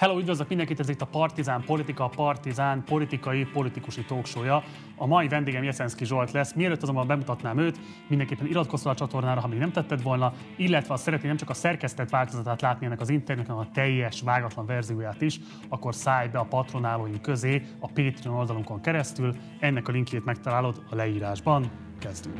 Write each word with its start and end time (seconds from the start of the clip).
Hello, 0.00 0.18
üdvözlök 0.18 0.48
mindenkit, 0.48 0.80
ez 0.80 0.88
itt 0.88 1.00
a 1.00 1.06
Partizán 1.06 1.64
Politika, 1.64 2.04
a 2.04 2.08
Partizán 2.08 2.84
politikai, 2.84 3.44
politikusi 3.44 4.04
talkshow 4.04 4.60
A 4.96 5.06
mai 5.06 5.28
vendégem 5.28 5.62
Jeszenszki 5.62 6.04
Zsolt 6.04 6.30
lesz. 6.30 6.52
Mielőtt 6.52 6.82
azonban 6.82 7.06
bemutatnám 7.06 7.58
őt, 7.58 7.78
mindenképpen 8.08 8.46
iratkozz 8.46 8.86
a 8.86 8.94
csatornára, 8.94 9.40
ha 9.40 9.46
még 9.46 9.58
nem 9.58 9.72
tetted 9.72 10.02
volna, 10.02 10.32
illetve 10.56 10.92
ha 10.92 10.96
szeretnél 10.96 11.28
nem 11.28 11.36
csak 11.36 11.50
a 11.50 11.54
szerkesztett 11.54 12.10
változatát 12.10 12.60
látni 12.60 12.86
ennek 12.86 13.00
az 13.00 13.08
interjúnak, 13.08 13.50
hanem 13.50 13.66
a 13.70 13.74
teljes, 13.74 14.20
vágatlan 14.20 14.66
verzióját 14.66 15.22
is, 15.22 15.40
akkor 15.68 15.94
szállj 15.94 16.28
be 16.28 16.38
a 16.38 16.44
patronálóink 16.44 17.22
közé 17.22 17.62
a 17.78 17.86
Patreon 17.86 18.36
oldalunkon 18.36 18.80
keresztül. 18.80 19.34
Ennek 19.58 19.88
a 19.88 19.92
linkjét 19.92 20.24
megtalálod 20.24 20.82
a 20.90 20.94
leírásban. 20.94 21.70
Kezdünk! 21.98 22.36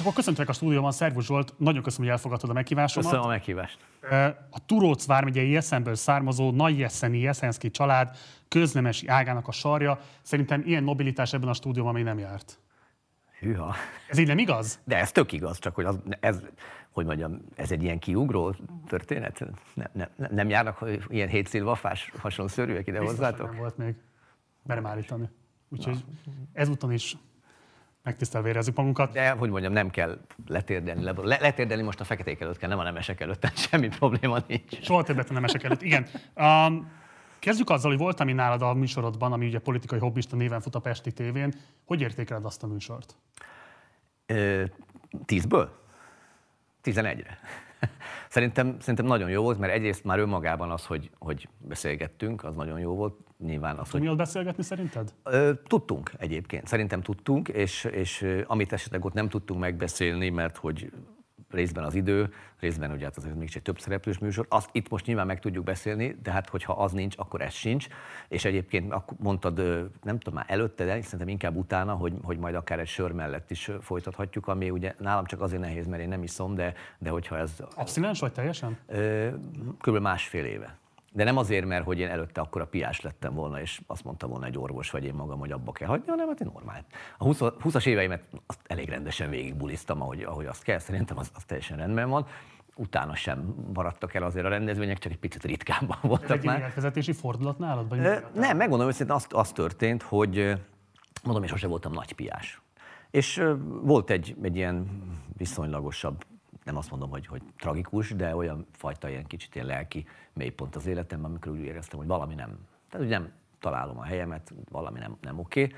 És 0.00 0.06
akkor 0.06 0.18
köszöntelek 0.18 0.48
a 0.48 0.52
stúdióban, 0.52 0.92
Szervus 0.92 1.26
Zsolt, 1.26 1.54
nagyon 1.56 1.82
köszönöm, 1.82 2.06
hogy 2.06 2.16
elfogadtad 2.16 2.50
a 2.50 2.52
meghívásomat. 2.52 3.08
Köszönöm 3.08 3.30
a 3.30 3.32
meghívást. 3.32 3.78
A 4.50 4.64
Turóc 4.66 5.06
vármegyei 5.06 5.50
Jeszenből 5.50 5.94
származó 5.94 6.50
Nagyjeszeni 6.50 7.18
Jeszenszki 7.18 7.70
család 7.70 8.16
köznemesi 8.48 9.06
ágának 9.06 9.48
a 9.48 9.52
sarja. 9.52 10.00
Szerintem 10.22 10.62
ilyen 10.66 10.84
nobilitás 10.84 11.32
ebben 11.32 11.48
a 11.48 11.52
stúdióban 11.52 11.92
még 11.92 12.04
nem 12.04 12.18
járt. 12.18 12.58
Hűha. 13.40 13.74
Ez 14.08 14.18
így 14.18 14.26
nem 14.26 14.38
igaz? 14.38 14.80
De 14.84 14.96
ez 14.96 15.12
tök 15.12 15.32
igaz, 15.32 15.58
csak 15.58 15.74
hogy 15.74 15.84
az, 15.84 15.98
ez, 16.20 16.40
hogy 16.90 17.06
mondjam, 17.06 17.40
ez 17.56 17.70
egy 17.70 17.82
ilyen 17.82 17.98
kiugró 17.98 18.54
történet? 18.86 19.44
Ne, 19.74 19.84
ne, 19.92 20.28
nem 20.28 20.48
járnak 20.48 20.76
hogy 20.76 21.04
ilyen 21.08 21.28
hétszilvafás 21.28 22.12
hasonló 22.18 22.50
szörűek 22.50 22.86
ide 22.86 22.98
Biztos, 22.98 23.18
hozzátok? 23.18 23.50
nem 23.50 23.58
volt 23.58 23.76
még. 23.76 23.94
Merem 24.62 24.86
állítani. 24.86 25.28
Úgyhogy 25.68 26.04
ezúton 26.52 26.92
is 26.92 27.16
megtisztelve 28.02 28.48
érezzük 28.48 28.76
magunkat. 28.76 29.12
De, 29.12 29.30
hogy 29.30 29.50
mondjam, 29.50 29.72
nem 29.72 29.90
kell 29.90 30.18
letérdelni, 30.46 31.02
le, 31.02 31.12
le, 31.16 31.38
letérdelni 31.40 31.82
most 31.82 32.00
a 32.00 32.04
feketék 32.04 32.40
előtt 32.40 32.58
kell, 32.58 32.68
nem 32.68 32.78
a 32.78 32.82
nemesek 32.82 33.20
előtt, 33.20 33.40
tehát 33.40 33.58
semmi 33.58 33.88
probléma 33.88 34.38
nincs. 34.46 34.82
Soha 34.82 35.02
többet 35.02 35.30
a 35.30 35.32
nemesek 35.32 35.62
előtt. 35.62 35.82
Igen. 35.82 36.06
Um, 36.34 36.90
kezdjük 37.38 37.70
azzal, 37.70 37.90
hogy 37.90 38.00
voltam 38.00 38.28
én 38.28 38.34
nálad 38.34 38.62
a 38.62 38.74
műsorodban, 38.74 39.32
ami 39.32 39.46
ugye 39.46 39.58
politikai 39.58 39.98
hobbista 39.98 40.36
néven 40.36 40.60
fut 40.60 40.74
a 40.74 40.78
Pesti 40.80 41.12
tévén. 41.12 41.54
Hogy 41.86 42.00
értékeled 42.00 42.44
azt 42.44 42.62
a 42.62 42.66
műsort? 42.66 43.16
Ö, 44.26 44.64
tízből? 45.24 45.78
Tizenegyre. 46.80 47.38
Szerintem, 48.28 48.76
szerintem 48.80 49.06
nagyon 49.06 49.30
jó 49.30 49.42
volt, 49.42 49.58
mert 49.58 49.72
egyrészt 49.72 50.04
már 50.04 50.18
önmagában 50.18 50.70
az, 50.70 50.86
hogy, 50.86 51.10
hogy 51.18 51.48
beszélgettünk, 51.58 52.44
az 52.44 52.54
nagyon 52.54 52.78
jó 52.78 52.94
volt. 52.94 53.14
Nyilván 53.38 53.76
az, 53.76 53.90
hogy... 53.90 54.00
Mi 54.00 54.14
beszélgetni 54.14 54.62
szerinted? 54.62 55.14
Ö, 55.22 55.52
tudtunk 55.66 56.12
egyébként, 56.18 56.66
szerintem 56.66 57.02
tudtunk, 57.02 57.48
és, 57.48 57.84
és 57.84 58.26
amit 58.46 58.72
esetleg 58.72 59.04
ott 59.04 59.12
nem 59.12 59.28
tudtunk 59.28 59.60
megbeszélni, 59.60 60.28
mert 60.28 60.56
hogy 60.56 60.90
részben 61.50 61.84
az 61.84 61.94
idő, 61.94 62.32
részben 62.60 62.90
ugye 62.90 63.04
hát 63.04 63.16
az 63.16 63.24
még 63.38 63.50
egy 63.54 63.62
több 63.62 63.78
szereplős 63.78 64.18
műsor. 64.18 64.46
Azt 64.48 64.68
itt 64.72 64.88
most 64.88 65.06
nyilván 65.06 65.26
meg 65.26 65.40
tudjuk 65.40 65.64
beszélni, 65.64 66.18
de 66.22 66.30
hát 66.30 66.48
hogyha 66.48 66.72
az 66.72 66.92
nincs, 66.92 67.14
akkor 67.18 67.40
ez 67.40 67.52
sincs. 67.52 67.86
És 68.28 68.44
egyébként 68.44 68.94
mondtad, 69.18 69.56
nem 70.02 70.18
tudom 70.18 70.34
már 70.34 70.44
előtte, 70.48 70.84
de 70.84 71.02
szerintem 71.02 71.28
inkább 71.28 71.56
utána, 71.56 71.94
hogy, 71.94 72.12
hogy 72.22 72.38
majd 72.38 72.54
akár 72.54 72.78
egy 72.78 72.86
sör 72.86 73.12
mellett 73.12 73.50
is 73.50 73.70
folytathatjuk, 73.80 74.48
ami 74.48 74.70
ugye 74.70 74.94
nálam 74.98 75.24
csak 75.24 75.40
azért 75.40 75.60
nehéz, 75.60 75.86
mert 75.86 76.02
én 76.02 76.08
nem 76.08 76.22
iszom, 76.22 76.54
de, 76.54 76.74
de 76.98 77.10
hogyha 77.10 77.38
ez... 77.38 77.50
Abszinens 77.74 78.20
vagy 78.20 78.32
teljesen? 78.32 78.78
Kb. 79.78 79.96
másfél 79.96 80.44
éve. 80.44 80.79
De 81.12 81.24
nem 81.24 81.36
azért, 81.36 81.66
mert 81.66 81.84
hogy 81.84 81.98
én 81.98 82.08
előtte 82.08 82.40
akkor 82.40 82.60
a 82.60 82.66
piás 82.66 83.00
lettem 83.00 83.34
volna, 83.34 83.60
és 83.60 83.80
azt 83.86 84.04
mondta 84.04 84.26
volna 84.26 84.46
egy 84.46 84.58
orvos, 84.58 84.90
vagy 84.90 85.04
én 85.04 85.14
magam, 85.14 85.38
hogy 85.38 85.52
abba 85.52 85.72
kell 85.72 85.88
hagyni, 85.88 86.06
hanem 86.06 86.28
hát 86.28 86.40
én 86.40 86.50
normál. 86.52 86.84
A 87.18 87.24
20, 87.24 87.38
20-as 87.40 87.86
éveimet 87.86 88.22
azt 88.46 88.60
elég 88.66 88.88
rendesen 88.88 89.30
végigbuliztam, 89.30 90.02
ahogy, 90.02 90.22
ahogy 90.22 90.46
azt 90.46 90.62
kell, 90.62 90.78
szerintem 90.78 91.18
az, 91.18 91.30
az 91.34 91.44
teljesen 91.44 91.76
rendben 91.76 92.08
van. 92.08 92.26
Utána 92.74 93.14
sem 93.14 93.54
maradtak 93.74 94.14
el 94.14 94.22
azért 94.22 94.44
a 94.46 94.48
rendezvények, 94.48 94.98
csak 94.98 95.12
egy 95.12 95.18
picit 95.18 95.44
ritkábban 95.44 95.98
voltak 96.02 96.42
már. 96.42 96.62
egy 96.62 96.74
vezetési 96.74 97.12
fordulat 97.12 97.58
nálad? 97.58 97.88
Vagy 97.88 97.98
Ö, 97.98 98.16
nem, 98.34 98.56
megmondom 98.56 98.88
őszintén, 98.88 99.14
az, 99.14 99.26
az 99.30 99.52
történt, 99.52 100.02
hogy 100.02 100.54
mondom, 101.22 101.42
én 101.42 101.48
sose 101.48 101.66
voltam 101.66 101.92
nagy 101.92 102.12
piás. 102.12 102.60
És 103.10 103.42
volt 103.82 104.10
egy, 104.10 104.36
egy 104.42 104.56
ilyen 104.56 104.88
viszonylagosabb 105.36 106.24
nem 106.64 106.76
azt 106.76 106.90
mondom, 106.90 107.10
hogy, 107.10 107.26
hogy 107.26 107.42
tragikus, 107.58 108.10
de 108.10 108.36
olyan 108.36 108.66
fajta 108.72 109.08
ilyen 109.08 109.26
kicsit 109.26 109.54
ilyen 109.54 109.66
lelki 109.66 110.06
mélypont 110.32 110.76
az 110.76 110.86
életemben, 110.86 111.30
amikor 111.30 111.52
úgy 111.52 111.58
éreztem, 111.58 111.98
hogy 111.98 112.08
valami 112.08 112.34
nem, 112.34 112.48
tehát 112.88 113.06
hogy 113.06 113.16
nem 113.16 113.32
találom 113.58 113.98
a 113.98 114.04
helyemet, 114.04 114.52
valami 114.70 114.98
nem, 114.98 115.16
nem 115.20 115.38
oké. 115.38 115.74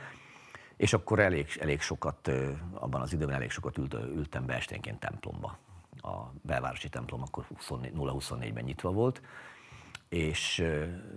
És 0.76 0.92
akkor 0.92 1.18
elég, 1.18 1.46
elég 1.60 1.80
sokat, 1.80 2.30
abban 2.74 3.00
az 3.00 3.12
időben 3.12 3.34
elég 3.34 3.50
sokat 3.50 3.78
ült, 3.78 3.94
ültem 3.94 4.46
be 4.46 4.54
esténként 4.54 4.98
templomba. 4.98 5.58
A 6.00 6.16
belvárosi 6.42 6.88
templom 6.88 7.22
akkor 7.22 7.46
0-24-ben 7.68 8.64
nyitva 8.64 8.90
volt, 8.90 9.22
és 10.12 10.64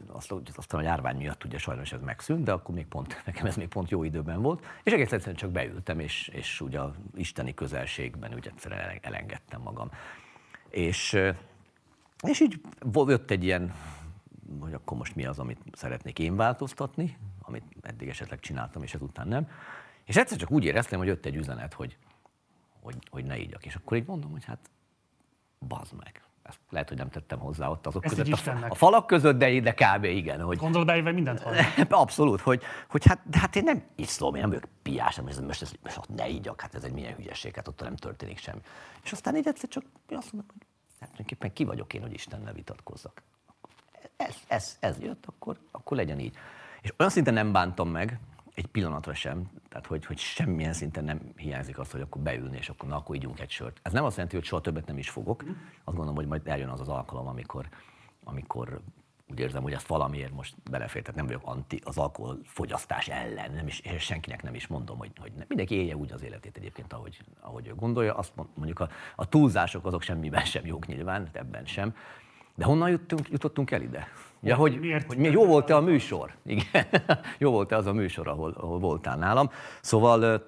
azt, 0.08 0.34
aztán 0.56 0.80
a 0.80 0.84
járvány 0.84 1.16
miatt 1.16 1.44
ugye 1.44 1.58
sajnos 1.58 1.92
ez 1.92 2.02
megszűnt, 2.02 2.44
de 2.44 2.52
akkor 2.52 2.76
még 2.76 2.86
pont, 2.86 3.22
nekem 3.26 3.46
ez 3.46 3.56
még 3.56 3.68
pont 3.68 3.90
jó 3.90 4.04
időben 4.04 4.42
volt, 4.42 4.66
és 4.84 4.92
egész 4.92 5.12
egyszerűen 5.12 5.36
csak 5.36 5.52
beültem, 5.52 6.00
és, 6.00 6.28
és 6.28 6.62
ugye 6.62 6.80
a 6.80 6.94
isteni 7.16 7.54
közelségben 7.54 8.34
úgy 8.34 8.48
egyszerűen 8.48 9.00
elengedtem 9.02 9.62
magam. 9.62 9.92
És, 10.70 11.18
és 12.28 12.42
így 12.42 12.62
jött 13.08 13.32
egy 13.32 13.44
ilyen, 13.44 13.74
hogy 14.60 14.74
akkor 14.74 14.98
most 14.98 15.16
mi 15.16 15.26
az, 15.26 15.40
amit 15.40 15.60
szeretnék 15.72 16.20
én 16.20 16.36
változtatni, 16.36 17.18
amit 17.42 17.64
eddig 17.82 18.08
esetleg 18.08 18.40
csináltam, 18.40 18.84
és 18.84 18.94
ezután 18.94 19.28
nem. 19.28 19.48
És 20.04 20.16
egyszer 20.16 20.38
csak 20.38 20.52
úgy 20.52 20.64
éreztem, 20.64 21.00
hogy 21.00 21.08
jött 21.08 21.26
egy 21.26 21.36
üzenet, 21.36 21.74
hogy, 21.74 21.98
hogy, 22.82 22.98
hogy 23.10 23.26
ne 23.26 23.38
ígyak. 23.38 23.66
És 23.66 23.76
akkor 23.76 23.98
így 23.98 24.08
mondom, 24.08 24.32
hogy 24.32 24.46
hát 24.46 24.70
bazd 25.60 25.94
meg 25.94 26.25
ezt 26.46 26.60
lehet, 26.70 26.90
hogy 26.90 26.98
nem 26.98 27.10
tettem 27.10 27.40
hozzá 27.40 27.68
ott 27.68 27.88
azok 27.88 28.06
Ezt 28.06 28.16
között, 28.16 28.48
a, 28.48 28.66
a, 28.70 28.76
falak 28.76 29.08
között, 29.08 29.38
de, 29.38 29.60
de 29.60 29.74
kb. 29.74 30.04
igen. 30.04 30.42
Hogy, 30.42 30.58
Gondolod 30.58 30.88
beéve 30.88 31.12
mindent 31.12 31.42
hall? 31.42 31.54
Abszolút, 31.90 32.42
hogy, 32.42 32.62
hogy 32.90 33.06
hát, 33.06 33.20
de 33.30 33.40
hát 33.40 33.56
én 33.56 33.64
nem 33.64 33.84
iszom, 33.96 34.36
én 34.36 34.42
nem 34.42 34.50
vagyok 34.50 34.66
piás, 34.82 35.16
nem, 35.16 35.26
most, 35.46 35.62
ez, 35.62 35.72
most 35.84 35.98
ott 35.98 36.16
ne 36.16 36.30
ígyak, 36.30 36.62
hát 36.62 36.76
ez 36.76 36.84
egy 36.84 36.92
milyen 36.92 37.16
hülyeség, 37.16 37.56
hát 37.56 37.68
ott 37.68 37.82
nem 37.82 37.96
történik 37.96 38.38
semmi. 38.38 38.62
És 39.04 39.12
aztán 39.12 39.36
így 39.36 39.48
egyszer 39.48 39.70
csak 39.70 39.84
azt 40.10 40.34
mondom, 40.34 40.56
hogy 40.58 40.68
hát 41.00 41.10
tulajdonképpen 41.10 41.54
ki 41.54 41.64
vagyok 41.64 41.94
én, 41.94 42.02
hogy 42.02 42.14
Istennel 42.14 42.54
vitatkozzak. 42.54 43.22
Ez, 44.18 44.36
ez, 44.48 44.78
ez 44.80 45.00
jött, 45.00 45.26
akkor, 45.26 45.58
akkor 45.72 45.98
legyen 45.98 46.20
így. 46.20 46.36
És 46.82 46.94
olyan 46.98 47.12
szinten 47.12 47.34
nem 47.34 47.52
bántam 47.52 47.90
meg, 47.90 48.20
egy 48.56 48.66
pillanatra 48.66 49.14
sem, 49.14 49.50
tehát 49.70 49.86
hogy, 49.86 50.06
hogy 50.06 50.18
semmilyen 50.18 50.74
szinten 50.74 51.04
nem 51.04 51.22
hiányzik 51.36 51.80
az, 51.80 51.92
hogy 51.92 52.02
akkor 52.02 52.22
beülni, 52.22 52.58
és 52.58 52.70
akkor 52.70 52.90
na, 52.90 52.96
akkor 52.96 53.16
ígyunk 53.16 53.40
egy 53.40 53.50
sört. 53.50 53.80
Ez 53.84 53.92
nem 53.92 54.04
azt 54.04 54.16
jelenti, 54.16 54.36
hogy 54.36 54.46
soha 54.46 54.62
többet 54.62 54.86
nem 54.86 54.98
is 54.98 55.10
fogok. 55.10 55.44
Azt 55.84 55.98
gondolom, 55.98 56.16
hogy 56.16 56.28
majd 56.28 56.48
eljön 56.48 56.70
az 56.70 56.80
az 56.80 56.88
alkalom, 56.88 57.28
amikor, 57.28 57.70
amikor 58.24 58.82
úgy 59.30 59.40
érzem, 59.40 59.64
hogy 59.64 59.74
ezt 59.74 59.88
valamiért 59.88 60.34
most 60.34 60.56
belefér, 60.72 61.02
tehát 61.02 61.16
nem 61.16 61.26
vagyok 61.26 61.42
anti 61.46 61.82
az 61.84 61.98
alkohol 61.98 62.40
fogyasztás 62.44 63.08
ellen, 63.08 63.52
nem 63.52 63.68
is, 63.68 63.80
és 63.80 64.04
senkinek 64.04 64.44
nem 64.44 64.56
is 64.56 64.68
mondom, 64.68 64.98
hogy, 64.98 65.12
hogy 65.20 65.32
nem. 65.36 65.46
mindenki 65.48 65.76
élje 65.76 65.96
úgy 65.96 66.12
az 66.12 66.24
életét 66.24 66.58
egyébként, 66.58 66.94
ahogy, 66.94 67.22
ahogy 67.40 67.68
ő 67.68 67.76
gondolja. 67.76 68.14
Azt 68.14 68.34
mondjuk 68.54 68.80
a, 68.80 68.90
a 69.16 69.30
túlzások 69.30 69.86
azok 69.86 70.02
semmiben 70.02 70.46
sem 70.46 70.66
jók 70.66 70.88
nyilván, 70.88 71.30
ebben 71.32 71.66
sem. 71.66 71.96
De 72.56 72.66
honnan 72.66 72.90
jutottunk, 72.90 73.30
jutottunk 73.30 73.72
el 73.72 73.82
ide? 73.82 74.08
Ja, 74.46 74.56
hogy, 74.56 74.80
Miért? 74.80 75.08
hogy 75.08 75.32
jó 75.32 75.46
volt-e 75.46 75.76
a 75.76 75.82
műsor? 75.82 76.32
Igen, 76.46 76.86
jó 77.38 77.52
volt-e 77.52 77.76
az 77.76 77.86
a 77.86 77.94
műsor, 77.94 78.28
ahol, 78.28 78.54
ahol 78.58 78.80
voltál 78.80 79.18
nálam. 79.18 79.50
Szóval 79.82 80.46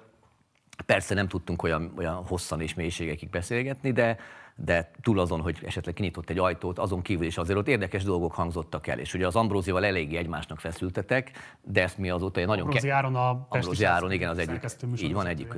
persze 0.86 1.14
nem 1.14 1.28
tudtunk 1.28 1.62
olyan, 1.62 1.92
olyan 1.96 2.14
hosszan 2.14 2.60
és 2.60 2.74
mélységekig 2.74 3.30
beszélgetni, 3.30 3.92
de, 3.92 4.16
de 4.64 4.90
túl 5.02 5.18
azon, 5.18 5.40
hogy 5.40 5.58
esetleg 5.64 5.94
kinyitott 5.94 6.30
egy 6.30 6.38
ajtót, 6.38 6.78
azon 6.78 7.02
kívül 7.02 7.26
is 7.26 7.36
azért 7.36 7.58
ott 7.58 7.68
érdekes 7.68 8.02
dolgok 8.02 8.32
hangzottak 8.32 8.86
el. 8.86 8.98
És 8.98 9.14
ugye 9.14 9.26
az 9.26 9.36
Ambrózival 9.36 9.84
eléggé 9.84 10.16
egymásnak 10.16 10.60
feszültetek, 10.60 11.30
de 11.62 11.82
ezt 11.82 11.98
mi 11.98 12.10
azóta 12.10 12.40
egy 12.40 12.46
nagyon... 12.46 12.64
Ambrózi 12.64 12.88
Áron 12.88 13.14
a 13.14 13.46
Ambrózi 13.48 13.84
Áron, 13.84 14.12
igen, 14.12 14.28
az 14.30 14.38
egyik, 14.38 14.64
így 15.02 15.12
van 15.12 15.26
egyik 15.26 15.54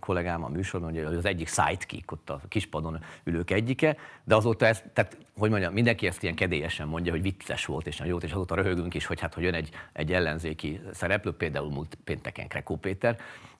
kollégám 0.00 0.44
a 0.44 0.48
műsorban, 0.48 0.90
hogy 0.90 1.16
az 1.16 1.24
egyik 1.24 1.48
sidekick, 1.48 2.12
ott 2.12 2.30
a 2.30 2.40
kispadon 2.48 3.00
ülők 3.24 3.50
egyike, 3.50 3.96
de 4.24 4.34
azóta 4.34 4.66
ez, 4.66 4.82
tehát 4.92 5.18
hogy 5.38 5.50
mondjam, 5.50 5.72
mindenki 5.72 6.06
ezt 6.06 6.22
ilyen 6.22 6.34
kedélyesen 6.34 6.88
mondja, 6.88 7.12
hogy 7.12 7.22
vicces 7.22 7.64
volt 7.64 7.86
és 7.86 7.96
nagyon 7.96 8.12
jót, 8.12 8.24
és 8.24 8.32
azóta 8.32 8.54
röhögünk 8.54 8.94
is, 8.94 9.06
hogy 9.06 9.20
hát, 9.20 9.34
hogy 9.34 9.42
jön 9.42 9.54
egy, 9.54 9.70
egy 9.92 10.12
ellenzéki 10.12 10.80
szereplő, 10.92 11.32
például 11.32 11.70
múlt 11.70 11.98
pénteken 12.04 12.48
Krekó 12.48 12.76
Péter, 12.76 13.16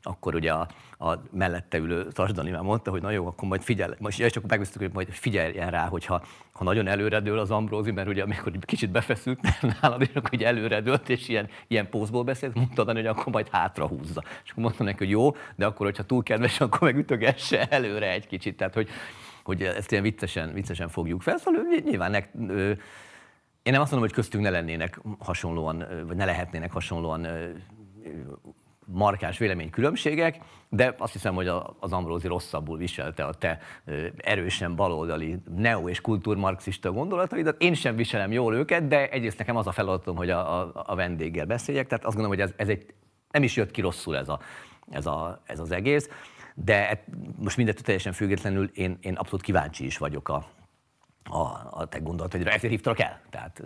akkor 0.06 0.34
ugye 0.34 0.52
a, 0.52 0.68
a 0.98 1.22
mellette 1.30 1.78
ülő 1.78 2.08
Tasdani 2.12 2.50
már 2.50 2.62
mondta, 2.62 2.90
hogy 2.90 3.02
na 3.02 3.10
jó, 3.10 3.26
akkor 3.26 3.48
majd 3.48 3.62
figyel, 3.62 3.96
most 3.98 4.20
és 4.20 4.36
akkor 4.36 4.50
megbíztuk, 4.50 4.80
hogy 4.82 4.90
majd 4.92 5.08
figyeljen 5.08 5.70
rá, 5.70 5.86
hogyha 5.86 6.22
ha 6.52 6.64
nagyon 6.64 6.86
előredől 6.86 7.38
az 7.38 7.50
Ambrózi, 7.50 7.90
mert 7.90 8.08
ugye 8.08 8.22
amikor 8.22 8.52
kicsit 8.60 8.90
befeszült 8.90 9.40
nálad, 9.80 10.00
és 10.00 10.14
akkor 10.14 10.30
ugye 10.32 10.46
előredőlt, 10.46 11.08
és 11.08 11.28
ilyen, 11.28 11.48
ilyen 11.66 11.88
pózból 11.88 12.24
beszélt, 12.24 12.54
mondta 12.54 12.84
hogy 12.84 13.06
akkor 13.06 13.32
majd 13.32 13.48
hátra 13.48 13.86
húzza. 13.86 14.22
És 14.44 14.50
akkor 14.50 14.62
mondta 14.62 14.84
neki, 14.84 14.98
hogy 14.98 15.10
jó, 15.10 15.30
de 15.56 15.66
akkor, 15.66 15.86
hogyha 15.86 16.02
túl 16.02 16.22
kedves, 16.22 16.60
akkor 16.60 16.80
meg 16.80 16.96
ütögesse 16.96 17.66
előre 17.68 18.10
egy 18.10 18.26
kicsit. 18.26 18.56
Tehát, 18.56 18.74
hogy, 18.74 18.88
hogy 19.44 19.62
ezt 19.62 19.90
ilyen 19.90 20.02
viccesen, 20.02 20.52
viccesen 20.52 20.88
fogjuk 20.88 21.22
fel. 21.22 21.38
Szóval 21.38 21.62
nyilván 21.84 22.10
nek, 22.10 22.28
ö, 22.48 22.70
én 23.62 23.72
nem 23.72 23.80
azt 23.80 23.90
mondom, 23.90 24.08
hogy 24.08 24.18
köztünk 24.18 24.44
ne 24.44 24.50
lennének 24.50 25.00
hasonlóan, 25.18 25.86
vagy 26.06 26.16
ne 26.16 26.24
lehetnének 26.24 26.72
hasonlóan 26.72 27.26
markáns 28.86 29.38
véleménykülönbségek, 29.38 30.38
de 30.68 30.94
azt 30.98 31.12
hiszem, 31.12 31.34
hogy 31.34 31.48
az 31.80 31.92
Ambrózi 31.92 32.26
rosszabbul 32.26 32.78
viselte 32.78 33.24
a 33.24 33.34
te 33.34 33.58
erősen 34.16 34.76
baloldali 34.76 35.36
neo- 35.56 35.88
és 35.88 36.00
kultúrmarxista 36.00 36.92
gondolataidat. 36.92 37.62
Én 37.62 37.74
sem 37.74 37.96
viselem 37.96 38.32
jól 38.32 38.54
őket, 38.54 38.88
de 38.88 39.08
egyrészt 39.08 39.38
nekem 39.38 39.56
az 39.56 39.66
a 39.66 39.72
feladatom, 39.72 40.16
hogy 40.16 40.30
a, 40.30 40.60
a, 40.60 40.72
a 40.86 40.94
vendéggel 40.94 41.46
beszéljek, 41.46 41.86
tehát 41.86 42.04
azt 42.04 42.16
gondolom, 42.16 42.38
hogy 42.38 42.48
ez, 42.48 42.54
ez 42.56 42.68
egy, 42.68 42.86
nem 43.30 43.42
is 43.42 43.56
jött 43.56 43.70
ki 43.70 43.80
rosszul 43.80 44.16
ez, 44.16 44.28
a, 44.28 44.40
ez, 44.90 45.06
a, 45.06 45.42
ez 45.46 45.60
az 45.60 45.70
egész, 45.70 46.08
de 46.54 47.04
most 47.38 47.56
mindettől 47.56 47.82
teljesen 47.82 48.12
függetlenül 48.12 48.70
én, 48.74 48.98
én 49.00 49.14
abszolút 49.14 49.44
kíváncsi 49.44 49.84
is 49.84 49.98
vagyok 49.98 50.28
a, 50.28 50.44
a, 51.34 51.68
a 51.70 51.86
te 51.86 51.98
gondolataidra. 51.98 52.50
Ezért 52.50 52.72
hívtalak 52.72 53.00
el. 53.00 53.20
Tehát 53.30 53.62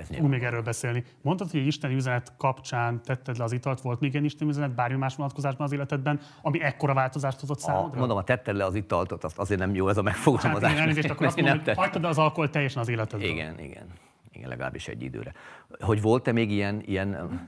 ez 0.00 0.06
Fogunk 0.06 0.30
még 0.30 0.42
erről 0.42 0.62
beszélni. 0.62 1.04
Mondtad, 1.22 1.50
hogy 1.50 1.60
egy 1.60 1.66
isteni 1.66 1.94
üzenet 1.94 2.32
kapcsán 2.36 3.02
tetted 3.02 3.36
le 3.36 3.44
az 3.44 3.52
italt, 3.52 3.80
volt 3.80 4.00
még 4.00 4.16
egy 4.16 4.24
isteni 4.24 4.50
üzenet 4.50 4.74
bármi 4.74 4.96
más 4.96 5.16
vonatkozásban 5.16 5.66
az 5.66 5.72
életedben, 5.72 6.20
ami 6.42 6.62
ekkora 6.62 6.94
változást 6.94 7.40
hozott 7.40 7.58
számodra? 7.58 7.96
A, 7.96 7.98
mondom, 7.98 8.16
a 8.16 8.22
tetted 8.22 8.56
le 8.56 8.64
az 8.64 8.74
italt, 8.74 9.24
azt 9.24 9.38
azért 9.38 9.60
nem 9.60 9.74
jó 9.74 9.88
ez 9.88 9.96
a 9.96 10.02
megfogalmazás. 10.02 10.70
Hát, 10.70 10.80
elnézést, 10.80 11.10
akkor 11.10 11.26
azt 11.26 11.36
mondom, 11.40 11.60
hogy 11.64 11.76
hagytad 11.76 12.04
az 12.04 12.18
alkohol 12.18 12.50
teljesen 12.50 12.82
az 12.82 12.88
életedben. 12.88 13.28
Igen, 13.28 13.58
igen. 13.58 13.86
Igen, 14.32 14.48
legalábbis 14.48 14.88
egy 14.88 15.02
időre. 15.02 15.32
Hogy 15.80 16.02
volt-e 16.02 16.32
még 16.32 16.50
ilyen, 16.50 16.82
ilyen 16.84 17.40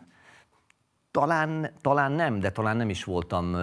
talán, 1.11 1.71
talán 1.81 2.13
nem, 2.13 2.41
de 2.41 2.51
talán 2.51 2.77
nem 2.77 2.89
is 2.89 3.05
voltam 3.05 3.57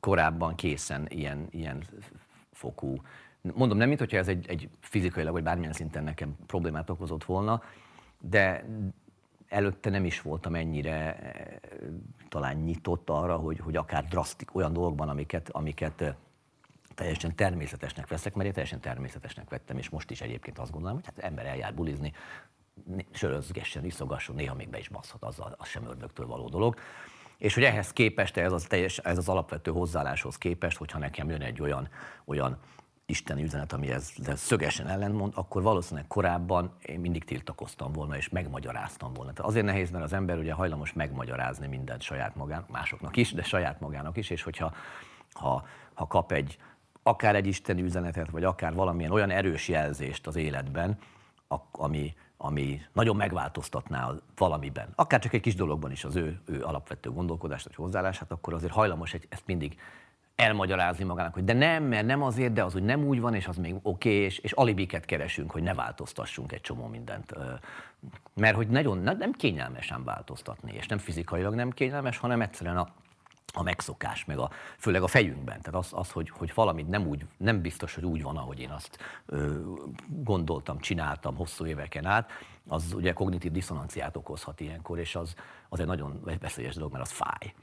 korábban 0.00 0.54
készen 0.54 1.06
ilyen, 1.08 1.46
ilyen 1.50 1.82
fokú 2.52 3.00
Mondom, 3.42 3.78
nem 3.78 3.88
mint 3.88 4.00
hogyha 4.00 4.16
ez 4.16 4.28
egy, 4.28 4.48
egy 4.48 4.68
fizikailag 4.80 5.32
vagy 5.32 5.42
bármilyen 5.42 5.72
szinten 5.72 6.04
nekem 6.04 6.36
problémát 6.46 6.90
okozott 6.90 7.24
volna, 7.24 7.62
de 8.20 8.64
előtte 9.48 9.90
nem 9.90 10.04
is 10.04 10.20
voltam 10.20 10.54
ennyire 10.54 11.16
eh, 11.16 11.58
talán 12.28 12.56
nyitott 12.56 13.10
arra, 13.10 13.36
hogy, 13.36 13.58
hogy 13.58 13.76
akár 13.76 14.04
drasztik 14.04 14.54
olyan 14.54 14.72
dolgokban, 14.72 15.08
amiket, 15.08 15.48
amiket 15.48 16.00
eh, 16.00 16.14
teljesen 16.94 17.34
természetesnek 17.34 18.08
veszek, 18.08 18.34
mert 18.34 18.46
én 18.46 18.52
teljesen 18.52 18.80
természetesnek 18.80 19.48
vettem, 19.48 19.78
és 19.78 19.88
most 19.88 20.10
is 20.10 20.20
egyébként 20.20 20.58
azt 20.58 20.72
gondolom, 20.72 20.96
hogy 20.96 21.06
hát 21.06 21.18
ember 21.18 21.46
eljár 21.46 21.74
bulizni, 21.74 22.12
sörözgessen, 23.10 23.84
iszogasson, 23.84 24.36
néha 24.36 24.54
még 24.54 24.68
be 24.68 24.78
is 24.78 24.88
baszhat, 24.88 25.22
az, 25.22 25.42
az 25.56 25.68
sem 25.68 25.86
ördögtől 25.86 26.26
való 26.26 26.48
dolog. 26.48 26.76
És 27.38 27.54
hogy 27.54 27.64
ehhez 27.64 27.92
képest, 27.92 28.36
ez 28.36 28.52
az, 28.52 28.64
teljes, 28.64 28.98
ez 28.98 29.18
az 29.18 29.28
alapvető 29.28 29.70
hozzáálláshoz 29.70 30.38
képest, 30.38 30.76
hogyha 30.76 30.98
nekem 30.98 31.30
jön 31.30 31.42
egy 31.42 31.60
olyan, 31.60 31.88
olyan 32.24 32.58
isteni 33.12 33.42
üzenet, 33.42 33.72
ami 33.72 33.90
ez, 33.90 34.12
szögesen 34.34 34.88
ellentmond, 34.88 35.32
akkor 35.36 35.62
valószínűleg 35.62 36.06
korábban 36.06 36.72
én 36.86 37.00
mindig 37.00 37.24
tiltakoztam 37.24 37.92
volna, 37.92 38.16
és 38.16 38.28
megmagyaráztam 38.28 39.12
volna. 39.12 39.32
Tehát 39.32 39.50
azért 39.50 39.64
nehéz, 39.64 39.90
mert 39.90 40.04
az 40.04 40.12
ember 40.12 40.38
ugye 40.38 40.52
hajlamos 40.52 40.92
megmagyarázni 40.92 41.66
mindent 41.66 42.02
saját 42.02 42.36
magának, 42.36 42.70
másoknak 42.70 43.16
is, 43.16 43.32
de 43.32 43.42
saját 43.42 43.80
magának 43.80 44.16
is, 44.16 44.30
és 44.30 44.42
hogyha 44.42 44.72
ha, 45.32 45.66
ha 45.94 46.06
kap 46.06 46.32
egy, 46.32 46.58
akár 47.02 47.34
egy 47.34 47.46
isteni 47.46 47.82
üzenetet, 47.82 48.30
vagy 48.30 48.44
akár 48.44 48.74
valamilyen 48.74 49.12
olyan 49.12 49.30
erős 49.30 49.68
jelzést 49.68 50.26
az 50.26 50.36
életben, 50.36 50.98
ami, 51.70 52.14
ami 52.36 52.80
nagyon 52.92 53.16
megváltoztatná 53.16 54.10
valamiben, 54.36 54.88
akár 54.94 55.20
csak 55.20 55.32
egy 55.32 55.40
kis 55.40 55.54
dologban 55.54 55.90
is 55.90 56.04
az 56.04 56.16
ő, 56.16 56.40
ő 56.44 56.62
alapvető 56.64 57.10
gondolkodást 57.10 57.64
vagy 57.64 57.74
hozzáállását, 57.74 58.30
akkor 58.30 58.54
azért 58.54 58.72
hajlamos 58.72 59.14
egy, 59.14 59.26
ezt 59.28 59.46
mindig 59.46 59.76
elmagyarázni 60.42 61.04
magának, 61.04 61.34
hogy 61.34 61.44
de 61.44 61.52
nem, 61.52 61.84
mert 61.84 62.06
nem 62.06 62.22
azért, 62.22 62.52
de 62.52 62.64
az 62.64 62.74
úgy 62.74 62.82
nem 62.82 63.04
úgy 63.04 63.20
van, 63.20 63.34
és 63.34 63.46
az 63.46 63.56
még 63.56 63.74
oké, 63.74 64.08
okay, 64.08 64.12
és, 64.12 64.38
és 64.38 64.52
alibiket 64.52 65.04
keresünk, 65.04 65.50
hogy 65.50 65.62
ne 65.62 65.74
változtassunk 65.74 66.52
egy 66.52 66.60
csomó 66.60 66.86
mindent. 66.86 67.34
Mert 68.34 68.56
hogy 68.56 68.68
nagyon 68.68 68.98
nem 68.98 69.32
kényelmesen 69.32 70.04
változtatni, 70.04 70.72
és 70.72 70.86
nem 70.86 70.98
fizikailag 70.98 71.54
nem 71.54 71.70
kényelmes, 71.70 72.18
hanem 72.18 72.40
egyszerűen 72.40 72.76
a, 72.76 72.88
a 73.54 73.62
megszokás, 73.62 74.24
meg 74.24 74.38
a, 74.38 74.50
főleg 74.78 75.02
a 75.02 75.06
fejünkben. 75.06 75.60
Tehát 75.60 75.80
az, 75.80 75.90
az 75.92 76.10
hogy, 76.10 76.30
hogy 76.30 76.52
valamit 76.54 76.88
nem, 76.88 77.06
úgy, 77.06 77.26
nem 77.36 77.60
biztos, 77.60 77.94
hogy 77.94 78.04
úgy 78.04 78.22
van, 78.22 78.36
ahogy 78.36 78.60
én 78.60 78.70
azt 78.70 78.98
ö, 79.26 79.60
gondoltam, 80.08 80.78
csináltam 80.78 81.36
hosszú 81.36 81.66
éveken 81.66 82.06
át, 82.06 82.30
az 82.68 82.92
ugye 82.94 83.12
kognitív 83.12 83.52
diszonanciát 83.52 84.16
okozhat 84.16 84.60
ilyenkor, 84.60 84.98
és 84.98 85.14
az, 85.14 85.34
az 85.68 85.80
egy 85.80 85.86
nagyon 85.86 86.20
veszélyes 86.40 86.74
dolog, 86.74 86.92
mert 86.92 87.04
az 87.04 87.10
fáj. 87.10 87.54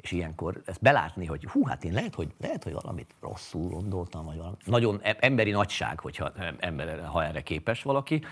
És 0.00 0.12
ilyenkor 0.12 0.62
ezt 0.64 0.80
belátni, 0.80 1.26
hogy 1.26 1.44
hú, 1.44 1.64
hát 1.64 1.84
én 1.84 1.92
lehet, 1.92 2.14
hogy, 2.14 2.34
lehet, 2.40 2.64
hogy 2.64 2.72
valamit 2.72 3.14
rosszul 3.20 3.68
gondoltam, 3.68 4.24
vagy 4.24 4.36
valami. 4.36 4.56
Nagyon 4.64 5.00
emberi 5.02 5.50
nagyság, 5.50 6.00
hogyha 6.00 6.32
ember, 6.58 7.04
ha 7.04 7.24
erre 7.24 7.42
képes 7.42 7.82
valaki, 7.82 8.22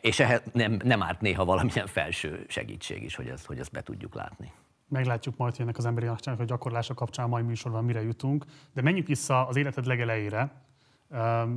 és 0.00 0.20
ehhez 0.20 0.42
nem, 0.52 0.78
nem 0.84 1.02
árt 1.02 1.20
néha 1.20 1.44
valamilyen 1.44 1.86
felső 1.86 2.44
segítség 2.48 3.02
is, 3.02 3.14
hogy 3.14 3.28
ezt, 3.28 3.46
hogy 3.46 3.58
ezt 3.58 3.72
be 3.72 3.82
tudjuk 3.82 4.14
látni. 4.14 4.52
Meglátjuk 4.88 5.36
majd, 5.36 5.52
hogy 5.52 5.64
ennek 5.64 5.78
az 5.78 5.84
emberi 5.84 6.06
nagyságnak 6.06 6.42
a 6.42 6.48
gyakorlása 6.48 6.94
kapcsán 6.94 7.28
mai 7.28 7.42
műsorban 7.42 7.84
mire 7.84 8.02
jutunk. 8.02 8.44
De 8.74 8.82
menjünk 8.82 9.06
vissza 9.06 9.46
az 9.46 9.56
életed 9.56 9.86
legelejére. 9.86 10.52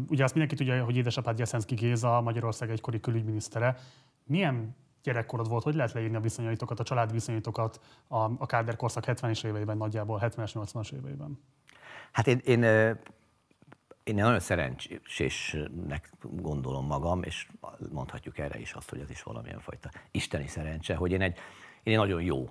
ugye 0.07 0.23
azt 0.23 0.33
mindenki 0.33 0.55
tudja, 0.55 0.83
hogy 0.83 0.97
édesapád 0.97 1.39
Jeszenszki 1.39 1.75
Géza, 1.75 2.21
Magyarország 2.21 2.69
egykori 2.69 2.99
külügyminisztere. 2.99 3.77
Milyen 4.23 4.75
gyerekkorod 5.05 5.47
volt, 5.47 5.63
hogy 5.63 5.75
lehet 5.75 5.91
leírni 5.91 6.15
a 6.15 6.19
viszonyaitokat, 6.19 6.79
a 6.79 6.83
családi 6.83 7.13
viszonyaitokat 7.13 7.79
a, 8.07 8.17
a 8.17 8.45
Káder 8.45 8.75
korszak 8.75 9.03
70-es 9.07 9.45
éveiben, 9.45 9.77
nagyjából 9.77 10.19
70-es, 10.23 10.51
80-as 10.53 10.93
éveiben? 10.93 11.39
Hát 12.11 12.27
én, 12.27 12.41
én, 12.45 12.63
én 14.03 14.15
nagyon 14.15 14.39
szerencsésnek 14.39 16.11
gondolom 16.21 16.85
magam, 16.85 17.23
és 17.23 17.47
mondhatjuk 17.91 18.37
erre 18.37 18.59
is 18.59 18.73
azt, 18.73 18.89
hogy 18.89 18.99
ez 18.99 19.09
is 19.09 19.23
valamilyen 19.23 19.59
fajta 19.59 19.89
isteni 20.11 20.47
szerencse, 20.47 20.95
hogy 20.95 21.11
én 21.11 21.21
egy, 21.21 21.37
én 21.83 21.93
egy 21.93 21.97
nagyon 21.97 22.21
jó 22.21 22.49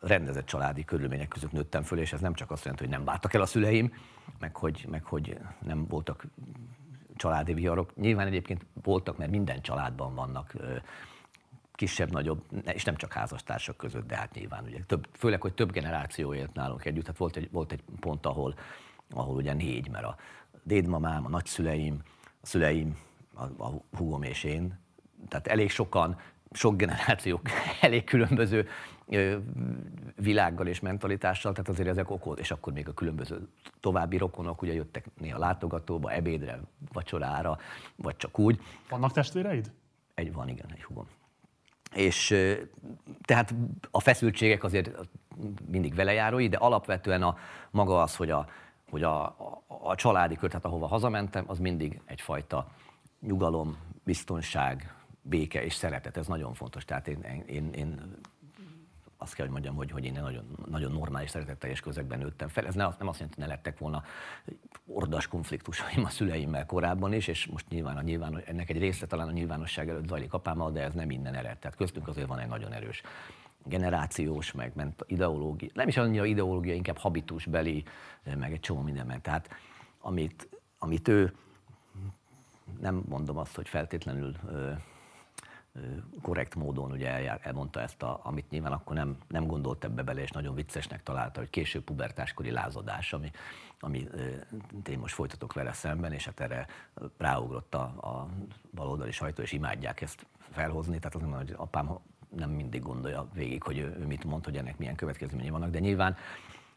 rendezett 0.00 0.46
családi 0.46 0.84
körülmények 0.84 1.28
között 1.28 1.52
nőttem 1.52 1.82
föl, 1.82 1.98
és 1.98 2.12
ez 2.12 2.20
nem 2.20 2.34
csak 2.34 2.50
azt 2.50 2.62
jelenti, 2.62 2.84
hogy 2.84 2.92
nem 2.92 3.04
vártak 3.04 3.34
el 3.34 3.40
a 3.40 3.46
szüleim, 3.46 3.94
meg 4.38 4.56
hogy, 4.56 4.86
meg 4.90 5.04
hogy 5.04 5.38
nem 5.66 5.86
voltak 5.86 6.26
családi 7.16 7.54
viharok. 7.54 7.96
Nyilván 7.96 8.26
egyébként 8.26 8.66
voltak, 8.82 9.18
mert 9.18 9.30
minden 9.30 9.60
családban 9.60 10.14
vannak 10.14 10.54
kisebb-nagyobb, 11.74 12.42
és 12.72 12.84
nem 12.84 12.96
csak 12.96 13.12
házastársak 13.12 13.76
között, 13.76 14.06
de 14.06 14.16
hát 14.16 14.34
nyilván 14.34 14.64
ugye 14.64 14.78
több, 14.86 15.08
főleg, 15.12 15.40
hogy 15.40 15.54
több 15.54 15.72
generáció 15.72 16.34
élt 16.34 16.54
nálunk 16.54 16.84
együtt. 16.84 17.06
Hát 17.06 17.16
volt 17.16 17.36
egy, 17.36 17.48
volt 17.50 17.72
egy 17.72 17.82
pont, 18.00 18.26
ahol, 18.26 18.54
ahol 19.10 19.36
ugye 19.36 19.52
négy, 19.52 19.90
mert 19.90 20.04
a 20.04 20.16
dédmamám, 20.62 21.24
a 21.24 21.28
nagyszüleim, 21.28 22.02
a 22.40 22.46
szüleim, 22.46 22.98
a, 23.34 23.42
a 23.42 23.80
húgom 23.96 24.22
és 24.22 24.44
én, 24.44 24.78
tehát 25.28 25.46
elég 25.46 25.70
sokan, 25.70 26.18
sok 26.52 26.76
generációk, 26.76 27.48
elég 27.80 28.04
különböző 28.04 28.68
világgal 30.16 30.66
és 30.66 30.80
mentalitással, 30.80 31.52
tehát 31.52 31.68
azért 31.68 31.88
ezek 31.88 32.10
okol, 32.10 32.36
és 32.38 32.50
akkor 32.50 32.72
még 32.72 32.88
a 32.88 32.94
különböző 32.94 33.48
további 33.80 34.16
rokonok 34.16 34.62
ugye 34.62 34.72
jöttek 34.72 35.06
néha 35.20 35.38
látogatóba, 35.38 36.12
ebédre, 36.12 36.60
vacsorára, 36.92 37.58
vagy 37.96 38.16
csak 38.16 38.38
úgy. 38.38 38.60
Vannak 38.88 39.12
testvéreid? 39.12 39.72
Egy 40.14 40.32
van, 40.32 40.48
igen, 40.48 40.66
egy 40.72 40.82
húgom. 40.82 41.06
És 41.94 42.34
tehát 43.22 43.54
a 43.90 44.00
feszültségek 44.00 44.64
azért 44.64 44.90
mindig 45.66 45.94
velejárói, 45.94 46.48
de 46.48 46.56
alapvetően 46.56 47.22
a 47.22 47.36
maga 47.70 48.02
az, 48.02 48.16
hogy 48.16 48.30
a, 48.30 48.46
hogy 48.90 49.02
a, 49.02 49.24
a, 49.24 49.62
a 49.82 49.94
családi 49.94 50.36
kör, 50.36 50.48
tehát 50.48 50.64
ahova 50.64 50.86
hazamentem, 50.86 51.44
az 51.46 51.58
mindig 51.58 52.00
egyfajta 52.04 52.66
nyugalom, 53.20 53.76
biztonság, 54.04 54.94
béke 55.22 55.64
és 55.64 55.74
szeretet, 55.74 56.16
ez 56.16 56.26
nagyon 56.26 56.54
fontos. 56.54 56.84
Tehát 56.84 57.08
én, 57.08 57.44
én, 57.46 57.72
én 57.72 58.16
azt 59.24 59.34
kell, 59.34 59.44
hogy 59.44 59.54
mondjam, 59.54 59.74
hogy, 59.74 59.90
hogy 59.90 60.04
én 60.04 60.12
nagyon, 60.12 60.56
nagyon 60.70 60.92
normális, 60.92 61.30
szeretetteljes 61.30 61.80
közegben 61.80 62.18
nőttem 62.18 62.48
fel. 62.48 62.66
Ez 62.66 62.74
ne, 62.74 62.82
nem 62.82 63.08
azt 63.08 63.18
jelenti, 63.18 63.40
hogy 63.40 63.48
ne 63.48 63.54
lettek 63.54 63.78
volna 63.78 64.02
ordas 64.86 65.26
konfliktusaim 65.26 66.04
a 66.04 66.08
szüleimmel 66.08 66.66
korábban 66.66 67.12
is, 67.12 67.28
és 67.28 67.46
most 67.46 67.68
nyilván, 67.68 67.96
a 67.96 68.02
nyilván 68.02 68.42
ennek 68.46 68.70
egy 68.70 68.78
része 68.78 69.06
talán 69.06 69.28
a 69.28 69.32
nyilvánosság 69.32 69.88
előtt 69.88 70.08
zajlik 70.08 70.32
apámmal, 70.32 70.72
de 70.72 70.82
ez 70.82 70.94
nem 70.94 71.06
minden 71.06 71.34
ered. 71.34 71.58
Tehát 71.58 71.76
köztünk 71.76 72.08
azért 72.08 72.26
van 72.26 72.38
egy 72.38 72.48
nagyon 72.48 72.72
erős 72.72 73.02
generációs, 73.64 74.52
meg 74.52 74.72
ment 74.74 75.04
ideológia, 75.06 75.68
nem 75.74 75.88
is 75.88 75.96
annyira 75.96 76.24
ideológia, 76.24 76.74
inkább 76.74 76.98
habitusbeli, 76.98 77.84
meg 78.38 78.52
egy 78.52 78.60
csomó 78.60 78.80
minden 78.80 79.06
ment. 79.06 79.22
Tehát 79.22 79.48
amit, 80.00 80.48
amit 80.78 81.08
ő, 81.08 81.34
nem 82.80 83.02
mondom 83.08 83.36
azt, 83.38 83.54
hogy 83.54 83.68
feltétlenül 83.68 84.34
korrekt 86.22 86.54
módon 86.54 86.90
ugye 86.90 87.38
elmondta 87.40 87.80
ezt, 87.80 88.02
a, 88.02 88.20
amit 88.22 88.50
nyilván 88.50 88.72
akkor 88.72 88.96
nem, 88.96 89.16
nem 89.28 89.46
gondolt 89.46 89.84
ebbe 89.84 90.02
bele, 90.02 90.20
és 90.20 90.30
nagyon 90.30 90.54
viccesnek 90.54 91.02
találta, 91.02 91.40
hogy 91.40 91.50
később 91.50 91.82
pubertáskori 91.82 92.50
lázadás, 92.50 93.12
ami, 93.12 93.30
ami 93.80 94.08
én 94.88 94.98
most 94.98 95.14
folytatok 95.14 95.52
vele 95.52 95.72
szemben, 95.72 96.12
és 96.12 96.24
hát 96.24 96.40
erre 96.40 96.66
ráugrott 97.16 97.74
a, 97.74 97.82
a 97.82 98.28
baloldali 98.74 99.10
sajtó, 99.10 99.42
és 99.42 99.52
imádják 99.52 100.00
ezt 100.00 100.26
felhozni. 100.38 100.96
Tehát 100.98 101.14
azt 101.14 101.24
mondom, 101.24 101.40
hogy 101.40 101.54
apám 101.56 101.98
nem 102.28 102.50
mindig 102.50 102.82
gondolja 102.82 103.28
végig, 103.32 103.62
hogy 103.62 103.78
ő, 103.78 103.96
ő 104.00 104.06
mit 104.06 104.24
mond, 104.24 104.44
hogy 104.44 104.56
ennek 104.56 104.78
milyen 104.78 104.96
következményei 104.96 105.50
vannak, 105.50 105.70
de 105.70 105.78
nyilván 105.78 106.16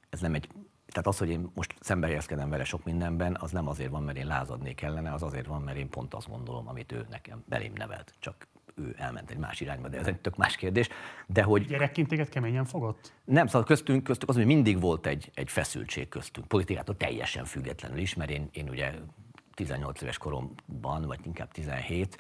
ez 0.09 0.19
nem 0.19 0.33
egy 0.33 0.49
tehát 0.87 1.07
az, 1.07 1.17
hogy 1.17 1.29
én 1.29 1.51
most 1.53 1.75
szembe 1.79 2.07
helyezkedem 2.07 2.49
vele 2.49 2.63
sok 2.63 2.83
mindenben, 2.83 3.37
az 3.39 3.51
nem 3.51 3.67
azért 3.67 3.91
van, 3.91 4.03
mert 4.03 4.17
én 4.17 4.27
lázadnék 4.27 4.81
ellene, 4.81 5.13
az 5.13 5.23
azért 5.23 5.45
van, 5.45 5.61
mert 5.61 5.77
én 5.77 5.89
pont 5.89 6.13
azt 6.13 6.29
gondolom, 6.29 6.67
amit 6.67 6.91
ő 6.91 7.05
nekem 7.09 7.43
belém 7.47 7.73
nevelt. 7.75 8.13
Csak 8.19 8.47
ő 8.77 8.96
elment 8.98 9.31
egy 9.31 9.38
más 9.38 9.62
irányba, 9.62 9.88
de 9.88 9.98
ez 9.98 10.07
egy 10.07 10.19
tök 10.19 10.36
más 10.36 10.55
kérdés. 10.55 10.89
De 11.27 11.43
hogy... 11.43 11.65
Gyerekként 11.65 12.07
téged 12.07 12.29
keményen 12.29 12.65
fogott? 12.65 13.13
Nem, 13.24 13.48
szóval 13.48 13.63
köztünk, 13.63 14.03
köztük 14.03 14.29
az, 14.29 14.36
hogy 14.36 14.46
mindig 14.46 14.79
volt 14.79 15.05
egy, 15.05 15.31
egy 15.34 15.50
feszültség 15.50 16.10
köztünk, 16.10 16.48
politikától 16.48 16.98
teljesen 16.98 17.46
függetlenül 17.46 17.98
is, 17.98 18.13
mert 18.13 18.29
én, 18.29 18.50
én 18.51 18.69
ugye 18.69 18.93
18 19.53 20.01
éves 20.01 20.17
koromban, 20.17 21.05
vagy 21.05 21.19
inkább 21.24 21.51
17, 21.51 22.17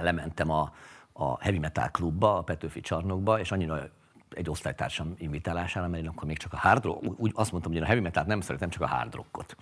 lementem 0.00 0.50
a, 0.50 0.74
a 1.12 1.42
Heavy 1.42 1.58
Metal 1.58 1.90
klubba, 1.90 2.36
a 2.36 2.42
Petőfi 2.42 2.80
csarnokba, 2.80 3.40
és 3.40 3.52
annyira 3.52 3.88
egy 4.30 4.50
osztálytársam 4.50 5.14
invitálására, 5.18 5.88
mert 5.88 6.02
én 6.02 6.08
akkor 6.08 6.24
még 6.24 6.38
csak 6.38 6.52
a 6.52 6.56
hard 6.56 6.84
rock, 6.84 7.20
úgy 7.20 7.32
azt 7.34 7.50
mondtam, 7.50 7.72
hogy 7.72 7.80
én 7.80 7.86
a 7.86 7.90
heavy 7.90 8.02
metal 8.02 8.24
nem 8.24 8.40
szeretem, 8.40 8.70
csak 8.70 8.82
a 8.82 8.86
hard 8.86 9.14
rockot. 9.14 9.56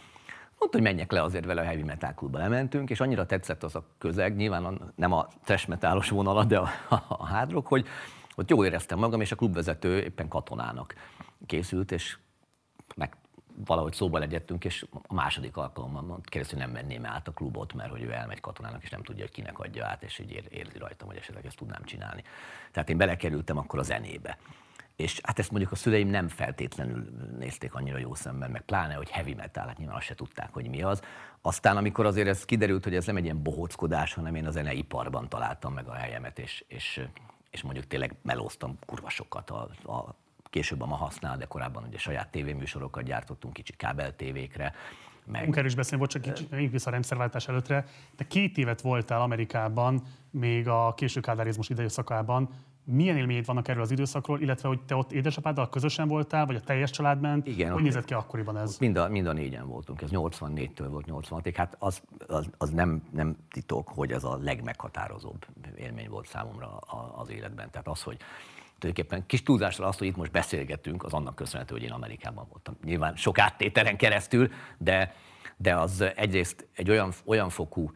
Mondta, 0.59 0.79
hogy 0.79 0.83
menjek 0.83 1.12
le 1.12 1.23
azért 1.23 1.45
vele 1.45 1.61
a 1.61 1.65
heavy 1.65 1.83
metal 1.83 2.15
klubba. 2.15 2.38
Lementünk, 2.38 2.91
és 2.91 3.00
annyira 3.00 3.27
tetszett 3.27 3.62
az 3.62 3.75
a 3.75 3.85
közeg, 3.99 4.37
nyilván 4.37 4.93
nem 4.95 5.12
a 5.12 5.29
trash 5.45 5.69
metalos 5.69 6.09
vonala, 6.09 6.45
de 6.45 6.59
a, 6.59 6.71
a 6.88 7.27
hard 7.27 7.50
rock, 7.50 7.67
hogy 7.67 7.87
ott 8.37 8.50
jól 8.50 8.67
éreztem 8.67 8.99
magam, 8.99 9.21
és 9.21 9.33
a 9.33 9.37
klubvezető 9.37 10.03
éppen 10.03 10.29
katonának 10.29 10.95
készült, 11.47 11.93
és 11.93 12.19
meg 12.95 13.17
valahogy 13.65 13.93
szóba 13.93 14.19
legyettünk, 14.19 14.65
és 14.65 14.87
a 15.09 15.15
második 15.15 15.57
alkalommal 15.57 16.21
kérdezte, 16.23 16.57
hogy 16.57 16.65
nem 16.65 16.73
menném 16.73 17.07
át 17.07 17.29
a 17.29 17.33
klubot, 17.33 17.73
mert 17.73 17.91
hogy 17.91 18.03
ő 18.03 18.12
elmegy 18.12 18.41
katonának, 18.41 18.83
és 18.83 18.91
nem 18.91 19.03
tudja, 19.03 19.23
hogy 19.23 19.33
kinek 19.33 19.59
adja 19.59 19.87
át, 19.87 20.03
és 20.03 20.19
így 20.19 20.43
érzi 20.50 20.79
rajtam, 20.79 21.09
hogy 21.09 21.17
esetleg 21.17 21.47
ezt 21.47 21.57
tudnám 21.57 21.85
csinálni. 21.85 22.23
Tehát 22.73 22.91
én 22.91 22.97
belekerültem 22.97 23.59
akkor 23.59 23.79
a 23.79 23.83
zenébe. 23.83 24.38
És 24.99 25.21
hát 25.23 25.38
ezt 25.38 25.50
mondjuk 25.50 25.73
a 25.73 25.76
szüleim 25.76 26.09
nem 26.09 26.28
feltétlenül 26.28 27.09
nézték 27.38 27.75
annyira 27.75 27.99
jó 27.99 28.14
szemben, 28.14 28.50
meg 28.50 28.62
pláne, 28.62 28.95
hogy 28.95 29.11
heavy 29.11 29.35
metal, 29.35 29.67
hát 29.67 29.78
nyilván 29.78 29.97
azt 29.97 30.07
se 30.07 30.14
tudták, 30.14 30.52
hogy 30.52 30.69
mi 30.69 30.83
az. 30.83 31.02
Aztán, 31.40 31.76
amikor 31.76 32.07
azért 32.07 32.28
ez 32.28 32.45
kiderült, 32.45 32.85
hogy 32.85 32.95
ez 32.95 33.07
nem 33.07 33.17
egy 33.17 33.25
ilyen 33.25 33.43
bohóckodás, 33.43 34.14
hanem 34.14 34.35
én 34.35 34.47
a 34.47 34.50
zeneiparban 34.50 35.28
találtam 35.28 35.73
meg 35.73 35.88
a 35.88 35.93
helyemet, 35.93 36.38
és, 36.38 36.64
és, 36.69 37.00
és 37.50 37.62
mondjuk 37.62 37.87
tényleg 37.87 38.14
melóztam 38.23 38.78
kurva 38.87 39.09
sokat 39.09 39.50
a, 39.50 39.69
a 39.85 40.14
később 40.50 40.81
a 40.81 40.87
ma 40.87 40.97
használ, 40.97 41.37
de 41.37 41.45
korábban 41.45 41.85
ugye 41.85 41.99
saját 41.99 42.28
tévéműsorokat 42.28 43.02
gyártottunk 43.02 43.55
kicsi 43.55 43.73
kábel 43.73 44.17
tévékre. 44.17 44.75
Meg... 45.25 45.43
Munkáról 45.43 45.69
is 45.69 45.75
beszélni, 45.75 45.99
volt 45.99 46.11
csak 46.11 46.23
kicsit 46.23 46.50
még 46.50 46.71
vissza 46.71 46.88
a 46.88 46.93
rendszerváltás 46.93 47.49
előttre. 47.49 47.87
De 48.17 48.25
két 48.25 48.59
évet 48.59 48.81
voltál 48.81 49.21
Amerikában, 49.21 50.02
még 50.31 50.69
a 50.69 50.95
késő 50.95 51.21
kádárizmus 51.21 51.69
időszakában. 51.69 52.49
Milyen 52.90 53.16
élményed 53.16 53.45
vannak 53.45 53.68
erről 53.68 53.83
az 53.83 53.90
időszakról, 53.90 54.40
illetve 54.40 54.68
hogy 54.68 54.80
te 54.80 54.95
ott 54.95 55.12
édesapáddal 55.12 55.68
közösen 55.68 56.09
voltál, 56.09 56.47
vagy 56.47 56.57
a 56.57 56.61
teljes 56.61 56.90
család 56.90 57.21
ment? 57.21 57.47
Igen. 57.47 57.73
Hogy 57.73 57.83
nézett 57.83 58.04
ki 58.04 58.14
akkoriban 58.14 58.57
ez? 58.57 58.78
Mind 58.78 58.97
a, 58.97 59.09
mind 59.09 59.26
a 59.26 59.33
négyen 59.33 59.66
voltunk, 59.66 60.02
ez 60.02 60.09
84-től 60.12 60.87
volt 60.88 61.07
86-ig. 61.09 61.52
Hát 61.57 61.76
az, 61.78 62.02
az, 62.26 62.50
az 62.59 62.71
nem, 62.71 63.02
nem 63.11 63.37
titok, 63.50 63.88
hogy 63.88 64.12
ez 64.12 64.25
a 64.25 64.38
legmeghatározóbb 64.42 65.47
élmény 65.76 66.09
volt 66.09 66.26
számomra 66.26 66.76
az 67.16 67.30
életben. 67.30 67.71
Tehát 67.71 67.88
az, 67.88 68.02
hogy 68.02 68.16
tulajdonképpen 68.78 69.26
kis 69.26 69.42
túlzással 69.42 69.87
azt, 69.87 69.99
hogy 69.99 70.07
itt 70.07 70.16
most 70.16 70.30
beszélgetünk, 70.30 71.04
az 71.04 71.12
annak 71.12 71.35
köszönhető, 71.35 71.75
hogy 71.75 71.83
én 71.83 71.92
Amerikában 71.92 72.47
voltam. 72.50 72.76
Nyilván 72.85 73.16
sok 73.16 73.38
áttételen 73.38 73.97
keresztül, 73.97 74.50
de, 74.78 75.14
de 75.57 75.76
az 75.76 76.00
egyrészt 76.00 76.68
egy 76.75 76.90
olyan, 76.90 77.12
olyan 77.25 77.49
fokú 77.49 77.90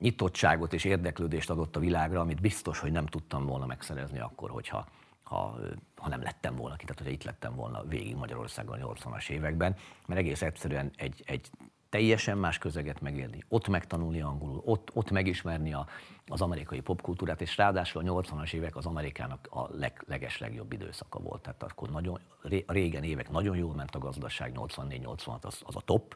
nyitottságot 0.00 0.72
és 0.72 0.84
érdeklődést 0.84 1.50
adott 1.50 1.76
a 1.76 1.80
világra, 1.80 2.20
amit 2.20 2.40
biztos, 2.40 2.78
hogy 2.78 2.92
nem 2.92 3.06
tudtam 3.06 3.46
volna 3.46 3.66
megszerezni 3.66 4.20
akkor, 4.20 4.50
hogyha 4.50 4.86
ha, 5.22 5.58
ha 5.96 6.08
nem 6.08 6.22
lettem 6.22 6.56
volna 6.56 6.76
ki, 6.76 6.84
tehát 6.84 6.98
hogyha 6.98 7.14
itt 7.14 7.24
lettem 7.24 7.54
volna 7.54 7.84
végig 7.84 8.16
Magyarországon 8.16 8.80
a 8.80 8.92
80-as 8.92 9.28
években, 9.28 9.76
mert 10.06 10.20
egész 10.20 10.42
egyszerűen 10.42 10.90
egy, 10.96 11.22
egy 11.26 11.50
teljesen 11.88 12.38
más 12.38 12.58
közeget 12.58 13.00
megélni, 13.00 13.44
ott 13.48 13.68
megtanulni 13.68 14.20
angolul, 14.20 14.62
ott, 14.64 14.90
ott 14.92 15.10
megismerni 15.10 15.72
a, 15.72 15.86
az 16.26 16.40
amerikai 16.40 16.80
popkultúrát, 16.80 17.40
és 17.40 17.56
ráadásul 17.56 18.08
a 18.08 18.22
80-as 18.22 18.52
évek 18.52 18.76
az 18.76 18.86
Amerikának 18.86 19.48
a 19.50 19.68
leg, 19.76 20.04
leges 20.06 20.38
legjobb 20.38 20.72
időszaka 20.72 21.18
volt. 21.18 21.42
Tehát 21.42 21.62
akkor 21.62 21.90
nagyon, 21.90 22.20
régen 22.66 23.02
évek 23.02 23.30
nagyon 23.30 23.56
jól 23.56 23.74
ment 23.74 23.94
a 23.94 23.98
gazdaság, 23.98 24.52
84-86 24.56 25.40
az, 25.40 25.60
az 25.64 25.76
a 25.76 25.80
top. 25.80 26.14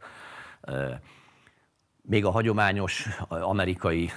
Még 2.07 2.25
a 2.25 2.31
hagyományos 2.31 3.09
amerikai 3.29 4.11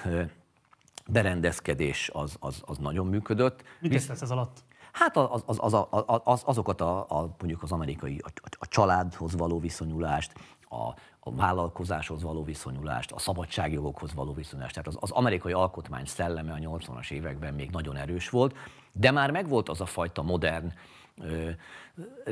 berendezkedés 1.08 2.10
az, 2.14 2.36
az, 2.40 2.62
az 2.66 2.78
nagyon 2.78 3.08
működött. 3.08 3.64
Mit 3.80 3.92
Visz... 3.92 4.10
ez 4.10 4.32
alatt? 4.32 4.64
Hát 4.92 5.18
az, 5.18 5.44
az, 5.46 5.58
az, 5.62 5.74
az, 5.90 6.22
az, 6.24 6.42
azokat 6.46 6.82
a, 6.82 7.00
a, 7.00 7.36
mondjuk 7.40 7.64
az 7.64 7.72
amerikai, 7.72 8.22
a, 8.24 8.32
a 8.60 8.68
családhoz 8.68 9.36
való 9.36 9.60
viszonyulást, 9.60 10.34
a, 10.70 10.94
a 11.20 11.36
vállalkozáshoz 11.36 12.22
való 12.22 12.44
viszonyulást, 12.44 13.12
a 13.12 13.20
szabadságjogokhoz 13.20 14.14
való 14.14 14.34
viszonyulást. 14.34 14.74
Tehát 14.74 14.88
az, 14.88 14.98
az 15.00 15.12
amerikai 15.12 15.52
alkotmány 15.52 16.06
szelleme 16.06 16.54
a 16.54 16.58
80-as 16.58 17.12
években 17.12 17.54
még 17.54 17.70
nagyon 17.70 17.96
erős 17.96 18.30
volt, 18.30 18.56
de 18.92 19.12
már 19.12 19.32
megvolt 19.32 19.70
az 19.70 19.82
a 19.82 19.86
fajta 19.86 20.22
modern, 20.22 20.74
ö, 21.22 21.50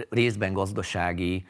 részben 0.09 0.53
gazdasági, 0.53 1.47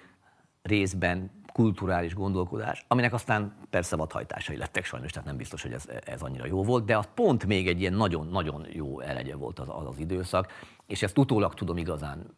részben 0.61 1.31
kulturális 1.55 2.13
gondolkodás, 2.13 2.85
aminek 2.87 3.13
aztán 3.13 3.55
persze 3.69 3.95
vadhajtásai 3.95 4.57
lettek 4.57 4.85
sajnos, 4.85 5.11
tehát 5.11 5.27
nem 5.27 5.37
biztos, 5.37 5.61
hogy 5.61 5.73
ez, 5.73 5.87
ez 6.05 6.21
annyira 6.21 6.45
jó 6.45 6.63
volt, 6.63 6.85
de 6.85 6.97
az 6.97 7.07
pont 7.13 7.45
még 7.45 7.67
egy 7.67 7.79
ilyen 7.79 7.93
nagyon-nagyon 7.93 8.65
jó 8.71 8.99
elegye 8.99 9.35
volt 9.35 9.59
az, 9.59 9.67
az 9.69 9.85
az 9.87 9.99
időszak, 9.99 10.51
és 10.85 11.03
ezt 11.03 11.17
utólag 11.17 11.53
tudom 11.53 11.77
igazán 11.77 12.35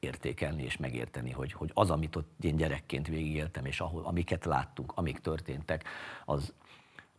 értékelni 0.00 0.62
és 0.62 0.76
megérteni, 0.76 1.30
hogy, 1.30 1.52
hogy 1.52 1.70
az, 1.74 1.90
amit 1.90 2.16
ott 2.16 2.44
én 2.44 2.56
gyerekként 2.56 3.06
végigéltem, 3.06 3.64
és 3.64 3.80
ahol, 3.80 4.04
amiket 4.04 4.44
láttunk, 4.44 4.92
amik 4.94 5.18
történtek, 5.18 5.84
az, 6.24 6.52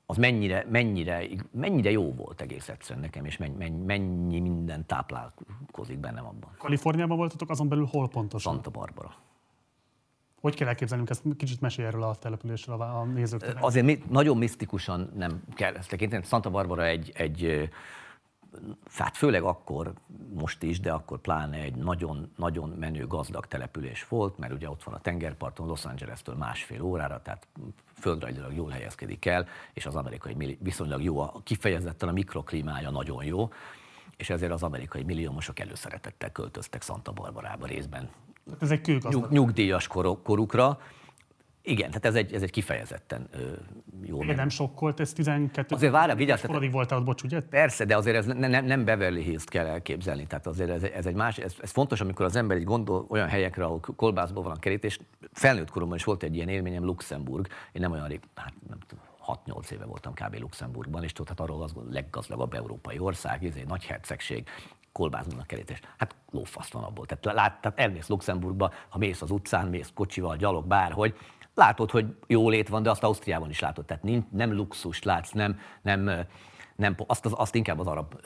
az 0.06 0.18
mennyire, 0.18 0.66
mennyire, 0.70 1.24
mennyire 1.52 1.92
jó 1.92 2.14
volt 2.14 2.42
egész 2.42 2.70
egyszerűen 2.70 3.06
nekem, 3.06 3.26
és 3.26 3.38
mennyi, 3.38 3.70
mennyi 3.70 4.40
minden 4.40 4.86
táplálkozik 4.86 5.98
bennem 6.00 6.26
abban. 6.26 6.50
Kaliforniában 6.58 7.18
voltatok, 7.18 7.50
azon 7.50 7.68
belül 7.70 7.86
hol 7.92 8.10
pontosan? 8.10 8.54
Santa 8.54 8.70
Barbara. 8.70 9.16
Hogy 10.46 10.56
kell 10.56 10.68
elképzelnünk 10.68 11.10
ezt? 11.10 11.24
Kicsit 11.38 11.62
mesélj 11.62 11.88
erről 11.88 12.04
a 12.04 12.16
településről 12.16 12.82
a 12.82 13.04
nézőknek. 13.04 13.58
Azért 13.60 13.86
mi, 13.86 14.04
nagyon 14.10 14.38
misztikusan 14.38 15.12
nem 15.16 15.44
kell 15.56 15.76
ezt 15.76 15.90
tekinteni. 15.90 16.24
Santa 16.24 16.50
Barbara 16.50 16.86
egy, 16.86 17.12
egy 17.14 17.70
hát 18.96 19.18
főleg 19.18 19.44
akkor, 19.44 19.94
most 20.34 20.64
is, 20.64 20.80
de 20.80 20.92
akkor 20.92 21.20
pláne 21.20 21.58
egy 21.58 21.76
nagyon-nagyon 21.76 22.70
menő 22.70 23.08
gazdag 23.08 23.46
település 23.46 24.08
volt, 24.08 24.38
mert 24.38 24.54
ugye 24.54 24.70
ott 24.70 24.84
van 24.84 24.94
a 24.96 25.00
tengerparton, 25.00 25.68
Los 25.68 25.86
Angeles-től 25.86 26.36
másfél 26.36 26.82
órára, 26.82 27.22
tehát 27.22 27.48
földrajzilag 28.00 28.54
jól 28.54 28.70
helyezkedik 28.70 29.26
el, 29.26 29.48
és 29.74 29.86
az 29.86 29.96
amerikai 29.96 30.58
viszonylag 30.62 31.04
jó, 31.04 31.20
a, 31.20 31.34
kifejezetten 31.44 32.10
a 32.10 32.12
mikroklímája 32.12 32.90
nagyon 32.90 33.24
jó, 33.24 33.50
és 34.18 34.30
ezért 34.30 34.52
az 34.52 34.64
amerikai 34.64 35.04
milliómosok 35.04 35.60
előszeretettel 35.60 36.32
költöztek 36.32 36.82
Santa 36.82 37.12
Barbarába 37.12 37.66
részben. 37.66 38.10
Ez 38.60 38.72
egy 38.72 38.82
kőgazdag. 38.82 39.32
Nyugdíjas 39.32 39.88
korukra, 40.24 40.78
igen, 41.68 41.88
tehát 41.88 42.06
ez 42.06 42.16
egy, 42.16 42.34
ez 42.34 42.42
egy 42.42 42.52
kifejezetten 42.52 43.28
ö, 43.32 43.38
jó. 44.04 44.24
Igen, 44.24 44.36
nem 44.36 44.50
sokkolt 44.50 45.00
ez 45.00 45.14
12 45.14 45.76
Azért 45.76 45.92
várja, 45.92 46.16
vigyázz. 46.16 46.42
Forodig 46.42 46.72
voltál 46.72 47.00
ott, 47.00 47.06
bocs, 47.06 47.24
ugye? 47.24 47.42
Persze, 47.42 47.86
de 47.86 47.96
azért 47.96 48.16
ez 48.16 48.26
ne, 48.26 48.48
nem, 48.48 48.66
nem 48.66 48.86
Beverly 48.86 49.22
Hills-t 49.22 49.50
kell 49.50 49.66
elképzelni. 49.66 50.28
Tehát 50.28 50.48
azért 50.48 50.70
ez, 50.70 50.84
ez 50.84 51.06
egy 51.06 51.16
más, 51.16 51.38
ez, 51.38 51.56
ez, 51.62 51.72
fontos, 51.72 52.02
amikor 52.02 52.26
az 52.26 52.36
ember 52.36 52.58
egy 52.58 52.64
gondol 52.64 53.06
olyan 53.10 53.28
helyekre, 53.28 53.64
ahol 53.64 53.80
kolbászból 53.96 54.44
van 54.44 54.52
a 54.52 54.60
kerítés. 54.60 55.00
Felnőtt 55.32 55.70
koromban 55.70 55.98
is 55.98 56.04
volt 56.04 56.24
egy 56.24 56.36
ilyen 56.36 56.50
élményem 56.50 56.84
Luxemburg. 56.84 57.48
Én 57.72 57.82
nem 57.82 57.92
olyan 57.92 58.08
rég, 58.08 58.20
hát 58.36 58.54
nem 58.70 58.78
tudom, 58.88 59.04
6-8 59.62 59.72
éve 59.72 59.86
voltam 59.86 60.14
kb. 60.14 60.40
Luxemburgban, 60.40 61.04
és 61.04 61.14
tudhat 61.14 61.40
arról 61.40 61.64
az 61.64 61.72
a 61.76 61.82
leggazdagabb 61.90 62.54
európai 62.54 63.00
ország, 63.00 63.46
ez 63.46 63.56
egy 63.56 63.68
nagy 63.68 63.86
hercegség, 63.86 64.48
kolbászban 64.96 65.40
a 65.40 65.46
kerítés. 65.46 65.80
Hát 65.98 66.16
lófaszt 66.32 66.74
van 66.74 66.84
abból. 66.84 67.06
Tehát, 67.06 67.38
lát, 67.38 67.62
tehát 67.62 67.80
elmész 67.80 68.08
Luxemburgba, 68.08 68.72
ha 68.90 68.98
mész 68.98 69.22
az 69.22 69.32
utcán, 69.32 69.68
mész 69.68 69.92
kocsival, 69.94 70.36
gyalog, 70.36 70.68
bárhogy, 70.68 71.16
látod, 71.56 71.92
hogy 71.92 72.06
jólét 72.28 72.70
van, 72.70 72.84
de 72.84 72.90
azt 72.90 73.04
Ausztriában 73.04 73.50
is 73.50 73.60
látod. 73.60 73.86
Tehát 73.86 74.32
nem 74.32 74.54
luxust 74.54 75.06
látsz, 75.06 75.32
nem, 75.32 75.60
nem 75.82 76.26
nem, 76.76 76.96
azt, 77.08 77.26
az, 77.26 77.32
azt 77.36 77.56
inkább 77.56 77.80
az 77.80 77.88
arab 77.88 78.22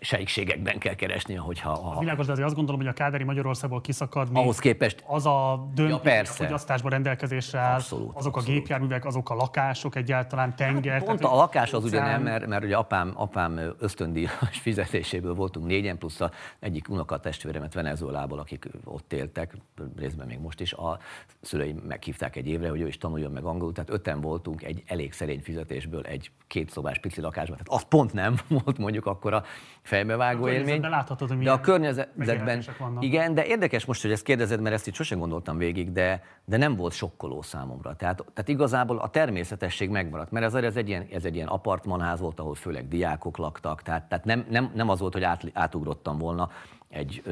sejkségekben 0.00 0.78
kell 0.78 0.94
keresni, 0.94 1.34
hogyha... 1.34 1.70
A... 1.70 1.98
Világos, 1.98 2.26
de 2.26 2.32
azért 2.32 2.46
azt 2.46 2.56
gondolom, 2.56 2.80
hogy 2.80 2.90
a 2.90 2.92
Káderi 2.92 3.24
Magyarországból 3.24 3.80
kiszakadni, 3.80 4.38
ahhoz 4.38 4.58
képest, 4.58 5.04
az 5.06 5.26
a 5.26 5.68
döntő, 5.74 6.10
ja, 6.10 6.24
fogyasztásban 6.24 6.90
rendelkezésre 6.90 7.58
áll, 7.58 7.74
abszolút, 7.74 8.16
azok 8.16 8.36
abszolút. 8.36 8.48
a 8.48 8.52
gépjárművek, 8.52 9.04
azok 9.04 9.30
a 9.30 9.34
lakások 9.34 9.96
egyáltalán, 9.96 10.56
tenger. 10.56 10.92
Hát 10.92 11.04
pont 11.04 11.24
a 11.24 11.34
lakás 11.34 11.72
az 11.72 11.84
ugye 11.84 12.00
nem, 12.00 12.22
mert, 12.22 12.46
mert 12.46 12.64
ugye 12.64 12.76
apám, 12.76 13.12
apám 13.14 13.60
ösztöndíjas 13.78 14.58
fizetéséből 14.60 15.34
voltunk 15.34 15.66
négyen, 15.66 15.98
plusz 15.98 16.20
a 16.20 16.30
egyik 16.58 16.88
unokatestvéremet 16.88 17.74
Venezuelából, 17.74 18.38
akik 18.38 18.68
ott 18.84 19.12
éltek, 19.12 19.56
részben 19.96 20.26
még 20.26 20.38
most 20.38 20.60
is, 20.60 20.72
a 20.72 20.98
szüleim 21.40 21.76
meghívták 21.76 22.36
egy 22.36 22.48
évre, 22.48 22.68
hogy 22.68 22.80
ő 22.80 22.86
is 22.86 22.98
tanuljon 22.98 23.32
meg 23.32 23.44
angolul, 23.44 23.72
tehát 23.72 23.90
öten 23.90 24.20
voltunk 24.20 24.62
egy 24.62 24.82
elég 24.86 25.12
szerény 25.12 25.40
fizetésből 25.42 26.02
egy 26.02 26.30
két 26.46 26.70
szobás 26.70 26.98
pici 26.98 27.20
lakásban, 27.20 27.56
tehát 27.56 27.80
azt 27.80 27.88
pont 27.94 28.12
nem 28.12 28.36
volt 28.64 28.78
mondjuk 28.78 29.06
akkor 29.06 29.34
a 29.34 29.42
fejbevágó 29.82 30.44
A 30.44 30.50
élmény. 30.50 30.80
láthatod, 30.80 31.28
hogy 31.28 31.38
de 31.38 31.50
a 31.50 31.60
környezetben, 31.60 32.62
igen, 33.00 33.34
de 33.34 33.46
érdekes 33.46 33.84
most, 33.84 34.02
hogy 34.02 34.10
ezt 34.10 34.22
kérdezed, 34.22 34.60
mert 34.60 34.74
ezt 34.74 34.86
itt 34.86 34.94
sosem 34.94 35.18
gondoltam 35.18 35.56
végig, 35.56 35.92
de, 35.92 36.22
de 36.44 36.56
nem 36.56 36.76
volt 36.76 36.92
sokkoló 36.92 37.42
számomra. 37.42 37.96
Tehát, 37.96 38.24
tehát 38.34 38.48
igazából 38.48 38.98
a 38.98 39.08
természetesség 39.08 39.90
megmaradt, 39.90 40.30
mert 40.30 40.44
ez, 40.44 40.54
ez, 40.54 40.76
egy 40.76 40.88
ilyen, 40.88 41.06
ez 41.12 41.24
egy 41.24 41.34
ilyen 41.34 41.48
apartmanház 41.48 42.20
volt, 42.20 42.40
ahol 42.40 42.54
főleg 42.54 42.88
diákok 42.88 43.36
laktak, 43.36 43.82
tehát, 43.82 44.08
tehát 44.08 44.24
nem, 44.24 44.46
nem, 44.50 44.70
nem 44.74 44.88
az 44.88 45.00
volt, 45.00 45.12
hogy 45.12 45.22
át, 45.22 45.50
átugrottam 45.52 46.18
volna 46.18 46.50
egy, 46.88 47.22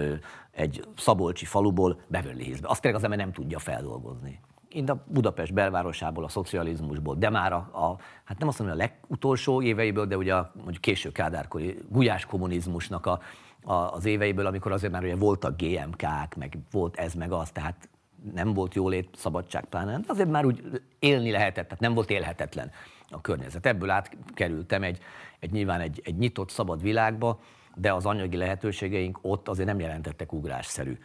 egy 0.50 0.84
szabolcsi 0.96 1.44
faluból 1.44 2.00
Beverly 2.06 2.42
Hillsbe. 2.44 2.68
Azt 2.68 2.80
tényleg 2.80 3.00
az 3.00 3.04
ember 3.04 3.18
nem 3.18 3.32
tudja 3.32 3.58
feldolgozni. 3.58 4.40
Én 4.72 4.90
a 4.90 5.04
Budapest 5.06 5.52
belvárosából, 5.52 6.24
a 6.24 6.28
szocializmusból, 6.28 7.14
de 7.14 7.30
már 7.30 7.52
a, 7.52 7.56
a 7.56 7.96
hát 8.24 8.38
nem 8.38 8.48
azt 8.48 8.58
mondom, 8.58 8.78
a 8.78 8.80
legutolsó 8.80 9.62
éveiből, 9.62 10.06
de 10.06 10.16
ugye 10.16 10.34
a 10.34 10.52
mondjuk 10.54 10.80
késő 10.80 11.12
kádárkori 11.12 11.78
gulyás 11.88 12.26
kommunizmusnak 12.26 13.06
a, 13.06 13.20
a, 13.62 13.72
az 13.72 14.04
éveiből, 14.04 14.46
amikor 14.46 14.72
azért 14.72 14.92
már 14.92 15.02
ugye 15.02 15.16
voltak 15.16 15.60
GMK-k, 15.60 16.36
meg 16.36 16.58
volt 16.70 16.96
ez, 16.96 17.14
meg 17.14 17.32
az, 17.32 17.50
tehát 17.50 17.88
nem 18.34 18.54
volt 18.54 18.74
jólét, 18.74 19.08
szabadság 19.16 19.64
pláne, 19.64 20.00
azért 20.06 20.30
már 20.30 20.44
úgy 20.44 20.82
élni 20.98 21.30
lehetett, 21.30 21.64
tehát 21.64 21.80
nem 21.80 21.94
volt 21.94 22.10
élhetetlen 22.10 22.70
a 23.08 23.20
környezet. 23.20 23.66
Ebből 23.66 23.90
átkerültem 23.90 24.82
egy, 24.82 24.98
egy 25.38 25.50
nyilván 25.50 25.80
egy, 25.80 26.00
egy 26.04 26.16
nyitott, 26.16 26.50
szabad 26.50 26.82
világba, 26.82 27.40
de 27.74 27.92
az 27.92 28.06
anyagi 28.06 28.36
lehetőségeink 28.36 29.18
ott 29.22 29.48
azért 29.48 29.68
nem 29.68 29.80
jelentettek 29.80 30.32
ugrásszerű 30.32 30.98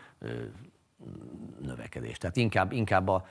növekedést. 1.62 2.20
Tehát 2.20 2.38
inkább, 2.38 2.72
inkább 2.72 3.08
a, 3.08 3.26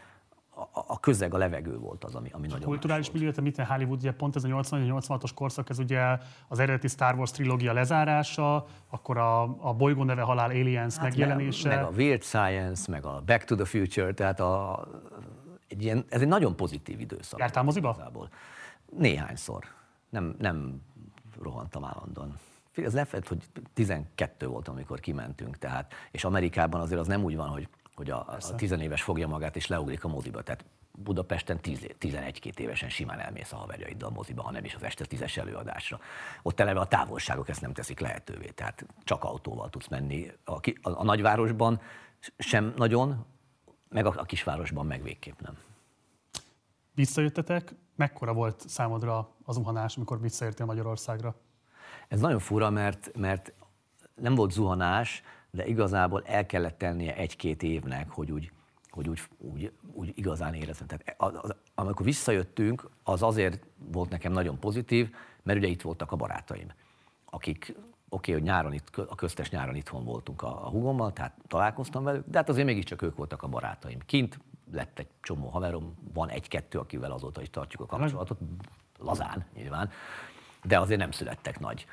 a, 0.56 0.84
a 0.86 1.00
közeg, 1.00 1.34
a 1.34 1.36
levegő 1.36 1.78
volt 1.78 2.04
az, 2.04 2.14
ami, 2.14 2.28
ami 2.32 2.46
nagyon 2.46 2.68
kulturális 2.68 3.10
millió, 3.10 3.30
te 3.30 3.40
mit 3.40 3.56
Hollywood, 3.62 3.98
ugye 3.98 4.12
pont 4.12 4.36
ez 4.36 4.44
a 4.44 4.48
80-86-os 4.48 5.30
korszak, 5.34 5.70
ez 5.70 5.78
ugye 5.78 6.18
az 6.48 6.58
eredeti 6.58 6.88
Star 6.88 7.14
Wars 7.14 7.30
trilógia 7.30 7.72
lezárása, 7.72 8.66
akkor 8.90 9.18
a, 9.18 9.42
a 9.42 9.74
bolygó 9.74 10.04
neve 10.04 10.22
halál 10.22 10.50
Aliens 10.50 10.94
hát 10.94 11.02
megjelenése. 11.02 11.68
Meg, 11.68 11.76
meg 11.76 11.86
a 11.86 11.90
Weird 11.90 12.22
Science, 12.22 12.90
meg 12.90 13.04
a 13.04 13.22
Back 13.26 13.44
to 13.44 13.54
the 13.54 13.64
Future, 13.64 14.12
tehát 14.12 14.40
a, 14.40 14.84
egy 15.68 15.82
ilyen, 15.82 16.04
ez 16.08 16.20
egy 16.20 16.28
nagyon 16.28 16.56
pozitív 16.56 17.00
időszak. 17.00 17.38
Jártál 17.38 17.62
moziba? 17.62 17.92
Igazából. 17.94 18.28
Néhányszor. 18.98 19.64
Nem, 20.08 20.34
nem 20.38 20.82
rohantam 21.42 21.84
állandóan. 21.84 22.34
Ez 22.74 22.94
lefett, 22.94 23.28
hogy 23.28 23.44
12 23.74 24.46
voltam, 24.46 24.74
amikor 24.74 25.00
kimentünk, 25.00 25.58
tehát, 25.58 25.94
és 26.10 26.24
Amerikában 26.24 26.80
azért 26.80 27.00
az 27.00 27.06
nem 27.06 27.24
úgy 27.24 27.36
van, 27.36 27.48
hogy, 27.48 27.68
hogy 27.96 28.10
a, 28.10 28.26
a 28.28 28.54
tizenéves 28.56 29.02
fogja 29.02 29.28
magát 29.28 29.56
és 29.56 29.66
leugrik 29.66 30.04
a 30.04 30.08
moziba. 30.08 30.42
Tehát 30.42 30.64
Budapesten 30.92 31.58
11-2 31.62 32.58
évesen 32.58 32.88
simán 32.88 33.18
elmész 33.18 33.52
a 33.52 33.56
haverjaiddal 33.56 34.08
a 34.08 34.12
moziba, 34.12 34.42
ha 34.42 34.50
nem 34.50 34.64
is 34.64 34.74
az 34.74 34.82
este 34.82 35.04
tízes 35.04 35.36
előadásra. 35.36 36.00
Ott 36.42 36.60
eleve 36.60 36.80
a 36.80 36.86
távolságok 36.86 37.48
ezt 37.48 37.60
nem 37.60 37.72
teszik 37.72 38.00
lehetővé, 38.00 38.46
tehát 38.46 38.86
csak 39.04 39.24
autóval 39.24 39.70
tudsz 39.70 39.88
menni. 39.88 40.32
A, 40.44 40.52
a, 40.52 40.60
a 40.82 41.04
nagyvárosban 41.04 41.80
sem 42.38 42.72
nagyon, 42.76 43.24
meg 43.88 44.06
a, 44.06 44.14
a 44.16 44.24
kisvárosban 44.24 44.86
meg 44.86 45.02
végképp 45.02 45.40
nem. 45.40 45.58
Visszajöttetek, 46.94 47.74
mekkora 47.96 48.32
volt 48.32 48.68
számodra 48.68 49.28
az 49.44 49.54
zuhanás, 49.54 49.96
amikor 49.96 50.20
visszaértél 50.20 50.66
Magyarországra? 50.66 51.34
Ez 52.08 52.20
nagyon 52.20 52.38
fura, 52.38 52.70
mert, 52.70 53.10
mert 53.16 53.52
nem 54.14 54.34
volt 54.34 54.50
zuhanás, 54.50 55.22
de 55.50 55.66
igazából 55.66 56.22
el 56.24 56.46
kellett 56.46 56.78
tennie 56.78 57.16
egy-két 57.16 57.62
évnek, 57.62 58.10
hogy 58.10 58.32
úgy, 58.32 58.50
hogy 58.90 59.08
úgy, 59.08 59.20
úgy, 59.38 59.72
úgy 59.92 60.12
igazán 60.14 60.54
érezzem. 60.54 60.86
Tehát 60.86 61.14
az, 61.18 61.54
amikor 61.74 62.06
visszajöttünk, 62.06 62.90
az 63.02 63.22
azért 63.22 63.66
volt 63.76 64.10
nekem 64.10 64.32
nagyon 64.32 64.58
pozitív, 64.58 65.14
mert 65.42 65.58
ugye 65.58 65.68
itt 65.68 65.82
voltak 65.82 66.12
a 66.12 66.16
barátaim, 66.16 66.72
akik 67.24 67.74
oké, 68.08 68.30
okay, 68.30 68.34
hogy 68.34 68.42
nyáron 68.42 68.72
itt, 68.72 68.96
a 68.96 69.14
köztes 69.14 69.50
nyáron 69.50 69.74
itthon 69.74 70.04
voltunk 70.04 70.42
a, 70.42 70.66
a 70.66 70.68
hugommal, 70.68 71.12
tehát 71.12 71.36
találkoztam 71.46 72.04
velük, 72.04 72.24
de 72.26 72.38
hát 72.38 72.48
azért 72.48 72.66
mégiscsak 72.66 73.02
ők 73.02 73.16
voltak 73.16 73.42
a 73.42 73.48
barátaim. 73.48 73.98
Kint 74.06 74.38
lett 74.72 74.98
egy 74.98 75.08
csomó 75.20 75.48
haverom, 75.48 75.94
van 76.12 76.28
egy-kettő, 76.28 76.78
akivel 76.78 77.12
azóta 77.12 77.40
is 77.40 77.50
tartjuk 77.50 77.82
a 77.82 77.86
kapcsolatot, 77.86 78.38
lazán 78.98 79.44
nyilván, 79.54 79.90
de 80.62 80.80
azért 80.80 81.00
nem 81.00 81.10
születtek 81.10 81.60
nagy, 81.60 81.86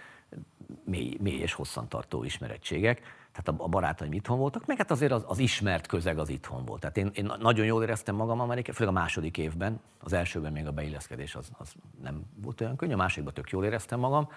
mély, 0.86 1.18
mély 1.20 1.40
és 1.40 1.54
hosszantartó 1.54 2.24
ismerettségek. 2.24 3.02
Tehát 3.32 3.62
a, 3.62 3.68
barátaim 3.68 4.14
itthon 4.14 4.38
voltak, 4.38 4.66
meg 4.66 4.78
hát 4.78 4.92
azért 4.92 5.12
az, 5.12 5.24
az 5.28 5.40
ismert 5.40 5.88
közeg 5.88 6.18
az 6.18 6.30
itthon 6.30 6.66
volt. 6.66 6.80
Tehát 6.80 6.98
én, 6.98 7.12
én 7.14 7.32
nagyon 7.40 7.66
jól 7.66 7.84
éreztem 7.84 8.16
magam 8.16 8.40
Amerikában, 8.40 8.76
főleg 8.76 8.96
a 8.96 9.00
második 9.00 9.38
évben, 9.38 9.80
az 10.00 10.14
elsőben 10.14 10.52
még 10.52 10.68
a 10.68 10.72
beilleszkedés 10.72 11.36
az, 11.36 11.52
az 11.58 11.74
nem 12.02 12.24
volt 12.42 12.62
olyan 12.62 12.76
könnyű, 12.76 12.94
a 12.94 12.98
másikban 12.98 13.34
tök 13.34 13.50
jól 13.50 13.66
éreztem 13.66 14.00
magam. 14.00 14.30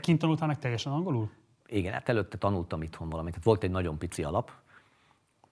Kint 0.00 0.18
tanultál 0.18 0.46
meg 0.46 0.58
teljesen 0.58 0.92
angolul? 0.92 1.30
Igen, 1.66 1.92
hát 1.92 2.08
előtte 2.08 2.38
tanultam 2.38 2.82
itthon 2.82 3.08
valamit. 3.08 3.30
Tehát 3.30 3.46
volt 3.46 3.62
egy 3.62 3.70
nagyon 3.70 3.98
pici 3.98 4.22
alap, 4.22 4.52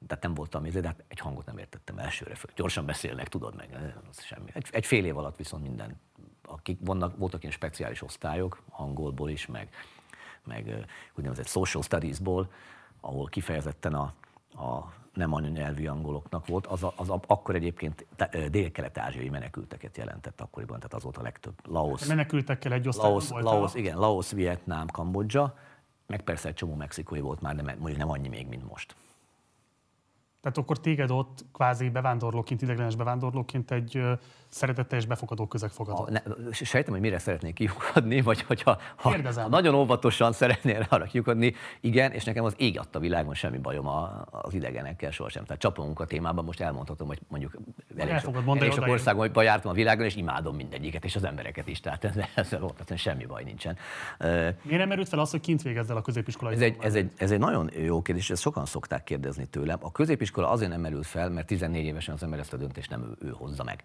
tehát 0.07 0.23
nem 0.23 0.35
voltam 0.35 0.65
izé, 0.65 0.81
de 0.81 0.87
hát 0.87 1.05
egy 1.09 1.19
hangot 1.19 1.47
nem 1.47 1.59
értettem 1.59 1.99
elsőre. 1.99 2.35
Föl. 2.35 2.51
Gyorsan 2.57 2.87
beszélnek, 2.87 3.29
tudod 3.29 3.57
meg, 3.57 3.95
az 4.11 4.23
semmi. 4.23 4.51
Egy, 4.53 4.67
egy 4.71 4.87
fél 4.87 5.05
év 5.05 5.19
alatt 5.19 5.37
viszont 5.37 5.63
minden, 5.63 6.01
akik 6.43 6.79
vannak, 6.81 7.17
voltak 7.17 7.41
ilyen 7.43 7.55
speciális 7.55 8.03
osztályok, 8.03 8.63
angolból 8.71 9.31
is, 9.31 9.47
meg, 9.47 9.69
meg 10.49 10.87
úgynevezett 11.15 11.47
social 11.47 11.83
studiesból, 11.83 12.51
ahol 13.01 13.27
kifejezetten 13.27 13.95
a, 13.95 14.13
a 14.65 14.93
nem 15.15 15.33
anyanyelvű 15.33 15.87
angoloknak 15.87 16.47
volt, 16.47 16.67
az, 16.67 16.83
a, 16.83 16.93
az 16.97 17.11
a, 17.11 17.21
akkor 17.27 17.55
egyébként 17.55 18.07
dél-kelet-ázsiai 18.51 19.29
menekülteket 19.29 19.97
jelentett 19.97 20.41
akkoriban, 20.41 20.77
tehát 20.77 20.95
az 20.95 21.03
volt 21.03 21.17
a 21.17 21.23
legtöbb. 21.23 21.55
Laos, 21.65 22.07
menekültekkel 22.07 22.73
egy 22.73 22.89
osztályban 22.89 23.13
Laos, 23.13 23.29
volt. 23.29 23.45
Laos, 23.45 23.75
igen, 23.75 23.99
Laos, 23.99 24.31
Vietnám, 24.31 24.87
Kambodzsa, 24.87 25.55
meg 26.07 26.23
persze 26.23 26.49
egy 26.49 26.55
csomó 26.55 26.75
mexikói 26.75 27.21
volt 27.21 27.41
már, 27.41 27.57
de 27.57 27.63
mondjuk 27.63 27.97
nem 27.97 28.11
annyi 28.11 28.29
még, 28.29 28.47
mint 28.47 28.69
most. 28.69 28.95
Tehát 30.41 30.59
akkor 30.59 30.81
téged 30.81 31.11
ott 31.11 31.45
kvázi 31.53 31.89
bevándorlóként, 31.89 32.63
ideglenes 32.63 32.97
bevándorlóként 32.97 33.71
egy 33.71 33.97
ö, 33.97 34.13
szeretetteljes 34.49 35.07
befogadó 35.07 35.47
közeg 35.47 35.71
fogadott. 35.71 36.09
Ne, 36.09 36.21
sejtem, 36.53 36.93
hogy 36.93 37.03
mire 37.03 37.19
szeretnék 37.19 37.55
kiukadni, 37.55 38.21
vagy 38.21 38.43
hogyha 38.43 38.79
ha, 38.97 39.17
ha 39.35 39.49
nagyon 39.49 39.75
óvatosan 39.75 40.33
szeretnél 40.33 40.87
arra 40.89 41.05
kiukadni, 41.05 41.55
igen, 41.81 42.13
és 42.13 42.25
nekem 42.25 42.45
az 42.45 42.55
ég 42.57 42.79
adta 42.79 42.99
világon 42.99 43.35
semmi 43.35 43.59
bajom 43.59 43.87
a, 43.87 44.25
az 44.31 44.55
idegenekkel 44.55 45.11
sohasem. 45.11 45.45
Tehát 45.45 45.61
csapunk 45.61 46.01
a 46.01 46.05
témában, 46.05 46.45
most 46.45 46.61
elmondhatom, 46.61 47.07
hogy 47.07 47.21
mondjuk 47.29 47.57
elég 47.97 48.13
El 48.13 48.19
sok, 48.19 48.37
elég 48.47 48.63
sok 48.63 48.73
odaér. 48.73 48.93
országban 48.93 49.45
jártam 49.45 49.71
a 49.71 49.75
világon, 49.75 50.05
és 50.05 50.17
imádom 50.17 50.57
mindegyiket, 50.57 51.05
és 51.05 51.17
az 51.17 51.25
embereket 51.25 51.69
is, 51.69 51.81
tehát 51.81 52.05
ezzel, 52.05 52.29
ezzel 52.35 52.63
ott 52.63 52.97
semmi 52.97 53.27
baj 53.27 53.45
nincsen. 53.45 53.77
Miért 54.19 54.79
nem 54.79 54.89
merült 54.89 55.09
fel 55.09 55.19
az, 55.19 55.31
hogy 55.31 55.41
kint 55.41 55.63
végezd 55.63 55.91
el 55.91 55.97
a 55.97 56.03
középiskolai 56.03 56.55
ez 56.55 56.61
egy, 56.61 56.77
ez, 56.81 56.95
egy, 56.95 57.11
ez 57.17 57.31
egy 57.31 57.39
nagyon 57.39 57.71
jó 57.85 58.03
kérdés, 58.03 58.31
ezt 58.31 58.43
sokan 58.43 58.67
szokták 58.67 59.05
kérdezni 59.05 59.47
tőlem. 59.47 59.79
A 59.81 59.93
középiskola 60.31 60.51
azért 60.51 60.71
nem 60.71 60.81
merült 60.81 61.07
fel, 61.07 61.31
mert 61.31 61.47
14 61.47 61.85
évesen 61.85 62.15
az 62.15 62.23
ember 62.23 62.39
ezt 62.39 62.53
a 62.53 62.57
döntést 62.57 62.91
nem 62.91 63.03
ő, 63.03 63.27
ő 63.27 63.31
hozza 63.31 63.65
meg, 63.65 63.85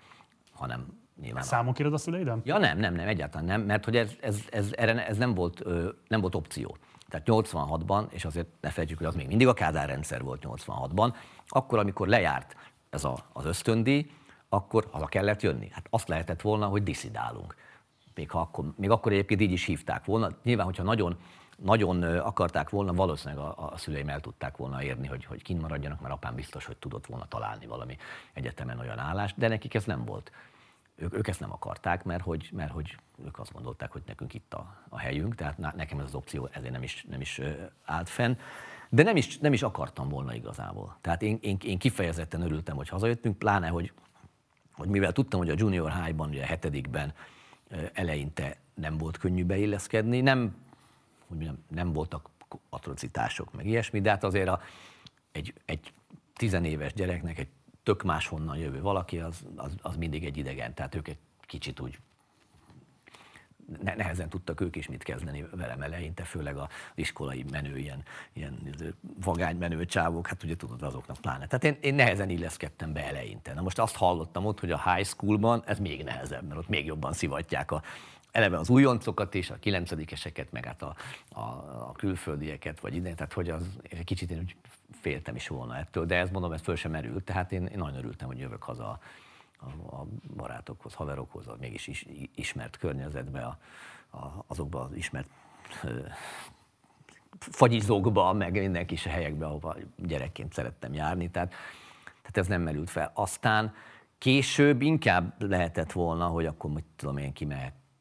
hanem 0.52 0.86
nyilván 1.22 1.44
Számon 1.44 1.74
kéred 1.74 1.94
a 1.94 1.98
szüleidem? 1.98 2.42
Ja 2.44 2.58
nem, 2.58 2.78
nem, 2.78 2.94
nem, 2.94 3.08
egyáltalán 3.08 3.46
nem, 3.46 3.62
mert 3.62 3.86
hogy 3.86 3.96
ez, 3.96 4.12
ez, 4.22 4.40
ez, 4.52 4.72
erre, 4.72 5.08
ez 5.08 5.18
nem, 5.18 5.34
volt, 5.34 5.64
nem 6.08 6.22
volt 6.22 6.36
opció. 6.36 6.78
Tehát 7.08 7.28
86-ban, 7.30 8.12
és 8.12 8.26
azért 8.26 8.48
ne 8.62 8.70
felejtjük, 8.70 8.98
hogy 8.98 9.08
az 9.08 9.16
még 9.16 9.28
mindig 9.28 9.48
a 9.48 9.54
Kádár 9.54 9.88
rendszer 9.88 10.24
volt 10.24 10.44
86-ban, 10.48 11.14
akkor, 11.48 11.80
amikor 11.80 12.08
lejárt 12.08 12.56
ez 12.90 13.04
a, 13.04 13.18
az 13.34 13.46
ösztöndíj, 13.46 14.10
akkor 14.50 14.88
haza 14.92 15.06
kellett 15.06 15.42
jönni. 15.42 15.70
Hát 15.72 15.88
azt 15.90 16.08
lehetett 16.08 16.42
volna, 16.42 16.66
hogy 16.68 16.84
diszidálunk. 16.84 17.56
Még, 18.16 18.32
ha 18.32 18.40
akkor, 18.40 18.74
még 18.76 18.90
akkor 18.90 19.12
egyébként 19.12 19.42
így 19.42 19.52
is 19.52 19.66
hívták 19.66 20.06
volna. 20.06 20.30
Nyilván, 20.44 20.66
hogyha 20.66 20.84
nagyon, 20.84 21.18
nagyon 21.58 22.04
akarták 22.04 22.70
volna, 22.70 22.94
valószínűleg 22.94 23.44
a, 23.44 23.72
a 23.72 23.78
szüleim 23.78 24.10
el 24.10 24.20
tudták 24.20 24.58
volna 24.58 24.84
érni, 24.84 25.08
hogy, 25.08 25.26
hogy 25.26 25.42
kint 25.42 25.62
maradjanak, 25.62 26.02
mert 26.02 26.14
apám 26.14 26.36
biztos, 26.36 26.66
hogy 26.66 26.78
tudott 26.78 27.06
volna 27.06 27.26
találni 27.28 27.66
valami 27.66 27.98
egyetemen 28.34 28.80
olyan 28.80 29.00
állást, 29.00 29.38
de 29.38 29.48
nekik 29.48 29.74
ez 29.74 29.86
nem 29.86 30.06
volt 30.06 30.32
ők, 30.96 31.14
ők 31.14 31.28
ezt 31.28 31.40
nem 31.40 31.52
akarták, 31.52 32.04
mert 32.04 32.24
hogy, 32.24 32.50
mert 32.52 32.72
hogy 32.72 32.98
ők 33.26 33.40
azt 33.40 33.54
gondolták, 33.54 33.92
hogy 33.92 34.02
nekünk 34.06 34.34
itt 34.34 34.54
a, 34.54 34.76
a 34.90 35.00
helyünk, 35.00 35.36
tehát 35.36 35.76
nekem 35.76 36.00
ez 36.00 36.06
az 36.06 36.16
opció 36.16 36.50
ezért 36.52 36.72
nem 36.72 36.84
is, 36.84 37.06
nem 37.10 37.22
is 37.22 37.42
állt 37.86 38.10
fenn. 38.10 38.36
De 38.90 39.04
nem 39.04 39.16
is, 39.16 39.38
nem 39.38 39.54
is 39.54 39.64
akartam 39.64 40.10
volna 40.10 40.34
igazából. 40.34 40.98
Tehát 41.02 41.22
én, 41.22 41.38
én, 41.42 41.58
én 41.64 41.78
kifejezetten 41.78 42.42
örültem, 42.42 42.76
hogy 42.76 42.90
hazajöttünk, 42.90 43.38
pláne, 43.38 43.68
hogy, 43.68 43.92
hogy 44.74 44.88
mivel 44.88 45.12
tudtam, 45.12 45.40
hogy 45.40 45.50
a 45.50 45.56
junior 45.58 45.92
high-ban, 45.92 46.30
ugye 46.30 46.44
a 46.44 46.46
hetedikben 46.46 47.14
eleinte 47.94 48.58
nem 48.74 48.98
volt 48.98 49.18
könnyű 49.18 49.46
beilleszkedni, 49.46 50.22
nem, 50.22 50.56
hogy 51.38 51.46
mondjam, 51.46 51.66
nem 51.70 51.94
voltak 51.94 52.30
atrocitások, 52.70 53.54
meg 53.54 53.66
ilyesmi, 53.66 54.02
de 54.02 54.10
hát 54.10 54.24
azért 54.24 54.48
a, 54.48 54.62
egy, 55.32 55.54
egy 55.66 55.94
tizenéves 56.34 56.94
gyereknek 56.94 57.40
egy 57.40 57.50
tök 57.84 58.04
máshonnan 58.04 58.58
jövő 58.58 58.82
valaki, 58.82 59.20
az, 59.20 59.46
az, 59.56 59.76
az 59.82 59.96
mindig 59.96 60.26
egy 60.26 60.38
idegen, 60.38 60.74
tehát 60.74 60.96
ők 60.96 61.08
egy 61.08 61.18
kicsit 61.42 61.80
úgy 61.80 62.00
ne- 63.82 63.96
nehezen 63.96 64.30
tudtak 64.30 64.62
ők 64.62 64.76
is 64.76 64.88
mit 64.88 65.04
kezdeni 65.04 65.46
velem 65.56 65.82
eleinte, 65.82 66.24
főleg 66.24 66.58
az 66.58 66.68
iskolai 66.96 67.46
menő, 67.52 67.78
ilyen, 67.78 68.04
ilyen 68.34 68.76
vagány 69.24 69.56
menő 69.56 69.86
csávók, 69.86 70.28
hát 70.28 70.44
ugye 70.44 70.56
tudod 70.56 70.82
azoknak 70.82 71.18
pláne. 71.18 71.48
Tehát 71.48 71.64
én, 71.64 71.78
én 71.82 71.96
nehezen 71.96 72.30
illeszkedtem 72.30 72.94
be 72.94 73.08
eleinte. 73.08 73.54
Na 73.54 73.62
most 73.62 73.80
azt 73.80 73.96
hallottam 73.96 74.46
ott, 74.46 74.60
hogy 74.60 74.72
a 74.72 74.94
high 74.94 75.08
schoolban 75.08 75.64
ez 75.66 75.80
még 75.80 76.04
nehezebb, 76.04 76.48
mert 76.48 76.60
ott 76.60 76.70
még 76.70 76.86
jobban 76.86 77.14
szivatják 77.14 77.72
a, 77.72 77.82
eleve 78.34 78.58
az 78.58 78.70
újoncokat 78.70 79.34
is, 79.34 79.50
a 79.50 79.56
kilencedikeseket, 79.60 80.52
meg 80.52 80.66
hát 80.66 80.82
a, 80.82 80.96
a, 81.34 81.40
a 81.88 81.92
külföldieket, 81.92 82.80
vagy 82.80 82.96
ide, 82.96 83.14
tehát 83.14 83.34
hogy 83.34 83.50
az, 83.50 83.70
egy 83.90 84.04
kicsit 84.04 84.32
én 84.32 84.40
úgy 84.40 84.56
féltem 84.92 85.36
is 85.36 85.48
volna 85.48 85.78
ettől, 85.78 86.06
de 86.06 86.16
ez 86.16 86.30
mondom, 86.30 86.52
ez 86.52 86.62
föl 86.62 86.76
sem 86.76 86.92
merült, 86.92 87.24
tehát 87.24 87.52
én, 87.52 87.66
én 87.66 87.78
nagyon 87.78 87.98
örültem, 87.98 88.28
hogy 88.28 88.40
jövök 88.40 88.64
haza 88.64 89.00
a, 89.58 89.96
a 89.96 90.06
barátokhoz, 90.36 90.94
haverokhoz, 90.94 91.48
a 91.48 91.56
mégis 91.60 91.88
is, 91.88 92.06
ismert 92.36 92.78
környezetbe, 92.78 93.42
a, 93.42 93.58
a, 94.18 94.44
azokba 94.48 94.82
az 94.82 94.94
ismert 94.94 95.30
fagyizókba, 97.40 98.34
meg 98.34 98.52
minden 98.52 98.86
kis 98.86 99.04
helyekbe, 99.04 99.46
ahova 99.46 99.76
gyerekként 99.98 100.54
szerettem 100.54 100.94
járni, 100.94 101.30
tehát, 101.30 101.54
tehát 102.04 102.38
ez 102.38 102.48
nem 102.48 102.62
merült 102.62 102.90
fel. 102.90 103.12
Aztán 103.14 103.74
később 104.18 104.82
inkább 104.82 105.42
lehetett 105.42 105.92
volna, 105.92 106.28
hogy 106.28 106.46
akkor, 106.46 106.72
mit 106.72 106.86
tudom 106.96 107.18
én, 107.18 107.34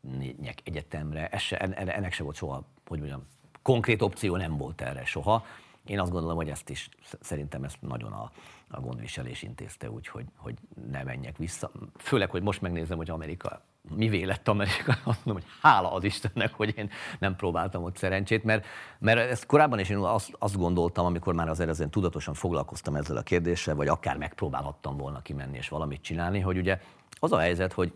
kimehetnék 0.03 0.61
egyetemre, 0.65 1.29
ez 1.29 1.41
se, 1.41 1.57
ennek 1.57 2.13
se 2.13 2.23
volt 2.23 2.37
soha, 2.37 2.63
hogy 2.87 2.99
mondjam, 2.99 3.27
konkrét 3.63 4.03
opció 4.03 4.37
nem 4.37 4.57
volt 4.57 4.81
erre 4.81 5.05
soha. 5.05 5.45
Én 5.87 6.01
azt 6.01 6.11
gondolom, 6.11 6.37
hogy 6.37 6.49
ezt 6.49 6.69
is, 6.69 6.89
szerintem 7.21 7.65
ezt 7.65 7.81
nagyon 7.81 8.13
a, 8.13 8.31
a 8.69 8.81
gondviselés 8.81 9.43
intézte 9.43 9.91
úgy, 9.91 10.07
hogy, 10.07 10.25
hogy 10.37 10.55
ne 10.91 11.03
menjek 11.03 11.37
vissza. 11.37 11.71
Főleg, 11.97 12.31
hogy 12.31 12.43
most 12.43 12.61
megnézem, 12.61 12.97
hogy 12.97 13.11
Amerika 13.11 13.63
mi 13.97 14.25
lett 14.25 14.49
Amerika, 14.49 14.93
azt 15.05 15.25
mondom, 15.25 15.45
hogy 15.45 15.53
hála 15.61 15.93
az 15.93 16.05
Istennek, 16.05 16.55
hogy 16.55 16.75
én 16.77 16.91
nem 17.19 17.37
próbáltam 17.37 17.83
ott 17.83 17.97
szerencsét, 17.97 18.45
mert, 18.45 18.67
mert 18.99 19.31
ezt 19.31 19.47
korábban 19.47 19.79
is 19.79 19.89
én 19.89 19.97
azt, 19.97 20.35
azt 20.39 20.57
gondoltam, 20.57 21.05
amikor 21.05 21.35
már 21.35 21.49
azért 21.49 21.69
ezen 21.69 21.91
tudatosan 21.91 22.35
foglalkoztam 22.35 22.95
ezzel 22.95 23.17
a 23.17 23.23
kérdéssel, 23.23 23.75
vagy 23.75 23.89
akár 23.89 24.17
megpróbálhattam 24.17 24.97
volna 24.97 25.23
kimenni 25.23 25.57
és 25.57 25.69
valamit 25.69 26.03
csinálni, 26.03 26.41
hogy 26.41 26.57
ugye 26.57 26.81
az 27.21 27.33
a 27.33 27.39
helyzet, 27.39 27.73
hogy, 27.73 27.93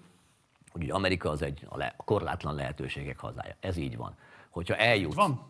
hogy 0.77 0.85
ugye 0.85 0.95
Amerika 0.95 1.31
az 1.31 1.43
egy 1.43 1.67
a, 1.69 1.77
le, 1.77 1.95
a 1.97 2.05
korlátlan 2.05 2.55
lehetőségek 2.55 3.19
hazája. 3.19 3.55
Ez 3.61 3.77
így 3.77 3.97
van. 3.97 4.15
Hogyha 4.51 4.77
eljutsz, 4.77 5.15
van. 5.15 5.41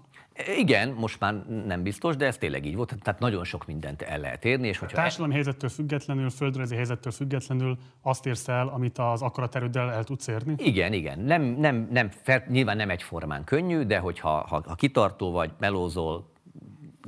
Igen, 0.57 0.89
most 0.89 1.21
már 1.21 1.47
nem 1.67 1.83
biztos, 1.83 2.17
de 2.17 2.27
ez 2.27 2.39
tényleg 2.39 2.67
így 2.67 2.77
volt. 2.77 2.95
Tehát 3.03 3.21
nagyon 3.21 3.45
sok 3.45 3.67
mindent 3.67 4.03
el 4.03 4.19
lehet 4.19 4.45
érni. 4.45 4.69
És 4.69 4.79
hogyha 4.79 4.97
a 4.97 5.01
társadalmi 5.01 5.33
el... 5.33 5.39
helyzettől 5.43 5.71
függetlenül, 5.71 6.31
földrajzi 6.31 6.75
helyzettől 6.75 7.13
függetlenül 7.13 7.79
azt 8.03 8.27
érsz 8.27 8.49
el, 8.49 8.69
amit 8.69 8.99
az 8.99 9.23
akaraterőddel 9.23 9.93
el 9.93 10.05
tudsz 10.05 10.27
érni? 10.27 10.55
Igen, 10.59 10.93
igen. 10.93 11.19
Nem, 11.19 11.43
nem, 11.43 11.89
nem, 11.91 12.11
nyilván 12.49 12.77
nem 12.77 12.91
egyformán 12.91 13.45
könnyű, 13.45 13.83
de 13.83 13.99
hogyha 13.99 14.29
ha, 14.29 14.63
ha 14.67 14.75
kitartó 14.75 15.31
vagy, 15.31 15.51
melózol, 15.59 16.35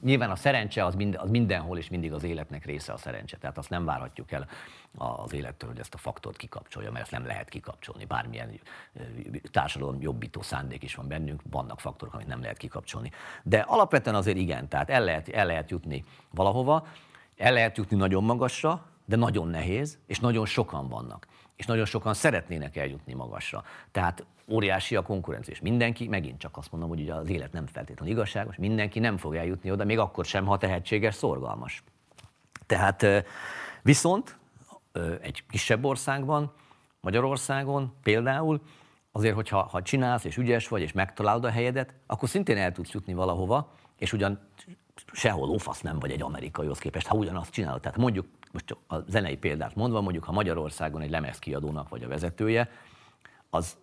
nyilván 0.03 0.31
a 0.31 0.37
szerencse 0.37 0.85
az, 0.85 0.95
mind, 0.95 1.15
az 1.15 1.31
mindenhol 1.31 1.79
és 1.79 1.89
mindig 1.89 2.13
az 2.13 2.23
életnek 2.23 2.65
része 2.65 2.93
a 2.93 2.97
szerencse. 2.97 3.37
Tehát 3.37 3.59
azt 3.59 3.71
nem 3.71 3.85
várhatjuk 3.85 4.33
el 4.33 4.49
az 4.97 5.33
élettől, 5.33 5.71
hogy 5.71 5.79
ezt 5.79 5.95
a 5.95 5.99
faktort 5.99 6.37
kikapcsolja, 6.37 6.91
mert 6.91 7.03
ezt 7.03 7.13
nem 7.13 7.27
lehet 7.27 7.49
kikapcsolni. 7.49 8.05
Bármilyen 8.05 8.61
társadalom 9.51 10.01
jobbító 10.01 10.43
szándék 10.43 10.83
is 10.83 10.95
van 10.95 11.09
bennünk, 11.09 11.43
vannak 11.51 11.81
faktorok, 11.81 12.15
amit 12.15 12.27
nem 12.27 12.41
lehet 12.41 12.57
kikapcsolni. 12.57 13.11
De 13.43 13.59
alapvetően 13.59 14.17
azért 14.17 14.37
igen, 14.37 14.69
tehát 14.69 14.91
el 14.91 15.05
lehet, 15.05 15.29
el 15.29 15.47
lehet 15.47 15.71
jutni 15.71 16.05
valahova, 16.31 16.87
el 17.37 17.53
lehet 17.53 17.77
jutni 17.77 17.97
nagyon 17.97 18.25
magasra, 18.25 18.87
de 19.09 19.17
nagyon 19.17 19.49
nehéz, 19.49 19.99
és 20.07 20.21
nagyon 20.21 20.47
sokan 20.47 20.89
vannak. 20.89 21.27
És 21.57 21.67
nagyon 21.67 21.85
sokan 21.85 22.15
szeretnének 22.15 22.77
eljutni 22.77 23.15
magasra. 23.15 23.65
Tehát 23.91 24.27
óriási 24.49 24.97
a 24.97 25.03
konkurencia, 25.03 25.53
és 25.53 25.61
mindenki, 25.61 26.09
megint 26.09 26.39
csak 26.39 26.57
azt 26.57 26.73
mondom, 26.73 26.89
hogy 26.89 27.01
ugye 27.01 27.15
az 27.15 27.29
élet 27.29 27.53
nem 27.53 27.67
feltétlenül 27.67 28.15
igazságos, 28.15 28.57
mindenki 28.57 28.99
nem 28.99 29.17
fog 29.17 29.35
eljutni 29.35 29.71
oda, 29.71 29.85
még 29.85 29.99
akkor 29.99 30.25
sem, 30.25 30.47
ha 30.47 30.59
tehetséges, 30.59 31.15
szorgalmas. 31.15 31.83
Tehát 32.67 33.07
viszont 33.83 34.39
egy 35.21 35.45
kisebb 35.51 35.85
országban, 35.85 36.53
Magyarországon 37.01 37.95
például, 38.03 38.61
azért, 39.13 39.35
hogyha 39.35 39.63
ha 39.63 39.83
csinálsz, 39.83 40.25
és 40.25 40.37
ügyes 40.37 40.69
vagy, 40.69 40.83
és 40.83 40.93
megtalálod 40.93 41.45
a 41.45 41.51
helyedet, 41.51 41.95
akkor 42.07 42.29
szintén 42.29 42.57
el 42.57 42.73
tudsz 42.73 42.91
jutni 42.91 43.15
valahova, 43.15 43.73
és 43.99 44.13
ugyan 44.13 44.41
sehol 45.13 45.49
ófasz 45.49 45.81
nem 45.81 45.99
vagy 45.99 46.11
egy 46.11 46.23
amerikaihoz 46.23 46.79
képest, 46.79 47.07
ha 47.07 47.17
ugyanazt 47.17 47.51
csinálod. 47.51 47.81
Tehát 47.81 47.99
mondjuk, 47.99 48.27
most 48.53 48.67
csak 48.67 48.79
a 48.87 48.97
zenei 49.09 49.37
példát 49.37 49.75
mondva, 49.75 50.01
mondjuk, 50.01 50.25
ha 50.25 50.33
Magyarországon 50.33 51.01
egy 51.01 51.11
lemezkiadónak 51.11 51.89
vagy 51.89 52.03
a 52.03 52.09
vezetője, 52.09 52.71
az 53.51 53.77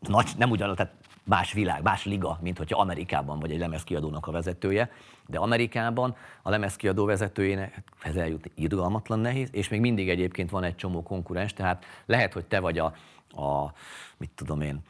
nagy, 0.00 0.30
nem 0.36 0.50
ugyanaz, 0.50 0.76
tehát 0.76 0.94
más 1.24 1.52
világ, 1.52 1.82
más 1.82 2.04
liga, 2.04 2.38
mint 2.40 2.58
hogyha 2.58 2.80
Amerikában 2.80 3.38
vagy 3.38 3.52
egy 3.52 3.58
lemezkiadónak 3.58 4.26
a 4.26 4.30
vezetője, 4.30 4.90
de 5.26 5.38
Amerikában 5.38 6.16
a 6.42 6.50
lemezkiadó 6.50 7.04
vezetőjének 7.04 7.82
ez 8.02 8.16
eljutni 8.16 8.50
irgalmatlan 8.54 9.18
nehéz, 9.18 9.48
és 9.52 9.68
még 9.68 9.80
mindig 9.80 10.08
egyébként 10.08 10.50
van 10.50 10.64
egy 10.64 10.76
csomó 10.76 11.02
konkurens, 11.02 11.52
tehát 11.52 11.84
lehet, 12.06 12.32
hogy 12.32 12.44
te 12.44 12.60
vagy 12.60 12.78
a, 12.78 12.84
a 13.30 13.72
mit 14.16 14.30
tudom 14.34 14.60
én, 14.60 14.80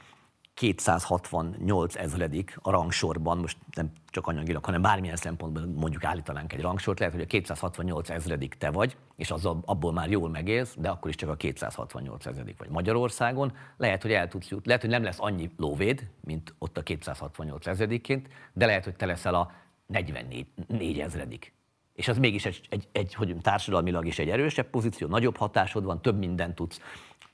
268 0.57 1.97
ezredik 1.97 2.59
a 2.63 2.71
rangsorban, 2.71 3.39
most 3.39 3.57
nem 3.75 3.93
csak 4.11 4.27
anyagilag, 4.27 4.65
hanem 4.65 4.83
bármilyen 4.83 5.17
szempontból 5.17 5.67
mondjuk 5.67 6.05
állítanánk 6.05 6.53
egy 6.53 6.61
rangsort, 6.61 6.99
lehet, 6.99 7.15
hogy 7.15 7.23
a 7.23 7.27
268 7.27 8.11
ezredik 8.11 8.55
te 8.55 8.71
vagy, 8.71 8.97
és 9.17 9.31
az 9.31 9.45
abból 9.45 9.93
már 9.93 10.11
jól 10.11 10.29
megélsz, 10.29 10.75
de 10.79 10.89
akkor 10.89 11.11
is 11.11 11.17
csak 11.17 11.29
a 11.29 11.37
268 11.37 12.27
ezredik 12.27 12.59
vagy 12.59 12.69
Magyarországon. 12.69 13.53
Lehet, 13.77 14.03
hogy 14.03 14.13
el 14.13 14.29
tudsz 14.29 14.51
lehet, 14.65 14.81
hogy 14.81 14.91
nem 14.91 15.03
lesz 15.03 15.21
annyi 15.21 15.51
lóvéd, 15.57 16.11
mint 16.21 16.55
ott 16.59 16.79
a 16.79 16.83
268 16.83 17.67
ezredikként, 17.67 18.29
de 18.53 18.67
lehet, 18.67 18.85
hogy 18.85 18.97
te 18.97 19.07
leszel 19.07 19.35
a 19.35 19.53
44 19.87 21.01
ezredik. 21.01 21.55
És 21.93 22.09
az 22.09 22.19
mégis 22.19 22.45
egy, 22.45 22.61
egy, 22.71 22.89
egy 22.93 23.15
hogy 23.15 23.37
társadalmilag 23.43 24.07
is 24.07 24.19
egy 24.19 24.29
erősebb 24.29 24.71
pozíció, 24.71 25.09
nagyobb 25.09 25.37
hatásod 25.37 25.85
van, 25.85 26.03
több 26.03 26.19
mindent 26.19 26.55
tudsz 26.55 26.81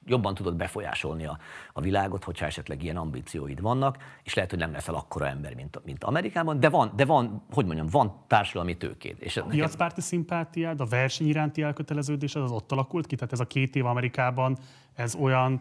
jobban 0.06 0.34
tudod 0.34 0.56
befolyásolni 0.56 1.26
a, 1.26 1.38
a 1.72 1.80
világot, 1.80 2.24
hogyha 2.24 2.46
esetleg 2.46 2.82
ilyen 2.82 2.96
ambícióid 2.96 3.60
vannak, 3.60 3.96
és 4.22 4.34
lehet, 4.34 4.50
hogy 4.50 4.58
nem 4.58 4.72
leszel 4.72 4.94
akkora 4.94 5.28
ember, 5.28 5.54
mint, 5.54 5.80
mint 5.84 6.04
Amerikában, 6.04 6.60
de 6.60 6.68
van, 6.68 6.92
de 6.96 7.04
van, 7.04 7.42
hogy 7.52 7.64
mondjam, 7.64 7.86
van 7.86 8.24
társadalmi 8.26 8.76
tőkéd. 8.76 9.16
És 9.18 9.36
a 9.36 9.44
piacpárti 9.44 10.00
szimpátiád, 10.00 10.80
a 10.80 10.84
verseny 10.86 11.28
iránti 11.28 11.62
elköteleződés, 11.62 12.34
az 12.34 12.50
ott 12.50 12.72
alakult 12.72 13.06
ki? 13.06 13.14
Tehát 13.14 13.32
ez 13.32 13.40
a 13.40 13.46
két 13.46 13.76
év 13.76 13.86
Amerikában, 13.86 14.58
ez 14.94 15.14
olyan 15.14 15.60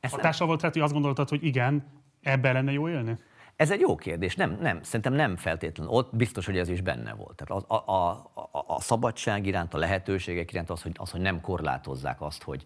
Ezt 0.00 0.14
hatással 0.14 0.46
volt, 0.46 0.58
tehát, 0.58 0.74
hogy 0.74 0.84
azt 0.84 0.92
gondoltad, 0.92 1.28
hogy 1.28 1.44
igen, 1.44 1.84
ebben 2.22 2.52
lenne 2.52 2.72
jó 2.72 2.88
élni? 2.88 3.16
Ez 3.56 3.70
egy 3.70 3.80
jó 3.80 3.94
kérdés. 3.94 4.36
Nem, 4.36 4.58
nem, 4.60 4.82
szerintem 4.82 5.12
nem 5.12 5.36
feltétlenül. 5.36 5.92
Ott 5.92 6.16
biztos, 6.16 6.46
hogy 6.46 6.58
ez 6.58 6.68
is 6.68 6.80
benne 6.80 7.12
volt. 7.12 7.36
Tehát 7.36 7.64
a, 7.66 7.74
a, 7.74 8.10
a, 8.52 8.64
a 8.66 8.80
szabadság 8.80 9.46
iránt, 9.46 9.74
a 9.74 9.78
lehetőségek 9.78 10.52
iránt 10.52 10.70
az, 10.70 10.82
hogy, 10.82 10.92
az, 10.94 11.10
hogy 11.10 11.20
nem 11.20 11.40
korlátozzák 11.40 12.20
azt, 12.20 12.42
hogy, 12.42 12.64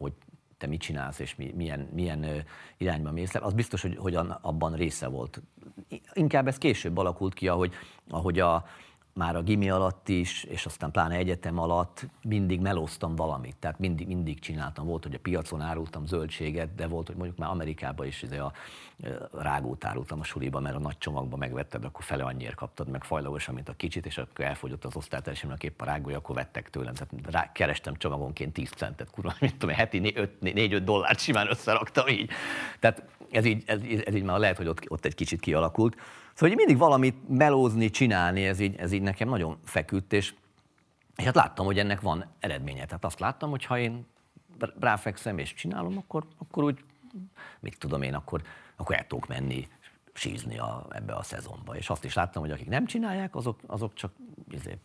hogy 0.00 0.12
te 0.58 0.66
mit 0.66 0.80
csinálsz, 0.80 1.18
és 1.18 1.36
milyen, 1.54 1.88
milyen 1.92 2.44
irányba 2.76 3.10
mész 3.10 3.34
el, 3.34 3.42
az 3.42 3.52
biztos, 3.52 3.82
hogy, 3.82 3.96
hogy 3.96 4.14
abban 4.40 4.74
része 4.74 5.06
volt. 5.06 5.42
Inkább 6.12 6.46
ez 6.46 6.58
később 6.58 6.96
alakult 6.96 7.34
ki, 7.34 7.48
ahogy, 7.48 7.72
ahogy 8.08 8.38
a, 8.38 8.64
már 9.12 9.36
a 9.36 9.42
gimi 9.42 9.70
alatt 9.70 10.08
is, 10.08 10.44
és 10.44 10.66
aztán 10.66 10.90
pláne 10.90 11.14
egyetem 11.14 11.58
alatt 11.58 12.06
mindig 12.22 12.60
melóztam 12.60 13.16
valamit, 13.16 13.56
tehát 13.56 13.78
mindig, 13.78 14.06
mindig 14.06 14.38
csináltam. 14.38 14.86
Volt, 14.86 15.02
hogy 15.04 15.14
a 15.14 15.18
piacon 15.22 15.60
árultam 15.60 16.06
zöldséget, 16.06 16.74
de 16.74 16.86
volt, 16.86 17.06
hogy 17.06 17.16
mondjuk 17.16 17.38
már 17.38 17.50
Amerikában 17.50 18.06
is 18.06 18.22
izé 18.22 18.36
a 18.36 18.52
rágót 19.32 19.84
árultam 19.84 20.20
a 20.20 20.24
suliba, 20.24 20.60
mert 20.60 20.76
a 20.76 20.78
nagy 20.78 20.98
csomagba 20.98 21.36
megvetted, 21.36 21.84
akkor 21.84 22.04
fele 22.04 22.24
annyiért 22.24 22.54
kaptad 22.54 22.88
meg 22.88 23.04
fajlagosan, 23.04 23.54
mint 23.54 23.68
a 23.68 23.72
kicsit, 23.72 24.06
és 24.06 24.18
akkor 24.18 24.44
elfogyott 24.44 24.84
az 24.84 24.96
osztálytársamnak 24.96 25.62
épp 25.62 25.80
a 25.80 25.84
rágója, 25.84 26.16
akkor 26.16 26.34
vettek 26.34 26.70
tőlem. 26.70 26.94
Tehát 26.94 27.14
rá, 27.30 27.52
kerestem 27.52 27.94
csomagonként 27.96 28.52
10 28.52 28.70
centet, 28.70 29.10
kurva, 29.10 29.34
mint 29.40 29.56
tudom, 29.56 29.74
heti 29.74 30.00
4-5 30.04 30.80
dollárt 30.84 31.18
simán 31.18 31.50
összeraktam 31.50 32.08
így. 32.08 32.30
Tehát 32.78 33.02
ez 33.30 33.44
így, 33.44 33.62
ez, 33.66 33.80
ez 34.04 34.14
így 34.14 34.22
már 34.22 34.38
lehet, 34.38 34.56
hogy 34.56 34.66
ott, 34.66 34.90
ott 34.90 35.04
egy 35.04 35.14
kicsit 35.14 35.40
kialakult. 35.40 35.96
Szóval 36.34 36.48
hogy 36.48 36.56
mindig 36.56 36.78
valamit 36.78 37.28
melózni, 37.28 37.90
csinálni, 37.90 38.44
ez 38.44 38.60
így, 38.60 38.76
ez 38.76 38.92
így 38.92 39.02
nekem 39.02 39.28
nagyon 39.28 39.58
feküdt, 39.64 40.12
és, 40.12 40.34
és 41.16 41.24
hát 41.24 41.34
láttam, 41.34 41.66
hogy 41.66 41.78
ennek 41.78 42.00
van 42.00 42.24
eredménye. 42.38 42.84
Tehát 42.84 43.04
azt 43.04 43.20
láttam, 43.20 43.50
hogy 43.50 43.64
ha 43.64 43.78
én 43.78 44.06
ráfekszem 44.80 45.38
és 45.38 45.54
csinálom, 45.54 45.98
akkor, 45.98 46.26
akkor 46.38 46.64
úgy, 46.64 46.84
mit 47.60 47.78
tudom 47.78 48.02
én, 48.02 48.14
akkor, 48.14 48.42
akkor 48.76 48.96
el 48.96 49.06
tudok 49.06 49.26
menni 49.26 49.68
sízni 50.12 50.58
a, 50.58 50.86
ebbe 50.90 51.14
a 51.14 51.22
szezonba. 51.22 51.76
És 51.76 51.90
azt 51.90 52.04
is 52.04 52.14
láttam, 52.14 52.42
hogy 52.42 52.50
akik 52.50 52.68
nem 52.68 52.86
csinálják, 52.86 53.34
azok, 53.34 53.60
azok 53.66 53.94
csak 53.94 54.12
izé, 54.50 54.78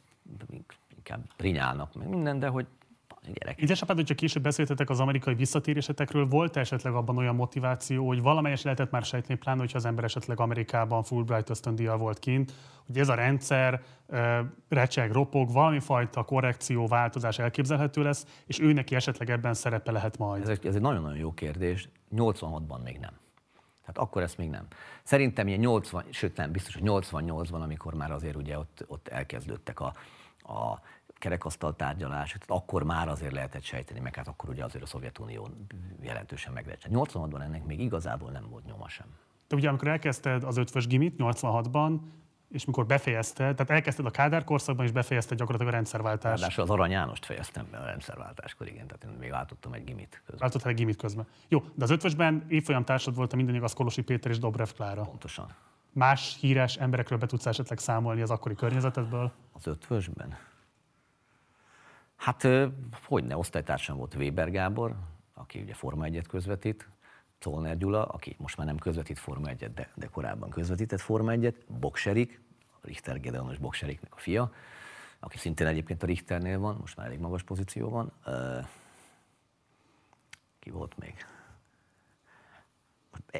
inkább 0.96 1.26
rinyálnak, 1.38 1.96
meg 1.96 2.08
minden, 2.08 2.40
de 2.40 2.48
hogy 2.48 2.68
gyerek. 3.34 3.62
Édesapád, 3.62 3.96
hogyha 3.96 4.16
később 4.16 4.44
beszéltetek 4.44 4.90
az 4.90 5.00
amerikai 5.00 5.34
visszatérésetekről, 5.34 6.28
volt 6.28 6.58
esetleg 6.58 6.94
abban 6.94 7.18
olyan 7.18 7.36
motiváció, 7.36 8.08
hogy 8.08 8.22
valamelyes 8.22 8.62
lehetett 8.62 8.92
már 8.92 9.04
sejteni, 9.04 9.40
pláne, 9.40 9.60
hogyha 9.60 9.78
az 9.78 9.86
ember 9.86 10.04
esetleg 10.04 10.40
Amerikában 10.40 11.04
Fulbright 11.04 11.50
ösztöndíjjal 11.50 11.98
volt 11.98 12.20
kint, 12.20 12.54
hogy 12.86 12.98
ez 12.98 13.10
a 13.10 13.14
rendszer 13.14 13.82
recseg, 14.70 15.12
ropog, 15.12 15.52
valami 15.52 15.80
fajta 15.80 16.24
korrekció, 16.24 16.88
változás 16.88 17.40
elképzelhető 17.40 18.04
lesz, 18.04 18.26
és 18.46 18.60
ő 18.60 18.74
neki 18.74 18.96
esetleg 18.96 19.30
ebben 19.30 19.54
szerepe 19.54 19.92
lehet 19.92 20.18
majd. 20.18 20.42
Ez 20.42 20.50
egy, 20.50 20.66
ez 20.66 20.76
egy 20.76 20.82
nagyon-nagyon 20.82 21.18
jó 21.18 21.34
kérdés. 21.34 21.90
86-ban 22.16 22.84
még 22.84 22.98
nem. 22.98 23.14
Tehát 23.82 23.98
akkor 23.98 24.22
ezt 24.22 24.38
még 24.38 24.50
nem. 24.50 24.68
Szerintem 25.04 25.48
ilyen 25.48 25.60
80, 25.60 26.04
sőt 26.10 26.38
nem, 26.38 26.52
biztos, 26.52 26.74
hogy 26.74 26.84
88-ban, 26.86 27.62
amikor 27.62 27.94
már 27.94 28.12
azért 28.12 28.36
ugye 28.36 28.58
ott, 28.58 28.84
ott 28.88 29.08
elkezdődtek 29.08 29.80
a, 29.80 29.94
a 30.40 30.80
kerekasztal 31.18 31.76
tárgyalás, 31.76 32.32
tehát 32.32 32.64
akkor 32.64 32.84
már 32.84 33.08
azért 33.08 33.32
lehetett 33.32 33.64
sejteni, 33.64 34.00
meg 34.00 34.16
hát 34.16 34.28
akkor 34.28 34.50
ugye 34.50 34.64
azért 34.64 34.84
a 34.84 34.88
Szovjetunió 34.88 35.50
jelentősen 36.02 36.54
meglehetett. 36.54 36.92
86-ban 36.94 37.42
ennek 37.42 37.66
még 37.66 37.80
igazából 37.80 38.32
nem 38.32 38.50
volt 38.50 38.66
nyoma 38.66 38.88
sem. 38.88 39.08
Te 39.48 39.56
ugye 39.56 39.70
amikor 39.70 39.88
elkezdted 39.88 40.44
az 40.44 40.58
ötvös 40.58 40.88
gimit 40.88 41.16
86-ban, 41.18 42.00
és 42.50 42.66
mikor 42.66 42.86
befejezted, 42.86 43.56
tehát 43.56 43.70
elkezdted 43.70 44.06
a 44.06 44.12
Kádár 44.12 44.44
korszakban, 44.44 44.86
és 44.86 44.92
befejezted 44.92 45.38
gyakorlatilag 45.38 45.74
a 45.74 45.76
rendszerváltást. 45.76 46.40
Ráadásul 46.40 46.64
az 46.64 46.70
Arany 46.70 46.92
Jánost 46.92 47.26
fejeztem 47.26 47.68
be 47.72 47.78
a 47.78 47.86
rendszerváltáskor, 47.86 48.68
igen, 48.68 48.88
tehát 48.88 49.04
én 49.04 49.20
még 49.20 49.30
váltottam 49.30 49.74
egy 49.74 49.84
gimit 49.84 50.22
közben. 50.26 50.38
Váltottál 50.40 50.70
egy 50.70 50.78
gimit 50.78 50.98
közben. 50.98 51.28
Jó, 51.48 51.64
de 51.74 51.84
az 51.84 51.90
ötvösben 51.90 52.46
évfolyam 52.48 52.84
társad 52.84 53.16
volt 53.16 53.34
a 53.34 53.36
minden 53.36 53.56
igaz 53.56 53.74
Kolosi 53.74 54.02
Péter 54.02 54.32
és 54.32 54.40
Dobrev 54.40 54.70
Klára. 54.76 55.02
Pontosan. 55.02 55.56
Más 55.92 56.38
híres 56.40 56.76
emberekről 56.76 57.18
be 57.18 57.26
tudsz 57.26 57.46
esetleg 57.46 57.78
számolni 57.78 58.22
az 58.22 58.32
akkori 58.32 58.56
környezetedből? 58.56 59.32
Az 59.52 59.68
ötvösben? 59.68 60.38
Hát, 62.26 62.48
hogy 63.04 63.24
ne, 63.24 63.38
osztálytársam 63.38 63.98
volt 63.98 64.16
Weber 64.16 64.52
Gábor, 64.52 64.96
aki 65.34 65.62
ugye 65.62 65.74
Forma 65.74 66.06
1 66.06 66.28
közvetít, 66.28 66.90
Czolner 67.40 67.78
Gyula, 67.78 68.06
aki 68.06 68.36
most 68.40 68.58
már 68.58 68.68
nem 68.68 68.78
közvetít 68.78 69.20
Forma 69.20 69.48
1 69.48 69.74
de, 69.74 69.90
de 69.96 70.08
korábban 70.08 70.50
közvetített 70.50 71.00
Forma 71.00 71.32
1 71.32 71.64
Bokserik, 71.68 72.42
Richter 72.82 73.20
Gedeonos 73.20 73.58
Bokseriknek 73.58 74.14
a 74.16 74.20
fia, 74.20 74.52
aki 75.20 75.38
szintén 75.38 75.68
egyébként 75.68 76.04
a 76.04 76.06
Richternél 76.06 76.60
van, 76.60 76.78
most 76.80 76.98
már 76.98 77.06
elég 77.06 77.20
magas 77.20 77.44
pozíció 77.44 77.90
van. 77.90 78.12
Ki 80.60 80.70
volt 80.70 80.98
még? 80.98 81.16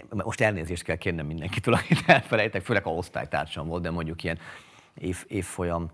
Most 0.10 0.42
elnézést 0.42 0.84
kell 0.84 0.96
kérnem 0.96 1.26
mindenkitől, 1.26 1.74
akit 1.74 2.04
elfelejtek, 2.06 2.62
főleg 2.62 2.86
a 2.86 2.90
osztálytársam 2.90 3.68
volt, 3.68 3.82
de 3.82 3.92
mondjuk 3.92 4.24
ilyen 4.24 4.40
év, 4.94 5.26
évfolyam 5.28 5.92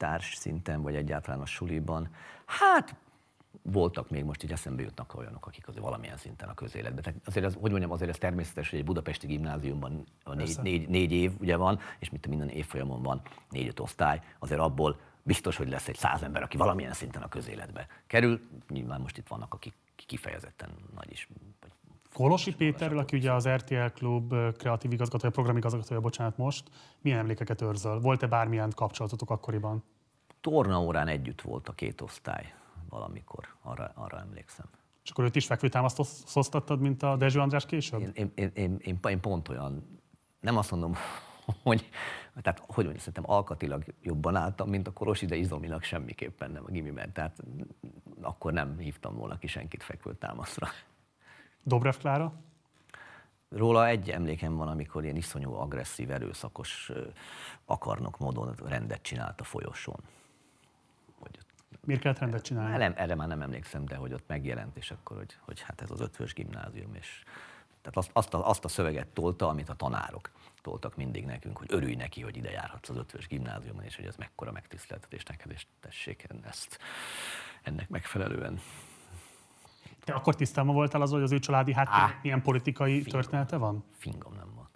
társ 0.00 0.34
szinten, 0.34 0.82
vagy 0.82 0.94
egyáltalán 0.94 1.40
a 1.40 1.46
suliban. 1.46 2.08
Hát 2.46 2.94
voltak 3.62 4.10
még 4.10 4.24
most 4.24 4.42
így 4.42 4.52
eszembe 4.52 4.82
jutnak 4.82 5.14
olyanok, 5.14 5.46
akik 5.46 5.68
azért 5.68 5.84
valamilyen 5.84 6.16
szinten 6.16 6.48
a 6.48 6.54
közéletben. 6.54 7.02
Tehát 7.02 7.20
azért 7.24 7.46
az, 7.46 7.56
hogy 7.60 7.70
mondjam, 7.70 7.90
azért 7.90 8.10
ez 8.10 8.18
természetes, 8.18 8.70
hogy 8.70 8.78
egy 8.78 8.84
budapesti 8.84 9.26
gimnáziumban 9.26 10.04
a 10.24 10.34
négy, 10.34 10.58
négy, 10.62 10.88
négy, 10.88 11.12
év 11.12 11.32
ugye 11.40 11.56
van, 11.56 11.78
és 11.98 12.10
mint 12.10 12.26
minden 12.26 12.48
évfolyamon 12.48 13.02
van 13.02 13.22
négy-öt 13.50 13.80
osztály, 13.80 14.20
azért 14.38 14.60
abból 14.60 15.00
biztos, 15.22 15.56
hogy 15.56 15.68
lesz 15.68 15.88
egy 15.88 15.96
száz 15.96 16.22
ember, 16.22 16.42
aki 16.42 16.56
valamilyen 16.56 16.92
szinten 16.92 17.22
a 17.22 17.28
közéletbe 17.28 17.86
kerül. 18.06 18.40
Nyilván 18.68 19.00
most 19.00 19.18
itt 19.18 19.28
vannak, 19.28 19.54
akik 19.54 19.74
kifejezetten 20.06 20.70
nagy 20.94 21.10
is. 21.10 21.28
Vagy 21.60 21.70
Kolosi 22.12 22.54
Péterről, 22.54 22.98
aki 22.98 23.16
ugye 23.16 23.32
az 23.32 23.48
RTL 23.48 23.86
Klub 23.94 24.34
kreatív 24.56 24.92
igazgatója, 24.92 25.32
programigazgatója, 25.32 26.00
bocsánat 26.00 26.36
most, 26.36 26.70
milyen 27.00 27.18
emlékeket 27.18 27.62
őrzöl? 27.62 28.00
Volt-e 28.00 28.26
bármilyen 28.26 28.72
kapcsolatotok 28.74 29.30
akkoriban? 29.30 29.84
Tornaórán 30.40 31.08
együtt 31.08 31.40
volt 31.40 31.68
a 31.68 31.72
két 31.72 32.00
osztály 32.00 32.54
valamikor, 32.88 33.48
arra, 33.62 33.92
arra 33.94 34.18
emlékszem. 34.18 34.66
És 35.04 35.10
akkor 35.10 35.24
őt 35.24 35.36
is 35.36 35.46
fekvőtámasztottattad, 35.46 36.80
mint 36.80 37.02
a 37.02 37.16
Dezső 37.16 37.40
András 37.40 37.66
később? 37.66 38.00
Én, 38.00 38.12
én, 38.14 38.50
én, 38.54 38.78
én, 38.82 39.00
én, 39.02 39.20
pont 39.20 39.48
olyan, 39.48 40.00
nem 40.40 40.56
azt 40.56 40.70
mondom, 40.70 40.94
hogy, 41.62 41.88
tehát 42.42 42.58
hogy 42.58 42.84
mondjam, 42.84 42.98
szerintem 42.98 43.30
alkatilag 43.30 43.84
jobban 44.02 44.36
álltam, 44.36 44.68
mint 44.68 44.86
a 44.86 44.92
Korosi, 44.92 45.26
de 45.26 45.36
izomilag 45.36 45.82
semmiképpen 45.82 46.50
nem 46.50 46.64
a 46.66 46.70
gimiben. 46.70 47.12
Tehát 47.12 47.42
akkor 48.20 48.52
nem 48.52 48.78
hívtam 48.78 49.16
volna 49.16 49.38
ki 49.38 49.46
senkit 49.46 49.82
fekvőtámaszra. 49.82 50.68
Dobrev 51.62 51.94
Klára? 51.94 52.32
Róla 53.48 53.86
egy 53.86 54.10
emlékem 54.10 54.56
van, 54.56 54.68
amikor 54.68 55.04
ilyen 55.04 55.16
iszonyú 55.16 55.52
agresszív, 55.52 56.10
erőszakos 56.10 56.92
akarnok 57.64 58.18
módon 58.18 58.54
rendet 58.64 59.02
csinált 59.02 59.40
a 59.40 59.44
folyosón. 59.44 60.00
Miért 61.84 62.02
kellett 62.02 62.18
rendet 62.18 62.42
csinálni? 62.42 62.76
Nem, 62.76 62.92
erre 62.96 63.14
már 63.14 63.28
nem 63.28 63.42
emlékszem, 63.42 63.84
de 63.84 63.96
hogy 63.96 64.12
ott 64.12 64.26
megjelent, 64.26 64.76
és 64.76 64.90
akkor, 64.90 65.16
hogy, 65.16 65.36
hogy 65.40 65.60
hát 65.60 65.80
ez 65.80 65.90
az 65.90 66.00
ötvös 66.00 66.32
gimnázium, 66.32 66.94
és 66.94 67.22
tehát 67.82 67.96
azt, 67.96 68.10
azt, 68.12 68.34
a, 68.34 68.48
azt 68.48 68.64
a 68.64 68.68
szöveget 68.68 69.06
tolta, 69.06 69.48
amit 69.48 69.68
a 69.68 69.74
tanárok 69.74 70.30
toltak 70.62 70.96
mindig 70.96 71.24
nekünk, 71.24 71.58
hogy 71.58 71.66
örülj 71.70 71.94
neki, 71.94 72.22
hogy 72.22 72.36
ide 72.36 72.50
járhatsz 72.50 72.88
az 72.88 72.96
ötvös 72.96 73.26
gimnáziumon, 73.26 73.84
és 73.84 73.96
hogy 73.96 74.04
ez 74.04 74.16
mekkora 74.16 74.52
megtiszteltetés 74.52 75.22
neked, 75.22 75.50
és 75.50 75.66
tessék 75.80 76.26
ezt 76.42 76.78
ennek 77.62 77.88
megfelelően. 77.88 78.60
Te 80.04 80.12
akkor 80.12 80.34
tisztában 80.34 80.74
voltál 80.74 81.02
az, 81.02 81.10
hogy 81.10 81.22
az 81.22 81.32
ő 81.32 81.38
családi 81.38 81.74
háttér 81.74 82.16
milyen 82.22 82.42
politikai 82.42 83.02
fingom, 83.02 83.20
története 83.20 83.56
van? 83.56 83.84
Fingom 83.92 84.32
nem 84.32 84.54
van. 84.54 84.68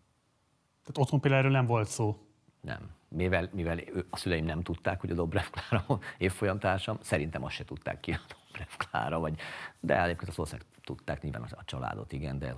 Tehát 0.82 0.98
otthon 0.98 1.20
például 1.20 1.42
erről 1.42 1.56
nem 1.56 1.66
volt 1.66 1.88
szó? 1.88 2.26
Nem 2.60 2.90
mivel, 3.14 3.48
mivel 3.52 3.78
a 4.10 4.16
szüleim 4.16 4.44
nem 4.44 4.62
tudták, 4.62 5.00
hogy 5.00 5.10
a 5.10 5.14
Dobrev 5.14 5.46
Klára 5.50 5.98
évfolyam 6.18 6.58
társam, 6.58 6.98
szerintem 7.00 7.44
azt 7.44 7.54
se 7.54 7.64
tudták 7.64 8.00
ki 8.00 8.12
a 8.12 8.20
Dobrev 8.28 8.68
Klára, 8.76 9.18
vagy, 9.18 9.38
de 9.80 10.02
egyébként 10.02 10.28
azt 10.28 10.36
valószínűleg 10.36 10.70
tudták, 10.84 11.22
nyilván 11.22 11.42
a 11.50 11.64
családot, 11.64 12.12
igen, 12.12 12.38
de 12.38 12.46
ez, 12.46 12.54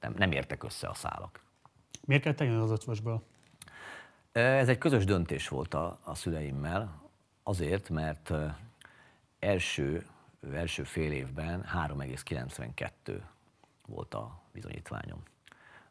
nem, 0.00 0.14
nem 0.16 0.32
értek 0.32 0.62
össze 0.62 0.88
a 0.88 0.94
szálak. 0.94 1.42
Miért 2.04 2.22
kellett 2.22 2.40
eljönni 2.40 2.62
az 2.62 2.70
ötvösből? 2.70 3.22
Ez 4.32 4.68
egy 4.68 4.78
közös 4.78 5.04
döntés 5.04 5.48
volt 5.48 5.74
a, 5.74 5.98
a 6.04 6.14
szüleimmel, 6.14 7.00
azért, 7.42 7.88
mert 7.88 8.32
első, 9.38 10.06
első 10.52 10.82
fél 10.82 11.12
évben 11.12 11.64
3,92 11.74 13.22
volt 13.86 14.14
a 14.14 14.42
bizonyítványom, 14.52 15.22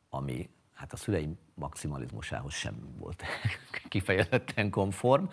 ami 0.09 0.49
hát 0.73 0.93
a 0.93 0.97
szüleim 0.97 1.37
maximalizmusához 1.53 2.53
sem 2.53 2.95
volt 2.97 3.23
kifejezetten 3.89 4.69
konform, 4.69 5.25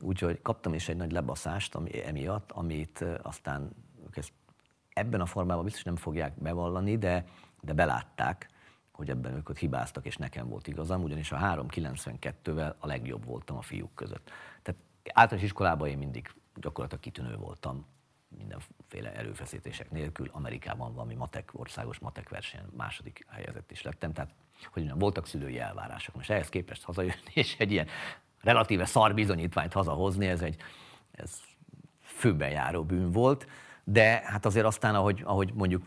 úgyhogy 0.00 0.42
kaptam 0.42 0.74
is 0.74 0.88
egy 0.88 0.96
nagy 0.96 1.12
lebaszást 1.12 1.74
ami, 1.74 2.04
emiatt, 2.06 2.52
amit 2.52 3.04
aztán 3.22 3.70
ezt 4.10 4.32
ebben 4.92 5.20
a 5.20 5.26
formában 5.26 5.64
biztos 5.64 5.82
nem 5.82 5.96
fogják 5.96 6.32
bevallani, 6.38 6.98
de, 6.98 7.24
de 7.60 7.72
belátták, 7.72 8.50
hogy 8.92 9.10
ebben 9.10 9.34
ők 9.34 9.48
ott 9.48 9.58
hibáztak, 9.58 10.06
és 10.06 10.16
nekem 10.16 10.48
volt 10.48 10.66
igazam, 10.66 11.02
ugyanis 11.02 11.32
a 11.32 11.36
392-vel 11.36 12.74
a 12.78 12.86
legjobb 12.86 13.24
voltam 13.24 13.56
a 13.56 13.62
fiúk 13.62 13.94
között. 13.94 14.30
Tehát 14.62 14.80
általános 15.12 15.44
iskolában 15.48 15.88
én 15.88 15.98
mindig 15.98 16.34
gyakorlatilag 16.54 17.02
kitűnő 17.02 17.36
voltam, 17.36 17.86
mindenféle 18.36 19.12
erőfeszítések 19.12 19.90
nélkül. 19.90 20.28
Amerikában 20.32 20.94
valami 20.94 21.14
matek, 21.14 21.50
országos 21.52 21.98
matek 21.98 22.28
versenyen 22.28 22.66
második 22.76 23.26
helyezett 23.28 23.70
is 23.70 23.82
lettem, 23.82 24.12
tehát 24.12 24.30
hogy 24.62 24.70
mondjam, 24.74 24.98
voltak 24.98 25.26
szülői 25.26 25.58
elvárások. 25.58 26.14
Most 26.14 26.30
ehhez 26.30 26.48
képest 26.48 26.82
hazajönni, 26.82 27.30
és 27.42 27.56
egy 27.58 27.72
ilyen 27.72 27.86
relatíve 28.40 28.84
szar 28.84 29.14
bizonyítványt 29.14 29.72
hazahozni, 29.72 30.26
ez 30.26 30.42
egy 30.42 30.56
ez 31.12 31.40
főben 32.00 32.50
járó 32.50 32.84
bűn 32.84 33.10
volt, 33.10 33.46
de 33.84 34.22
hát 34.24 34.46
azért 34.46 34.66
aztán, 34.66 34.94
ahogy, 34.94 35.22
ahogy 35.24 35.52
mondjuk 35.54 35.86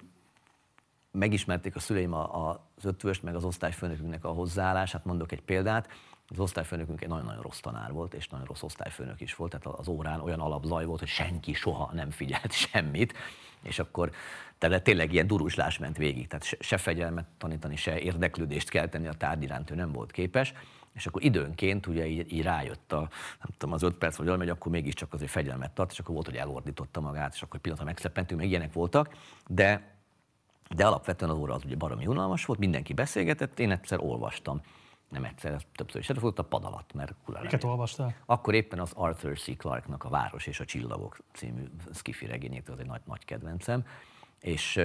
megismerték 1.12 1.76
a 1.76 1.80
szüleim 1.80 2.14
az 2.14 2.86
ötvöst, 2.86 3.24
meg 3.24 3.36
az 3.36 3.44
osztályfőnökünknek 3.44 4.26
a 4.26 4.30
hozzáállását, 4.30 5.06
mondok 5.06 5.32
egy 5.32 5.42
példát, 5.42 5.90
az 6.28 6.40
osztályfőnökünk 6.40 7.02
egy 7.02 7.08
nagyon-nagyon 7.08 7.42
rossz 7.42 7.60
tanár 7.60 7.92
volt, 7.92 8.14
és 8.14 8.28
nagyon 8.28 8.46
rossz 8.46 8.62
osztályfőnök 8.64 9.22
is 9.22 9.36
volt, 9.36 9.58
tehát 9.58 9.80
az 9.80 9.88
órán 9.88 10.20
olyan 10.20 10.40
alapzaj 10.40 10.86
volt, 10.86 11.00
hogy 11.00 11.08
senki 11.08 11.54
soha 11.54 11.92
nem 11.94 12.10
figyelt 12.10 12.52
semmit, 12.72 13.14
és 13.62 13.80
akkor 13.80 14.12
tehát 14.58 14.84
tényleg 14.84 15.14
ilyen 15.14 15.28
duruslás 15.28 15.78
ment 15.78 15.98
végig, 15.98 16.28
tehát 16.28 16.46
se, 16.46 16.58
se 16.60 16.78
fegyelmet 16.78 17.26
tanítani, 17.38 17.76
se 17.76 18.00
érdeklődést 18.00 18.70
kelteni 18.70 19.08
a 19.08 19.14
tárgy 19.14 19.44
iránt 19.44 19.72
ő 19.72 19.76
nem 19.76 19.92
volt 19.92 20.12
képes, 20.12 20.54
és 20.94 21.06
akkor 21.06 21.24
időnként 21.24 21.88
ugye 21.88 22.06
így, 22.08 22.34
így 22.34 22.42
rájött 22.42 22.92
a, 22.92 23.00
nem 23.40 23.50
tudom, 23.58 23.74
az 23.74 23.84
öt 23.84 23.96
perc 23.96 24.16
vagy 24.16 24.28
hogy 24.28 24.50
akkor 24.50 24.72
mégiscsak 24.72 25.14
azért 25.14 25.32
fegyelmet 25.32 25.72
tart, 25.72 25.92
és 25.92 26.00
akkor 26.00 26.14
volt, 26.14 26.26
hogy 26.26 26.36
elordította 26.36 27.02
magát, 27.02 27.34
és 27.34 27.42
akkor 27.42 27.60
pillanatra 27.60 27.88
megszeppentünk, 27.88 28.40
meg 28.40 28.50
ilyenek 28.50 28.74
voltak, 28.74 29.16
de 29.48 29.94
de 30.76 30.86
alapvetően 30.86 31.32
az 31.32 31.38
óra 31.38 31.54
az 31.54 31.66
ugye 31.66 31.76
baromi 31.76 32.08
unalmas 32.08 32.46
volt, 32.46 32.60
mindenki 32.60 32.94
beszélgetett, 32.94 33.60
én 33.60 33.72
egyszer 33.72 34.00
olvastam 34.02 34.62
nem 35.10 35.24
egyszer, 35.24 35.62
többször 35.76 36.02
is 36.02 36.08
volt 36.08 36.40
a 36.40 36.44
pad 36.44 36.64
alatt, 36.64 36.94
mert 36.94 37.14
kurva 37.26 37.42
Miket 37.42 37.64
olvastál? 37.64 38.16
Akkor 38.26 38.54
éppen 38.54 38.80
az 38.80 38.92
Arthur 38.96 39.40
C. 39.40 39.58
Clarke-nak 39.58 40.04
a 40.04 40.10
Város 40.10 40.48
és 40.48 40.60
a 40.60 40.66
Csillagok 40.66 41.18
című 41.34 41.64
skifi 41.94 42.26
regényét, 42.26 42.70
az 42.70 42.80
egy 42.80 42.86
nagy, 42.86 43.02
nagy 43.06 43.26
kedvencem, 43.26 43.86
és 44.40 44.82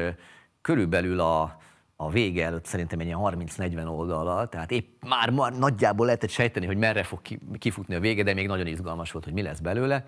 körülbelül 0.61 1.21
a, 1.21 1.59
a 1.97 2.11
vége 2.11 2.45
előtt 2.45 2.65
szerintem 2.65 3.01
egy 3.01 3.07
ilyen 3.07 3.19
30-40 3.23 3.89
oldalal, 3.89 4.49
tehát 4.49 4.71
épp 4.71 5.03
már, 5.05 5.31
már 5.31 5.59
nagyjából 5.59 6.07
lehetett 6.07 6.31
sejteni, 6.31 6.67
hogy 6.67 6.77
merre 6.77 7.03
fog 7.03 7.21
kifutni 7.59 7.95
a 7.95 8.01
vége, 8.01 8.23
de 8.23 8.35
még 8.35 8.47
nagyon 8.47 8.67
izgalmas 8.67 9.13
volt, 9.13 9.25
hogy 9.25 9.35
mi 9.35 9.43
lesz 9.43 9.61
belőle. 9.61 10.07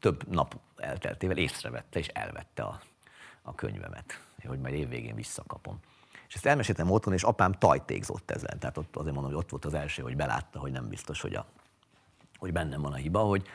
Több 0.00 0.28
nap 0.28 0.60
elteltével 0.76 1.36
észrevette 1.36 1.98
és 1.98 2.08
elvette 2.08 2.62
a, 2.62 2.80
a 3.42 3.54
könyvemet, 3.54 4.20
hogy 4.46 4.58
majd 4.58 4.74
évvégén 4.74 5.14
visszakapom. 5.14 5.78
És 6.32 6.38
ezt 6.38 6.46
elmeséltem 6.46 6.90
otthon, 6.90 7.12
és 7.12 7.22
apám 7.22 7.52
tajtékzott 7.52 8.30
ezen. 8.30 8.58
Tehát 8.58 8.78
ott 8.78 8.96
azért 8.96 9.14
mondom, 9.14 9.32
hogy 9.32 9.42
ott 9.42 9.50
volt 9.50 9.64
az 9.64 9.74
első, 9.74 10.02
hogy 10.02 10.16
belátta, 10.16 10.58
hogy 10.58 10.72
nem 10.72 10.88
biztos, 10.88 11.20
hogy, 11.20 11.34
a, 11.34 11.46
hogy 12.38 12.52
bennem 12.52 12.80
van 12.80 12.92
a 12.92 12.96
hiba, 12.96 13.18
hogy, 13.18 13.46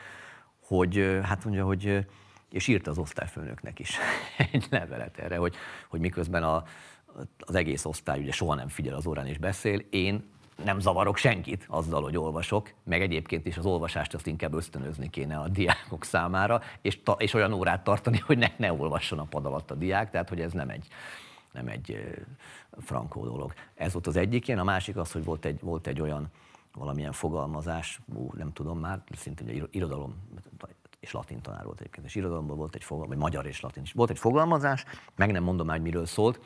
hogy 0.60 1.18
hát 1.22 1.44
mondja, 1.44 1.64
hogy 1.64 2.06
és 2.50 2.66
írta 2.66 2.90
az 2.90 2.98
osztályfőnöknek 2.98 3.78
is 3.78 3.98
egy 4.52 4.66
levelet 4.70 5.18
erre, 5.18 5.36
hogy, 5.36 5.54
hogy 5.88 6.00
miközben 6.00 6.42
a, 6.42 6.64
az 7.38 7.54
egész 7.54 7.84
osztály 7.84 8.20
ugye 8.20 8.32
soha 8.32 8.54
nem 8.54 8.68
figyel 8.68 8.94
az 8.94 9.06
órán 9.06 9.26
és 9.26 9.38
beszél, 9.38 9.82
én 9.90 10.30
nem 10.64 10.80
zavarok 10.80 11.16
senkit 11.16 11.64
azzal, 11.68 12.02
hogy 12.02 12.16
olvasok, 12.16 12.72
meg 12.84 13.02
egyébként 13.02 13.46
is 13.46 13.56
az 13.56 13.66
olvasást 13.66 14.14
azt 14.14 14.26
inkább 14.26 14.54
ösztönözni 14.54 15.10
kéne 15.10 15.36
a 15.38 15.48
diákok 15.48 16.04
számára, 16.04 16.60
és, 16.82 17.02
ta, 17.02 17.12
és 17.12 17.34
olyan 17.34 17.52
órát 17.52 17.84
tartani, 17.84 18.18
hogy 18.18 18.38
ne, 18.38 18.48
ne 18.56 18.72
olvasson 18.72 19.18
a 19.18 19.24
pad 19.24 19.46
alatt 19.46 19.70
a 19.70 19.74
diák, 19.74 20.10
tehát 20.10 20.28
hogy 20.28 20.40
ez 20.40 20.52
nem 20.52 20.68
egy, 20.68 20.86
nem 21.52 21.68
egy 21.68 22.14
frankó 22.78 23.24
dolog. 23.24 23.52
Ez 23.74 23.92
volt 23.92 24.06
az 24.06 24.16
egyik 24.16 24.48
ilyen, 24.48 24.60
a 24.60 24.64
másik 24.64 24.96
az, 24.96 25.12
hogy 25.12 25.24
volt 25.24 25.44
egy, 25.44 25.60
volt 25.60 25.86
egy 25.86 26.00
olyan 26.00 26.28
valamilyen 26.72 27.12
fogalmazás, 27.12 28.00
ú, 28.14 28.30
nem 28.36 28.52
tudom 28.52 28.78
már, 28.78 29.02
szintén 29.16 29.68
irodalom 29.70 30.14
és 31.00 31.12
latin 31.12 31.40
tanár 31.40 31.64
volt 31.64 31.80
egyébként, 31.80 32.06
és 32.06 32.14
irodalomban 32.14 32.56
volt 32.56 32.74
egy 32.74 32.84
fogalmazás, 32.84 33.20
vagy 33.20 33.30
magyar 33.32 33.46
és 33.46 33.60
latin 33.60 33.82
is. 33.82 33.92
Volt 33.92 34.10
egy 34.10 34.18
fogalmazás, 34.18 34.84
meg 35.16 35.32
nem 35.32 35.42
mondom 35.42 35.66
már, 35.66 35.76
hogy 35.76 35.84
miről 35.84 36.06
szólt, 36.06 36.40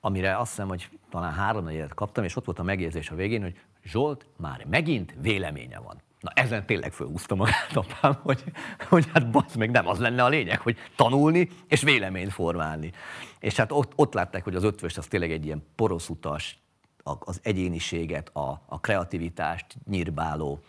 amire 0.00 0.38
azt 0.38 0.50
hiszem, 0.50 0.68
hogy 0.68 0.98
talán 1.10 1.32
három 1.32 1.68
kaptam, 1.94 2.24
és 2.24 2.36
ott 2.36 2.44
volt 2.44 2.58
a 2.58 2.62
megjegyzés 2.62 3.10
a 3.10 3.14
végén, 3.14 3.42
hogy 3.42 3.60
Zsolt 3.84 4.26
már 4.36 4.66
megint 4.70 5.14
véleménye 5.20 5.78
van. 5.78 6.00
Na 6.20 6.30
ezen 6.34 6.66
tényleg 6.66 6.92
fölhúzta 6.92 7.34
magát 7.34 7.72
apám, 7.74 8.18
hogy, 8.22 8.44
hogy 8.88 9.06
hát 9.12 9.30
basz 9.30 9.54
meg 9.54 9.70
nem 9.70 9.86
az 9.88 9.98
lenne 9.98 10.24
a 10.24 10.28
lényeg, 10.28 10.60
hogy 10.60 10.76
tanulni 10.96 11.48
és 11.68 11.82
véleményt 11.82 12.32
formálni. 12.32 12.92
És 13.38 13.56
hát 13.56 13.72
ott, 13.72 13.92
ott 13.96 14.14
látták, 14.14 14.44
hogy 14.44 14.54
az 14.54 14.64
ötvös 14.64 14.96
az 14.96 15.06
tényleg 15.06 15.32
egy 15.32 15.44
ilyen 15.44 15.66
poroszutas, 15.74 16.58
az 17.02 17.40
egyéniséget, 17.42 18.28
a, 18.36 18.62
a 18.66 18.80
kreativitást 18.80 19.66
nyírbáló, 19.88 20.60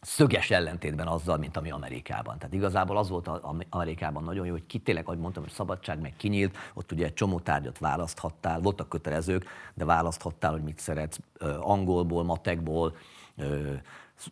szöges 0.00 0.50
ellentétben 0.50 1.06
azzal, 1.06 1.36
mint 1.36 1.56
ami 1.56 1.70
Amerikában. 1.70 2.38
Tehát 2.38 2.54
igazából 2.54 2.96
az 2.96 3.08
volt 3.08 3.28
a, 3.28 3.56
Amerikában 3.70 4.24
nagyon 4.24 4.46
jó, 4.46 4.52
hogy 4.52 4.66
ki 4.66 4.78
tényleg, 4.78 5.04
ahogy 5.06 5.18
mondtam, 5.18 5.42
hogy 5.42 5.52
szabadság 5.52 6.00
meg 6.00 6.14
kinyílt, 6.16 6.56
ott 6.74 6.92
ugye 6.92 7.04
egy 7.04 7.14
csomó 7.14 7.40
tárgyat 7.40 7.78
választhattál, 7.78 8.60
voltak 8.60 8.88
kötelezők, 8.88 9.44
de 9.74 9.84
választhattál, 9.84 10.50
hogy 10.50 10.62
mit 10.62 10.78
szeretsz, 10.78 11.18
angolból, 11.60 12.24
matekból, 12.24 12.96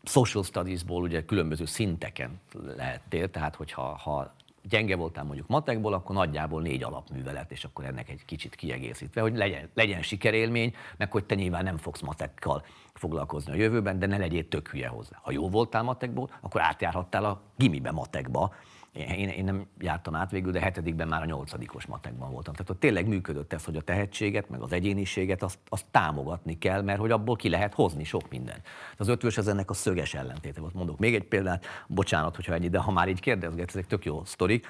social 0.03 0.45
studiesból, 0.45 1.03
ugye 1.03 1.25
különböző 1.25 1.65
szinteken 1.65 2.41
lehettél, 2.77 3.31
tehát 3.31 3.55
hogyha 3.55 3.83
ha 3.83 4.35
gyenge 4.69 4.97
voltál 4.97 5.25
mondjuk 5.25 5.49
matekból, 5.49 5.93
akkor 5.93 6.15
nagyjából 6.15 6.63
négy 6.63 6.83
alapművelet, 6.83 7.51
és 7.51 7.65
akkor 7.65 7.85
ennek 7.85 8.09
egy 8.09 8.25
kicsit 8.25 8.55
kiegészítve, 8.55 9.21
hogy 9.21 9.37
legyen, 9.37 9.69
legyen 9.75 10.03
sikerélmény, 10.03 10.75
meg 10.97 11.13
hogy 11.13 11.25
te 11.25 11.35
nyilván 11.35 11.65
nem 11.65 11.77
fogsz 11.77 12.01
matekkal 12.01 12.65
foglalkozni 12.95 13.53
a 13.53 13.57
jövőben, 13.57 13.99
de 13.99 14.07
ne 14.07 14.17
legyél 14.17 14.49
tök 14.49 14.69
hülye 14.69 14.89
hozzá. 14.89 15.19
Ha 15.23 15.33
jó 15.33 15.49
voltál 15.49 15.83
matekból, 15.83 16.31
akkor 16.41 16.61
átjárhattál 16.61 17.25
a 17.25 17.41
gimibe 17.57 17.91
matekba, 17.91 18.55
én, 18.93 19.29
én 19.29 19.45
nem 19.45 19.67
jártam 19.79 20.15
át 20.15 20.31
végül, 20.31 20.53
de 20.53 20.61
hetedikben 20.61 21.09
már 21.09 21.23
a 21.23 21.25
nyolcadikos 21.25 21.87
matekban 21.87 22.31
voltam. 22.31 22.53
Tehát 22.53 22.71
ott 22.71 22.81
tényleg 22.81 23.09
működött 23.09 23.53
ez, 23.53 23.65
hogy 23.65 23.77
a 23.77 23.81
tehetséget, 23.81 24.49
meg 24.49 24.61
az 24.61 24.73
egyéniséget, 24.73 25.43
azt, 25.43 25.59
azt 25.69 25.85
támogatni 25.91 26.59
kell, 26.59 26.83
mert 26.83 26.99
hogy 26.99 27.11
abból 27.11 27.37
ki 27.37 27.49
lehet 27.49 27.75
hozni 27.75 28.05
sok 28.05 28.29
minden. 28.31 28.63
Az 28.97 29.09
ötvös 29.09 29.39
ez 29.39 29.47
ennek 29.47 29.71
a 29.71 29.75
szöges 29.75 30.15
ellentéte 30.15 30.61
volt. 30.61 30.75
Mondok 30.75 30.99
még 30.99 31.15
egy 31.15 31.25
példát, 31.25 31.65
bocsánat, 31.87 32.37
hogyha 32.37 32.55
ennyi, 32.55 32.69
de 32.69 32.79
ha 32.79 32.91
már 32.91 33.09
így 33.09 33.21
kérdezget, 33.21 33.69
ezek 33.69 33.87
tök 33.87 34.05
jó 34.05 34.25
sztorik. 34.25 34.67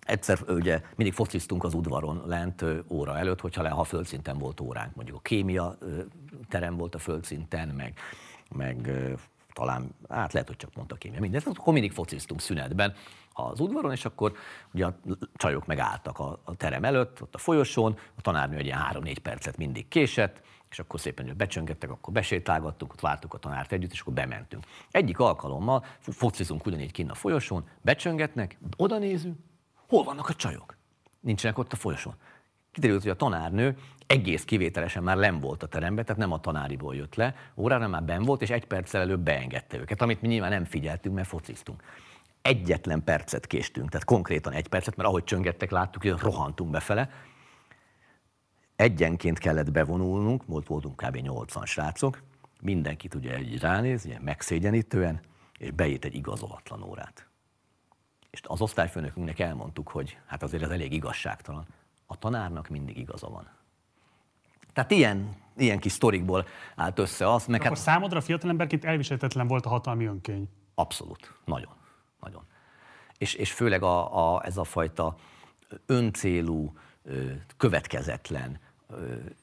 Egyszer 0.00 0.38
ugye 0.48 0.82
mindig 0.96 1.14
fociztunk 1.14 1.64
az 1.64 1.74
udvaron 1.74 2.22
lent 2.26 2.64
óra 2.88 3.18
előtt, 3.18 3.40
hogyha 3.40 3.62
le, 3.62 3.68
ha 3.68 3.84
földszinten 3.84 4.38
volt 4.38 4.60
óránk, 4.60 4.94
mondjuk 4.94 5.16
a 5.16 5.20
kémia 5.20 5.78
terem 6.48 6.76
volt 6.76 6.94
a 6.94 6.98
földszinten, 6.98 7.68
meg, 7.68 7.98
meg 8.56 8.90
talán, 9.52 9.94
hát 10.08 10.32
lehet, 10.32 10.48
hogy 10.48 10.56
csak 10.56 10.74
mondta 10.74 10.94
kémia, 10.94 11.20
mindezt, 11.20 11.46
akkor 11.46 11.72
mindig 11.72 11.92
fociztunk 11.92 12.40
szünetben 12.40 12.94
az 13.36 13.60
udvaron, 13.60 13.92
és 13.92 14.04
akkor 14.04 14.32
ugye 14.72 14.86
a 14.86 14.98
csajok 15.34 15.66
megálltak 15.66 16.18
a, 16.18 16.40
a 16.44 16.54
terem 16.54 16.84
előtt, 16.84 17.22
ott 17.22 17.34
a 17.34 17.38
folyosón, 17.38 17.98
a 18.16 18.20
tanárnő 18.20 18.56
egy 18.56 18.64
ilyen 18.64 18.78
három-négy 18.78 19.18
percet 19.18 19.56
mindig 19.56 19.88
késett, 19.88 20.40
és 20.70 20.78
akkor 20.78 21.00
szépen 21.00 21.34
becsöngettek, 21.36 21.90
akkor 21.90 22.12
besétálgattunk, 22.12 22.92
ott 22.92 23.00
vártuk 23.00 23.34
a 23.34 23.38
tanárt 23.38 23.72
együtt, 23.72 23.92
és 23.92 24.00
akkor 24.00 24.12
bementünk. 24.12 24.64
Egyik 24.90 25.18
alkalommal 25.18 25.84
focizunk 25.98 26.66
ugyanígy 26.66 26.92
kinn 26.92 27.10
a 27.10 27.14
folyosón, 27.14 27.68
becsöngetnek, 27.82 28.58
oda 28.76 28.98
nézünk, 28.98 29.38
hol 29.88 30.04
vannak 30.04 30.28
a 30.28 30.34
csajok? 30.34 30.76
Nincsenek 31.20 31.58
ott 31.58 31.72
a 31.72 31.76
folyosón. 31.76 32.14
Kiderült, 32.72 33.02
hogy 33.02 33.10
a 33.10 33.16
tanárnő 33.16 33.76
egész 34.06 34.44
kivételesen 34.44 35.02
már 35.02 35.16
nem 35.16 35.40
volt 35.40 35.62
a 35.62 35.66
teremben, 35.66 36.04
tehát 36.04 36.20
nem 36.20 36.32
a 36.32 36.40
tanáriból 36.40 36.94
jött 36.94 37.14
le, 37.14 37.34
órára 37.56 37.88
már 37.88 38.02
ben 38.02 38.22
volt, 38.22 38.42
és 38.42 38.50
egy 38.50 38.66
perccel 38.66 39.00
előbb 39.00 39.20
beengedte 39.20 39.78
őket, 39.78 40.02
amit 40.02 40.20
mi 40.20 40.28
nyilván 40.28 40.50
nem 40.50 40.64
figyeltünk, 40.64 41.14
mert 41.14 41.28
fociztunk 41.28 41.82
egyetlen 42.46 43.04
percet 43.04 43.46
késtünk, 43.46 43.90
tehát 43.90 44.06
konkrétan 44.06 44.52
egy 44.52 44.68
percet, 44.68 44.96
mert 44.96 45.08
ahogy 45.08 45.24
csöngettek, 45.24 45.70
láttuk, 45.70 46.02
hogy 46.02 46.18
rohantunk 46.18 46.70
befele. 46.70 47.10
Egyenként 48.76 49.38
kellett 49.38 49.72
bevonulnunk, 49.72 50.46
volt 50.46 50.66
voltunk 50.66 51.02
kb. 51.04 51.16
80 51.16 51.64
srácok, 51.64 52.22
mindenkit 52.60 53.14
ugye 53.14 53.34
egy 53.34 53.60
ránéz, 53.60 54.04
ilyen 54.04 54.22
megszégyenítően, 54.22 55.20
és 55.58 55.70
beírt 55.70 56.04
egy 56.04 56.14
igazolatlan 56.14 56.82
órát. 56.82 57.28
És 58.30 58.40
az 58.42 58.60
osztályfőnökünknek 58.60 59.38
elmondtuk, 59.38 59.88
hogy 59.88 60.18
hát 60.26 60.42
azért 60.42 60.62
ez 60.62 60.70
elég 60.70 60.92
igazságtalan. 60.92 61.66
A 62.06 62.18
tanárnak 62.18 62.68
mindig 62.68 62.98
igaza 62.98 63.28
van. 63.28 63.48
Tehát 64.72 64.90
ilyen, 64.90 65.36
ilyen 65.56 65.78
kis 65.78 65.92
sztorikból 65.92 66.46
állt 66.76 66.98
össze 66.98 67.32
az. 67.32 67.46
Meg 67.46 67.60
Akkor 67.60 67.76
hát... 67.76 67.84
számodra 67.84 68.20
fiatalemberként 68.20 68.84
elviselhetetlen 68.84 69.46
volt 69.46 69.66
a 69.66 69.68
hatalmi 69.68 70.04
önkény? 70.04 70.48
Abszolút, 70.74 71.32
nagyon 71.44 71.75
nagyon. 72.20 72.42
És, 73.18 73.34
és 73.34 73.52
főleg 73.52 73.82
a, 73.82 74.34
a, 74.34 74.44
ez 74.44 74.56
a 74.56 74.64
fajta 74.64 75.16
öncélú, 75.86 76.72
következetlen, 77.56 78.60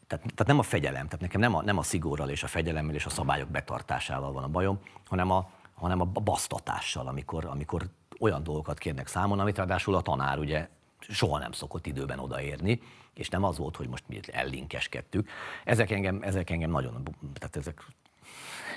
tehát, 0.07 0.25
tehát 0.25 0.45
nem 0.45 0.59
a 0.59 0.63
fegyelem, 0.63 1.05
tehát 1.05 1.19
nekem 1.19 1.39
nem 1.39 1.55
a, 1.55 1.61
nem 1.61 1.77
a 1.77 1.83
szigorral 1.83 2.29
és 2.29 2.43
a 2.43 2.47
fegyelemmel 2.47 2.95
és 2.95 3.05
a 3.05 3.09
szabályok 3.09 3.49
betartásával 3.49 4.31
van 4.31 4.43
a 4.43 4.47
bajom, 4.47 4.79
hanem 5.07 5.31
a, 5.31 5.49
hanem 5.73 6.01
a 6.01 6.05
basztatással, 6.05 7.07
amikor, 7.07 7.45
amikor 7.45 7.89
olyan 8.19 8.43
dolgokat 8.43 8.77
kérnek 8.77 9.07
számon, 9.07 9.39
amit 9.39 9.57
ráadásul 9.57 9.95
a 9.95 10.01
tanár 10.01 10.39
ugye 10.39 10.69
soha 10.99 11.39
nem 11.39 11.51
szokott 11.51 11.85
időben 11.85 12.19
odaérni, 12.19 12.81
és 13.13 13.29
nem 13.29 13.43
az 13.43 13.57
volt, 13.57 13.75
hogy 13.75 13.87
most 13.87 14.03
mi 14.07 14.19
ellinkeskedtük. 14.31 15.29
Ezek 15.63 15.91
engem, 15.91 16.19
ezek 16.21 16.49
engem 16.49 16.69
nagyon, 16.69 17.03
tehát 17.33 17.55
ezek 17.55 17.85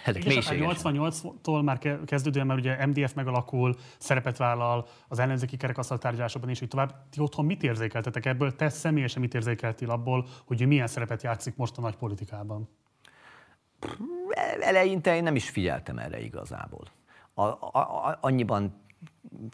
ezek 0.06 0.24
És 0.24 0.48
88-tól 0.50 1.64
már 1.64 1.78
kezdődően, 2.04 2.46
mert 2.46 2.58
ugye 2.58 2.86
MDF 2.86 3.14
megalakul, 3.14 3.74
szerepet 3.98 4.36
vállal 4.36 4.86
az 5.08 5.18
ellenzéki 5.18 5.56
kerekasztal 5.56 5.98
tárgyalásokban 5.98 6.50
és 6.50 6.60
így 6.60 6.68
tovább. 6.68 6.94
Ti 7.10 7.20
otthon 7.20 7.44
mit 7.44 7.62
érzékeltetek 7.62 8.26
ebből? 8.26 8.56
Te 8.56 8.68
személyesen 8.68 9.20
mit 9.20 9.34
érzékeltél 9.34 9.90
abból, 9.90 10.26
hogy 10.44 10.66
milyen 10.66 10.86
szerepet 10.86 11.22
játszik 11.22 11.56
most 11.56 11.78
a 11.78 11.80
nagy 11.80 11.96
politikában? 11.96 12.68
Eleinte 14.60 15.16
én 15.16 15.22
nem 15.22 15.36
is 15.36 15.50
figyeltem 15.50 15.98
erre 15.98 16.20
igazából. 16.20 16.86
A, 17.34 17.42
a, 17.42 17.70
a, 17.72 18.18
annyiban 18.20 18.80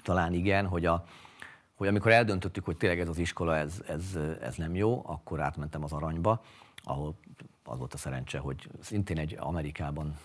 talán 0.02 0.32
igen, 0.32 0.66
hogy, 0.66 0.86
a, 0.86 1.04
hogy 1.74 1.88
amikor 1.88 2.10
eldöntöttük, 2.10 2.64
hogy 2.64 2.76
tényleg 2.76 3.00
ez 3.00 3.08
az 3.08 3.18
iskola, 3.18 3.56
ez, 3.56 3.82
ez, 3.88 4.18
ez 4.40 4.54
nem 4.54 4.74
jó, 4.74 5.02
akkor 5.06 5.40
átmentem 5.40 5.84
az 5.84 5.92
aranyba, 5.92 6.42
ahol 6.82 7.14
az 7.64 7.78
volt 7.78 7.94
a 7.94 7.96
szerencse, 7.96 8.38
hogy 8.38 8.68
szintén 8.80 9.18
egy 9.18 9.36
Amerikában 9.38 10.16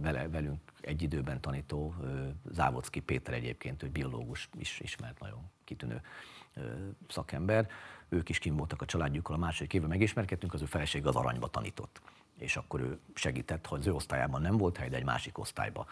vele, 0.00 0.28
velünk 0.28 0.60
egy 0.80 1.02
időben 1.02 1.40
tanító 1.40 1.94
Závodszki 2.50 3.00
Péter 3.00 3.34
egyébként, 3.34 3.82
ő 3.82 3.88
biológus 3.88 4.48
is 4.58 4.80
ismert, 4.80 5.20
nagyon 5.20 5.50
kitűnő 5.64 6.00
szakember. 7.08 7.68
Ők 8.08 8.28
is 8.28 8.38
kim 8.38 8.56
voltak 8.56 8.82
a 8.82 8.84
családjukkal, 8.84 9.34
a 9.34 9.38
második 9.38 9.74
évben 9.74 9.88
megismerkedtünk, 9.88 10.54
az 10.54 10.62
ő 10.62 10.64
feleség 10.64 11.06
az 11.06 11.16
aranyba 11.16 11.48
tanított. 11.48 12.00
És 12.38 12.56
akkor 12.56 12.80
ő 12.80 12.98
segített, 13.14 13.66
hogy 13.66 13.80
az 13.80 13.86
ő 13.86 13.92
osztályában 13.92 14.40
nem 14.40 14.56
volt 14.56 14.76
hely, 14.76 14.88
de 14.88 14.96
egy 14.96 15.04
másik 15.04 15.38
osztályba 15.38 15.86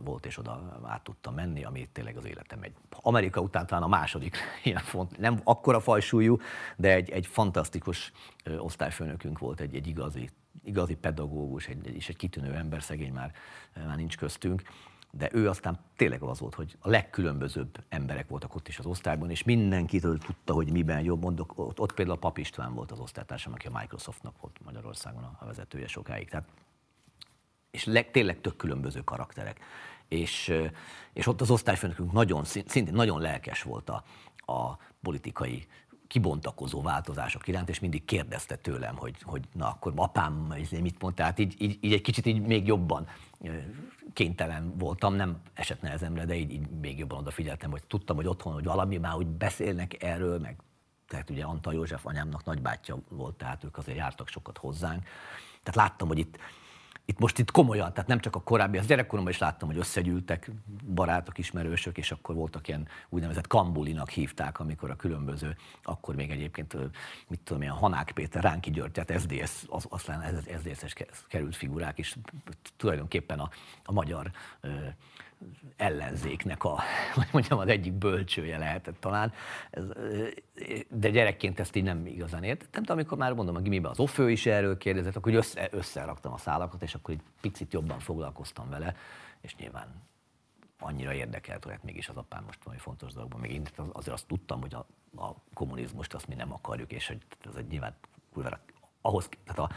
volt, 0.00 0.26
és 0.26 0.38
oda 0.38 0.80
át 0.82 1.02
tudtam 1.02 1.34
menni, 1.34 1.64
ami 1.64 1.88
tényleg 1.92 2.16
az 2.16 2.24
életem 2.24 2.62
egy 2.62 2.74
Amerika 2.90 3.40
után 3.40 3.66
talán 3.66 3.82
a 3.82 3.88
második 3.88 4.36
ilyen 4.64 4.82
font, 4.82 5.18
nem 5.18 5.40
akkora 5.44 5.80
fajsúlyú, 5.80 6.38
de 6.76 6.94
egy, 6.94 7.10
egy 7.10 7.26
fantasztikus 7.26 8.12
osztályfőnökünk 8.58 9.38
volt, 9.38 9.60
egy, 9.60 9.74
egy 9.74 9.86
igazi 9.86 10.30
igazi 10.64 10.94
pedagógus, 10.94 11.66
egy, 11.66 11.94
és 11.94 12.08
egy 12.08 12.16
kitűnő 12.16 12.54
ember, 12.54 12.82
szegény 12.82 13.12
már, 13.12 13.32
már 13.74 13.96
nincs 13.96 14.16
köztünk, 14.16 14.62
de 15.14 15.28
ő 15.32 15.48
aztán 15.48 15.78
tényleg 15.96 16.22
az 16.22 16.38
volt, 16.38 16.54
hogy 16.54 16.76
a 16.80 16.88
legkülönbözőbb 16.88 17.84
emberek 17.88 18.28
voltak 18.28 18.54
ott 18.54 18.68
is 18.68 18.78
az 18.78 18.86
osztályban, 18.86 19.30
és 19.30 19.42
mindenkitől 19.42 20.18
tudta, 20.18 20.52
hogy 20.52 20.72
miben 20.72 21.00
jobb. 21.00 21.22
Mondok, 21.22 21.58
ott, 21.58 21.80
ott 21.80 21.94
például 21.94 22.18
Pap 22.18 22.38
István 22.38 22.74
volt 22.74 22.90
az 22.90 22.98
osztálytársam, 22.98 23.52
aki 23.52 23.66
a 23.66 23.78
Microsoftnak 23.78 24.40
volt 24.40 24.60
Magyarországon 24.64 25.22
a 25.22 25.44
vezetője 25.44 25.86
sokáig. 25.86 26.28
Tehát, 26.28 26.48
és 27.70 27.84
leg, 27.84 28.10
tényleg 28.10 28.40
tök 28.40 28.56
különböző 28.56 29.00
karakterek. 29.00 29.60
És, 30.08 30.52
és 31.12 31.26
ott 31.26 31.40
az 31.40 31.50
osztályfőnökünk 31.50 32.12
nagyon, 32.12 32.44
szintén 32.44 32.94
nagyon 32.94 33.20
lelkes 33.20 33.62
volt 33.62 33.90
a, 33.90 34.04
a 34.52 34.78
politikai 35.02 35.66
kibontakozó 36.12 36.82
változások 36.82 37.48
iránt, 37.48 37.68
és 37.68 37.80
mindig 37.80 38.04
kérdezte 38.04 38.56
tőlem, 38.56 38.96
hogy, 38.96 39.16
hogy 39.22 39.44
na 39.52 39.68
akkor 39.68 39.92
apám 39.96 40.32
mit 40.80 41.02
mond, 41.02 41.14
tehát 41.14 41.38
így, 41.38 41.54
így, 41.58 41.78
így, 41.80 41.92
egy 41.92 42.00
kicsit 42.00 42.26
így 42.26 42.40
még 42.40 42.66
jobban 42.66 43.06
kénytelen 44.12 44.74
voltam, 44.78 45.14
nem 45.14 45.40
esett 45.54 45.80
nehezemre, 45.80 46.24
de 46.24 46.34
így, 46.34 46.52
így 46.52 46.70
még 46.80 46.98
jobban 46.98 47.18
odafigyeltem, 47.18 47.70
hogy 47.70 47.82
tudtam, 47.86 48.16
hogy 48.16 48.26
otthon, 48.26 48.52
hogy 48.52 48.64
valami 48.64 48.96
már 48.96 49.16
úgy 49.16 49.26
beszélnek 49.26 50.02
erről, 50.02 50.38
meg 50.38 50.56
tehát 51.08 51.30
ugye 51.30 51.44
Antal 51.44 51.74
József 51.74 52.06
anyámnak 52.06 52.44
nagybátyja 52.44 52.98
volt, 53.08 53.34
tehát 53.34 53.64
ők 53.64 53.76
azért 53.76 53.98
jártak 53.98 54.28
sokat 54.28 54.58
hozzánk. 54.58 55.02
Tehát 55.62 55.88
láttam, 55.88 56.08
hogy 56.08 56.18
itt 56.18 56.38
itt 57.04 57.18
most 57.18 57.38
itt 57.38 57.50
komolyan, 57.50 57.92
tehát 57.92 58.08
nem 58.08 58.18
csak 58.18 58.36
a 58.36 58.40
korábbi, 58.40 58.78
az 58.78 58.86
gyerekkoromban 58.86 59.32
is 59.32 59.38
láttam, 59.38 59.68
hogy 59.68 59.78
összegyűltek 59.78 60.50
barátok, 60.94 61.38
ismerősök, 61.38 61.98
és 61.98 62.10
akkor 62.10 62.34
voltak 62.34 62.68
ilyen 62.68 62.88
úgynevezett 63.08 63.46
kambulinak 63.46 64.10
hívták, 64.10 64.60
amikor 64.60 64.90
a 64.90 64.96
különböző, 64.96 65.56
akkor 65.82 66.14
még 66.14 66.30
egyébként, 66.30 66.76
mit 67.28 67.40
tudom, 67.40 67.62
ilyen 67.62 67.74
Hanák 67.74 68.10
Péter, 68.14 68.42
Ránki 68.42 68.70
György, 68.70 68.92
tehát 68.92 69.20
SDS, 69.20 69.64
az, 69.68 69.86
aztán 69.88 70.42
SZDSZ-es 70.58 70.94
került 71.28 71.56
figurák 71.56 71.98
is 71.98 72.16
tulajdonképpen 72.76 73.38
a, 73.38 73.50
a 73.84 73.92
magyar 73.92 74.30
ellenzéknek 75.76 76.64
a, 76.64 76.80
hogy 77.14 77.28
mondjam, 77.32 77.58
az 77.58 77.68
egyik 77.68 77.92
bölcsője 77.92 78.58
lehetett 78.58 79.00
talán, 79.00 79.32
ez, 79.70 79.84
de 80.88 81.10
gyerekként 81.10 81.60
ezt 81.60 81.76
így 81.76 81.82
nem 81.82 82.06
igazán 82.06 82.44
értettem, 82.44 82.82
de 82.82 82.92
amikor 82.92 83.18
már 83.18 83.32
mondom, 83.32 83.56
a 83.56 83.60
gimiben 83.60 83.90
az 83.90 83.98
ofő 83.98 84.30
is 84.30 84.46
erről 84.46 84.78
kérdezett, 84.78 85.16
akkor 85.16 85.34
össze, 85.34 85.68
összeraktam 85.70 86.32
a 86.32 86.38
szálakat, 86.38 86.82
és 86.82 86.94
akkor 86.94 87.14
egy 87.14 87.22
picit 87.40 87.72
jobban 87.72 87.98
foglalkoztam 87.98 88.70
vele, 88.70 88.96
és 89.40 89.56
nyilván 89.56 90.02
annyira 90.78 91.12
érdekelt, 91.12 91.64
hogy 91.64 91.72
hát 91.72 91.82
mégis 91.82 92.08
az 92.08 92.16
apám 92.16 92.44
most 92.44 92.64
valami 92.64 92.82
fontos 92.82 93.12
dologban, 93.12 93.40
még 93.40 93.52
én 93.52 93.66
azért 93.92 94.14
azt 94.14 94.26
tudtam, 94.26 94.60
hogy 94.60 94.74
a, 94.74 94.86
a 95.22 95.34
kommunizmust 95.54 96.14
azt 96.14 96.28
mi 96.28 96.34
nem 96.34 96.52
akarjuk, 96.52 96.92
és 96.92 97.06
hogy 97.06 97.18
ez 97.44 97.54
egy 97.54 97.66
nyilván 97.66 97.94
ahhoz, 99.00 99.28
tehát 99.44 99.70
a 99.70 99.74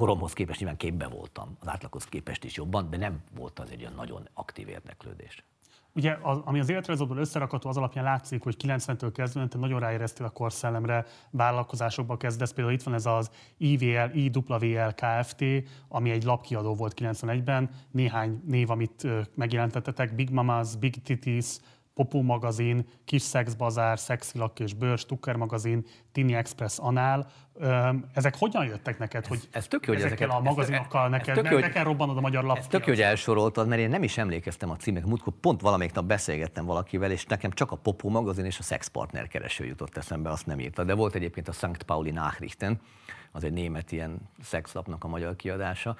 koromhoz 0.00 0.32
képest 0.32 0.58
nyilván 0.58 0.76
képbe 0.76 1.08
voltam, 1.08 1.56
az 1.60 1.68
átlaghoz 1.68 2.04
képest 2.04 2.44
is 2.44 2.56
jobban, 2.56 2.90
de 2.90 2.96
nem 2.96 3.22
volt 3.34 3.58
az 3.58 3.70
egy 3.70 3.80
olyan 3.80 3.94
nagyon 3.94 4.28
aktív 4.34 4.68
érdeklődés. 4.68 5.44
Ugye, 5.94 6.18
az, 6.22 6.38
ami 6.44 6.60
az 6.60 6.70
életrajzodból 6.70 7.16
összerakható, 7.16 7.68
az 7.68 7.76
alapján 7.76 8.04
látszik, 8.04 8.42
hogy 8.42 8.56
90-től 8.64 9.10
kezdve 9.14 9.48
te 9.48 9.58
nagyon 9.58 9.80
ráéreztél 9.80 10.26
a 10.26 10.30
korszellemre, 10.30 11.04
vállalkozásokba 11.30 12.16
kezdesz. 12.16 12.52
Például 12.52 12.76
itt 12.76 12.82
van 12.82 12.94
ez 12.94 13.06
az 13.06 13.30
IVL, 13.56 14.10
IWL 14.12 14.94
Kft., 14.94 15.44
ami 15.88 16.10
egy 16.10 16.22
lapkiadó 16.22 16.74
volt 16.74 16.94
91-ben. 17.00 17.70
Néhány 17.90 18.40
név, 18.46 18.70
amit 18.70 19.06
megjelentettetek, 19.34 20.14
Big 20.14 20.30
Mamas, 20.30 20.76
Big 20.76 21.02
Titis, 21.02 21.56
Popó 21.94 22.22
magazin, 22.22 22.86
Kis 23.04 23.22
Szex 23.22 23.54
Bazár, 23.54 23.98
Szexilak 23.98 24.60
és 24.60 24.74
Bőr, 24.74 24.98
Stucker 24.98 25.36
magazin, 25.36 25.86
Tini 26.12 26.34
Express 26.34 26.78
Anál. 26.78 27.30
Ezek 28.14 28.36
hogyan 28.38 28.64
jöttek 28.64 28.98
neked, 28.98 29.26
hogy 29.26 29.38
ez, 29.38 29.48
ez 29.50 29.66
tök 29.66 29.86
jó, 29.86 29.94
hogy 29.94 30.02
ezeket, 30.02 30.30
a 30.30 30.40
magazinokkal 30.40 31.04
ez, 31.04 31.10
neked, 31.10 31.36
ez 31.36 31.42
tök, 31.42 31.52
ne, 31.52 31.58
neked 31.58 31.84
robbanod 31.84 32.16
a 32.16 32.20
magyar 32.20 32.44
lap? 32.44 32.56
Ez 32.56 32.66
tök 32.66 32.86
jó, 32.86 32.92
hogy 32.92 33.02
elsoroltad, 33.02 33.68
mert 33.68 33.80
én 33.80 33.88
nem 33.88 34.02
is 34.02 34.18
emlékeztem 34.18 34.70
a 34.70 34.76
címek. 34.76 35.04
Múltkor 35.04 35.32
pont 35.40 35.60
valamelyik 35.60 35.92
nap 35.92 36.04
beszélgettem 36.04 36.64
valakivel, 36.64 37.10
és 37.10 37.24
nekem 37.24 37.50
csak 37.50 37.70
a 37.70 37.76
Popó 37.76 38.08
magazin 38.08 38.44
és 38.44 38.58
a 38.58 38.62
Sex 38.62 38.86
Partner 38.86 39.28
kereső 39.28 39.64
jutott 39.64 39.96
eszembe, 39.96 40.30
azt 40.30 40.46
nem 40.46 40.60
írta. 40.60 40.84
De 40.84 40.94
volt 40.94 41.14
egyébként 41.14 41.48
a 41.48 41.52
St. 41.52 41.82
Pauli 41.82 42.10
Nachrichten, 42.10 42.80
az 43.32 43.44
egy 43.44 43.52
német 43.52 43.92
ilyen 43.92 44.20
szexlapnak 44.42 45.04
a 45.04 45.08
magyar 45.08 45.36
kiadása 45.36 45.96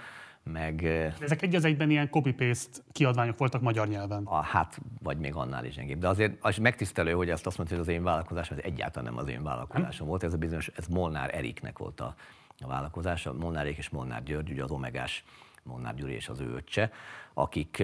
meg... 0.53 0.85
Ezek 1.21 1.43
egy 1.43 1.55
az 1.55 1.65
egyben 1.65 1.91
ilyen 1.91 2.11
copy-paste 2.11 2.79
kiadványok 2.93 3.39
voltak 3.39 3.61
magyar 3.61 3.89
nyelven. 3.89 4.25
A, 4.25 4.41
hát, 4.41 4.81
vagy 5.03 5.19
még 5.19 5.35
annál 5.35 5.65
is 5.65 5.75
gyengébb. 5.75 5.99
De 5.99 6.09
azért 6.09 6.37
az 6.41 6.57
megtisztelő, 6.57 7.13
hogy 7.13 7.31
ezt 7.31 7.47
azt 7.47 7.57
mondta, 7.57 7.77
hogy 7.77 7.85
az 7.85 7.93
én 7.93 8.03
vállalkozásom, 8.03 8.59
ez 8.59 8.65
egyáltalán 8.65 9.13
nem 9.13 9.23
az 9.23 9.29
én 9.29 9.43
vállalkozásom 9.43 10.07
volt. 10.07 10.23
Ez 10.23 10.33
a 10.33 10.37
bizonyos, 10.37 10.71
ez 10.77 10.87
Molnár 10.87 11.35
Eriknek 11.35 11.79
volt 11.79 12.01
a, 12.01 12.15
a 12.59 12.67
vállalkozása. 12.67 13.33
Molnár 13.33 13.65
Erik 13.65 13.79
és 13.79 13.89
Molnár 13.89 14.23
György, 14.23 14.51
ugye 14.51 14.63
az 14.63 14.71
Omegás 14.71 15.25
Molnár 15.63 15.95
Gyuri 15.95 16.13
és 16.13 16.29
az 16.29 16.41
ő 16.41 16.55
öccse, 16.55 16.93
akik 17.35 17.83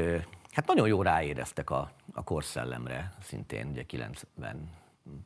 hát 0.51 0.67
nagyon 0.67 0.89
jó 0.89 1.03
ráéreztek 1.03 1.71
a, 1.71 1.91
a 2.13 2.25
korszellemre, 2.25 3.13
szintén 3.21 3.67
ugye 3.67 3.83
90 3.83 4.71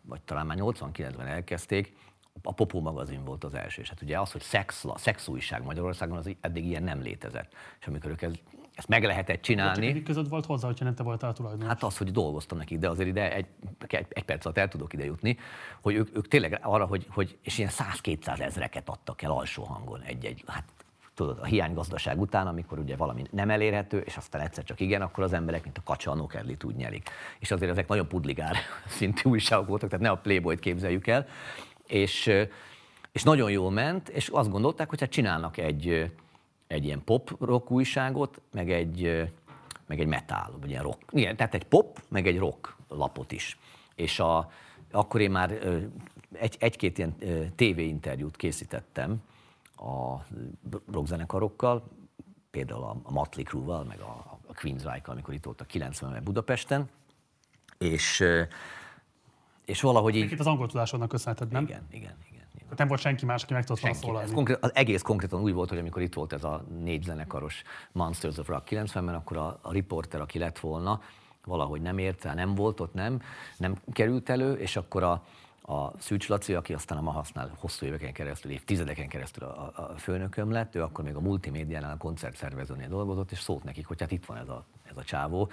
vagy 0.02 0.20
talán 0.22 0.46
már 0.46 0.56
89-ben 0.60 1.26
elkezdték, 1.26 1.96
a 2.42 2.52
Popó 2.52 2.80
magazin 2.80 3.24
volt 3.24 3.44
az 3.44 3.54
első, 3.54 3.82
és 3.82 3.88
hát 3.88 4.02
ugye 4.02 4.20
az, 4.20 4.32
hogy 4.32 4.40
szex, 4.40 4.84
szexújság 4.94 5.62
Magyarországon, 5.62 6.16
az 6.16 6.30
eddig 6.40 6.66
ilyen 6.66 6.82
nem 6.82 7.02
létezett. 7.02 7.52
És 7.80 7.86
amikor 7.86 8.10
ők 8.10 8.22
ez, 8.22 8.32
ezt 8.74 8.88
meg 8.88 9.04
lehetett 9.04 9.42
csinálni. 9.42 9.92
Csak 9.92 10.04
között 10.04 10.28
volt 10.28 10.46
hozzá, 10.46 10.66
hogyha 10.66 10.84
nem 10.84 10.94
te 10.94 11.02
voltál 11.02 11.32
tulajdonos. 11.32 11.68
Hát 11.68 11.82
az, 11.82 11.98
hogy 11.98 12.10
dolgoztam 12.10 12.58
nekik, 12.58 12.78
de 12.78 12.88
azért 12.88 13.08
ide 13.08 13.32
egy, 13.34 13.46
egy, 13.86 14.06
egy 14.08 14.22
perc 14.22 14.44
alatt 14.44 14.58
el 14.58 14.68
tudok 14.68 14.92
ide 14.92 15.04
jutni, 15.04 15.38
hogy 15.80 15.94
ők, 15.94 16.16
ők 16.16 16.28
tényleg 16.28 16.58
arra, 16.62 16.86
hogy, 16.86 17.06
hogy 17.10 17.38
és 17.42 17.58
ilyen 17.58 17.70
100-200 17.72 18.40
ezreket 18.40 18.88
adtak 18.88 19.22
el 19.22 19.30
alsó 19.30 19.62
hangon 19.62 20.00
egy-egy, 20.00 20.44
hát 20.46 20.64
tudod, 21.14 21.38
a 21.38 21.44
hiánygazdaság 21.44 22.20
után, 22.20 22.46
amikor 22.46 22.78
ugye 22.78 22.96
valami 22.96 23.22
nem 23.30 23.50
elérhető, 23.50 23.98
és 23.98 24.16
aztán 24.16 24.40
egyszer 24.40 24.64
csak 24.64 24.80
igen, 24.80 25.02
akkor 25.02 25.24
az 25.24 25.32
emberek, 25.32 25.62
mint 25.62 25.78
a 25.78 25.82
kacsa 25.84 26.10
a 26.10 26.14
nokerlit 26.14 26.64
úgy 26.64 26.74
nyelik. 26.74 27.10
És 27.38 27.50
azért 27.50 27.70
ezek 27.70 27.88
nagyon 27.88 28.08
pudligár 28.08 28.56
szintű 28.98 29.30
újságok 29.30 29.66
voltak, 29.66 29.88
tehát 29.88 30.04
ne 30.04 30.10
a 30.10 30.16
Playboy-t 30.16 30.60
képzeljük 30.60 31.06
el 31.06 31.26
és, 31.90 32.32
és 33.12 33.22
nagyon 33.22 33.50
jól 33.50 33.70
ment, 33.70 34.08
és 34.08 34.28
azt 34.28 34.50
gondolták, 34.50 34.88
hogy 34.88 35.00
hát 35.00 35.10
csinálnak 35.10 35.56
egy, 35.56 36.12
egy 36.66 36.84
ilyen 36.84 37.04
pop 37.04 37.36
rock 37.40 37.70
újságot, 37.70 38.40
meg 38.52 38.70
egy, 38.70 39.28
meg 39.86 40.00
egy 40.00 40.06
metal, 40.06 40.56
vagy 40.60 40.70
ilyen 40.70 40.82
rock. 40.82 41.02
Igen, 41.10 41.36
tehát 41.36 41.54
egy 41.54 41.64
pop, 41.64 42.02
meg 42.08 42.26
egy 42.26 42.38
rock 42.38 42.76
lapot 42.88 43.32
is. 43.32 43.58
És 43.94 44.20
a, 44.20 44.50
akkor 44.90 45.20
én 45.20 45.30
már 45.30 45.50
egy, 46.32 46.56
egy-két 46.58 46.98
ilyen 46.98 47.16
tévéinterjút 47.56 48.36
készítettem 48.36 49.22
a 49.76 50.16
rockzenekarokkal, 50.92 51.88
például 52.50 52.82
a, 52.82 52.96
a 53.02 53.12
Motley 53.12 53.44
Crue-val, 53.44 53.84
meg 53.84 54.00
a, 54.00 54.38
a 54.46 54.54
Queensryche-kal, 54.54 55.14
amikor 55.14 55.34
itt 55.34 55.44
voltak 55.44 55.66
90-ben 55.72 56.24
Budapesten, 56.24 56.88
és 57.78 58.24
és 59.70 59.80
valahogy 59.80 60.16
így... 60.16 60.32
Itt 60.32 60.40
az 60.40 60.46
angol 60.46 60.66
tudásodnak 60.66 61.08
köszönheted, 61.08 61.50
nem? 61.50 61.62
Igen, 61.62 61.86
igen, 61.90 62.14
igen. 62.28 62.46
igen. 62.54 62.68
Nem 62.76 62.88
volt 62.88 63.00
senki 63.00 63.24
más, 63.24 63.42
aki 63.42 63.52
meg 63.52 63.64
tudott 63.64 63.94
szólalni. 63.94 64.28
Ez 64.28 64.34
konkrét, 64.34 64.58
az 64.60 64.74
egész 64.74 65.02
konkrétan 65.02 65.40
úgy 65.40 65.52
volt, 65.52 65.68
hogy 65.68 65.78
amikor 65.78 66.02
itt 66.02 66.14
volt 66.14 66.32
ez 66.32 66.44
a 66.44 66.64
négy 66.82 67.02
zenekaros 67.02 67.62
Monsters 67.92 68.38
of 68.38 68.48
Rock 68.48 68.68
90-ben, 68.70 69.14
akkor 69.14 69.36
a, 69.36 69.58
a 69.62 69.72
riporter, 69.72 70.20
aki 70.20 70.38
lett 70.38 70.58
volna, 70.58 71.00
valahogy 71.44 71.80
nem 71.80 71.98
ért 71.98 72.24
el, 72.24 72.34
nem 72.34 72.54
volt 72.54 72.80
ott, 72.80 72.94
nem, 72.94 73.22
nem 73.56 73.76
került 73.92 74.28
elő, 74.28 74.54
és 74.54 74.76
akkor 74.76 75.02
a, 75.02 75.24
a 75.62 75.98
Szűcs 75.98 76.28
Laci, 76.28 76.54
aki 76.54 76.74
aztán 76.74 76.98
a 76.98 77.02
Mahasznál 77.02 77.50
hosszú 77.58 77.86
éveken 77.86 78.12
keresztül, 78.12 78.50
évtizedeken 78.50 79.08
keresztül 79.08 79.44
a, 79.44 79.72
a 79.74 79.98
főnököm 79.98 80.50
lett, 80.50 80.74
ő 80.74 80.82
akkor 80.82 81.04
még 81.04 81.14
a 81.14 81.20
multimédiánál 81.20 81.92
a 81.92 81.96
koncertszervezőnél 81.96 82.88
dolgozott, 82.88 83.30
és 83.30 83.38
szólt 83.38 83.64
nekik, 83.64 83.86
hogy 83.86 84.00
hát 84.00 84.10
itt 84.10 84.24
van 84.24 84.36
ez 84.36 84.48
a, 84.48 84.64
ez 84.82 84.96
a 84.96 85.02
csávó, 85.02 85.50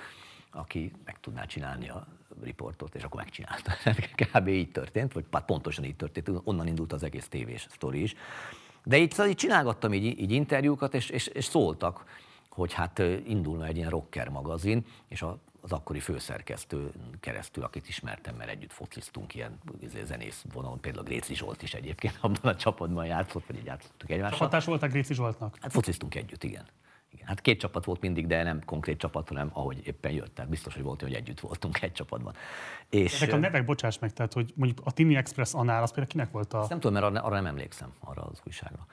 aki 0.51 0.91
meg 1.05 1.19
tudná 1.19 1.45
csinálni 1.45 1.89
a 1.89 2.07
riportot, 2.43 2.95
és 2.95 3.03
akkor 3.03 3.21
megcsinálta. 3.21 3.71
Kb. 4.33 4.47
így 4.47 4.71
történt, 4.71 5.13
vagy 5.13 5.25
pontosan 5.45 5.83
így 5.83 5.95
történt, 5.95 6.29
onnan 6.43 6.67
indult 6.67 6.93
az 6.93 7.03
egész 7.03 7.27
tévés 7.27 7.67
sztori 7.69 8.01
is. 8.01 8.15
De 8.83 8.97
itt, 8.97 9.11
szóval 9.11 9.27
így 9.27 9.35
csinálgattam 9.37 9.93
így, 9.93 10.19
így 10.19 10.31
interjúkat, 10.31 10.93
és, 10.93 11.09
és, 11.09 11.27
és 11.27 11.45
szóltak, 11.45 12.05
hogy 12.49 12.73
hát 12.73 12.99
indulna 13.25 13.65
egy 13.65 13.77
ilyen 13.77 13.89
rocker 13.89 14.29
magazin, 14.29 14.85
és 15.07 15.21
a, 15.21 15.37
az 15.61 15.71
akkori 15.71 15.99
főszerkesztő 15.99 16.91
keresztül, 17.19 17.63
akit 17.63 17.87
ismertem, 17.87 18.35
mert 18.35 18.49
együtt 18.49 18.71
fociztunk 18.71 19.35
ilyen 19.35 19.59
izé, 19.79 20.03
zenész 20.03 20.45
vonalon, 20.53 20.79
például 20.79 21.03
Gréci 21.03 21.35
Zsolt 21.35 21.61
is 21.61 21.73
egyébként 21.73 22.17
abban 22.21 22.51
a 22.51 22.55
csapatban 22.55 23.05
játszott, 23.05 23.45
vagy 23.45 23.57
így 23.57 23.65
játszottuk 23.65 24.09
egymással. 24.09 24.37
Hatás 24.37 24.65
voltak 24.65 24.89
Gréci 24.89 25.13
Zsoltnak? 25.13 25.57
Hát 25.61 25.71
fociztunk 25.71 26.15
együtt, 26.15 26.43
igen. 26.43 26.65
Igen, 27.13 27.27
hát 27.27 27.41
két 27.41 27.59
csapat 27.59 27.85
volt 27.85 28.01
mindig, 28.01 28.27
de 28.27 28.43
nem 28.43 28.63
konkrét 28.65 28.97
csapat, 28.97 29.27
hanem 29.27 29.49
ahogy 29.53 29.87
éppen 29.87 30.11
jött. 30.11 30.35
Tehát 30.35 30.51
biztos, 30.51 30.73
hogy 30.73 30.83
volt, 30.83 31.01
hogy 31.01 31.13
együtt 31.13 31.39
voltunk 31.39 31.81
egy 31.81 31.91
csapatban. 31.91 32.33
És, 32.89 33.13
Ezek 33.13 33.33
a 33.33 33.37
nevek, 33.37 33.65
bocsáss 33.65 33.99
meg, 33.99 34.13
tehát 34.13 34.33
hogy 34.33 34.53
mondjuk 34.55 34.81
a 34.83 34.91
Tini 34.91 35.15
Express 35.15 35.53
annál, 35.53 35.83
az 35.83 35.89
például 35.89 36.11
kinek 36.11 36.31
volt 36.31 36.53
a... 36.53 36.59
Ezt 36.59 36.69
nem 36.69 36.79
tudom, 36.79 37.01
mert 37.01 37.05
arra, 37.05 37.25
arra 37.25 37.35
nem 37.35 37.45
emlékszem, 37.45 37.93
arra 37.99 38.21
az 38.21 38.41
újságra. 38.45 38.87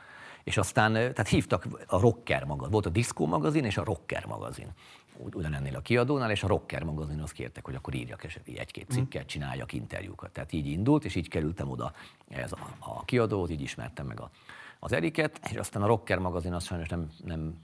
És 0.44 0.56
aztán, 0.56 0.92
tehát 0.92 1.28
hívtak 1.28 1.66
a 1.86 2.00
Rocker 2.00 2.44
magazin, 2.44 2.70
volt 2.70 2.86
a 2.86 2.90
Disco 2.90 3.26
magazin 3.26 3.64
és 3.64 3.76
a 3.76 3.84
Rocker 3.84 4.26
magazin 4.26 4.72
ugyanennél 5.16 5.76
a 5.76 5.80
kiadónál, 5.80 6.30
és 6.30 6.42
a 6.42 6.46
Rocker 6.46 6.82
magazin 6.82 7.20
azt 7.20 7.32
kértek, 7.32 7.64
hogy 7.64 7.74
akkor 7.74 7.94
írjak 7.94 8.24
egy-két 8.44 8.88
mhm. 8.88 8.96
cikket, 8.96 9.26
csináljak 9.26 9.72
interjúkat. 9.72 10.30
Tehát 10.30 10.52
így 10.52 10.66
indult, 10.66 11.04
és 11.04 11.14
így 11.14 11.28
kerültem 11.28 11.70
oda 11.70 11.92
ez 12.28 12.52
a, 12.52 12.58
a 12.78 13.04
kiadót, 13.04 13.50
így 13.50 13.60
ismertem 13.60 14.06
meg 14.06 14.20
a, 14.20 14.30
az 14.84 14.92
Eriket, 14.92 15.40
és 15.50 15.56
aztán 15.56 15.82
a 15.82 15.86
Rocker 15.86 16.18
magazin 16.18 16.52
az 16.52 16.64
sajnos 16.64 16.88
nem, 16.88 17.10
nem 17.24 17.60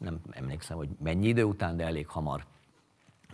nem 0.00 0.20
emlékszem, 0.30 0.76
hogy 0.76 0.88
mennyi 1.02 1.28
idő 1.28 1.44
után, 1.44 1.76
de 1.76 1.84
elég 1.84 2.06
hamar 2.06 2.44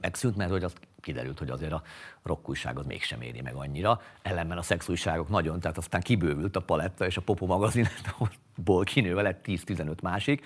megszűnt, 0.01 0.37
mert 0.37 0.51
hogy 0.51 0.65
azt 0.65 0.81
kiderült, 1.01 1.39
hogy 1.39 1.51
azért 1.51 1.73
a 1.73 1.83
rockújság 2.23 2.79
az 2.79 2.87
mégsem 2.87 3.21
éri 3.21 3.41
meg 3.41 3.55
annyira. 3.55 4.01
Ellenben 4.23 4.59
a 4.59 4.63
szexújságok 4.63 5.29
nagyon, 5.29 5.61
tehát 5.61 5.77
aztán 5.77 6.01
kibővült 6.01 6.57
a 6.57 6.61
paletta, 6.61 7.07
és 7.07 7.17
a 7.17 7.21
Popo 7.21 7.47
magazinból 7.47 8.85
kinőve 8.93 9.23
lett 9.23 9.45
10-15 9.47 10.03
másik, 10.03 10.45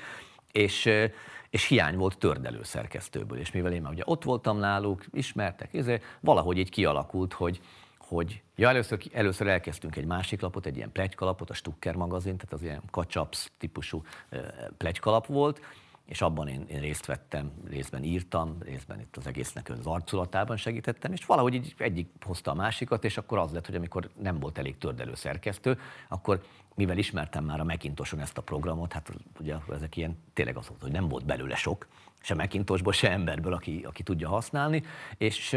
és, 0.53 0.89
és 1.51 1.65
hiány 1.65 1.97
volt 1.97 2.19
tördelő 2.19 2.63
szerkesztőből, 2.63 3.39
és 3.39 3.51
mivel 3.51 3.73
én 3.73 3.83
már 3.83 3.93
ugye 3.93 4.03
ott 4.07 4.25
voltam 4.25 4.59
náluk, 4.59 5.05
ismertek, 5.13 5.75
ezért 5.75 6.03
valahogy 6.21 6.59
így 6.59 6.71
kialakult, 6.71 7.33
hogy, 7.33 7.61
hogy 8.11 8.43
ja, 8.57 8.69
először, 8.69 9.03
először 9.13 9.47
elkezdtünk 9.47 9.97
egy 9.97 10.05
másik 10.05 10.41
lapot, 10.41 10.67
egy 10.67 10.77
ilyen 10.77 10.93
plegykalapot, 10.93 11.51
a 11.51 11.55
Stucker 11.55 11.95
magazin, 11.95 12.37
tehát 12.37 12.53
az 12.53 12.63
ilyen 12.63 12.83
kacsaps 12.91 13.51
típusú 13.59 14.03
plegykalap 14.77 15.27
volt, 15.27 15.61
és 16.07 16.21
abban 16.21 16.49
én, 16.49 16.65
én 16.69 16.81
részt 16.81 17.07
vettem, 17.07 17.53
részben 17.69 18.05
írtam, 18.05 18.57
részben 18.61 19.01
itt 19.01 19.17
az 19.17 19.27
egésznek 19.27 19.69
az 19.69 19.87
arculatában 19.87 20.57
segítettem, 20.57 21.13
és 21.13 21.25
valahogy 21.25 21.55
így 21.55 21.75
egyik 21.79 22.09
hozta 22.25 22.51
a 22.51 22.55
másikat, 22.55 23.05
és 23.05 23.17
akkor 23.17 23.39
az 23.39 23.53
lett, 23.53 23.67
hogy 23.67 23.75
amikor 23.75 24.11
nem 24.23 24.39
volt 24.39 24.59
elég 24.59 24.79
tördelő 24.79 25.15
szerkesztő, 25.15 25.79
akkor 26.09 26.43
mivel 26.75 26.99
ismertem 26.99 27.45
már 27.45 27.61
a 27.61 27.65
Macintoson 27.65 28.21
ezt 28.21 28.39
a 28.39 28.43
programot, 28.43 28.93
hát 28.93 29.11
ugye 29.41 29.57
ezek 29.73 29.97
ilyen, 29.97 30.19
tényleg 30.33 30.57
az 30.57 30.69
volt, 30.69 30.83
hogy 30.83 30.93
nem 30.93 31.09
volt 31.09 31.25
belőle 31.25 31.55
sok, 31.55 31.87
se 32.21 32.35
Macintosból, 32.35 32.93
se 32.93 33.11
emberből, 33.11 33.53
aki, 33.53 33.85
aki 33.87 34.03
tudja 34.03 34.29
használni, 34.29 34.83
és, 35.19 35.57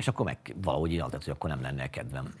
és 0.00 0.08
akkor 0.08 0.24
meg 0.24 0.54
valahogy 0.62 0.92
így 0.92 1.00
hogy 1.00 1.28
akkor 1.28 1.50
nem 1.50 1.60
lenne 1.60 1.90
kedvem 1.90 2.34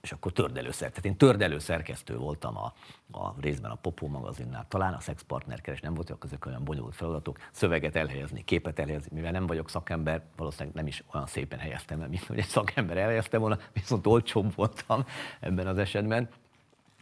és 0.00 0.12
akkor 0.12 0.32
tördelőszer. 0.32 0.88
Tehát 0.88 1.04
én 1.04 1.16
tördelőszerkesztő 1.16 2.16
voltam 2.16 2.56
a, 2.56 2.72
a 3.18 3.34
részben 3.40 3.70
a 3.70 3.74
Popó 3.74 4.08
magazinnál, 4.08 4.66
talán 4.68 4.92
a 4.92 5.00
Sex 5.00 5.22
Partner 5.22 5.60
keres, 5.60 5.80
nem 5.80 5.94
voltak 5.94 6.22
ezek 6.24 6.46
olyan 6.46 6.64
bonyolult 6.64 6.94
feladatok, 6.94 7.38
szöveget 7.52 7.96
elhelyezni, 7.96 8.44
képet 8.44 8.78
elhelyezni, 8.78 9.10
mivel 9.14 9.32
nem 9.32 9.46
vagyok 9.46 9.70
szakember, 9.70 10.22
valószínűleg 10.36 10.74
nem 10.74 10.86
is 10.86 11.04
olyan 11.12 11.26
szépen 11.26 11.58
helyeztem 11.58 12.00
el, 12.00 12.08
mint 12.08 12.24
hogy 12.24 12.38
egy 12.38 12.46
szakember 12.46 12.96
elhelyezte 12.96 13.38
volna, 13.38 13.58
viszont 13.72 14.06
olcsóbb 14.06 14.54
voltam 14.54 15.04
ebben 15.40 15.66
az 15.66 15.78
esetben. 15.78 16.28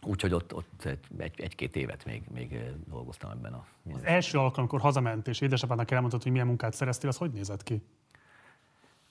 Úgyhogy 0.03 0.33
ott, 0.33 0.53
ott 0.53 0.87
egy, 1.17 1.33
egy-két 1.35 1.75
évet 1.75 2.05
még, 2.05 2.23
még 2.33 2.63
dolgoztam 2.87 3.31
ebben 3.31 3.53
a... 3.53 3.65
Az 3.93 4.03
első 4.03 4.37
alkalom, 4.37 4.59
amikor 4.59 4.79
hazament, 4.79 5.27
és 5.27 5.41
édesapának 5.41 5.91
elmondtad, 5.91 6.23
hogy 6.23 6.31
milyen 6.31 6.47
munkát 6.47 6.73
szereztél, 6.73 7.09
az 7.09 7.17
hogy 7.17 7.31
nézett 7.31 7.63
ki? 7.63 7.81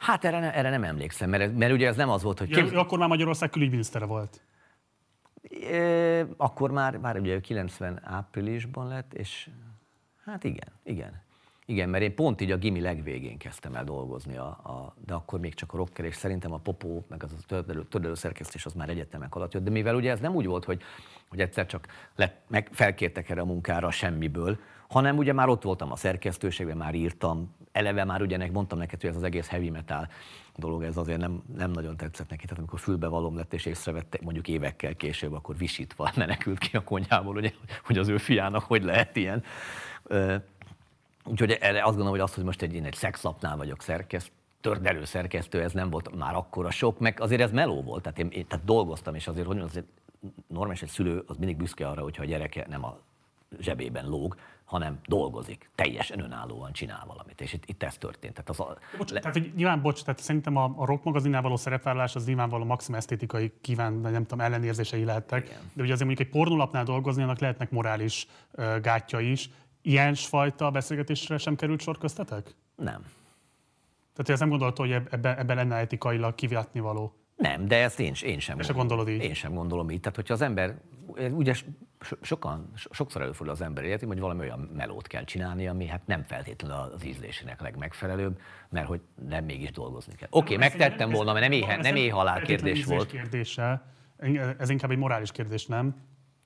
Hát 0.01 0.25
erre, 0.25 0.39
ne, 0.39 0.55
erre 0.55 0.71
nem 0.71 0.85
emlékszem, 0.85 1.31
mert, 1.31 1.57
mert 1.57 1.73
ugye 1.73 1.87
ez 1.87 1.97
nem 1.97 2.11
az 2.11 2.23
volt, 2.23 2.39
hogy... 2.39 2.51
Ja, 2.51 2.81
akkor 2.81 2.99
már 2.99 3.09
Magyarország 3.09 3.51
külügyminisztere 3.51 4.05
volt. 4.05 4.43
É, 5.43 6.25
akkor 6.37 6.71
már, 6.71 6.97
már 6.97 7.19
ugye 7.19 7.41
90 7.41 8.01
áprilisban 8.05 8.89
lett, 8.89 9.15
és 9.15 9.51
hát 10.25 10.45
igen, 10.45 10.69
igen. 10.83 11.23
Igen, 11.67 11.89
mert 11.89 12.03
én 12.03 12.15
pont 12.15 12.41
így 12.41 12.51
a 12.51 12.57
gimi 12.57 12.81
legvégén 12.81 13.39
kezdtem 13.39 13.75
el 13.75 13.85
dolgozni, 13.85 14.37
a, 14.37 14.47
a, 14.47 14.95
de 15.07 15.15
akkor 15.15 15.41
még 15.41 15.55
csak 15.55 15.73
a 15.73 15.77
rocker, 15.77 16.05
és 16.05 16.17
szerintem 16.17 16.53
a 16.53 16.59
popó, 16.59 17.05
meg 17.09 17.23
az 17.23 17.33
a 17.33 17.47
tördelő, 17.47 17.85
tördelő 17.85 18.15
szerkesztés 18.15 18.67
az 18.67 18.73
már 18.73 18.89
egyetemek 18.89 19.35
alatt 19.35 19.53
jött. 19.53 19.65
De 19.65 19.71
mivel 19.71 19.95
ugye 19.95 20.11
ez 20.11 20.21
nem 20.21 20.35
úgy 20.35 20.47
volt, 20.47 20.65
hogy, 20.65 20.83
hogy 21.29 21.41
egyszer 21.41 21.67
csak 21.67 21.87
lett, 22.15 22.43
meg 22.49 22.69
felkértek 22.73 23.31
erre 23.31 23.41
a 23.41 23.45
munkára 23.45 23.91
semmiből, 23.91 24.59
hanem 24.89 25.17
ugye 25.17 25.33
már 25.33 25.49
ott 25.49 25.63
voltam 25.63 25.93
a 25.93 25.97
szerkesztőségben, 25.97 26.77
már 26.77 26.95
írtam, 26.95 27.55
eleve 27.73 28.05
már 28.05 28.23
ugye 28.23 28.51
mondtam 28.51 28.79
neked, 28.79 29.01
hogy 29.01 29.11
ez 29.11 29.17
az 29.17 29.23
egész 29.23 29.49
heavy 29.49 29.71
metal 29.71 30.09
dolog, 30.57 30.83
ez 30.83 30.97
azért 30.97 31.19
nem, 31.19 31.43
nem 31.57 31.71
nagyon 31.71 31.97
tetszett 31.97 32.31
neki. 32.31 32.43
Tehát 32.43 32.59
amikor 32.59 32.81
fülbevalom 32.81 33.37
lett 33.37 33.53
és 33.53 33.67
észrevette, 33.67 34.19
mondjuk 34.23 34.49
évekkel 34.49 34.97
később, 34.97 35.33
akkor 35.33 35.57
visítva 35.57 36.13
menekült 36.17 36.59
ki 36.59 36.77
a 36.77 36.85
konyhából, 36.85 37.37
ugye, 37.37 37.53
hogy 37.85 37.99
az 37.99 38.09
ő 38.09 38.17
fiának 38.17 38.63
hogy 38.63 38.83
lehet 38.83 39.17
ilyen. 39.17 39.45
Úgyhogy 41.25 41.51
erre 41.51 41.79
azt 41.79 41.97
gondolom, 41.97 42.11
hogy 42.11 42.21
az, 42.21 42.35
hogy 42.35 42.45
most 42.45 42.63
egy, 42.63 42.75
én 42.75 42.85
egy 42.85 42.95
szexlapnál 42.95 43.57
vagyok 43.57 43.83
szerkesztő, 43.83 44.33
tördelő 44.61 45.05
szerkesztő, 45.05 45.63
ez 45.63 45.73
nem 45.73 45.91
volt 45.91 46.17
már 46.17 46.35
akkora 46.35 46.71
sok, 46.71 46.99
meg 46.99 47.21
azért 47.21 47.41
ez 47.41 47.51
meló 47.51 47.83
volt, 47.83 48.03
tehát 48.03 48.19
én, 48.19 48.29
én 48.29 48.47
tehát 48.47 48.65
dolgoztam, 48.65 49.15
és 49.15 49.27
azért, 49.27 49.47
hogy 49.47 49.59
azért 49.59 49.87
normális 50.47 50.83
egy 50.83 50.89
szülő 50.89 51.25
az 51.27 51.37
mindig 51.37 51.57
büszke 51.57 51.89
arra, 51.89 52.03
hogyha 52.03 52.23
a 52.23 52.27
gyereke 52.27 52.67
nem 52.69 52.85
a 52.85 52.99
zsebében 53.61 54.09
lóg, 54.09 54.37
hanem 54.71 54.99
dolgozik, 55.07 55.71
teljesen 55.75 56.21
önállóan 56.21 56.73
csinál 56.73 57.05
valamit, 57.07 57.41
és 57.41 57.53
itt, 57.53 57.63
itt 57.67 57.83
ez 57.83 57.97
történt. 57.97 58.33
Tehát, 58.35 58.51
az 58.51 58.61
a, 58.61 58.79
bocs, 58.99 59.11
le... 59.11 59.21
tehát 59.21 59.37
hogy 59.37 59.53
nyilván, 59.57 59.83
bocs, 59.83 60.03
tehát 60.03 60.21
szerintem 60.21 60.57
a, 60.57 60.75
a 60.77 60.85
rock 60.85 61.05
magazinnál 61.05 61.43
való 61.43 61.57
szerepvállalás 61.57 62.15
az 62.15 62.27
nyilvánvaló 62.27 62.65
maximum 62.65 62.99
esztétikai 62.99 63.53
kíván, 63.61 63.93
nem 63.93 64.23
tudom, 64.23 64.41
ellenérzései 64.41 65.05
lehettek, 65.05 65.47
Igen. 65.47 65.59
de 65.73 65.83
ugye 65.83 65.93
azért 65.93 66.09
mondjuk 66.09 66.29
egy 66.29 66.33
pornólapnál 66.33 66.85
dolgozni, 66.85 67.23
annak 67.23 67.39
lehetnek 67.39 67.71
morális 67.71 68.27
uh, 68.53 68.81
gátja 68.81 69.21
is. 69.21 69.51
Ilyen 69.83 70.15
fajta 70.15 70.71
beszélgetésre 70.71 71.39
sem 71.39 71.57
került 71.57 71.81
sor 71.81 71.99
köztetek? 71.99 72.55
Nem. 72.77 73.05
Tehát 74.13 74.29
ez 74.29 74.39
nem 74.39 74.49
gondolta, 74.49 74.83
hogy 74.83 74.93
ebben, 74.93 75.39
ebben 75.39 75.57
lenne 75.57 75.77
etikailag 75.77 76.35
kiviatni 76.35 76.81
való? 76.81 77.20
Nem, 77.41 77.69
de 77.69 77.83
ezt 77.83 78.01
én, 78.01 78.13
én 78.23 78.39
sem 78.39 78.57
gondolom. 78.57 78.77
gondolod 78.77 79.09
így? 79.09 79.23
Én 79.23 79.35
sem 79.35 79.55
gondolom 79.55 79.91
így. 79.91 80.01
Tehát, 80.01 80.17
hogyha 80.17 80.35
az 80.35 80.43
ember, 80.43 80.75
ugye 81.31 81.55
sokan, 82.21 82.71
sokszor 82.75 83.23
előfordul 83.23 83.55
az 83.55 83.61
ember 83.61 83.85
életében, 83.85 84.09
hogy 84.09 84.21
valami 84.21 84.41
olyan 84.41 84.71
melót 84.77 85.07
kell 85.07 85.25
csinálni, 85.25 85.67
ami 85.67 85.87
hát 85.87 86.07
nem 86.07 86.23
feltétlenül 86.23 86.77
az 86.77 87.05
ízlésének 87.05 87.61
legmegfelelőbb, 87.61 88.41
mert 88.69 88.87
hogy 88.87 89.01
nem 89.29 89.45
mégis 89.45 89.71
dolgozni 89.71 90.15
kell. 90.15 90.29
Oké, 90.31 90.55
okay, 90.55 90.69
megtettem 90.69 91.11
volna, 91.11 91.33
mert 91.33 91.49
nem, 91.49 91.53
éhe, 91.53 91.77
nem 91.77 91.97
éhalál 91.97 92.43
kérdés 92.43 92.85
volt. 92.85 93.11
Kérdése. 93.11 93.83
Ez 94.59 94.71
inkább 94.71 94.91
egy 94.91 94.99
morális 94.99 95.33
kérdés, 95.33 95.67
nem? 95.67 95.95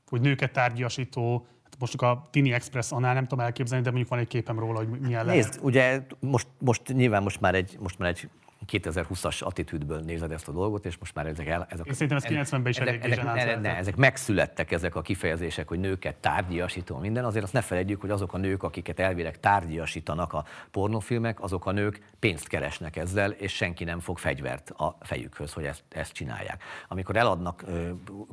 Hogy 0.07 0.20
nőket 0.20 0.53
tárgyasító, 0.53 1.47
hát 1.62 1.76
most 1.78 1.95
a 1.95 2.22
Tini 2.30 2.53
Express 2.53 2.92
annál 2.92 3.14
nem 3.14 3.26
tudom 3.26 3.45
elképzelni, 3.45 3.84
de 3.84 3.90
mondjuk 3.90 4.11
van 4.11 4.18
egy 4.18 4.28
képem 4.28 4.59
róla, 4.59 4.78
hogy 4.78 4.88
milyen 4.88 5.26
Nézd, 5.26 5.49
lehet. 5.49 5.64
ugye 5.64 6.01
most, 6.20 6.47
most 6.59 6.82
nyilván 6.88 7.22
most 7.22 7.40
már 7.40 7.55
egy, 7.55 7.76
most 7.80 7.99
már 7.99 8.09
egy 8.09 8.28
2020-as 8.73 9.43
attitűdből 9.43 10.01
nézed 10.01 10.33
ezt 10.33 10.49
a 10.49 10.53
dolgot, 10.53 10.87
és 10.87 10.99
most 10.99 11.15
már 11.15 11.27
ezek 11.27 11.47
el... 11.47 11.67
Ezek, 11.71 11.87
Én 11.87 11.93
szerintem 11.93 12.17
ez 12.17 12.49
90-ben 12.49 12.67
is 12.67 12.79
ezek, 12.79 13.05
ezek, 13.05 13.25
ne, 13.25 13.55
ne, 13.55 13.77
ezek 13.77 13.97
megszülettek 13.97 14.73
ezek 14.73 14.95
a 14.95 15.03
kifejezések, 15.03 15.69
hogy 15.69 15.79
nőket 15.79 16.17
tárgyasító 16.17 16.99
minden, 16.99 17.25
azért 17.25 17.45
azt 17.45 17.53
ne 17.53 17.61
felejtjük, 17.61 18.01
hogy 18.01 18.11
azok 18.11 18.33
a 18.33 18.39
nők, 18.39 18.62
akiket 18.62 19.01
elvileg 19.01 19.41
tárgyasítanak 19.41 20.33
a 20.33 20.45
pornofilmek, 20.71 21.43
azok 21.43 21.67
a 21.67 21.73
nők 21.73 22.01
pénzt 22.19 22.49
keresnek 22.49 22.97
ezzel, 22.97 23.31
és 23.31 23.53
senki 23.53 23.85
nem 23.85 24.01
fog 24.01 24.19
fegyvert 24.19 24.71
a 24.71 24.97
fejükhöz, 25.01 25.53
hogy 25.53 25.65
ezt, 25.65 25.83
ezt 25.89 26.12
csinálják. 26.12 26.62
Amikor 26.89 27.17
eladnak 27.17 27.65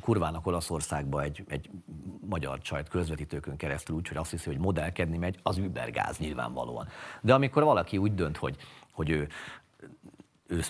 kurvának 0.01 0.47
Olaszországba 0.47 1.21
egy, 1.21 1.43
egy 1.47 1.69
magyar 2.29 2.59
csajt 2.59 2.89
közvetítőkön 2.89 3.57
keresztül 3.57 3.95
úgy, 3.95 4.07
hogy 4.07 4.17
azt 4.17 4.31
hiszi, 4.31 4.49
hogy 4.49 4.59
modellkedni 4.59 5.17
megy, 5.17 5.39
az 5.43 5.57
übergáz 5.57 6.17
nyilvánvalóan. 6.17 6.87
De 7.21 7.33
amikor 7.33 7.63
valaki 7.63 7.97
úgy 7.97 8.13
dönt, 8.13 8.37
hogy 8.37 8.55
hogy 8.91 9.09
ő 9.09 9.27
ő 10.51 10.61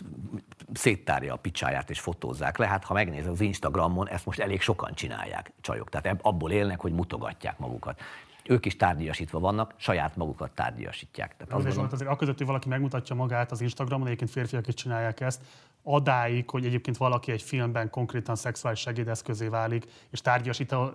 széttárja 0.73 1.33
a 1.33 1.37
picsáját 1.37 1.89
és 1.89 1.99
fotózzák 1.99 2.57
le. 2.57 2.67
Hát 2.67 2.83
ha 2.83 2.93
megnézed 2.93 3.31
az 3.31 3.41
Instagramon, 3.41 4.09
ezt 4.09 4.25
most 4.25 4.39
elég 4.39 4.61
sokan 4.61 4.93
csinálják 4.93 5.51
csajok. 5.61 5.89
Tehát 5.89 6.19
abból 6.21 6.51
élnek, 6.51 6.79
hogy 6.79 6.91
mutogatják 6.91 7.57
magukat. 7.57 8.01
Ők 8.45 8.65
is 8.65 8.75
tárgyasítva 8.75 9.39
vannak, 9.39 9.73
saját 9.77 10.15
magukat 10.15 10.51
tárgyasítják. 10.51 11.35
Tehát 11.37 11.53
az 11.53 11.63
gondolom... 11.63 11.89
azért 11.91 12.09
aközött, 12.09 12.37
hogy 12.37 12.47
valaki 12.47 12.69
megmutatja 12.69 13.15
magát 13.15 13.51
az 13.51 13.61
Instagramon, 13.61 14.07
egyébként 14.07 14.31
férfiak 14.31 14.67
is 14.67 14.73
csinálják 14.73 15.19
ezt, 15.19 15.41
adáig, 15.83 16.49
hogy 16.49 16.65
egyébként 16.65 16.97
valaki 16.97 17.31
egy 17.31 17.41
filmben 17.41 17.89
konkrétan 17.89 18.35
szexuális 18.35 18.79
segédeszközé 18.79 19.47
válik, 19.47 19.85
és 20.09 20.21
tárgyasítva, 20.21 20.93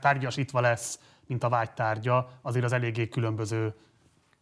tárgyasítva 0.00 0.60
lesz, 0.60 1.00
mint 1.26 1.44
a 1.44 1.48
vágytárgya, 1.48 2.28
azért 2.42 2.64
az 2.64 2.72
eléggé 2.72 3.08
különböző 3.08 3.74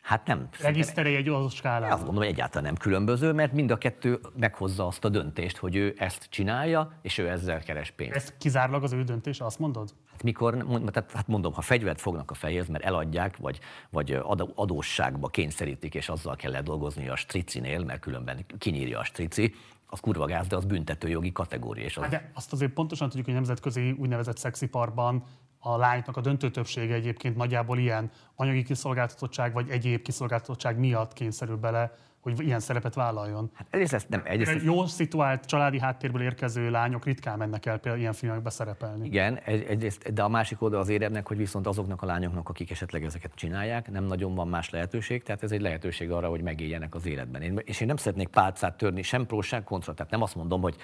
Hát 0.01 0.27
nem. 0.27 0.49
Regiszterei 0.61 1.15
egy 1.15 1.29
adott 1.29 1.53
skálán. 1.53 1.91
Azt 1.91 2.05
mondom, 2.05 2.23
hogy 2.23 2.33
egyáltalán 2.33 2.65
nem 2.65 2.77
különböző, 2.77 3.33
mert 3.33 3.53
mind 3.53 3.71
a 3.71 3.79
kettő 3.79 4.21
meghozza 4.37 4.87
azt 4.87 5.05
a 5.05 5.09
döntést, 5.09 5.57
hogy 5.57 5.77
ő 5.77 5.95
ezt 5.99 6.27
csinálja, 6.31 6.93
és 7.03 7.19
ő 7.19 7.29
ezzel 7.29 7.63
keres 7.63 7.91
pénzt. 7.91 8.17
Ez 8.17 8.35
kizárólag 8.39 8.83
az 8.83 8.93
ő 8.93 9.03
döntés, 9.03 9.41
azt 9.41 9.59
mondod? 9.59 9.95
Hát 10.11 10.23
mikor, 10.23 10.57
tehát, 10.93 11.13
hát 11.13 11.27
mondom, 11.27 11.53
ha 11.53 11.61
fegyvert 11.61 12.01
fognak 12.01 12.31
a 12.31 12.35
fejhez, 12.35 12.69
mert 12.69 12.85
eladják, 12.85 13.37
vagy, 13.37 13.59
vagy 13.91 14.21
adósságba 14.55 15.29
kényszerítik, 15.29 15.95
és 15.95 16.09
azzal 16.09 16.37
kell 16.37 16.63
dolgozni 16.63 17.09
a 17.09 17.17
stricinél, 17.17 17.85
mert 17.85 18.01
különben 18.01 18.45
kinyírja 18.59 18.99
a 18.99 19.05
strici, 19.05 19.55
az 19.87 20.01
kurva 20.01 20.25
gáz, 20.25 20.47
de 20.47 20.57
az 20.57 20.65
büntetőjogi 20.65 21.33
kategória. 21.33 21.85
És 21.85 21.97
az... 21.97 22.03
Hát 22.03 22.13
de 22.13 22.31
azt 22.35 22.53
azért 22.53 22.73
pontosan 22.73 23.07
tudjuk, 23.09 23.25
hogy 23.25 23.35
nemzetközi 23.35 23.91
úgynevezett 23.91 24.37
szexiparban 24.37 25.25
a 25.61 25.77
lányoknak 25.77 26.17
a 26.17 26.21
döntő 26.21 26.51
többsége 26.51 26.95
egyébként 26.95 27.37
nagyjából 27.37 27.79
ilyen 27.79 28.11
anyagi 28.35 28.63
kiszolgáltatottság 28.63 29.53
vagy 29.53 29.71
egyéb 29.71 30.03
kiszolgáltatottság 30.03 30.79
miatt 30.79 31.13
kényszerül 31.13 31.57
bele, 31.57 31.93
hogy 32.21 32.41
ilyen 32.41 32.61
szerepet 32.61 32.95
vállaljon. 32.95 33.51
Hát 33.55 33.67
egyrészt 33.71 33.93
ezt 33.93 34.09
nem, 34.09 34.23
egyrészt 34.25 34.51
ezt... 34.51 34.65
Jó 34.65 34.87
szituált 34.87 35.45
családi 35.45 35.81
háttérből 35.81 36.23
érkező 36.23 36.71
lányok 36.71 37.05
ritkán 37.05 37.39
mennek 37.39 37.67
el 37.67 37.79
például 37.79 38.01
ilyen 38.01 38.13
filmekbe 38.13 38.51
szerepelni. 38.51 39.07
Igen, 39.07 39.39
egy, 39.45 39.63
egyrészt, 39.63 40.13
de 40.13 40.23
a 40.23 40.29
másik 40.29 40.63
oldal 40.63 40.81
az 40.81 40.89
éremnek, 40.89 41.27
hogy 41.29 41.37
viszont 41.37 41.67
azoknak 41.67 42.03
a 42.03 42.07
lányoknak, 42.07 42.49
akik 42.49 42.71
esetleg 42.71 43.05
ezeket 43.05 43.35
csinálják, 43.35 43.91
nem 43.91 44.05
nagyon 44.05 44.35
van 44.35 44.49
más 44.49 44.71
lehetőség, 44.71 45.23
tehát 45.23 45.43
ez 45.43 45.53
egy 45.53 45.61
lehetőség 45.61 46.11
arra, 46.11 46.29
hogy 46.29 46.43
megéljenek 46.43 46.95
az 46.95 47.07
életben. 47.07 47.43
Én, 47.43 47.61
és 47.65 47.81
én 47.81 47.87
nem 47.87 47.97
szeretnék 47.97 48.29
pálcát 48.29 48.77
törni, 48.77 49.03
sem 49.03 49.27
pró, 49.27 49.41
sem 49.41 49.65
kontra, 49.65 49.95
tehát 49.95 50.13
nem 50.13 50.23
azt 50.23 50.35
mondom, 50.35 50.61
hogy 50.61 50.77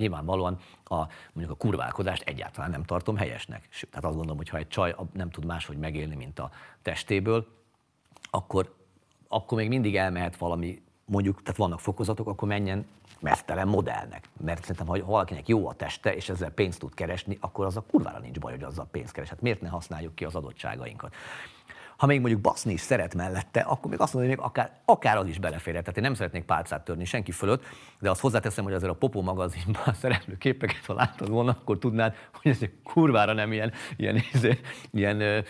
nyilvánvalóan 0.00 0.58
a, 0.84 0.96
mondjuk 1.32 1.50
a 1.50 1.54
kurválkodást 1.54 2.22
egyáltalán 2.22 2.70
nem 2.70 2.84
tartom 2.84 3.16
helyesnek. 3.16 3.66
Sőt, 3.68 3.90
tehát 3.90 4.04
azt 4.04 4.14
gondolom, 4.14 4.36
hogy 4.36 4.48
ha 4.48 4.56
egy 4.56 4.68
csaj 4.68 4.94
nem 5.12 5.30
tud 5.30 5.44
máshogy 5.44 5.76
megélni, 5.76 6.14
mint 6.14 6.38
a 6.38 6.50
testéből, 6.82 7.46
akkor, 8.30 8.74
akkor 9.28 9.58
még 9.58 9.68
mindig 9.68 9.96
elmehet 9.96 10.36
valami, 10.36 10.82
mondjuk, 11.04 11.42
tehát 11.42 11.58
vannak 11.58 11.80
fokozatok, 11.80 12.28
akkor 12.28 12.48
menjen 12.48 12.86
mesztelen 13.20 13.68
modellnek. 13.68 14.28
Mert 14.40 14.60
szerintem, 14.60 14.86
ha 14.86 15.04
valakinek 15.04 15.48
jó 15.48 15.68
a 15.68 15.74
teste, 15.74 16.14
és 16.14 16.28
ezzel 16.28 16.50
pénzt 16.50 16.78
tud 16.78 16.94
keresni, 16.94 17.38
akkor 17.40 17.66
az 17.66 17.76
a 17.76 17.80
kurvára 17.80 18.18
nincs 18.18 18.38
baj, 18.38 18.52
hogy 18.52 18.62
azzal 18.62 18.88
pénzt 18.90 19.12
keres. 19.12 19.28
Hát 19.28 19.40
miért 19.40 19.60
ne 19.60 19.68
használjuk 19.68 20.14
ki 20.14 20.24
az 20.24 20.34
adottságainkat? 20.34 21.14
Ha 22.00 22.06
még 22.06 22.20
mondjuk 22.20 22.40
baszni 22.40 22.72
is 22.72 22.80
szeret 22.80 23.14
mellette, 23.14 23.60
akkor 23.60 23.90
még 23.90 24.00
azt 24.00 24.14
mondom, 24.14 24.30
hogy 24.30 24.38
még 24.38 24.48
akár, 24.48 24.70
akár 24.84 25.16
az 25.16 25.26
is 25.26 25.38
beleférhet. 25.38 25.82
Tehát 25.82 25.96
én 25.96 26.02
nem 26.04 26.14
szeretnék 26.14 26.44
pálcát 26.44 26.84
törni 26.84 27.04
senki 27.04 27.32
fölött, 27.32 27.64
de 27.98 28.10
azt 28.10 28.20
hozzáteszem, 28.20 28.64
hogy 28.64 28.72
azért 28.72 28.92
a 28.92 28.94
Popó 28.94 29.22
magazinban 29.22 29.94
szereplő 30.00 30.36
képeket, 30.36 30.84
ha 30.86 30.94
láttad 30.94 31.28
volna, 31.28 31.50
akkor 31.50 31.78
tudnád, 31.78 32.14
hogy 32.32 32.50
ez 32.50 32.58
egy 32.60 32.72
kurvára 32.82 33.32
nem 33.32 33.52
ilyen, 33.52 33.72
ilyen, 33.96 34.22
ilyen, 34.32 34.58
ilyen 34.90 35.44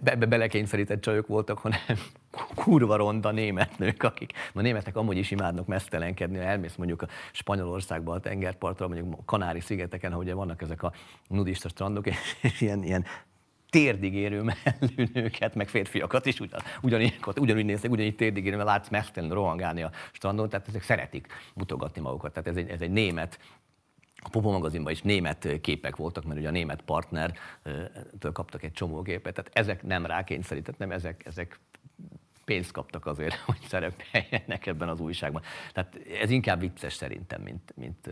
be, 0.00 0.16
be, 0.16 0.26
belekényszerített 0.26 1.00
csajok 1.00 1.26
voltak, 1.26 1.58
hanem 1.58 1.78
kurva 2.64 2.96
ronda 2.96 3.30
német 3.30 3.78
nők, 3.78 4.02
akik 4.02 4.32
a 4.54 4.60
németek 4.60 4.96
amúgy 4.96 5.16
is 5.16 5.30
imádnak 5.30 5.66
mesztelenkedni, 5.66 6.36
ha 6.36 6.44
elmész 6.44 6.74
mondjuk 6.74 7.02
a 7.02 7.08
Spanyolországba 7.32 8.12
a 8.12 8.20
tengerpartra, 8.20 8.88
mondjuk 8.88 9.14
a 9.18 9.24
Kanári-szigeteken, 9.24 10.10
ahol 10.10 10.22
ugye 10.22 10.34
vannak 10.34 10.62
ezek 10.62 10.82
a 10.82 10.92
nudista 11.28 11.68
strandok, 11.68 12.06
és 12.42 12.60
ilyen, 12.60 12.82
ilyen 12.82 13.04
térdig 13.74 14.14
érő 14.14 14.42
mellű 14.42 15.08
nőket, 15.12 15.54
meg 15.54 15.68
férfiakat 15.68 16.26
is 16.26 16.40
ugyan, 16.40 16.60
ugyanígy, 16.82 17.18
ugyanúgy 17.36 17.64
néznek, 17.64 17.90
ugyanígy 17.90 18.16
térdig 18.16 18.46
érő, 18.46 18.56
mert 18.56 18.68
látsz 18.68 18.88
mesztelen 18.88 19.30
rohangálni 19.30 19.82
a 19.82 19.90
strandon, 20.12 20.48
tehát 20.48 20.68
ezek 20.68 20.82
szeretik 20.82 21.26
mutogatni 21.54 22.00
magukat. 22.00 22.32
Tehát 22.32 22.48
ez 22.48 22.56
egy, 22.56 22.68
ez 22.68 22.80
egy 22.80 22.90
német 22.90 23.38
a 24.16 24.28
Popo 24.28 24.50
magazinban 24.50 24.92
is 24.92 25.02
német 25.02 25.48
képek 25.60 25.96
voltak, 25.96 26.24
mert 26.24 26.38
ugye 26.38 26.48
a 26.48 26.50
német 26.50 26.82
partnertől 26.82 28.32
kaptak 28.32 28.62
egy 28.62 28.72
csomó 28.72 29.02
képet, 29.02 29.34
tehát 29.34 29.50
ezek 29.52 29.82
nem 29.82 30.06
rákényszerített, 30.06 30.78
nem 30.78 30.90
ezek, 30.90 31.22
ezek 31.26 31.60
pénzt 32.44 32.72
kaptak 32.72 33.06
azért, 33.06 33.34
hogy 33.46 33.60
szerepeljenek 33.68 34.66
ebben 34.66 34.88
az 34.88 35.00
újságban. 35.00 35.42
Tehát 35.72 35.98
ez 36.20 36.30
inkább 36.30 36.60
vicces 36.60 36.94
szerintem, 36.94 37.42
mint, 37.42 37.72
mint 37.76 38.08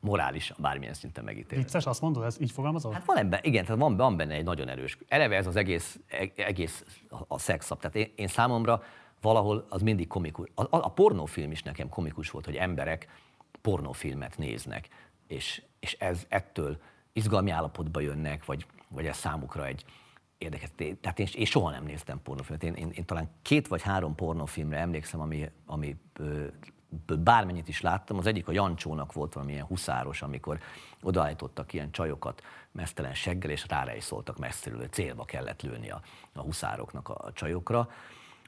morális, 0.00 0.52
bármilyen 0.58 0.94
szinten 0.94 1.24
megítélve. 1.24 1.64
Vicces, 1.64 1.86
azt 1.86 2.00
mondod, 2.00 2.24
ez 2.24 2.40
így 2.40 2.50
fogalmazol? 2.50 2.92
Hát 2.92 3.04
van 3.04 3.16
ebben, 3.16 3.40
igen, 3.42 3.64
tehát 3.64 3.80
van, 3.80 3.96
van 3.96 4.16
benne 4.16 4.34
egy 4.34 4.44
nagyon 4.44 4.68
erős. 4.68 4.98
Eleve 5.08 5.36
ez 5.36 5.46
az 5.46 5.56
egész, 5.56 6.00
e, 6.08 6.30
egész 6.36 6.84
a 7.28 7.38
szexap. 7.38 7.80
Tehát 7.80 7.96
én, 7.96 8.12
én 8.16 8.28
számomra 8.28 8.82
valahol 9.20 9.66
az 9.68 9.82
mindig 9.82 10.06
komikus. 10.06 10.48
A, 10.54 10.62
a, 10.62 10.66
a 10.70 10.88
pornófilm 10.88 11.50
is 11.50 11.62
nekem 11.62 11.88
komikus 11.88 12.30
volt, 12.30 12.44
hogy 12.44 12.56
emberek 12.56 13.08
pornófilmet 13.60 14.38
néznek, 14.38 14.88
és, 15.26 15.62
és 15.80 15.92
ez 15.92 16.26
ettől 16.28 16.78
izgalmi 17.12 17.50
állapotba 17.50 18.00
jönnek, 18.00 18.44
vagy, 18.44 18.66
vagy 18.88 19.06
ez 19.06 19.16
számukra 19.16 19.66
egy, 19.66 19.84
érdekes. 20.38 20.70
Tehát 21.00 21.18
én, 21.18 21.28
én 21.34 21.44
soha 21.44 21.70
nem 21.70 21.84
néztem 21.84 22.22
pornófilmet. 22.22 22.64
Én, 22.64 22.74
én, 22.74 22.90
én 22.90 23.04
talán 23.04 23.30
két 23.42 23.68
vagy 23.68 23.82
három 23.82 24.14
pornófilmre 24.14 24.78
emlékszem, 24.78 25.20
ami, 25.20 25.50
ami 25.66 25.96
bármennyit 27.18 27.68
is 27.68 27.80
láttam. 27.80 28.18
Az 28.18 28.26
egyik 28.26 28.48
a 28.48 28.52
Jancsónak 28.52 29.12
volt 29.12 29.32
valamilyen 29.32 29.64
huszáros, 29.64 30.22
amikor 30.22 30.58
odaállítottak 31.02 31.72
ilyen 31.72 31.90
csajokat 31.90 32.42
mesztelen 32.72 33.14
seggel, 33.14 33.50
és 33.50 33.66
rára 33.68 33.94
is 33.94 34.04
szóltak 34.04 34.38
messziről, 34.38 34.88
célba 34.88 35.24
kellett 35.24 35.62
lőni 35.62 35.90
a, 35.90 36.00
a 36.32 36.40
huszároknak 36.40 37.08
a 37.08 37.32
csajokra. 37.32 37.88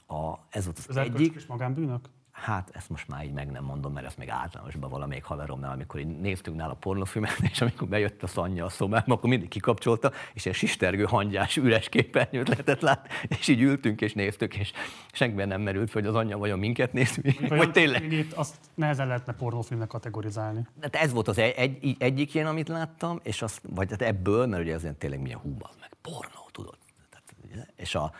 A, 0.06 0.34
ez 0.50 0.64
volt 0.64 0.78
az, 0.78 0.86
az 0.88 0.96
egyik. 0.96 1.34
És 1.34 1.46
magánbűnök? 1.46 2.08
Hát 2.42 2.70
ezt 2.72 2.88
most 2.88 3.08
már 3.08 3.24
így 3.24 3.32
meg 3.32 3.50
nem 3.50 3.64
mondom, 3.64 3.92
mert 3.92 4.06
ezt 4.06 4.18
még 4.18 4.28
általánosban 4.28 4.90
valamelyik 4.90 5.24
haveromnál, 5.24 5.72
amikor 5.72 6.00
így 6.00 6.06
néztünk 6.06 6.56
nála 6.56 6.74
pornófilmet, 6.74 7.38
és 7.50 7.60
amikor 7.60 7.88
bejött 7.88 8.22
a 8.22 8.26
szanya 8.26 8.64
a 8.64 8.68
szobába, 8.68 9.14
akkor 9.14 9.28
mindig 9.28 9.48
kikapcsolta, 9.48 10.12
és 10.34 10.46
egy 10.46 10.54
sistergő 10.54 11.04
hangyás 11.04 11.56
üres 11.56 11.88
képernyőt 11.88 12.48
lehetett 12.48 12.80
látni, 12.80 13.08
és 13.28 13.48
így 13.48 13.60
ültünk 13.60 14.00
és 14.00 14.12
néztük, 14.12 14.56
és 14.56 14.72
senkiben 15.12 15.48
nem 15.48 15.60
merült 15.60 15.90
fel, 15.90 16.00
hogy 16.02 16.10
az 16.10 16.16
anyja 16.16 16.38
vajon 16.38 16.58
minket 16.58 16.92
néz, 16.92 17.20
vagy 17.48 17.70
tényleg. 17.70 18.12
Itt 18.12 18.32
azt 18.32 18.56
nehezen 18.74 19.06
lehetne 19.06 19.32
pornófilmnek 19.32 19.88
kategorizálni. 19.88 20.66
Hát 20.80 20.96
ez 20.96 21.12
volt 21.12 21.28
az 21.28 21.38
egy, 21.38 21.54
egy, 21.56 21.96
egyik 21.98 22.34
ilyen, 22.34 22.46
amit 22.46 22.68
láttam, 22.68 23.20
és 23.22 23.42
azt, 23.42 23.60
vagy 23.68 23.90
hát 23.90 24.02
ebből, 24.02 24.46
mert 24.46 24.62
ugye 24.62 24.74
ez 24.74 24.86
tényleg 24.98 25.20
milyen 25.20 25.38
húba, 25.38 25.70
meg 25.80 25.90
pornó, 26.02 26.48
tudod. 26.52 26.76
Tehát, 27.10 27.72
és, 27.76 27.94
a, 27.94 28.12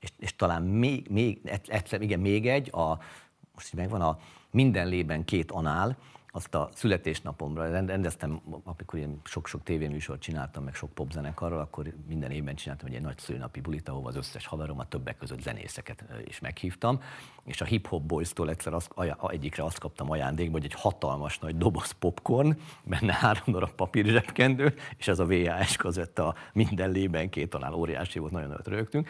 és, 0.00 0.08
és, 0.18 0.36
talán 0.36 0.62
még, 0.62 1.08
még, 1.10 1.40
egyszer, 1.66 2.02
igen, 2.02 2.20
még 2.20 2.48
egy, 2.48 2.70
a, 2.74 2.98
most 3.60 3.74
így 3.74 3.80
megvan 3.80 4.00
a 4.00 4.18
minden 4.50 4.88
lében 4.88 5.24
két 5.24 5.50
anál, 5.50 5.96
azt 6.32 6.54
a 6.54 6.68
születésnapomra 6.74 7.70
rendeztem, 7.70 8.40
amikor 8.64 8.98
én 8.98 9.20
sok-sok 9.24 9.62
tévéműsort 9.62 10.20
csináltam, 10.20 10.64
meg 10.64 10.74
sok 10.74 10.90
popzenekarral, 10.90 11.60
akkor 11.60 11.94
minden 12.08 12.30
évben 12.30 12.54
csináltam 12.54 12.92
egy, 12.92 13.00
nagy 13.00 13.18
szülinapi 13.18 13.60
bulit, 13.60 13.88
ahova 13.88 14.08
az 14.08 14.16
összes 14.16 14.46
haveromat, 14.46 14.88
többek 14.88 15.16
között 15.16 15.40
zenészeket 15.40 16.04
is 16.24 16.40
meghívtam, 16.40 17.00
és 17.44 17.60
a 17.60 17.64
Hip 17.64 17.86
Hop 17.86 18.02
Boys-tól 18.02 18.50
egyszer 18.50 18.72
az, 18.74 18.88
egyikre 19.28 19.64
azt 19.64 19.78
kaptam 19.78 20.10
ajándékba, 20.10 20.52
hogy 20.52 20.64
egy 20.64 20.80
hatalmas 20.80 21.38
nagy 21.38 21.56
doboz 21.56 21.90
popcorn, 21.90 22.58
benne 22.84 23.12
három 23.12 23.44
darab 23.46 23.72
papír 23.72 24.06
zsebkendő, 24.06 24.74
és 24.96 25.08
ez 25.08 25.18
a 25.18 25.24
VHS 25.24 25.76
között 25.76 26.18
a 26.18 26.34
minden 26.52 26.90
lében 26.90 27.30
két 27.30 27.50
tanál 27.50 27.74
óriási 27.74 28.18
volt, 28.18 28.32
nagyon 28.32 28.48
nagyot 28.48 28.68
rögtünk 28.68 29.08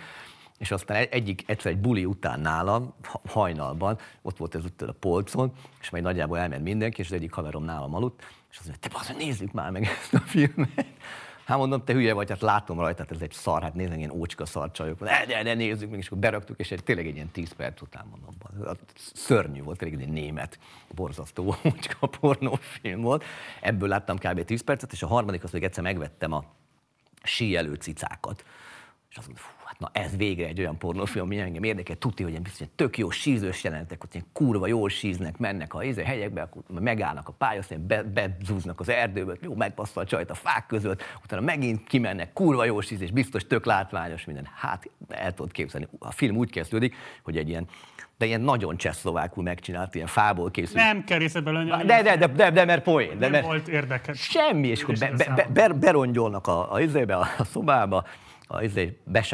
és 0.61 0.71
aztán 0.71 1.07
egyik, 1.11 1.43
egyszer 1.47 1.71
egy 1.71 1.79
buli 1.79 2.05
után 2.05 2.41
nálam, 2.41 2.95
hajnalban, 3.29 3.99
ott 4.23 4.37
volt 4.37 4.55
ez 4.55 4.65
ott 4.65 4.83
a 4.83 4.93
polcon, 4.93 5.53
és 5.81 5.91
majd 5.91 6.05
nagyjából 6.05 6.39
elment 6.39 6.63
mindenki, 6.63 7.01
és 7.01 7.07
az 7.07 7.13
egyik 7.13 7.33
haverom 7.33 7.65
nálam 7.65 7.95
aludt, 7.95 8.21
és 8.51 8.57
azt 8.59 8.69
mondja, 8.69 8.89
te 8.89 8.95
bazdmeg, 8.97 9.17
nézzük 9.17 9.53
már 9.53 9.71
meg 9.71 9.85
ezt 9.85 10.15
a 10.15 10.19
filmet. 10.19 10.87
Hát 11.45 11.59
mondom, 11.59 11.85
te 11.85 11.93
hülye 11.93 12.13
vagy, 12.13 12.29
hát 12.29 12.41
látom 12.41 12.81
rajta, 12.81 13.03
hát 13.03 13.11
ez 13.13 13.21
egy 13.21 13.33
szar, 13.33 13.63
hát 13.63 13.75
nézd, 13.75 13.97
ilyen 13.97 14.11
ócska 14.11 14.47
szarcsajok. 14.47 15.01
De, 15.01 15.25
de, 15.27 15.43
de 15.43 15.55
nézzük 15.55 15.91
meg, 15.91 15.99
és 15.99 16.07
akkor 16.07 16.19
beraktuk, 16.19 16.59
és 16.59 16.71
egy, 16.71 16.85
tényleg 16.85 17.07
egy 17.07 17.15
ilyen 17.15 17.31
10 17.31 17.53
perc 17.53 17.81
után 17.81 18.07
mondom, 18.11 18.35
szörnyű 19.15 19.63
volt, 19.63 19.79
tényleg 19.79 20.01
egy 20.01 20.09
német, 20.09 20.59
borzasztó 20.95 21.57
ócska 21.67 22.07
pornófilm 22.07 23.01
volt. 23.01 23.25
Ebből 23.61 23.89
láttam 23.89 24.19
kb. 24.19 24.45
10 24.45 24.63
percet, 24.63 24.93
és 24.93 25.03
a 25.03 25.07
harmadik 25.07 25.45
az, 25.45 25.51
hogy 25.51 25.63
egyszer 25.63 25.83
megvettem 25.83 26.33
a 26.33 26.45
síelő 27.23 27.75
cicákat. 27.75 28.45
És 29.11 29.17
azt 29.17 29.27
mondom, 29.27 29.45
na 29.81 29.91
ez 29.93 30.17
végre 30.17 30.47
egy 30.47 30.61
olyan 30.61 30.79
pornófilm, 30.79 31.25
ami 31.25 31.39
engem 31.39 31.63
érdekel, 31.63 31.97
tudja, 31.97 32.27
hogy 32.27 32.41
biztos, 32.41 32.59
hogy 32.59 32.71
tök 32.77 32.99
jó 32.99 33.11
sízős 33.11 33.65
jelentek, 33.65 34.03
ilyen 34.13 34.27
kurva 34.33 34.67
jól 34.67 34.89
síznek, 34.89 35.39
mennek 35.39 35.75
a 35.75 35.83
izé, 35.83 36.03
helyekbe, 36.03 36.43
akkor 36.43 36.63
megállnak 36.81 37.29
a 37.29 37.33
pályaszín, 37.33 37.87
be, 37.87 38.03
bezúznak 38.03 38.81
az 38.81 38.89
erdőbe, 38.89 39.35
jó, 39.43 39.55
megpasszol 39.55 40.03
a 40.03 40.07
csajt 40.07 40.31
a 40.31 40.35
fák 40.35 40.67
között, 40.67 41.03
utána 41.25 41.43
megint 41.43 41.87
kimennek, 41.87 42.33
kurva 42.33 42.65
jó 42.65 42.81
sízés, 42.81 43.11
biztos 43.11 43.47
tök 43.47 43.65
látványos 43.65 44.25
minden. 44.25 44.49
Hát 44.55 44.91
el 45.09 45.35
tudod 45.35 45.53
képzelni, 45.53 45.89
a 45.99 46.13
film 46.13 46.37
úgy 46.37 46.51
kezdődik, 46.51 46.95
hogy 47.23 47.37
egy 47.37 47.49
ilyen 47.49 47.67
de 48.19 48.27
ilyen 48.27 48.41
nagyon 48.41 48.77
csehszlovákul 48.77 49.43
megcsinált, 49.43 49.95
ilyen 49.95 50.07
fából 50.07 50.51
készült. 50.51 50.83
Nem 50.83 51.05
kell 51.05 51.19
részletbe 51.19 51.51
lenni. 51.51 51.71
De, 51.87 52.03
de, 52.03 52.17
de, 52.17 52.27
de, 52.27 52.51
de, 52.51 52.65
mert 52.65 52.83
poén. 52.83 53.09
De, 53.09 53.15
nem 53.19 53.31
mert 53.31 53.45
volt 53.45 53.69
érdekes. 53.69 54.21
Semmi, 54.21 54.69
és 54.69 54.83
akkor 54.83 54.95
be, 54.99 55.13
be, 55.35 55.47
be, 55.53 55.69
berongyolnak 55.69 56.47
a, 56.47 56.73
a, 56.73 56.81
a, 57.09 57.29
a 57.39 57.45
szobába, 57.45 58.05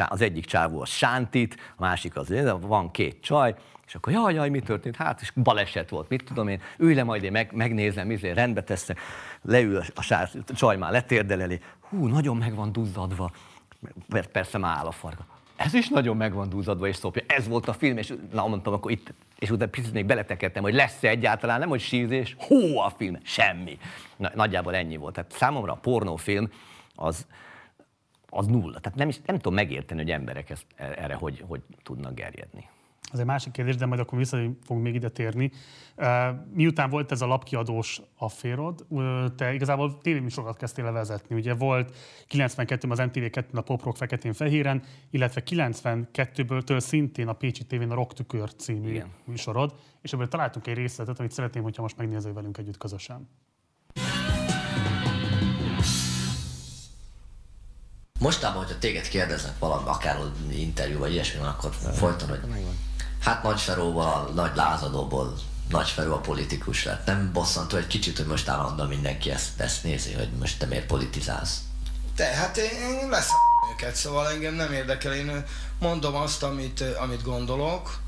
az 0.07 0.21
egyik 0.21 0.45
csávó 0.45 0.81
az 0.81 0.89
Sántit, 0.89 1.57
a 1.75 1.81
másik 1.81 2.15
az, 2.15 2.33
van 2.61 2.91
két 2.91 3.21
csaj, 3.21 3.55
és 3.87 3.95
akkor 3.95 4.13
jaj, 4.13 4.33
jaj, 4.33 4.49
mi 4.49 4.59
történt? 4.59 4.95
Hát, 4.95 5.21
és 5.21 5.31
baleset 5.31 5.89
volt, 5.89 6.09
mit 6.09 6.23
tudom 6.23 6.47
én, 6.47 6.61
ülj 6.77 6.93
le, 6.93 7.03
majd 7.03 7.23
én 7.23 7.31
meg, 7.31 7.51
megnézem, 7.53 8.11
izé, 8.11 8.31
rendbe 8.31 8.63
teszem, 8.63 8.95
leül 9.41 9.81
a, 9.95 10.01
sár, 10.01 10.29
a 10.47 10.53
csaj 10.53 10.77
már 10.77 10.91
letérdel 10.91 11.41
elé, 11.41 11.59
hú, 11.79 12.07
nagyon 12.07 12.37
meg 12.37 12.55
van 12.55 12.71
duzzadva, 12.71 13.31
mert 14.07 14.31
persze 14.31 14.57
már 14.57 14.77
áll 14.77 14.85
a 14.85 14.91
farga. 14.91 15.25
Ez 15.55 15.73
is 15.73 15.89
nagyon 15.89 16.17
meg 16.17 16.33
van 16.33 16.49
duzzadva, 16.49 16.87
és 16.87 16.95
szopja. 16.95 17.23
Ez 17.27 17.47
volt 17.47 17.67
a 17.67 17.73
film, 17.73 17.97
és 17.97 18.13
na, 18.31 18.47
mondtam, 18.47 18.73
akkor 18.73 18.91
itt, 18.91 19.13
és 19.39 19.49
utána 19.49 19.71
picit 19.71 19.93
még 19.93 20.05
beletekedtem, 20.05 20.63
hogy 20.63 20.73
lesz-e 20.73 21.07
egyáltalán, 21.07 21.59
nem 21.59 21.69
hogy 21.69 21.79
sízés, 21.79 22.35
hú, 22.47 22.77
a 22.77 22.89
film, 22.97 23.17
semmi. 23.23 23.77
Na, 24.15 24.31
nagyjából 24.35 24.75
ennyi 24.75 24.97
volt. 24.97 25.13
Tehát 25.13 25.31
számomra 25.31 25.71
a 25.71 25.75
pornófilm 25.75 26.51
az, 26.95 27.27
az 28.37 28.47
nulla. 28.47 28.79
Tehát 28.79 28.97
nem, 28.97 29.07
is, 29.07 29.19
nem 29.25 29.35
tudom 29.35 29.53
megérteni, 29.53 30.01
hogy 30.01 30.11
emberek 30.11 30.49
ezt, 30.49 30.65
erre 30.75 31.15
hogy, 31.15 31.43
hogy 31.47 31.61
tudnak 31.83 32.13
gerjedni. 32.13 32.69
Az 33.11 33.19
egy 33.19 33.25
másik 33.25 33.51
kérdés, 33.51 33.75
de 33.75 33.85
majd 33.85 33.99
akkor 33.99 34.17
vissza 34.17 34.37
fogunk 34.63 34.85
még 34.85 34.95
ide 34.95 35.09
térni. 35.09 35.51
Miután 36.53 36.89
volt 36.89 37.11
ez 37.11 37.21
a 37.21 37.25
lapkiadós 37.25 38.01
afférod, 38.17 38.85
te 39.35 39.53
igazából 39.53 39.97
tévéműsorokat 39.97 40.57
kezdtél 40.57 40.85
le 40.85 40.91
vezetni. 40.91 41.35
Ugye 41.35 41.53
volt 41.53 41.95
92-ben 42.29 42.91
az 42.91 42.99
MTV 42.99 43.25
2 43.31 43.57
a 43.57 43.61
Pop 43.61 43.83
Rock 43.83 43.97
feketén-fehéren, 43.97 44.83
illetve 45.09 45.41
92-ből 45.45 46.79
szintén 46.79 47.27
a 47.27 47.33
Pécsi 47.33 47.65
tévén 47.65 47.91
a 47.91 47.95
Rock 47.95 48.13
Tükör 48.13 48.53
című 48.53 48.89
Igen. 48.89 49.09
műsorod, 49.25 49.75
és 50.01 50.13
ebből 50.13 50.27
találtunk 50.27 50.67
egy 50.67 50.77
részletet, 50.77 51.19
amit 51.19 51.31
szeretném, 51.31 51.63
hogyha 51.63 51.81
most 51.81 51.97
megnézel 51.97 52.33
velünk 52.33 52.57
együtt 52.57 52.77
közösen. 52.77 53.29
Mostában, 58.17 58.63
hogyha 58.63 58.79
téged 58.79 59.07
kérdeznek 59.07 59.59
valami, 59.59 59.89
akár 59.89 60.19
interjú 60.51 60.99
vagy 60.99 61.11
ilyesmi 61.11 61.39
akkor 61.39 61.71
folyton, 61.95 62.29
hogy 62.29 62.39
hát 63.21 63.43
Nagy 63.43 63.61
Feróval, 63.61 64.31
Nagy 64.33 64.55
Lázadóból 64.55 65.37
Nagy 65.69 65.89
Feró 65.89 66.13
a 66.13 66.19
politikus 66.19 66.83
lett. 66.83 67.05
Nem 67.05 67.29
bosszantó 67.33 67.77
egy 67.77 67.87
kicsit, 67.87 68.17
hogy 68.17 68.25
most 68.25 68.47
állandóan 68.47 68.87
mindenki 68.87 69.31
ezt, 69.31 69.59
ezt 69.59 69.83
nézi, 69.83 70.13
hogy 70.13 70.29
most 70.39 70.59
te 70.59 70.65
miért 70.65 70.85
politizálsz? 70.85 71.61
Te, 72.15 72.25
hát 72.25 72.57
én, 72.57 72.99
én 73.01 73.09
lesz 73.09 73.29
őket, 73.73 73.95
szóval 73.95 74.29
engem 74.29 74.53
nem 74.53 74.73
érdekel. 74.73 75.13
Én 75.13 75.43
mondom 75.79 76.15
azt, 76.15 76.43
amit, 76.43 76.83
amit 76.99 77.23
gondolok, 77.23 77.99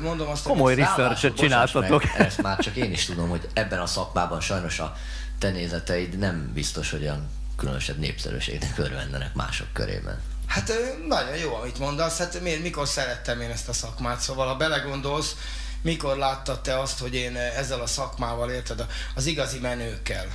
mondom 0.00 0.28
azt, 0.28 0.44
Komoly 0.44 0.74
research 0.74 1.34
csináltatok. 1.34 2.04
Ezt 2.18 2.42
már 2.42 2.58
csak 2.58 2.76
én 2.76 2.92
is 2.92 3.04
tudom, 3.04 3.28
hogy 3.28 3.48
ebben 3.52 3.78
a 3.80 3.86
szakmában 3.86 4.40
sajnos 4.40 4.78
a 4.78 4.96
te 5.38 5.50
nézeteid 5.50 6.18
nem 6.18 6.50
biztos, 6.54 6.90
hogy 6.90 7.02
olyan 7.02 7.28
különösebb 7.56 7.98
népszerűségnek 7.98 8.78
örvendenek 8.78 9.34
mások 9.34 9.72
körében. 9.72 10.20
Hát 10.46 10.72
nagyon 11.08 11.36
jó, 11.36 11.54
amit 11.54 11.78
mondasz. 11.78 12.18
Hát 12.18 12.40
miért, 12.40 12.62
mikor 12.62 12.88
szerettem 12.88 13.40
én 13.40 13.50
ezt 13.50 13.68
a 13.68 13.72
szakmát? 13.72 14.20
Szóval, 14.20 14.46
ha 14.46 14.56
belegondolsz, 14.56 15.36
mikor 15.82 16.16
láttad 16.16 16.60
te 16.60 16.78
azt, 16.78 16.98
hogy 16.98 17.14
én 17.14 17.36
ezzel 17.36 17.80
a 17.80 17.86
szakmával 17.86 18.50
érted, 18.50 18.86
az 19.14 19.26
igazi 19.26 19.58
menőkkel, 19.58 20.26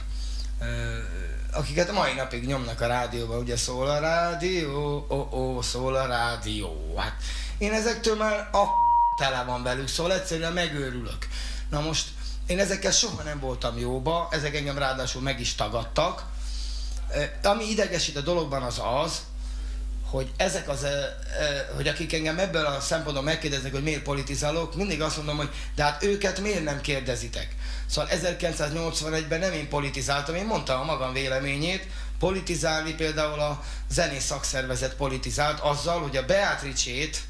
akiket 1.51 1.89
a 1.89 1.93
mai 1.93 2.13
napig 2.13 2.45
nyomnak 2.45 2.81
a 2.81 2.87
rádióban, 2.87 3.37
ugye 3.37 3.57
szól 3.57 3.89
a 3.89 3.99
rádió, 3.99 5.05
ó, 5.09 5.37
ó, 5.37 5.61
szól 5.61 5.95
a 5.95 6.05
rádió. 6.05 6.93
Hát 6.97 7.15
én 7.57 7.71
ezektől 7.71 8.15
már 8.15 8.49
a 8.51 8.65
tele 9.17 9.43
van 9.43 9.63
velük, 9.63 9.87
szóval 9.87 10.13
egyszerűen 10.13 10.53
megőrülök. 10.53 11.27
Na 11.69 11.81
most 11.81 12.07
én 12.45 12.59
ezekkel 12.59 12.91
soha 12.91 13.23
nem 13.23 13.39
voltam 13.39 13.79
jóba, 13.79 14.27
ezek 14.31 14.55
engem 14.55 14.77
ráadásul 14.77 15.21
meg 15.21 15.39
is 15.39 15.55
tagadtak. 15.55 16.23
Ami 17.43 17.69
idegesít 17.69 18.17
a 18.17 18.21
dologban 18.21 18.61
az 18.61 18.81
az, 19.03 19.21
hogy 20.11 20.31
ezek 20.37 20.69
az, 20.69 20.85
hogy 21.75 21.87
akik 21.87 22.13
engem 22.13 22.39
ebből 22.39 22.65
a 22.65 22.79
szempontból 22.79 23.23
megkérdeznek, 23.23 23.71
hogy 23.71 23.83
miért 23.83 24.01
politizálok, 24.01 24.75
mindig 24.75 25.01
azt 25.01 25.17
mondom, 25.17 25.37
hogy 25.37 25.49
de 25.75 25.83
hát 25.83 26.03
őket 26.03 26.39
miért 26.39 26.63
nem 26.63 26.81
kérdezitek? 26.81 27.55
Szóval 27.85 28.11
1981-ben 28.13 29.39
nem 29.39 29.53
én 29.53 29.69
politizáltam, 29.69 30.35
én 30.35 30.45
mondtam 30.45 30.79
a 30.79 30.83
magam 30.83 31.13
véleményét, 31.13 31.87
politizálni 32.19 32.93
például 32.93 33.39
a 33.39 33.63
zenész 33.89 34.25
szakszervezet 34.25 34.95
politizált 34.95 35.59
azzal, 35.59 36.01
hogy 36.01 36.17
a 36.17 36.25
Beatrice-ét 36.25 37.21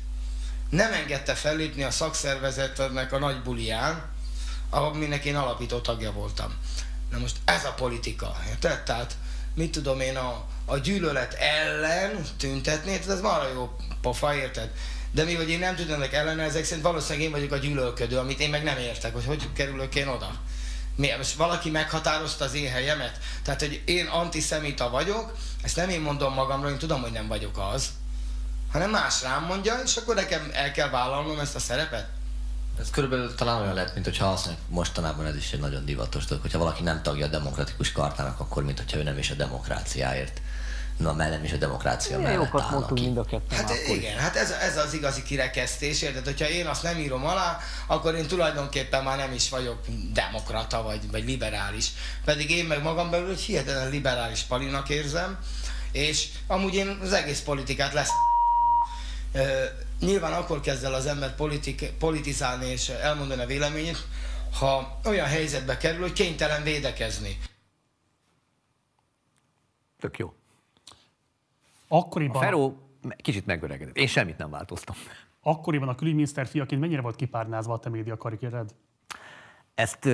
nem 0.69 0.93
engedte 0.93 1.33
fellépni 1.33 1.83
a 1.83 1.91
szakszervezetnek 1.91 3.11
a 3.11 3.19
nagy 3.19 3.41
bulián, 3.41 4.09
aminek 4.69 5.25
én 5.25 5.35
alapító 5.35 5.79
tagja 5.79 6.11
voltam. 6.11 6.53
Na 7.11 7.17
most 7.17 7.35
ez 7.45 7.65
a 7.65 7.73
politika, 7.73 8.37
érted? 8.49 8.83
Tehát 8.83 9.15
mit 9.55 9.71
tudom 9.71 9.99
én, 9.99 10.15
a, 10.15 10.45
a 10.65 10.77
gyűlölet 10.77 11.33
ellen 11.33 12.25
tüntetni, 12.37 12.91
tehát 12.91 13.09
ez 13.09 13.21
már 13.21 13.49
jó 13.53 13.75
pofa, 14.01 14.35
érted? 14.35 14.71
De 15.11 15.23
mi, 15.23 15.35
hogy 15.35 15.49
én 15.49 15.59
nem 15.59 15.75
tudom 15.75 16.03
ellene, 16.11 16.43
ezek 16.43 16.63
szerint 16.63 16.85
valószínűleg 16.85 17.25
én 17.25 17.31
vagyok 17.31 17.51
a 17.51 17.57
gyűlölködő, 17.57 18.17
amit 18.17 18.39
én 18.39 18.49
meg 18.49 18.63
nem 18.63 18.77
értek, 18.77 19.13
hogy 19.13 19.25
hogy 19.25 19.53
kerülök 19.53 19.95
én 19.95 20.07
oda. 20.07 20.39
Mi, 20.95 21.09
most 21.17 21.33
valaki 21.33 21.69
meghatározta 21.69 22.45
az 22.45 22.53
én 22.53 22.71
helyemet? 22.71 23.19
Tehát, 23.43 23.59
hogy 23.59 23.81
én 23.85 24.05
antiszemita 24.05 24.89
vagyok, 24.89 25.37
ezt 25.61 25.75
nem 25.75 25.89
én 25.89 26.01
mondom 26.01 26.33
magamról, 26.33 26.71
én 26.71 26.77
tudom, 26.77 27.01
hogy 27.01 27.11
nem 27.11 27.27
vagyok 27.27 27.57
az, 27.73 27.89
hanem 28.71 28.89
más 28.89 29.21
rám 29.21 29.43
mondja, 29.43 29.81
és 29.85 29.95
akkor 29.95 30.15
nekem 30.15 30.49
el 30.53 30.71
kell 30.71 30.89
vállalnom 30.89 31.39
ezt 31.39 31.55
a 31.55 31.59
szerepet. 31.59 32.09
Ez 32.79 32.89
körülbelül 32.89 33.35
talán 33.35 33.61
olyan 33.61 33.73
lehet, 33.73 33.93
mint 33.93 34.05
hogyha 34.05 34.27
azt 34.27 34.45
mondjuk, 34.45 34.67
mostanában 34.69 35.25
ez 35.25 35.35
is 35.35 35.51
egy 35.51 35.59
nagyon 35.59 35.85
divatos 35.85 36.25
dolog, 36.25 36.43
hogyha 36.43 36.59
valaki 36.59 36.83
nem 36.83 37.01
tagja 37.01 37.25
a 37.25 37.29
demokratikus 37.29 37.91
kartának, 37.91 38.39
akkor 38.39 38.63
mint 38.63 38.77
hogyha 38.77 38.97
ő 38.97 39.03
nem 39.03 39.17
is 39.17 39.29
a 39.29 39.35
demokráciáért 39.35 40.41
na 41.01 41.13
mellem 41.13 41.43
is 41.43 41.51
a 41.51 41.57
demokrácia 41.57 42.17
Milyen 42.17 42.31
mellett 42.31 42.45
jókat 42.45 42.71
mondtunk 42.71 42.99
mind 42.99 43.17
a 43.17 43.23
ketten 43.23 43.57
Hát 43.57 43.69
akkor 43.69 43.95
igen, 43.95 44.17
hát 44.17 44.35
ez, 44.35 44.51
ez 44.51 44.77
az 44.77 44.93
igazi 44.93 45.23
kirekesztés, 45.23 46.01
érted? 46.01 46.25
Hogyha 46.25 46.49
én 46.49 46.65
azt 46.65 46.83
nem 46.83 46.97
írom 46.97 47.25
alá, 47.25 47.59
akkor 47.87 48.15
én 48.15 48.27
tulajdonképpen 48.27 49.03
már 49.03 49.17
nem 49.17 49.33
is 49.33 49.49
vagyok 49.49 49.79
demokrata 50.13 50.81
vagy, 50.83 51.11
vagy 51.11 51.25
liberális. 51.25 51.87
Pedig 52.25 52.51
én 52.51 52.65
meg 52.65 52.81
magam 52.81 53.09
belül 53.09 53.31
egy 53.31 53.39
hihetetlen 53.39 53.89
liberális 53.89 54.41
palinak 54.41 54.89
érzem, 54.89 55.37
és 55.91 56.27
amúgy 56.47 56.73
én 56.73 56.99
az 57.01 57.13
egész 57.13 57.39
politikát 57.39 57.93
lesz 57.93 58.11
nyilván 60.01 60.33
akkor 60.33 60.59
kezd 60.59 60.83
el 60.83 60.93
az 60.93 61.05
ember 61.05 61.35
politik, 61.35 61.93
politizálni 61.99 62.65
és 62.65 62.89
elmondani 62.89 63.41
a 63.41 63.45
véleményét, 63.45 63.97
ha 64.59 64.99
olyan 65.05 65.27
helyzetbe 65.27 65.77
kerül, 65.77 66.01
hogy 66.01 66.13
kénytelen 66.13 66.63
védekezni. 66.63 67.37
Tök 69.99 70.17
jó. 70.17 70.33
Akkoriban... 71.87 72.41
A 72.41 72.45
Feró 72.45 72.77
kicsit 73.17 73.45
megöregedett. 73.45 73.97
Én 73.97 74.07
semmit 74.07 74.37
nem 74.37 74.49
változtam. 74.49 74.95
Akkoriban 75.41 75.87
a 75.87 75.95
külügyminiszter 75.95 76.47
fiaként 76.47 76.81
mennyire 76.81 77.01
volt 77.01 77.15
kipárnázva 77.15 77.73
a 77.73 77.79
te 77.79 77.89
média 77.89 78.17
karikéred? 78.17 78.75
Ezt, 79.75 80.09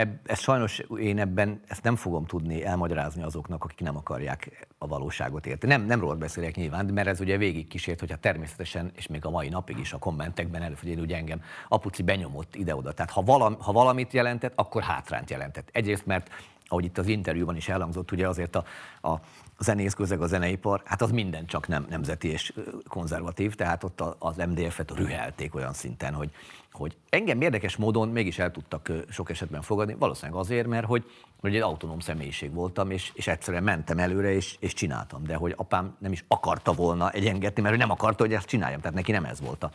eb, 0.00 0.18
ezt 0.24 0.42
sajnos 0.42 0.82
én 0.98 1.18
ebben 1.18 1.60
ezt 1.66 1.82
nem 1.82 1.96
fogom 1.96 2.26
tudni 2.26 2.64
elmagyarázni 2.64 3.22
azoknak, 3.22 3.64
akik 3.64 3.80
nem 3.80 3.96
akarják 3.96 4.68
a 4.78 4.86
valóságot 4.86 5.46
érteni. 5.46 5.72
Nem, 5.72 5.86
nem 5.86 6.00
rólad 6.00 6.18
beszélek 6.18 6.54
nyilván, 6.54 6.86
mert 6.86 7.08
ez 7.08 7.20
ugye 7.20 7.36
végig 7.36 7.68
kísért, 7.68 8.00
hogyha 8.00 8.16
természetesen, 8.16 8.90
és 8.96 9.06
még 9.06 9.24
a 9.24 9.30
mai 9.30 9.48
napig 9.48 9.78
is 9.78 9.92
a 9.92 9.98
kommentekben 9.98 10.62
előfordul, 10.62 10.98
hogy 10.98 11.12
engem 11.12 11.42
apuci 11.68 12.02
benyomott 12.02 12.54
ide-oda. 12.54 12.92
Tehát 12.92 13.10
ha, 13.10 13.22
valam, 13.22 13.56
ha 13.60 13.72
valamit 13.72 14.12
jelentett, 14.12 14.52
akkor 14.54 14.82
hátrányt 14.82 15.30
jelentett. 15.30 15.68
Egyrészt, 15.72 16.06
mert 16.06 16.30
ahogy 16.70 16.84
itt 16.84 16.98
az 16.98 17.06
interjúban 17.06 17.56
is 17.56 17.68
elhangzott, 17.68 18.12
ugye 18.12 18.28
azért 18.28 18.56
a, 18.56 18.64
a 19.02 19.14
zenész 19.60 19.94
közeg, 19.94 20.20
a 20.20 20.26
zeneipar, 20.26 20.82
hát 20.84 21.02
az 21.02 21.10
minden 21.10 21.46
csak 21.46 21.68
nem 21.68 21.86
nemzeti 21.88 22.28
és 22.28 22.52
konzervatív, 22.88 23.54
tehát 23.54 23.84
ott 23.84 24.00
az 24.18 24.36
MDF-et 24.36 24.90
rühelték 24.96 25.54
olyan 25.54 25.72
szinten, 25.72 26.14
hogy, 26.14 26.30
hogy 26.72 26.96
engem 27.08 27.40
érdekes 27.40 27.76
módon 27.76 28.08
mégis 28.08 28.38
el 28.38 28.50
tudtak 28.50 28.92
sok 29.10 29.30
esetben 29.30 29.62
fogadni, 29.62 29.96
valószínűleg 29.98 30.40
azért, 30.40 30.66
mert 30.66 30.86
hogy, 30.86 31.04
hogy 31.40 31.54
egy 31.54 31.60
autonóm 31.60 31.98
személyiség 31.98 32.52
voltam, 32.52 32.90
és, 32.90 33.10
és 33.14 33.26
egyszerűen 33.26 33.62
mentem 33.62 33.98
előre, 33.98 34.32
és, 34.32 34.56
és 34.60 34.72
csináltam, 34.72 35.24
de 35.24 35.34
hogy 35.34 35.54
apám 35.56 35.96
nem 35.98 36.12
is 36.12 36.24
akarta 36.28 36.72
volna 36.72 37.10
egyengedni, 37.10 37.62
mert 37.62 37.74
ő 37.74 37.78
nem 37.78 37.90
akarta, 37.90 38.24
hogy 38.24 38.34
ezt 38.34 38.46
csináljam, 38.46 38.80
tehát 38.80 38.96
neki 38.96 39.12
nem 39.12 39.24
ez 39.24 39.40
volt 39.40 39.64
a, 39.64 39.70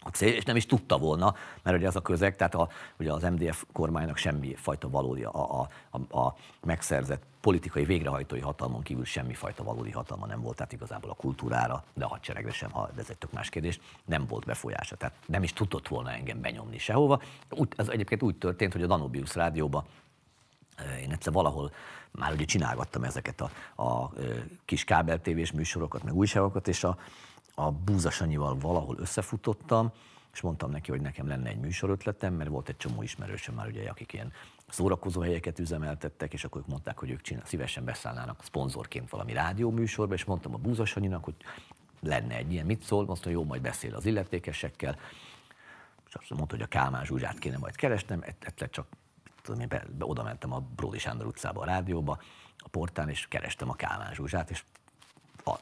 a 0.00 0.08
cél, 0.08 0.32
és 0.32 0.44
nem 0.44 0.56
is 0.56 0.66
tudta 0.66 0.98
volna, 0.98 1.34
mert 1.62 1.76
ugye 1.76 1.86
az 1.86 1.96
a 1.96 2.02
közeg, 2.02 2.36
tehát 2.36 2.54
a, 2.54 2.68
ugye 2.98 3.12
az 3.12 3.22
MDF 3.22 3.64
kormánynak 3.72 4.16
semmi 4.16 4.54
fajta 4.54 4.90
valódi, 4.90 5.22
a, 5.22 5.60
a, 5.60 5.68
a, 5.90 6.18
a 6.18 6.36
megszerzett 6.62 7.22
politikai 7.48 7.84
végrehajtói 7.84 8.40
hatalmon 8.40 8.82
kívül 8.82 9.04
semmi 9.04 9.34
fajta 9.34 9.64
valódi 9.64 9.90
hatalma 9.90 10.26
nem 10.26 10.40
volt, 10.40 10.56
tehát 10.56 10.72
igazából 10.72 11.10
a 11.10 11.14
kultúrára, 11.14 11.84
de 11.94 12.04
a 12.04 12.08
hadseregre 12.08 12.52
sem, 12.52 12.70
ha, 12.70 12.90
ez 12.96 13.10
egy 13.10 13.18
tök 13.18 13.32
más 13.32 13.48
kérdés, 13.48 13.80
nem 14.04 14.26
volt 14.26 14.44
befolyása, 14.44 14.96
tehát 14.96 15.14
nem 15.26 15.42
is 15.42 15.52
tudott 15.52 15.88
volna 15.88 16.10
engem 16.10 16.40
benyomni 16.40 16.78
sehova. 16.78 17.22
Úgy, 17.50 17.68
ez 17.76 17.88
egyébként 17.88 18.22
úgy 18.22 18.36
történt, 18.36 18.72
hogy 18.72 18.82
a 18.82 18.86
Danubius 18.86 19.34
rádióban 19.34 19.84
eh, 20.76 21.02
én 21.02 21.10
egyszer 21.10 21.32
valahol 21.32 21.72
már 22.10 22.32
ugye 22.32 22.44
csinálgattam 22.44 23.04
ezeket 23.04 23.40
a, 23.40 23.50
a 23.82 24.10
eh, 24.18 24.42
kis 24.64 24.84
kábel 24.84 25.20
tévés 25.20 25.52
műsorokat, 25.52 26.02
meg 26.02 26.14
újságokat, 26.14 26.68
és 26.68 26.84
a, 26.84 26.98
a 27.54 27.70
Búza 27.70 28.10
Sanyival 28.10 28.58
valahol 28.58 28.96
összefutottam, 28.98 29.92
és 30.32 30.40
mondtam 30.40 30.70
neki, 30.70 30.90
hogy 30.90 31.00
nekem 31.00 31.28
lenne 31.28 31.48
egy 31.48 31.60
műsorötletem, 31.60 32.34
mert 32.34 32.50
volt 32.50 32.68
egy 32.68 32.76
csomó 32.76 33.02
ismerősöm 33.02 33.54
már, 33.54 33.66
ugye, 33.66 33.88
akik 33.88 34.12
ilyen 34.12 34.32
szórakozó 34.68 35.20
helyeket 35.20 35.58
üzemeltettek, 35.58 36.32
és 36.32 36.44
akkor 36.44 36.60
ők 36.60 36.66
mondták, 36.66 36.98
hogy 36.98 37.10
ők 37.10 37.20
csinál, 37.20 37.44
szívesen 37.46 37.84
beszállnának 37.84 38.44
szponzorként 38.44 39.10
valami 39.10 39.32
rádióműsorba, 39.32 40.14
és 40.14 40.24
mondtam 40.24 40.54
a 40.54 40.58
Búza 40.58 40.84
Sanyinak, 40.84 41.24
hogy 41.24 41.34
lenne 42.00 42.36
egy 42.36 42.52
ilyen, 42.52 42.66
mit 42.66 42.82
szól, 42.82 43.04
mondta, 43.04 43.30
jó, 43.30 43.44
majd 43.44 43.62
beszél 43.62 43.94
az 43.94 44.06
illetékesekkel, 44.06 44.98
és 46.08 46.14
azt 46.14 46.30
mondta, 46.30 46.54
hogy 46.54 46.64
a 46.64 46.68
Kálmán 46.68 47.04
Zsuzsát 47.04 47.38
kéne 47.38 47.58
majd 47.58 47.76
keresnem, 47.76 48.22
egyszer 48.42 48.70
csak 48.70 48.86
tudom, 49.42 49.60
én 49.60 49.68
be, 49.68 49.84
be, 49.98 50.04
oda 50.04 50.22
mentem 50.22 50.52
a 50.52 50.60
Bródi 50.76 50.98
Sándor 50.98 51.26
utcába 51.26 51.60
a 51.60 51.64
rádióba, 51.64 52.18
a 52.58 52.68
portán, 52.68 53.08
és 53.08 53.26
kerestem 53.28 53.70
a 53.70 53.74
Kálmán 53.74 54.14
Zsuzsát, 54.14 54.50
és 54.50 54.64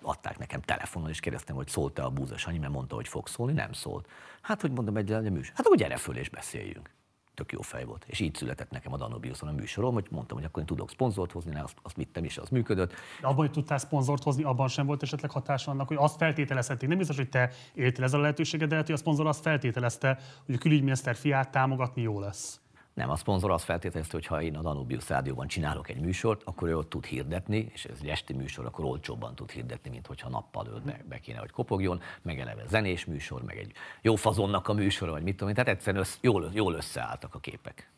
adták 0.02 0.38
nekem 0.38 0.60
telefonon, 0.60 1.08
és 1.08 1.20
kérdeztem, 1.20 1.56
hogy 1.56 1.68
szólt-e 1.68 2.04
a 2.04 2.10
búzas 2.10 2.46
annyi, 2.46 2.58
mert 2.58 2.72
mondta, 2.72 2.94
hogy 2.94 3.08
fog 3.08 3.28
szólni, 3.28 3.52
nem 3.52 3.72
szólt. 3.72 4.08
Hát, 4.40 4.60
hogy 4.60 4.70
mondom 4.70 4.96
egy 4.96 5.10
műsor. 5.10 5.54
Hát, 5.54 5.66
akkor 5.66 5.76
gyere 5.76 5.96
föl 5.96 6.16
és 6.16 6.28
beszéljünk. 6.28 6.90
Tök 7.36 7.52
jó 7.52 7.60
fej 7.60 7.84
volt. 7.84 8.04
És 8.06 8.20
így 8.20 8.34
született 8.34 8.70
nekem 8.70 8.92
a 8.92 8.96
Danubiuson 8.96 9.48
a 9.48 9.52
műsorom, 9.52 9.94
hogy 9.94 10.06
mondtam, 10.10 10.36
hogy 10.36 10.46
akkor 10.46 10.60
én 10.60 10.66
tudok 10.66 10.90
szponzort 10.90 11.32
hozni, 11.32 11.50
ne, 11.50 11.62
azt, 11.62 11.76
azt 11.82 11.96
vittem 11.96 12.24
is, 12.24 12.38
az 12.38 12.48
működött. 12.48 12.92
De 13.20 13.26
abban, 13.26 13.36
hogy 13.36 13.50
tudtál 13.50 13.78
szponzort 13.78 14.22
hozni, 14.22 14.42
abban 14.42 14.68
sem 14.68 14.86
volt 14.86 15.02
esetleg 15.02 15.30
hatása 15.30 15.70
annak, 15.70 15.88
hogy 15.88 15.96
azt 16.00 16.16
feltételezhették. 16.16 16.88
Nem 16.88 16.98
biztos, 16.98 17.16
hogy 17.16 17.28
te 17.28 17.50
éltél 17.74 18.04
ezzel 18.04 18.18
a 18.18 18.22
lehetőséget, 18.22 18.68
de 18.68 18.72
lehet, 18.72 18.86
hogy 18.86 18.96
a 18.96 18.98
szponzor 18.98 19.26
azt 19.26 19.40
feltételezte, 19.40 20.18
hogy 20.46 20.54
a 20.54 20.58
külügyminiszter 20.58 21.16
fiát 21.16 21.50
támogatni 21.50 22.02
jó 22.02 22.20
lesz. 22.20 22.60
Nem, 22.96 23.10
a 23.10 23.16
szponzor 23.16 23.50
azt 23.50 23.64
feltételezte, 23.64 24.16
hogy 24.16 24.26
ha 24.26 24.42
én 24.42 24.56
a 24.56 24.62
Danubius 24.62 25.08
rádióban 25.08 25.46
csinálok 25.46 25.88
egy 25.88 26.00
műsort, 26.00 26.42
akkor 26.44 26.68
ő 26.68 26.76
ott 26.76 26.88
tud 26.88 27.04
hirdetni, 27.04 27.68
és 27.72 27.84
ez 27.84 27.98
egy 28.02 28.08
esti 28.08 28.32
műsor, 28.32 28.66
akkor 28.66 28.84
olcsóbban 28.84 29.34
tud 29.34 29.50
hirdetni, 29.50 29.90
mint 29.90 30.06
hogyha 30.06 30.28
nappal 30.28 30.66
őt 30.74 30.82
be, 30.82 31.00
be 31.08 31.18
kéne, 31.18 31.38
hogy 31.38 31.50
kopogjon, 31.50 32.00
meg 32.22 32.40
eleve 32.40 32.66
zenés 32.66 33.04
műsor, 33.04 33.42
meg 33.42 33.58
egy 33.58 33.72
jó 34.02 34.14
fazonnak 34.14 34.68
a 34.68 34.72
műsor, 34.72 35.10
vagy 35.10 35.22
mit 35.22 35.32
tudom 35.32 35.48
én. 35.48 35.54
Tehát 35.54 35.70
egyszerűen 35.70 36.02
össz, 36.02 36.18
jól, 36.20 36.50
jól 36.52 36.74
összeálltak 36.74 37.34
a 37.34 37.38
képek. 37.38 37.90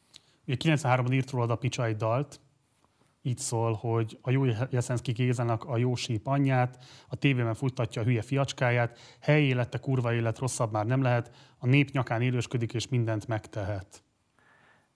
Ugye 0.47 0.57
93-ban 0.77 1.13
írt 1.13 1.31
rólad 1.31 1.51
a 1.51 1.57
Picsa 1.57 1.85
egy 1.85 1.97
dalt, 1.97 2.41
így 3.23 3.39
szól, 3.39 3.73
hogy 3.73 4.19
a 4.23 4.31
jó 4.31 4.45
Jeszenszki 4.71 5.13
Gézának 5.13 5.65
a 5.65 5.77
jó 5.77 5.95
síp 5.95 6.27
anyját, 6.27 6.85
a 7.09 7.17
tévében 7.17 7.55
futtatja 7.55 8.03
a 8.03 8.05
hülye 8.05 8.23
fiacskáját, 8.23 8.99
helyi 9.21 9.47
élete, 9.47 9.79
kurva 9.79 10.13
élet, 10.13 10.39
rosszabb 10.39 10.73
már 10.73 10.87
nem 10.87 11.03
lehet, 11.03 11.31
a 11.59 11.67
nép 11.67 11.91
nyakán 11.91 12.23
élősködik 12.23 12.75
és 12.75 12.89
mindent 12.89 13.27
megtehet. 13.27 14.03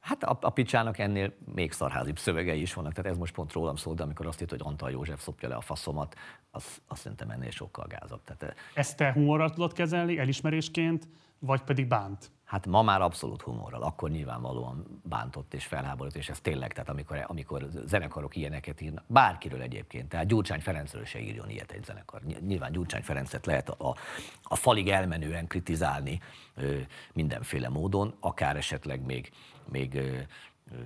Hát 0.03 0.23
a, 0.23 0.39
a 0.41 0.51
picsának 0.51 0.99
ennél 0.99 1.33
még 1.55 1.73
szarházibb 1.73 2.19
szövegei 2.19 2.61
is 2.61 2.75
vannak, 2.75 2.93
tehát 2.93 3.11
ez 3.11 3.19
most 3.19 3.35
pont 3.35 3.53
rólam 3.53 3.77
szól, 3.77 3.95
de 3.95 4.03
amikor 4.03 4.27
azt 4.27 4.41
írt, 4.41 4.51
hogy 4.51 4.61
Antal 4.63 4.91
József 4.91 5.23
szopja 5.23 5.49
le 5.49 5.55
a 5.55 5.61
faszomat, 5.61 6.15
az, 6.51 6.65
azt 6.87 7.01
szerintem 7.01 7.31
ennél 7.31 7.51
sokkal 7.51 7.87
gázabb. 7.87 8.21
Tehát, 8.25 8.57
Ezt 8.75 8.97
te 8.97 9.13
humorral 9.13 9.51
tudod 9.51 9.73
kezelni, 9.73 10.19
elismerésként, 10.19 11.09
vagy 11.39 11.63
pedig 11.63 11.87
bánt? 11.87 12.31
Hát 12.53 12.67
ma 12.67 12.83
már 12.83 13.01
abszolút 13.01 13.43
humorral, 13.43 13.83
akkor 13.83 14.11
nyilvánvalóan 14.11 15.01
bántott 15.03 15.55
és 15.55 15.65
felháborodott, 15.65 16.17
és 16.17 16.29
ez 16.29 16.41
tényleg, 16.41 16.73
tehát 16.73 16.89
amikor, 16.89 17.25
amikor 17.27 17.69
zenekarok 17.87 18.37
ilyeneket 18.37 18.81
írnak, 18.81 19.05
bárkiről 19.07 19.61
egyébként, 19.61 20.09
tehát 20.09 20.27
Gyurcsány 20.27 20.61
Ferencről 20.61 21.05
se 21.05 21.21
írjon 21.21 21.51
ilyet 21.51 21.71
egy 21.71 21.85
zenekar. 21.85 22.23
Nyilván 22.23 22.73
Gyurcsány 22.73 23.03
Ferencet 23.03 23.47
lehet 23.47 23.69
a, 23.69 23.89
a, 23.89 23.97
a 24.43 24.57
falig 24.57 24.89
elmenően 24.89 25.47
kritizálni 25.47 26.21
ö, 26.55 26.79
mindenféle 27.13 27.69
módon, 27.69 28.15
akár 28.21 28.57
esetleg 28.57 29.05
még, 29.05 29.33
még 29.71 29.95
ö, 29.95 30.19
ö, 30.73 30.77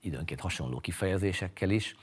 időnként 0.00 0.40
hasonló 0.40 0.80
kifejezésekkel 0.80 1.70
is, 1.70 1.96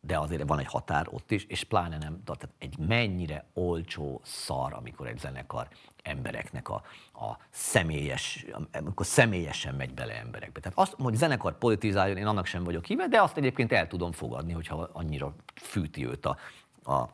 de 0.00 0.18
azért 0.18 0.48
van 0.48 0.58
egy 0.58 0.66
határ 0.66 1.06
ott 1.10 1.30
is, 1.30 1.44
és 1.44 1.64
pláne 1.64 1.98
nem, 1.98 2.22
tehát 2.24 2.48
egy 2.58 2.78
mennyire 2.78 3.44
olcsó 3.54 4.20
szar, 4.24 4.72
amikor 4.72 5.06
egy 5.06 5.18
zenekar 5.18 5.68
embereknek 6.02 6.68
a, 6.68 6.82
a 7.12 7.38
személyes, 7.50 8.46
amikor 8.72 9.06
személyesen 9.06 9.74
megy 9.74 9.94
bele 9.94 10.18
emberekbe. 10.18 10.60
Tehát 10.60 10.78
azt, 10.78 10.94
hogy 10.98 11.14
zenekar 11.14 11.58
politizáljon, 11.58 12.16
én 12.16 12.26
annak 12.26 12.46
sem 12.46 12.64
vagyok 12.64 12.84
híve, 12.84 13.08
de 13.08 13.22
azt 13.22 13.36
egyébként 13.36 13.72
el 13.72 13.86
tudom 13.86 14.12
fogadni, 14.12 14.52
hogyha 14.52 14.88
annyira 14.92 15.34
fűti 15.54 16.06
őt 16.06 16.26
a, 16.26 16.36
a 16.84 17.08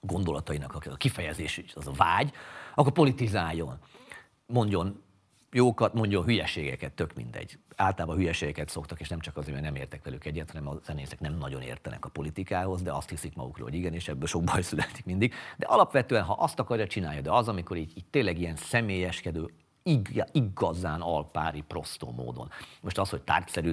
gondolatainak 0.00 0.74
a 0.74 0.96
kifejezés, 0.96 1.62
az 1.74 1.86
a 1.86 1.92
vágy, 1.92 2.32
akkor 2.74 2.92
politizáljon. 2.92 3.78
Mondjon 4.46 5.02
jókat, 5.54 5.94
mondjon 5.94 6.24
hülyeségeket, 6.24 6.92
tök 6.92 7.14
mindegy. 7.14 7.58
Általában 7.76 8.16
hülyeségeket 8.16 8.68
szoktak, 8.68 9.00
és 9.00 9.08
nem 9.08 9.20
csak 9.20 9.36
azért, 9.36 9.52
mert 9.52 9.64
nem 9.64 9.74
értek 9.74 10.04
velük 10.04 10.24
egyet, 10.24 10.50
hanem 10.50 10.68
a 10.68 10.78
zenészek 10.84 11.20
nem 11.20 11.38
nagyon 11.38 11.62
értenek 11.62 12.04
a 12.04 12.08
politikához, 12.08 12.82
de 12.82 12.92
azt 12.92 13.10
hiszik 13.10 13.34
magukról, 13.34 13.68
hogy 13.68 13.78
igen, 13.78 13.94
és 13.94 14.08
ebből 14.08 14.26
sok 14.26 14.44
baj 14.44 14.62
születik 14.72 15.04
mindig. 15.04 15.34
De 15.56 15.66
alapvetően, 15.66 16.22
ha 16.22 16.32
azt 16.32 16.58
akarja, 16.58 16.86
csinálja, 16.86 17.20
de 17.20 17.30
az, 17.30 17.48
amikor 17.48 17.76
így, 17.76 17.92
így 17.96 18.06
tényleg 18.10 18.38
ilyen 18.38 18.56
személyeskedő, 18.56 19.50
igazán 20.32 21.00
alpári, 21.00 21.60
prostó 21.60 22.12
módon. 22.12 22.50
Most 22.80 22.98
az, 22.98 23.10
hogy 23.10 23.22
tárgyszerű 23.22 23.72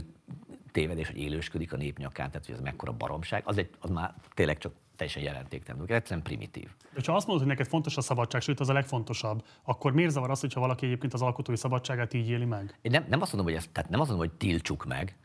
tévedés, 0.72 1.08
hogy 1.08 1.18
élősködik 1.18 1.74
a 1.74 1.78
népnyakán, 1.78 2.32
tehát 2.32 2.46
hogy 2.46 2.56
ez 2.56 2.62
mekkora 2.62 2.92
baromság, 2.92 3.42
az, 3.46 3.58
egy, 3.58 3.70
az 3.80 3.90
már 3.90 4.14
tényleg 4.34 4.58
csak 4.58 4.74
teljesen 5.02 5.34
jelentéktelen, 5.34 5.88
egyszerűen 5.88 6.24
primitív. 6.24 6.70
De 6.94 7.02
ha 7.06 7.16
azt 7.16 7.28
mondod, 7.28 7.46
hogy 7.46 7.56
neked 7.56 7.72
fontos 7.72 7.98
a 7.98 8.02
szabadság, 8.02 8.42
sőt 8.42 8.60
az 8.60 8.70
a 8.70 8.74
legfontosabb, 8.74 9.46
akkor 9.64 9.92
miért 9.92 10.12
zavar 10.12 10.30
az, 10.30 10.40
hogyha 10.40 10.60
valaki 10.60 10.86
egyébként 10.86 11.14
az 11.14 11.22
alkotói 11.22 11.56
szabadságát 11.56 12.14
így 12.14 12.30
éli 12.30 12.46
meg? 12.46 12.78
Én 12.82 12.92
nem, 12.92 13.06
nem 13.10 13.22
azt 13.22 13.34
mondom, 13.34 13.54
hogy 13.54 13.62
ezt, 13.62 13.72
tehát 13.72 13.90
nem 13.90 14.00
azt 14.00 14.10
mondom, 14.10 14.28
hogy 14.28 14.38
tiltsuk 14.38 14.86
meg, 14.86 15.18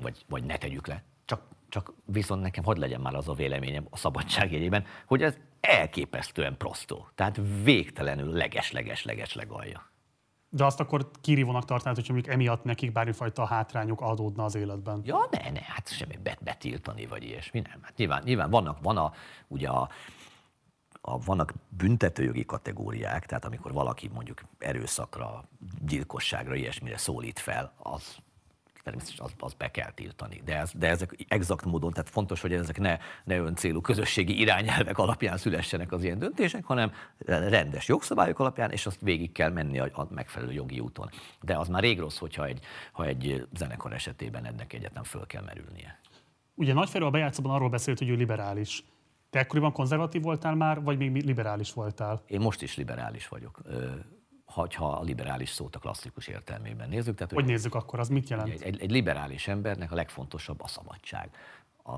vagy, 0.00 0.24
vagy 0.28 0.44
ne 0.44 0.56
tegyük 0.56 0.86
le, 0.86 1.02
csak, 1.24 1.42
csak 1.68 1.92
viszont 2.04 2.42
nekem 2.42 2.64
hogy 2.64 2.76
legyen 2.76 3.00
már 3.00 3.14
az 3.14 3.28
a 3.28 3.32
véleményem 3.32 3.86
a 3.90 3.96
szabadság 3.96 4.52
jegyében, 4.52 4.84
hogy 5.06 5.22
ez 5.22 5.36
elképesztően 5.60 6.56
prostó. 6.56 7.08
Tehát 7.14 7.40
végtelenül 7.62 8.32
leges-leges-leges 8.32 9.34
legalja. 9.34 9.90
De 10.56 10.64
azt 10.64 10.80
akkor 10.80 11.10
kirívónak 11.20 11.64
tartanád, 11.64 11.96
hogyha 11.96 12.12
mondjuk 12.12 12.34
emiatt 12.34 12.64
nekik 12.64 12.92
bármifajta 12.92 13.44
hátrányuk 13.44 14.00
adódna 14.00 14.44
az 14.44 14.54
életben. 14.54 15.00
Ja, 15.04 15.28
ne, 15.30 15.50
ne, 15.50 15.60
hát 15.62 15.88
semmi 15.88 16.16
bet, 16.22 16.42
betiltani, 16.42 17.06
vagy 17.06 17.22
ilyesmi, 17.22 17.60
nem. 17.60 17.78
Hát 17.82 17.96
nyilván, 17.96 18.22
nyilván 18.24 18.50
vannak, 18.50 18.78
van 18.82 18.96
a, 18.96 19.12
ugye 19.48 19.68
a, 19.68 19.88
a, 21.00 21.18
vannak 21.18 21.54
büntetőjogi 21.68 22.44
kategóriák, 22.44 23.26
tehát 23.26 23.44
amikor 23.44 23.72
valaki 23.72 24.10
mondjuk 24.14 24.40
erőszakra, 24.58 25.44
gyilkosságra, 25.86 26.54
ilyesmire 26.54 26.96
szólít 26.96 27.38
fel, 27.38 27.72
az 27.78 28.16
természetesen 28.86 29.24
az, 29.24 29.32
az 29.38 29.54
be 29.54 29.70
kell 29.70 29.90
tiltani. 29.90 30.42
De, 30.44 30.58
ez, 30.58 30.70
de 30.74 30.88
ezek 30.88 31.24
exakt 31.28 31.64
módon, 31.64 31.92
tehát 31.92 32.08
fontos, 32.08 32.40
hogy 32.40 32.52
ezek 32.52 32.78
ne, 32.78 32.98
ne 33.24 33.36
öncélú 33.36 33.80
közösségi 33.80 34.40
irányelvek 34.40 34.98
alapján 34.98 35.36
szülessenek 35.36 35.92
az 35.92 36.04
ilyen 36.04 36.18
döntések, 36.18 36.64
hanem 36.64 36.92
rendes 37.26 37.88
jogszabályok 37.88 38.38
alapján, 38.38 38.70
és 38.70 38.86
azt 38.86 39.00
végig 39.00 39.32
kell 39.32 39.50
menni 39.50 39.78
a, 39.78 39.88
a 39.92 40.06
megfelelő 40.10 40.52
jogi 40.52 40.80
úton. 40.80 41.10
De 41.40 41.56
az 41.56 41.68
már 41.68 41.82
rég 41.82 41.98
rossz, 41.98 42.18
hogyha 42.18 42.44
egy, 42.44 42.60
ha 42.92 43.04
egy 43.04 43.46
zenekar 43.56 43.92
esetében 43.92 44.44
ennek 44.44 44.72
egyetlen 44.72 45.04
föl 45.04 45.26
kell 45.26 45.42
merülnie. 45.42 46.00
Ugye 46.54 46.72
Nagyferő 46.72 47.04
a 47.04 47.10
bejátszóban 47.10 47.54
arról 47.54 47.68
beszélt, 47.68 47.98
hogy 47.98 48.08
ő 48.08 48.14
liberális. 48.14 48.84
Te 49.30 49.38
ekkoriban 49.38 49.72
konzervatív 49.72 50.22
voltál 50.22 50.54
már, 50.54 50.82
vagy 50.82 50.98
még 50.98 51.24
liberális 51.24 51.72
voltál? 51.72 52.22
Én 52.26 52.40
most 52.40 52.62
is 52.62 52.76
liberális 52.76 53.28
vagyok 53.28 53.60
ha 54.74 54.92
a 54.92 55.02
liberális 55.02 55.50
szót 55.50 55.76
a 55.76 55.78
klasszikus 55.78 56.26
értelmében 56.26 56.88
nézzük. 56.88 57.14
Tehát, 57.14 57.32
hogy, 57.32 57.42
hogy 57.42 57.50
nézzük 57.50 57.74
akkor, 57.74 57.98
az 57.98 58.08
mit 58.08 58.28
jelent? 58.28 58.48
Egy, 58.48 58.80
egy, 58.80 58.90
liberális 58.90 59.48
embernek 59.48 59.92
a 59.92 59.94
legfontosabb 59.94 60.62
a 60.62 60.66
szabadság. 60.66 61.30
A 61.84 61.96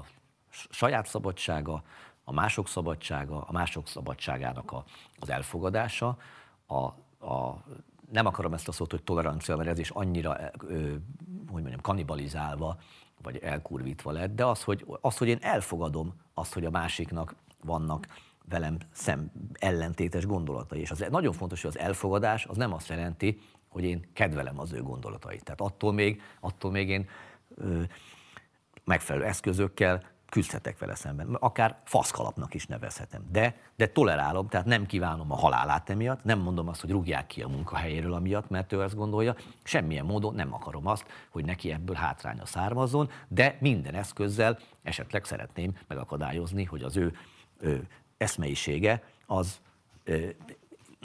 saját 0.51 1.07
szabadsága, 1.07 1.83
a 2.25 2.33
mások 2.33 2.69
szabadsága, 2.69 3.41
a 3.41 3.53
mások 3.53 3.89
szabadságának 3.89 4.73
a, 4.73 4.85
az 5.19 5.31
elfogadása, 5.31 6.19
a, 6.67 6.75
a, 7.27 7.65
nem 8.11 8.27
akarom 8.27 8.55
ezt 8.55 8.69
a 8.69 8.73
szót, 8.73 8.91
hogy 8.91 9.03
tolerancia, 9.03 9.57
mert 9.57 9.69
ez 9.69 9.79
is 9.79 9.91
annyira, 9.91 10.37
ö, 10.69 10.91
hogy 11.51 11.63
mondjam, 11.63 11.81
kanibalizálva, 11.81 12.79
vagy 13.23 13.37
elkurvítva 13.37 14.11
lett, 14.11 14.35
de 14.35 14.45
az 14.45 14.63
hogy, 14.63 14.87
az, 15.01 15.19
hogy 15.19 15.29
én 15.29 15.39
elfogadom 15.41 16.15
azt, 16.35 16.53
hogy 16.53 16.65
a 16.65 16.71
másiknak 16.71 17.35
vannak 17.65 18.07
velem 18.49 18.77
szem 18.93 19.31
ellentétes 19.53 20.27
gondolatai. 20.27 20.81
És 20.81 20.91
az 20.91 21.05
nagyon 21.11 21.33
fontos, 21.33 21.63
hogy 21.63 21.71
az 21.77 21.79
elfogadás 21.79 22.45
az 22.45 22.57
nem 22.57 22.73
azt 22.73 22.89
jelenti, 22.89 23.41
hogy 23.69 23.85
én 23.85 24.11
kedvelem 24.13 24.59
az 24.59 24.73
ő 24.73 24.83
gondolatait. 24.83 25.45
Tehát 25.45 25.61
attól 25.61 25.93
még, 25.93 26.23
attól 26.41 26.71
még 26.71 26.89
én 26.89 27.09
ö, 27.55 27.83
megfelelő 28.85 29.25
eszközökkel 29.25 30.03
küzdhetek 30.29 30.79
vele 30.79 30.95
szemben. 30.95 31.35
Akár 31.35 31.77
faszkalapnak 31.85 32.55
is 32.55 32.67
nevezhetem. 32.67 33.23
De, 33.31 33.57
de 33.77 33.87
tolerálom, 33.87 34.49
tehát 34.49 34.67
nem 34.67 34.87
kívánom 34.87 35.33
a 35.33 35.37
halálát 35.37 35.91
emiatt, 35.91 36.25
nem 36.25 36.39
mondom 36.39 36.69
azt, 36.69 36.81
hogy 36.81 36.91
rúgják 36.91 37.27
ki 37.27 37.43
a 37.43 37.49
munkahelyéről 37.49 38.13
amiatt, 38.13 38.49
mert 38.49 38.73
ő 38.73 38.83
ezt 38.83 38.95
gondolja. 38.95 39.37
Semmilyen 39.63 40.05
módon 40.05 40.35
nem 40.35 40.55
akarom 40.55 40.87
azt, 40.87 41.07
hogy 41.31 41.45
neki 41.45 41.73
ebből 41.73 41.95
hátránya 41.95 42.47
származzon, 42.47 43.11
de 43.29 43.57
minden 43.61 43.95
eszközzel 43.95 44.59
esetleg 44.83 45.25
szeretném 45.25 45.77
megakadályozni, 45.87 46.65
hogy 46.65 46.83
az 46.83 46.97
ő, 46.97 47.13
ő 47.59 47.89
eszmeisége 48.19 49.03
az 49.27 49.61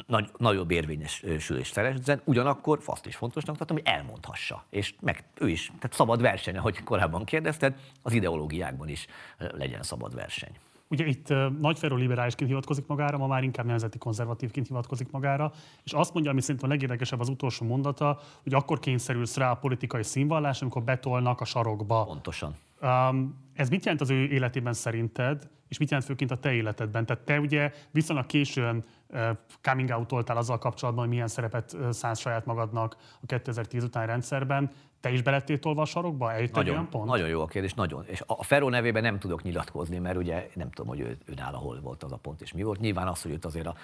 nagy, 0.07 0.29
nagyobb 0.37 0.71
érvényesülést 0.71 1.73
szerezzen, 1.73 2.21
ugyanakkor 2.23 2.79
azt 2.85 3.05
is 3.05 3.15
fontosnak 3.15 3.57
tartom, 3.57 3.77
hogy 3.77 3.85
elmondhassa. 3.85 4.63
És 4.69 4.93
meg 4.99 5.23
ő 5.39 5.49
is, 5.49 5.65
tehát 5.65 5.93
szabad 5.93 6.21
verseny, 6.21 6.57
ahogy 6.57 6.83
korábban 6.83 7.23
kérdezted, 7.23 7.75
az 8.01 8.13
ideológiákban 8.13 8.87
is 8.89 9.07
legyen 9.37 9.83
szabad 9.83 10.15
verseny. 10.15 10.51
Ugye 10.87 11.05
itt 11.05 11.29
uh, 11.29 11.51
nagyferő 11.59 11.95
liberálisként 11.95 12.49
hivatkozik 12.49 12.87
magára, 12.87 13.17
ma 13.17 13.27
már 13.27 13.43
inkább 13.43 13.65
nemzeti 13.65 13.97
konzervatívként 13.97 14.67
hivatkozik 14.67 15.11
magára, 15.11 15.51
és 15.83 15.91
azt 15.91 16.13
mondja, 16.13 16.31
ami 16.31 16.41
szerintem 16.41 16.69
a 16.69 16.73
legérdekesebb 16.73 17.19
az 17.19 17.29
utolsó 17.29 17.65
mondata, 17.65 18.19
hogy 18.43 18.53
akkor 18.53 18.79
kényszerülsz 18.79 19.37
rá 19.37 19.51
a 19.51 19.55
politikai 19.55 20.03
színvallás, 20.03 20.61
amikor 20.61 20.83
betolnak 20.83 21.41
a 21.41 21.45
sarokba. 21.45 22.03
Pontosan. 22.03 22.55
Um, 22.83 23.41
ez 23.53 23.69
mit 23.69 23.83
jelent 23.83 24.01
az 24.01 24.09
ő 24.09 24.27
életében 24.27 24.73
szerinted, 24.73 25.49
és 25.67 25.77
mit 25.77 25.89
jelent 25.89 26.07
főként 26.07 26.31
a 26.31 26.37
te 26.37 26.53
életedben? 26.53 27.05
Tehát 27.05 27.23
te 27.23 27.39
ugye 27.39 27.71
viszonylag 27.91 28.25
későn 28.25 28.83
uh, 29.07 29.29
coming 29.61 29.89
out 29.89 30.29
azzal 30.29 30.57
kapcsolatban, 30.57 31.03
hogy 31.03 31.13
milyen 31.13 31.27
szerepet 31.27 31.77
szánsz 31.89 32.19
saját 32.19 32.45
magadnak 32.45 32.97
a 33.21 33.25
2010 33.25 33.83
utáni 33.83 34.05
rendszerben. 34.05 34.71
Te 34.99 35.11
is 35.11 35.21
belettél 35.21 35.59
tolva 35.59 35.81
a 35.81 35.85
sarokba? 35.85 36.31
Eljött 36.31 36.53
nagyon, 36.53 36.73
olyan 36.73 36.89
pont? 36.89 37.05
Nagyon 37.05 37.27
jó 37.27 37.41
a 37.41 37.45
kérdés, 37.45 37.73
nagyon. 37.73 38.05
És 38.05 38.23
a 38.25 38.43
Feró 38.43 38.69
nevében 38.69 39.01
nem 39.01 39.19
tudok 39.19 39.43
nyilatkozni, 39.43 39.97
mert 39.97 40.17
ugye 40.17 40.49
nem 40.53 40.71
tudom, 40.71 40.89
hogy 40.89 40.99
ő, 40.99 41.17
ő 41.25 41.33
nála 41.35 41.57
hol 41.57 41.79
volt 41.81 42.03
az 42.03 42.11
a 42.11 42.17
pont, 42.17 42.41
és 42.41 42.53
mi 42.53 42.63
volt. 42.63 42.79
Nyilván 42.79 43.07
az, 43.07 43.21
hogy 43.21 43.31
őt 43.31 43.45
azért 43.45 43.67
a 43.67 43.75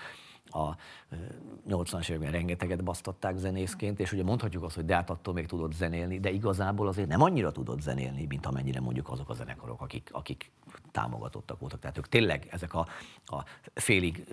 a 0.52 0.76
80-as 1.70 2.10
években 2.10 2.32
rengeteget 2.32 2.84
basztatták 2.84 3.38
zenészként, 3.38 4.00
és 4.00 4.12
ugye 4.12 4.24
mondhatjuk 4.24 4.64
azt, 4.64 4.76
hogy 4.76 4.86
de 4.86 4.96
hát 4.96 5.10
attól 5.10 5.34
még 5.34 5.46
tudott 5.46 5.74
zenélni, 5.74 6.20
de 6.20 6.30
igazából 6.30 6.88
azért 6.88 7.08
nem 7.08 7.22
annyira 7.22 7.52
tudott 7.52 7.82
zenélni, 7.82 8.26
mint 8.26 8.46
amennyire 8.46 8.80
mondjuk 8.80 9.10
azok 9.10 9.30
a 9.30 9.34
zenekarok, 9.34 9.82
akik, 9.82 10.10
akik 10.12 10.52
támogatottak 10.92 11.60
voltak. 11.60 11.80
Tehát 11.80 11.98
ők 11.98 12.08
tényleg 12.08 12.48
ezek 12.52 12.74
a, 12.74 12.88
a 13.26 13.44
félig 13.74 14.26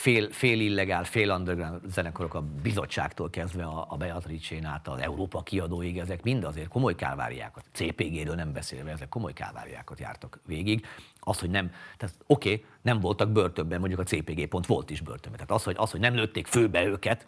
fél, 0.00 0.30
fél 0.30 0.60
illegál, 0.60 1.04
fél 1.04 1.30
underground 1.30 1.80
zenekarok 1.86 2.34
a 2.34 2.42
bizottságtól 2.62 3.30
kezdve 3.30 3.64
a, 3.64 3.86
a 3.88 3.96
Beatrice-n 3.96 4.64
át 4.64 4.88
az 4.88 5.00
Európa 5.00 5.42
kiadóig, 5.42 5.98
ezek 5.98 6.22
mind 6.22 6.44
azért 6.44 6.68
komoly 6.68 6.94
kálváriákat, 6.94 7.64
CPG-ről 7.72 8.34
nem 8.34 8.52
beszélve, 8.52 8.90
ezek 8.90 9.08
komoly 9.08 9.32
kálváriákat 9.32 9.98
jártak 9.98 10.40
végig. 10.46 10.86
Az, 11.20 11.38
hogy 11.38 11.50
nem, 11.50 11.72
tehát 11.96 12.14
oké, 12.26 12.52
okay, 12.52 12.64
nem 12.82 13.00
voltak 13.00 13.30
börtönben, 13.30 13.78
mondjuk 13.78 14.00
a 14.00 14.04
CPG 14.04 14.46
pont 14.48 14.66
volt 14.66 14.90
is 14.90 15.00
börtönben. 15.00 15.32
Tehát 15.32 15.50
az, 15.50 15.64
hogy, 15.64 15.74
az, 15.78 15.90
hogy 15.90 16.00
nem 16.00 16.14
lőtték 16.14 16.46
főbe 16.46 16.84
őket, 16.84 17.26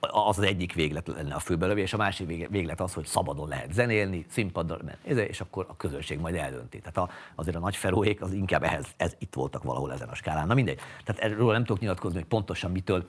az 0.00 0.38
az 0.38 0.44
egyik 0.44 0.72
véglet 0.72 1.06
lenne 1.08 1.34
a 1.34 1.38
főbelövés, 1.38 1.84
és 1.84 1.92
a 1.92 1.96
másik 1.96 2.48
véglet 2.48 2.80
az, 2.80 2.94
hogy 2.94 3.06
szabadon 3.06 3.48
lehet 3.48 3.72
zenélni, 3.72 4.26
színpaddal 4.28 4.80
menni, 4.84 5.20
és 5.20 5.40
akkor 5.40 5.66
a 5.68 5.76
közönség 5.76 6.18
majd 6.18 6.34
eldönti. 6.34 6.78
Tehát 6.78 6.96
a, 6.96 7.10
azért 7.34 7.56
a 7.56 7.60
nagy 7.60 7.76
feróék 7.76 8.22
az 8.22 8.32
inkább 8.32 8.62
ehhez, 8.62 8.86
ez 8.96 9.16
itt 9.18 9.34
voltak 9.34 9.62
valahol 9.62 9.92
ezen 9.92 10.08
a 10.08 10.14
skálán. 10.14 10.46
Na 10.46 10.54
mindegy. 10.54 10.80
Tehát 11.04 11.22
erről 11.22 11.52
nem 11.52 11.64
tudok 11.64 11.80
nyilatkozni, 11.80 12.18
hogy 12.18 12.28
pontosan 12.28 12.70
mitől 12.70 13.08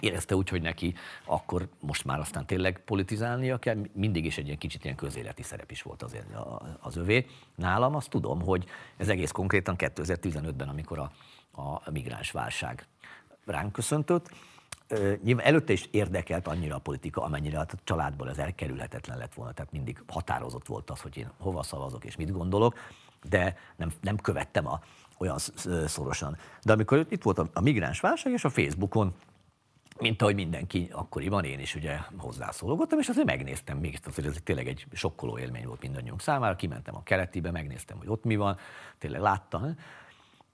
érezte 0.00 0.34
úgy, 0.34 0.48
hogy 0.48 0.62
neki 0.62 0.94
akkor 1.24 1.68
most 1.80 2.04
már 2.04 2.18
aztán 2.18 2.46
tényleg 2.46 2.80
politizálnia 2.84 3.58
kell, 3.58 3.76
mindig 3.92 4.24
is 4.24 4.38
egy 4.38 4.46
ilyen 4.46 4.58
kicsit 4.58 4.84
ilyen 4.84 4.96
közéleti 4.96 5.42
szerep 5.42 5.70
is 5.70 5.82
volt 5.82 6.02
azért 6.02 6.26
az 6.80 6.96
övé. 6.96 7.26
Nálam 7.54 7.94
azt 7.94 8.10
tudom, 8.10 8.40
hogy 8.40 8.64
ez 8.96 9.08
egész 9.08 9.30
konkrétan 9.30 9.74
2015-ben, 9.78 10.68
amikor 10.68 10.98
a, 10.98 11.10
a 11.84 11.90
migráns 11.90 12.30
válság 12.30 12.86
ránk 13.44 13.72
köszöntött, 13.72 14.30
nyilván 15.22 15.46
előtte 15.46 15.72
is 15.72 15.88
érdekelt 15.90 16.46
annyira 16.46 16.74
a 16.74 16.78
politika, 16.78 17.22
amennyire 17.22 17.58
a 17.58 17.66
családból 17.84 18.28
ez 18.28 18.38
elkerülhetetlen 18.38 19.18
lett 19.18 19.34
volna, 19.34 19.52
tehát 19.52 19.72
mindig 19.72 20.02
határozott 20.06 20.66
volt 20.66 20.90
az, 20.90 21.00
hogy 21.00 21.16
én 21.16 21.30
hova 21.38 21.62
szavazok 21.62 22.04
és 22.04 22.16
mit 22.16 22.32
gondolok, 22.32 22.78
de 23.28 23.56
nem, 23.76 23.92
nem 24.00 24.16
követtem 24.16 24.66
a, 24.66 24.80
olyan 25.18 25.38
szorosan. 25.86 26.36
De 26.62 26.72
amikor 26.72 27.06
itt 27.08 27.22
volt 27.22 27.38
a, 27.38 27.48
a 27.52 27.60
migráns 27.60 28.00
válság, 28.00 28.32
és 28.32 28.44
a 28.44 28.50
Facebookon 28.50 29.14
mint 30.00 30.22
ahogy 30.22 30.34
mindenki 30.34 30.88
akkoriban, 30.92 31.44
én 31.44 31.60
is 31.60 31.74
ugye 31.74 31.98
hozzászólogottam, 32.16 32.98
és 32.98 33.08
azért 33.08 33.26
megnéztem 33.26 33.78
még, 33.78 33.98
azért 34.06 34.28
ez 34.28 34.36
tényleg 34.44 34.68
egy 34.68 34.86
sokkoló 34.92 35.38
élmény 35.38 35.66
volt 35.66 35.80
mindannyiunk 35.80 36.20
számára, 36.20 36.56
kimentem 36.56 36.96
a 36.96 37.02
keletibe, 37.02 37.50
megnéztem, 37.50 37.98
hogy 37.98 38.08
ott 38.08 38.24
mi 38.24 38.36
van, 38.36 38.56
tényleg 38.98 39.20
láttam, 39.20 39.76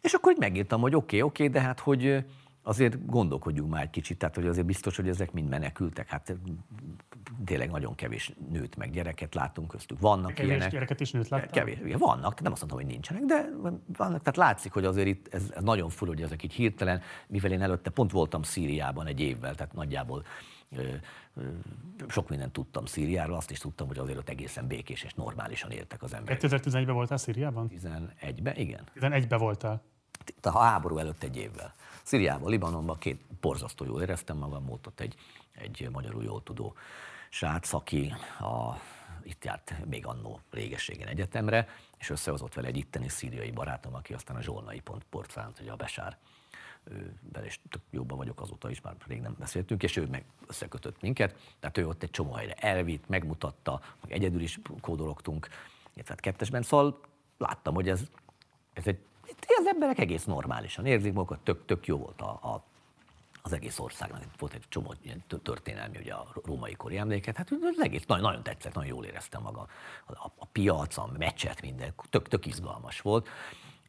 és 0.01 0.13
akkor 0.13 0.33
így 0.33 0.39
megírtam, 0.39 0.81
hogy 0.81 0.95
oké, 0.95 1.17
okay, 1.17 1.29
oké, 1.29 1.43
okay, 1.43 1.61
de 1.61 1.67
hát 1.67 1.81
hogy 1.81 2.25
azért 2.67 3.07
gondolkodjunk 3.07 3.71
már 3.71 3.83
egy 3.83 3.91
kicsit, 3.91 4.19
tehát 4.19 4.35
hogy 4.35 4.47
azért 4.47 4.67
biztos, 4.67 4.97
hogy 4.97 5.09
ezek 5.09 5.33
mind 5.33 5.49
menekültek. 5.49 6.09
Hát 6.09 6.37
tényleg 7.45 7.71
nagyon 7.71 7.95
kevés 7.95 8.33
nőt 8.51 8.77
meg 8.77 8.91
gyereket 8.91 9.35
látunk 9.35 9.69
köztük. 9.69 10.01
Vannak 10.01 10.35
kevés 10.35 10.51
ilyenek. 10.51 10.71
gyereket 10.71 11.01
is 11.01 11.11
nőt 11.11 11.29
láttam? 11.29 11.51
Kevés, 11.51 11.79
igen, 11.85 11.99
vannak, 11.99 12.41
nem 12.41 12.53
azt 12.53 12.61
mondtam, 12.61 12.81
hogy 12.81 12.87
nincsenek, 12.87 13.23
de 13.23 13.49
vannak. 13.97 14.23
Tehát 14.23 14.37
látszik, 14.37 14.73
hogy 14.73 14.85
azért 14.85 15.07
itt 15.07 15.35
ez, 15.35 15.53
ez 15.55 15.63
nagyon 15.63 15.89
fura, 15.89 16.11
hogy 16.11 16.23
ezek 16.23 16.43
így 16.43 16.53
hirtelen, 16.53 17.01
mivel 17.27 17.53
én 17.53 17.63
előtte 17.63 17.91
pont 17.91 18.11
voltam 18.11 18.43
Szíriában 18.43 19.07
egy 19.07 19.21
évvel, 19.21 19.55
tehát 19.55 19.73
nagyjából 19.73 20.25
sok 22.09 22.29
mindent 22.29 22.53
tudtam 22.53 22.87
Szíriáról, 22.87 23.37
azt 23.37 23.51
is 23.51 23.59
tudtam, 23.59 23.87
hogy 23.87 23.99
azért 23.99 24.19
ott 24.19 24.29
egészen 24.29 24.67
békés 24.67 25.03
és 25.03 25.15
normálisan 25.15 25.71
éltek 25.71 26.03
az 26.03 26.15
emberek. 26.15 26.41
2011-ben 26.43 26.95
voltál 26.95 27.19
Szíriában? 27.19 27.71
11-ben, 27.75 28.57
igen. 28.57 28.89
11-ben 28.95 29.39
voltál. 29.39 29.83
A 30.43 30.59
háború 30.59 30.99
előtt 30.99 31.23
egy 31.23 31.37
évvel. 31.37 31.75
Szíriában, 32.07 32.51
Libanonban 32.51 32.99
két 32.99 33.21
borzasztó 33.41 33.85
jól 33.85 34.03
éreztem 34.03 34.37
magam, 34.37 34.67
volt 34.67 34.87
ott 34.87 35.01
egy, 35.01 35.15
egy 35.53 35.89
magyarul 35.93 36.25
jól 36.25 36.43
tudó 36.43 36.75
srác, 37.31 37.73
aki 37.73 38.15
a, 38.41 38.81
itt 39.23 39.45
járt 39.45 39.75
még 39.87 40.07
annó 40.07 40.41
régességen 40.51 41.09
egyetemre, 41.09 41.69
és 41.99 42.11
összehozott 42.11 42.55
vele 42.55 42.69
egy 42.69 42.77
itteni 42.77 43.09
szíriai 43.09 43.51
barátom, 43.51 43.95
aki 43.95 44.13
aztán 44.13 44.37
a 44.37 44.43
zsolnai 44.43 44.81
pont 44.81 45.05
portfánt, 45.11 45.61
ugye 45.61 45.73
a 45.73 45.77
Besár 45.77 46.19
bele 47.21 47.47
is 47.47 47.61
tök 47.69 47.83
jóban 47.91 48.17
vagyok 48.19 48.41
azóta 48.41 48.71
is, 48.71 48.81
már 48.81 48.95
rég 49.07 49.21
nem 49.21 49.37
beszéltünk, 49.39 49.83
és 49.83 49.97
ő 49.97 50.07
meg 50.07 50.25
összekötött 50.47 51.01
minket, 51.01 51.55
tehát 51.61 51.79
ő 51.79 51.87
ott 51.87 52.03
egy 52.03 52.11
csomó 52.11 52.33
helyre 52.33 52.55
elvitt, 52.55 53.09
megmutatta, 53.09 53.81
meg 54.01 54.13
egyedül 54.13 54.41
is 54.41 54.61
kódologtunk, 54.81 55.49
illetve 55.95 56.15
hát 56.15 56.21
kettesben, 56.21 56.63
szóval 56.63 57.01
láttam, 57.39 57.75
hogy 57.75 57.89
ez, 57.89 58.01
ez 58.73 58.87
egy 58.87 58.99
az 59.39 59.67
emberek 59.67 59.99
egész 59.99 60.25
normálisan 60.25 60.87
érzik 60.87 61.13
magukat, 61.13 61.39
tök, 61.39 61.65
tök 61.65 61.87
jó 61.87 61.97
volt 61.97 62.21
a, 62.21 62.31
a 62.31 62.65
az 63.47 63.53
egész 63.53 63.79
országnak. 63.79 64.23
Volt 64.39 64.55
egy 64.55 64.65
csomó 64.69 64.95
ilyen 65.03 65.23
történelmi, 65.43 65.99
ugye 65.99 66.13
a 66.13 66.27
római 66.45 66.75
kori 66.75 66.97
emléket, 66.97 67.37
hát 67.37 67.51
az 67.51 67.83
egész 67.83 68.07
nagyon, 68.07 68.25
nagyon 68.25 68.43
tetszett, 68.43 68.75
nagyon 68.75 68.95
jól 68.95 69.05
éreztem 69.05 69.43
magam. 69.43 69.67
A, 70.07 70.13
a, 70.13 70.33
a 70.37 70.47
piac, 70.47 70.97
a 70.97 71.11
meccset, 71.19 71.61
minden, 71.61 71.95
tök, 72.11 72.29
tök 72.29 72.47
izgalmas 72.47 73.01
volt. 73.01 73.29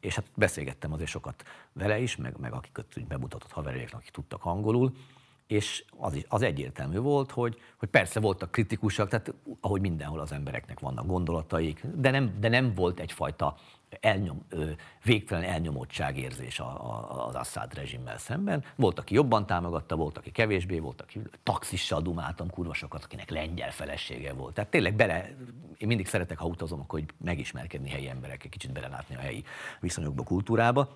És 0.00 0.14
hát 0.14 0.24
beszélgettem 0.34 0.92
azért 0.92 1.10
sokat 1.10 1.44
vele 1.72 1.98
is, 1.98 2.16
meg, 2.16 2.36
meg 2.36 2.52
akiket 2.52 3.06
bemutatott 3.08 3.52
haverjaiknak, 3.52 4.00
akik 4.00 4.12
tudtak 4.12 4.44
angolul, 4.44 4.92
és 5.46 5.84
az, 5.96 6.14
is, 6.14 6.24
az 6.28 6.42
egyértelmű 6.42 6.98
volt, 6.98 7.30
hogy, 7.30 7.60
hogy 7.76 7.88
persze 7.88 8.20
voltak 8.20 8.50
kritikusak, 8.50 9.08
tehát 9.08 9.34
ahogy 9.60 9.80
mindenhol 9.80 10.20
az 10.20 10.32
embereknek 10.32 10.80
vannak 10.80 11.06
gondolataik, 11.06 11.84
de 11.94 12.10
nem, 12.10 12.40
de 12.40 12.48
nem 12.48 12.74
volt 12.74 13.00
egyfajta 13.00 13.56
elnyom, 14.00 14.46
végtelen 15.04 15.44
elnyomottságérzés 15.44 16.60
az 17.08 17.34
Assad 17.34 17.74
rezsimmel 17.74 18.18
szemben. 18.18 18.64
Volt, 18.76 18.98
aki 18.98 19.14
jobban 19.14 19.46
támogatta, 19.46 19.96
volt, 19.96 20.18
aki 20.18 20.30
kevésbé, 20.30 20.78
volt, 20.78 21.00
aki 21.00 21.20
taxissal 21.42 22.00
dumáltam 22.00 22.50
kurva 22.50 22.74
sokat, 22.74 23.04
akinek 23.04 23.30
lengyel 23.30 23.70
felesége 23.70 24.32
volt. 24.32 24.54
Tehát 24.54 24.70
tényleg 24.70 24.94
bele, 24.94 25.34
én 25.78 25.88
mindig 25.88 26.06
szeretek, 26.06 26.38
ha 26.38 26.46
utazom, 26.46 26.80
akkor 26.80 27.00
hogy 27.00 27.08
megismerkedni 27.24 27.90
helyi 27.90 28.08
emberekkel, 28.08 28.50
kicsit 28.50 28.72
belelátni 28.72 29.14
a 29.14 29.20
helyi 29.20 29.44
viszonyokba, 29.80 30.22
kultúrába. 30.22 30.88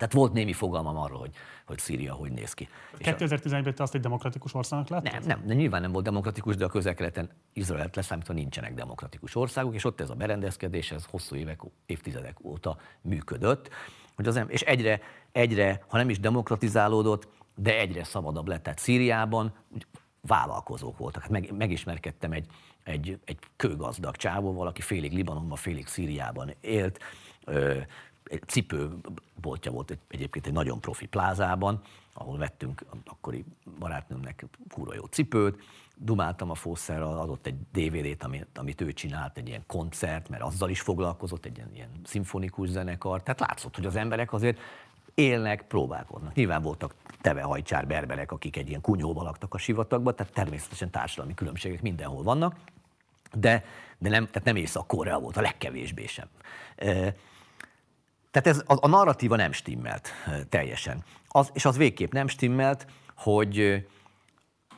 Tehát 0.00 0.14
volt 0.14 0.32
némi 0.32 0.52
fogalmam 0.52 0.96
arról, 0.96 1.18
hogy, 1.18 1.30
hogy 1.66 1.78
Szíria 1.78 2.14
hogy 2.14 2.32
néz 2.32 2.52
ki. 2.52 2.68
2011-ben 2.98 3.74
te 3.74 3.82
azt 3.82 3.94
egy 3.94 4.00
demokratikus 4.00 4.54
országnak 4.54 4.88
láttad? 4.88 5.12
Nem, 5.12 5.22
nem, 5.26 5.46
de 5.46 5.54
nyilván 5.54 5.80
nem 5.80 5.92
volt 5.92 6.04
demokratikus, 6.04 6.56
de 6.56 6.64
a 6.64 6.68
közel-keleten 6.68 7.30
Izraelt 7.52 7.96
leszámítva 7.96 8.32
nincsenek 8.32 8.74
demokratikus 8.74 9.36
országok, 9.36 9.74
és 9.74 9.84
ott 9.84 10.00
ez 10.00 10.10
a 10.10 10.14
berendezkedés, 10.14 10.90
ez 10.90 11.04
hosszú 11.04 11.36
évek, 11.36 11.60
évtizedek 11.86 12.44
óta 12.44 12.76
működött. 13.00 13.70
Hogy 14.16 14.26
az, 14.26 14.40
és 14.48 14.60
egyre, 14.60 15.00
egyre, 15.32 15.84
ha 15.88 15.96
nem 15.96 16.10
is 16.10 16.20
demokratizálódott, 16.20 17.28
de 17.54 17.78
egyre 17.78 18.04
szabadabb 18.04 18.48
lett. 18.48 18.62
Tehát 18.62 18.78
Szíriában 18.78 19.52
vállalkozók 20.20 20.98
voltak. 20.98 21.22
Hát 21.22 21.30
meg, 21.30 21.52
megismerkedtem 21.56 22.32
egy, 22.32 22.46
egy, 22.84 23.18
egy 23.24 23.38
kőgazdag 23.56 24.16
csávóval, 24.16 24.66
aki 24.66 24.80
félig 24.80 25.12
Libanonban, 25.12 25.56
félig 25.56 25.86
Szíriában 25.86 26.54
élt, 26.60 26.98
egy 28.30 28.42
cipőboltja 28.46 29.70
volt 29.70 29.90
egy, 29.90 29.98
egyébként 30.08 30.46
egy 30.46 30.52
nagyon 30.52 30.80
profi 30.80 31.06
plázában, 31.06 31.80
ahol 32.12 32.38
vettünk 32.38 32.84
akkori 33.04 33.44
barátnőmnek 33.78 34.44
kúra 34.68 34.94
jó 34.94 35.04
cipőt, 35.04 35.62
dumáltam 35.96 36.50
a 36.50 36.54
fószerrel, 36.54 37.18
adott 37.18 37.46
egy 37.46 37.56
DVD-t, 37.72 38.22
amit, 38.22 38.46
amit 38.54 38.80
ő 38.80 38.92
csinált, 38.92 39.38
egy 39.38 39.48
ilyen 39.48 39.64
koncert, 39.66 40.28
mert 40.28 40.42
azzal 40.42 40.70
is 40.70 40.80
foglalkozott, 40.80 41.44
egy 41.44 41.56
ilyen, 41.56 41.70
ilyen 41.74 41.90
szimfonikus 42.04 42.68
zenekar. 42.68 43.22
Tehát 43.22 43.40
látszott, 43.40 43.74
hogy 43.74 43.86
az 43.86 43.96
emberek 43.96 44.32
azért 44.32 44.58
élnek, 45.14 45.62
próbálkoznak. 45.62 46.34
Nyilván 46.34 46.62
voltak 46.62 46.94
tevehajcsár 47.20 47.86
berberek, 47.86 48.32
akik 48.32 48.56
egy 48.56 48.68
ilyen 48.68 48.80
kunyóval 48.80 49.24
laktak 49.24 49.54
a 49.54 49.58
sivatagban, 49.58 50.16
tehát 50.16 50.32
természetesen 50.32 50.90
társadalmi 50.90 51.34
különbségek 51.34 51.82
mindenhol 51.82 52.22
vannak, 52.22 52.56
de, 53.32 53.64
de 53.98 54.08
nem, 54.08 54.26
tehát 54.26 54.44
nem 54.44 54.56
Észak-Korea 54.56 55.18
volt, 55.18 55.36
a 55.36 55.40
legkevésbé 55.40 56.06
sem. 56.06 56.26
Tehát 58.30 58.48
ez, 58.48 58.62
a, 58.66 58.78
a 58.80 58.88
narratíva 58.88 59.36
nem 59.36 59.52
stimmelt 59.52 60.08
teljesen. 60.48 61.04
Az, 61.28 61.50
és 61.52 61.64
az 61.64 61.76
végképp 61.76 62.12
nem 62.12 62.28
stimmelt, 62.28 62.86
hogy 63.16 63.86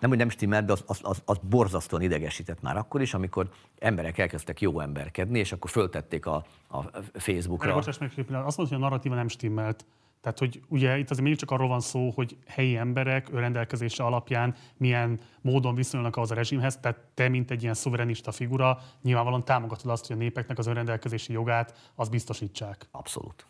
nem, 0.00 0.10
hogy 0.10 0.18
nem 0.18 0.28
stimmelt, 0.28 0.64
de 0.64 0.72
az, 0.72 0.82
az, 0.86 1.00
az, 1.02 1.22
az 1.24 1.38
borzasztóan 1.42 2.02
idegesített 2.02 2.62
már 2.62 2.76
akkor 2.76 3.00
is, 3.00 3.14
amikor 3.14 3.48
emberek 3.78 4.18
elkezdtek 4.18 4.60
jó 4.60 4.80
emberkedni, 4.80 5.38
és 5.38 5.52
akkor 5.52 5.70
föltették 5.70 6.26
a, 6.26 6.44
a 6.68 6.82
Facebookra. 7.14 7.74
Bocsás, 7.74 7.98
meg, 7.98 8.10
azt 8.16 8.28
mondod, 8.28 8.56
hogy 8.56 8.72
a 8.72 8.78
narratíva 8.78 9.14
nem 9.14 9.28
stimmelt. 9.28 9.84
Tehát, 10.22 10.38
hogy 10.38 10.62
ugye 10.68 10.98
itt 10.98 11.10
azért 11.10 11.24
mégiscsak 11.24 11.50
arról 11.50 11.68
van 11.68 11.80
szó, 11.80 12.10
hogy 12.10 12.36
helyi 12.46 12.76
emberek 12.76 13.28
önrendelkezése 13.32 14.04
alapján 14.04 14.54
milyen 14.76 15.20
módon 15.40 15.74
viszonyulnak 15.74 16.16
ahhoz 16.16 16.30
a 16.30 16.34
rezsimhez, 16.34 16.76
tehát 16.76 16.98
te, 17.14 17.28
mint 17.28 17.50
egy 17.50 17.62
ilyen 17.62 17.74
szuverenista 17.74 18.32
figura, 18.32 18.78
nyilvánvalóan 19.02 19.44
támogatod 19.44 19.90
azt, 19.90 20.06
hogy 20.06 20.16
a 20.16 20.18
népeknek 20.18 20.58
az 20.58 20.66
önrendelkezési 20.66 21.32
jogát 21.32 21.92
az 21.94 22.08
biztosítsák. 22.08 22.88
Abszolút. 22.90 23.46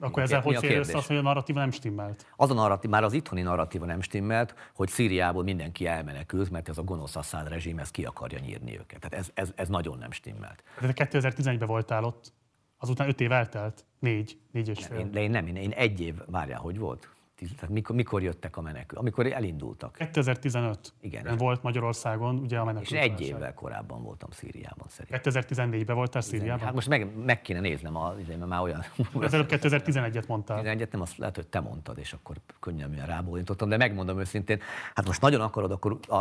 Akkor 0.00 0.22
ezzel 0.22 0.40
hogy 0.40 0.56
fér 0.56 0.78
össze 0.78 0.96
az, 0.96 1.06
hogy 1.06 1.16
a 1.16 1.22
narratíva 1.22 1.58
nem 1.58 1.70
stimmelt? 1.70 2.26
Az 2.36 2.50
a 2.50 2.54
narratíva, 2.54 2.92
már 2.92 3.04
az 3.04 3.12
itthoni 3.12 3.42
narratíva 3.42 3.84
nem 3.84 4.00
stimmelt, 4.00 4.54
hogy 4.74 4.88
Szíriából 4.88 5.42
mindenki 5.42 5.86
elmenekült, 5.86 6.50
mert 6.50 6.68
ez 6.68 6.78
a 6.78 6.82
gonosz 6.82 7.16
Assad 7.16 7.48
rezsim, 7.48 7.78
ez 7.78 7.90
ki 7.90 8.04
akarja 8.04 8.38
nyírni 8.38 8.78
őket. 8.78 9.00
Tehát 9.00 9.14
ez, 9.14 9.30
ez, 9.34 9.52
ez 9.54 9.68
nagyon 9.68 9.98
nem 9.98 10.10
stimmelt. 10.10 10.62
De 10.80 10.92
te 10.92 11.08
2011-ben 11.10 11.68
voltál 11.68 12.04
ott. 12.04 12.32
Azután 12.78 13.08
öt 13.08 13.20
év 13.20 13.32
eltelt? 13.32 13.84
Négy, 13.98 14.38
négy 14.50 14.68
és 14.68 14.86
fél. 14.86 15.08
De 15.10 15.20
én 15.20 15.30
nem, 15.30 15.46
én, 15.46 15.56
én 15.56 15.70
egy 15.70 16.00
év, 16.00 16.14
várjál, 16.26 16.60
hogy 16.60 16.78
volt? 16.78 17.08
Tehát 17.36 17.68
mikor, 17.68 17.96
mikor 17.96 18.22
jöttek 18.22 18.56
a 18.56 18.60
menekül? 18.60 18.98
Amikor 18.98 19.26
elindultak. 19.26 19.96
2015. 19.96 20.92
Igen. 21.00 21.36
Volt 21.36 21.62
Magyarországon 21.62 22.38
ugye 22.38 22.58
a 22.58 22.64
menekült. 22.64 22.90
És 22.90 22.98
egy 22.98 23.20
évvel 23.20 23.54
korábban 23.54 24.02
voltam 24.02 24.30
Szíriában 24.30 24.88
szerintem. 24.88 25.32
2014-ben 25.44 25.96
voltál 25.96 26.22
Szíriában? 26.22 26.64
Hát 26.64 26.74
most 26.74 26.88
meg, 26.88 27.24
meg 27.24 27.42
kéne 27.42 27.60
néznem, 27.60 27.96
a, 27.96 28.14
mert 28.28 28.46
már 28.46 28.60
olyan... 28.60 28.84
Az 29.12 29.34
előbb 29.34 29.48
2011-et 29.50 30.26
mondtál. 30.26 30.62
2011-et 30.64 30.92
nem, 30.92 31.00
azt 31.00 31.16
lehet, 31.16 31.36
hogy 31.36 31.46
te 31.46 31.60
mondtad, 31.60 31.98
és 31.98 32.12
akkor 32.12 32.36
könnyelműen 32.60 33.06
rábólintottam, 33.06 33.68
de 33.68 33.76
megmondom 33.76 34.18
őszintén, 34.18 34.60
hát 34.94 35.06
most 35.06 35.20
nagyon 35.20 35.40
akarod, 35.40 35.70
akkor 35.70 35.98
a, 36.08 36.20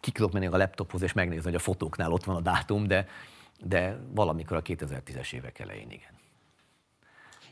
ki 0.00 0.10
tudok 0.10 0.32
menni 0.32 0.46
a 0.46 0.56
laptophoz 0.56 1.02
és 1.02 1.12
megnézni, 1.12 1.44
hogy 1.44 1.54
a 1.54 1.58
fotóknál 1.58 2.12
ott 2.12 2.24
van 2.24 2.36
a 2.36 2.40
dátum, 2.40 2.86
de 2.86 3.06
de 3.64 3.98
valamikor 4.14 4.56
a 4.56 4.62
2010-es 4.62 5.32
évek 5.32 5.58
elején 5.58 5.90
igen. 5.90 6.20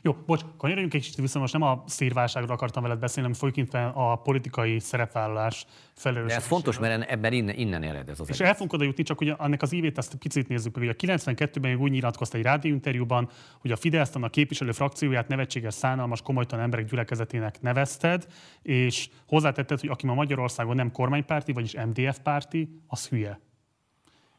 Jó, 0.03 0.15
bocs, 0.25 0.41
kanyarodjunk 0.57 0.93
egy 0.93 1.01
kicsit 1.01 1.15
vissza, 1.15 1.39
most 1.39 1.53
nem 1.53 1.61
a 1.61 1.83
szírválságról 1.87 2.51
akartam 2.51 2.83
veled 2.83 2.99
beszélni, 2.99 3.21
hanem 3.21 3.37
folyként 3.39 3.73
a 3.93 4.21
politikai 4.23 4.79
szerepvállalás 4.79 5.65
felelős. 5.95 6.27
De 6.27 6.35
ez 6.35 6.45
fontos, 6.45 6.79
mert 6.79 7.09
ebben 7.09 7.33
innen, 7.33 7.55
innen 7.55 7.83
ered 7.83 8.09
ez 8.09 8.19
az 8.19 8.29
És 8.29 8.39
el 8.39 8.53
fogunk 8.53 8.73
oda 8.73 8.83
jutni, 8.83 9.03
csak 9.03 9.17
hogy 9.17 9.33
annak 9.37 9.61
az 9.61 9.73
évét 9.73 9.97
ezt 9.97 10.15
picit 10.15 10.47
nézzük 10.47 10.77
meg. 10.77 10.87
a 10.87 10.93
92-ben 10.93 11.75
úgy 11.75 11.91
nyilatkozta 11.91 12.37
egy 12.37 12.43
rádióinterjúban, 12.43 13.29
hogy 13.59 13.71
a 13.71 13.75
Fidesz 13.75 14.15
a 14.15 14.29
képviselő 14.29 14.71
frakcióját 14.71 15.27
nevetséges, 15.27 15.73
szánalmas, 15.73 16.21
komolytalan 16.21 16.63
emberek 16.63 16.85
gyülekezetének 16.85 17.61
nevezted, 17.61 18.27
és 18.61 19.09
hozzátetted, 19.27 19.79
hogy 19.79 19.89
aki 19.89 20.05
ma 20.05 20.13
Magyarországon 20.13 20.75
nem 20.75 20.91
kormánypárti, 20.91 21.51
vagyis 21.51 21.73
MDF 21.73 22.19
párti, 22.23 22.81
az 22.87 23.07
hülye. 23.07 23.39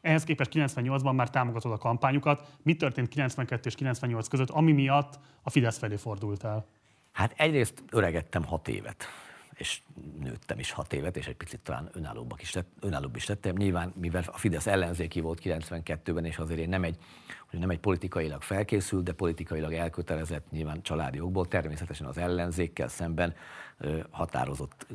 Ehhez 0.03 0.23
képest 0.23 0.51
98-ban 0.53 1.15
már 1.15 1.29
támogatod 1.29 1.71
a 1.71 1.77
kampányukat. 1.77 2.55
Mi 2.61 2.75
történt 2.75 3.07
92 3.07 3.67
és 3.69 3.75
98 3.75 4.27
között, 4.27 4.49
ami 4.49 4.71
miatt 4.71 5.19
a 5.41 5.49
Fidesz 5.49 5.77
felé 5.77 5.95
fordultál? 5.95 6.65
Hát 7.11 7.33
egyrészt 7.37 7.83
öregettem 7.91 8.43
hat 8.43 8.67
évet 8.67 9.07
és 9.53 9.81
nőttem 10.19 10.59
is 10.59 10.71
hat 10.71 10.93
évet, 10.93 11.17
és 11.17 11.27
egy 11.27 11.35
picit 11.35 11.59
talán 11.59 11.89
önállóbb 11.93 12.33
is, 12.39 12.53
lett, 12.53 12.67
önállóbb 12.79 13.15
is 13.15 13.25
lettem. 13.25 13.55
Nyilván, 13.55 13.93
mivel 13.99 14.23
a 14.31 14.37
Fidesz 14.37 14.67
ellenzéki 14.67 15.19
volt 15.19 15.41
92-ben, 15.43 16.25
és 16.25 16.37
azért 16.37 16.59
én 16.59 16.69
nem 16.69 16.83
egy, 16.83 16.97
hogy 17.49 17.59
nem 17.59 17.69
egy 17.69 17.79
politikailag 17.79 18.41
felkészült, 18.41 19.03
de 19.03 19.13
politikailag 19.13 19.73
elkötelezett, 19.73 20.51
nyilván 20.51 20.81
családi 20.81 21.17
jogból, 21.17 21.47
természetesen 21.47 22.07
az 22.07 22.17
ellenzékkel 22.17 22.87
szemben 22.87 23.35
határozott 24.09 24.87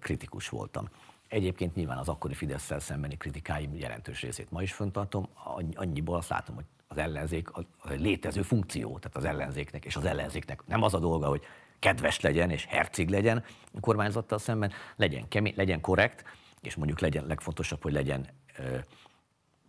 kritikus 0.00 0.48
voltam. 0.48 0.88
Egyébként 1.28 1.74
nyilván 1.74 1.98
az 1.98 2.08
akkori 2.08 2.34
fidesz 2.34 2.72
szembeni 2.78 3.16
kritikáim 3.16 3.74
jelentős 3.74 4.20
részét 4.20 4.50
ma 4.50 4.62
is 4.62 4.72
föntartom, 4.72 5.28
annyiból 5.74 6.16
azt 6.16 6.28
látom, 6.28 6.54
hogy 6.54 6.64
az 6.88 6.98
ellenzék 6.98 7.50
a 7.50 7.64
létező 7.88 8.42
funkció, 8.42 8.98
tehát 8.98 9.16
az 9.16 9.24
ellenzéknek 9.24 9.84
és 9.84 9.96
az 9.96 10.04
ellenzéknek 10.04 10.66
nem 10.66 10.82
az 10.82 10.94
a 10.94 10.98
dolga, 10.98 11.28
hogy 11.28 11.42
kedves 11.78 12.20
legyen 12.20 12.50
és 12.50 12.64
herceg 12.64 13.08
legyen 13.08 13.44
a 13.72 13.80
kormányzattal 13.80 14.38
szemben, 14.38 14.72
legyen, 14.96 15.28
kemény, 15.28 15.52
legyen 15.56 15.80
korrekt, 15.80 16.24
és 16.60 16.74
mondjuk 16.74 17.00
legyen 17.00 17.26
legfontosabb, 17.26 17.82
hogy 17.82 17.92
legyen 17.92 18.28
ö, 18.58 18.78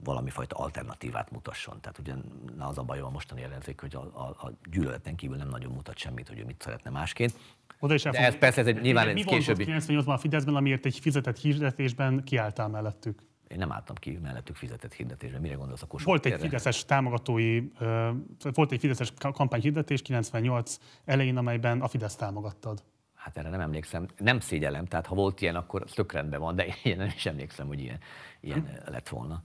valami 0.03 0.29
fajta 0.29 0.55
alternatívát 0.55 1.31
mutasson. 1.31 1.81
Tehát 1.81 1.97
ugye 1.97 2.13
na 2.55 2.67
az 2.67 2.77
a 2.77 2.83
baj 2.83 2.99
a 2.99 3.09
mostani 3.09 3.43
ellenzék, 3.43 3.79
hogy 3.79 3.95
a, 3.95 3.99
a, 3.99 4.47
a 4.47 4.51
gyűlöleten 4.69 5.15
kívül 5.15 5.37
nem 5.37 5.49
nagyon 5.49 5.71
mutat 5.71 5.97
semmit, 5.97 6.27
hogy 6.27 6.39
ő 6.39 6.45
mit 6.45 6.61
szeretne 6.61 6.89
másként. 6.89 7.33
Oda 7.79 7.93
is 7.93 8.03
De 8.03 8.11
ez 8.11 8.37
persze 8.37 8.61
ez 8.61 8.67
egy, 8.67 8.81
nyilván 8.81 9.07
egy 9.07 9.25
későbbi... 9.25 9.65
98-ban 9.67 10.13
a 10.13 10.17
Fideszben, 10.17 10.55
amiért 10.55 10.85
egy 10.85 10.99
fizetett 10.99 11.37
hirdetésben 11.37 12.23
kiálltál 12.23 12.67
mellettük? 12.67 13.27
Én 13.47 13.57
nem 13.57 13.71
álltam 13.71 13.95
ki 13.95 14.19
mellettük 14.21 14.55
fizetett 14.55 14.93
hirdetésben. 14.93 15.41
Mire 15.41 15.55
gondolsz 15.55 15.81
a 15.81 15.85
Kossuth 15.85 16.09
Volt 16.09 16.25
egy 16.25 16.39
fideszes 16.39 16.85
támogatói, 16.85 17.61
volt 18.53 18.71
egy 18.71 18.79
fideszes 18.79 19.13
kampányhirdetés 19.33 20.01
98 20.01 20.77
elején, 21.05 21.37
amelyben 21.37 21.81
a 21.81 21.87
Fidesz 21.87 22.15
támogattad. 22.15 22.83
Hát 23.15 23.37
erre 23.37 23.49
nem 23.49 23.59
emlékszem. 23.59 24.07
Nem 24.17 24.39
szégyellem, 24.39 24.85
tehát 24.85 25.05
ha 25.05 25.15
volt 25.15 25.41
ilyen, 25.41 25.55
akkor 25.55 25.83
tök 25.83 26.11
rendben 26.11 26.39
van, 26.39 26.55
de 26.55 26.65
én 26.83 26.97
nem 26.97 27.11
is 27.15 27.25
emlékszem, 27.25 27.67
hogy 27.67 27.79
ilyen, 27.79 27.99
ilyen 28.41 28.59
hm. 28.59 28.91
lett 28.91 29.09
volna. 29.09 29.43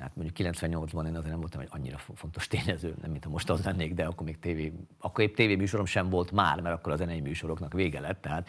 Hát 0.00 0.16
mondjuk 0.16 0.54
98-ban 0.54 1.06
én 1.06 1.16
azért 1.16 1.30
nem 1.30 1.40
voltam 1.40 1.60
egy 1.60 1.68
annyira 1.70 1.98
fontos 1.98 2.46
tényező, 2.46 2.94
nem 3.00 3.10
mint 3.10 3.24
ha 3.24 3.30
most 3.30 3.50
az 3.50 3.64
lennék, 3.64 3.94
de 3.94 4.04
akkor 4.06 4.26
még 4.26 4.38
tévé, 4.38 4.72
akkor 4.98 5.24
épp 5.24 5.34
tévéműsorom 5.34 5.86
sem 5.86 6.08
volt 6.08 6.30
már, 6.30 6.60
mert 6.60 6.74
akkor 6.74 6.92
az 6.92 6.98
zenei 6.98 7.20
műsoroknak 7.20 7.72
vége 7.72 8.00
lett, 8.00 8.20
tehát 8.20 8.48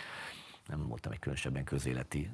nem 0.67 0.87
voltam 0.87 1.11
egy 1.11 1.19
különösebben 1.19 1.63
közéleti 1.63 2.31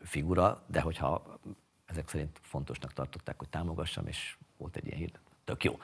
figura, 0.00 0.64
de 0.66 0.80
hogyha 0.80 1.38
ezek 1.86 2.08
szerint 2.08 2.38
fontosnak 2.42 2.92
tartották, 2.92 3.38
hogy 3.38 3.48
támogassam, 3.48 4.06
és 4.06 4.36
volt 4.56 4.76
egy 4.76 4.86
ilyen 4.86 4.98
hír, 4.98 5.10
tök 5.44 5.64
jó. 5.64 5.78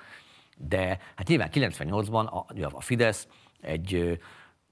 De 0.57 0.99
hát 1.15 1.29
nyilván 1.29 1.49
98-ban 1.53 2.27
a, 2.27 2.77
a 2.77 2.81
Fidesz 2.81 3.29
egy 3.61 4.21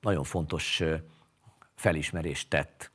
nagyon 0.01 0.25
fontos 0.25 0.83
felismerést 1.75 2.49
tett 2.49 2.91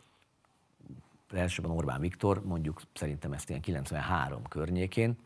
elsőben 1.34 1.72
Orbán 1.72 2.02
Viktor, 2.02 2.46
mondjuk 2.46 2.82
szerintem 2.94 3.34
ezt 3.34 3.50
ilyen 3.50 3.62
93 3.62 4.44
környékén, 4.44 5.18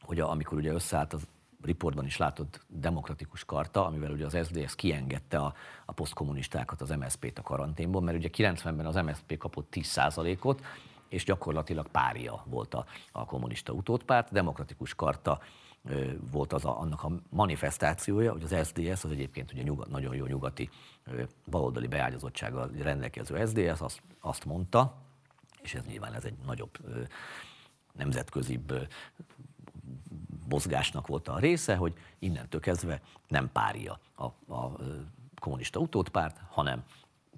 hogy 0.00 0.20
a, 0.20 0.30
amikor 0.30 0.58
ugye 0.58 0.72
összeállt 0.72 1.12
az 1.12 1.26
riportban 1.62 2.04
is 2.04 2.16
látod 2.16 2.46
demokratikus 2.66 3.44
karta, 3.44 3.86
amivel 3.86 4.10
ugye 4.10 4.26
az 4.26 4.38
SZDSZ 4.42 4.74
kiengedte 4.74 5.38
a, 5.38 5.54
a 5.84 5.92
posztkommunistákat, 5.92 6.80
az 6.80 6.90
MSZP-t 6.90 7.38
a 7.38 7.42
karanténból, 7.42 8.02
mert 8.02 8.16
ugye 8.16 8.28
90-ben 8.32 8.86
az 8.86 8.94
MSZP 8.94 9.38
kapott 9.38 9.68
10%-ot, 9.70 10.62
és 11.08 11.24
gyakorlatilag 11.24 11.88
pária 11.88 12.44
volt 12.46 12.74
a, 12.74 12.84
a 13.12 13.24
kommunista 13.24 13.72
utódpárt. 13.72 14.32
Demokratikus 14.32 14.94
karta 14.94 15.40
ö, 15.84 16.10
volt 16.30 16.52
az 16.52 16.64
a, 16.64 16.80
annak 16.80 17.02
a 17.02 17.10
manifestációja, 17.28 18.32
hogy 18.32 18.42
az 18.42 18.66
SDS, 18.66 19.04
az 19.04 19.10
egyébként 19.10 19.52
ugye 19.52 19.62
nyugat, 19.62 19.90
nagyon 19.90 20.14
jó 20.14 20.24
nyugati 20.24 20.70
ö, 21.04 21.22
baloldali 21.50 21.86
beágyazottsággal 21.86 22.70
rendelkező 22.82 23.46
SDS 23.46 23.80
azt, 23.80 24.02
azt 24.20 24.44
mondta, 24.44 24.94
és 25.62 25.74
ez 25.74 25.84
nyilván 25.84 26.14
ez 26.14 26.24
egy 26.24 26.36
nagyobb 26.46 26.78
nemzetközibb 27.92 28.88
mozgásnak 30.48 31.06
volt 31.06 31.28
a 31.28 31.38
része, 31.38 31.76
hogy 31.76 31.94
innentől 32.18 32.60
kezdve 32.60 33.00
nem 33.28 33.50
párja 33.52 33.98
a, 34.14 34.54
a 34.54 34.76
kommunista 35.40 35.80
utódpárt, 35.80 36.40
hanem 36.50 36.84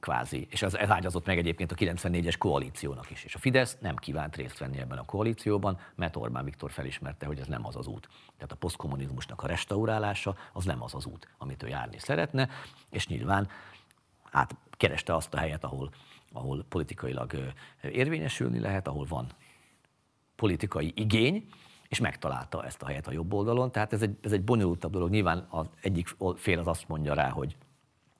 kvázi, 0.05 0.47
és 0.51 0.63
ez, 0.63 0.75
ez 0.75 0.91
ágyazott 0.91 1.27
meg 1.27 1.39
egyébként 1.39 1.73
a 1.73 1.75
94-es 1.75 2.35
koalíciónak 2.39 3.11
is. 3.11 3.25
És 3.25 3.35
a 3.35 3.39
Fidesz 3.39 3.77
nem 3.81 3.97
kívánt 3.97 4.37
részt 4.37 4.59
venni 4.59 4.79
ebben 4.79 4.99
a 4.99 5.05
koalícióban, 5.05 5.79
mert 5.95 6.17
Orbán 6.17 6.45
Viktor 6.45 6.71
felismerte, 6.71 7.27
hogy 7.27 7.39
ez 7.39 7.47
nem 7.47 7.67
az 7.67 7.77
az 7.77 7.87
út. 7.87 8.09
Tehát 8.35 8.53
a 8.53 8.57
posztkommunizmusnak 8.57 9.43
a 9.43 9.47
restaurálása 9.47 10.37
az 10.53 10.65
nem 10.65 10.83
az 10.83 10.95
az 10.95 11.07
út, 11.07 11.29
amit 11.39 11.63
ő 11.63 11.69
járni 11.69 11.99
szeretne, 11.99 12.49
és 12.91 13.07
nyilván 13.07 13.49
hát 14.23 14.57
kereste 14.71 15.15
azt 15.15 15.35
a 15.35 15.39
helyet, 15.39 15.65
ahol, 15.65 15.91
ahol 16.35 16.65
politikailag 16.69 17.33
érvényesülni 17.83 18.59
lehet, 18.59 18.89
ahol 18.89 19.07
van 19.09 19.27
politikai 20.37 20.93
igény, 20.97 21.49
és 21.89 22.01
megtalálta 22.01 22.65
ezt 22.65 22.83
a 22.83 22.87
helyet 22.87 23.07
a 23.07 23.13
jobb 23.13 23.33
oldalon. 23.33 23.73
Tehát 23.73 23.93
ez 23.93 24.03
egy, 24.03 24.17
ez 24.23 24.33
egy 24.33 24.45
bonyolultabb 24.45 24.93
dolog. 24.93 25.11
Nyilván 25.11 25.47
az 25.51 25.67
egyik 25.81 26.17
fél 26.37 26.59
az 26.59 26.67
azt 26.67 26.89
mondja 26.89 27.15
rá, 27.15 27.29
hogy 27.29 27.57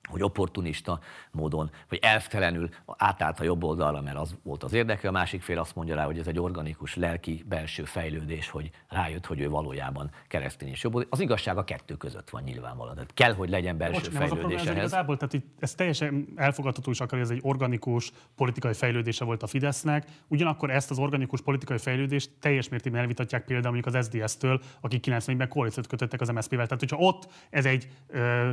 hogy 0.05 0.23
opportunista 0.23 0.99
módon, 1.31 1.71
vagy 1.89 1.99
elvtelenül 2.01 2.69
átállt 2.97 3.39
a 3.39 3.43
jobb 3.43 3.63
oldalra, 3.63 4.01
mert 4.01 4.17
az 4.17 4.35
volt 4.43 4.63
az 4.63 4.73
érdeke, 4.73 5.07
a 5.07 5.11
másik 5.11 5.41
fél 5.41 5.59
azt 5.59 5.75
mondja 5.75 5.95
rá, 5.95 6.05
hogy 6.05 6.19
ez 6.19 6.27
egy 6.27 6.39
organikus, 6.39 6.95
lelki, 6.95 7.43
belső 7.47 7.83
fejlődés, 7.83 8.49
hogy 8.49 8.69
rájött, 8.89 9.25
hogy 9.25 9.39
ő 9.39 9.49
valójában 9.49 10.11
keresztény 10.27 10.69
és 10.69 10.83
jobb. 10.83 11.07
Az 11.09 11.19
igazság 11.19 11.57
a 11.57 11.63
kettő 11.63 11.95
között 11.95 12.29
van 12.29 12.43
nyilvánvalóan. 12.43 12.93
Tehát 12.93 13.13
kell, 13.13 13.33
hogy 13.33 13.49
legyen 13.49 13.77
belső 13.77 14.01
Bocs, 14.01 14.17
fejlődés. 14.17 14.61
Ez 14.61 14.75
igazából, 14.75 15.17
tehát 15.17 15.33
itt, 15.33 15.47
ez 15.59 15.75
teljesen 15.75 16.27
elfogadható 16.35 16.91
is 16.91 16.99
akar, 16.99 17.19
hogy 17.19 17.27
ez 17.27 17.33
egy 17.33 17.41
organikus 17.43 18.11
politikai 18.35 18.73
fejlődése 18.73 19.25
volt 19.25 19.43
a 19.43 19.47
Fidesznek. 19.47 20.07
Ugyanakkor 20.27 20.69
ezt 20.69 20.91
az 20.91 20.99
organikus 20.99 21.41
politikai 21.41 21.77
fejlődést 21.77 22.31
teljes 22.39 22.69
mértékben 22.69 23.01
elvitatják 23.01 23.45
például 23.45 23.73
mondjuk 23.73 23.95
az 23.95 24.05
SDS-től, 24.05 24.61
akik 24.81 25.05
90-ben 25.07 25.47
koalíciót 25.47 25.87
kötöttek 25.87 26.21
az 26.21 26.29
MSZP-vel. 26.29 26.65
Tehát, 26.65 26.79
hogyha 26.79 26.97
ott 26.97 27.27
ez 27.49 27.65
egy 27.65 27.87
ö, 28.07 28.51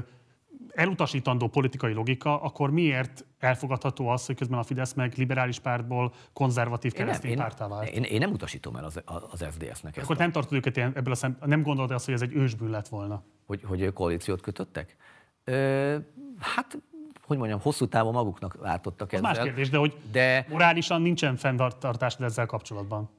elutasítandó 0.75 1.49
politikai 1.49 1.93
logika, 1.93 2.41
akkor 2.41 2.71
miért 2.71 3.25
elfogadható 3.39 4.09
az, 4.09 4.27
hogy 4.27 4.37
közben 4.37 4.59
a 4.59 4.63
Fidesz 4.63 4.93
meg 4.93 5.13
liberális 5.17 5.59
pártból 5.59 6.13
konzervatív 6.33 6.93
keresztény 6.93 7.37
pártá 7.37 7.69
vált? 7.69 7.89
Én, 7.89 8.03
én, 8.03 8.19
nem 8.19 8.31
utasítom 8.31 8.77
el 8.77 8.85
az, 8.85 9.03
az 9.31 9.47
FDS-nek 9.51 9.97
Akkor 10.03 10.17
nem 10.17 10.33
tartod 10.33 10.53
őket 10.53 10.77
ilyen, 10.77 10.93
ebből 10.95 11.13
a 11.13 11.17
szem, 11.17 11.37
nem 11.45 11.63
gondolod 11.63 11.91
azt, 11.91 12.05
hogy 12.05 12.15
ez 12.15 12.23
egy 12.23 12.35
ősbűn 12.35 12.71
lett 12.71 12.89
volna? 12.89 13.23
Hogy, 13.47 13.63
hogy 13.65 13.93
koalíciót 13.93 14.41
kötöttek? 14.41 14.97
Ö, 15.45 15.97
hát 16.39 16.79
hogy 17.27 17.39
mondjam, 17.39 17.61
hosszú 17.61 17.87
távon 17.87 18.13
maguknak 18.13 18.57
váltottak 18.61 19.13
ezzel. 19.13 19.33
más 19.33 19.39
kérdés, 19.39 19.71
de 19.71 19.77
hogy 19.77 19.97
de... 20.11 20.47
morálisan 20.49 21.03
nincsen 21.03 21.37
fenntartás 21.37 22.17
ezzel 22.19 22.47
kapcsolatban. 22.47 23.11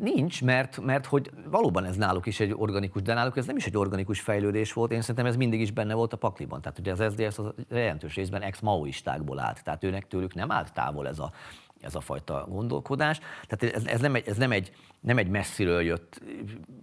Nincs, 0.00 0.42
mert, 0.42 0.80
mert 0.80 1.06
hogy 1.06 1.30
valóban 1.50 1.84
ez 1.84 1.96
náluk 1.96 2.26
is 2.26 2.40
egy 2.40 2.54
organikus, 2.56 3.02
de 3.02 3.14
náluk 3.14 3.36
ez 3.36 3.46
nem 3.46 3.56
is 3.56 3.66
egy 3.66 3.76
organikus 3.76 4.20
fejlődés 4.20 4.72
volt, 4.72 4.92
én 4.92 5.00
szerintem 5.00 5.26
ez 5.26 5.36
mindig 5.36 5.60
is 5.60 5.70
benne 5.70 5.94
volt 5.94 6.12
a 6.12 6.16
pakliban. 6.16 6.60
Tehát 6.60 6.78
ugye 6.78 6.92
az 6.92 7.12
SZDSZ 7.12 7.38
az 7.38 7.52
jelentős 7.68 8.14
részben 8.14 8.42
ex-maoistákból 8.42 9.38
állt, 9.38 9.64
tehát 9.64 9.84
őnek 9.84 10.06
tőlük 10.06 10.34
nem 10.34 10.50
állt 10.50 10.72
távol 10.72 11.08
ez 11.08 11.18
a, 11.18 11.32
ez 11.80 11.94
a 11.94 12.00
fajta 12.00 12.46
gondolkodás. 12.48 13.20
Tehát 13.46 13.76
ez, 13.76 13.84
ez, 13.84 14.00
nem, 14.00 14.14
egy, 14.14 14.28
ez 14.28 14.36
nem, 14.36 14.52
egy, 14.52 14.72
nem 15.00 15.18
egy 15.18 15.28
messziről 15.28 15.82
jött 15.82 16.20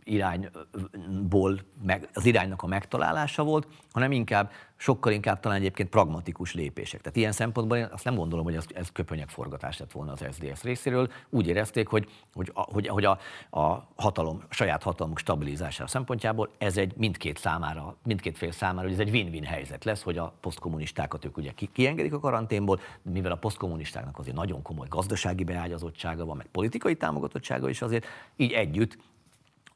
irányból 0.03 1.59
meg, 1.83 2.09
az 2.13 2.25
iránynak 2.25 2.61
a 2.61 2.67
megtalálása 2.67 3.43
volt, 3.43 3.67
hanem 3.91 4.11
inkább 4.11 4.51
sokkal 4.79 5.11
inkább 5.11 5.39
talán 5.39 5.57
egyébként 5.57 5.89
pragmatikus 5.89 6.53
lépések. 6.53 7.01
Tehát 7.01 7.17
ilyen 7.17 7.31
szempontból 7.31 7.77
én 7.77 7.87
azt 7.91 8.03
nem 8.03 8.15
gondolom, 8.15 8.45
hogy 8.45 8.55
ez, 8.55 8.65
ez 8.73 8.91
köpönyek 8.91 9.29
forgatás 9.29 9.77
lett 9.77 9.91
volna 9.91 10.11
az 10.11 10.25
SZDSZ 10.31 10.63
részéről. 10.63 11.11
Úgy 11.29 11.47
érezték, 11.47 11.87
hogy, 11.87 12.09
hogy, 12.33 12.51
hogy, 12.53 12.87
hogy 12.87 13.05
a, 13.05 13.19
a 13.49 13.87
hatalom, 13.95 14.43
a 14.49 14.53
saját 14.53 14.83
hatalmuk 14.83 15.17
stabilizására 15.19 15.87
szempontjából 15.87 16.49
ez 16.57 16.77
egy 16.77 16.93
mindkét 16.97 17.37
számára, 17.37 17.95
mindkét 18.03 18.37
fél 18.37 18.51
számára, 18.51 18.87
hogy 18.87 18.99
ez 18.99 19.07
egy 19.07 19.09
win-win 19.09 19.43
helyzet 19.43 19.83
lesz, 19.83 20.01
hogy 20.01 20.17
a 20.17 20.33
posztkommunistákat 20.41 21.25
ők 21.25 21.37
ugye 21.37 21.51
kiengedik 21.73 22.13
a 22.13 22.19
karanténból, 22.19 22.79
mivel 23.01 23.31
a 23.31 23.35
posztkommunistáknak 23.35 24.19
azért 24.19 24.35
nagyon 24.35 24.61
komoly 24.61 24.87
gazdasági 24.89 25.43
beágyazottsága 25.43 26.25
van, 26.25 26.37
meg 26.37 26.47
politikai 26.51 26.95
támogatottsága 26.95 27.69
is 27.69 27.81
azért, 27.81 28.05
így 28.35 28.51
együtt 28.51 28.97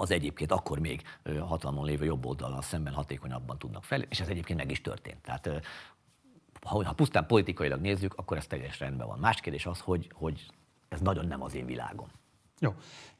az 0.03 0.11
egyébként 0.11 0.51
akkor 0.51 0.79
még 0.79 1.01
hatalmon 1.39 1.85
lévő 1.85 2.05
jobb 2.05 2.25
oldalon 2.25 2.61
szemben 2.61 2.93
hatékonyabban 2.93 3.57
tudnak 3.57 3.83
fel, 3.83 4.01
és 4.01 4.19
ez 4.19 4.27
egyébként 4.27 4.59
meg 4.59 4.71
is 4.71 4.81
történt. 4.81 5.21
Tehát 5.21 5.49
ha, 6.61 6.85
ha 6.85 6.93
pusztán 6.93 7.25
politikailag 7.25 7.81
nézzük, 7.81 8.13
akkor 8.13 8.37
ez 8.37 8.47
teljes 8.47 8.79
rendben 8.79 9.07
van. 9.07 9.19
Más 9.19 9.39
kérdés 9.39 9.65
az, 9.65 9.79
hogy, 9.79 10.09
hogy 10.13 10.45
ez 10.89 10.99
nagyon 10.99 11.27
nem 11.27 11.41
az 11.43 11.55
én 11.55 11.65
világom. 11.65 12.07
Jó. 12.59 12.73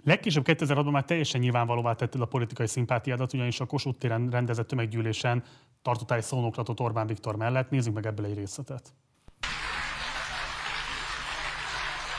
Legkésőbb 0.04 0.44
2006-ban 0.48 0.92
már 0.92 1.06
teljesen 1.06 1.42
nyilvánvalóvá 1.42 1.94
tetted 1.94 2.22
a 2.22 2.26
politikai 2.26 2.68
szimpátiádat, 2.68 3.34
ugyanis 3.34 3.60
a 3.60 3.66
Kossuth 3.66 3.98
téren 3.98 4.30
rendezett 4.30 4.68
tömeggyűlésen 4.68 5.44
tartottál 5.82 6.18
egy 6.18 6.24
szónoklatot 6.24 6.80
Orbán 6.80 7.08
Viktor 7.08 7.36
mellett. 7.36 7.70
Nézzük 7.70 7.94
meg 7.94 8.06
ebből 8.06 8.26
egy 8.26 8.36
részletet. 8.36 8.94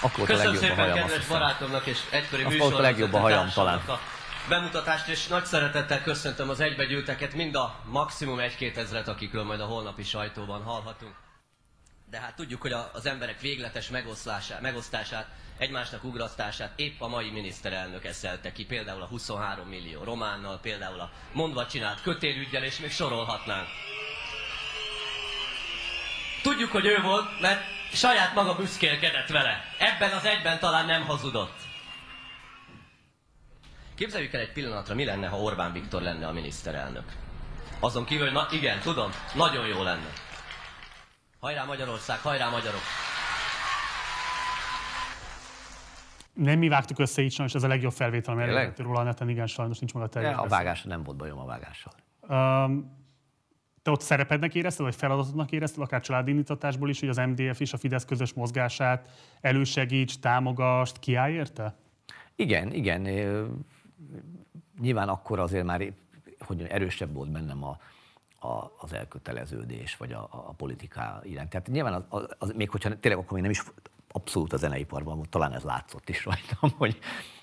Akkor 0.03 0.27
volt 0.27 0.41
a 0.41 0.45
legjobb 0.45 0.70
a 0.70 0.74
hajam, 0.74 0.95
kedves 0.95 1.27
barátomnak 1.27 1.86
és 1.86 1.99
egykori 2.11 2.59
a 2.59 2.81
legjobb 2.81 3.12
a 3.12 3.19
hajam 3.19 3.49
talán. 3.55 3.78
A 3.78 3.99
bemutatást, 4.49 5.09
és 5.09 5.27
nagy 5.27 5.45
szeretettel 5.45 6.03
köszöntöm 6.03 6.49
az 6.49 6.61
egybegyűlteket, 6.61 7.35
mind 7.35 7.55
a 7.55 7.81
maximum 7.85 8.39
egy-két 8.39 8.77
ezret, 8.77 9.09
akikről 9.09 9.45
majd 9.45 9.61
a 9.61 9.65
holnapi 9.65 10.03
sajtóban 10.03 10.62
hallhatunk. 10.62 11.15
De 12.11 12.19
hát 12.19 12.35
tudjuk, 12.37 12.61
hogy 12.61 12.73
a, 12.73 12.91
az 12.93 13.07
emberek 13.07 13.41
végletes 13.41 13.89
megoszlását, 13.89 14.61
megosztását, 14.61 15.27
egymásnak 15.59 16.05
ugrasztását 16.05 16.73
épp 16.77 17.01
a 17.01 17.09
mai 17.09 17.31
miniszterelnök 17.31 18.05
eszelte 18.05 18.53
ki, 18.53 18.65
például 18.65 19.03
a 19.03 19.07
23 19.07 19.69
millió 19.69 20.03
románnal, 20.03 20.59
például 20.59 21.01
a 21.01 21.11
mondva 21.33 21.66
csinált 21.66 22.03
kötélügyel, 22.03 22.65
és 22.65 22.79
még 22.79 22.91
sorolhatnánk. 22.91 23.69
Tudjuk, 26.43 26.71
hogy 26.71 26.87
ő 26.87 27.01
volt, 27.03 27.41
mert 27.41 27.62
saját 27.93 28.35
maga 28.35 28.55
büszkélkedett 28.55 29.29
vele. 29.29 29.65
Ebben 29.79 30.12
az 30.12 30.25
egyben 30.25 30.59
talán 30.59 30.87
nem 30.87 31.07
hazudott. 31.07 31.73
Képzeljük 33.95 34.33
el 34.33 34.41
egy 34.41 34.53
pillanatra, 34.53 34.95
mi 34.95 35.05
lenne, 35.05 35.27
ha 35.27 35.41
Orbán 35.41 35.73
Viktor 35.73 36.03
lenne 36.03 36.27
a 36.27 36.33
miniszterelnök. 36.33 37.05
Azon 37.81 38.05
kívül, 38.05 38.25
hogy 38.25 38.35
na, 38.35 38.47
igen, 38.51 38.81
tudom, 38.81 39.11
nagyon 39.35 39.66
jó 39.66 39.83
lenne. 39.83 40.09
Hajrá 41.41 41.65
Magyarország, 41.65 42.19
hajrá 42.19 42.51
magyarok! 42.51 42.81
Nem 46.33 46.59
mi 46.59 46.69
vágtuk 46.69 46.99
össze 46.99 47.23
így 47.23 47.33
sajnos, 47.33 47.55
ez 47.55 47.62
a 47.62 47.69
legjobb 47.69 47.93
felvétel, 47.93 48.35
ami 48.35 48.43
elérhető 48.43 48.83
róla 48.83 49.01
a 49.01 49.03
neten, 49.03 49.29
igen, 49.29 49.47
sajnos 49.47 49.79
nincs 49.79 49.95
meg 49.95 50.03
a 50.03 50.09
teljes 50.09 50.37
a 50.37 50.47
vágása 50.47 50.89
nem 50.89 51.03
volt 51.03 51.16
bajom 51.16 51.39
a 51.39 51.45
vágással. 51.45 51.93
Um, 52.21 53.03
te 53.83 53.91
ott 53.91 54.01
szerepednek 54.01 54.55
érezted, 54.55 54.85
vagy 54.85 54.95
feladatodnak 54.95 55.51
érezted, 55.51 55.83
akár 55.83 56.01
családi 56.01 56.31
indítatásból 56.31 56.89
is, 56.89 57.01
hogy 57.01 57.09
az 57.09 57.16
MDF 57.16 57.61
és 57.61 57.73
a 57.73 57.77
Fidesz 57.77 58.05
közös 58.05 58.33
mozgását 58.33 59.11
elősegíts, 59.41 60.19
támogasd, 60.19 60.99
kiáll 60.99 61.31
érte? 61.31 61.77
Igen, 62.37 62.73
igen. 62.73 63.07
Nyilván 64.81 65.09
akkor 65.09 65.39
azért 65.39 65.65
már 65.65 65.93
hogy 66.39 66.63
erősebb 66.63 67.15
volt 67.15 67.31
bennem 67.31 67.65
a, 67.65 67.79
a, 68.47 68.73
az 68.79 68.93
elköteleződés, 68.93 69.97
vagy 69.97 70.13
a, 70.13 70.29
a, 70.31 70.53
politiká 70.57 71.21
iránt. 71.23 71.51
Tehát 71.51 71.69
nyilván 71.69 71.93
az, 71.93 72.05
az, 72.09 72.27
az, 72.39 72.53
még 72.57 72.71
hogyha 72.71 72.99
tényleg 72.99 73.21
akkor 73.21 73.33
még 73.33 73.43
nem 73.43 73.51
is 73.51 73.63
abszolút 74.09 74.53
a 74.53 74.57
zeneiparban 74.57 75.17
volt, 75.17 75.29
talán 75.29 75.53
ez 75.53 75.63
látszott 75.63 76.09
is 76.09 76.25
rajtam, 76.25 76.71
hogy, 76.79 76.99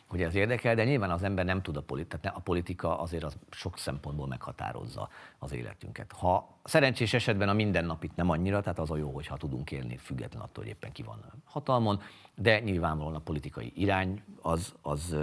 hogy 0.07 0.21
ez 0.21 0.35
érdekel, 0.35 0.75
de 0.75 0.83
nyilván 0.83 1.11
az 1.11 1.23
ember 1.23 1.45
nem 1.45 1.61
tud 1.61 1.77
a 1.77 1.81
politika, 1.81 2.29
a 2.33 2.39
politika 2.39 2.99
azért 2.99 3.23
az 3.23 3.37
sok 3.49 3.77
szempontból 3.77 4.27
meghatározza 4.27 5.09
az 5.39 5.53
életünket. 5.53 6.11
Ha 6.11 6.57
szerencsés 6.63 7.13
esetben 7.13 7.49
a 7.49 7.53
mindennapit 7.53 8.15
nem 8.15 8.29
annyira, 8.29 8.61
tehát 8.61 8.79
az 8.79 8.91
a 8.91 8.97
jó, 8.97 9.11
hogyha 9.11 9.37
tudunk 9.37 9.71
élni 9.71 9.97
független 9.97 10.41
attól, 10.41 10.63
hogy 10.63 10.73
éppen 10.73 10.91
ki 10.91 11.03
van 11.03 11.31
hatalmon, 11.43 12.01
de 12.35 12.59
nyilvánvalóan 12.59 13.15
a 13.15 13.19
politikai 13.19 13.71
irány 13.75 14.23
az, 14.41 14.75
az 14.81 15.15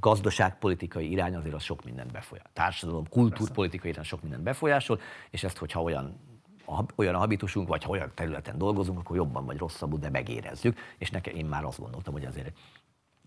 gazdaságpolitikai 0.00 1.10
irány 1.10 1.34
azért 1.34 1.54
az 1.54 1.62
sok 1.62 1.84
mindent 1.84 2.12
befolyásol. 2.12 2.50
Társadalom, 2.52 3.08
kultúrpolitikai 3.08 3.90
irány 3.90 4.04
sok 4.04 4.22
mindent 4.22 4.42
befolyásol, 4.42 5.00
és 5.30 5.44
ezt, 5.44 5.58
hogyha 5.58 5.82
olyan 5.82 6.20
a, 6.66 6.84
olyan 6.94 7.14
a 7.14 7.18
habitusunk, 7.18 7.68
vagy 7.68 7.84
ha 7.84 7.90
olyan 7.90 8.10
területen 8.14 8.58
dolgozunk, 8.58 8.98
akkor 8.98 9.16
jobban 9.16 9.44
vagy 9.44 9.58
rosszabbul, 9.58 9.98
de 9.98 10.10
megérezzük. 10.10 10.78
És 10.98 11.10
nekem 11.10 11.34
én 11.34 11.46
már 11.46 11.64
azt 11.64 11.80
gondoltam, 11.80 12.12
hogy 12.12 12.24
azért 12.24 12.58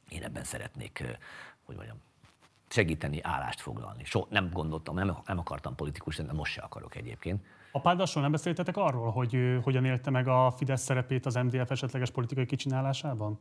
én 0.09 0.23
ebben 0.23 0.43
szeretnék, 0.43 1.17
hogy 1.65 1.75
mondjam, 1.75 1.97
segíteni, 2.67 3.21
állást 3.21 3.61
foglalni. 3.61 4.03
So, 4.03 4.25
nem 4.29 4.49
gondoltam, 4.53 4.95
nem, 4.95 5.17
nem 5.25 5.39
akartam 5.39 5.75
politikus, 5.75 6.15
de 6.15 6.33
most 6.33 6.51
se 6.53 6.61
akarok 6.61 6.95
egyébként. 6.95 7.45
Apádassal 7.71 8.21
nem 8.21 8.31
beszéltetek 8.31 8.77
arról, 8.77 9.11
hogy 9.11 9.59
hogyan 9.63 9.85
élte 9.85 10.09
meg 10.09 10.27
a 10.27 10.51
Fidesz 10.51 10.81
szerepét 10.81 11.25
az 11.25 11.35
MDF 11.35 11.71
esetleges 11.71 12.11
politikai 12.11 12.45
kicsinálásában? 12.45 13.39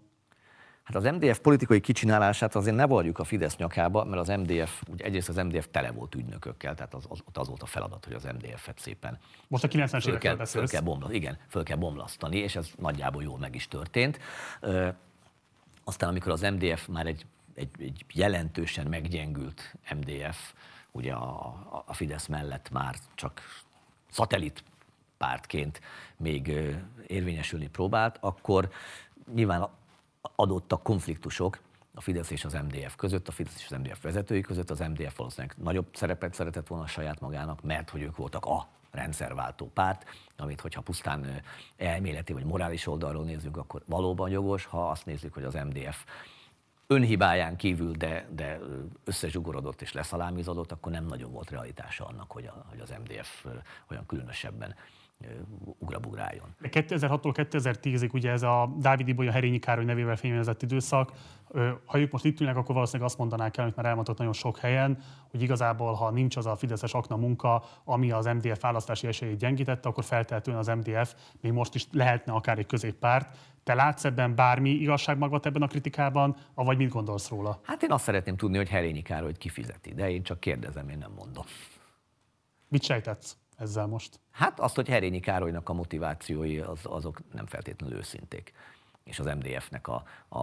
Hát 0.92 1.04
az 1.04 1.14
MDF 1.14 1.38
politikai 1.38 1.80
kicsinálását 1.80 2.54
azért 2.54 2.76
ne 2.76 2.86
varjuk 2.86 3.18
a 3.18 3.24
Fidesz 3.24 3.56
nyakába, 3.56 4.04
mert 4.04 4.20
az 4.20 4.28
MDF, 4.28 4.82
ugye 4.88 5.04
egyrészt 5.04 5.28
az 5.28 5.36
MDF 5.36 5.68
tele 5.70 5.90
volt 5.90 6.14
ügynökökkel, 6.14 6.74
tehát 6.74 6.94
az, 6.94 7.04
az, 7.08 7.22
az 7.32 7.48
volt 7.48 7.62
a 7.62 7.66
feladat, 7.66 8.04
hogy 8.04 8.14
az 8.14 8.24
MDF-et 8.24 8.78
szépen 8.78 9.18
Most 9.48 9.64
a 9.64 9.68
90-es 9.68 10.00
föl 10.02 10.12
évekről 10.12 10.46
föl 10.46 10.66
kell, 10.66 10.80
bomla, 10.80 11.12
igen, 11.12 11.38
föl 11.48 11.62
kell 11.62 11.76
bomlasztani, 11.76 12.36
és 12.36 12.56
ez 12.56 12.68
nagyjából 12.78 13.22
jól 13.22 13.38
meg 13.38 13.54
is 13.54 13.68
történt. 13.68 14.18
Ö, 14.60 14.88
aztán, 15.84 16.08
amikor 16.08 16.32
az 16.32 16.40
MDF 16.40 16.86
már 16.86 17.06
egy, 17.06 17.26
egy, 17.54 17.70
egy 17.78 18.04
jelentősen 18.12 18.86
meggyengült 18.86 19.74
MDF, 19.94 20.52
ugye 20.92 21.12
a, 21.12 21.46
a- 21.86 21.94
Fidesz 21.94 22.26
mellett 22.26 22.70
már 22.70 22.94
csak 23.14 23.40
szatellit 24.10 24.64
pártként 25.18 25.80
még 26.16 26.52
érvényesülni 27.06 27.68
próbált, 27.68 28.18
akkor 28.20 28.70
nyilván 29.34 29.68
adottak 30.20 30.82
konfliktusok 30.82 31.58
a 31.94 32.00
Fidesz 32.00 32.30
és 32.30 32.44
az 32.44 32.52
MDF 32.52 32.96
között, 32.96 33.28
a 33.28 33.32
Fidesz 33.32 33.56
és 33.56 33.70
az 33.70 33.78
MDF 33.78 34.02
vezetői 34.02 34.40
között. 34.40 34.70
Az 34.70 34.78
MDF 34.78 35.16
valószínűleg 35.16 35.56
nagyobb 35.58 35.86
szerepet 35.92 36.34
szeretett 36.34 36.66
volna 36.66 36.86
saját 36.86 37.20
magának, 37.20 37.62
mert 37.62 37.90
hogy 37.90 38.02
ők 38.02 38.16
voltak 38.16 38.44
a 38.44 38.68
rendszerváltó 38.90 39.70
párt, 39.74 40.04
amit 40.36 40.60
hogyha 40.60 40.80
pusztán 40.80 41.42
elméleti 41.76 42.32
vagy 42.32 42.44
morális 42.44 42.86
oldalról 42.86 43.24
nézzük, 43.24 43.56
akkor 43.56 43.82
valóban 43.86 44.30
jogos, 44.30 44.64
ha 44.64 44.90
azt 44.90 45.06
nézzük, 45.06 45.34
hogy 45.34 45.44
az 45.44 45.54
MDF 45.54 46.04
önhibáján 46.86 47.56
kívül, 47.56 47.92
de, 47.92 48.28
de 48.30 48.60
összezsugorodott 49.04 49.82
és 49.82 49.92
leszalámizodott, 49.92 50.72
akkor 50.72 50.92
nem 50.92 51.06
nagyon 51.06 51.32
volt 51.32 51.50
realitása 51.50 52.06
annak, 52.06 52.32
hogy, 52.32 52.46
a, 52.46 52.64
hogy 52.68 52.80
az 52.80 52.94
MDF 53.04 53.46
olyan 53.90 54.06
különösebben 54.06 54.74
ugrabugráljon. 55.78 56.54
De 56.60 56.68
2006-tól 56.72 57.32
2010-ig 57.34 58.12
ugye 58.12 58.30
ez 58.30 58.42
a 58.42 58.74
Dávid 58.78 59.08
Ibolya 59.08 59.30
Herényi 59.30 59.58
Károly 59.58 59.84
nevével 59.84 60.16
fényezett 60.16 60.62
időszak, 60.62 61.12
ha 61.84 61.98
ők 61.98 62.12
most 62.12 62.24
itt 62.24 62.40
ülnek, 62.40 62.56
akkor 62.56 62.74
valószínűleg 62.74 63.08
azt 63.08 63.18
mondanák 63.18 63.56
el, 63.56 63.64
amit 63.64 63.76
már 63.76 63.86
elmondott 63.86 64.18
nagyon 64.18 64.32
sok 64.32 64.58
helyen, 64.58 64.98
hogy 65.30 65.42
igazából, 65.42 65.92
ha 65.92 66.10
nincs 66.10 66.36
az 66.36 66.46
a 66.46 66.56
Fideszes 66.56 66.94
akna 66.94 67.16
munka, 67.16 67.64
ami 67.84 68.10
az 68.10 68.24
MDF 68.24 68.60
választási 68.60 69.06
esélyét 69.06 69.38
gyengítette, 69.38 69.88
akkor 69.88 70.04
feltehetően 70.04 70.56
az 70.56 70.66
MDF 70.66 71.14
még 71.40 71.52
most 71.52 71.74
is 71.74 71.86
lehetne 71.92 72.32
akár 72.32 72.58
egy 72.58 72.66
középpárt. 72.66 73.36
Te 73.62 73.74
látsz 73.74 74.04
ebben 74.04 74.34
bármi 74.34 74.70
igazságmagat 74.70 75.46
ebben 75.46 75.62
a 75.62 75.66
kritikában, 75.66 76.36
vagy 76.54 76.76
mit 76.76 76.90
gondolsz 76.90 77.28
róla? 77.28 77.60
Hát 77.62 77.82
én 77.82 77.92
azt 77.92 78.04
szeretném 78.04 78.36
tudni, 78.36 78.56
hogy 78.56 78.68
Herényi 78.68 79.02
Károlyt 79.02 79.38
kifizeti, 79.38 79.94
de 79.94 80.10
én 80.10 80.22
csak 80.22 80.40
kérdezem, 80.40 80.88
én 80.88 80.98
nem 80.98 81.12
mondom. 81.16 81.44
Mit 82.68 82.82
sejtetsz 82.82 83.36
ezzel 83.60 83.86
most? 83.86 84.20
Hát 84.30 84.60
azt, 84.60 84.74
hogy 84.74 84.88
Herényi 84.88 85.20
Károlynak 85.20 85.68
a 85.68 85.72
motivációi 85.72 86.58
az, 86.58 86.80
azok 86.82 87.20
nem 87.32 87.46
feltétlenül 87.46 87.96
őszinték. 87.96 88.52
És 89.04 89.18
az 89.18 89.26
MDF-nek 89.26 89.88
a, 89.88 90.02
a, 90.28 90.40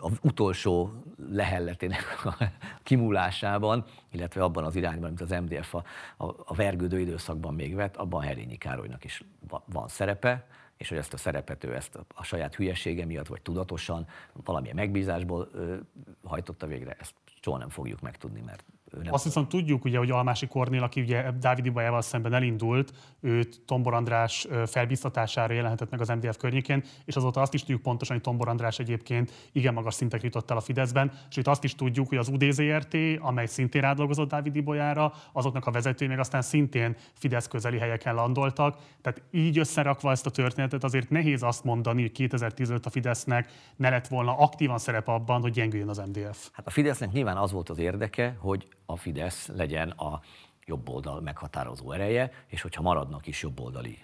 a 0.00 0.10
utolsó 0.22 0.92
lehelletének 1.30 2.24
a 2.24 2.36
kimúlásában, 2.82 3.84
illetve 4.10 4.42
abban 4.42 4.64
az 4.64 4.76
irányban, 4.76 5.08
amit 5.08 5.20
az 5.20 5.30
MDF 5.30 5.74
a, 5.74 5.84
a, 6.16 6.26
a 6.26 6.54
vergődő 6.54 7.00
időszakban 7.00 7.54
még 7.54 7.74
vett, 7.74 7.96
abban 7.96 8.22
Herényi 8.22 8.56
Károlynak 8.56 9.04
is 9.04 9.24
va- 9.48 9.64
van 9.66 9.88
szerepe, 9.88 10.46
és 10.76 10.88
hogy 10.88 10.98
ezt 10.98 11.12
a 11.12 11.16
szerepet 11.16 11.64
ő 11.64 11.74
ezt 11.74 11.98
a, 12.14 12.22
saját 12.22 12.54
hülyesége 12.54 13.04
miatt, 13.04 13.26
vagy 13.26 13.42
tudatosan, 13.42 14.06
valamilyen 14.32 14.76
megbízásból 14.76 15.48
ö, 15.52 15.76
hajtotta 16.24 16.66
végre, 16.66 16.96
ezt 17.00 17.14
soha 17.40 17.58
nem 17.58 17.68
fogjuk 17.68 18.00
megtudni, 18.00 18.40
mert 18.40 18.64
nem 19.02 19.12
Azt 19.12 19.24
viszont 19.24 19.48
tudjuk, 19.48 19.84
ugye, 19.84 19.98
hogy 19.98 20.10
Almási 20.10 20.46
Kornél, 20.46 20.82
aki 20.82 21.00
ugye 21.00 21.30
Dávid 21.30 21.66
Ibolyával 21.66 22.02
szemben 22.02 22.32
elindult, 22.32 22.92
őt 23.20 23.60
Tombor 23.66 23.94
András 23.94 24.46
felbiztatására 24.66 25.54
jelenhetett 25.54 25.90
meg 25.90 26.00
az 26.00 26.08
MDF 26.08 26.36
környékén, 26.36 26.84
és 27.04 27.16
azóta 27.16 27.40
azt 27.40 27.54
is 27.54 27.60
tudjuk 27.60 27.82
pontosan, 27.82 28.14
hogy 28.14 28.24
Tombor 28.24 28.48
András 28.48 28.78
egyébként 28.78 29.32
igen 29.52 29.74
magas 29.74 29.94
szintek 29.94 30.22
jutott 30.22 30.50
el 30.50 30.56
a 30.56 30.60
Fideszben, 30.60 31.12
sőt 31.28 31.48
azt 31.48 31.64
is 31.64 31.74
tudjuk, 31.74 32.08
hogy 32.08 32.18
az 32.18 32.28
UDZRT, 32.28 32.96
amely 33.18 33.46
szintén 33.46 33.80
rádolgozott 33.80 34.28
Dávid 34.28 34.56
Ibolyára, 34.56 35.12
azoknak 35.32 35.66
a 35.66 35.70
vezetői 35.70 36.08
meg 36.08 36.18
aztán 36.18 36.42
szintén 36.42 36.96
Fidesz 37.12 37.48
közeli 37.48 37.78
helyeken 37.78 38.14
landoltak. 38.14 38.78
Tehát 39.02 39.22
így 39.30 39.58
összerakva 39.58 40.10
ezt 40.10 40.26
a 40.26 40.30
történetet 40.30 40.84
azért 40.84 41.10
nehéz 41.10 41.42
azt 41.42 41.64
mondani, 41.64 42.00
hogy 42.00 42.12
2015 42.12 42.86
a 42.86 42.90
Fidesznek 42.90 43.52
ne 43.76 43.90
lett 43.90 44.06
volna 44.06 44.38
aktívan 44.38 44.78
szerep 44.78 45.08
abban, 45.08 45.40
hogy 45.40 45.52
gyengüljön 45.52 45.88
az 45.88 45.98
MDF. 45.98 46.50
Hát 46.52 46.66
a 46.66 46.70
Fidesznek 46.70 47.12
nyilván 47.12 47.36
az 47.36 47.52
volt 47.52 47.68
az 47.68 47.78
érdeke, 47.78 48.36
hogy 48.38 48.66
a 48.92 48.96
Fidesz 48.96 49.46
legyen 49.46 49.90
a 49.90 50.20
jobb 50.66 50.88
oldal 50.88 51.20
meghatározó 51.20 51.92
ereje, 51.92 52.30
és 52.46 52.62
hogyha 52.62 52.82
maradnak 52.82 53.26
is 53.26 53.42
jobboldali 53.42 53.98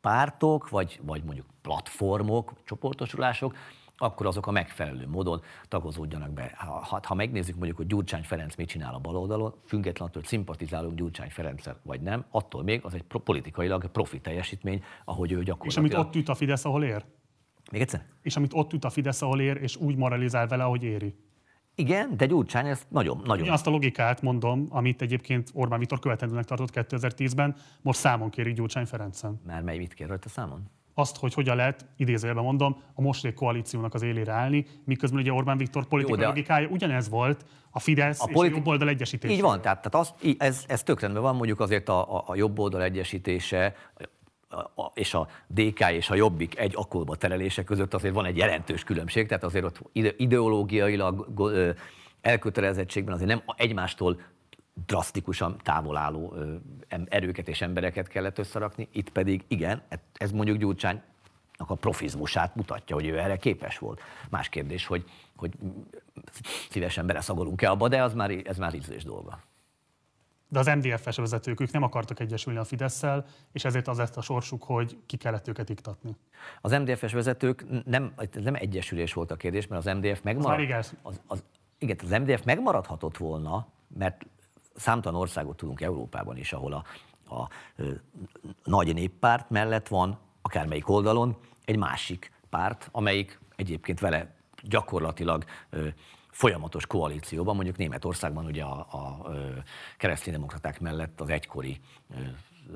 pártok, 0.00 0.68
vagy, 0.68 1.00
vagy 1.02 1.24
mondjuk 1.24 1.46
platformok, 1.62 2.52
csoportosulások, 2.64 3.56
akkor 3.96 4.26
azok 4.26 4.46
a 4.46 4.50
megfelelő 4.50 5.06
módon 5.08 5.42
tagozódjanak 5.68 6.30
be. 6.30 6.52
Ha, 6.56 7.00
ha, 7.02 7.14
megnézzük 7.14 7.54
mondjuk, 7.54 7.76
hogy 7.76 7.86
Gyurcsány 7.86 8.22
Ferenc 8.22 8.54
mit 8.54 8.68
csinál 8.68 8.94
a 8.94 8.98
baloldalon, 8.98 9.54
függetlenül 9.66 10.14
hogy 10.14 10.26
szimpatizálunk 10.26 10.94
Gyurcsány 10.94 11.30
ferenc 11.30 11.64
vagy 11.82 12.00
nem, 12.00 12.24
attól 12.30 12.62
még 12.62 12.84
az 12.84 12.94
egy 12.94 13.02
politikailag 13.02 13.86
profi 13.86 14.20
teljesítmény, 14.20 14.82
ahogy 15.04 15.32
ő 15.32 15.38
És 15.38 15.44
gyakorlatilag... 15.44 15.92
amit 15.92 16.06
ott 16.06 16.14
üt 16.14 16.28
a 16.28 16.34
Fidesz, 16.34 16.64
ahol 16.64 16.84
ér? 16.84 17.04
Még 17.70 17.80
egyszer? 17.80 18.06
és 18.22 18.36
amit 18.36 18.52
ott 18.54 18.72
üt 18.72 18.84
a 18.84 18.90
Fidesz, 18.90 19.22
ahol 19.22 19.40
ér, 19.40 19.56
és 19.56 19.76
úgy 19.76 19.96
moralizál 19.96 20.46
vele, 20.46 20.64
ahogy 20.64 20.82
éri. 20.82 21.14
Igen, 21.74 22.16
de 22.16 22.26
Gyurcsány 22.26 22.66
ezt 22.66 22.86
nagyon, 22.88 23.20
nagyon 23.24 23.46
Én 23.46 23.52
azt 23.52 23.66
a 23.66 23.70
logikát 23.70 24.22
mondom, 24.22 24.66
amit 24.70 25.02
egyébként 25.02 25.50
Orbán 25.52 25.78
Viktor 25.78 25.98
követendőnek 25.98 26.44
tartott 26.44 26.70
2010-ben, 26.72 27.56
most 27.82 27.98
számon 27.98 28.30
kéri 28.30 28.52
Gyurcsány 28.52 28.86
Ferencen. 28.86 29.40
Már 29.46 29.62
mely 29.62 29.78
mit 29.78 29.94
kér 29.94 30.08
rajta 30.08 30.28
számon? 30.28 30.70
azt, 30.94 31.16
hogy 31.16 31.34
hogyan 31.34 31.56
lehet, 31.56 31.86
idézőjelben 31.96 32.44
mondom, 32.44 32.82
a 32.94 33.00
mostani 33.00 33.34
koalíciónak 33.34 33.94
az 33.94 34.02
élére 34.02 34.32
állni, 34.32 34.66
miközben 34.84 35.20
ugye 35.20 35.32
Orbán 35.32 35.56
Viktor 35.56 35.86
politikai 35.86 36.18
de- 36.18 36.26
logikája 36.26 36.68
ugyanez 36.68 37.08
volt, 37.08 37.44
a 37.70 37.78
Fidesz 37.78 38.20
a 38.20 38.26
és 38.28 38.32
politi- 38.34 38.54
a 38.54 38.56
jobb 38.56 38.66
oldal 38.66 38.88
egyesítése. 38.88 39.34
Így 39.34 39.40
van, 39.40 39.60
tehát, 39.60 39.82
tehát 39.82 40.06
az, 40.06 40.34
ez, 40.38 40.64
ez 40.68 40.82
tök 40.82 41.00
rendben 41.00 41.22
van, 41.22 41.36
mondjuk 41.36 41.60
azért 41.60 41.88
a, 41.88 42.16
a, 42.16 42.24
a 42.26 42.34
jobb 42.34 42.58
oldal 42.58 42.82
egyesítése 42.82 43.74
és 44.94 45.14
a 45.14 45.28
DK 45.46 45.90
és 45.90 46.10
a 46.10 46.14
Jobbik 46.14 46.58
egy 46.58 46.72
akkorba 46.76 47.16
terelése 47.16 47.64
között 47.64 47.94
azért 47.94 48.14
van 48.14 48.24
egy 48.24 48.36
jelentős 48.36 48.84
különbség, 48.84 49.26
tehát 49.28 49.44
azért 49.44 49.64
ott 49.64 49.80
ide, 49.92 50.12
ideológiailag 50.16 51.26
elkötelezettségben 52.20 53.14
azért 53.14 53.28
nem 53.28 53.42
egymástól 53.56 54.20
drasztikusan 54.86 55.56
távol 55.62 55.96
álló 55.96 56.34
erőket 56.88 57.48
és 57.48 57.60
embereket 57.60 58.08
kellett 58.08 58.38
összerakni, 58.38 58.88
itt 58.92 59.10
pedig 59.10 59.44
igen, 59.48 59.82
ez 60.12 60.30
mondjuk 60.30 60.58
Gyurcsány 60.58 61.02
a 61.56 61.74
profizmusát 61.74 62.54
mutatja, 62.54 62.94
hogy 62.94 63.06
ő 63.06 63.18
erre 63.18 63.36
képes 63.36 63.78
volt. 63.78 64.00
Más 64.30 64.48
kérdés, 64.48 64.86
hogy, 64.86 65.04
hogy 65.36 65.52
szívesen 66.70 67.06
beleszagolunk-e 67.06 67.70
abba, 67.70 67.88
de 67.88 68.02
az 68.02 68.14
már, 68.14 68.30
ez 68.44 68.58
már 68.58 68.74
ízlés 68.74 69.04
dolga. 69.04 69.40
De 70.50 70.58
az 70.58 70.66
MDF-es 70.66 71.16
vezetők, 71.16 71.60
ők 71.60 71.70
nem 71.70 71.82
akartak 71.82 72.20
egyesülni 72.20 72.58
a 72.58 72.64
Fideszsel, 72.64 73.26
és 73.52 73.64
ezért 73.64 73.88
az 73.88 73.98
lett 73.98 74.16
a 74.16 74.20
sorsuk, 74.20 74.62
hogy 74.62 74.98
ki 75.06 75.16
kellett 75.16 75.48
őket 75.48 75.68
iktatni. 75.68 76.16
Az 76.60 76.70
MDF-es 76.70 77.12
vezetők 77.12 77.84
nem, 77.84 78.12
nem 78.32 78.54
egyesülés 78.54 79.12
volt 79.12 79.30
a 79.30 79.36
kérdés, 79.36 79.66
mert 79.66 79.86
az 79.86 79.94
MDF 79.94 80.20
megmarad, 80.22 80.50
már 80.50 80.60
igaz. 80.60 80.94
az, 81.02 81.20
az, 81.26 81.42
igen, 81.78 81.96
az 82.02 82.10
MDF 82.10 82.42
megmaradhatott 82.42 83.16
volna, 83.16 83.66
mert 83.98 84.26
számtalan 84.74 85.20
országot 85.20 85.56
tudunk 85.56 85.80
Európában 85.80 86.36
is, 86.36 86.52
ahol 86.52 86.72
a, 86.72 86.84
a 87.34 87.48
ö, 87.76 87.90
nagy 88.64 88.94
néppárt 88.94 89.50
mellett 89.50 89.88
van, 89.88 90.18
akármelyik 90.42 90.88
oldalon, 90.88 91.36
egy 91.64 91.76
másik 91.76 92.32
párt, 92.48 92.88
amelyik 92.92 93.40
egyébként 93.56 94.00
vele 94.00 94.34
gyakorlatilag 94.62 95.44
folyamatos 96.40 96.86
koalícióban, 96.86 97.54
mondjuk 97.54 97.76
Németországban 97.76 98.44
ugye 98.44 98.62
a, 98.62 98.78
a 98.78 99.30
kereszténydemokraták 99.96 100.80
mellett 100.80 101.20
az 101.20 101.28
egykori 101.28 101.80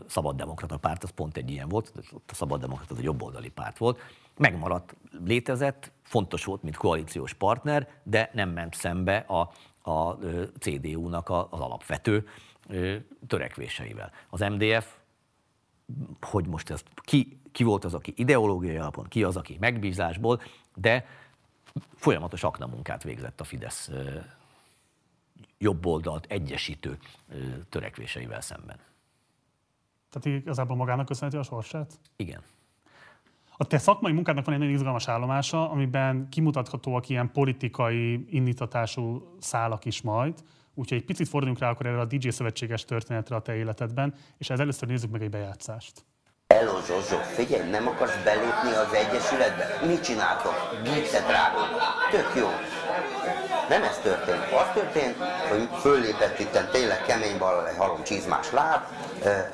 szabaddemokrata 0.06 0.76
párt, 0.76 1.02
az 1.02 1.10
pont 1.10 1.36
egy 1.36 1.50
ilyen 1.50 1.68
volt, 1.68 1.92
a 2.26 2.34
szabaddemokrata 2.34 2.92
az 2.92 2.98
egy 2.98 3.04
jobboldali 3.04 3.48
párt 3.48 3.78
volt, 3.78 4.00
megmaradt, 4.36 4.96
létezett, 5.24 5.92
fontos 6.02 6.44
volt, 6.44 6.62
mint 6.62 6.76
koalíciós 6.76 7.32
partner, 7.32 7.88
de 8.02 8.30
nem 8.32 8.50
ment 8.50 8.74
szembe 8.74 9.16
a, 9.16 9.50
a 9.90 10.18
CDU-nak 10.58 11.28
az 11.28 11.60
alapvető 11.60 12.28
törekvéseivel. 13.26 14.12
Az 14.30 14.40
MDF 14.40 14.96
hogy 16.20 16.46
most 16.46 16.70
ez 16.70 16.82
ki, 16.96 17.40
ki 17.52 17.64
volt 17.64 17.84
az, 17.84 17.94
aki 17.94 18.12
ideológiai 18.16 18.76
alapon, 18.76 19.04
ki 19.04 19.24
az, 19.24 19.36
aki 19.36 19.56
megbízásból, 19.60 20.40
de 20.74 21.06
folyamatos 21.94 22.44
aknamunkát 22.44 23.02
végzett 23.02 23.40
a 23.40 23.44
Fidesz 23.44 23.88
ö, 23.88 24.18
jobb 25.58 25.86
oldalt 25.86 26.26
egyesítő 26.28 26.98
törekvéseivel 27.68 28.40
szemben. 28.40 28.78
Tehát 30.10 30.40
igazából 30.40 30.76
magának 30.76 31.06
köszönheti 31.06 31.36
a 31.36 31.42
sorsát? 31.42 31.98
Igen. 32.16 32.42
A 33.56 33.64
te 33.64 33.78
szakmai 33.78 34.12
munkádnak 34.12 34.44
van 34.44 34.54
egy 34.54 34.60
nagyon 34.60 34.74
izgalmas 34.74 35.08
állomása, 35.08 35.70
amiben 35.70 36.28
kimutathatóak 36.28 37.08
ilyen 37.08 37.32
politikai 37.32 38.26
indítatású 38.28 39.34
szálak 39.40 39.84
is 39.84 40.02
majd. 40.02 40.44
Úgyhogy 40.74 40.98
egy 40.98 41.04
picit 41.04 41.28
forduljunk 41.28 41.60
rá 41.60 41.70
akkor 41.70 41.86
erre 41.86 42.00
a 42.00 42.04
DJ 42.04 42.28
szövetséges 42.28 42.84
történetre 42.84 43.36
a 43.36 43.42
te 43.42 43.54
életedben, 43.54 44.14
és 44.38 44.50
ez 44.50 44.60
először 44.60 44.88
nézzük 44.88 45.10
meg 45.10 45.22
egy 45.22 45.30
bejátszást. 45.30 46.04
Hello 46.46 46.80
Zsozsó, 46.86 47.16
figyelj, 47.34 47.70
nem 47.70 47.86
akarsz 47.88 48.22
belépni 48.24 48.72
az 48.72 48.92
Egyesületbe? 48.92 49.80
Mit 49.86 50.04
csináltok? 50.04 50.54
Gipszet 50.82 51.30
rágod. 51.30 51.68
Tök 52.10 52.32
jó. 52.36 52.48
Nem 53.68 53.82
ez 53.82 53.98
történt. 54.02 54.42
Az 54.52 54.72
történt, 54.74 55.16
hogy 55.50 55.68
föllépett 55.80 56.38
itt 56.38 56.58
tényleg 56.72 57.02
kemény 57.06 57.38
ballal 57.38 57.68
egy 57.68 57.76
halom 57.76 58.02
csizmás 58.02 58.52
láb, 58.52 58.82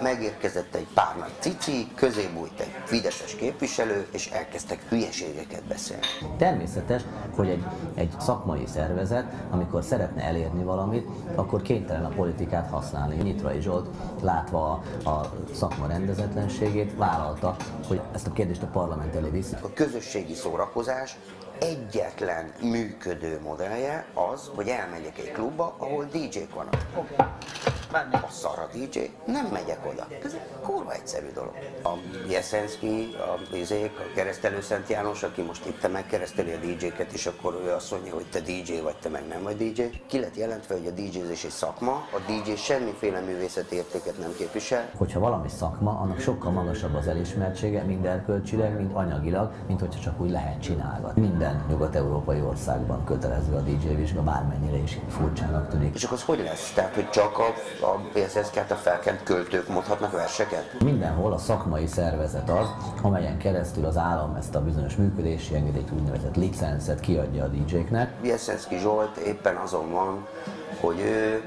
megérkezett 0.03 0.75
egy 0.75 0.87
pár 0.95 1.17
nagy 1.19 1.33
cici, 1.39 1.89
közé 1.95 2.31
bújt 2.35 2.61
egy 2.61 2.75
fideszes 2.85 3.35
képviselő, 3.35 4.07
és 4.13 4.31
elkezdtek 4.31 4.83
hülyeségeket 4.89 5.63
beszélni. 5.65 6.03
Természetes, 6.39 7.03
hogy 7.37 7.49
egy, 7.49 7.65
egy 7.95 8.11
szakmai 8.21 8.67
szervezet, 8.67 9.33
amikor 9.51 9.83
szeretne 9.83 10.23
elérni 10.23 10.65
valamit, 10.65 11.09
akkor 11.35 11.63
kénytelen 11.63 12.05
a 12.05 12.09
politikát 12.09 12.71
használni. 12.71 13.17
Nyitrai 13.17 13.61
Zsolt, 13.61 13.89
látva 14.23 14.83
a, 15.05 15.09
a 15.09 15.33
szakma 15.55 15.87
rendezetlenségét, 15.87 16.97
vállalta, 16.97 17.57
hogy 17.89 18.01
ezt 18.15 18.27
a 18.27 18.33
kérdést 18.33 18.63
a 18.63 18.67
parlament 18.67 19.15
elé 19.15 19.29
viszi. 19.29 19.55
A 19.63 19.73
közösségi 19.75 20.35
szórakozás 20.35 21.17
egyetlen 21.61 22.53
működő 22.63 23.41
modellje 23.43 24.07
az, 24.33 24.51
hogy 24.55 24.69
elmegyek 24.69 25.19
egy 25.19 25.33
klubba, 25.33 25.75
ahol 25.79 26.05
DJ-k 26.05 26.55
vannak. 26.55 26.89
A 28.13 28.31
szara 28.31 28.69
DJ, 28.73 28.99
nem 29.27 29.47
megyek 29.53 29.87
oda. 29.93 30.07
Ez 30.25 30.33
egy 30.33 30.41
kurva 30.63 30.93
egyszerű 30.93 31.27
dolog. 31.35 31.53
A 31.85 31.89
Jeszenszki, 32.29 33.15
a 33.19 33.51
Bizék, 33.51 33.91
a 33.99 34.15
keresztelő 34.15 34.61
Szent 34.61 34.89
János, 34.89 35.23
aki 35.23 35.43
most 35.43 35.67
itt 35.67 35.93
megkereszteli 35.93 36.53
a 36.53 36.57
DJ-ket, 36.57 37.13
és 37.13 37.27
akkor 37.27 37.61
ő 37.65 37.71
azt 37.71 37.91
mondja, 37.91 38.15
hogy 38.15 38.27
te 38.31 38.41
DJ 38.41 38.81
vagy, 38.83 38.97
te 38.97 39.09
meg 39.09 39.27
nem 39.29 39.43
vagy 39.43 39.57
DJ. 39.57 39.83
Ki 40.07 40.19
lett 40.19 40.37
jelentve, 40.37 40.75
hogy 40.75 40.87
a 40.87 40.91
DJ-zés 40.91 41.45
egy 41.45 41.51
szakma, 41.51 41.93
a 41.93 42.19
DJ 42.27 42.55
semmiféle 42.55 43.21
művészeti 43.21 43.77
értéket 43.77 44.19
nem 44.19 44.35
képvisel, 44.37 44.91
Hogyha 44.97 45.21
valami 45.21 45.49
szakma, 45.49 45.99
annak 46.01 46.21
sokkal 46.21 46.51
magasabb 46.53 46.95
az 46.95 47.07
elismertsége, 47.07 47.83
mind 47.83 48.05
erkölcsileg, 48.05 48.77
mind 48.77 48.91
anyagilag, 48.93 49.53
mint 49.67 49.81
hogyha 49.81 50.01
csak 50.01 50.21
úgy 50.21 50.31
lehet 50.31 50.63
csinálgatni. 50.63 51.21
Minden 51.21 51.50
nyugat-európai 51.69 52.41
országban 52.41 53.05
kötelező 53.05 53.55
a 53.55 53.61
DJ 53.61 53.95
vizsga, 53.95 54.23
bármennyire 54.23 54.77
is 54.77 54.99
furcsának 55.09 55.69
tűnik. 55.69 55.95
és 55.95 56.05
akkor 56.05 56.17
az 56.17 56.25
hogy 56.25 56.39
lesz? 56.39 56.73
Tehát, 56.75 56.95
hogy 56.95 57.11
csak 57.11 57.39
a, 57.39 57.47
a 57.87 58.01
a 58.71 58.75
felkent 58.75 59.23
költők 59.23 59.69
mondhatnak 59.69 60.13
verseket? 60.13 60.81
Mindenhol 60.85 61.33
a 61.33 61.39
szakmai 61.39 61.87
szervezet 61.87 62.51
az, 62.51 62.69
amelyen 63.03 63.39
keresztül 63.39 63.85
az 63.85 63.97
állam 63.97 64.35
ezt 64.35 64.55
a 64.55 64.61
bizonyos 64.61 64.97
működési 64.97 65.55
engedélyt, 65.55 65.91
úgynevezett 65.93 66.37
licenszet 66.37 67.01
kiadja 67.01 67.45
a 67.45 67.49
DJ-knek. 67.49 68.13
Jeszenszki 68.23 68.79
Zsolt 68.79 69.17
éppen 69.17 69.57
azon 69.57 69.91
van, 69.91 70.27
hogy 70.81 71.01
ő, 71.01 71.43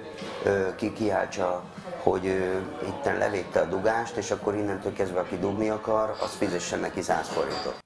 ő 0.46 0.76
ki 0.76 0.94
kiáltsa, 0.94 1.64
hogy 2.04 2.26
ő 2.26 2.62
itten 2.88 3.18
levédte 3.18 3.60
a 3.60 3.66
dugást, 3.66 4.16
és 4.16 4.32
akkor 4.32 4.56
innentől 4.56 4.94
kezdve, 4.94 5.20
aki 5.20 5.38
dugni 5.38 5.70
akar, 5.70 6.16
az 6.24 6.32
fizessen 6.32 6.80
neki 6.80 7.02
100 7.02 7.28
forintot. 7.28 7.83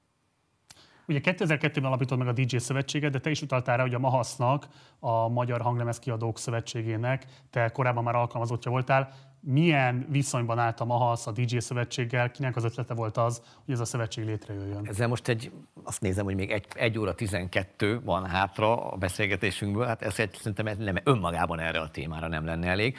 Ugye 1.07 1.19
2002-ben 1.23 1.84
alapított 1.84 2.17
meg 2.17 2.27
a 2.27 2.31
DJ 2.31 2.57
Szövetséget, 2.57 3.11
de 3.11 3.19
te 3.19 3.29
is 3.29 3.41
utaltál 3.41 3.77
rá, 3.77 3.84
hogy 3.84 3.93
a 3.93 3.99
MAHASZ-nak, 3.99 4.67
a 4.99 5.27
Magyar 5.27 5.61
Hanglemez 5.61 5.99
Kiadók 5.99 6.39
Szövetségének, 6.39 7.25
te 7.49 7.69
korábban 7.69 8.03
már 8.03 8.15
alkalmazottja 8.15 8.71
voltál. 8.71 9.09
Milyen 9.39 10.05
viszonyban 10.09 10.59
állt 10.59 10.79
a 10.79 10.85
MAHASZ 10.85 11.27
a 11.27 11.31
DJ 11.31 11.57
Szövetséggel? 11.57 12.31
Kinek 12.31 12.55
az 12.55 12.63
ötlete 12.63 12.93
volt 12.93 13.17
az, 13.17 13.41
hogy 13.65 13.73
ez 13.73 13.79
a 13.79 13.85
szövetség 13.85 14.25
létrejöjjön? 14.25 14.88
Ezzel 14.88 15.07
most 15.07 15.27
egy, 15.27 15.51
azt 15.84 16.01
nézem, 16.01 16.25
hogy 16.25 16.35
még 16.35 16.51
egy, 16.51 16.65
egy 16.75 16.99
óra 16.99 17.15
12 17.15 18.01
van 18.03 18.25
hátra 18.25 18.91
a 18.91 18.97
beszélgetésünkből, 18.97 19.85
hát 19.85 20.01
ez 20.01 20.19
egy, 20.19 20.34
szerintem 20.34 20.67
ez 20.67 20.77
nem, 20.77 20.95
önmagában 21.03 21.59
erre 21.59 21.79
a 21.79 21.89
témára 21.89 22.27
nem 22.27 22.45
lenne 22.45 22.67
elég. 22.67 22.97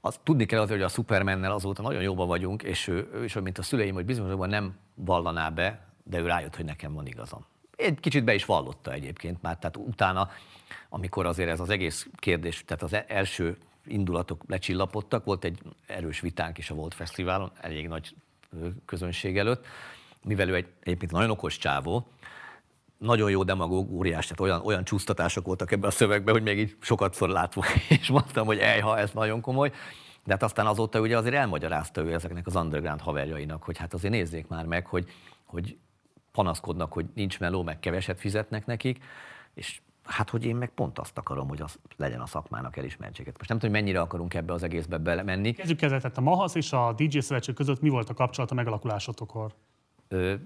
Azt 0.00 0.20
tudni 0.22 0.46
kell 0.46 0.60
azért, 0.60 0.80
hogy 0.80 0.88
a 0.88 0.92
Supermannel 0.92 1.52
azóta 1.52 1.82
nagyon 1.82 2.02
jóban 2.02 2.26
vagyunk, 2.26 2.62
és 2.62 2.88
ő, 2.88 3.24
is, 3.24 3.34
mint 3.34 3.58
a 3.58 3.62
szüleim, 3.62 3.94
hogy 3.94 4.04
bizonyosabban 4.04 4.48
nem 4.48 4.74
vallaná 4.94 5.48
be, 5.48 5.91
de 6.02 6.18
ő 6.18 6.26
rájött, 6.26 6.56
hogy 6.56 6.64
nekem 6.64 6.92
van 6.92 7.06
igazam. 7.06 7.46
Egy 7.76 8.00
kicsit 8.00 8.24
be 8.24 8.34
is 8.34 8.44
vallotta 8.44 8.92
egyébként 8.92 9.42
már, 9.42 9.58
tehát 9.58 9.76
utána, 9.76 10.30
amikor 10.88 11.26
azért 11.26 11.48
ez 11.48 11.60
az 11.60 11.70
egész 11.70 12.08
kérdés, 12.16 12.64
tehát 12.66 12.82
az 12.82 12.92
e- 12.92 13.04
első 13.08 13.56
indulatok 13.86 14.42
lecsillapodtak, 14.46 15.24
volt 15.24 15.44
egy 15.44 15.58
erős 15.86 16.20
vitánk 16.20 16.58
is 16.58 16.70
a 16.70 16.74
Volt 16.74 16.94
Fesztiválon, 16.94 17.52
elég 17.60 17.88
nagy 17.88 18.14
közönség 18.84 19.38
előtt, 19.38 19.66
mivel 20.24 20.48
ő 20.48 20.54
egy, 20.54 20.68
egyébként 20.80 21.12
nagyon 21.12 21.30
okos 21.30 21.58
csávó, 21.58 22.06
nagyon 22.98 23.30
jó 23.30 23.42
demagóg, 23.42 23.90
óriás, 23.90 24.26
tehát 24.26 24.40
olyan, 24.40 24.60
olyan 24.66 24.84
csúsztatások 24.84 25.46
voltak 25.46 25.72
ebben 25.72 25.88
a 25.88 25.92
szövegben, 25.92 26.34
hogy 26.34 26.42
még 26.42 26.58
így 26.58 26.76
sokat 26.80 27.18
látva, 27.18 27.64
és 28.00 28.08
mondtam, 28.08 28.46
hogy 28.46 28.58
ejha, 28.58 28.98
ez 28.98 29.10
nagyon 29.10 29.40
komoly. 29.40 29.70
De 30.24 30.32
hát 30.32 30.42
aztán 30.42 30.66
azóta 30.66 31.00
ugye 31.00 31.16
azért 31.16 31.34
elmagyarázta 31.34 32.02
ő 32.02 32.12
ezeknek 32.12 32.46
az 32.46 32.54
underground 32.54 33.00
haverjainak, 33.00 33.62
hogy 33.62 33.78
hát 33.78 33.94
azért 33.94 34.12
nézzék 34.12 34.46
már 34.46 34.66
meg, 34.66 34.86
hogy, 34.86 35.10
hogy 35.44 35.76
panaszkodnak, 36.32 36.92
hogy 36.92 37.06
nincs 37.14 37.40
meló, 37.40 37.62
meg 37.62 37.80
keveset 37.80 38.20
fizetnek 38.20 38.66
nekik, 38.66 39.04
és 39.54 39.80
hát, 40.04 40.30
hogy 40.30 40.44
én 40.44 40.56
meg 40.56 40.70
pont 40.70 40.98
azt 40.98 41.18
akarom, 41.18 41.48
hogy 41.48 41.62
az 41.62 41.78
legyen 41.96 42.20
a 42.20 42.26
szakmának 42.26 42.76
elismertséget. 42.76 43.38
Most 43.38 43.48
nem 43.48 43.58
tudom, 43.58 43.74
hogy 43.74 43.82
mennyire 43.82 44.00
akarunk 44.00 44.34
ebbe 44.34 44.52
az 44.52 44.62
egészbe 44.62 44.98
belemenni. 44.98 45.52
Kezdjük 45.52 45.78
kezdet, 45.78 46.16
a 46.16 46.20
MAHASZ 46.20 46.54
és 46.54 46.72
a 46.72 46.92
DJ 46.92 47.18
Szövetség 47.18 47.54
között 47.54 47.80
mi 47.80 47.88
volt 47.88 48.08
a 48.08 48.14
kapcsolat 48.14 48.50
a 48.50 48.54
megalakulásotokor? 48.54 49.54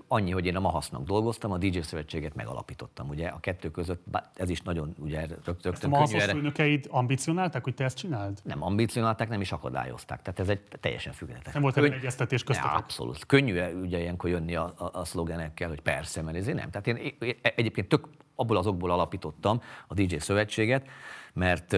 Annyi, 0.09 0.30
hogy 0.30 0.47
én 0.47 0.56
a 0.56 0.60
Mahasznak 0.60 1.05
dolgoztam, 1.05 1.52
a 1.52 1.59
DJ 1.59 1.78
szövetséget 1.80 2.34
megalapítottam. 2.34 3.09
Ugye 3.09 3.28
a 3.28 3.40
kettő 3.40 3.70
között, 3.70 4.05
ez 4.34 4.48
is 4.51 4.60
nagyon 4.60 4.94
ugye 4.98 5.20
rögt- 5.20 5.30
Ezt 5.32 5.48
a 5.48 5.51
rögtön 5.62 5.72
könnyű 5.80 5.94
mahaszos 5.94 6.24
főnökeid 6.24 6.86
ambicionálták, 6.90 7.64
hogy 7.64 7.74
te 7.74 7.84
ezt 7.84 7.97
csináld? 7.97 8.38
Nem 8.43 8.62
ambicionálták, 8.62 9.28
nem 9.28 9.40
is 9.40 9.52
akadályozták. 9.52 10.22
Tehát 10.22 10.40
ez 10.40 10.48
egy 10.48 10.60
teljesen 10.80 11.12
független. 11.12 11.52
Nem 11.52 11.62
volt 11.62 11.76
ebben 11.76 11.93
egyeztetés 11.93 12.44
köztetek? 12.44 12.72
Ne, 12.72 12.76
abszolút. 12.78 13.26
Könnyű 13.26 13.60
ugye 13.74 14.01
ilyenkor 14.01 14.30
jönni 14.30 14.55
a, 14.55 14.74
a, 14.76 14.90
a 14.93 15.05
szlogenekkel, 15.05 15.68
hogy 15.68 15.80
persze, 15.80 16.22
mert 16.22 16.36
ezért 16.36 16.56
nem. 16.56 16.70
Tehát 16.70 16.86
én, 16.86 16.97
én 17.20 17.36
egyébként 17.43 17.88
tök 17.88 18.09
abból 18.34 18.56
az 18.56 18.66
okból 18.66 18.90
alapítottam 18.90 19.60
a 19.86 19.94
DJ 19.94 20.16
szövetséget, 20.16 20.86
mert 21.32 21.76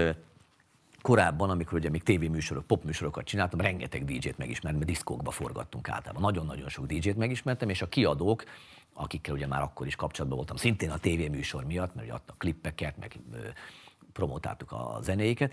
korábban, 1.03 1.51
amikor 1.51 1.79
ugye 1.79 1.91
még 1.91 2.03
tévéműsorok, 2.03 2.67
popműsorokat 2.67 3.25
csináltam, 3.25 3.61
rengeteg 3.61 4.05
DJ-t 4.05 4.39
megismertem, 4.39 4.81
mert 4.81 4.91
diszkókba 4.93 5.31
forgattunk 5.31 5.89
általában. 5.89 6.23
Nagyon-nagyon 6.23 6.69
sok 6.69 6.87
DJ-t 6.87 7.17
megismertem, 7.17 7.69
és 7.69 7.83
a 7.83 7.89
kiadók, 7.89 8.45
akikkel 8.93 9.35
ugye 9.35 9.47
már 9.47 9.63
akkor 9.63 9.87
is 9.87 9.97
kapcsolatban 9.97 10.39
voltam, 10.39 10.57
szintén 10.57 10.91
a 10.91 10.99
tévéműsor 10.99 11.65
miatt, 11.65 11.95
mert 11.95 12.07
ugye 12.07 12.17
adtak 12.17 12.39
klippeket, 12.39 12.99
meg 12.99 13.19
promotáltuk 14.13 14.73
a 14.73 14.99
zenéiket, 15.03 15.53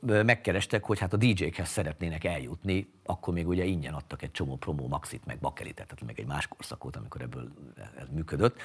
megkerestek, 0.00 0.84
hogy 0.84 0.98
hát 0.98 1.12
a 1.12 1.16
DJ-khez 1.16 1.68
szeretnének 1.68 2.24
eljutni, 2.24 2.92
akkor 3.04 3.34
még 3.34 3.48
ugye 3.48 3.64
ingyen 3.64 3.94
adtak 3.94 4.22
egy 4.22 4.30
csomó 4.30 4.56
promó 4.56 4.88
maxit, 4.88 5.26
meg 5.26 5.38
bakeritet, 5.38 5.86
tehát 5.86 6.04
meg 6.04 6.20
egy 6.20 6.26
más 6.26 6.46
korszakot, 6.46 6.96
amikor 6.96 7.20
ebből 7.20 7.52
ez 7.96 8.06
működött. 8.10 8.60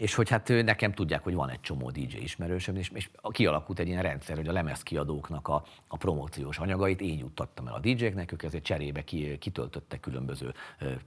És 0.00 0.14
hogy 0.14 0.28
hát 0.28 0.48
nekem 0.48 0.92
tudják, 0.92 1.22
hogy 1.22 1.34
van 1.34 1.50
egy 1.50 1.60
csomó 1.60 1.90
DJ 1.90 2.16
ismerősöm, 2.16 2.76
és, 2.76 2.90
és 2.94 3.10
kialakult 3.30 3.78
egy 3.78 3.88
ilyen 3.88 4.02
rendszer, 4.02 4.36
hogy 4.36 4.48
a 4.48 4.52
lemezkiadóknak 4.52 5.48
a, 5.48 5.64
a 5.88 5.96
promóciós 5.96 6.58
anyagait 6.58 7.00
én 7.00 7.18
juttattam 7.18 7.66
el 7.66 7.74
a 7.74 7.78
DJ-knek, 7.78 8.32
ők 8.32 8.42
ezért 8.42 8.64
cserébe 8.64 9.04
ki, 9.04 9.38
kitöltöttek 9.38 10.00
különböző 10.00 10.54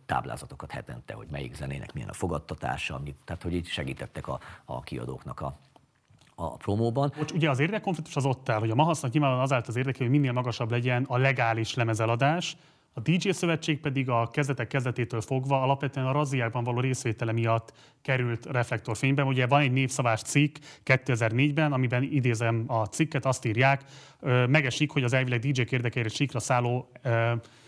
táblázatokat 0.06 0.72
hetente, 0.72 1.14
hogy 1.14 1.28
melyik 1.32 1.56
zenének 1.56 1.94
milyen 1.94 2.10
a 2.10 2.14
fogadtatása, 2.14 3.00
mit, 3.04 3.16
tehát 3.26 3.44
hogy 3.44 3.54
így 3.54 3.68
segítettek 3.68 4.28
a, 4.28 4.40
a 4.66 4.82
kiadóknak 4.82 5.42
a, 5.42 5.58
a 6.36 6.56
promóban. 6.56 7.14
Bocs, 7.18 7.32
ugye 7.32 7.50
az 7.50 7.60
érdekkonfliktus 7.60 8.16
az 8.16 8.26
ott 8.26 8.50
áll, 8.50 8.60
hogy 8.60 8.72
a 8.72 8.76
Mahasznak 8.76 9.12
nyilvánvalóan 9.12 9.48
az 9.48 9.54
állt 9.54 9.68
az 9.68 9.76
érdeke, 9.76 9.98
hogy 9.98 10.10
minél 10.10 10.32
magasabb 10.32 10.72
legyen 10.72 11.04
a 11.08 11.18
legális 11.18 11.74
lemezeladás, 11.74 12.58
a 12.94 13.00
DJ 13.00 13.30
szövetség 13.30 13.80
pedig 13.80 14.10
a 14.10 14.30
kezdetek 14.32 14.68
kezdetétől 14.68 15.22
fogva 15.22 15.62
alapvetően 15.62 16.06
a 16.06 16.12
razziákban 16.12 16.64
való 16.64 16.80
részvétele 16.80 17.32
miatt 17.32 17.74
került 18.02 18.46
reflektorfényben. 18.46 19.28
Ugye 19.28 19.48
van 19.48 19.62
egy 19.62 19.72
népszavás 19.72 20.22
cikk 20.22 20.56
2004-ben, 20.86 21.74
amiben 21.74 22.04
idézem 22.04 22.64
a 22.68 22.86
cikket, 22.86 23.26
azt 23.26 23.46
írják, 23.46 23.84
megesik, 24.48 24.92
hogy 24.92 25.04
az 25.04 25.14
elvileg 25.14 25.40
DJ-k 25.40 25.72
érdekeire 25.72 26.10
szálló 26.34 26.92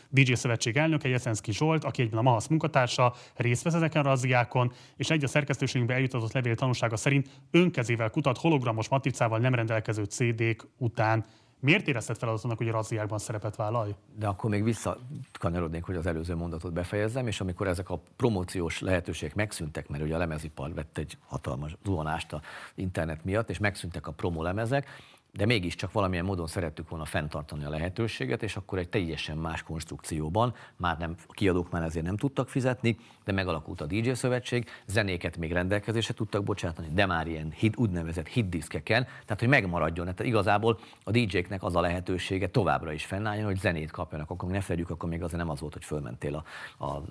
DJ 0.09 0.33
Szövetség 0.33 0.77
elnöke, 0.77 1.07
Jeszenszki 1.07 1.51
Zsolt, 1.51 1.83
aki 1.83 2.01
egyben 2.01 2.19
a 2.19 2.21
Mahasz 2.21 2.47
munkatársa, 2.47 3.13
részt 3.35 3.63
vesz 3.63 3.73
ezeken 3.73 4.05
a 4.05 4.07
razziákon, 4.07 4.71
és 4.97 5.09
egy 5.09 5.23
a 5.23 5.27
szerkesztőségünkbe 5.27 5.93
eljutatott 5.93 6.33
levél 6.33 6.55
tanúsága 6.55 6.97
szerint 6.97 7.29
önkezével 7.51 8.09
kutat 8.09 8.37
hologramos 8.37 8.89
matricával 8.89 9.39
nem 9.39 9.53
rendelkező 9.53 10.03
CD-k 10.03 10.67
után. 10.77 11.25
Miért 11.59 11.87
érezted 11.87 12.17
feladatnak, 12.17 12.57
hogy 12.57 12.67
a 12.67 12.71
razziákban 12.71 13.17
szerepet 13.17 13.55
vállalj? 13.55 13.95
De 14.15 14.27
akkor 14.27 14.49
még 14.49 14.63
visszakanyarodnék, 14.63 15.83
hogy 15.83 15.95
az 15.95 16.05
előző 16.05 16.35
mondatot 16.35 16.73
befejezzem, 16.73 17.27
és 17.27 17.41
amikor 17.41 17.67
ezek 17.67 17.89
a 17.89 17.99
promóciós 18.15 18.79
lehetőségek 18.79 19.35
megszűntek, 19.35 19.87
mert 19.87 20.03
ugye 20.03 20.15
a 20.15 20.17
lemezipar 20.17 20.73
vett 20.73 20.97
egy 20.97 21.17
hatalmas 21.27 21.77
zuhanást 21.83 22.33
a 22.33 22.41
internet 22.75 23.23
miatt, 23.23 23.49
és 23.49 23.57
megszűntek 23.57 24.07
a 24.07 24.11
promólemezek, 24.11 24.87
de 25.35 25.45
mégiscsak 25.45 25.91
valamilyen 25.91 26.25
módon 26.25 26.47
szerettük 26.47 26.89
volna 26.89 27.05
fenntartani 27.05 27.63
a 27.63 27.69
lehetőséget, 27.69 28.43
és 28.43 28.55
akkor 28.55 28.77
egy 28.77 28.89
teljesen 28.89 29.37
más 29.37 29.63
konstrukcióban, 29.63 30.53
már 30.77 30.97
nem, 30.97 31.15
a 31.27 31.33
kiadók 31.33 31.71
már 31.71 31.83
ezért 31.83 32.05
nem 32.05 32.17
tudtak 32.17 32.49
fizetni, 32.49 32.97
de 33.25 33.31
megalakult 33.31 33.81
a 33.81 33.85
DJ 33.85 34.11
szövetség, 34.11 34.69
zenéket 34.85 35.37
még 35.37 35.51
rendelkezésre 35.51 36.13
tudtak 36.13 36.43
bocsátani, 36.43 36.87
de 36.93 37.05
már 37.05 37.27
ilyen 37.27 37.51
hit, 37.51 37.77
úgynevezett 37.77 38.27
hitdiszkeken, 38.27 39.03
tehát 39.03 39.39
hogy 39.39 39.49
megmaradjon. 39.49 40.05
Tehát 40.05 40.25
igazából 40.25 40.79
a 41.03 41.11
DJ-knek 41.11 41.63
az 41.63 41.75
a 41.75 41.81
lehetősége 41.81 42.47
továbbra 42.47 42.91
is 42.91 43.05
fennálljon, 43.05 43.45
hogy 43.45 43.59
zenét 43.59 43.91
kapjanak, 43.91 44.29
akkor 44.29 44.49
ne 44.49 44.61
fedjük, 44.61 44.89
akkor 44.89 45.09
még 45.09 45.23
azért 45.23 45.39
nem 45.39 45.49
az 45.49 45.59
volt, 45.59 45.73
hogy 45.73 45.85
fölmentél 45.85 46.35
a, 46.77 46.85
a 46.85 47.01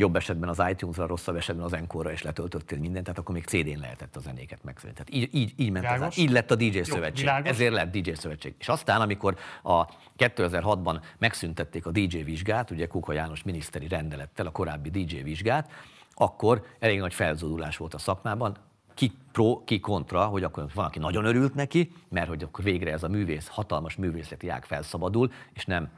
jobb 0.00 0.16
esetben 0.16 0.48
az 0.48 0.62
iTunes-ra, 0.70 1.06
rosszabb 1.06 1.36
esetben 1.36 1.64
az 1.64 1.72
Encore-ra, 1.72 2.12
és 2.12 2.22
letöltöttél 2.22 2.78
mindent, 2.78 3.04
tehát 3.04 3.18
akkor 3.18 3.34
még 3.34 3.44
CD-n 3.44 3.80
lehetett 3.80 4.16
a 4.16 4.20
zenéket 4.20 4.64
megszerni. 4.64 4.96
Tehát 4.96 5.14
így, 5.14 5.34
így, 5.34 5.52
így 5.56 5.70
ment 5.70 6.02
az, 6.02 6.18
így 6.18 6.30
lett 6.30 6.50
a 6.50 6.54
DJ 6.54 6.80
szövetség. 6.80 7.24
világos. 7.24 7.50
Ezért 7.50 7.72
lett 7.72 7.90
DJ 7.90 8.12
szövetség. 8.12 8.54
És 8.58 8.68
aztán, 8.68 9.00
amikor 9.00 9.36
a 9.62 9.86
2006-ban 10.18 11.00
megszüntették 11.18 11.86
a 11.86 11.90
DJ 11.90 12.18
vizsgát, 12.18 12.70
ugye 12.70 12.86
Kuka 12.86 13.12
János 13.12 13.42
miniszteri 13.42 13.88
rendelettel 13.88 14.46
a 14.46 14.50
korábbi 14.50 14.90
DJ 14.90 15.16
vizsgát, 15.16 15.70
akkor 16.14 16.66
elég 16.78 16.98
nagy 16.98 17.14
felzódulás 17.14 17.76
volt 17.76 17.94
a 17.94 17.98
szakmában, 17.98 18.56
ki 18.94 19.12
pro, 19.32 19.64
ki 19.64 19.80
kontra, 19.80 20.24
hogy 20.24 20.42
akkor 20.42 20.66
van, 20.74 20.84
aki 20.84 20.98
nagyon 20.98 21.24
örült 21.24 21.54
neki, 21.54 21.92
mert 22.08 22.28
hogy 22.28 22.42
akkor 22.42 22.64
végre 22.64 22.92
ez 22.92 23.02
a 23.02 23.08
művész, 23.08 23.48
hatalmas 23.48 23.96
művészeti 23.96 24.48
ág 24.48 24.64
felszabadul, 24.64 25.32
és 25.52 25.64
nem 25.64 25.88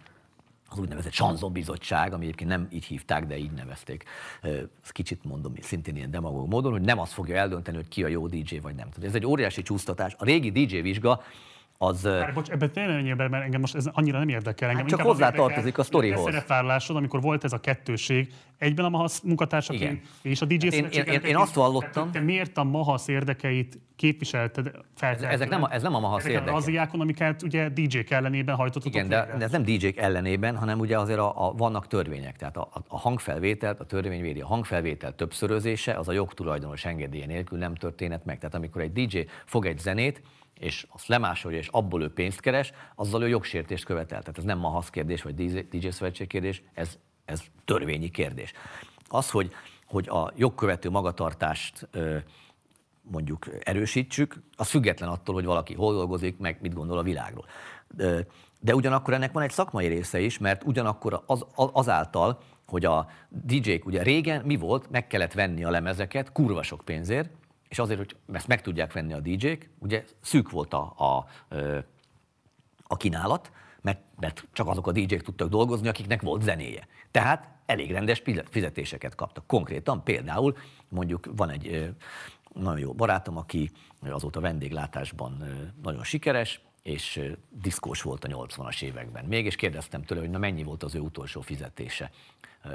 az 0.71 0.79
úgynevezett 0.79 1.13
Sanzon 1.13 1.53
Bizottság, 1.53 2.13
ami 2.13 2.25
egyébként 2.25 2.51
nem 2.51 2.69
így 2.71 2.85
hívták, 2.85 3.27
de 3.27 3.37
így 3.37 3.51
nevezték. 3.51 4.05
Ezt 4.83 4.93
kicsit 4.93 5.25
mondom, 5.25 5.53
szintén 5.61 5.97
ilyen 5.97 6.11
demagóg 6.11 6.49
módon, 6.49 6.73
hogy 6.73 6.81
nem 6.81 6.99
azt 6.99 7.13
fogja 7.13 7.37
eldönteni, 7.37 7.77
hogy 7.77 7.89
ki 7.89 8.05
a 8.05 8.09
jó 8.09 8.27
DJ, 8.27 8.57
vagy 8.57 8.75
nem. 8.75 8.89
Ez 9.03 9.15
egy 9.15 9.27
óriási 9.27 9.63
csúsztatás. 9.63 10.15
A 10.19 10.25
régi 10.25 10.51
DJ 10.51 10.81
vizsga 10.81 11.23
az... 11.82 12.02
Már 12.02 12.32
bocs, 12.35 12.48
ebben 12.48 12.70
tényleg 12.70 13.16
be, 13.16 13.28
mert 13.28 13.44
engem 13.44 13.61
most 13.61 13.74
ez 13.74 13.86
annyira 13.93 14.19
nem 14.19 14.28
érdekel. 14.28 14.69
Engem 14.69 14.82
Hát 14.86 14.97
csak 14.97 15.07
hozzá 15.07 15.31
tartozik 15.31 15.78
a 15.78 15.82
sztorihoz. 15.82 16.24
szerepvállalásod, 16.24 16.97
amikor 16.97 17.20
volt 17.20 17.44
ez 17.44 17.52
a 17.52 17.61
kettőség, 17.61 18.32
egyben 18.59 18.85
a 18.85 18.89
Mahasz 18.89 19.20
munkatársaként 19.20 19.82
Igen. 19.82 20.01
és 20.23 20.40
a 20.40 20.44
DJ 20.44 20.65
Hát 20.65 20.73
én- 20.74 20.85
én- 20.90 21.05
én- 21.05 21.20
én 21.20 21.36
azt 21.36 21.55
Tehát, 21.93 22.09
Te 22.12 22.20
miért 22.20 22.59
a 22.59 22.65
Mahasz 22.65 23.09
érdekeit 23.09 23.78
képviselted 23.97 24.70
feltétlenül? 24.97 25.35
ezek 25.35 25.48
nem 25.48 25.62
a- 25.62 25.73
ez 25.73 25.82
nem 25.82 25.94
a 25.94 26.01
Mahasz 26.01 26.19
Ezeken 26.20 26.39
érdeke. 26.39 26.57
Az 26.57 26.69
iákon, 26.69 27.01
amiket 27.01 27.43
ugye 27.43 27.69
DJ-k 27.69 28.11
ellenében 28.11 28.55
hajtottatok 28.57 28.94
Igen, 28.94 29.09
de, 29.09 29.35
de 29.39 29.44
ez 29.44 29.51
nem 29.51 29.62
DJ-k 29.62 29.97
ellenében, 29.97 30.57
hanem 30.57 30.78
ugye 30.78 30.98
azért 30.98 31.19
a, 31.19 31.47
a, 31.48 31.52
vannak 31.52 31.86
törvények. 31.86 32.36
Tehát 32.36 32.57
a, 32.57 32.69
a- 32.73 32.85
a 32.89 32.98
hangfelvételt, 32.98 33.81
a 33.81 33.85
törvény 33.85 34.20
védi, 34.20 34.40
a 34.40 34.47
hangfelvétel 34.47 35.15
többszörözése, 35.15 35.93
az 35.94 36.09
a 36.09 36.12
jogtulajdonos 36.12 36.85
engedélye 36.85 37.27
nélkül 37.27 37.59
nem 37.59 37.74
történhet 37.74 38.24
meg. 38.24 38.39
Tehát 38.39 38.55
amikor 38.55 38.82
egy 38.82 38.93
DJ 38.93 39.19
fog 39.44 39.66
egy 39.66 39.78
zenét, 39.78 40.23
és 40.61 40.87
azt 40.89 41.07
lemásolja, 41.07 41.59
és 41.59 41.69
abból 41.69 42.03
ő 42.03 42.12
pénzt 42.12 42.41
keres, 42.41 42.73
azzal 42.95 43.23
ő 43.23 43.28
jogsértést 43.28 43.85
követel. 43.85 44.20
Tehát 44.20 44.39
ez 44.39 44.45
nem 44.45 44.59
Mahasz 44.59 44.91
kérdés, 44.91 45.23
vagy 45.23 45.35
DJ, 45.69 45.89
szövetség 45.89 46.27
kérdés, 46.27 46.62
ez, 46.74 46.99
ez 47.24 47.43
törvényi 47.65 48.11
kérdés. 48.11 48.53
Az, 49.09 49.31
hogy, 49.31 49.53
hogy 49.87 50.09
a 50.09 50.32
jogkövető 50.37 50.91
magatartást 50.91 51.89
mondjuk 53.03 53.47
erősítsük, 53.61 54.43
az 54.57 54.69
független 54.69 55.09
attól, 55.09 55.35
hogy 55.35 55.45
valaki 55.45 55.74
hol 55.74 55.95
dolgozik, 55.95 56.39
meg 56.39 56.59
mit 56.61 56.74
gondol 56.74 56.99
a 56.99 57.03
világról. 57.03 57.45
De, 57.95 58.27
de 58.61 58.74
ugyanakkor 58.74 59.15
ennek 59.15 59.32
van 59.32 59.43
egy 59.43 59.51
szakmai 59.51 59.87
része 59.87 60.20
is, 60.20 60.39
mert 60.39 60.65
ugyanakkor 60.65 61.23
az- 61.27 61.47
azáltal, 61.55 62.39
hogy 62.66 62.85
a 62.85 63.09
DJ-k 63.28 63.87
ugye 63.87 64.03
régen 64.03 64.45
mi 64.45 64.57
volt, 64.57 64.91
meg 64.91 65.07
kellett 65.07 65.32
venni 65.32 65.65
a 65.65 65.70
lemezeket 65.70 66.32
kurva 66.32 66.62
sok 66.62 66.82
pénzért, 66.85 67.31
és 67.71 67.79
azért, 67.79 67.99
hogy 67.99 68.17
ezt 68.33 68.47
meg 68.47 68.61
tudják 68.61 68.93
venni 68.93 69.13
a 69.13 69.21
DJ-k, 69.21 69.71
ugye 69.79 70.05
szűk 70.21 70.51
volt 70.51 70.75
a, 70.75 70.95
a, 70.97 71.27
a 72.87 72.97
kínálat, 72.97 73.53
mert, 73.81 74.01
mert 74.17 74.47
csak 74.53 74.69
azok 74.69 74.87
a 74.87 74.93
DJ-k 74.93 75.23
tudtak 75.23 75.49
dolgozni, 75.49 75.89
akiknek 75.89 76.23
volt 76.23 76.43
zenéje. 76.43 76.87
Tehát 77.11 77.49
elég 77.67 77.91
rendes 77.91 78.19
fize- 78.19 78.49
fizetéseket 78.51 79.15
kaptak. 79.15 79.47
Konkrétan 79.47 80.05
például 80.05 80.57
mondjuk 80.89 81.29
van 81.37 81.51
egy 81.51 81.95
nagyon 82.55 82.79
jó 82.79 82.93
barátom, 82.93 83.37
aki 83.37 83.71
azóta 84.01 84.41
vendéglátásban 84.41 85.45
nagyon 85.83 86.05
sikeres, 86.05 86.61
és 86.82 87.20
diszkós 87.48 88.02
volt 88.02 88.24
a 88.24 88.28
80-as 88.28 88.82
években 88.82 89.24
még, 89.24 89.44
és 89.44 89.57
kérdeztem 89.57 90.02
tőle, 90.02 90.20
hogy 90.20 90.31
na 90.31 90.39
mennyi 90.39 90.62
volt 90.62 90.82
az 90.82 90.94
ő 90.94 90.98
utolsó 90.98 91.40
fizetése, 91.40 92.11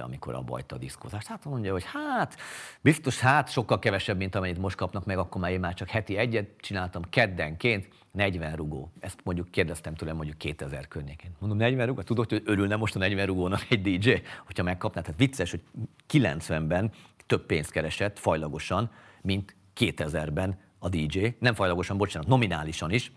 amikor 0.04 0.34
abba 0.34 0.52
hagyta 0.52 0.76
a 0.76 0.78
diszkózást. 0.78 1.28
Hát 1.28 1.46
mondja, 1.46 1.72
hogy 1.72 1.84
hát, 1.86 2.38
biztos 2.82 3.20
hát 3.20 3.52
sokkal 3.52 3.80
kevesebb, 3.80 4.18
mint 4.18 4.36
amennyit 4.36 4.58
most 4.58 4.76
kapnak 4.76 5.06
meg, 5.06 5.18
akkor 5.18 5.42
már 5.42 5.52
én 5.52 5.60
már 5.60 5.74
csak 5.74 5.90
heti 5.90 6.18
egyet 6.18 6.50
csináltam 6.58 7.02
keddenként, 7.10 7.88
40 8.12 8.56
rugó. 8.56 8.92
Ezt 9.00 9.20
mondjuk 9.24 9.52
kérdeztem 9.52 9.96
tőle 9.96 10.14
mondjuk 10.14 10.38
2000 10.38 10.88
környékén. 10.88 11.32
Mondom, 11.40 11.58
40 11.58 11.86
rugó? 11.86 12.02
Tudod, 12.02 12.30
hogy 12.30 12.42
örülne 12.46 12.76
most 12.76 12.96
a 12.96 13.00
40 13.00 13.26
rugónak 13.26 13.66
egy 13.70 13.82
DJ, 13.82 14.12
hogyha 14.46 14.64
megkapná? 14.64 15.02
Tehát 15.02 15.20
vicces, 15.20 15.52
hogy 15.52 15.62
90-ben 16.10 16.92
több 17.26 17.46
pénzt 17.46 17.72
keresett 17.72 18.20
fajlagosan, 18.20 18.92
mint 19.22 19.56
2000-ben 19.76 20.60
a 20.80 20.90
DJ. 20.90 21.28
Nem 21.40 21.54
fajlagosan, 21.54 21.98
bocsánat, 21.98 22.28
nominálisan 22.28 22.92
is, 22.92 23.12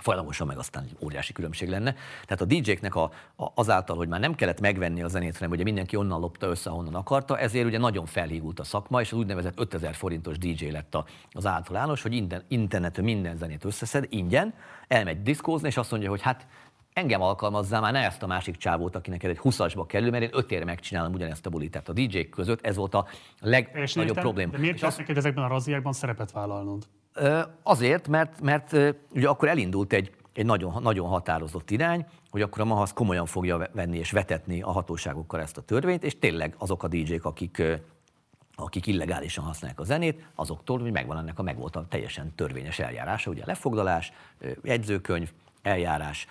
Folyamatosan 0.00 0.46
meg 0.46 0.58
aztán 0.58 0.86
óriási 1.00 1.32
különbség 1.32 1.68
lenne. 1.68 1.94
Tehát 2.24 2.40
a 2.40 2.44
DJ-knek 2.44 2.94
a, 2.94 3.02
a, 3.36 3.46
azáltal, 3.54 3.96
hogy 3.96 4.08
már 4.08 4.20
nem 4.20 4.34
kellett 4.34 4.60
megvenni 4.60 5.02
a 5.02 5.08
zenét, 5.08 5.34
hanem 5.34 5.50
ugye 5.50 5.62
mindenki 5.62 5.96
onnan 5.96 6.20
lopta 6.20 6.46
össze, 6.46 6.70
ahonnan 6.70 6.94
akarta, 6.94 7.38
ezért 7.38 7.66
ugye 7.66 7.78
nagyon 7.78 8.06
felhígult 8.06 8.60
a 8.60 8.64
szakma, 8.64 9.00
és 9.00 9.12
az 9.12 9.18
úgynevezett 9.18 9.58
5000 9.60 9.94
forintos 9.94 10.38
DJ 10.38 10.66
lett 10.66 10.94
a, 10.94 11.04
az 11.32 11.46
általános, 11.46 12.02
hogy 12.02 12.12
inden, 12.12 12.42
interneten 12.48 13.04
minden 13.04 13.36
zenét 13.36 13.64
összeszed 13.64 14.06
ingyen, 14.08 14.54
elmegy 14.88 15.22
diszkózni, 15.22 15.68
és 15.68 15.76
azt 15.76 15.90
mondja, 15.90 16.10
hogy 16.10 16.22
hát 16.22 16.46
engem 16.92 17.22
alkalmazzál 17.22 17.80
már, 17.80 17.92
ne 17.92 18.04
ezt 18.04 18.22
a 18.22 18.26
másik 18.26 18.56
csávót, 18.56 18.96
aki 18.96 19.10
neked 19.10 19.30
egy 19.30 19.40
20-asba 19.42 19.84
kerül, 19.86 20.10
mert 20.10 20.22
én 20.22 20.30
ötére 20.32 20.64
megcsinálom 20.64 21.12
ugyanezt 21.12 21.46
a 21.46 21.50
bulit. 21.50 21.70
Tehát 21.70 21.88
a 21.88 21.92
DJ 21.92 22.28
között 22.28 22.66
ez 22.66 22.76
volt 22.76 22.94
a 22.94 23.06
legnagyobb 23.40 24.06
értem, 24.06 24.22
probléma. 24.22 24.52
De 24.52 24.58
miért 24.58 24.76
És 24.76 24.82
azt- 24.82 24.98
neked 24.98 25.16
ezekben 25.16 25.44
a 25.44 25.48
razziákban 25.48 25.92
szerepet 25.92 26.32
vállalnod? 26.32 26.86
Azért, 27.62 28.08
mert, 28.08 28.40
mert 28.40 28.76
ugye 29.14 29.28
akkor 29.28 29.48
elindult 29.48 29.92
egy, 29.92 30.10
egy 30.32 30.44
nagyon, 30.44 30.82
nagyon 30.82 31.08
határozott 31.08 31.70
irány, 31.70 32.06
hogy 32.30 32.42
akkor 32.42 32.60
a 32.60 32.64
MAHASZ 32.64 32.92
komolyan 32.92 33.26
fogja 33.26 33.56
ve- 33.56 33.70
venni 33.72 33.98
és 33.98 34.10
vetetni 34.10 34.62
a 34.62 34.70
hatóságokkal 34.70 35.40
ezt 35.40 35.56
a 35.56 35.62
törvényt, 35.62 36.04
és 36.04 36.18
tényleg 36.18 36.54
azok 36.58 36.82
a 36.82 36.88
DJ-k, 36.88 37.24
akik, 37.24 37.62
akik 38.54 38.86
illegálisan 38.86 39.44
használják 39.44 39.80
a 39.80 39.84
zenét, 39.84 40.24
azoktól, 40.34 40.78
hogy 40.78 40.92
megvan 40.92 41.18
ennek 41.18 41.38
a 41.38 41.42
megvolt 41.42 41.76
a 41.76 41.86
teljesen 41.88 42.34
törvényes 42.34 42.78
eljárása, 42.78 43.30
ugye 43.30 43.42
lefoglalás, 43.46 44.12
jegyzőkönyv, 44.62 45.32
eljárás, 45.62 46.26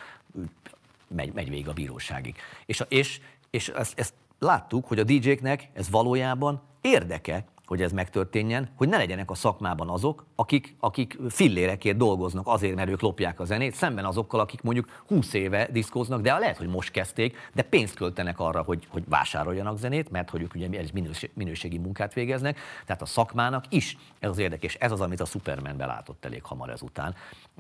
megy, 1.08 1.34
megy 1.34 1.50
végig 1.50 1.68
a 1.68 1.74
bíróságig. 1.74 2.36
És, 2.66 2.84
és, 2.88 3.22
és 3.50 3.70
ezt, 3.70 4.00
ezt 4.00 4.14
láttuk, 4.40 4.88
hogy 4.88 5.00
a 5.00 5.04
DJ-knek 5.04 5.70
ez 5.74 5.90
valójában 5.90 6.62
érdeke, 6.82 7.46
hogy 7.70 7.82
ez 7.82 7.92
megtörténjen, 7.92 8.70
hogy 8.76 8.90
ne 8.90 8.98
legyenek 8.98 9.32
a 9.32 9.36
szakmában 9.36 9.90
azok, 9.90 10.26
akik, 10.36 10.76
akik 10.80 11.18
fillérekért 11.30 11.98
dolgoznak 11.98 12.48
azért, 12.48 12.76
mert 12.76 12.90
ők 12.90 13.02
lopják 13.02 13.40
a 13.40 13.46
zenét, 13.46 13.74
szemben 13.74 14.06
azokkal, 14.06 14.40
akik 14.40 14.62
mondjuk 14.62 15.04
20 15.08 15.34
éve 15.34 15.68
diszkóznak, 15.72 16.22
de 16.22 16.38
lehet, 16.38 16.58
hogy 16.58 16.68
most 16.68 16.92
kezdték, 16.92 17.38
de 17.54 17.62
pénzt 17.62 17.96
költenek 17.96 18.40
arra, 18.40 18.62
hogy, 18.62 18.88
hogy 18.90 19.04
vásároljanak 19.08 19.78
zenét, 19.78 20.12
mert 20.12 20.30
hogy 20.30 20.42
ők 20.42 20.56
ugye 20.56 20.68
egy 20.72 20.94
minős- 20.94 21.32
minőségi 21.34 21.78
munkát 21.78 22.14
végeznek. 22.14 22.60
Tehát 22.86 23.02
a 23.02 23.06
szakmának 23.06 23.66
is 23.70 23.98
ez 24.20 24.30
az 24.30 24.38
érdekes. 24.38 24.76
Ez 24.76 24.92
az, 24.92 25.02
amit 25.02 25.20
a 25.20 25.26
Superman 25.26 25.78
belátott 25.78 26.26
elég 26.26 26.44
hamar 26.44 26.70
ezután, 26.70 27.16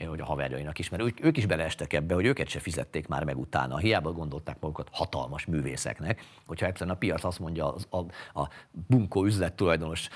hogy 0.07 0.19
a 0.19 0.25
haverjainak 0.25 0.79
is, 0.79 0.89
mert 0.89 1.03
ők, 1.21 1.37
is 1.37 1.45
beleestek 1.45 1.93
ebbe, 1.93 2.13
hogy 2.13 2.25
őket 2.25 2.47
se 2.47 2.59
fizették 2.59 3.07
már 3.07 3.23
meg 3.23 3.37
utána. 3.37 3.77
Hiába 3.77 4.11
gondolták 4.11 4.59
magukat 4.59 4.87
hatalmas 4.91 5.45
művészeknek, 5.45 6.25
hogyha 6.47 6.65
egyszerűen 6.65 6.95
a 6.95 6.99
piac 6.99 7.23
azt 7.23 7.39
mondja 7.39 7.73
az, 7.73 7.87
a, 7.89 7.97
a 8.41 8.49
bunkó 8.87 9.25
üzlettulajdonos, 9.99 10.09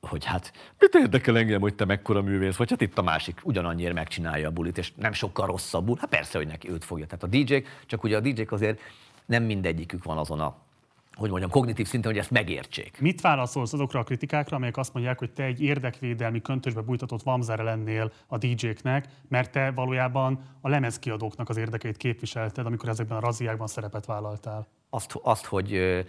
hogy 0.00 0.24
hát 0.24 0.52
mit 0.78 0.94
érdekel 0.94 1.38
engem, 1.38 1.60
hogy 1.60 1.74
te 1.74 1.84
mekkora 1.84 2.22
művész 2.22 2.56
vagy, 2.56 2.70
hát 2.70 2.80
itt 2.80 2.98
a 2.98 3.02
másik 3.02 3.40
ugyanannyiért 3.42 3.94
megcsinálja 3.94 4.48
a 4.48 4.50
bulit, 4.50 4.78
és 4.78 4.92
nem 4.96 5.12
sokkal 5.12 5.46
rosszabbul. 5.46 5.96
Hát 6.00 6.08
persze, 6.08 6.38
hogy 6.38 6.46
neki 6.46 6.70
őt 6.70 6.84
fogja. 6.84 7.06
Tehát 7.06 7.22
a 7.22 7.26
DJ-k, 7.26 7.84
csak 7.86 8.02
ugye 8.02 8.16
a 8.16 8.20
DJ-k 8.20 8.52
azért 8.52 8.80
nem 9.26 9.42
mindegyikük 9.42 10.04
van 10.04 10.18
azon 10.18 10.40
a, 10.40 10.56
hogy 11.14 11.30
mondjam, 11.30 11.50
kognitív 11.50 11.86
szinten, 11.86 12.10
hogy 12.10 12.20
ezt 12.20 12.30
megértsék. 12.30 13.00
Mit 13.00 13.20
válaszolsz 13.20 13.72
azokra 13.72 14.00
a 14.00 14.02
kritikákra, 14.02 14.56
amelyek 14.56 14.76
azt 14.76 14.94
mondják, 14.94 15.18
hogy 15.18 15.30
te 15.30 15.42
egy 15.42 15.60
érdekvédelmi 15.60 16.42
köntösbe 16.42 16.80
bújtatott 16.80 17.22
vamzere 17.22 17.62
lennél 17.62 18.12
a 18.26 18.38
DJ-knek, 18.38 19.06
mert 19.28 19.50
te 19.50 19.70
valójában 19.70 20.40
a 20.60 20.68
lemezkiadóknak 20.68 21.48
az 21.48 21.56
érdekeit 21.56 21.96
képviselted, 21.96 22.66
amikor 22.66 22.88
ezekben 22.88 23.16
a 23.16 23.20
razziákban 23.20 23.66
szerepet 23.66 24.06
vállaltál? 24.06 24.68
azt, 24.90 25.18
azt 25.22 25.44
hogy 25.44 26.04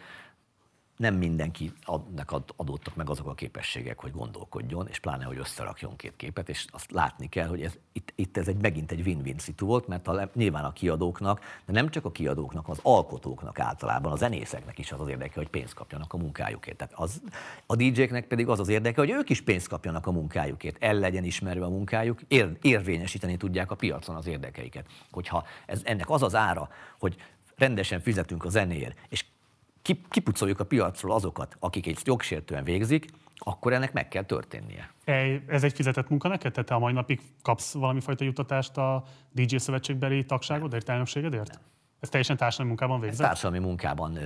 nem 1.02 1.16
mindenki 1.16 1.72
adnak 1.84 2.32
ad- 2.32 2.54
adódtak 2.56 2.96
meg 2.96 3.10
azok 3.10 3.28
a 3.28 3.34
képességek, 3.34 4.00
hogy 4.00 4.12
gondolkodjon, 4.12 4.88
és 4.88 5.00
pláne, 5.00 5.24
hogy 5.24 5.38
összerakjon 5.38 5.96
két 5.96 6.16
képet, 6.16 6.50
és 6.50 6.66
azt 6.72 6.92
látni 6.92 7.30
kell, 7.30 7.48
hogy 7.48 7.62
ez, 7.62 7.78
itt, 7.92 8.14
itt 8.16 8.38
ez 8.38 8.48
egy, 8.48 8.62
megint 8.62 8.92
egy 8.92 9.02
win-win 9.02 9.38
szitu 9.38 9.66
volt, 9.66 9.88
mert 9.88 10.08
a, 10.08 10.30
nyilván 10.34 10.64
a 10.64 10.74
kiadóknak, 10.74 11.40
de 11.66 11.74
nem 11.74 11.90
csak 11.90 12.06
a 12.06 12.12
kiadóknak, 12.12 12.70
az 12.70 12.80
alkotóknak 12.82 13.60
általában, 13.60 14.12
a 14.12 14.16
zenészeknek 14.16 14.78
is 14.78 14.92
az 14.92 15.00
az 15.00 15.08
érdeke, 15.08 15.34
hogy 15.36 15.50
pénzt 15.50 15.74
kapjanak 15.74 16.14
a 16.14 16.18
munkájukért. 16.18 16.78
Tehát 16.78 16.94
az, 16.96 17.22
a 17.66 17.76
DJ-knek 17.76 18.28
pedig 18.28 18.48
az 18.48 18.60
az 18.60 18.70
érdeke, 18.70 19.00
hogy 19.00 19.10
ők 19.10 19.30
is 19.30 19.42
pénzt 19.42 19.68
kapjanak 19.68 20.08
a 20.08 20.12
munkájukért, 20.12 20.84
el 20.84 20.96
legyen 20.96 21.24
ismerve 21.24 21.66
a 21.66 21.70
munkájuk, 21.70 22.22
ér, 22.28 22.58
érvényesíteni 22.62 23.38
tudják 23.38 23.72
a 23.72 23.76
piacon 23.76 24.16
az 24.16 24.28
érdekeiket. 24.28 24.86
Hogyha 25.12 25.46
ez, 25.66 25.82
ennek 25.84 26.10
az 26.10 26.24
az 26.24 26.36
ára, 26.36 26.70
hogy 27.00 27.16
rendesen 27.56 28.00
fizetünk 28.00 28.46
a 28.46 28.50
zenéért, 28.50 28.98
és 29.10 29.26
kipucoljuk 30.10 30.60
a 30.60 30.66
piacról 30.66 31.12
azokat, 31.12 31.56
akik 31.60 31.88
egy 31.88 32.00
jogsértően 32.04 32.64
végzik, 32.64 33.06
akkor 33.36 33.74
ennek 33.74 33.94
meg 33.94 34.08
kell 34.08 34.24
történnie. 34.24 34.94
Ez 35.48 35.64
egy 35.64 35.74
fizetett 35.74 36.10
munka 36.10 36.28
neked? 36.28 36.52
Tehát 36.52 36.70
te 36.70 36.76
a 36.76 36.80
mai 36.80 36.94
napig 36.94 37.22
kapsz 37.42 37.74
valami 37.74 38.00
fajta 38.00 38.24
juttatást 38.24 38.78
a 38.78 39.04
DJ 39.32 39.56
szövetségbeli 39.56 40.26
tagságodért, 40.26 40.90
elnökségedért? 40.90 41.60
Ez 42.00 42.10
teljesen 42.10 42.38
társadalmi 42.38 42.70
munkában 42.72 43.00
végzett? 43.00 43.28
Társadalmi 43.28 43.66
munkában 43.66 44.18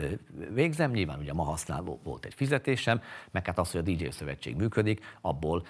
végzem, 0.53 0.91
nyilván 0.91 1.19
ugye 1.19 1.34
ma 1.34 1.44
használó 1.44 1.99
volt 2.03 2.26
egy 2.26 2.34
fizetésem, 2.34 3.02
meg 3.32 3.45
hát 3.45 3.60
az, 3.60 3.72
hogy 3.72 3.80
a 3.80 3.84
DJ 3.84 4.07
szövetség 4.10 4.56
működik, 4.56 5.18
abból 5.22 5.65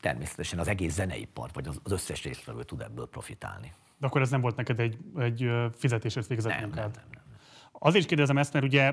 természetesen 0.00 0.58
az 0.58 0.68
egész 0.68 0.94
zeneipar, 0.94 1.50
vagy 1.52 1.66
az, 1.66 1.80
összes 1.84 2.24
résztvevő 2.24 2.62
tud 2.62 2.80
ebből 2.80 3.08
profitálni. 3.08 3.72
De 3.98 4.06
akkor 4.06 4.20
ez 4.20 4.30
nem 4.30 4.40
volt 4.40 4.56
neked 4.56 4.80
egy, 4.80 4.98
egy 5.18 5.50
fizetésért 5.76 6.26
végzett 6.26 6.52
Nem, 6.52 6.60
munkád? 6.60 6.84
nem, 6.84 6.90
nem, 6.94 7.08
nem. 7.12 7.25
Azért 7.78 8.06
kérdezem 8.06 8.38
ezt, 8.38 8.52
mert 8.52 8.64
ugye 8.64 8.92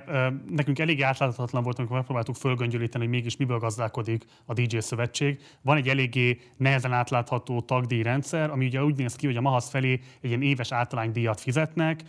nekünk 0.49 0.79
elég 0.79 1.03
átláthatatlan 1.03 1.63
volt, 1.63 1.77
amikor 1.77 1.95
megpróbáltuk 1.95 2.35
fölgöngyölíteni, 2.35 3.03
hogy 3.03 3.13
mégis 3.13 3.37
miből 3.37 3.59
gazdálkodik 3.59 4.25
a 4.45 4.53
DJ 4.53 4.77
szövetség. 4.77 5.39
Van 5.61 5.77
egy 5.77 5.89
eléggé 5.89 6.39
nehezen 6.57 6.93
átlátható 6.93 7.61
tagdíjrendszer, 7.61 8.49
ami 8.49 8.65
ugye 8.65 8.83
úgy 8.83 8.95
néz 8.95 9.15
ki, 9.15 9.25
hogy 9.25 9.37
a 9.37 9.41
MAHASZ 9.41 9.69
felé 9.69 9.91
egy 9.91 10.29
ilyen 10.29 10.41
éves 10.41 10.71
általánydíjat 10.71 11.39
fizetnek, 11.39 12.03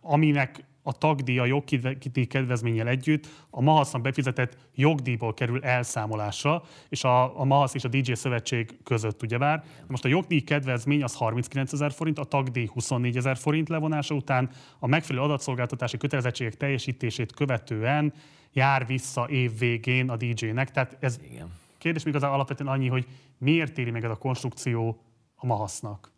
aminek 0.00 0.64
a 0.86 0.92
tagdíja 0.92 1.44
jogdíj 1.44 2.24
kedvezménnyel 2.24 2.88
együtt 2.88 3.28
a 3.50 3.60
MAHASZ-nak 3.60 4.02
befizetett 4.02 4.56
jogdíjból 4.74 5.34
kerül 5.34 5.64
elszámolásra, 5.64 6.62
és 6.88 7.04
a, 7.04 7.40
a 7.40 7.44
MAHASZ 7.44 7.74
és 7.74 7.84
a 7.84 7.88
DJ 7.88 8.12
szövetség 8.12 8.78
között 8.84 9.22
ugyebár. 9.22 9.64
Most 9.86 10.04
a 10.04 10.08
jogdíj 10.08 10.40
kedvezmény 10.40 11.02
az 11.02 11.14
39 11.14 11.72
ezer 11.72 11.92
forint, 11.92 12.18
a 12.18 12.24
tagdíj 12.24 12.68
24 12.72 13.16
ezer 13.16 13.36
forint 13.36 13.68
levonása 13.68 14.14
után, 14.14 14.50
a 14.78 14.86
megfelelő 14.86 15.24
adatszolgáltatási 15.24 15.96
kötelezettségek 15.96 16.54
teljesítését 16.54 17.34
követően 17.34 18.12
jár 18.52 18.86
vissza 18.86 19.28
év 19.28 19.58
végén 19.58 20.10
a 20.10 20.16
DJ-nek. 20.16 20.70
Tehát 20.70 20.96
ez 21.00 21.18
Igen. 21.30 21.52
kérdés 21.78 22.02
még 22.02 22.14
az 22.14 22.22
alapvetően 22.22 22.70
annyi, 22.70 22.88
hogy 22.88 23.06
miért 23.38 23.78
éri 23.78 23.90
meg 23.90 24.04
ez 24.04 24.10
a 24.10 24.16
konstrukció 24.16 25.00
a 25.34 25.46
MAHASZ-nak? 25.46 26.14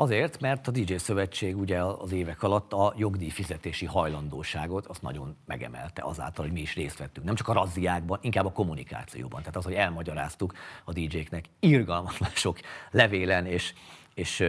Azért, 0.00 0.40
mert 0.40 0.68
a 0.68 0.70
DJ 0.70 0.94
szövetség 0.94 1.56
ugye 1.56 1.82
az 1.82 2.12
évek 2.12 2.42
alatt 2.42 2.72
a 2.72 2.94
jogdíj 2.96 3.28
fizetési 3.28 3.86
hajlandóságot 3.86 4.86
azt 4.86 5.02
nagyon 5.02 5.36
megemelte 5.46 6.02
azáltal, 6.02 6.44
hogy 6.44 6.54
mi 6.54 6.60
is 6.60 6.74
részt 6.74 6.98
vettünk. 6.98 7.26
Nem 7.26 7.34
csak 7.34 7.48
a 7.48 7.52
razziákban, 7.52 8.18
inkább 8.22 8.46
a 8.46 8.52
kommunikációban. 8.52 9.40
Tehát 9.40 9.56
az, 9.56 9.64
hogy 9.64 9.72
elmagyaráztuk 9.72 10.54
a 10.84 10.92
DJ-knek 10.92 11.44
irgalmatlan 11.60 12.30
sok 12.34 12.58
levélen 12.90 13.46
és, 13.46 13.74
és 14.14 14.44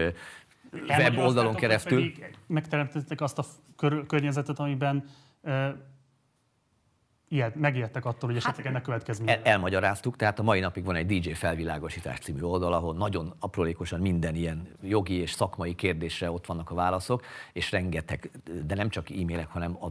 weboldalon 0.88 1.55
keresztül. 1.55 2.11
Megteremtettek 2.47 3.21
azt 3.21 3.39
a 3.39 3.45
környezetet, 4.07 4.59
amiben 4.59 5.09
ilyet, 7.30 7.56
megijedtek 7.56 8.06
attól, 8.06 8.30
hogy 8.30 8.38
esetleg 8.38 8.65
ennek 8.65 8.81
következménye. 8.81 9.31
El, 9.31 9.43
elmagyaráztuk, 9.43 10.15
tehát 10.15 10.39
a 10.39 10.43
mai 10.43 10.60
napig 10.60 10.84
van 10.84 10.95
egy 10.95 11.19
DJ 11.19 11.30
felvilágosítás 11.30 12.19
című 12.19 12.41
oldal, 12.41 12.73
ahol 12.73 12.95
nagyon 12.95 13.34
aprólékosan 13.39 13.99
minden 13.99 14.35
ilyen 14.35 14.68
jogi 14.81 15.14
és 15.14 15.31
szakmai 15.31 15.76
kérdésre 15.76 16.31
ott 16.31 16.45
vannak 16.45 16.72
a 16.72 16.76
válaszok, 16.76 17.26
és 17.53 17.72
rengeteg, 17.72 18.31
de 18.65 18.76
nem 18.76 18.89
csak 18.89 19.10
e-mailek, 19.10 19.47
hanem 19.47 19.77
a, 19.80 19.85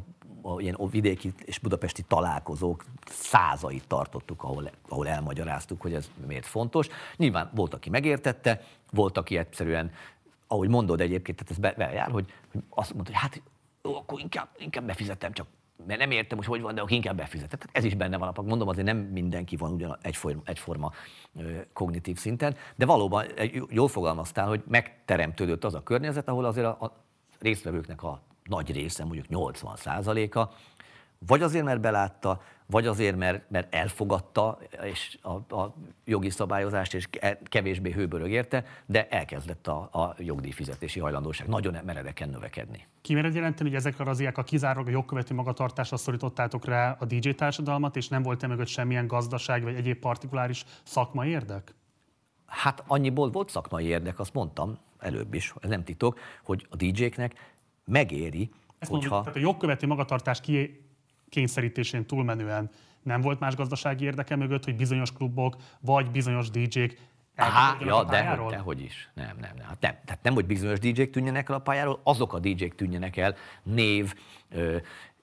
a 0.49 0.61
ilyen 0.61 0.77
vidéki 0.91 1.33
és 1.45 1.59
budapesti 1.59 2.03
találkozók 2.03 2.85
százait 3.07 3.87
tartottuk, 3.87 4.43
ahol, 4.43 4.71
ahol 4.89 5.09
elmagyaráztuk, 5.09 5.81
hogy 5.81 5.95
ez 5.95 6.11
miért 6.27 6.47
fontos. 6.47 6.89
Nyilván 7.17 7.51
volt, 7.55 7.75
aki 7.75 7.91
megértette, 7.91 8.61
volt, 8.91 9.19
aki 9.19 9.37
egyszerűen, 9.37 9.91
ahogy 10.47 10.69
mondod 10.69 11.01
egyébként, 11.01 11.39
tehát 11.39 11.53
ez 11.53 11.59
be- 11.59 11.87
bejár, 11.87 12.11
hogy, 12.11 12.33
hogy 12.53 12.63
azt 12.69 12.95
mondta, 12.95 13.13
hogy 13.13 13.21
hát 13.21 13.43
akkor 13.83 14.21
inkább, 14.21 14.49
inkább 14.59 14.85
befizetem, 14.85 15.33
csak 15.33 15.47
mert 15.87 16.01
nem 16.01 16.11
értem, 16.11 16.39
hogy 16.39 16.47
hogy 16.47 16.61
van, 16.61 16.75
de 16.75 16.81
akkor 16.81 16.93
inkább 16.93 17.17
befizetek. 17.17 17.61
Tehát 17.61 17.77
ez 17.77 17.85
is 17.85 17.95
benne 17.95 18.17
van 18.17 18.29
a. 18.29 18.43
Mondom, 18.43 18.69
azért 18.69 18.87
nem 18.87 18.97
mindenki 18.97 19.57
van 19.57 19.73
ugyan 19.73 19.99
egyforma, 20.03 20.41
egyforma 20.45 20.93
kognitív 21.73 22.19
szinten, 22.19 22.57
de 22.77 22.87
valóban 22.87 23.25
jól 23.71 23.89
fogalmaztál, 23.89 24.47
hogy 24.47 24.63
megteremtődött 24.69 25.65
az 25.65 25.75
a 25.75 25.83
környezet, 25.83 26.29
ahol 26.29 26.45
azért 26.45 26.67
a, 26.67 26.71
a 26.85 27.05
résztvevőknek 27.39 28.03
a 28.03 28.23
nagy 28.45 28.73
része, 28.73 29.05
mondjuk 29.05 29.29
80 29.29 29.77
a 30.35 30.51
vagy 31.27 31.43
azért, 31.43 31.65
mert 31.65 31.81
belátta, 31.81 32.41
vagy 32.71 32.87
azért, 32.87 33.17
mert, 33.17 33.51
mert 33.51 33.75
elfogadta 33.75 34.59
és 34.83 35.19
a, 35.23 35.55
a 35.55 35.75
jogi 36.05 36.31
szabályozást, 36.31 36.95
és 36.95 37.07
ke- 37.11 37.49
kevésbé 37.49 37.91
hőbörög 37.93 38.31
érte, 38.31 38.65
de 38.87 39.09
elkezdett 39.09 39.67
a, 39.67 39.89
a 39.93 40.15
jogdíjfizetési 40.19 41.01
hajlandóság 41.01 41.49
nagyon 41.49 41.77
meredeken 41.85 42.29
növekedni. 42.29 42.87
Kimered 43.01 43.35
jelenteni, 43.35 43.69
hogy 43.69 43.79
ezekre 43.79 44.05
a 44.05 44.07
razziákra 44.07 44.43
kizárólag 44.43 44.89
a 44.89 44.91
jogkövető 44.91 45.35
magatartásra 45.35 45.97
szorítottátok 45.97 46.65
rá 46.65 46.97
a 47.01 47.05
DJ 47.05 47.31
társadalmat, 47.31 47.97
és 47.97 48.09
nem 48.09 48.23
volt 48.23 48.43
e 48.43 48.47
mögött 48.47 48.67
semmilyen 48.67 49.07
gazdaság 49.07 49.63
vagy 49.63 49.75
egyéb 49.75 49.99
partikuláris 49.99 50.65
szakmai 50.83 51.29
érdek? 51.29 51.75
Hát 52.47 52.85
annyiból 52.87 53.31
volt 53.31 53.51
szakmai 53.51 53.85
érdek, 53.85 54.19
azt 54.19 54.35
mondtam 54.35 54.79
előbb 54.99 55.35
is, 55.35 55.55
ez 55.61 55.69
nem 55.69 55.85
titok, 55.85 56.19
hogy 56.45 56.67
a 56.71 56.77
DJ-knek 56.77 57.57
megéri, 57.85 58.51
Ezt 58.79 58.91
hogyha... 58.91 59.21
tehát 59.21 59.37
a 59.37 59.41
jogkövető 59.41 59.87
magatartás 59.87 60.41
ki 60.41 60.88
kényszerítésén 61.29 62.07
túlmenően 62.07 62.71
nem 63.03 63.21
volt 63.21 63.41
más 63.41 63.55
gazdasági 63.55 64.05
érdeke 64.05 64.37
mögött, 64.37 64.65
hogy 64.65 64.77
bizonyos 64.77 65.13
klubok 65.13 65.57
vagy 65.81 66.11
bizonyos 66.11 66.51
DJ-k 66.51 66.99
Aha, 67.37 67.77
ja, 67.85 68.05
de, 68.05 68.11
pályáról? 68.11 68.51
dehogy 68.51 68.81
is. 68.81 69.11
Nem, 69.15 69.37
nem, 69.41 69.51
nem. 69.57 69.67
Hát 69.67 69.81
nem. 69.81 69.97
Tehát 70.05 70.23
nem, 70.23 70.35
hogy 70.35 70.47
bizonyos 70.47 70.79
DJ-k 70.79 71.11
tűnjenek 71.11 71.49
el 71.49 71.55
a 71.55 71.59
pályáról, 71.59 72.01
azok 72.03 72.33
a 72.33 72.39
DJ-k 72.39 72.75
tűnjenek 72.75 73.17
el 73.17 73.37
név, 73.63 74.15
ö, 74.51 74.77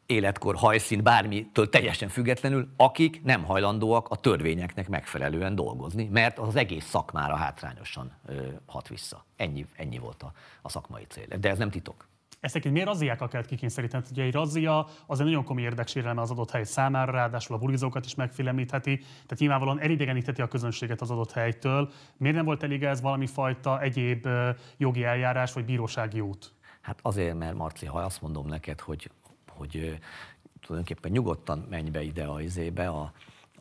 életkor, 0.06 0.56
hajszín, 0.56 1.04
bármitől 1.04 1.70
teljesen 1.70 2.10
függetlenül, 2.10 2.74
akik 2.78 3.24
nem 3.24 3.44
hajlandóak 3.44 4.10
a 4.10 4.16
törvényeknek 4.16 4.90
megfelelően 4.90 5.56
dolgozni, 5.56 6.10
mert 6.12 6.40
az 6.40 6.56
egész 6.56 6.86
szakmára 6.86 7.36
hátrányosan 7.36 8.12
ö, 8.26 8.48
hat 8.66 8.88
vissza. 8.88 9.26
Ennyi, 9.36 9.66
ennyi 9.76 9.98
volt 9.98 10.24
a, 10.24 10.32
a 10.62 10.70
szakmai 10.70 11.06
cél. 11.10 11.26
De 11.40 11.50
ez 11.50 11.58
nem 11.58 11.70
titok. 11.70 12.08
Ezt 12.46 12.56
egyébként 12.56 12.74
miért 12.74 12.88
razziákkal 12.90 13.28
kellett 13.28 13.48
kikényszeríteni? 13.48 14.04
Ugye 14.12 14.24
egy 14.24 14.34
razzia 14.34 14.88
az 15.06 15.20
egy 15.20 15.26
nagyon 15.26 15.44
komoly 15.44 15.64
érdeksérelme 15.64 16.22
az 16.22 16.32
adott 16.32 16.52
hely 16.52 16.64
számára, 16.64 17.12
ráadásul 17.12 17.56
a 17.56 17.60
bulizókat 17.60 18.06
is 18.06 18.16
megfélemlítheti, 18.16 18.98
tehát 18.98 19.38
nyilvánvalóan 19.38 19.80
elidegenítheti 19.80 20.42
a 20.42 20.48
közönséget 20.48 21.02
az 21.02 21.12
adott 21.12 21.32
helytől. 21.32 21.92
Miért 22.18 22.36
nem 22.36 22.46
volt 22.46 22.64
elég 22.64 22.84
ez 22.84 23.02
valami 23.02 23.28
fajta 23.28 23.82
egyéb 23.82 24.28
jogi 24.78 25.04
eljárás 25.04 25.54
vagy 25.54 25.66
bírósági 25.66 26.20
út? 26.20 26.54
Hát 26.82 27.00
azért, 27.02 27.38
mert 27.38 27.56
Marci, 27.56 27.86
ha 27.86 28.00
azt 28.00 28.22
mondom 28.22 28.48
neked, 28.48 28.80
hogy, 28.80 29.12
hogy 29.50 30.00
tulajdonképpen 30.62 31.12
nyugodtan 31.12 31.66
menj 31.70 31.90
be 31.90 32.02
ide 32.02 32.26
a 32.26 32.42
izébe, 32.42 32.88
a, 32.88 33.12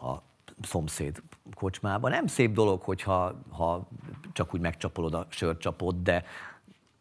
a 0.08 0.22
szomszéd 0.62 1.22
kocsmába. 1.54 2.08
Nem 2.08 2.26
szép 2.26 2.52
dolog, 2.52 2.82
hogyha 2.82 3.34
ha 3.50 3.88
csak 4.32 4.54
úgy 4.54 4.60
megcsapolod 4.60 5.14
a 5.14 5.26
sörcsapot, 5.28 6.02
de, 6.02 6.24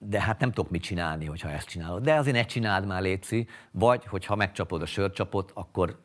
de 0.05 0.21
hát 0.21 0.39
nem 0.39 0.51
tudok 0.51 0.71
mit 0.71 0.81
csinálni, 0.81 1.25
hogyha 1.25 1.49
ezt 1.49 1.67
csinálod. 1.67 2.03
De 2.03 2.13
azért 2.13 2.35
ne 2.35 2.43
csináld 2.43 2.85
már, 2.85 3.01
Léci, 3.01 3.47
vagy 3.71 4.05
hogyha 4.05 4.35
megcsapod 4.35 4.81
a 4.81 4.85
sörcsapot, 4.85 5.51
akkor 5.53 5.99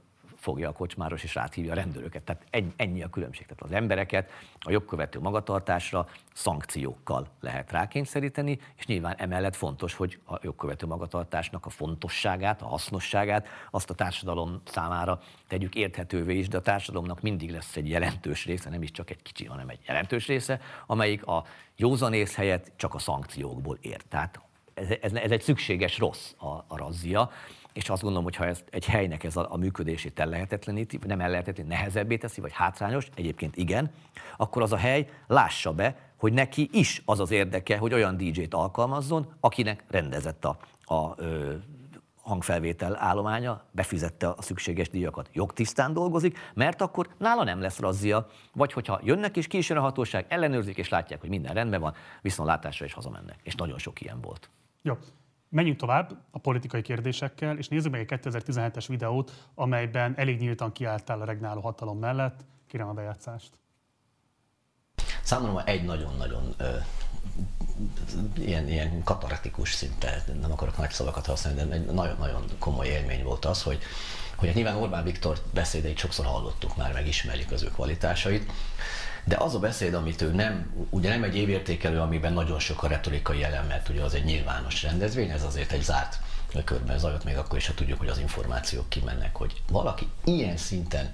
fogja 0.48 0.68
a 0.68 0.72
kocsmáros 0.72 1.22
és 1.22 1.36
áthívja 1.36 1.72
a 1.72 1.74
rendőröket. 1.74 2.22
Tehát 2.22 2.44
ennyi, 2.76 3.02
a 3.02 3.08
különbség. 3.08 3.46
Tehát 3.46 3.62
az 3.62 3.72
embereket 3.72 4.30
a 4.58 4.70
jogkövető 4.70 5.20
magatartásra 5.20 6.08
szankciókkal 6.34 7.26
lehet 7.40 7.72
rákényszeríteni, 7.72 8.58
és 8.76 8.86
nyilván 8.86 9.14
emellett 9.16 9.56
fontos, 9.56 9.94
hogy 9.94 10.20
a 10.26 10.38
jogkövető 10.42 10.86
magatartásnak 10.86 11.66
a 11.66 11.68
fontosságát, 11.70 12.62
a 12.62 12.66
hasznosságát 12.66 13.46
azt 13.70 13.90
a 13.90 13.94
társadalom 13.94 14.60
számára 14.64 15.20
tegyük 15.48 15.74
érthetővé 15.74 16.38
is, 16.38 16.48
de 16.48 16.56
a 16.56 16.60
társadalomnak 16.60 17.20
mindig 17.20 17.50
lesz 17.50 17.76
egy 17.76 17.88
jelentős 17.88 18.44
része, 18.44 18.70
nem 18.70 18.82
is 18.82 18.90
csak 18.90 19.10
egy 19.10 19.22
kicsi, 19.22 19.44
hanem 19.44 19.68
egy 19.68 19.80
jelentős 19.86 20.26
része, 20.26 20.60
amelyik 20.86 21.26
a 21.26 21.44
józanész 21.76 22.34
helyett 22.34 22.72
csak 22.76 22.94
a 22.94 22.98
szankciókból 22.98 23.78
ér. 23.80 24.02
Tehát 24.08 24.40
ez, 24.74 24.88
ez, 25.00 25.12
ez 25.12 25.30
egy 25.30 25.42
szükséges 25.42 25.98
rossz 25.98 26.32
a, 26.38 26.46
a 26.46 26.76
razzia, 26.76 27.30
és 27.72 27.88
azt 27.88 28.02
gondolom, 28.02 28.24
hogy 28.24 28.36
ha 28.36 28.46
ez 28.46 28.64
egy 28.70 28.86
helynek 28.86 29.24
ez 29.24 29.36
a, 29.36 29.46
a 29.50 29.56
működését 29.56 30.20
ellehetetleníti, 30.20 30.98
nem 31.06 31.20
ellehetetleníti, 31.20 31.74
nehezebbé 31.74 32.16
teszi, 32.16 32.40
vagy 32.40 32.52
hátrányos, 32.52 33.08
egyébként 33.14 33.56
igen, 33.56 33.90
akkor 34.36 34.62
az 34.62 34.72
a 34.72 34.76
hely 34.76 35.08
lássa 35.26 35.72
be, 35.72 35.96
hogy 36.16 36.32
neki 36.32 36.68
is 36.72 37.02
az 37.04 37.20
az 37.20 37.30
érdeke, 37.30 37.76
hogy 37.76 37.94
olyan 37.94 38.16
DJ-t 38.16 38.54
alkalmazzon, 38.54 39.32
akinek 39.40 39.84
rendezett 39.88 40.44
a, 40.44 40.58
a 40.94 41.12
ö, 41.16 41.54
hangfelvétel 42.28 42.96
állománya, 42.96 43.62
befizette 43.70 44.28
a 44.28 44.42
szükséges 44.42 44.88
díjakat, 44.88 45.28
jogtisztán 45.32 45.92
dolgozik, 45.92 46.38
mert 46.54 46.80
akkor 46.80 47.08
nála 47.18 47.44
nem 47.44 47.60
lesz 47.60 47.78
razzia, 47.78 48.26
vagy 48.52 48.72
hogyha 48.72 49.00
jönnek 49.02 49.36
és 49.36 49.46
kísér 49.46 49.76
a 49.76 49.80
hatóság, 49.80 50.26
ellenőrzik 50.28 50.76
és 50.76 50.88
látják, 50.88 51.20
hogy 51.20 51.28
minden 51.28 51.54
rendben 51.54 51.80
van, 51.80 51.94
viszontlátásra 52.22 52.84
is 52.84 52.92
hazamennek. 52.92 53.38
És 53.42 53.54
nagyon 53.54 53.78
sok 53.78 54.00
ilyen 54.00 54.20
volt. 54.20 54.50
Jó. 54.82 54.94
Menjünk 55.50 55.78
tovább 55.78 56.16
a 56.30 56.38
politikai 56.38 56.82
kérdésekkel, 56.82 57.58
és 57.58 57.68
nézzük 57.68 57.92
meg 57.92 58.00
egy 58.00 58.20
2017-es 58.22 58.84
videót, 58.88 59.32
amelyben 59.54 60.14
elég 60.16 60.38
nyíltan 60.38 60.72
kiálltál 60.72 61.20
a 61.20 61.24
regnáló 61.24 61.60
hatalom 61.60 61.98
mellett. 61.98 62.44
Kérem 62.66 62.88
a 62.88 62.92
bejátszást. 62.92 63.50
Számomra 65.22 65.64
egy 65.64 65.84
nagyon-nagyon 65.84 66.54
ö, 66.56 66.76
ilyen, 68.36 68.68
ilyen 68.68 69.02
kataratikus 69.04 69.72
szinte, 69.72 70.24
nem 70.40 70.52
akarok 70.52 70.76
nagy 70.76 70.90
szavakat 70.90 71.26
használni, 71.26 71.62
de 71.62 71.74
egy 71.74 71.86
nagyon-nagyon 71.86 72.44
komoly 72.58 72.86
élmény 72.86 73.22
volt 73.22 73.44
az, 73.44 73.62
hogy, 73.62 73.78
hogy 74.36 74.46
hát 74.46 74.56
nyilván 74.56 74.76
Orbán 74.76 75.04
Viktor 75.04 75.38
beszédeit 75.54 75.98
sokszor 75.98 76.24
hallottuk 76.26 76.76
már, 76.76 76.92
megismerjük 76.92 77.50
az 77.50 77.62
ő 77.62 77.70
kvalitásait, 77.70 78.52
de 79.28 79.36
az 79.36 79.54
a 79.54 79.58
beszéd, 79.58 79.94
amit 79.94 80.22
ő 80.22 80.32
nem, 80.32 80.86
ugye 80.90 81.08
nem 81.08 81.22
egy 81.22 81.36
évértékelő, 81.36 82.00
amiben 82.00 82.32
nagyon 82.32 82.58
sok 82.58 82.82
a 82.82 82.88
retorikai 82.88 83.42
elem, 83.42 83.66
mert 83.66 83.88
ugye 83.88 84.02
az 84.02 84.14
egy 84.14 84.24
nyilvános 84.24 84.82
rendezvény, 84.82 85.30
ez 85.30 85.42
azért 85.42 85.72
egy 85.72 85.82
zárt 85.82 86.18
körben 86.64 86.98
zajlott, 86.98 87.24
még 87.24 87.36
akkor 87.36 87.58
is, 87.58 87.66
ha 87.66 87.74
tudjuk, 87.74 87.98
hogy 87.98 88.08
az 88.08 88.18
információk 88.18 88.88
kimennek, 88.88 89.36
hogy 89.36 89.62
valaki 89.70 90.08
ilyen 90.24 90.56
szinten 90.56 91.12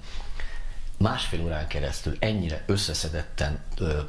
másfél 0.97 1.43
órán 1.43 1.67
keresztül 1.67 2.15
ennyire 2.19 2.63
összeszedetten, 2.65 3.59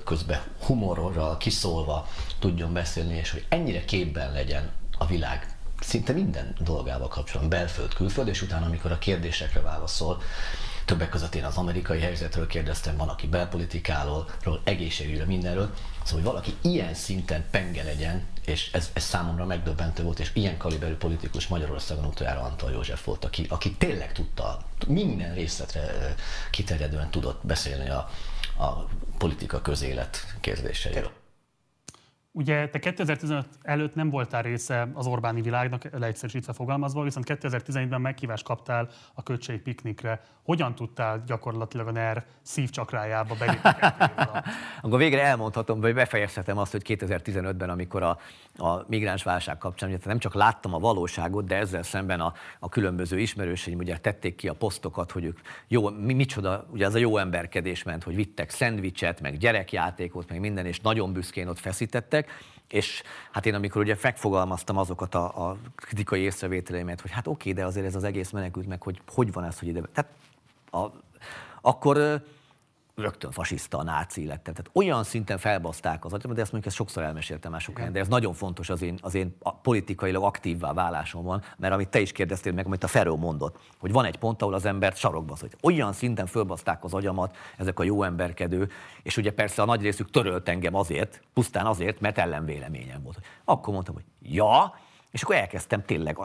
közben 0.05 0.41
humorral 0.61 1.37
kiszólva 1.37 2.09
tudjon 2.39 2.73
beszélni, 2.73 3.17
és 3.17 3.31
hogy 3.31 3.45
ennyire 3.49 3.85
képben 3.85 4.33
legyen 4.33 4.71
a 4.99 5.07
világ 5.07 5.57
szinte 5.81 6.13
minden 6.13 6.57
dolgával 6.61 7.09
kapcsolatban, 7.09 7.59
belföld, 7.59 7.95
külföld, 7.95 8.29
és 8.29 8.43
utána, 8.43 8.67
amikor 8.67 8.93
a 8.93 8.99
kérdésekre 8.99 9.61
válaszol, 9.61 10.23
többek 10.87 11.09
között 11.09 11.35
én 11.35 11.45
az 11.45 11.57
amerikai 11.57 12.01
helyzetről 12.01 12.47
kérdeztem, 12.47 12.97
van, 12.97 13.09
aki 13.09 13.27
belpolitikáról, 13.27 14.31
egészségügyről, 14.65 15.27
mindenről, 15.27 15.75
szóval, 16.05 16.23
hogy 16.23 16.23
valaki 16.23 16.55
ilyen 16.61 16.95
szinten 16.95 17.45
penge 17.51 17.83
legyen, 17.83 18.27
és 18.45 18.71
ez, 18.73 18.91
ez 18.93 19.03
számomra 19.03 19.45
megdöbbentő 19.45 20.03
volt, 20.03 20.19
és 20.19 20.31
ilyen 20.33 20.57
kaliberű 20.57 20.95
politikus 20.95 21.47
Magyarországon 21.47 22.05
utoljára 22.05 22.41
Antal 22.41 22.71
József 22.71 23.05
volt, 23.05 23.25
aki, 23.25 23.47
aki 23.49 23.73
tényleg 23.75 24.13
tudta, 24.13 24.59
minden 24.87 25.35
részletre 25.35 26.15
kiterjedően 26.51 27.11
tudott 27.11 27.47
beszélni 27.47 27.89
a, 27.91 28.11
a 28.59 28.89
politika 29.19 29.63
közélet 29.63 30.37
kérdéseiről. 30.41 31.26
Ugye 32.37 32.69
te 32.69 32.79
2015 32.79 33.47
előtt 33.63 33.95
nem 33.95 34.11
voltál 34.11 34.43
része 34.43 34.89
az 34.95 35.07
Orbáni 35.07 35.41
világnak, 35.41 35.83
leegyszerűsítve 35.99 36.53
fogalmazva, 36.53 37.03
viszont 37.03 37.27
2017-ben 37.29 38.01
meghívást 38.01 38.45
kaptál 38.45 38.89
a 39.15 39.23
Köcsei 39.23 39.59
piknikre. 39.59 40.21
Hogyan 40.43 40.75
tudtál 40.75 41.23
gyakorlatilag 41.27 41.87
a 41.87 41.91
NER 41.91 42.25
szívcsakrájába 42.43 43.35
belépni? 43.39 43.71
Akkor 44.83 44.99
végre 44.99 45.23
elmondhatom, 45.23 45.81
vagy 45.81 45.95
befejezhetem 45.95 46.59
azt, 46.59 46.73
hogy 46.73 46.83
2015-ben, 46.87 47.71
amikor 47.71 48.03
a, 48.03 48.19
a 48.59 48.85
migráns 48.87 49.23
válság 49.23 49.59
kapcsán, 49.59 49.89
ugye 49.89 49.99
nem 50.05 50.19
csak 50.19 50.35
láttam 50.35 50.75
a 50.75 50.79
valóságot, 50.79 51.47
de 51.47 51.57
ezzel 51.57 51.83
szemben 51.83 52.21
a, 52.21 52.33
a 52.59 52.69
különböző 52.69 53.19
ismerőseim 53.19 53.79
ugye 53.79 53.97
tették 53.99 54.35
ki 54.35 54.49
a 54.49 54.53
posztokat, 54.53 55.11
hogy 55.11 55.25
ők 55.25 55.39
jó, 55.69 55.89
mi, 55.89 56.13
micsoda, 56.13 56.67
ugye 56.71 56.87
az 56.87 56.95
a 56.95 56.99
jó 56.99 57.17
emberkedés 57.17 57.83
ment, 57.83 58.03
hogy 58.03 58.15
vittek 58.15 58.51
szendvicset, 58.51 59.21
meg 59.21 59.39
gyerekjátékot, 59.39 60.29
meg 60.29 60.41
minden, 60.41 60.67
és 60.67 60.81
nagyon 60.81 61.13
büszkén 61.13 61.49
ott 61.49 61.59
feszítettek, 61.59 62.31
és 62.69 63.03
hát 63.33 63.47
én 63.47 63.55
amikor 63.55 63.83
ugye 63.83 63.97
megfogalmaztam 64.03 64.77
azokat 64.77 65.15
a, 65.15 65.49
a 65.49 65.57
kritikai 65.75 66.21
észrevételeimet, 66.21 67.01
hogy 67.01 67.11
hát 67.11 67.27
oké, 67.27 67.53
de 67.53 67.65
azért 67.65 67.87
ez 67.87 67.95
az 67.95 68.05
egész 68.05 68.31
menekült 68.31 68.67
meg, 68.67 68.83
hogy 68.83 69.01
hogy 69.15 69.33
van 69.33 69.45
ez, 69.45 69.59
hogy 69.59 69.69
ide... 69.69 69.81
Tehát 69.93 70.11
a, 70.71 70.93
akkor 71.61 72.23
rögtön 72.97 73.31
fasiszta, 73.31 73.83
náci 73.83 74.27
lettem. 74.27 74.55
Tehát 74.55 74.71
olyan 74.73 75.05
szinten 75.05 75.39
felbaszták 75.39 76.05
az 76.05 76.13
agyamat, 76.13 76.37
de 76.37 76.43
ezt 76.43 76.53
mondjuk 76.53 76.73
ezt 76.73 76.83
sokszor 76.83 77.03
elmeséltem 77.03 77.51
már 77.51 77.61
sok 77.61 77.77
helyen, 77.77 77.93
de 77.93 78.01
ez 78.01 78.09
nagyon 78.09 78.33
fontos 78.33 78.71
az 78.71 78.83
én, 78.83 78.99
az 79.03 79.15
én 79.15 79.37
politikailag 79.63 80.23
aktívvá 80.23 80.73
válásomban, 80.73 81.43
mert 81.57 81.73
amit 81.73 81.89
te 81.89 82.01
is 82.01 82.13
kérdeztél 82.13 82.53
meg, 82.53 82.67
amit 82.67 82.85
a 82.85 82.87
Feró 82.87 83.17
mondott, 83.17 83.59
hogy 83.79 83.93
van 83.93 84.05
egy 84.05 84.17
pont, 84.17 84.43
ahol 84.43 84.55
az 84.55 84.65
embert 84.65 84.97
sarokba 84.97 85.37
szorít. 85.37 85.57
Olyan 85.63 85.93
szinten 85.93 86.27
fölbaszták 86.27 86.85
az 86.85 86.95
agyamat 86.95 87.37
ezek 87.57 87.79
a 87.79 87.83
jó 87.83 88.03
emberkedő, 88.03 88.71
és 89.03 89.17
ugye 89.17 89.33
persze 89.33 89.63
a 89.63 89.65
nagy 89.65 89.83
részük 89.83 90.11
törölt 90.11 90.49
engem 90.49 90.75
azért, 90.75 91.23
pusztán 91.33 91.67
azért, 91.67 92.01
mert 92.01 92.19
ellenvéleményem 92.19 93.03
volt. 93.03 93.21
Akkor 93.45 93.73
mondtam, 93.75 93.95
hogy 93.95 94.05
ja, 94.23 94.75
és 95.17 95.23
akkor 95.23 95.37
elkezdtem 95.37 95.85
tényleg 95.85 96.19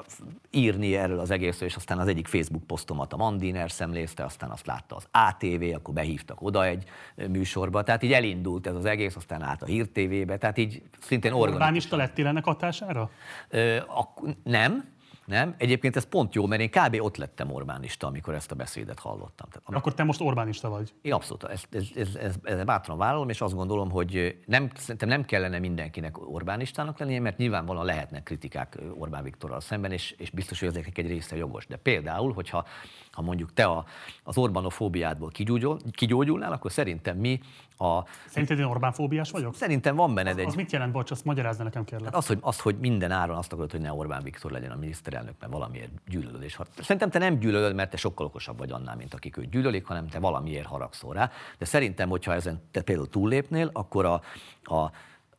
írni 0.49 0.95
erről 0.95 1.19
az 1.19 1.31
egészről, 1.31 1.69
és 1.69 1.75
aztán 1.75 1.99
az 1.99 2.07
egyik 2.07 2.27
Facebook 2.27 2.63
posztomat 2.63 3.13
a 3.13 3.17
Mandiner 3.17 3.71
szemlézte, 3.71 4.23
aztán 4.23 4.49
azt 4.49 4.65
látta 4.65 4.95
az 4.95 5.07
ATV, 5.11 5.63
akkor 5.73 5.93
behívtak 5.93 6.41
oda 6.41 6.65
egy 6.65 6.83
műsorba, 7.27 7.83
tehát 7.83 8.03
így 8.03 8.13
elindult 8.13 8.67
ez 8.67 8.75
az 8.75 8.85
egész, 8.85 9.15
aztán 9.15 9.41
át 9.41 9.61
a 9.61 9.65
Hír 9.65 9.87
TV-be, 9.87 10.37
tehát 10.37 10.57
így 10.57 10.81
szintén 10.99 11.31
organikus. 11.31 11.61
Orbánista 11.61 11.95
lettél 11.95 12.27
ennek 12.27 12.43
hatására? 12.43 13.09
Ö, 13.49 13.77
ak- 13.87 14.35
nem, 14.43 14.85
nem. 15.31 15.55
Egyébként 15.57 15.95
ez 15.95 16.03
pont 16.03 16.33
jó, 16.33 16.45
mert 16.45 16.61
én 16.61 16.69
kb. 16.69 16.97
ott 16.99 17.17
lettem 17.17 17.51
Orbánista, 17.51 18.07
amikor 18.07 18.33
ezt 18.33 18.51
a 18.51 18.55
beszédet 18.55 18.99
hallottam. 18.99 19.47
Tehát, 19.49 19.55
amikor 19.55 19.75
Akkor 19.75 19.93
te 19.93 20.03
most 20.03 20.21
Orbánista 20.21 20.69
vagy. 20.69 20.93
én 21.01 21.13
abszolút, 21.13 21.43
ezt, 21.43 21.67
ez, 21.71 21.83
ez, 21.95 22.15
ez, 22.15 22.35
ez 22.43 22.63
bátran 22.63 22.97
vállalom, 22.97 23.29
és 23.29 23.41
azt 23.41 23.53
gondolom, 23.53 23.91
hogy 23.91 24.37
nem, 24.45 24.69
szerintem 24.75 25.09
nem 25.09 25.25
kellene 25.25 25.59
mindenkinek 25.59 26.31
Orbánistának 26.33 26.99
lennie, 26.99 27.19
mert 27.19 27.37
nyilvánvalóan 27.37 27.85
lehetnek 27.85 28.23
kritikák 28.23 28.79
Orbán 28.97 29.23
Viktorral 29.23 29.59
szemben, 29.61 29.91
és, 29.91 30.11
és 30.17 30.29
biztos, 30.29 30.59
hogy 30.59 30.69
ezeknek 30.69 30.97
egy 30.97 31.07
része 31.07 31.35
jogos. 31.35 31.67
De 31.67 31.75
például, 31.75 32.33
hogyha 32.33 32.65
ha 33.11 33.21
mondjuk 33.21 33.53
te 33.53 33.65
a, 33.65 33.85
az 34.23 34.37
Orbánofóbiádból 34.37 35.29
kigyógyul, 35.29 35.77
kigyógyulnál, 35.91 36.51
akkor 36.51 36.71
szerintem 36.71 37.17
mi 37.17 37.39
a, 37.77 38.03
Szerinted 38.27 38.59
én 38.59 38.65
Orbán 38.65 38.91
fóbiás 38.91 39.31
vagyok? 39.31 39.55
szerintem 39.55 39.95
van 39.95 40.13
benned 40.13 40.39
egy, 40.39 40.45
Az 40.45 40.55
mit 40.55 40.71
jelent, 40.71 40.91
bocs, 40.91 41.11
azt 41.11 41.25
magyarázz 41.25 41.57
nekem 41.57 41.83
kérlek. 41.83 42.05
Hát 42.05 42.15
az, 42.15 42.27
hogy, 42.27 42.37
az, 42.41 42.59
hogy 42.59 42.75
minden 42.79 43.11
áron 43.11 43.37
azt 43.37 43.51
akarod, 43.51 43.71
hogy 43.71 43.81
ne 43.81 43.93
Orbán 43.93 44.23
Viktor 44.23 44.51
legyen 44.51 44.71
a 44.71 44.75
miniszterelnök, 44.75 45.21
elnök, 45.21 45.39
mert 45.39 45.51
valamiért 45.51 45.91
gyűlölődés. 46.07 46.57
Szerintem 46.81 47.09
te 47.09 47.19
nem 47.19 47.39
gyűlölöd, 47.39 47.75
mert 47.75 47.89
te 47.89 47.97
sokkal 47.97 48.25
okosabb 48.25 48.57
vagy 48.57 48.71
annál, 48.71 48.95
mint 48.95 49.13
akik 49.13 49.37
őt 49.37 49.49
gyűlölik, 49.49 49.85
hanem 49.85 50.07
te 50.07 50.19
valamiért 50.19 50.65
haragszol 50.65 51.13
rá. 51.13 51.31
De 51.57 51.65
szerintem, 51.65 52.09
hogyha 52.09 52.33
ezen 52.33 52.61
te 52.71 52.81
például 52.81 53.09
túllépnél, 53.09 53.69
akkor 53.73 54.05
a, 54.05 54.21
a 54.63 54.91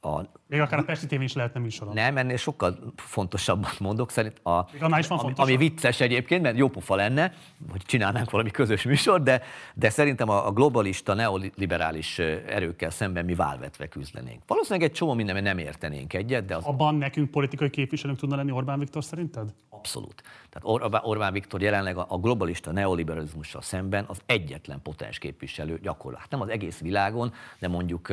a, 0.05 0.20
Még 0.47 0.61
akár 0.61 0.79
a 0.79 0.83
Pesti 0.83 1.07
tévén 1.07 1.24
is 1.24 1.33
lehetne 1.33 1.61
műsoron. 1.61 1.95
Nem, 1.95 2.16
ennél 2.16 2.37
sokkal 2.37 2.93
fontosabbat 2.97 3.81
mondok, 3.81 4.11
szerint 4.11 4.39
a, 4.47 4.69
is 4.99 5.07
van 5.07 5.19
ami, 5.19 5.33
ami 5.37 5.57
vicces 5.57 6.01
egyébként, 6.01 6.43
mert 6.43 6.57
jó 6.57 6.69
pofa 6.69 6.95
lenne, 6.95 7.35
hogy 7.70 7.83
csinálnánk 7.83 8.31
valami 8.31 8.51
közös 8.51 8.83
műsor, 8.83 9.23
de, 9.23 9.43
de 9.74 9.91
szerintem 9.91 10.29
a, 10.29 10.47
a 10.47 10.53
globalista, 10.53 11.15
neoliberális 11.15 12.19
erőkkel 12.19 12.91
szemben 12.91 13.24
mi 13.24 13.35
válvetve 13.35 13.89
küzdenénk. 13.89 14.43
Valószínűleg 14.47 14.89
egy 14.89 14.95
csomó 14.95 15.15
mindenben 15.15 15.45
nem 15.45 15.59
értenénk 15.59 16.12
egyet, 16.15 16.45
de 16.45 16.57
az... 16.57 16.65
Abban 16.65 16.95
nekünk 16.95 17.31
politikai 17.31 17.70
képviselőnk 17.70 18.19
tudna 18.19 18.37
lenni 18.37 18.51
Orbán 18.51 18.79
Viktor 18.79 19.05
szerinted? 19.05 19.55
Abszolút. 19.69 20.23
Tehát 20.51 20.83
Or- 20.83 21.01
Orbán 21.03 21.33
Viktor 21.33 21.62
jelenleg 21.62 21.97
a, 21.97 22.07
a 22.09 22.19
globalista 22.19 22.73
neoliberalizmussal 22.73 23.62
szemben 23.62 24.05
az 24.09 24.20
egyetlen 24.27 24.83
potens 24.83 25.19
képviselő 25.19 25.79
gyakorlatilag. 25.83 26.20
Hát 26.20 26.31
nem 26.31 26.41
az 26.41 26.49
egész 26.49 26.79
világon, 26.81 27.33
de 27.59 27.69
mondjuk 27.69 28.09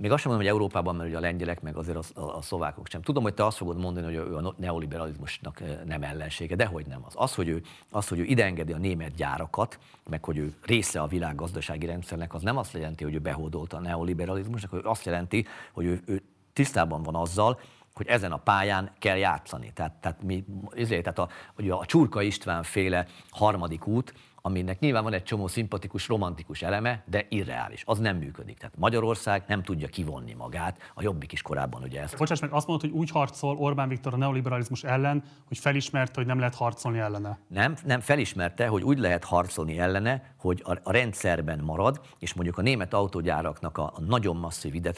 még 0.00 0.10
azt 0.10 0.22
sem 0.22 0.30
mondom, 0.30 0.48
hogy 0.48 0.56
Európában, 0.56 0.96
mert 0.96 1.08
ugye 1.08 1.18
a 1.18 1.20
lengyelek, 1.20 1.60
meg 1.62 1.76
azért 1.76 1.96
a, 1.96 2.20
a, 2.20 2.36
a 2.36 2.42
szlovákok 2.42 2.86
sem. 2.88 3.02
Tudom, 3.02 3.22
hogy 3.22 3.34
te 3.34 3.44
azt 3.44 3.56
fogod 3.56 3.78
mondani, 3.78 4.06
hogy 4.06 4.14
ő 4.14 4.36
a 4.36 4.54
neoliberalizmusnak 4.56 5.62
nem 5.84 6.02
ellensége, 6.02 6.56
de 6.56 6.66
hogy 6.66 6.86
nem 6.86 7.00
az. 7.04 7.12
Az, 7.16 7.34
hogy 7.34 7.48
ő, 7.48 7.62
az, 7.90 8.08
hogy 8.08 8.18
ő 8.18 8.24
ideengedi 8.24 8.72
a 8.72 8.78
német 8.78 9.14
gyárakat, 9.14 9.78
meg 10.10 10.24
hogy 10.24 10.38
ő 10.38 10.54
része 10.62 11.00
a 11.00 11.06
világ 11.06 11.34
gazdasági 11.34 11.86
rendszernek, 11.86 12.34
az 12.34 12.42
nem 12.42 12.56
azt 12.56 12.72
jelenti, 12.72 13.04
hogy 13.04 13.14
ő 13.14 13.18
behódolta 13.18 13.76
a 13.76 13.80
neoliberalizmusnak, 13.80 14.70
hogy 14.70 14.80
azt 14.84 15.04
jelenti, 15.04 15.46
hogy 15.72 15.84
ő, 15.84 16.02
ő 16.06 16.22
tisztában 16.52 17.02
van 17.02 17.14
azzal, 17.14 17.60
hogy 17.94 18.06
ezen 18.06 18.32
a 18.32 18.36
pályán 18.36 18.90
kell 18.98 19.16
játszani. 19.16 19.72
Tehát, 19.74 19.92
tehát, 19.92 20.22
mi, 20.22 20.44
ezért, 20.74 21.02
tehát 21.02 21.18
a, 21.18 21.28
ugye 21.58 21.72
a 21.72 21.86
Csurka 21.86 22.22
István 22.22 22.62
féle 22.62 23.06
harmadik 23.30 23.86
út, 23.86 24.14
aminek 24.46 24.78
nyilván 24.78 25.02
van 25.02 25.12
egy 25.12 25.22
csomó 25.22 25.46
szimpatikus, 25.46 26.08
romantikus 26.08 26.62
eleme, 26.62 27.02
de 27.06 27.26
irreális. 27.28 27.82
Az 27.86 27.98
nem 27.98 28.16
működik. 28.16 28.58
Tehát 28.58 28.76
Magyarország 28.76 29.44
nem 29.46 29.62
tudja 29.62 29.88
kivonni 29.88 30.32
magát. 30.32 30.92
A 30.94 31.02
jobbik 31.02 31.32
is 31.32 31.42
korábban 31.42 31.82
ugye 31.82 32.02
ezt. 32.02 32.16
Bocsáss 32.16 32.40
meg, 32.40 32.52
azt 32.52 32.66
mondod, 32.66 32.90
hogy 32.90 32.98
úgy 32.98 33.10
harcol 33.10 33.56
Orbán 33.56 33.88
Viktor 33.88 34.14
a 34.14 34.16
neoliberalizmus 34.16 34.84
ellen, 34.84 35.22
hogy 35.48 35.58
felismerte, 35.58 36.12
hogy 36.14 36.26
nem 36.26 36.38
lehet 36.38 36.54
harcolni 36.54 36.98
ellene. 36.98 37.38
Nem, 37.48 37.74
nem 37.84 38.00
felismerte, 38.00 38.66
hogy 38.66 38.82
úgy 38.82 38.98
lehet 38.98 39.24
harcolni 39.24 39.78
ellene, 39.78 40.34
hogy 40.36 40.62
a, 40.64 40.78
a 40.82 40.92
rendszerben 40.92 41.58
marad, 41.58 42.00
és 42.18 42.34
mondjuk 42.34 42.58
a 42.58 42.62
német 42.62 42.94
autógyáraknak 42.94 43.78
a, 43.78 43.92
a 43.94 44.00
nagyon 44.00 44.36
masszív 44.36 44.74
ide 44.74 44.92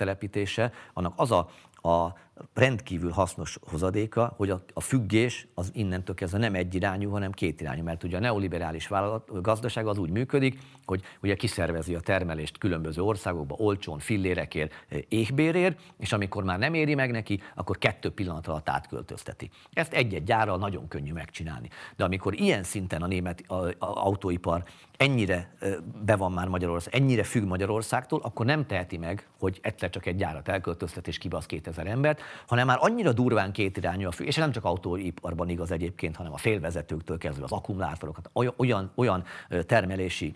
annak 0.93 1.13
az 1.17 1.31
a, 1.31 1.49
a 1.89 2.13
rendkívül 2.55 3.11
hasznos 3.11 3.59
hozadéka, 3.71 4.35
hogy 4.37 4.51
a, 4.51 4.65
a 4.73 4.81
függés 4.81 5.47
az 5.55 5.71
innentől 5.75 6.15
kezdve 6.15 6.39
nem 6.39 6.55
egyirányú, 6.55 7.11
hanem 7.11 7.33
kétirányú, 7.33 7.83
mert 7.83 8.05
ugye 8.05 8.17
a 8.17 8.21
neoliberális 8.21 8.89
vállalat, 8.89 9.43
gazdaság 9.43 9.87
az 9.87 9.99
úgy 9.99 10.11
működik, 10.11 10.59
hogy 10.85 11.03
ugye 11.23 11.35
kiszervezi 11.35 11.95
a 11.95 12.01
termelést 12.01 12.59
különböző 12.59 13.03
országokba 13.03 13.55
olcsón, 13.59 13.99
fillérekért, 13.99 14.85
éhbérért, 15.09 15.81
és 15.99 16.13
amikor 16.13 16.45
már 16.45 16.59
nem 16.59 16.75
éri 16.75 16.95
meg 16.95 17.11
neki, 17.11 17.41
akkor 17.55 17.79
kettő 17.79 18.11
pillanat 18.11 18.47
alatt 18.47 18.69
átköltözteti. 18.69 19.51
Ezt 19.73 19.93
egy-egy 19.93 20.25
gyárral 20.25 20.59
nagyon 20.59 20.89
könnyű 20.89 21.13
megcsinálni. 21.13 21.69
De 21.97 22.05
amikor 22.05 22.41
ilyen 22.41 22.63
szinten 22.63 23.03
a 23.03 23.07
német 23.07 23.45
autóipar 23.79 24.65
ennyire 24.97 25.57
be 26.05 26.17
van 26.17 26.33
már 26.33 26.49
Magyarország, 26.49 26.95
ennyire 26.95 27.23
függ 27.23 27.45
Magyarországtól, 27.45 28.21
akkor 28.23 28.47
nem 28.47 28.67
teheti 28.67 28.97
meg, 28.97 29.27
hogy 29.39 29.59
egyszer 29.63 29.91
csak 29.91 30.07
egy 30.07 30.17
gyárat 30.17 30.49
elköltöztet 30.49 31.09
és 31.09 31.19
kibasz 31.19 31.47
2000 31.47 31.87
embert, 31.87 32.21
hanem 32.47 32.67
már 32.67 32.79
annyira 32.81 33.13
durván 33.13 33.53
kétirányú 33.53 34.07
a 34.07 34.11
függ, 34.11 34.27
és 34.27 34.37
nem 34.37 34.53
csak 34.53 34.65
autóiparban 34.65 35.49
igaz 35.49 35.71
egyébként, 35.71 36.17
hanem 36.17 36.33
a 36.33 36.37
félvezetőktől 36.37 37.19
kezdve 37.19 37.45
az 37.45 37.53
akkumulátorokat, 37.53 38.31
olyan, 38.57 38.91
olyan 38.95 39.25
termelési 39.67 40.35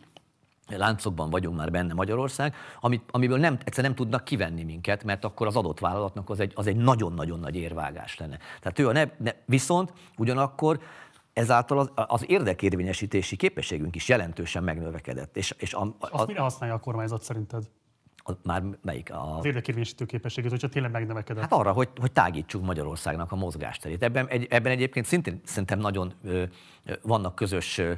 láncokban 0.69 1.31
vagyunk 1.31 1.57
már 1.57 1.71
benne 1.71 1.95
Magyarország, 1.95 2.55
amit, 2.81 3.03
amiből 3.11 3.39
nem, 3.39 3.59
egyszer 3.65 3.85
nem 3.85 3.95
tudnak 3.95 4.25
kivenni 4.25 4.63
minket, 4.63 5.05
mert 5.05 5.25
akkor 5.25 5.47
az 5.47 5.57
adott 5.57 5.79
vállalatnak 5.79 6.31
az 6.31 6.41
egy, 6.41 6.53
az 6.55 6.67
egy 6.67 6.77
nagyon-nagyon 6.77 7.41
nagy 7.41 7.57
érvágás 7.57 8.19
lenne. 8.19 8.39
Tehát 8.61 8.79
ő 8.79 8.89
a 8.89 8.93
ne, 8.93 9.05
ne, 9.19 9.33
viszont 9.45 9.93
ugyanakkor 10.17 10.81
ezáltal 11.33 11.79
az, 11.79 11.91
az 11.95 12.25
érdekérvényesítési 12.27 13.37
képességünk 13.37 13.95
is 13.95 14.09
jelentősen 14.09 14.63
megnövekedett. 14.63 15.37
És, 15.37 15.55
és 15.59 15.75
a, 15.75 15.83
a, 15.83 16.09
Azt 16.11 16.27
mire 16.27 16.41
használja 16.41 16.75
a 16.75 16.79
kormányzat 16.79 17.23
szerinted? 17.23 17.65
Már 18.43 18.63
melyik? 18.83 19.13
A... 19.13 19.39
Az 19.39 19.45
érdekérvényesítő 19.45 20.05
képességét, 20.05 20.51
hogyha 20.51 20.69
tényleg 20.69 20.91
megnövekedett. 20.91 21.43
Hát 21.43 21.53
arra, 21.53 21.73
hogy, 21.73 21.89
hogy 22.01 22.13
tágítsuk 22.13 22.63
Magyarországnak 22.63 23.33
a 23.33 23.37
mozgásterét. 23.37 24.03
Ebben, 24.03 24.29
egy, 24.29 24.47
ebben 24.51 24.73
egyébként 24.73 25.07
szintén 25.07 25.41
szerintem 25.45 25.79
nagyon 25.79 26.13
ö, 26.25 26.43
vannak 27.03 27.35
közös, 27.35 27.79
ö, 27.79 27.93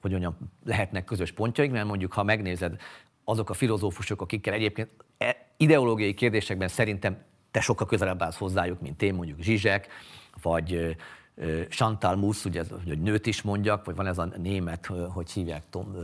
hogy 0.00 0.10
mondjam, 0.10 0.36
lehetnek 0.64 1.04
közös 1.04 1.32
pontjaink, 1.32 1.72
mert 1.72 1.86
mondjuk, 1.86 2.12
ha 2.12 2.22
megnézed 2.22 2.76
azok 3.24 3.50
a 3.50 3.54
filozófusok, 3.54 4.20
akikkel 4.20 4.54
egyébként 4.54 4.88
e, 5.18 5.46
ideológiai 5.56 6.14
kérdésekben 6.14 6.68
szerintem 6.68 7.16
te 7.50 7.60
sokkal 7.60 7.86
közelebb 7.86 8.22
állsz 8.22 8.38
hozzájuk, 8.38 8.80
mint 8.80 9.02
én, 9.02 9.14
mondjuk 9.14 9.40
Zsizsek, 9.40 9.88
vagy 10.42 10.96
Chantal 11.68 12.16
Musz, 12.16 12.44
ugye, 12.44 12.64
hogy 12.84 13.00
nőt 13.00 13.26
is 13.26 13.42
mondjak, 13.42 13.84
vagy 13.84 13.96
van 13.96 14.06
ez 14.06 14.18
a 14.18 14.28
német, 14.36 14.86
hogy 14.86 15.30
hívják, 15.30 15.62
Tom, 15.70 15.94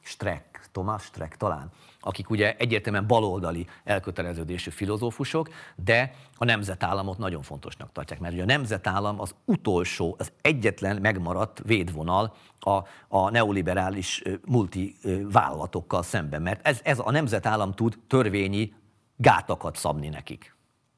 Streck, 0.00 0.68
Thomas 0.72 1.02
Streck 1.02 1.36
talán, 1.36 1.70
akik 2.04 2.30
ugye 2.30 2.56
egyértelműen 2.56 3.06
baloldali 3.06 3.66
elköteleződésű 3.84 4.70
filozófusok, 4.70 5.48
de 5.84 6.14
a 6.36 6.44
nemzetállamot 6.44 7.18
nagyon 7.18 7.42
fontosnak 7.42 7.92
tartják, 7.92 8.20
mert 8.20 8.32
ugye 8.34 8.42
a 8.42 8.46
nemzetállam 8.46 9.20
az 9.20 9.34
utolsó, 9.44 10.14
az 10.18 10.32
egyetlen 10.42 11.00
megmaradt 11.00 11.62
védvonal 11.66 12.34
a, 12.60 12.82
a 13.08 13.30
neoliberális 13.30 14.22
multi 14.46 14.96
vállalatokkal 15.32 16.02
szemben, 16.02 16.42
mert 16.42 16.66
ez, 16.66 16.80
ez 16.82 16.98
a 16.98 17.10
nemzetállam 17.10 17.72
tud 17.72 17.98
törvényi 18.06 18.72
gátakat 19.16 19.76
szabni 19.76 20.08
nekik. 20.08 20.56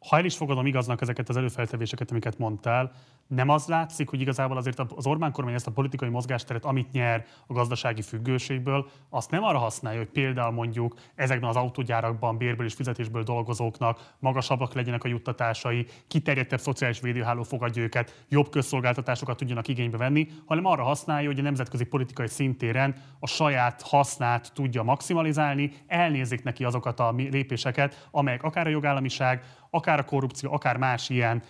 Ha 0.09 0.17
el 0.17 0.25
is 0.25 0.37
fogadom 0.37 0.67
igaznak 0.67 1.01
ezeket 1.01 1.29
az 1.29 1.37
előfeltevéseket, 1.37 2.11
amiket 2.11 2.39
mondtál, 2.39 2.93
nem 3.27 3.49
az 3.49 3.67
látszik, 3.67 4.09
hogy 4.09 4.21
igazából 4.21 4.57
azért 4.57 4.79
az 4.97 5.07
Orbán 5.07 5.33
kormány 5.33 5.55
ezt 5.55 5.67
a 5.67 5.71
politikai 5.71 6.09
mozgásteret, 6.09 6.65
amit 6.65 6.93
nyer 6.93 7.25
a 7.47 7.53
gazdasági 7.53 8.03
függőségből, 8.03 8.89
azt 9.11 9.31
nem 9.31 9.45
arra 9.45 9.59
használja, 9.59 9.99
hogy 9.99 10.09
például 10.09 10.53
mondjuk 10.53 10.95
ezekben 11.15 11.49
az 11.49 11.57
autógyárakban 11.57 12.37
bérből 12.37 12.67
és 12.67 12.75
fizetésből 12.75 13.23
dolgozóknak 13.23 14.15
magasabbak 14.19 14.75
legyenek 14.75 15.05
a 15.05 15.09
juttatásai, 15.09 15.87
kiterjedtebb 16.09 16.61
szociális 16.61 17.01
védőháló 17.01 17.43
fogadja 17.43 17.83
őket, 17.83 18.25
jobb 18.29 18.49
közszolgáltatásokat 18.49 19.37
tudjanak 19.37 19.69
igénybe 19.69 19.97
venni, 19.97 20.29
hanem 20.47 20.65
arra 20.65 20.83
használja, 20.83 21.29
hogy 21.29 21.39
a 21.39 21.43
nemzetközi 21.43 21.85
politikai 21.85 22.29
szintéren 22.29 22.95
a 23.21 23.27
saját 23.27 23.83
hasznát 23.83 24.53
tudja 24.55 24.83
maximalizálni, 24.83 25.73
elnézik 25.87 26.43
neki 26.43 26.65
azokat 26.65 27.01
a 27.01 27.15
lépéseket, 27.17 28.09
amelyek 28.11 28.43
akár 28.43 28.67
a 28.67 28.71
jogállamiság, 28.71 29.45
akár 29.77 29.99
a 29.99 30.05
korrupció, 30.05 30.53
akár 30.53 30.77
más 30.77 31.09
ilyen 31.09 31.43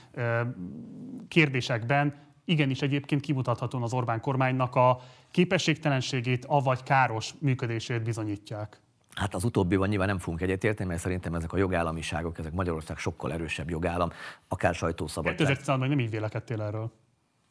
kérdésekben 1.28 2.14
igenis 2.44 2.82
egyébként 2.82 3.20
kimutathatóan 3.20 3.82
az 3.82 3.92
Orbán 3.92 4.20
kormánynak 4.20 4.74
a 4.74 5.00
képességtelenségét, 5.30 6.44
avagy 6.44 6.82
káros 6.82 7.34
működését 7.38 8.02
bizonyítják. 8.02 8.80
Hát 9.14 9.34
az 9.34 9.44
utóbbiban 9.44 9.88
nyilván 9.88 10.08
nem 10.08 10.18
fogunk 10.18 10.40
egyetérteni, 10.40 10.88
mert 10.88 11.00
szerintem 11.00 11.34
ezek 11.34 11.52
a 11.52 11.56
jogállamiságok, 11.56 12.38
ezek 12.38 12.52
Magyarország 12.52 12.98
sokkal 12.98 13.32
erősebb 13.32 13.70
jogállam, 13.70 14.10
akár 14.48 14.74
sajtószabadság. 14.74 15.58
2016-ban 15.64 15.88
nem 15.88 15.98
így 15.98 16.10
vélekedtél 16.10 16.62
erről. 16.62 16.92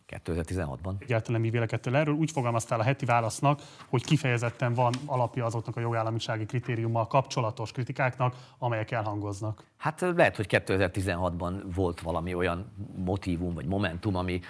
2016-ban. 0.09 0.93
Egyáltalán 0.99 1.41
mi 1.41 1.49
vélekedtél 1.49 1.95
erről. 1.95 2.15
Úgy 2.15 2.31
fogalmaztál 2.31 2.79
a 2.79 2.83
heti 2.83 3.05
válasznak, 3.05 3.61
hogy 3.89 4.03
kifejezetten 4.03 4.73
van 4.73 4.93
alapja 5.05 5.45
azoknak 5.45 5.75
a 5.75 5.79
jogállamisági 5.79 6.45
kritériummal 6.45 7.07
kapcsolatos 7.07 7.71
kritikáknak, 7.71 8.35
amelyek 8.57 8.91
elhangoznak. 8.91 9.63
Hát 9.77 10.01
lehet, 10.01 10.35
hogy 10.35 10.47
2016-ban 10.49 11.61
volt 11.75 12.01
valami 12.01 12.33
olyan 12.33 12.71
motívum 12.95 13.53
vagy 13.53 13.65
momentum, 13.65 14.15
ami, 14.15 14.41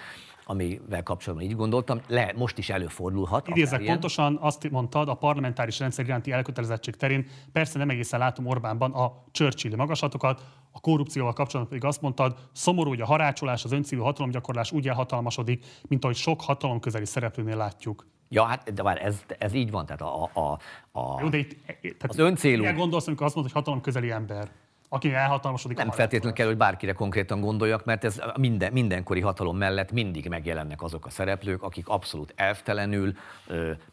amivel 0.48 1.02
kapcsolatban 1.02 1.48
így 1.48 1.56
gondoltam. 1.56 2.00
Le, 2.08 2.32
most 2.36 2.58
is 2.58 2.68
előfordulhat. 2.68 3.48
Idézek 3.48 3.84
pontosan, 3.84 4.38
azt 4.40 4.70
mondtad, 4.70 5.08
a 5.08 5.14
parlamentáris 5.14 5.78
rendszer 5.78 6.04
iránti 6.04 6.32
elkötelezettség 6.32 6.96
terén 6.96 7.26
persze 7.52 7.78
nem 7.78 7.90
egészen 7.90 8.18
látom 8.18 8.46
Orbánban 8.46 8.92
a 8.92 9.24
Churchill 9.30 9.76
magaslatokat, 9.76 10.42
a 10.72 10.80
korrupcióval 10.80 11.32
kapcsolatban 11.32 11.68
pedig 11.68 11.88
azt 11.88 12.00
mondtad, 12.00 12.38
szomorú, 12.52 12.88
hogy 12.88 13.00
a 13.00 13.06
harácsolás, 13.06 13.64
az 13.64 13.72
öncívű 13.72 14.02
hatalomgyakorlás 14.02 14.72
úgy 14.72 14.88
elhatalmasodik, 14.88 15.64
mint 15.88 16.04
ahogy 16.04 16.16
sok 16.16 16.40
hatalom 16.40 16.80
közeli 16.80 17.04
szereplőnél 17.04 17.56
látjuk. 17.56 18.06
Ja, 18.28 18.44
hát 18.44 18.72
de 18.72 18.82
már 18.82 19.04
ez, 19.04 19.22
ez 19.38 19.52
így 19.54 19.70
van, 19.70 19.86
tehát 19.86 20.00
a, 20.02 20.30
a, 20.32 20.58
a, 21.00 21.20
Jó, 21.20 21.28
de 21.28 21.36
itt, 21.36 21.56
tehát 21.80 22.04
az 22.08 22.18
öncélú... 22.18 22.74
Gondolsz, 22.74 23.06
amikor 23.06 23.26
azt 23.26 23.34
mondod, 23.34 23.52
hogy 23.52 23.62
hatalom 23.62 23.80
közeli 23.80 24.10
ember? 24.10 24.50
Aki 24.88 25.14
elhatalmasodik. 25.14 25.76
Nem 25.76 25.90
feltétlenül 25.90 26.36
kell, 26.36 26.46
hogy 26.46 26.56
bárkire 26.56 26.92
konkrétan 26.92 27.40
gondoljak, 27.40 27.84
mert 27.84 28.04
ez 28.04 28.20
minden, 28.36 28.72
mindenkori 28.72 29.20
hatalom 29.20 29.56
mellett 29.56 29.92
mindig 29.92 30.28
megjelennek 30.28 30.82
azok 30.82 31.06
a 31.06 31.10
szereplők, 31.10 31.62
akik 31.62 31.88
abszolút 31.88 32.32
elvtelenül, 32.36 33.12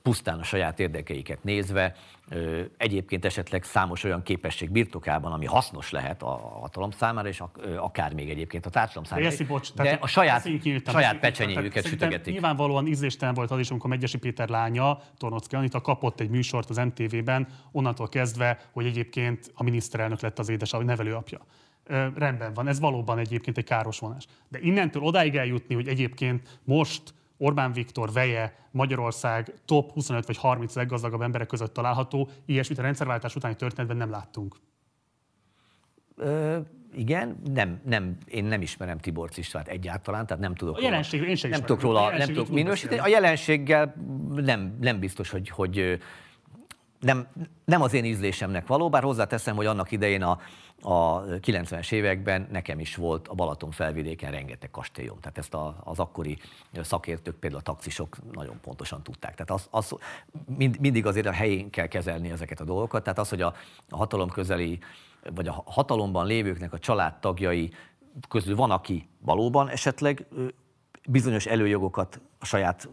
pusztán 0.02 0.40
a 0.40 0.44
saját 0.44 0.80
érdekeiket 0.80 1.44
nézve, 1.44 1.96
egyébként 2.78 3.26
esetleg 3.26 3.64
számos 3.64 4.04
olyan 4.04 4.24
képesség 4.24 4.72
birtokában, 4.72 5.32
ami 5.32 5.46
hasznos 5.46 5.92
lehet 5.92 6.24
a 6.24 6.30
hatalom 6.62 6.92
számára, 6.92 7.28
és 7.28 7.44
akár 7.78 8.14
még 8.14 8.30
egyébként 8.30 8.66
a 8.66 8.70
társadalom 8.70 9.04
számára. 9.04 9.28
Jesszi, 9.28 9.44
bocs, 9.44 9.74
De 9.74 9.84
tehát 9.84 10.04
a 10.04 10.08
saját, 10.08 10.44
nyíltan, 10.64 10.94
saját 10.94 11.20
pecsenyéjüket 11.20 11.86
sütögetik. 11.86 12.34
Nyilvánvalóan 12.34 12.88
ízléstelen 12.88 13.34
volt 13.34 13.52
az 13.52 13.60
is, 13.60 13.70
amikor 13.70 13.90
Megyesi 13.90 14.18
Péter 14.18 14.50
lánya, 14.50 15.00
Tornocki 15.18 15.56
Anita 15.56 15.82
kapott 15.82 16.20
egy 16.20 16.30
műsort 16.30 16.70
az 16.70 16.78
MTV-ben, 16.78 17.48
onnantól 17.72 18.10
kezdve, 18.10 18.60
hogy 18.72 18.86
egyébként 18.86 19.52
a 19.54 19.64
miniszterelnök 19.64 20.22
lett 20.22 20.40
az 20.40 20.50
édes, 20.50 20.74
a 20.74 20.84
nevelőapja. 20.84 21.40
Ö, 21.84 22.08
rendben 22.16 22.54
van, 22.54 22.68
ez 22.68 22.80
valóban 22.80 23.18
egyébként 23.18 23.58
egy 23.58 23.64
káros 23.64 24.00
vonás. 24.00 24.26
De 24.50 24.60
innentől 24.62 25.04
odáig 25.04 25.36
eljutni, 25.36 25.76
hogy 25.76 25.88
egyébként 25.88 26.60
most 26.64 27.14
Orbán 27.38 27.74
Viktor 27.74 28.12
veje 28.12 28.56
Magyarország 28.72 29.54
top 29.66 29.92
25 29.92 30.26
vagy 30.26 30.38
30 30.38 30.76
leggazdagabb 30.76 31.22
emberek 31.22 31.48
között 31.48 31.74
található, 31.74 32.30
ilyesmit 32.46 32.78
a 32.78 32.82
rendszerváltás 32.82 33.36
utáni 33.36 33.56
történetben 33.56 33.98
nem 33.98 34.10
láttunk. 34.10 34.56
Ö, 36.16 36.58
igen, 36.96 37.42
nem, 37.54 37.82
nem, 37.86 38.18
én 38.28 38.46
nem 38.46 38.62
ismerem 38.62 38.98
Tibor 38.98 39.30
Istvánt 39.36 39.68
egyáltalán, 39.68 40.26
tehát 40.26 40.44
nem 40.44 40.56
tudok 40.56 40.78
A 40.78 40.82
jelenségről 40.82 41.28
én 41.30 41.38
nem 41.42 41.52
ismerem. 41.52 41.66
tudok 41.66 41.84
A 41.84 41.86
róla, 41.86 42.00
nem 42.00 42.12
jelenségről 42.12 42.44
tudok 42.44 42.58
minősíteni. 42.58 43.00
A 43.00 43.08
jelenséggel 43.08 43.96
nem, 44.36 44.78
nem 44.82 45.00
biztos, 45.00 45.30
hogy, 45.30 45.50
hogy 45.50 46.00
nem, 47.00 47.28
nem 47.66 47.82
az 47.82 47.94
én 47.94 48.06
ízlésemnek 48.06 48.68
való, 48.68 48.90
bár 48.90 49.04
hozzáteszem, 49.04 49.56
hogy 49.56 49.66
annak 49.66 49.92
idején 49.92 50.24
a, 50.24 50.40
a 50.86 51.24
90-es 51.24 51.92
években 51.92 52.48
nekem 52.52 52.80
is 52.80 52.96
volt 52.96 53.28
a 53.28 53.34
Balaton 53.34 53.72
felvidéken 53.72 54.32
rengeteg 54.32 54.72
kastélyom. 54.72 55.20
Tehát 55.20 55.38
ezt 55.38 55.54
a, 55.54 55.76
az 55.84 56.00
akkori 56.00 56.38
szakértők, 56.82 57.36
például 57.36 57.62
a 57.62 57.64
taxisok 57.64 58.18
nagyon 58.32 58.60
pontosan 58.62 59.04
tudták. 59.04 59.36
Tehát 59.36 59.52
az, 59.52 59.68
az, 59.70 59.98
mind, 60.58 60.80
mindig 60.80 61.06
azért 61.06 61.28
a 61.28 61.32
helyén 61.32 61.70
kell 61.70 61.88
kezelni 61.88 62.32
ezeket 62.32 62.60
a 62.60 62.64
dolgokat. 62.64 63.04
Tehát 63.04 63.20
az, 63.20 63.30
hogy 63.30 63.42
a, 63.42 63.54
a 63.90 63.96
hatalom 63.96 64.30
közeli, 64.30 64.80
vagy 65.36 65.48
a 65.48 65.64
hatalomban 65.66 66.26
lévőknek 66.26 66.74
a 66.74 66.80
családtagjai 66.80 67.72
közül 68.30 68.56
van, 68.56 68.72
aki 68.72 69.10
valóban 69.20 69.70
esetleg 69.70 70.26
bizonyos 71.08 71.46
előjogokat 71.46 72.22
a 72.40 72.46
saját 72.46 72.90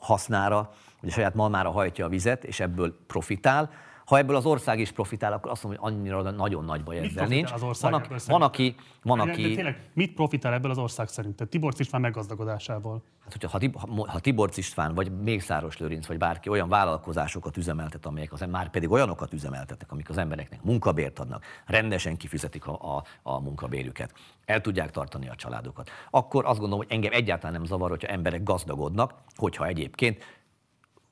hasznára, 0.00 0.70
vagy 1.00 1.10
a 1.10 1.12
saját 1.12 1.34
malmára 1.34 1.70
hajtja 1.70 2.04
a 2.04 2.08
vizet, 2.08 2.44
és 2.44 2.60
ebből 2.60 2.96
profitál. 3.06 3.70
Ha 4.06 4.18
ebből 4.18 4.36
az 4.36 4.46
ország 4.46 4.78
is 4.78 4.92
profitál, 4.92 5.32
akkor 5.32 5.50
azt 5.50 5.62
mondom, 5.62 5.82
hogy 5.82 5.92
annyira 5.92 6.30
nagyon 6.30 6.64
nagy 6.64 6.82
baj 6.82 7.00
Mit 7.00 7.10
ezzel 7.10 7.26
nincs. 7.26 7.52
az 7.52 7.62
ország 7.62 7.90
van, 7.90 8.00
ebből 8.02 8.16
aki, 8.16 8.26
van, 8.30 8.42
aki, 8.42 8.74
van, 9.02 9.18
De- 9.18 9.24
de 9.24 9.30
aki 9.32 9.54
tényleg, 9.54 9.90
mit 9.92 10.14
profitál 10.14 10.52
ebből 10.52 10.70
az 10.70 10.78
ország 10.78 11.08
szerinted? 11.08 11.48
Tibor 11.48 11.72
István 11.78 12.00
meggazdagodásából. 12.00 13.02
Hát, 13.22 13.32
hogyha 13.32 13.58
ha, 13.78 14.06
ha, 14.06 14.18
Tiborcs 14.18 14.56
István, 14.56 14.94
vagy 14.94 15.12
Mészáros 15.22 15.78
Lőrinc, 15.78 16.06
vagy 16.06 16.18
bárki 16.18 16.48
olyan 16.48 16.68
vállalkozásokat 16.68 17.56
üzemeltet, 17.56 18.06
amelyek 18.06 18.32
az, 18.32 18.44
már 18.50 18.70
pedig 18.70 18.90
olyanokat 18.90 19.32
üzemeltetnek, 19.32 19.92
amik 19.92 20.08
az 20.08 20.18
embereknek 20.18 20.62
munkabért 20.62 21.18
adnak, 21.18 21.44
rendesen 21.66 22.16
kifizetik 22.16 22.66
a, 22.66 22.96
a, 22.96 23.04
a 23.22 23.40
munkabérüket, 23.40 24.12
el 24.44 24.60
tudják 24.60 24.90
tartani 24.90 25.28
a 25.28 25.34
családokat, 25.34 25.90
akkor 26.10 26.44
azt 26.44 26.58
gondolom, 26.58 26.84
hogy 26.84 26.92
engem 26.96 27.12
egyáltalán 27.12 27.52
nem 27.52 27.64
zavar, 27.64 27.90
hogyha 27.90 28.08
emberek 28.08 28.42
gazdagodnak, 28.42 29.14
hogyha 29.36 29.66
egyébként 29.66 30.24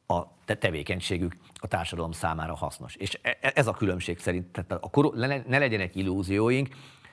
a 0.06 0.22
te- 0.44 0.54
tevékenységük 0.56 1.36
a 1.64 1.66
társadalom 1.66 2.12
számára 2.12 2.54
hasznos. 2.54 2.94
És 2.94 3.18
e- 3.22 3.38
e- 3.40 3.52
ez 3.54 3.66
a 3.66 3.72
különbség 3.72 4.18
szerint, 4.18 4.46
tehát 4.46 4.72
a 4.72 5.10
ne 5.14 5.42
ne 5.46 5.58
legyenek 5.58 5.94
illúzióink, 5.94 6.68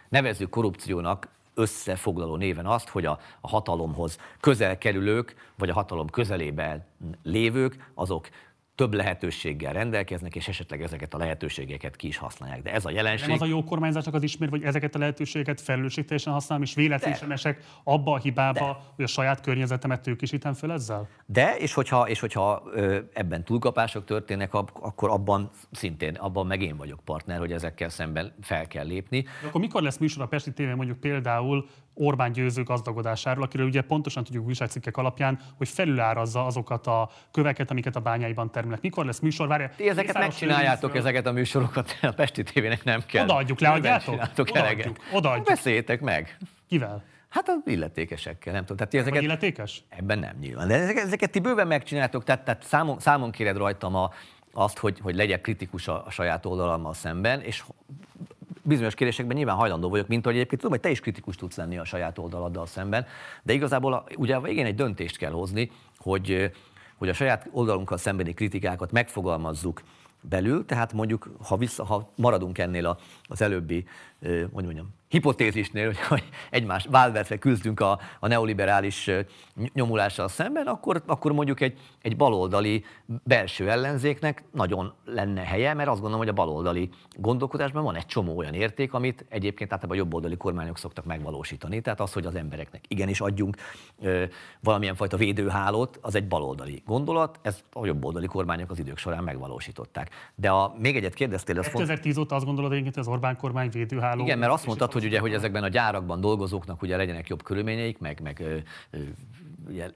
nevezzük 0.09 0.49
korrupciónak 0.49 1.27
összefoglaló 1.53 2.35
néven 2.35 2.65
azt, 2.65 2.89
hogy 2.89 3.05
a, 3.05 3.19
a 3.41 3.47
hatalomhoz 3.47 4.17
közel 4.39 4.77
kerülők, 4.77 5.35
vagy 5.57 5.69
a 5.69 5.73
hatalom 5.73 6.09
közelében 6.09 6.85
lévők, 7.23 7.91
azok 7.93 8.29
több 8.81 8.93
lehetőséggel 8.93 9.73
rendelkeznek, 9.73 10.35
és 10.35 10.47
esetleg 10.47 10.81
ezeket 10.81 11.13
a 11.13 11.17
lehetőségeket 11.17 11.95
ki 11.95 12.07
is 12.07 12.17
használják. 12.17 12.61
De 12.61 12.73
ez 12.73 12.85
a 12.85 12.91
jelenség... 12.91 13.27
Nem 13.27 13.35
az 13.35 13.41
a 13.41 13.45
jó 13.45 13.63
kormányzásnak 13.63 14.13
az 14.13 14.23
ismér, 14.23 14.49
hogy 14.49 14.63
ezeket 14.63 14.95
a 14.95 14.99
lehetőségeket 14.99 15.61
felelősségteljesen 15.61 16.33
használom, 16.33 16.63
és 16.63 16.73
véletlenül 16.73 17.17
sem 17.17 17.31
esek 17.31 17.63
abba 17.83 18.11
a 18.11 18.17
hibába, 18.17 18.59
De. 18.59 18.77
hogy 18.95 19.05
a 19.05 19.07
saját 19.07 19.41
környezetemet 19.41 20.01
tőkisítem 20.01 20.53
föl 20.53 20.71
ezzel? 20.71 21.09
De, 21.25 21.55
és 21.57 21.73
hogyha, 21.73 22.09
és 22.09 22.19
hogyha 22.19 22.63
ebben 23.13 23.43
túlkapások 23.43 24.05
történnek, 24.05 24.53
akkor 24.53 25.09
abban 25.09 25.49
szintén, 25.71 26.15
abban 26.15 26.47
meg 26.47 26.61
én 26.61 26.77
vagyok 26.77 26.99
partner, 27.05 27.39
hogy 27.39 27.51
ezekkel 27.51 27.89
szemben 27.89 28.33
fel 28.41 28.67
kell 28.67 28.85
lépni. 28.85 29.21
De 29.21 29.47
akkor 29.47 29.61
mikor 29.61 29.81
lesz 29.81 29.97
műsor 29.97 30.23
a 30.23 30.27
Pesti 30.27 30.53
TV 30.53 30.61
mondjuk 30.61 30.99
például 30.99 31.69
Orbán 31.93 32.31
győző 32.31 32.63
gazdagodásáról, 32.63 33.43
akiről 33.43 33.65
ugye 33.65 33.81
pontosan 33.81 34.23
tudjuk 34.23 34.45
újságcikkek 34.45 34.97
alapján, 34.97 35.39
hogy 35.57 35.69
felülárazza 35.69 36.45
azokat 36.45 36.87
a 36.87 37.09
köveket, 37.31 37.71
amiket 37.71 37.95
a 37.95 37.99
bányáiban 37.99 38.51
termelnek. 38.51 38.81
Mikor 38.81 39.05
lesz 39.05 39.19
műsor? 39.19 39.47
Várj, 39.47 39.63
Ti 39.75 39.89
ezeket 39.89 40.17
megcsináljátok, 40.17 40.81
Lőrincről- 40.81 41.03
ezeket 41.03 41.25
a 41.27 41.31
műsorokat, 41.31 41.97
a 42.01 42.11
Pesti 42.11 42.43
tévének 42.43 42.83
nem 42.83 43.01
kell. 43.05 43.23
Odaadjuk, 43.23 43.59
leadjátok? 43.59 44.13
csináltok 44.13 44.49
Odaadjuk, 44.49 44.97
odaadjuk. 45.13 45.45
Beszéljétek 45.47 46.01
meg. 46.01 46.37
Kivel? 46.67 47.03
Hát 47.29 47.47
az 47.49 47.57
illetékesekkel, 47.65 48.53
nem 48.53 48.61
tudom. 48.61 48.77
Tehát 48.77 48.91
Vagy 48.91 49.01
ezeket, 49.01 49.21
illetékes? 49.21 49.83
Ebben 49.89 50.19
nem 50.19 50.35
nyilván. 50.39 50.67
De 50.67 50.73
ezeket, 50.73 51.03
ezeket 51.03 51.31
ti 51.31 51.39
bőven 51.39 51.67
megcsináltok, 51.67 52.23
tehát, 52.23 52.43
tehát 52.43 52.63
számon, 52.63 52.99
számon 52.99 53.31
kéred 53.31 53.57
rajtam 53.57 53.95
a, 53.95 54.09
azt, 54.53 54.77
hogy, 54.77 54.99
hogy 55.01 55.15
legyek 55.15 55.41
kritikus 55.41 55.87
a, 55.87 56.05
a 56.05 56.09
saját 56.09 56.45
oldalammal 56.45 56.93
szemben, 56.93 57.41
és 57.41 57.63
bizonyos 58.63 58.95
kérdésekben 58.95 59.35
nyilván 59.35 59.55
hajlandó 59.55 59.89
vagyok, 59.89 60.07
mint 60.07 60.25
hogy 60.25 60.33
egyébként 60.33 60.61
tudom, 60.61 60.75
hogy 60.75 60.85
te 60.85 60.89
is 60.89 60.99
kritikus 60.99 61.35
tudsz 61.35 61.55
lenni 61.55 61.77
a 61.77 61.83
saját 61.83 62.17
oldaladdal 62.17 62.65
szemben, 62.65 63.05
de 63.43 63.53
igazából 63.53 63.93
a, 63.93 64.03
ugye 64.15 64.35
a 64.35 64.41
végén 64.41 64.65
egy 64.65 64.75
döntést 64.75 65.17
kell 65.17 65.31
hozni, 65.31 65.71
hogy, 65.97 66.51
hogy 66.97 67.09
a 67.09 67.13
saját 67.13 67.47
oldalunkkal 67.51 67.97
szembeni 67.97 68.33
kritikákat 68.33 68.91
megfogalmazzuk 68.91 69.81
belül, 70.21 70.65
tehát 70.65 70.93
mondjuk, 70.93 71.29
ha, 71.43 71.57
vissza, 71.57 71.85
ha 71.85 72.11
maradunk 72.15 72.57
ennél 72.57 72.85
a, 72.85 72.97
az 73.23 73.41
előbbi, 73.41 73.85
hogy 74.53 74.63
mondjam, 74.63 74.93
hipotézisnél, 75.11 75.85
hogy- 75.85 75.99
hogy 75.99 76.23
egymás 76.49 76.85
válvetve 76.89 77.37
küzdünk 77.37 77.79
a, 77.79 77.99
a 78.19 78.27
neoliberális 78.27 79.09
nyomulással 79.73 80.27
szemben, 80.27 80.67
akkor, 80.67 81.03
akkor 81.05 81.31
mondjuk 81.31 81.61
egy, 81.61 81.79
egy 82.01 82.15
baloldali 82.17 82.83
belső 83.23 83.69
ellenzéknek 83.69 84.43
nagyon 84.53 84.93
lenne 85.05 85.41
helye, 85.41 85.73
mert 85.73 85.89
azt 85.89 85.99
gondolom, 86.01 86.25
hogy 86.25 86.33
a 86.33 86.43
baloldali 86.45 86.89
gondolkodásban 87.17 87.83
van 87.83 87.95
egy 87.95 88.05
csomó 88.05 88.37
olyan 88.37 88.53
érték, 88.53 88.93
amit 88.93 89.25
egyébként 89.29 89.73
általában 89.73 89.97
a 89.97 90.01
jobboldali 90.01 90.37
kormányok 90.37 90.77
szoktak 90.77 91.05
megvalósítani. 91.05 91.81
Tehát 91.81 91.99
az, 91.99 92.13
hogy 92.13 92.25
az 92.25 92.35
embereknek 92.35 92.83
igenis 92.87 93.21
adjunk 93.21 93.55
ö, 94.01 94.23
valamilyen 94.59 94.95
fajta 94.95 95.17
védőhálót, 95.17 95.99
az 96.01 96.15
egy 96.15 96.27
baloldali 96.27 96.83
gondolat, 96.85 97.39
ezt 97.41 97.63
a 97.73 97.85
jobboldali 97.85 98.27
kormányok 98.27 98.71
az 98.71 98.79
idők 98.79 98.97
során 98.97 99.23
megvalósították. 99.23 100.09
De 100.35 100.49
a, 100.49 100.75
még 100.77 100.95
egyet 100.95 101.13
kérdeztél, 101.13 101.57
az 101.57 101.63
fontos. 101.63 101.81
2010 101.81 102.17
óta 102.17 102.35
azt 102.35 102.45
gondolod 102.45 102.71
hogy 102.71 102.91
az 102.95 103.07
Orbán 103.07 103.37
kormány 103.37 103.69
védőháló. 104.11 104.23
Igen, 104.23 104.39
mert 104.39 104.51
azt 104.51 104.65
mondtad, 104.65 104.91
hogy 104.91 105.05
ugye, 105.05 105.19
hogy 105.19 105.33
ezekben 105.33 105.63
a 105.63 105.67
gyárakban 105.67 106.21
dolgozóknak 106.21 106.81
ugye 106.81 106.97
legyenek 106.97 107.27
jobb 107.27 107.43
körülményeik, 107.43 107.99
meg, 107.99 108.19
meg 108.23 108.39
ö, 108.39 108.57
ö, 108.89 108.99
ugye, 109.69 109.89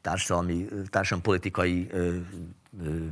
társadalmi, 0.00 0.66
társadalmi 0.90 1.24
politikai 1.24 1.86
ö, 1.90 2.16
ö, 2.82 3.06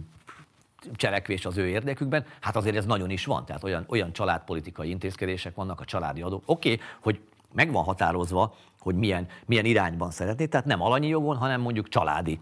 cselekvés 0.97 1.47
az 1.47 1.57
ő 1.57 1.67
érdekükben, 1.67 2.25
hát 2.41 2.57
azért 2.57 2.77
ez 2.77 2.87
nagyon 2.87 3.11
is 3.11 3.25
van. 3.25 3.45
Tehát 3.45 3.65
olyan, 3.65 3.85
olyan 3.89 4.13
családpolitikai 4.13 4.91
intézkedések 4.91 5.55
vannak, 5.55 5.81
a 5.81 5.85
családi 5.85 6.23
adók. 6.23 6.43
Oké, 6.47 6.73
okay, 6.73 6.87
hogy 7.01 7.21
meg 7.55 7.73
van 7.73 7.85
határozva, 7.85 8.55
hogy 8.85 8.95
milyen, 8.95 9.27
milyen 9.47 9.65
irányban 9.65 10.11
szeretné, 10.11 10.47
tehát 10.47 10.67
nem 10.67 10.83
alanyi 10.83 11.09
jogon, 11.09 11.37
hanem 11.37 11.61
mondjuk 11.61 11.89
családi 11.89 12.41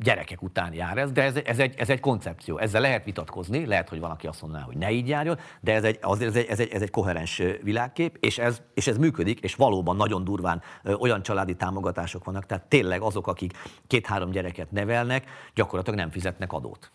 gyerekek 0.00 0.42
után 0.42 0.74
jár 0.74 0.98
ez, 0.98 1.12
de 1.12 1.22
ez, 1.22 1.36
ez, 1.44 1.58
egy, 1.58 1.74
ez 1.78 1.90
egy 1.90 2.00
koncepció. 2.00 2.58
Ezzel 2.58 2.80
lehet 2.80 3.04
vitatkozni, 3.04 3.66
lehet, 3.66 3.88
hogy 3.88 4.00
van, 4.00 4.10
aki 4.10 4.26
azt 4.26 4.42
mondaná, 4.42 4.64
hogy 4.64 4.76
ne 4.76 4.90
így 4.90 5.08
járjon, 5.08 5.38
de 5.60 5.72
ez 5.72 5.84
egy, 5.84 5.98
azért 6.00 6.30
ez 6.30 6.36
egy, 6.36 6.46
ez 6.48 6.60
egy, 6.60 6.68
ez 6.72 6.82
egy 6.82 6.90
koherens 6.90 7.42
világkép, 7.62 8.16
és 8.20 8.38
ez, 8.38 8.62
és 8.74 8.86
ez 8.86 8.98
működik, 8.98 9.40
és 9.40 9.54
valóban 9.54 9.96
nagyon 9.96 10.24
durván 10.24 10.62
olyan 10.98 11.22
családi 11.22 11.54
támogatások 11.54 12.24
vannak, 12.24 12.46
tehát 12.46 12.64
tényleg 12.64 13.00
azok, 13.00 13.26
akik 13.26 13.52
két-három 13.86 14.30
gyereket 14.30 14.70
nevelnek, 14.70 15.24
gyakorlatilag 15.54 15.98
nem 15.98 16.10
fizetnek 16.10 16.52
adót. 16.52 16.90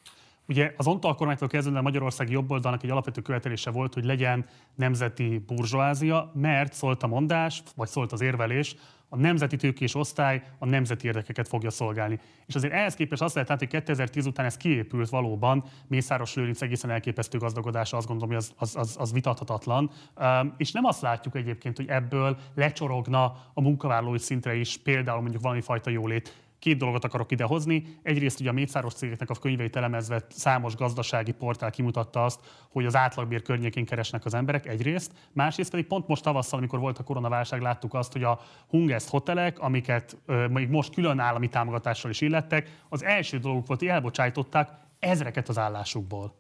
Ugye 0.50 0.74
az 0.78 0.88
Antal 0.88 1.16
kormánytól 1.16 1.48
kezdve 1.48 1.78
a 1.78 1.82
magyarországi 1.82 2.32
jobboldalnak 2.32 2.84
egy 2.84 2.90
alapvető 2.90 3.22
követelése 3.22 3.72
volt, 3.72 3.94
hogy 3.94 4.06
legyen 4.06 4.46
nemzeti 4.76 5.44
burzsóázia, 5.48 6.32
mert 6.34 6.74
szólt 6.74 7.04
a 7.04 7.08
mondás, 7.08 7.64
vagy 7.76 7.88
szólt 7.88 8.12
az 8.12 8.22
érvelés, 8.22 8.76
a 9.10 9.16
nemzeti 9.16 9.56
tőkés 9.56 9.96
osztály 9.96 10.44
a 10.60 10.66
nemzeti 10.66 11.08
érdekeket 11.08 11.48
fogja 11.48 11.70
szolgálni. 11.70 12.20
És 12.46 12.56
azért 12.56 12.74
ehhez 12.74 12.96
képest 12.96 13.22
azt 13.22 13.34
lehet 13.34 13.50
látni, 13.50 13.66
hogy 13.66 13.80
2010 13.80 14.26
után 14.26 14.46
ez 14.46 14.58
kiépült 14.58 15.10
valóban, 15.10 15.64
Mészáros 15.88 16.34
Lőrinc 16.36 16.62
egészen 16.62 16.90
elképesztő 16.90 17.38
gazdagodása, 17.38 17.98
azt 17.98 18.08
gondolom, 18.08 18.36
hogy 18.36 18.44
az, 18.44 18.54
az, 18.58 18.76
az, 18.76 18.96
az 19.00 19.14
vitathatatlan. 19.14 19.92
Um, 20.18 20.54
és 20.58 20.72
nem 20.72 20.86
azt 20.86 21.02
látjuk 21.02 21.36
egyébként, 21.36 21.78
hogy 21.78 21.88
ebből 21.88 22.38
lecsorogna 22.56 23.24
a 23.54 23.62
munkavállalói 23.62 24.20
szintre 24.20 24.56
is 24.56 24.78
például 24.78 25.22
mondjuk 25.22 25.42
valami 25.42 25.62
fajta 25.62 25.90
jólét 25.90 26.49
Két 26.60 26.78
dolgot 26.78 27.04
akarok 27.04 27.32
idehozni. 27.32 27.84
Egyrészt 28.04 28.40
ugye 28.40 28.50
a 28.50 28.54
mészáros 28.54 28.94
cégeknek 28.94 29.30
a 29.30 29.34
könyveit 29.34 29.76
elemezve 29.76 30.26
számos 30.30 30.76
gazdasági 30.76 31.32
portál 31.32 31.72
kimutatta 31.72 32.24
azt, 32.24 32.40
hogy 32.70 32.86
az 32.86 32.96
átlagbér 32.96 33.42
környékén 33.42 33.86
keresnek 33.86 34.26
az 34.26 34.34
emberek 34.34 34.66
egyrészt. 34.66 35.12
Másrészt 35.32 35.72
pedig 35.72 35.86
pont 35.86 36.08
most 36.08 36.24
tavasszal, 36.24 36.60
amikor 36.60 36.80
volt 36.80 36.98
a 36.98 37.04
koronaválság, 37.04 37.62
láttuk 37.62 37.94
azt, 37.94 38.12
hogy 38.12 38.24
a 38.24 38.40
Hungest 38.68 39.10
hotelek, 39.10 39.60
amiket 39.60 40.18
ö, 40.26 40.48
még 40.48 40.70
most 40.70 40.94
külön 40.94 41.20
állami 41.20 41.48
támogatással 41.48 42.12
is 42.12 42.22
illettek, 42.22 42.84
az 42.90 43.04
első 43.04 43.38
dolguk 43.38 43.68
volt, 43.68 43.80
hogy 43.80 43.90
elbocsájtották 43.90 44.70
ezreket 45.00 45.50
az 45.50 45.58
állásukból. 45.58 46.38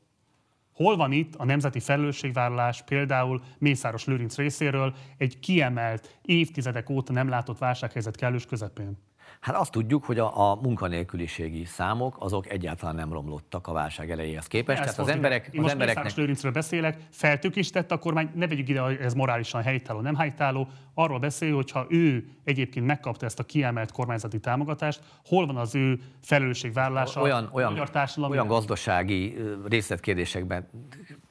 Hol 0.73 0.95
van 0.95 1.11
itt 1.11 1.35
a 1.35 1.45
nemzeti 1.45 1.79
felelősségvállalás 1.79 2.81
például 2.81 3.41
Mészáros 3.57 4.05
Lőrinc 4.05 4.35
részéről 4.35 4.95
egy 5.17 5.39
kiemelt, 5.39 6.19
évtizedek 6.21 6.89
óta 6.89 7.13
nem 7.13 7.29
látott 7.29 7.57
válsághelyzet 7.57 8.15
kellős 8.15 8.45
közepén? 8.45 9.08
Hát 9.39 9.55
azt 9.55 9.71
tudjuk, 9.71 10.05
hogy 10.05 10.19
a, 10.19 10.51
a 10.51 10.55
munkanélküliségi 10.55 11.65
számok 11.65 12.15
azok 12.19 12.49
egyáltalán 12.49 12.95
nem 12.95 13.13
romlottak 13.13 13.67
a 13.67 13.71
válság 13.71 14.11
elejéhez 14.11 14.47
képest. 14.47 14.81
Tehát 14.81 14.99
az 14.99 15.07
emberek, 15.07 15.45
Én 15.45 15.51
az 15.51 15.59
most 15.59 15.71
embereknek... 15.71 16.15
Lőrincről 16.15 16.51
beszélek, 16.51 16.97
feltőkésített 17.11 17.91
a 17.91 17.97
kormány, 17.97 18.29
ne 18.35 18.47
vegyük 18.47 18.69
ide, 18.69 18.79
hogy 18.79 18.97
ez 19.01 19.13
morálisan 19.13 19.61
helytálló, 19.61 19.99
nem 19.99 20.15
helytálló. 20.15 20.67
Arról 20.93 21.19
beszél, 21.19 21.55
hogy 21.55 21.71
ha 21.71 21.85
ő 21.89 22.29
egyébként 22.43 22.85
megkapta 22.85 23.25
ezt 23.25 23.39
a 23.39 23.43
kiemelt 23.43 23.91
kormányzati 23.91 24.39
támogatást, 24.39 25.01
hol 25.25 25.45
van 25.45 25.57
az 25.57 25.75
ő 25.75 25.99
felelősségvállalása 26.21 27.21
olyan, 27.21 27.49
olyan, 27.51 27.71
magyar 27.71 27.89
társadalom 27.89 28.31
olyan 28.31 28.47
gazdasági 28.47 29.37
részletkérdésekben 29.67 30.69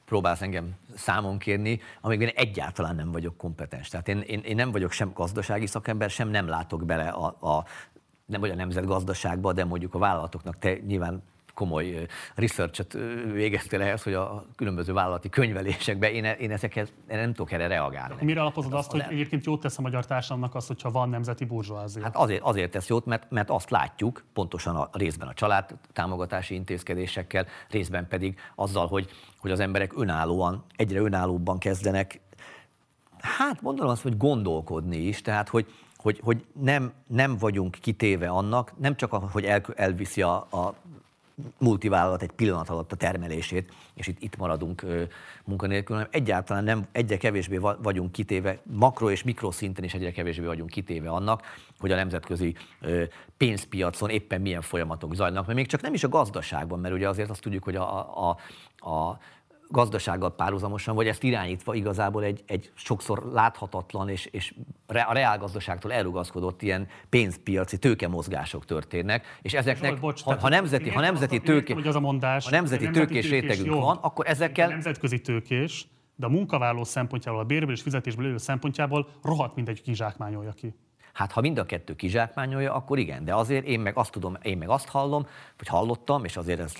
próbálsz 0.09 0.41
engem 0.41 0.75
számon 0.95 1.37
kérni, 1.37 1.79
amikben 2.01 2.27
egyáltalán 2.35 2.95
nem 2.95 3.11
vagyok 3.11 3.37
kompetens. 3.37 3.89
Tehát 3.89 4.07
én, 4.07 4.19
én, 4.19 4.39
én 4.39 4.55
nem 4.55 4.71
vagyok 4.71 4.91
sem 4.91 5.11
gazdasági 5.13 5.65
szakember, 5.65 6.09
sem 6.09 6.29
nem 6.29 6.47
látok 6.47 6.85
bele 6.85 7.07
a, 7.09 7.25
a 7.25 7.65
nem 8.29 8.39
vagy 8.41 8.49
a 8.49 8.55
nemzetgazdaságba, 8.55 9.53
de 9.53 9.65
mondjuk 9.65 9.93
a 9.93 9.97
vállalatoknak 9.97 10.57
te 10.59 10.77
nyilván 10.87 11.23
komoly 11.53 12.07
research-et 12.35 12.97
végeztél 13.31 13.81
ehhez, 13.81 14.03
hogy 14.03 14.13
a 14.13 14.45
különböző 14.55 14.93
vállalati 14.93 15.29
könyvelésekben 15.29 16.11
én, 16.11 16.23
én 16.23 16.51
ezekhez 16.51 16.91
én 17.09 17.17
nem 17.17 17.33
tudok 17.33 17.51
erre 17.51 17.67
reagálni. 17.67 18.15
Mire 18.21 18.41
alapozod 18.41 18.73
azt, 18.73 18.91
hogy 18.91 18.99
az- 18.99 19.09
egyébként 19.09 19.45
jót 19.45 19.61
tesz 19.61 19.77
a 19.77 19.81
magyar 19.81 20.05
társadalomnak 20.05 20.55
az, 20.55 20.67
hogyha 20.67 20.91
van 20.91 21.09
nemzeti 21.09 21.45
burzsóázia? 21.45 22.03
Hát 22.03 22.15
azért, 22.15 22.41
azért 22.41 22.71
tesz 22.71 22.87
jót, 22.87 23.05
mert, 23.05 23.31
mert 23.31 23.49
azt 23.49 23.69
látjuk, 23.69 24.23
pontosan 24.33 24.75
a 24.75 24.89
részben 24.91 25.27
a 25.27 25.33
család 25.33 25.75
támogatási 25.93 26.55
intézkedésekkel, 26.55 27.45
részben 27.69 28.07
pedig 28.07 28.39
azzal, 28.55 28.87
hogy, 28.87 29.09
hogy 29.37 29.51
az 29.51 29.59
emberek 29.59 29.91
önállóan, 29.99 30.63
egyre 30.75 30.99
önállóbban 30.99 31.57
kezdenek, 31.57 32.19
hát 33.19 33.61
mondanom 33.61 33.91
azt, 33.91 34.01
hogy 34.01 34.17
gondolkodni 34.17 34.97
is, 34.97 35.21
tehát 35.21 35.49
hogy, 35.49 35.65
hogy, 36.01 36.19
hogy 36.23 36.45
nem, 36.61 36.93
nem 37.07 37.37
vagyunk 37.37 37.77
kitéve 37.81 38.27
annak, 38.27 38.73
nem 38.77 38.95
csak, 38.95 39.11
hogy 39.11 39.45
el, 39.45 39.61
elviszi 39.75 40.21
a, 40.21 40.35
a 40.35 40.75
multivállalat 41.57 42.21
egy 42.21 42.31
pillanat 42.31 42.69
alatt 42.69 42.91
a 42.91 42.95
termelését, 42.95 43.71
és 43.93 44.07
itt, 44.07 44.21
itt 44.21 44.37
maradunk 44.37 44.81
ö, 44.81 45.03
munkanélkül, 45.43 45.95
hanem 45.95 46.11
egyáltalán 46.11 46.63
nem, 46.63 46.87
egyre 46.91 47.17
kevésbé 47.17 47.57
va- 47.57 47.83
vagyunk 47.83 48.11
kitéve, 48.11 48.59
makro 48.63 49.09
és 49.09 49.23
mikroszinten 49.23 49.83
is 49.83 49.93
egyre 49.93 50.11
kevésbé 50.11 50.45
vagyunk 50.45 50.69
kitéve 50.69 51.09
annak, 51.09 51.43
hogy 51.79 51.91
a 51.91 51.95
nemzetközi 51.95 52.55
ö, 52.81 53.03
pénzpiacon 53.37 54.09
éppen 54.09 54.41
milyen 54.41 54.61
folyamatok 54.61 55.15
zajlanak, 55.15 55.45
mert 55.45 55.57
még 55.57 55.67
csak 55.67 55.81
nem 55.81 55.93
is 55.93 56.03
a 56.03 56.09
gazdaságban, 56.09 56.79
mert 56.79 56.93
ugye 56.93 57.09
azért 57.09 57.29
azt 57.29 57.41
tudjuk, 57.41 57.63
hogy 57.63 57.75
a, 57.75 58.29
a, 58.29 58.37
a 58.89 59.17
gazdasággal 59.71 60.35
párhuzamosan, 60.35 60.95
vagy 60.95 61.07
ezt 61.07 61.23
irányítva 61.23 61.73
igazából 61.73 62.23
egy, 62.23 62.43
egy 62.45 62.71
sokszor 62.73 63.23
láthatatlan 63.33 64.09
és, 64.09 64.25
és 64.25 64.53
a 64.85 65.13
reálgazdaságtól 65.13 65.93
elrugaszkodott 65.93 66.61
ilyen 66.61 66.87
pénzpiaci 67.09 67.77
tőkemozgások 67.77 68.65
történnek, 68.65 69.25
és 69.41 69.53
ezeknek, 69.53 69.89
Zsolt, 69.89 70.01
bocs, 70.01 70.23
ha, 70.23 70.39
ha 70.39 70.49
nemzeti, 70.49 70.89
ha 70.89 71.01
nemzeti 71.01 71.39
tőké, 71.39 71.73
hogy 71.73 71.87
az 71.87 71.95
a 71.95 71.99
mondás, 71.99 72.45
ha 72.45 72.51
nemzeti 72.51 72.85
hogy 72.85 72.93
tőkés 72.93 73.29
rétegünk 73.29 73.67
jó. 73.67 73.79
van, 73.79 73.97
akkor 74.01 74.27
ezekkel 74.27 74.67
nemzetközi 74.67 75.21
tőkés, 75.21 75.87
de 76.15 76.25
a 76.25 76.29
munkavállaló 76.29 76.83
szempontjából, 76.83 77.41
a 77.41 77.45
bérből 77.45 77.73
és 77.73 77.81
fizetésből 77.81 78.25
élő 78.25 78.37
szempontjából 78.37 79.07
rohadt 79.23 79.55
mindegy 79.55 79.81
kizsákmányolja 79.81 80.51
ki. 80.51 80.73
Hát 81.13 81.31
ha 81.31 81.41
mind 81.41 81.57
a 81.57 81.65
kettő 81.65 81.95
kizsákmányolja, 81.95 82.73
akkor 82.73 82.97
igen, 82.97 83.25
de 83.25 83.35
azért 83.35 83.65
én 83.65 83.79
meg 83.79 83.97
azt 83.97 84.11
tudom, 84.11 84.37
én 84.41 84.57
meg 84.57 84.69
azt 84.69 84.87
hallom, 84.87 85.25
vagy 85.57 85.67
hallottam, 85.67 86.23
és 86.23 86.37
azért 86.37 86.59
ez, 86.59 86.73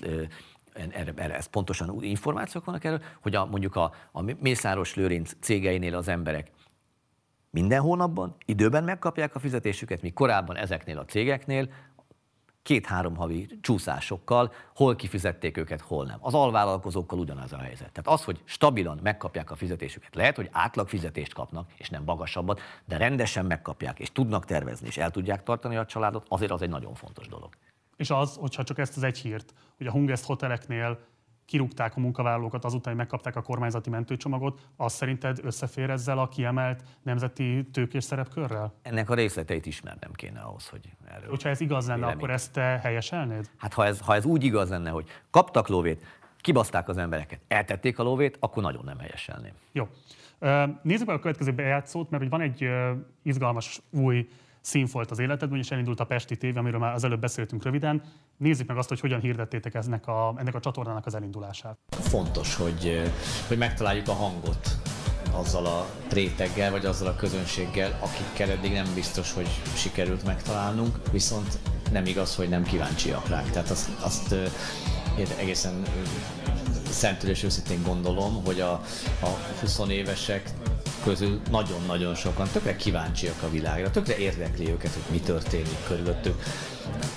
erre, 0.74 1.12
erre 1.16 1.34
ez 1.34 1.46
pontosan 1.46 1.90
új 1.90 2.06
információk 2.06 2.64
vannak 2.64 2.84
erről, 2.84 3.02
hogy 3.20 3.34
a, 3.34 3.44
mondjuk 3.44 3.76
a, 3.76 3.92
a 4.12 4.22
Mészáros 4.22 4.94
Lőrinc 4.94 5.32
cégeinél 5.40 5.94
az 5.94 6.08
emberek 6.08 6.50
minden 7.50 7.80
hónapban 7.80 8.36
időben 8.44 8.84
megkapják 8.84 9.34
a 9.34 9.38
fizetésüket, 9.38 10.02
míg 10.02 10.12
korábban 10.12 10.56
ezeknél 10.56 10.98
a 10.98 11.04
cégeknél 11.04 11.68
két-három 12.62 13.16
havi 13.16 13.58
csúszásokkal, 13.60 14.52
hol 14.74 14.96
kifizették 14.96 15.56
őket, 15.56 15.80
hol 15.80 16.04
nem. 16.04 16.18
Az 16.20 16.34
alvállalkozókkal 16.34 17.18
ugyanaz 17.18 17.52
a 17.52 17.58
helyzet. 17.58 17.92
Tehát 17.92 18.20
az, 18.20 18.24
hogy 18.24 18.40
stabilan 18.44 18.98
megkapják 19.02 19.50
a 19.50 19.54
fizetésüket, 19.54 20.14
lehet, 20.14 20.36
hogy 20.36 20.48
átlag 20.52 20.88
fizetést 20.88 21.34
kapnak, 21.34 21.70
és 21.76 21.88
nem 21.90 22.02
magasabbat, 22.04 22.60
de 22.84 22.96
rendesen 22.96 23.46
megkapják, 23.46 23.98
és 23.98 24.12
tudnak 24.12 24.44
tervezni, 24.44 24.86
és 24.86 24.96
el 24.96 25.10
tudják 25.10 25.42
tartani 25.42 25.76
a 25.76 25.86
családot, 25.86 26.26
azért 26.28 26.50
az 26.50 26.62
egy 26.62 26.68
nagyon 26.68 26.94
fontos 26.94 27.28
dolog. 27.28 27.48
És 28.00 28.10
az, 28.10 28.36
hogyha 28.36 28.62
csak 28.62 28.78
ezt 28.78 28.96
az 28.96 29.02
egy 29.02 29.18
hírt, 29.18 29.54
hogy 29.76 29.86
a 29.86 29.90
Hungest 29.90 30.24
hoteleknél 30.24 30.98
kirúgták 31.46 31.96
a 31.96 32.00
munkavállalókat 32.00 32.64
azután, 32.64 32.92
hogy 32.92 33.02
megkapták 33.02 33.36
a 33.36 33.42
kormányzati 33.42 33.90
mentőcsomagot, 33.90 34.60
az 34.76 34.92
szerinted 34.92 35.38
összefér 35.42 35.90
ezzel 35.90 36.18
a 36.18 36.28
kiemelt 36.28 36.82
nemzeti 37.02 37.68
tőkés 37.72 38.04
szerepkörrel? 38.04 38.74
Ennek 38.82 39.10
a 39.10 39.14
részleteit 39.14 39.66
ismernem 39.66 40.12
kéne 40.12 40.40
ahhoz, 40.40 40.68
hogy 40.68 40.80
erről. 41.08 41.28
Hogyha 41.28 41.48
ez 41.48 41.60
igaz 41.60 41.86
lenne, 41.86 41.98
vélemény. 41.98 42.16
akkor 42.16 42.30
ezt 42.30 42.52
te 42.52 42.80
helyeselnéd? 42.82 43.50
Hát 43.56 43.74
ha 43.74 43.86
ez, 43.86 44.00
ha 44.00 44.14
ez 44.14 44.24
úgy 44.24 44.44
igaz 44.44 44.68
lenne, 44.68 44.90
hogy 44.90 45.08
kaptak 45.30 45.68
lóvét, 45.68 46.04
kibaszták 46.36 46.88
az 46.88 46.96
embereket, 46.96 47.40
eltették 47.48 47.98
a 47.98 48.02
lóvét, 48.02 48.36
akkor 48.40 48.62
nagyon 48.62 48.84
nem 48.84 48.98
helyeselném. 48.98 49.52
Jó. 49.72 49.88
Nézzük 50.82 51.06
meg 51.06 51.16
a 51.16 51.20
következő 51.20 51.52
bejátszót, 51.52 52.10
mert 52.10 52.22
hogy 52.22 52.30
van 52.30 52.40
egy 52.40 52.68
izgalmas 53.22 53.80
új 53.90 54.28
színfolt 54.60 55.10
az 55.10 55.18
életedben, 55.18 55.58
és 55.58 55.70
elindult 55.70 56.00
a 56.00 56.04
Pesti 56.04 56.36
TV, 56.36 56.56
amiről 56.56 56.80
már 56.80 56.94
az 56.94 57.04
előbb 57.04 57.20
beszéltünk 57.20 57.62
röviden. 57.62 58.02
Nézzük 58.36 58.66
meg 58.66 58.76
azt, 58.76 58.88
hogy 58.88 59.00
hogyan 59.00 59.20
hirdettétek 59.20 59.74
ennek 59.74 60.06
a, 60.06 60.34
ennek 60.36 60.54
a 60.54 60.60
csatornának 60.60 61.06
az 61.06 61.14
elindulását. 61.14 61.78
fontos, 61.90 62.54
hogy, 62.54 63.02
hogy 63.48 63.58
megtaláljuk 63.58 64.08
a 64.08 64.12
hangot 64.12 64.68
azzal 65.32 65.66
a 65.66 65.86
réteggel, 66.10 66.70
vagy 66.70 66.84
azzal 66.86 67.08
a 67.08 67.16
közönséggel, 67.16 67.98
akikkel 68.00 68.50
eddig 68.50 68.72
nem 68.72 68.94
biztos, 68.94 69.32
hogy 69.32 69.48
sikerült 69.76 70.24
megtalálnunk, 70.24 71.10
viszont 71.12 71.58
nem 71.92 72.06
igaz, 72.06 72.36
hogy 72.36 72.48
nem 72.48 72.62
kíváncsiak 72.62 73.28
ránk. 73.28 73.50
Tehát 73.50 73.70
azt, 73.70 73.88
azt 74.00 74.34
egészen 75.38 75.82
szentül 76.90 77.30
és 77.30 77.42
őszintén 77.42 77.82
gondolom, 77.82 78.44
hogy 78.44 78.60
a, 78.60 78.72
a 79.20 79.28
20 79.60 79.80
évesek 79.88 80.50
közül 81.04 81.40
nagyon-nagyon 81.50 82.14
sokan 82.14 82.48
tökre 82.52 82.76
kíváncsiak 82.76 83.42
a 83.42 83.50
világra, 83.50 83.90
tökre 83.90 84.16
érdekli 84.16 84.70
őket, 84.70 84.92
hogy 84.92 85.02
mi 85.10 85.20
történik 85.20 85.84
körülöttük. 85.86 86.42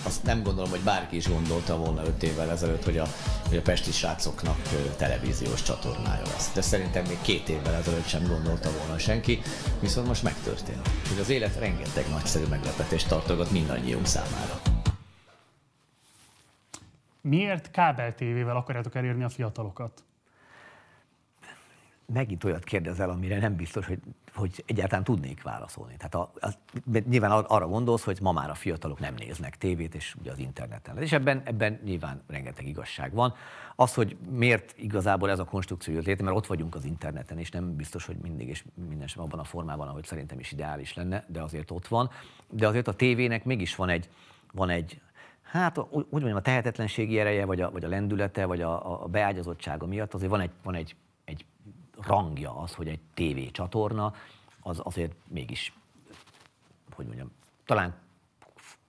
Azt 0.05 0.23
nem 0.23 0.43
gondolom, 0.43 0.69
hogy 0.69 0.79
bárki 0.79 1.15
is 1.15 1.27
gondolta 1.27 1.77
volna 1.77 2.03
5 2.05 2.23
évvel 2.23 2.51
ezelőtt, 2.51 2.83
hogy 2.83 2.97
a, 2.97 3.05
hogy 3.47 3.57
a 3.57 3.61
Pesti 3.61 3.91
srácoknak 3.91 4.57
televíziós 4.97 5.63
csatornája 5.63 6.23
lesz. 6.23 6.53
De 6.53 6.61
szerintem 6.61 7.05
még 7.07 7.21
két 7.21 7.49
évvel 7.49 7.73
ezelőtt 7.73 8.07
sem 8.07 8.27
gondolta 8.27 8.69
volna 8.77 8.97
senki, 8.97 9.41
viszont 9.79 10.07
most 10.07 10.23
megtörtént. 10.23 10.89
Hogy 11.09 11.19
az 11.19 11.29
élet 11.29 11.59
rengeteg 11.59 12.09
nagyszerű 12.09 12.45
meglepetést 12.49 13.07
tartogat 13.07 13.51
mindannyiunk 13.51 14.05
számára. 14.05 14.61
Miért 17.21 17.71
kábel 17.71 18.15
tévével 18.15 18.55
akarjátok 18.55 18.95
elérni 18.95 19.23
a 19.23 19.29
fiatalokat? 19.29 20.03
Megint 22.05 22.43
olyat 22.43 22.63
kérdezel, 22.63 23.09
amire 23.09 23.39
nem 23.39 23.55
biztos, 23.55 23.85
hogy, 23.85 23.99
hogy 24.35 24.63
egyáltalán 24.67 25.03
tudnék 25.03 25.43
válaszolni. 25.43 25.95
Tehát 25.97 26.15
a, 26.15 26.31
az, 26.39 26.57
nyilván 27.09 27.31
ar- 27.31 27.49
arra 27.49 27.67
gondolsz, 27.67 28.03
hogy 28.03 28.17
ma 28.21 28.31
már 28.31 28.49
a 28.49 28.53
fiatalok 28.53 28.99
nem 28.99 29.13
néznek 29.17 29.57
tévét, 29.57 29.95
és 29.95 30.15
ugye 30.19 30.31
az 30.31 30.37
interneten. 30.37 30.97
És 30.97 31.11
ebben, 31.11 31.41
ebben 31.45 31.79
nyilván 31.83 32.21
rengeteg 32.27 32.67
igazság 32.67 33.13
van. 33.13 33.33
Az, 33.75 33.93
hogy 33.93 34.17
miért 34.29 34.73
igazából 34.77 35.29
ez 35.29 35.39
a 35.39 35.45
konstrukció 35.45 35.93
jött 35.93 36.05
létre, 36.05 36.23
mert 36.23 36.37
ott 36.37 36.47
vagyunk 36.47 36.75
az 36.75 36.85
interneten, 36.85 37.37
és 37.37 37.49
nem 37.49 37.75
biztos, 37.75 38.05
hogy 38.05 38.17
mindig 38.21 38.47
és 38.47 38.63
minden 38.87 39.07
sem 39.07 39.23
abban 39.23 39.39
a 39.39 39.43
formában, 39.43 39.87
ahogy 39.87 40.05
szerintem 40.05 40.39
is 40.39 40.51
ideális 40.51 40.93
lenne, 40.93 41.25
de 41.27 41.41
azért 41.41 41.71
ott 41.71 41.87
van. 41.87 42.09
De 42.49 42.67
azért 42.67 42.87
a 42.87 42.93
tévének 42.93 43.45
mégis 43.45 43.75
van 43.75 43.89
egy, 43.89 44.09
van 44.51 44.69
egy 44.69 45.01
Hát 45.53 45.77
úgy 45.77 46.05
mondjam, 46.09 46.35
a 46.35 46.41
tehetetlenségi 46.41 47.19
ereje, 47.19 47.45
vagy 47.45 47.61
a, 47.61 47.71
vagy 47.71 47.83
a 47.83 47.87
lendülete, 47.87 48.45
vagy 48.45 48.61
a, 48.61 49.03
a 49.03 49.07
beágyazottsága 49.07 49.85
miatt 49.85 50.13
azért 50.13 50.29
van 50.29 50.39
egy, 50.39 50.49
van 50.63 50.75
egy 50.75 50.95
rangja 52.05 52.55
az, 52.55 52.73
hogy 52.73 52.87
egy 52.87 52.99
TV 53.13 53.51
csatorna, 53.51 54.13
az 54.61 54.81
azért 54.83 55.13
mégis, 55.27 55.73
hogy 56.95 57.05
mondjam, 57.05 57.31
talán 57.65 57.95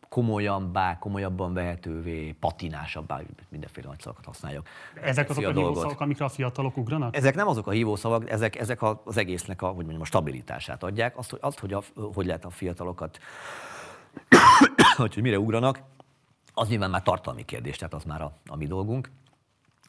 komolyabbá, 0.08 0.98
komolyabban 0.98 1.52
vehetővé, 1.54 2.32
patinásabbá, 2.32 3.20
mindenféle 3.48 3.86
nagy 3.88 4.00
szavakat 4.00 4.24
használjak. 4.24 4.68
Ezek 5.02 5.30
azok 5.30 5.44
teszi 5.44 5.56
a, 5.56 5.60
hívószavak, 5.60 6.00
amikre 6.00 6.24
a 6.24 6.28
fiatalok 6.28 6.76
ugranak? 6.76 7.16
Ezek 7.16 7.34
nem 7.34 7.48
azok 7.48 7.66
a 7.66 7.70
hívószavak, 7.70 8.30
ezek, 8.30 8.56
ezek 8.56 8.82
a- 8.82 9.02
az 9.04 9.16
egésznek 9.16 9.62
a, 9.62 9.66
hogy 9.66 9.76
mondjam, 9.76 10.00
a 10.00 10.04
stabilitását 10.04 10.82
adják. 10.82 11.18
Azt, 11.18 11.30
hogy, 11.30 11.38
azt, 11.42 11.58
hogy, 11.58 11.72
a, 11.72 11.82
hogy 12.14 12.26
lehet 12.26 12.44
a 12.44 12.50
fiatalokat, 12.50 13.18
hogy, 14.96 15.14
hogy 15.14 15.22
mire 15.22 15.38
ugranak, 15.38 15.78
Az 16.54 16.68
nyilván 16.68 16.90
már 16.90 17.02
tartalmi 17.02 17.44
kérdés, 17.44 17.76
tehát 17.76 17.94
az 17.94 18.04
már 18.04 18.22
a, 18.22 18.32
a 18.46 18.56
mi 18.56 18.66
dolgunk, 18.66 19.10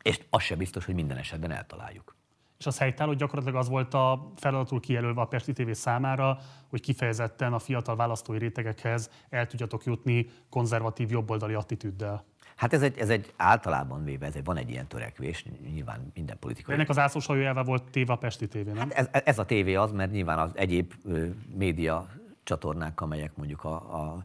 és 0.02 0.20
az 0.30 0.42
se 0.42 0.56
biztos, 0.56 0.86
hogy 0.86 0.96
minden 0.96 1.18
esetben 1.18 1.52
eltaláljuk. 1.52 2.16
És 2.58 2.66
az 2.66 2.78
helytálló 2.78 3.14
gyakorlatilag 3.14 3.60
az 3.60 3.70
volt 3.70 3.94
a 3.94 4.32
feladatul 4.36 4.80
kijelölve 4.80 5.22
a 5.22 5.26
Pesti 5.26 5.54
TV 5.54 5.72
számára, 5.72 6.38
hogy 6.70 6.82
kifejezetten 6.82 7.54
a 7.54 7.60
fiatal 7.60 7.96
választói 7.96 8.38
rétegekhez 8.38 9.10
el 9.30 9.48
tudjatok 9.48 9.84
jutni 9.84 10.30
konzervatív 10.50 11.12
jobboldali 11.12 11.54
attitűddel. 11.54 12.26
Hát 12.56 12.74
ez 12.74 12.82
egy, 12.82 12.98
ez 12.98 13.10
egy 13.10 13.34
általában 13.38 14.04
véve, 14.04 14.26
ez 14.26 14.36
egy, 14.36 14.44
van 14.44 14.58
egy 14.58 14.70
ilyen 14.70 14.88
törekvés, 14.88 15.46
nyilván 15.74 16.12
minden 16.14 16.40
politikai. 16.40 16.76
Ennek 16.76 16.90
az 16.90 16.98
ászlós 16.98 17.26
hajójával 17.26 17.64
volt 17.64 17.84
téve 17.92 18.14
a 18.14 18.16
Pesti 18.16 18.48
TV, 18.48 18.58
nem? 18.58 18.78
Hát 18.78 18.94
ez, 18.94 19.22
ez 19.26 19.40
a 19.40 19.46
tévé 19.46 19.76
az, 19.76 19.92
mert 19.92 20.12
nyilván 20.12 20.40
az 20.40 20.50
egyéb 20.54 20.94
ö, 21.04 21.28
média 21.56 22.08
csatornák, 22.44 23.02
amelyek 23.02 23.36
mondjuk 23.36 23.64
a, 23.64 23.74
a 23.76 24.22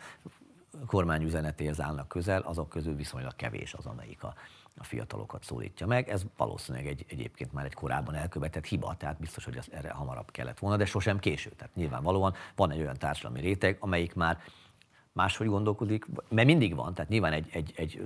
kormány 0.86 1.22
üzenetéhez 1.22 1.80
állnak 1.80 2.08
közel, 2.08 2.40
azok 2.40 2.68
közül 2.68 2.94
viszonylag 2.94 3.36
kevés 3.36 3.74
az, 3.74 3.86
amelyik 3.86 4.22
a, 4.22 4.34
a 4.76 4.84
fiatalokat 4.84 5.44
szólítja 5.44 5.86
meg. 5.86 6.08
Ez 6.08 6.22
valószínűleg 6.36 6.86
egy, 6.86 7.04
egyébként 7.08 7.52
már 7.52 7.64
egy 7.64 7.74
korábban 7.74 8.14
elkövetett 8.14 8.64
hiba, 8.64 8.94
tehát 8.98 9.18
biztos, 9.18 9.44
hogy 9.44 9.56
ez 9.56 9.66
erre 9.70 9.90
hamarabb 9.90 10.30
kellett 10.30 10.58
volna, 10.58 10.76
de 10.76 10.84
sosem 10.84 11.18
késő. 11.18 11.50
Tehát 11.50 11.74
nyilvánvalóan 11.74 12.34
van 12.54 12.70
egy 12.70 12.80
olyan 12.80 12.98
társadalmi 12.98 13.40
réteg, 13.40 13.76
amelyik 13.80 14.14
már 14.14 14.38
máshogy 15.12 15.46
gondolkodik, 15.46 16.06
mert 16.28 16.46
mindig 16.46 16.74
van, 16.74 16.94
tehát 16.94 17.10
nyilván 17.10 17.32
egy, 17.32 17.48
egy, 17.52 17.72
egy 17.76 18.02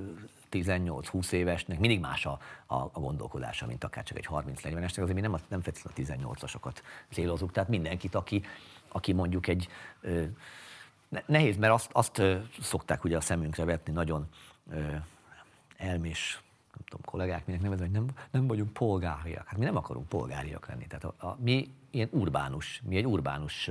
18-20 0.50 1.32
évesnek 1.32 1.78
mindig 1.78 2.00
más 2.00 2.26
a, 2.26 2.38
a, 2.66 2.74
a 2.74 3.00
gondolkodása, 3.00 3.66
mint 3.66 3.84
akár 3.84 4.04
csak 4.04 4.18
egy 4.18 4.28
30-40-esnek, 4.30 5.02
azért 5.02 5.14
mi 5.14 5.20
nem, 5.20 5.36
nem 5.48 5.62
feltétlenül 5.62 6.28
a 6.28 6.34
18-asokat 6.34 6.76
célozunk, 7.10 7.52
tehát 7.52 7.68
mindenkit, 7.68 8.14
aki, 8.14 8.42
aki 8.88 9.12
mondjuk 9.12 9.46
egy, 9.46 9.68
nehéz, 11.26 11.56
mert 11.56 11.72
azt, 11.72 11.90
azt 11.92 12.22
szokták 12.60 13.04
ugye 13.04 13.16
a 13.16 13.20
szemünkre 13.20 13.64
vetni 13.64 13.92
nagyon 13.92 14.28
elmés 15.76 16.42
nem 16.74 16.84
tudom, 16.88 17.04
kollégák 17.04 17.46
minek 17.46 17.62
nevezve, 17.62 17.84
hogy 17.84 17.94
nem, 17.94 18.06
nem 18.30 18.46
vagyunk 18.46 18.72
polgáriak. 18.72 19.46
Hát 19.46 19.58
mi 19.58 19.64
nem 19.64 19.76
akarunk 19.76 20.08
polgáriak 20.08 20.66
lenni. 20.68 20.86
Tehát 20.86 21.04
a, 21.04 21.26
a, 21.26 21.36
mi 21.40 21.70
ilyen 21.90 22.08
urbánus, 22.12 22.82
mi 22.84 22.96
egy 22.96 23.06
urbánus 23.06 23.70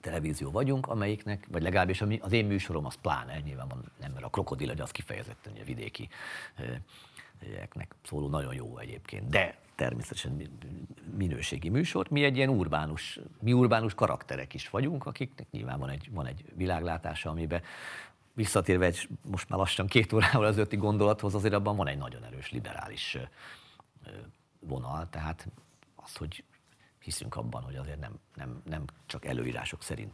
televízió 0.00 0.50
vagyunk, 0.50 0.86
amelyiknek, 0.86 1.46
vagy 1.50 1.62
legalábbis 1.62 2.02
az 2.20 2.32
én 2.32 2.44
műsorom 2.44 2.86
az 2.86 2.94
pláne, 2.94 3.40
nyilván 3.40 3.68
van, 3.68 3.84
nem, 4.00 4.12
mert 4.12 4.24
a 4.24 4.28
krokodil, 4.28 4.70
az 4.70 4.90
kifejezetten 4.90 5.52
a 5.60 5.64
vidéki 5.64 6.08
eknek 7.60 7.94
szóló 8.04 8.28
nagyon 8.28 8.54
jó 8.54 8.78
egyébként, 8.78 9.28
de 9.28 9.58
természetesen 9.74 10.42
minőségi 11.16 11.68
műsor. 11.68 12.06
Mi 12.10 12.24
egy 12.24 12.36
ilyen 12.36 12.48
urbánus, 12.48 13.20
mi 13.40 13.52
urbánus 13.52 13.94
karakterek 13.94 14.54
is 14.54 14.68
vagyunk, 14.70 15.06
akiknek 15.06 15.46
nyilván 15.50 15.78
van 15.78 15.88
egy, 15.88 16.08
van 16.12 16.26
egy 16.26 16.44
világlátása, 16.54 17.30
amiben 17.30 17.62
visszatérve 18.34 18.86
egy 18.86 19.08
most 19.22 19.48
már 19.48 19.58
lassan 19.58 19.86
két 19.86 20.12
órával 20.12 20.44
az 20.44 20.58
ötti 20.58 20.76
gondolathoz, 20.76 21.34
azért 21.34 21.54
abban 21.54 21.76
van 21.76 21.88
egy 21.88 21.98
nagyon 21.98 22.24
erős 22.24 22.50
liberális 22.50 23.18
vonal, 24.60 25.08
tehát 25.10 25.48
az, 25.96 26.16
hogy 26.16 26.44
hiszünk 26.98 27.36
abban, 27.36 27.62
hogy 27.62 27.76
azért 27.76 28.00
nem, 28.00 28.12
nem, 28.34 28.62
nem 28.64 28.84
csak 29.06 29.24
előírások 29.24 29.82
szerint 29.82 30.12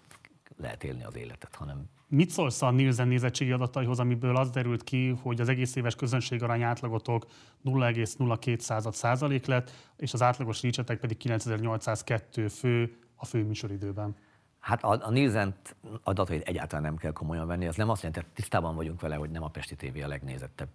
lehet 0.57 0.85
élni 0.85 1.05
az 1.05 1.17
életet, 1.17 1.55
hanem 1.55 1.89
Mit 2.09 2.31
szólsz 2.31 2.63
a 2.63 2.71
Nielsen 2.71 3.09
nézettségi 3.09 3.51
adataihoz, 3.51 3.99
amiből 3.99 4.37
az 4.37 4.51
derült 4.51 4.85
ki, 4.85 5.09
hogy 5.23 5.41
az 5.41 5.49
egész 5.49 5.77
éves 5.77 5.95
közönségarány 5.95 6.63
átlagotok 6.63 7.27
0,02 7.65 8.93
százalék 8.93 9.47
lett, 9.47 9.71
és 9.97 10.13
az 10.13 10.23
átlagos 10.23 10.61
ricsetek 10.61 11.01
pedig 11.01 11.17
9802 11.17 12.53
fő 12.53 12.99
a 13.17 13.25
főműsoridőben? 13.25 14.17
Hát 14.61 14.83
a, 14.83 15.07
a 15.07 15.11
Nielsen 15.11 15.55
adatait 16.03 16.49
egyáltalán 16.49 16.85
nem 16.85 16.97
kell 16.97 17.13
komolyan 17.13 17.47
venni. 17.47 17.67
Az 17.67 17.77
nem 17.77 17.89
azt 17.91 18.03
jelenti, 18.03 18.25
hogy 18.25 18.35
tisztában 18.35 18.75
vagyunk 18.75 19.01
vele, 19.01 19.15
hogy 19.15 19.31
nem 19.31 19.43
a 19.43 19.49
Pesti 19.49 19.77
TV 19.77 20.03
a 20.05 20.07
legnézettebb 20.07 20.69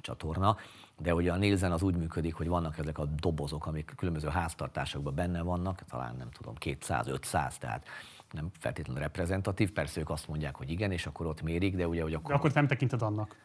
csatorna, 0.00 0.56
de 0.98 1.14
ugye 1.14 1.32
a 1.32 1.36
Nielsen 1.36 1.72
az 1.72 1.82
úgy 1.82 1.96
működik, 1.96 2.34
hogy 2.34 2.48
vannak 2.48 2.78
ezek 2.78 2.98
a 2.98 3.04
dobozok, 3.04 3.66
amik 3.66 3.92
különböző 3.96 4.28
háztartásokban 4.28 5.14
benne 5.14 5.42
vannak, 5.42 5.82
talán 5.90 6.16
nem 6.16 6.30
tudom, 6.30 6.54
200-500, 6.60 7.56
tehát 7.56 7.88
nem 8.30 8.50
feltétlenül 8.58 9.02
reprezentatív. 9.02 9.72
Persze 9.72 10.00
ők 10.00 10.10
azt 10.10 10.28
mondják, 10.28 10.56
hogy 10.56 10.70
igen, 10.70 10.92
és 10.92 11.06
akkor 11.06 11.26
ott 11.26 11.42
mérik, 11.42 11.76
de 11.76 11.88
ugye, 11.88 12.02
hogy 12.02 12.14
akkor... 12.14 12.30
De 12.30 12.36
akkor 12.36 12.52
nem 12.52 12.66
tekinted 12.66 13.02
annak? 13.02 13.36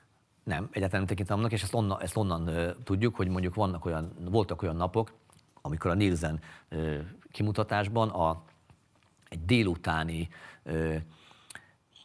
Nem, 0.43 0.63
egyáltalán 0.71 1.05
nem 1.05 1.05
tekintem 1.05 1.37
annak, 1.37 1.51
és 1.51 1.63
ezt 1.63 1.73
onnan, 1.73 2.01
ezt 2.01 2.17
onnan 2.17 2.47
uh, 2.47 2.69
tudjuk, 2.83 3.15
hogy 3.15 3.27
mondjuk 3.27 3.55
vannak 3.55 3.85
olyan, 3.85 4.13
voltak 4.19 4.61
olyan 4.61 4.75
napok, 4.75 5.13
amikor 5.61 5.91
a 5.91 5.93
Nielsen 5.93 6.39
uh, 6.71 6.99
kimutatásban 7.31 8.09
a 8.09 8.43
egy 9.29 9.45
délutáni 9.45 10.29
ö, 10.63 10.95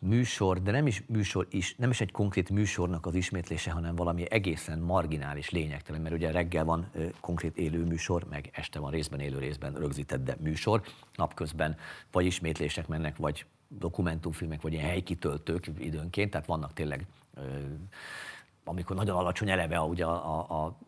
műsor, 0.00 0.62
de 0.62 0.70
nem 0.70 0.86
is 0.86 1.02
műsor 1.06 1.46
is, 1.50 1.74
nem 1.74 1.90
is 1.90 2.00
egy 2.00 2.10
konkrét 2.10 2.50
műsornak 2.50 3.06
az 3.06 3.14
ismétlése, 3.14 3.70
hanem 3.70 3.94
valami 3.94 4.30
egészen 4.30 4.78
marginális, 4.78 5.50
lényegtelen, 5.50 6.00
mert 6.00 6.14
ugye 6.14 6.30
reggel 6.30 6.64
van 6.64 6.88
ö, 6.92 7.06
konkrét 7.20 7.56
élő 7.56 7.84
műsor, 7.84 8.24
meg 8.30 8.50
este 8.52 8.78
van 8.78 8.90
részben 8.90 9.20
élő 9.20 9.38
részben 9.38 9.74
rögzített, 9.74 10.24
de 10.24 10.36
műsor, 10.40 10.82
napközben 11.16 11.76
vagy 12.12 12.26
ismétlések 12.26 12.88
mennek, 12.88 13.16
vagy 13.16 13.46
dokumentumfilmek, 13.68 14.62
vagy 14.62 14.72
ilyen 14.72 14.84
helykitöltők 14.84 15.66
időnként, 15.78 16.30
tehát 16.30 16.46
vannak 16.46 16.72
tényleg 16.72 17.06
ö, 17.34 17.42
amikor 18.64 18.96
nagyon 18.96 19.16
alacsony 19.16 19.50
eleve 19.50 19.80
ugye 19.80 20.04
a, 20.04 20.38
a, 20.38 20.64
a 20.64 20.78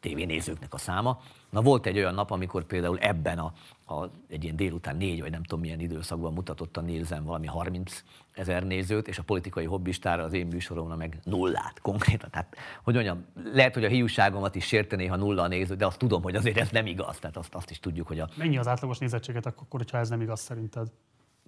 tévénézőknek 0.00 0.74
a 0.74 0.78
száma. 0.78 1.20
Na 1.50 1.62
volt 1.62 1.86
egy 1.86 1.96
olyan 1.96 2.14
nap, 2.14 2.30
amikor 2.30 2.64
például 2.64 2.98
ebben 2.98 3.38
a, 3.38 3.52
a 3.94 4.10
egy 4.28 4.44
ilyen 4.44 4.56
délután 4.56 4.96
négy, 4.96 5.20
vagy 5.20 5.30
nem 5.30 5.42
tudom 5.42 5.60
milyen 5.60 5.80
időszakban 5.80 6.32
mutatott 6.32 6.76
a 6.76 6.80
Nielsen 6.80 7.24
valami 7.24 7.46
30 7.46 8.04
ezer 8.32 8.64
nézőt, 8.64 9.08
és 9.08 9.18
a 9.18 9.22
politikai 9.22 9.64
hobbistára 9.64 10.22
az 10.22 10.32
én 10.32 10.46
műsoromra 10.46 10.96
meg 10.96 11.18
nullát 11.24 11.80
konkrétan. 11.80 12.30
Tehát, 12.30 12.56
hogy 12.82 12.94
mondjam, 12.94 13.24
lehet, 13.52 13.74
hogy 13.74 13.84
a 13.84 13.88
hiúságomat 13.88 14.54
is 14.54 14.66
sértené, 14.66 15.06
ha 15.06 15.16
nulla 15.16 15.42
a 15.42 15.48
néző, 15.48 15.74
de 15.74 15.86
azt 15.86 15.98
tudom, 15.98 16.22
hogy 16.22 16.34
azért 16.34 16.56
ez 16.56 16.70
nem 16.70 16.86
igaz. 16.86 17.18
Tehát 17.18 17.36
azt, 17.36 17.54
azt 17.54 17.70
is 17.70 17.80
tudjuk, 17.80 18.06
hogy 18.06 18.20
a... 18.20 18.28
Mennyi 18.36 18.58
az 18.58 18.68
átlagos 18.68 18.98
nézettséget 18.98 19.46
akkor, 19.46 19.80
hogyha 19.80 19.98
ez 19.98 20.08
nem 20.08 20.20
igaz 20.20 20.40
szerinted? 20.40 20.88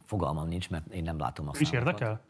Fogalmam 0.05 0.49
nincs, 0.49 0.71
mert 0.71 0.93
én 0.93 1.03
nem 1.03 1.19
látom 1.19 1.49
azt. 1.49 1.61
És 1.61 1.71
érdekel? 1.71 2.21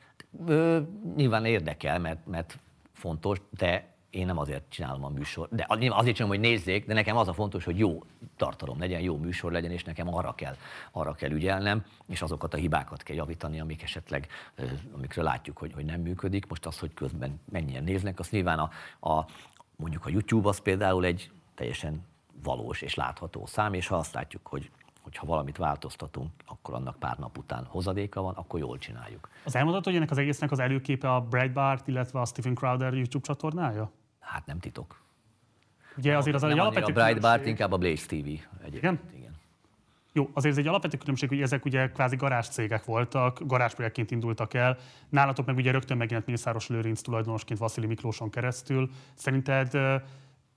Ö, 0.46 0.80
nyilván 1.16 1.44
érdekel, 1.44 1.98
mert, 1.98 2.26
mert 2.26 2.58
fontos, 2.92 3.40
de 3.50 3.88
én 4.10 4.26
nem 4.26 4.38
azért 4.38 4.62
csinálom 4.68 5.04
a 5.04 5.08
műsor, 5.08 5.48
de 5.50 5.66
azért 5.68 6.16
csinálom, 6.16 6.28
hogy 6.28 6.40
nézzék, 6.40 6.86
de 6.86 6.94
nekem 6.94 7.16
az 7.16 7.28
a 7.28 7.32
fontos, 7.32 7.64
hogy 7.64 7.78
jó 7.78 8.02
tartalom 8.36 8.78
legyen, 8.78 9.00
jó 9.00 9.16
műsor 9.16 9.52
legyen, 9.52 9.70
és 9.70 9.84
nekem 9.84 10.14
arra 10.14 10.34
kell, 10.34 10.56
arra 10.90 11.12
kell 11.12 11.30
ügyelnem, 11.30 11.84
és 12.06 12.22
azokat 12.22 12.54
a 12.54 12.56
hibákat 12.56 13.02
kell 13.02 13.16
javítani, 13.16 13.60
amik 13.60 13.82
esetleg, 13.82 14.26
amikről 14.94 15.24
látjuk, 15.24 15.58
hogy, 15.58 15.72
hogy 15.72 15.84
nem 15.84 16.00
működik. 16.00 16.46
Most 16.46 16.66
az, 16.66 16.78
hogy 16.78 16.94
közben 16.94 17.40
mennyien 17.52 17.84
néznek, 17.84 18.18
az 18.18 18.30
nyilván 18.30 18.58
a, 18.58 18.70
a 19.10 19.26
mondjuk 19.76 20.06
a 20.06 20.10
YouTube 20.10 20.48
az 20.48 20.58
például 20.58 21.04
egy 21.04 21.30
teljesen 21.54 22.06
valós 22.42 22.82
és 22.82 22.94
látható 22.94 23.46
szám, 23.46 23.74
és 23.74 23.86
ha 23.86 23.96
azt 23.96 24.14
látjuk, 24.14 24.46
hogy 24.46 24.70
hogyha 25.02 25.26
valamit 25.26 25.56
változtatunk, 25.56 26.30
akkor 26.46 26.74
annak 26.74 26.98
pár 26.98 27.18
nap 27.18 27.38
után 27.38 27.64
hozadéka 27.64 28.22
van, 28.22 28.34
akkor 28.34 28.60
jól 28.60 28.78
csináljuk. 28.78 29.28
Az 29.44 29.56
elmondható, 29.56 29.88
hogy 29.88 29.96
ennek 29.98 30.10
az 30.10 30.18
egésznek 30.18 30.50
az 30.50 30.58
előképe 30.58 31.14
a 31.14 31.20
Breitbart, 31.20 31.88
illetve 31.88 32.20
a 32.20 32.24
Stephen 32.24 32.54
Crowder 32.54 32.94
YouTube 32.94 33.26
csatornája? 33.26 33.90
Hát 34.32 34.46
nem 34.46 34.58
titok. 34.58 35.00
Ugye 35.96 36.16
azért 36.16 36.36
az 36.36 36.42
nem 36.42 36.50
egy 36.50 36.58
alapvető 36.58 36.92
a 36.92 36.94
Breitbart, 36.94 37.46
inkább 37.46 37.72
a 37.72 37.76
Blaze 37.76 38.06
TV 38.06 38.14
egyébként. 38.14 38.74
Igen? 38.74 39.00
Igen. 39.16 39.34
Jó, 40.12 40.30
azért 40.32 40.52
ez 40.52 40.60
egy 40.60 40.66
alapvető 40.66 40.96
különbség, 40.96 41.28
hogy 41.28 41.42
ezek 41.42 41.64
ugye 41.64 41.90
kvázi 41.90 42.16
garázs 42.16 42.46
cégek 42.46 42.84
voltak, 42.84 43.40
garázsprojektként 43.46 44.10
indultak 44.10 44.54
el. 44.54 44.78
Nálatok 45.08 45.46
meg 45.46 45.56
ugye 45.56 45.70
rögtön 45.70 45.96
megjelent 45.96 46.26
Mészáros 46.26 46.66
Lőrinc 46.66 47.00
tulajdonosként 47.00 47.58
Vasili 47.58 47.86
Miklóson 47.86 48.30
keresztül. 48.30 48.90
Szerinted 49.14 49.78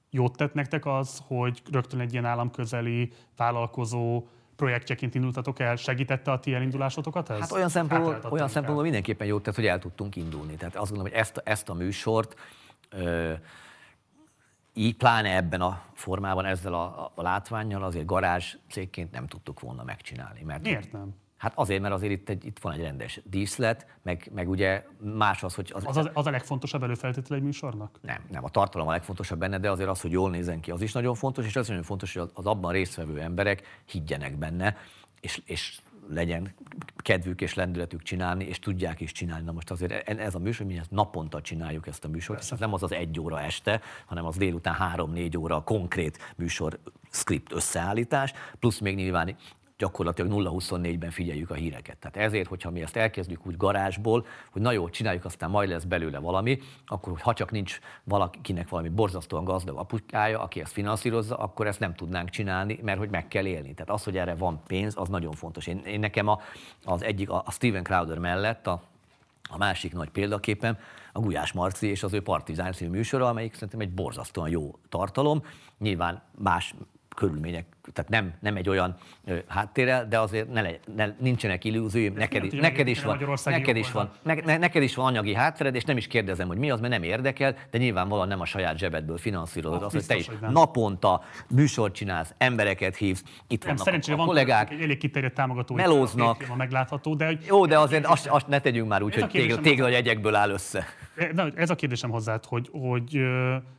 jót 0.09 0.37
tett 0.37 0.53
nektek 0.53 0.85
az, 0.85 1.21
hogy 1.27 1.61
rögtön 1.71 1.99
egy 1.99 2.11
ilyen 2.11 2.25
államközeli 2.25 3.11
vállalkozó 3.37 4.27
projektjeként 4.55 5.15
indultatok 5.15 5.59
el, 5.59 5.75
segítette 5.75 6.31
a 6.31 6.39
ti 6.39 6.53
elindulásotokat 6.53 7.29
ez? 7.29 7.39
Hát 7.39 7.51
olyan 7.51 7.69
szempontból, 7.69 8.31
olyan 8.31 8.47
szempontból 8.47 8.83
mindenképpen 8.83 9.27
jót 9.27 9.43
tett, 9.43 9.55
hogy 9.55 9.65
el 9.65 9.79
tudtunk 9.79 10.15
indulni. 10.15 10.55
Tehát 10.55 10.75
azt 10.75 10.89
gondolom, 10.89 11.11
hogy 11.11 11.21
ezt, 11.21 11.41
ezt 11.43 11.69
a 11.69 11.73
műsort 11.73 12.39
ö, 12.89 13.33
így 14.73 14.95
pláne 14.95 15.35
ebben 15.35 15.61
a 15.61 15.83
formában, 15.93 16.45
ezzel 16.45 16.73
a, 16.73 17.11
a 17.15 17.21
látványjal 17.21 17.83
azért 17.83 18.05
garázs 18.05 18.55
cégként 18.69 19.11
nem 19.11 19.27
tudtuk 19.27 19.59
volna 19.59 19.83
megcsinálni. 19.83 20.43
Mert 20.43 20.63
Miért 20.63 20.91
nem? 20.91 21.15
Hát 21.37 21.53
azért, 21.55 21.81
mert 21.81 21.93
azért 21.93 22.11
itt, 22.11 22.29
egy, 22.29 22.45
itt 22.45 22.59
van 22.59 22.73
egy 22.73 22.81
rendes 22.81 23.21
díszlet, 23.23 23.87
meg, 24.01 24.31
meg 24.33 24.49
ugye 24.49 24.85
más 24.97 25.43
az, 25.43 25.55
hogy... 25.55 25.71
Az, 25.73 25.97
az, 25.97 26.09
az 26.13 26.27
a 26.27 26.29
legfontosabb 26.29 26.83
előfeltétele 26.83 27.35
egy 27.35 27.43
műsornak? 27.43 27.99
Nem, 28.01 28.21
nem, 28.31 28.43
a 28.43 28.49
tartalom 28.49 28.87
a 28.87 28.91
legfontosabb 28.91 29.39
benne, 29.39 29.59
de 29.59 29.71
azért 29.71 29.89
az, 29.89 30.01
hogy 30.01 30.11
jól 30.11 30.29
nézen 30.29 30.59
ki, 30.59 30.71
az 30.71 30.81
is 30.81 30.91
nagyon 30.91 31.15
fontos, 31.15 31.45
és 31.45 31.55
az 31.55 31.61
is 31.61 31.67
nagyon 31.67 31.83
fontos, 31.83 32.13
hogy 32.13 32.29
az 32.33 32.45
abban 32.45 32.71
résztvevő 32.71 33.19
emberek 33.19 33.81
higgyenek 33.85 34.37
benne, 34.37 34.77
és, 35.19 35.41
és 35.45 35.79
legyen 36.09 36.53
kedvük 36.97 37.41
és 37.41 37.53
lendületük 37.53 38.03
csinálni, 38.03 38.45
és 38.45 38.59
tudják 38.59 39.01
is 39.01 39.11
csinálni. 39.11 39.45
Na 39.45 39.51
most 39.51 39.71
azért 39.71 39.91
e- 39.91 40.23
ez 40.23 40.35
a 40.35 40.39
műsor, 40.39 40.65
mi 40.65 40.77
ezt 40.77 40.91
naponta 40.91 41.41
csináljuk 41.41 41.87
ezt 41.87 42.05
a 42.05 42.07
műsort, 42.07 42.51
ez 42.51 42.59
nem 42.59 42.73
az 42.73 42.83
az 42.83 42.91
egy 42.91 43.19
óra 43.19 43.41
este, 43.41 43.81
hanem 44.05 44.25
az 44.25 44.37
délután 44.37 44.73
három-négy 44.73 45.37
óra 45.37 45.63
konkrét 45.63 46.33
műsor, 46.35 46.79
script 47.09 47.51
összeállítás, 47.51 48.33
plusz 48.59 48.79
még 48.79 48.95
nyilván 48.95 49.35
gyakorlatilag 49.77 50.31
0-24-ben 50.33 51.11
figyeljük 51.11 51.49
a 51.49 51.53
híreket. 51.53 51.97
Tehát 51.97 52.17
ezért, 52.17 52.47
hogyha 52.47 52.69
mi 52.69 52.81
ezt 52.81 52.95
elkezdjük 52.95 53.45
úgy 53.45 53.57
garázsból, 53.57 54.25
hogy 54.51 54.61
na 54.61 54.71
jó, 54.71 54.89
csináljuk, 54.89 55.25
aztán 55.25 55.49
majd 55.49 55.69
lesz 55.69 55.83
belőle 55.83 56.19
valami, 56.19 56.59
akkor 56.85 57.19
ha 57.19 57.33
csak 57.33 57.51
nincs 57.51 57.79
valakinek 58.03 58.69
valami 58.69 58.89
borzasztóan 58.89 59.43
gazdag 59.43 59.77
apukája, 59.77 60.41
aki 60.41 60.61
ezt 60.61 60.71
finanszírozza, 60.71 61.37
akkor 61.37 61.67
ezt 61.67 61.79
nem 61.79 61.95
tudnánk 61.95 62.29
csinálni, 62.29 62.79
mert 62.83 62.97
hogy 62.97 63.09
meg 63.09 63.27
kell 63.27 63.45
élni. 63.45 63.73
Tehát 63.73 63.91
az, 63.91 64.03
hogy 64.03 64.17
erre 64.17 64.35
van 64.35 64.61
pénz, 64.67 64.93
az 64.97 65.09
nagyon 65.09 65.33
fontos. 65.33 65.67
Én, 65.67 65.77
én 65.77 65.99
nekem 65.99 66.27
a, 66.27 66.39
az 66.83 67.03
egyik, 67.03 67.29
a 67.29 67.45
Steven 67.51 67.83
Crowder 67.83 68.17
mellett 68.17 68.67
a, 68.67 68.81
a 69.49 69.57
másik 69.57 69.93
nagy 69.93 70.09
példaképem 70.09 70.77
a 71.13 71.19
Gulyás 71.19 71.51
Marci 71.51 71.87
és 71.87 72.03
az 72.03 72.13
ő 72.13 72.21
Partizán 72.21 72.71
című 72.71 72.91
műsora, 72.91 73.27
amelyik 73.27 73.53
szerintem 73.53 73.79
egy 73.79 73.91
borzasztóan 73.91 74.49
jó 74.49 74.75
tartalom. 74.89 75.43
Nyilván 75.77 76.21
más 76.37 76.75
körülmények, 77.13 77.65
tehát 77.93 78.09
nem, 78.09 78.33
nem 78.39 78.55
egy 78.55 78.69
olyan 78.69 78.95
ö, 79.25 79.35
háttérrel, 79.47 80.07
de 80.07 80.19
azért 80.19 80.51
ne, 80.51 80.61
le, 80.61 80.79
ne, 80.95 81.07
nincsenek 81.19 81.63
illúzióim, 81.63 82.13
neked, 82.13 82.43
is, 82.43 82.53
neked, 82.53 82.87
is 82.87 83.03
van, 83.03 83.39
neked, 83.45 83.75
is 83.75 83.91
van, 83.91 84.11
ne, 84.21 84.33
ne, 84.33 84.57
neked 84.57 84.83
is 84.83 84.95
van 84.95 85.05
anyagi 85.05 85.33
háttered, 85.33 85.75
és 85.75 85.83
nem 85.83 85.97
is 85.97 86.07
kérdezem, 86.07 86.47
hogy 86.47 86.57
mi 86.57 86.71
az, 86.71 86.79
mert 86.79 86.93
nem 86.93 87.03
érdekel, 87.03 87.55
de 87.71 87.77
nyilvánvalóan 87.77 88.27
nem 88.27 88.41
a 88.41 88.45
saját 88.45 88.77
zsebedből 88.77 89.17
finanszírozod 89.17 89.83
azt, 89.83 89.93
hogy 89.93 90.05
te 90.05 90.15
biztos, 90.15 90.33
is 90.33 90.39
hogy 90.39 90.53
naponta 90.53 91.21
műsort 91.49 91.93
csinálsz, 91.93 92.33
embereket 92.37 92.95
hívsz, 92.95 93.23
itt 93.47 93.65
Nem, 93.65 93.75
vannak 93.75 94.03
a, 94.07 94.15
van 94.15 94.25
kollégák, 94.25 94.71
egy 94.71 94.81
elég 94.81 94.97
kiterjedt 94.97 95.35
támogató. 95.35 95.75
melóznak. 95.75 96.45
A 96.49 96.55
meglátható, 96.55 97.15
de 97.15 97.25
hogy 97.25 97.45
jó, 97.47 97.65
de 97.65 97.79
azért 97.79 98.05
azt, 98.05 98.27
azt 98.27 98.47
ne 98.47 98.59
tegyünk 98.59 98.87
már 98.87 99.01
úgy, 99.01 99.13
hogy 99.13 99.29
tégla, 99.29 99.57
tégla 99.57 99.87
jegyekből 99.87 100.35
áll 100.35 100.49
össze. 100.49 100.85
Na, 101.33 101.47
ez 101.55 101.69
a 101.69 101.75
kérdésem 101.75 102.09
hozzád, 102.09 102.45
hogy, 102.45 102.69
hogy 102.71 103.17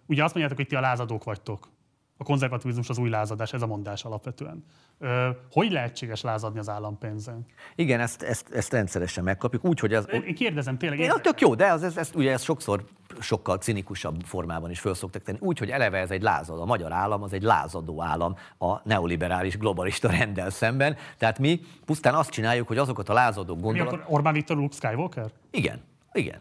ugye 0.06 0.24
azt 0.24 0.34
mondjátok, 0.34 0.56
hogy 0.56 0.66
ti 0.66 0.74
a 0.74 0.80
lázadók 0.80 1.24
vagytok. 1.24 1.68
A 2.16 2.24
konzervativizmus 2.24 2.88
az 2.88 2.98
új 2.98 3.08
lázadás, 3.08 3.52
ez 3.52 3.62
a 3.62 3.66
mondás 3.66 4.04
alapvetően. 4.04 4.64
Ö, 4.98 5.28
hogy 5.50 5.70
lehetséges 5.70 6.20
lázadni 6.20 6.58
az 6.58 6.68
állampénzen? 6.68 7.46
Igen, 7.74 8.00
ezt, 8.00 8.22
ezt, 8.22 8.50
ezt 8.52 8.72
rendszeresen 8.72 9.24
megkapjuk, 9.24 9.64
úgy, 9.64 9.80
hogy 9.80 9.94
ez, 9.94 10.06
Én 10.10 10.34
kérdezem 10.34 10.78
tényleg. 10.78 10.98
Én, 10.98 11.04
érdekel. 11.04 11.32
tök 11.32 11.40
jó, 11.40 11.54
de 11.54 11.72
az, 11.72 11.82
ez, 11.82 11.96
ez, 11.96 12.10
ugye 12.14 12.32
ez 12.32 12.42
sokszor 12.42 12.84
sokkal 13.20 13.58
cinikusabb 13.58 14.20
formában 14.24 14.70
is 14.70 14.80
föl 14.80 14.94
szoktak 14.94 15.22
tenni. 15.22 15.38
Úgy, 15.40 15.58
hogy 15.58 15.70
eleve 15.70 15.98
ez 15.98 16.10
egy 16.10 16.22
lázadó. 16.22 16.60
A 16.60 16.64
magyar 16.64 16.92
állam 16.92 17.22
az 17.22 17.32
egy 17.32 17.42
lázadó 17.42 18.02
állam 18.02 18.36
a 18.58 18.88
neoliberális 18.88 19.58
globalista 19.58 20.10
renddel 20.10 20.50
szemben. 20.50 20.96
Tehát 21.18 21.38
mi 21.38 21.60
pusztán 21.84 22.14
azt 22.14 22.30
csináljuk, 22.30 22.68
hogy 22.68 22.78
azokat 22.78 23.08
a 23.08 23.12
lázadó 23.12 23.54
Mi 23.54 23.60
gondolatokat... 23.60 24.00
akkor 24.00 24.14
Orbán 24.14 24.32
Viktor 24.32 24.56
Luke 24.56 24.74
Skywalker? 24.74 25.30
Igen, 25.50 25.82
igen. 26.12 26.40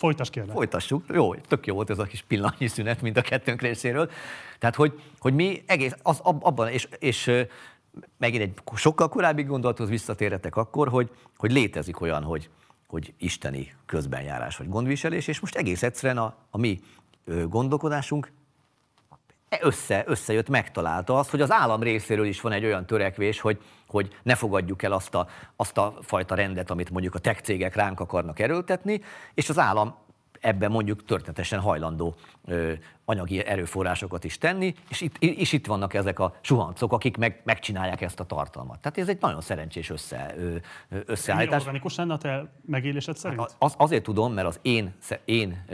Folytas 0.00 0.30
kérlek. 0.30 0.54
Folytassuk. 0.54 1.04
Jó, 1.08 1.34
tök 1.34 1.66
jó 1.66 1.74
volt 1.74 1.90
ez 1.90 1.98
a 1.98 2.04
kis 2.04 2.22
pillanatnyi 2.22 2.66
szünet, 2.66 3.02
mint 3.02 3.16
a 3.16 3.20
kettőnk 3.20 3.60
részéről. 3.60 4.10
Tehát, 4.58 4.74
hogy, 4.74 5.00
hogy 5.18 5.34
mi 5.34 5.62
egész 5.66 5.94
az, 6.02 6.20
ab- 6.22 6.44
abban, 6.44 6.68
és, 6.68 6.88
és 6.98 7.30
megint 8.18 8.42
egy 8.42 8.54
sokkal 8.74 9.08
korábbi 9.08 9.42
gondolathoz 9.42 9.88
visszatérhetek 9.88 10.56
akkor, 10.56 10.88
hogy, 10.88 11.10
hogy 11.36 11.52
létezik 11.52 12.00
olyan, 12.00 12.22
hogy, 12.22 12.50
hogy 12.86 13.14
isteni 13.18 13.74
közbenjárás 13.86 14.56
vagy 14.56 14.68
gondviselés, 14.68 15.26
és 15.26 15.40
most 15.40 15.56
egész 15.56 15.82
egyszerűen 15.82 16.18
a, 16.18 16.34
a 16.50 16.58
mi 16.58 16.80
gondolkodásunk 17.48 18.32
össze, 19.60 20.04
összejött, 20.06 20.48
megtalálta 20.48 21.18
azt, 21.18 21.30
hogy 21.30 21.40
az 21.40 21.50
állam 21.50 21.82
részéről 21.82 22.26
is 22.26 22.40
van 22.40 22.52
egy 22.52 22.64
olyan 22.64 22.86
törekvés, 22.86 23.40
hogy, 23.40 23.60
hogy 23.90 24.16
ne 24.22 24.34
fogadjuk 24.34 24.82
el 24.82 24.92
azt 24.92 25.14
a, 25.14 25.26
azt 25.56 25.78
a 25.78 25.94
fajta 26.00 26.34
rendet, 26.34 26.70
amit 26.70 26.90
mondjuk 26.90 27.14
a 27.14 27.18
tech 27.18 27.42
cégek 27.42 27.74
ránk 27.74 28.00
akarnak 28.00 28.38
erőltetni, 28.38 29.00
és 29.34 29.48
az 29.48 29.58
állam 29.58 29.94
ebben 30.40 30.70
mondjuk 30.70 31.04
történetesen 31.04 31.60
hajlandó 31.60 32.14
ö, 32.44 32.72
anyagi 33.04 33.44
erőforrásokat 33.44 34.24
is 34.24 34.38
tenni, 34.38 34.74
és 34.88 35.00
itt, 35.00 35.16
és 35.18 35.52
itt 35.52 35.66
vannak 35.66 35.94
ezek 35.94 36.18
a 36.18 36.34
suhancok, 36.40 36.92
akik 36.92 37.16
meg, 37.16 37.40
megcsinálják 37.44 38.00
ezt 38.00 38.20
a 38.20 38.24
tartalmat. 38.24 38.78
Tehát 38.80 38.98
ez 38.98 39.08
egy 39.08 39.20
nagyon 39.20 39.40
szerencsés 39.40 39.90
össze, 39.90 40.34
ö, 40.36 40.56
összeállítás. 41.06 41.60
organikus 41.60 41.96
lenne 41.96 42.12
a 42.12 42.18
te 42.18 42.52
megélésed 42.66 43.16
szerint? 43.16 43.40
Hát 43.40 43.54
Az, 43.58 43.74
azért 43.76 44.02
tudom, 44.02 44.32
mert 44.32 44.46
az 44.46 44.58
én, 44.62 44.94
én 45.24 45.64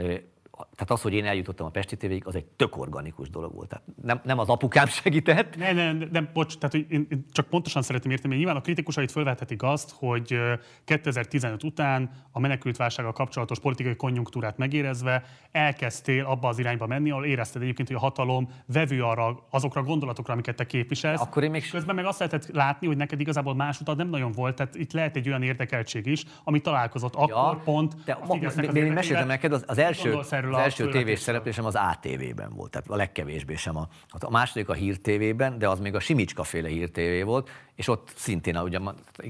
tehát 0.57 0.91
az, 0.91 1.01
hogy 1.01 1.13
én 1.13 1.25
eljutottam 1.25 1.65
a 1.65 1.69
Pesti 1.69 1.97
TV-ig, 1.97 2.27
az 2.27 2.35
egy 2.35 2.45
tök 2.45 2.77
organikus 2.77 3.29
dolog 3.29 3.53
volt. 3.53 3.69
Tehát 3.69 3.85
nem, 4.01 4.21
nem 4.23 4.39
az 4.39 4.49
apukám 4.49 4.85
segített, 4.87 5.57
Ne, 5.57 5.71
ne, 5.71 5.91
ne, 5.93 6.05
nem, 6.11 6.29
bocs, 6.33 6.57
tehát 6.57 6.75
hogy 6.75 6.85
én, 6.89 7.25
csak 7.31 7.47
pontosan 7.47 7.81
szeretném 7.81 8.11
érteni, 8.11 8.29
hogy 8.33 8.43
nyilván 8.43 8.61
a 8.61 8.63
kritikusait 8.63 9.11
felvethetik 9.11 9.63
azt, 9.63 9.93
hogy 9.95 10.33
ö, 10.33 10.53
2015 10.85 11.63
után 11.63 12.09
a 12.31 12.39
menekültválsággal 12.39 13.13
kapcsolatos 13.13 13.59
politikai 13.59 13.95
konjunktúrát 13.95 14.57
megérezve 14.57 15.23
elkezdtél 15.51 16.25
abba 16.25 16.47
az 16.47 16.59
irányba 16.59 16.87
menni, 16.87 17.11
ahol 17.11 17.25
érezted 17.25 17.61
egyébként, 17.61 17.87
hogy 17.87 17.97
a 17.97 17.99
hatalom 17.99 18.49
vevő 18.65 19.03
arra, 19.03 19.47
azokra 19.49 19.81
a 19.81 19.83
gondolatokra, 19.83 20.33
amiket 20.33 20.55
te 20.55 20.65
képviselsz. 20.65 21.21
Akkor 21.21 21.43
én 21.43 21.51
még- 21.51 21.69
Közben 21.69 21.95
meg 21.95 22.05
azt 22.05 22.19
lehetett 22.19 22.47
látni, 22.47 22.87
hogy 22.87 22.97
neked 22.97 23.19
igazából 23.19 23.55
más 23.55 23.79
utad 23.81 23.97
nem 23.97 24.09
nagyon 24.09 24.31
volt, 24.31 24.55
tehát 24.55 24.75
itt 24.75 24.91
lehet 24.91 25.15
egy 25.15 25.27
olyan 25.27 25.43
érdekeltség 25.43 26.05
is, 26.05 26.23
ami 26.43 26.61
találkozott 26.61 27.15
akkor 27.15 27.63
pont 27.63 27.95
de 28.05 28.11
a 28.11 28.25
ma, 28.25 28.37
de 28.37 28.79
én 28.79 28.91
meséltem 28.91 29.27
neked, 29.27 29.51
az, 29.51 29.63
az 29.67 29.77
első, 29.77 30.13
erről 30.47 30.59
az 30.59 30.61
a 30.61 30.63
első 30.63 30.89
tévés 30.89 31.19
szereplésem 31.19 31.65
az 31.65 31.75
ATV-ben 31.75 32.53
volt, 32.55 32.71
tehát 32.71 32.89
a 32.89 32.95
legkevésbé 32.95 33.55
sem 33.55 33.77
a, 33.77 33.87
a 34.19 34.29
második 34.29 34.69
a 34.69 34.73
Hír 34.73 34.97
TV-ben, 34.97 35.57
de 35.57 35.69
az 35.69 35.79
még 35.79 35.95
a 35.95 35.99
Simicska 35.99 36.43
féle 36.43 36.67
Hír 36.67 36.91
TV 36.91 37.25
volt, 37.25 37.49
és 37.75 37.87
ott 37.87 38.11
szintén 38.15 38.55
a, 38.55 38.63
ugye, 38.63 38.79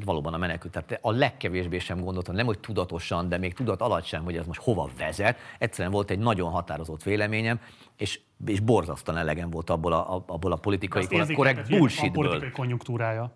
valóban 0.06 0.34
a 0.34 0.38
menekült, 0.38 0.74
tehát 0.74 1.00
a 1.02 1.12
legkevésbé 1.12 1.80
sem 1.80 2.00
gondoltam, 2.00 2.36
nem 2.36 2.46
hogy 2.46 2.60
tudatosan, 2.60 3.30
de 3.30 3.38
még 3.38 3.54
tudat 3.54 3.82
alatt 3.82 4.06
sem, 4.06 4.24
hogy 4.24 4.38
ez 4.38 4.46
most 4.46 4.62
hova 4.62 4.90
vezet. 4.98 5.38
Egyszerűen 5.60 5.94
volt 5.94 6.10
egy 6.10 6.20
nagyon 6.20 6.52
határozott 6.52 7.04
véleményem, 7.04 7.60
és, 7.98 8.20
és 8.46 8.60
borzasztóan 8.60 9.18
elegem 9.18 9.50
volt 9.50 9.70
abból 9.70 9.94
a, 9.94 10.24
abból 10.28 10.52
a 10.52 10.56
politikai 10.56 11.08
korrekt 11.34 11.70
van 11.70 11.80
bullshitből. 11.80 12.24
politikai 12.24 12.52
konjunktúrája. 12.52 13.32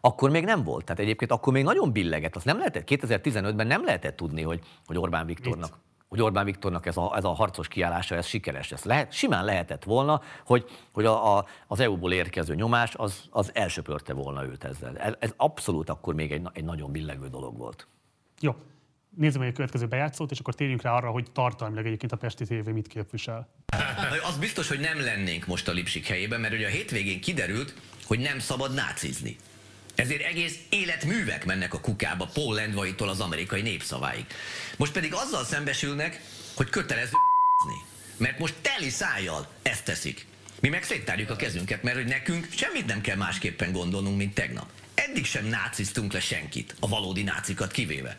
Akkor 0.00 0.30
még 0.30 0.44
nem 0.44 0.62
volt. 0.64 0.84
Tehát 0.84 1.00
egyébként 1.00 1.30
akkor 1.30 1.52
még 1.52 1.64
nagyon 1.64 1.92
billegett. 1.92 2.36
Azt 2.36 2.44
nem 2.44 2.58
lehetett, 2.58 2.88
2015-ben 2.90 3.66
nem 3.66 3.84
lehetett 3.84 4.16
tudni, 4.16 4.42
hogy, 4.42 4.60
hogy 4.86 4.98
Orbán 4.98 5.26
Viktornak 5.26 5.78
hogy 6.12 6.22
Orbán 6.22 6.44
Viktornak 6.44 6.86
ez 6.86 6.96
a, 6.96 7.12
ez 7.16 7.24
a 7.24 7.32
harcos 7.32 7.68
kiállása, 7.68 8.14
ez 8.14 8.26
sikeres 8.26 8.68
lesz. 8.68 8.84
Lehet, 8.84 9.12
simán 9.12 9.44
lehetett 9.44 9.84
volna, 9.84 10.22
hogy, 10.44 10.64
hogy 10.92 11.04
a, 11.04 11.36
a, 11.36 11.46
az 11.66 11.80
EU-ból 11.80 12.12
érkező 12.12 12.54
nyomás 12.54 12.94
az, 12.94 13.24
az 13.30 13.50
elsöpörte 13.54 14.12
volna 14.12 14.44
őt 14.44 14.64
ezzel. 14.64 14.96
Ez, 14.98 15.14
ez 15.18 15.32
abszolút 15.36 15.88
akkor 15.88 16.14
még 16.14 16.32
egy, 16.32 16.42
egy 16.52 16.64
nagyon 16.64 16.92
billegő 16.92 17.28
dolog 17.28 17.56
volt. 17.56 17.86
Jó. 18.40 18.54
Nézzük 19.16 19.40
meg 19.40 19.48
a 19.48 19.52
következő 19.52 19.86
bejátszót, 19.86 20.30
és 20.30 20.38
akkor 20.38 20.54
térjünk 20.54 20.82
rá 20.82 20.92
arra, 20.92 21.10
hogy 21.10 21.30
tartalmilag 21.32 21.86
egyébként 21.86 22.12
a 22.12 22.16
Pesti 22.16 22.44
TV 22.44 22.68
mit 22.68 22.86
képvisel. 22.86 23.48
Az 24.28 24.38
biztos, 24.38 24.68
hogy 24.68 24.80
nem 24.80 25.00
lennénk 25.00 25.46
most 25.46 25.68
a 25.68 25.72
Lipsik 25.72 26.06
helyében, 26.06 26.40
mert 26.40 26.54
ugye 26.54 26.66
a 26.66 26.70
hétvégén 26.70 27.20
kiderült, 27.20 27.74
hogy 28.06 28.18
nem 28.18 28.38
szabad 28.38 28.74
nácizni. 28.74 29.36
Ezért 30.02 30.22
egész 30.22 30.58
életművek 30.68 31.44
mennek 31.44 31.74
a 31.74 31.80
kukába 31.80 32.30
Paul 32.34 32.54
Lendvaitól 32.54 33.08
az 33.08 33.20
amerikai 33.20 33.62
népszaváig. 33.62 34.26
Most 34.76 34.92
pedig 34.92 35.14
azzal 35.14 35.44
szembesülnek, 35.44 36.20
hogy 36.54 36.68
kötelező 36.68 37.10
mert 38.16 38.38
most 38.38 38.54
teli 38.60 38.88
szájjal 38.88 39.48
ezt 39.62 39.84
teszik. 39.84 40.26
Mi 40.60 40.68
meg 40.68 40.82
széttárjuk 40.82 41.30
a 41.30 41.36
kezünket, 41.36 41.82
mert 41.82 41.96
hogy 41.96 42.06
nekünk 42.06 42.46
semmit 42.50 42.86
nem 42.86 43.00
kell 43.00 43.16
másképpen 43.16 43.72
gondolnunk, 43.72 44.16
mint 44.16 44.34
tegnap. 44.34 44.70
Eddig 44.94 45.24
sem 45.24 45.46
náciztunk 45.46 46.12
le 46.12 46.20
senkit, 46.20 46.74
a 46.80 46.88
valódi 46.88 47.22
nácikat 47.22 47.72
kivéve. 47.72 48.16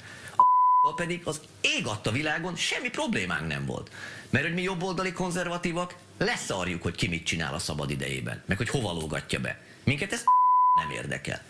A 0.81 0.93
pedig 1.01 1.21
az 1.23 1.41
ég 1.61 1.87
adta 1.87 2.11
világon 2.11 2.55
semmi 2.55 2.89
problémánk 2.89 3.47
nem 3.47 3.65
volt. 3.65 3.91
Mert 4.29 4.45
hogy 4.45 4.53
mi 4.53 4.61
jobboldali 4.61 5.11
konzervatívak 5.11 5.95
leszarjuk, 6.17 6.81
hogy 6.81 6.95
ki 6.95 7.07
mit 7.07 7.25
csinál 7.25 7.53
a 7.53 7.59
szabad 7.59 7.89
idejében, 7.89 8.43
meg 8.45 8.57
hogy 8.57 8.69
hova 8.69 8.91
lógatja 8.91 9.39
be. 9.39 9.61
Minket 9.83 10.13
ez 10.13 10.23
nem 10.81 10.89
érdekel. 10.89 11.41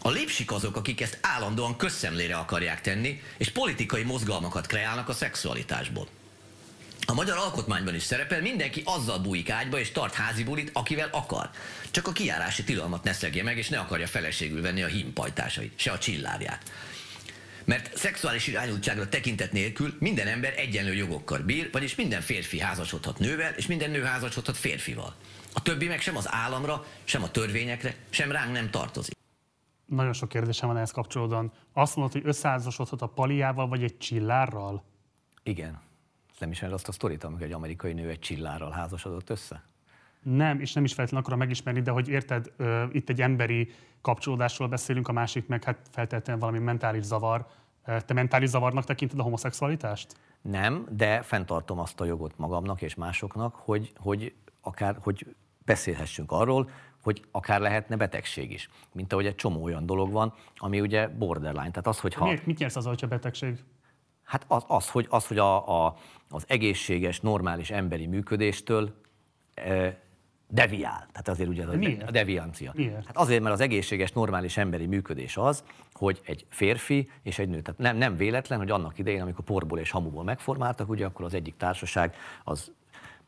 A 0.00 0.10
lépsik 0.10 0.52
azok, 0.52 0.76
akik 0.76 1.00
ezt 1.00 1.18
állandóan 1.20 1.76
közszemlére 1.76 2.36
akarják 2.36 2.80
tenni, 2.80 3.22
és 3.36 3.50
politikai 3.50 4.02
mozgalmakat 4.02 4.66
kreálnak 4.66 5.08
a 5.08 5.12
szexualitásból. 5.12 6.08
A 7.06 7.14
magyar 7.14 7.36
alkotmányban 7.36 7.94
is 7.94 8.02
szerepel, 8.02 8.40
mindenki 8.40 8.82
azzal 8.84 9.18
bújik 9.18 9.50
ágyba 9.50 9.78
és 9.78 9.92
tart 9.92 10.14
házi 10.14 10.44
bulit, 10.44 10.70
akivel 10.72 11.08
akar. 11.12 11.50
Csak 11.90 12.06
a 12.06 12.12
kiárási 12.12 12.64
tilalmat 12.64 13.04
ne 13.04 13.12
szegje 13.12 13.42
meg, 13.42 13.58
és 13.58 13.68
ne 13.68 13.78
akarja 13.78 14.06
feleségül 14.06 14.62
venni 14.62 14.82
a 14.82 14.86
hímpajtásait, 14.86 15.72
se 15.76 15.90
a 15.90 15.98
csillárját. 15.98 16.70
Mert 17.64 17.96
szexuális 17.96 18.46
irányultságra 18.46 19.08
tekintet 19.08 19.52
nélkül 19.52 19.96
minden 19.98 20.26
ember 20.26 20.54
egyenlő 20.56 20.94
jogokkal 20.94 21.38
bír, 21.38 21.68
vagyis 21.72 21.94
minden 21.94 22.20
férfi 22.20 22.60
házasodhat 22.60 23.18
nővel, 23.18 23.52
és 23.56 23.66
minden 23.66 23.90
nő 23.90 24.02
házasodhat 24.02 24.56
férfival. 24.56 25.14
A 25.52 25.62
többi 25.62 25.86
meg 25.86 26.00
sem 26.00 26.16
az 26.16 26.32
államra, 26.32 26.86
sem 27.04 27.22
a 27.22 27.30
törvényekre, 27.30 27.94
sem 28.10 28.32
ránk 28.32 28.52
nem 28.52 28.70
tartozik. 28.70 29.17
Nagyon 29.88 30.12
sok 30.12 30.28
kérdésem 30.28 30.68
van 30.68 30.76
ehhez 30.76 30.90
kapcsolódóan. 30.90 31.52
Azt 31.72 31.96
mondod, 31.96 32.12
hogy 32.12 32.22
összeházasodhat 32.24 33.02
a 33.02 33.06
paliával, 33.06 33.68
vagy 33.68 33.82
egy 33.82 33.98
csillárral? 33.98 34.84
Igen. 35.42 35.80
Nem 36.38 36.50
ismered 36.50 36.74
azt 36.74 36.88
a 36.88 36.92
sztorit, 36.92 37.24
amikor 37.24 37.46
egy 37.46 37.52
amerikai 37.52 37.92
nő 37.92 38.08
egy 38.08 38.18
csillárral 38.18 38.70
házasodott 38.70 39.30
össze? 39.30 39.62
Nem, 40.22 40.60
és 40.60 40.72
nem 40.72 40.84
is 40.84 40.92
feltétlenül 40.92 41.24
akarom 41.24 41.46
megismerni, 41.46 41.80
de 41.80 41.90
hogy 41.90 42.08
érted, 42.08 42.52
ö, 42.56 42.84
itt 42.92 43.08
egy 43.08 43.20
emberi 43.20 43.70
kapcsolódásról 44.00 44.68
beszélünk, 44.68 45.08
a 45.08 45.12
másik 45.12 45.46
meg 45.46 45.64
hát 45.64 45.78
feltétlenül 45.90 46.40
valami 46.40 46.58
mentális 46.58 47.02
zavar. 47.02 47.46
Te 48.06 48.14
mentális 48.14 48.48
zavarnak 48.48 48.84
tekinted 48.84 49.18
a 49.18 49.22
homoszexualitást? 49.22 50.16
Nem, 50.42 50.86
de 50.90 51.22
fenntartom 51.22 51.78
azt 51.78 52.00
a 52.00 52.04
jogot 52.04 52.38
magamnak 52.38 52.82
és 52.82 52.94
másoknak, 52.94 53.54
hogy, 53.54 53.92
hogy 53.96 54.34
akár 54.60 54.96
hogy 55.00 55.36
beszélhessünk 55.64 56.32
arról, 56.32 56.70
hogy 57.08 57.22
akár 57.30 57.60
lehetne 57.60 57.96
betegség 57.96 58.52
is. 58.52 58.70
Mint 58.92 59.12
ahogy 59.12 59.26
egy 59.26 59.34
csomó 59.34 59.62
olyan 59.62 59.86
dolog 59.86 60.12
van, 60.12 60.34
ami 60.56 60.80
ugye 60.80 61.08
borderline. 61.08 61.70
Tehát 61.70 61.86
az, 61.86 62.00
hogy 62.00 62.14
ha... 62.14 62.24
Miért, 62.24 62.46
mit 62.46 62.58
nyersz 62.58 62.76
az, 62.76 62.84
hogyha 62.84 63.06
betegség? 63.06 63.58
Hát 64.24 64.44
az, 64.48 64.64
az 64.66 64.90
hogy, 64.90 65.06
az, 65.10 65.26
hogy 65.26 65.38
a, 65.38 65.84
a, 65.86 65.96
az 66.30 66.44
egészséges, 66.46 67.20
normális 67.20 67.70
emberi 67.70 68.06
működéstől 68.06 68.94
e, 69.54 70.00
deviál. 70.48 71.06
Tehát 71.12 71.28
azért 71.28 71.48
ugye 71.48 71.64
az 71.64 71.74
miért? 71.74 72.08
a 72.08 72.10
deviancia. 72.10 72.72
Miért? 72.74 73.06
Hát 73.06 73.16
azért, 73.16 73.42
mert 73.42 73.54
az 73.54 73.60
egészséges, 73.60 74.12
normális 74.12 74.56
emberi 74.56 74.86
működés 74.86 75.36
az, 75.36 75.64
hogy 75.92 76.20
egy 76.24 76.46
férfi 76.48 77.10
és 77.22 77.38
egy 77.38 77.48
nő. 77.48 77.60
Tehát 77.60 77.80
nem, 77.80 77.96
nem 77.96 78.16
véletlen, 78.16 78.58
hogy 78.58 78.70
annak 78.70 78.98
idején, 78.98 79.22
amikor 79.22 79.44
porból 79.44 79.78
és 79.78 79.90
hamuból 79.90 80.24
megformáltak, 80.24 80.88
ugye 80.88 81.06
akkor 81.06 81.24
az 81.24 81.34
egyik 81.34 81.56
társaság 81.56 82.14
az 82.44 82.72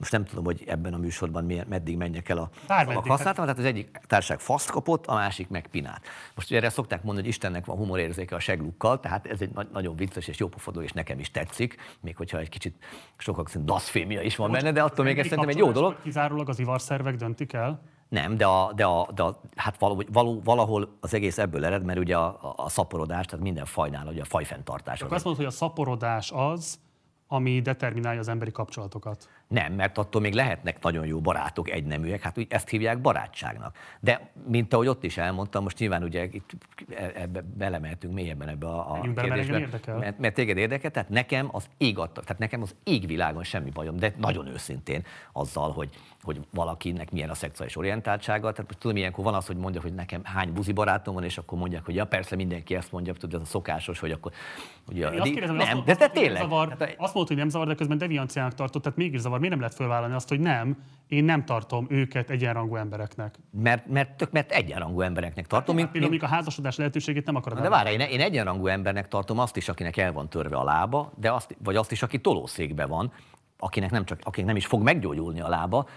most 0.01 0.13
nem 0.13 0.25
tudom, 0.25 0.45
hogy 0.45 0.65
ebben 0.67 0.95
a 0.95 0.97
műsorban 0.97 1.45
milyen, 1.45 1.67
meddig 1.69 1.97
menjek 1.97 2.29
el 2.29 2.39
a 2.39 2.51
szavak 2.67 3.07
használtam, 3.07 3.45
tehát 3.45 3.59
az 3.59 3.65
egyik 3.65 4.01
társaság 4.07 4.41
faszt 4.41 4.71
kapott, 4.71 5.07
a 5.07 5.15
másik 5.15 5.49
meg 5.49 5.67
pinát. 5.67 6.01
Most 6.35 6.49
ugye 6.49 6.59
erre 6.59 6.69
szokták 6.69 7.03
mondani, 7.03 7.27
hogy 7.27 7.35
Istennek 7.35 7.65
van 7.65 7.77
humorérzéke 7.77 8.35
a 8.35 8.41
seglukkal, 8.41 9.01
tehát 9.01 9.27
ez 9.27 9.41
egy 9.41 9.51
na- 9.55 9.67
nagyon 9.73 9.97
vicces 9.97 10.29
és 10.29 10.39
jópofodó, 10.39 10.81
és 10.81 10.93
nekem 10.93 11.19
is 11.19 11.31
tetszik, 11.31 11.77
még 12.01 12.17
hogyha 12.17 12.39
egy 12.39 12.49
kicsit 12.49 12.85
sokak 13.17 13.49
szerint 13.49 13.65
blaszfémia 13.65 14.23
is 14.23 14.37
van 14.37 14.51
benne, 14.51 14.73
de 14.73 14.83
attól 14.83 15.05
még 15.05 15.19
ez 15.19 15.27
szerintem 15.27 15.49
egy 15.49 15.59
jó 15.59 15.71
dolog. 15.71 16.03
Kizárólag 16.03 16.49
az 16.49 16.59
ivarszervek 16.59 17.17
döntik 17.17 17.53
el. 17.53 17.81
Nem, 18.09 18.37
de, 18.37 18.47
a, 18.47 18.73
de, 18.73 18.85
a, 18.85 19.09
de 19.15 19.23
a, 19.23 19.41
hát 19.57 19.79
való, 19.79 20.03
való, 20.13 20.41
valahol 20.45 20.97
az 21.01 21.15
egész 21.15 21.39
ebből 21.39 21.65
ered, 21.65 21.85
mert 21.85 21.99
ugye 21.99 22.17
a, 22.17 22.55
a, 22.57 22.69
szaporodás, 22.69 23.27
tehát 23.27 23.45
minden 23.45 23.65
fajnál 23.65 24.07
ugye 24.07 24.21
a 24.21 24.25
fajfenntartás. 24.25 25.01
Akkor 25.01 25.13
az 25.13 25.17
azt 25.17 25.25
mondod, 25.25 25.45
hogy 25.45 25.53
a 25.53 25.57
szaporodás 25.57 26.31
az, 26.35 26.79
ami 27.33 27.61
determinálja 27.61 28.21
az 28.21 28.29
emberi 28.29 28.53
kapcsolatokat. 28.53 29.29
Nem, 29.51 29.73
mert 29.73 29.99
attól 29.99 30.21
még 30.21 30.33
lehetnek 30.33 30.83
nagyon 30.83 31.07
jó 31.07 31.21
barátok, 31.21 31.71
egyneműek, 31.71 32.23
hát 32.23 32.39
úgy 32.39 32.47
ezt 32.51 32.69
hívják 32.69 33.01
barátságnak. 33.01 33.77
De 34.01 34.31
mint 34.47 34.75
ahogy 34.75 34.87
ott 34.87 35.05
is 35.05 35.17
elmondtam, 35.17 35.63
most 35.63 35.79
nyilván 35.79 36.03
ugye 36.03 36.25
itt 36.25 36.51
e- 36.97 37.13
ebbe 37.15 37.43
belemeltünk 37.57 38.15
mélyebben 38.15 38.49
ebbe 38.49 38.67
a, 38.67 38.93
a 38.93 39.01
kérdésbe. 39.01 39.59
érdekel. 39.59 39.99
Mert, 39.99 40.19
mert 40.19 40.35
téged 40.35 40.57
érdekel, 40.57 40.91
tehát 40.91 41.09
nekem 41.09 41.49
az 41.53 41.69
ég 41.77 41.99
adta, 41.99 42.21
tehát 42.21 42.39
nekem 42.39 42.63
az 42.63 42.75
égvilágon 42.85 43.45
semmi 43.45 43.71
bajom, 43.71 43.97
de 43.97 44.13
nagyon 44.17 44.47
őszintén 44.47 45.03
azzal, 45.33 45.73
hogy, 45.73 45.89
hogy 46.23 46.41
valakinek 46.51 47.11
milyen 47.11 47.31
a 47.31 47.35
szexuális 47.35 47.77
orientáltsága. 47.77 48.51
Tehát 48.51 48.67
most 48.67 48.79
tudom, 48.79 48.97
ilyenkor 48.97 49.25
van 49.25 49.35
az, 49.35 49.47
hogy 49.47 49.57
mondja, 49.57 49.81
hogy 49.81 49.95
nekem 49.95 50.25
hány 50.25 50.53
buzi 50.53 50.73
barátom 50.73 51.15
van, 51.15 51.25
és 51.25 51.39
akkor 51.39 51.59
mondják, 51.59 51.85
hogy 51.85 51.95
ja, 51.95 52.05
persze 52.05 52.37
mindenki 52.37 52.75
ezt 52.75 52.93
mondja, 52.93 53.13
tudod, 53.13 53.41
ez 53.41 53.47
a 53.47 53.51
szokásos, 53.51 53.99
hogy 53.99 54.11
akkor 54.11 54.33
ugye, 54.89 55.09
Én 55.09 55.21
azt 55.21 55.31
kérdezem, 55.31 55.57
nem, 55.57 55.67
azt, 55.67 55.71
de, 55.71 55.75
mondod, 55.75 55.97
de 55.97 56.05
nem 56.05 56.13
tényleg. 56.13 56.43
Zavar, 56.43 56.77
Tehát, 56.77 56.95
azt 56.99 57.15
mondod, 57.15 57.29
hogy 57.29 57.37
nem 57.37 57.49
zavar, 57.49 57.67
de 57.67 57.75
közben 57.75 57.99
devianciának 57.99 58.55
tartott, 58.55 58.83
tehát 58.83 58.99
mégis 58.99 59.21
zavar. 59.21 59.40
Miért 59.41 59.55
nem 59.55 59.61
lehet 59.61 59.77
fölvállalni 59.77 60.15
azt, 60.15 60.29
hogy 60.29 60.41
nem, 60.41 60.77
én 61.09 61.25
nem 61.25 61.45
tartom 61.45 61.87
őket 61.89 62.31
egyenrangú 62.31 62.77
embereknek. 62.77 63.35
mert, 63.51 63.87
mert, 63.87 64.17
tök, 64.17 64.31
mert 64.31 64.51
egyenrangú 64.53 65.01
embereknek 65.01 65.47
tartom, 65.47 65.75
mint, 65.75 65.91
Például 65.91 66.11
mint, 66.11 66.23
a 66.23 66.27
házasodás 66.27 66.77
lehetőségét 66.77 67.25
nem 67.25 67.37
akarod 67.37 67.61
de 67.61 67.69
várj, 67.69 67.91
én, 67.91 68.01
én 68.01 68.21
egyenrangú 68.21 68.67
embernek 68.67 69.09
tartom 69.09 69.39
azt 69.39 69.57
is, 69.57 69.69
akinek 69.69 69.97
el 69.97 70.13
van 70.13 70.29
törve 70.29 70.57
a 70.57 70.65
lába, 70.65 71.13
de 71.17 71.33
azt, 71.33 71.57
vagy 71.65 71.77
azt 71.77 71.93
is, 71.93 72.03
aki 72.03 72.19
tolószékbe 72.19 72.87
van, 72.87 73.13
akinek 73.59 73.91
nem, 73.91 74.05
csak, 74.05 74.19
akinek 74.23 74.47
nem 74.47 74.57
is 74.57 74.67
fog 74.67 74.83
meggyógyulni 74.83 75.41
a 75.41 75.49
lába, 75.49 75.89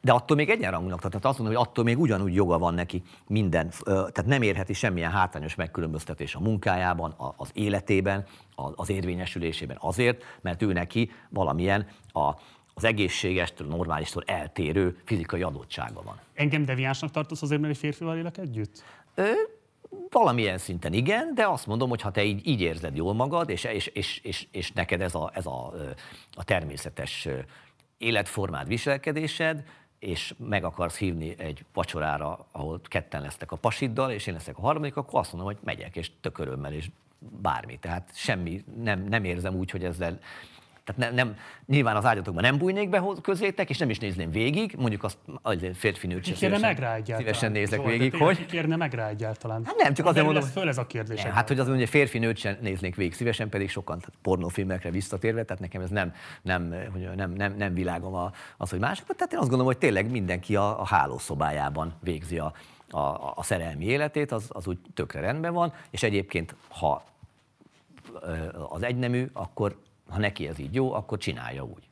de 0.00 0.12
attól 0.12 0.36
még 0.36 0.50
egyenrangúnak. 0.50 0.98
Tehát 0.98 1.24
azt 1.24 1.38
mondom, 1.38 1.56
hogy 1.56 1.66
attól 1.66 1.84
még 1.84 1.98
ugyanúgy 1.98 2.34
joga 2.34 2.58
van 2.58 2.74
neki 2.74 3.02
minden, 3.26 3.70
tehát 3.84 4.26
nem 4.26 4.42
érheti 4.42 4.72
semmilyen 4.72 5.10
hátrányos 5.10 5.54
megkülönböztetés 5.54 6.34
a 6.34 6.40
munkájában, 6.40 7.14
az 7.36 7.50
életében, 7.52 8.26
az 8.54 8.90
érvényesülésében 8.90 9.76
azért, 9.80 10.24
mert 10.40 10.62
ő 10.62 10.72
neki 10.72 11.10
valamilyen 11.30 11.86
a, 12.12 12.34
az 12.74 12.84
egészségestől, 12.84 13.66
normálistól 13.66 14.22
eltérő 14.26 15.00
fizikai 15.04 15.42
adottsága 15.42 16.02
van. 16.02 16.20
Engem 16.34 16.64
deviánsnak 16.64 17.10
tartasz 17.10 17.42
azért, 17.42 17.60
mert 17.60 17.72
egy 17.72 17.78
férfival 17.78 18.16
élek 18.16 18.38
együtt? 18.38 18.84
Ö, 19.14 19.30
valamilyen 20.10 20.58
szinten 20.58 20.92
igen, 20.92 21.34
de 21.34 21.46
azt 21.46 21.66
mondom, 21.66 21.88
hogy 21.88 22.00
ha 22.00 22.10
te 22.10 22.24
így, 22.24 22.46
így 22.46 22.60
érzed 22.60 22.96
jól 22.96 23.14
magad, 23.14 23.50
és, 23.50 23.64
és, 23.64 23.86
és, 23.86 24.20
és, 24.22 24.46
és 24.50 24.72
neked 24.72 25.00
ez, 25.00 25.14
a, 25.14 25.30
ez 25.34 25.46
a, 25.46 25.72
a 26.34 26.44
természetes 26.44 27.28
életformád, 27.98 28.66
viselkedésed, 28.66 29.64
és 29.98 30.34
meg 30.38 30.64
akarsz 30.64 30.96
hívni 30.96 31.34
egy 31.38 31.64
vacsorára, 31.72 32.46
ahol 32.52 32.80
ketten 32.82 33.22
lesztek 33.22 33.52
a 33.52 33.56
pasiddal, 33.56 34.10
és 34.10 34.26
én 34.26 34.34
leszek 34.34 34.58
a 34.58 34.60
harmadik, 34.60 34.96
akkor 34.96 35.20
azt 35.20 35.32
mondom, 35.32 35.52
hogy 35.52 35.60
megyek, 35.64 35.96
és 35.96 36.10
tök 36.20 36.38
és 36.70 36.90
bármi. 37.18 37.78
Tehát 37.78 38.10
semmi, 38.14 38.64
nem, 38.82 39.02
nem 39.02 39.24
érzem 39.24 39.54
úgy, 39.54 39.70
hogy 39.70 39.84
ezzel 39.84 40.18
tehát 40.86 41.14
nem, 41.14 41.26
nem, 41.26 41.36
nyilván 41.66 41.96
az 41.96 42.04
ágyatokban 42.04 42.42
nem 42.42 42.58
bújnék 42.58 42.88
be 42.88 43.02
közétek, 43.22 43.70
és 43.70 43.78
nem 43.78 43.90
is 43.90 43.98
nézném 43.98 44.30
végig, 44.30 44.74
mondjuk 44.78 45.04
azt 45.04 45.18
azért 45.42 45.76
férfi 45.76 46.06
nőt 46.06 46.24
sem 46.24 46.34
kérne 46.34 46.58
meg 46.58 46.78
rá 46.78 46.94
egyáltalán? 46.94 47.20
szívesen 47.20 47.52
nézek 47.52 47.80
Zsolt, 47.80 47.90
végig, 47.90 48.14
hogy... 48.14 48.36
Ki 48.36 48.46
kérne 48.46 48.76
meg 48.76 48.94
rá 48.94 49.08
egyáltalán? 49.08 49.64
Hát 49.64 49.76
nem, 49.76 49.94
csak 49.94 50.06
azért 50.06 50.24
mondom, 50.24 50.42
Ez 50.42 50.50
föl 50.50 50.68
ez 50.68 50.78
a 50.78 50.86
kérdés. 50.86 51.22
Nem, 51.22 51.32
hát 51.32 51.48
hogy 51.48 51.58
az 51.58 51.68
mondja, 51.68 51.86
férfi 51.86 52.18
nőt 52.18 52.36
sem 52.36 52.56
néznék 52.60 52.94
végig 52.94 53.14
szívesen, 53.14 53.48
pedig 53.48 53.70
sokan 53.70 53.98
tehát 53.98 54.14
pornófilmekre 54.22 54.90
visszatérve, 54.90 55.44
tehát 55.44 55.62
nekem 55.62 55.82
ez 55.82 55.90
nem, 55.90 56.14
nem, 56.42 56.74
hogy 56.92 57.08
nem, 57.16 57.30
nem, 57.32 57.54
nem 57.56 57.74
világom 57.74 58.14
a, 58.14 58.32
az, 58.56 58.70
hogy 58.70 58.78
mások. 58.78 59.16
Tehát 59.16 59.32
én 59.32 59.38
azt 59.38 59.48
gondolom, 59.48 59.72
hogy 59.72 59.78
tényleg 59.78 60.10
mindenki 60.10 60.56
a, 60.56 60.80
a 60.80 60.86
hálószobájában 60.86 61.94
végzi 62.00 62.38
a, 62.38 62.52
a, 62.90 63.32
a 63.34 63.42
szerelmi 63.42 63.84
életét, 63.84 64.32
az, 64.32 64.48
az 64.48 64.66
úgy 64.66 64.78
tökre 64.94 65.20
rendben 65.20 65.52
van, 65.52 65.72
és 65.90 66.02
egyébként, 66.02 66.54
ha 66.68 67.04
az 68.68 68.82
egynemű, 68.82 69.26
akkor 69.32 69.76
ha 70.08 70.18
neki 70.18 70.48
ez 70.48 70.58
így 70.58 70.74
jó, 70.74 70.92
akkor 70.92 71.18
csinálja 71.18 71.64
úgy. 71.64 71.88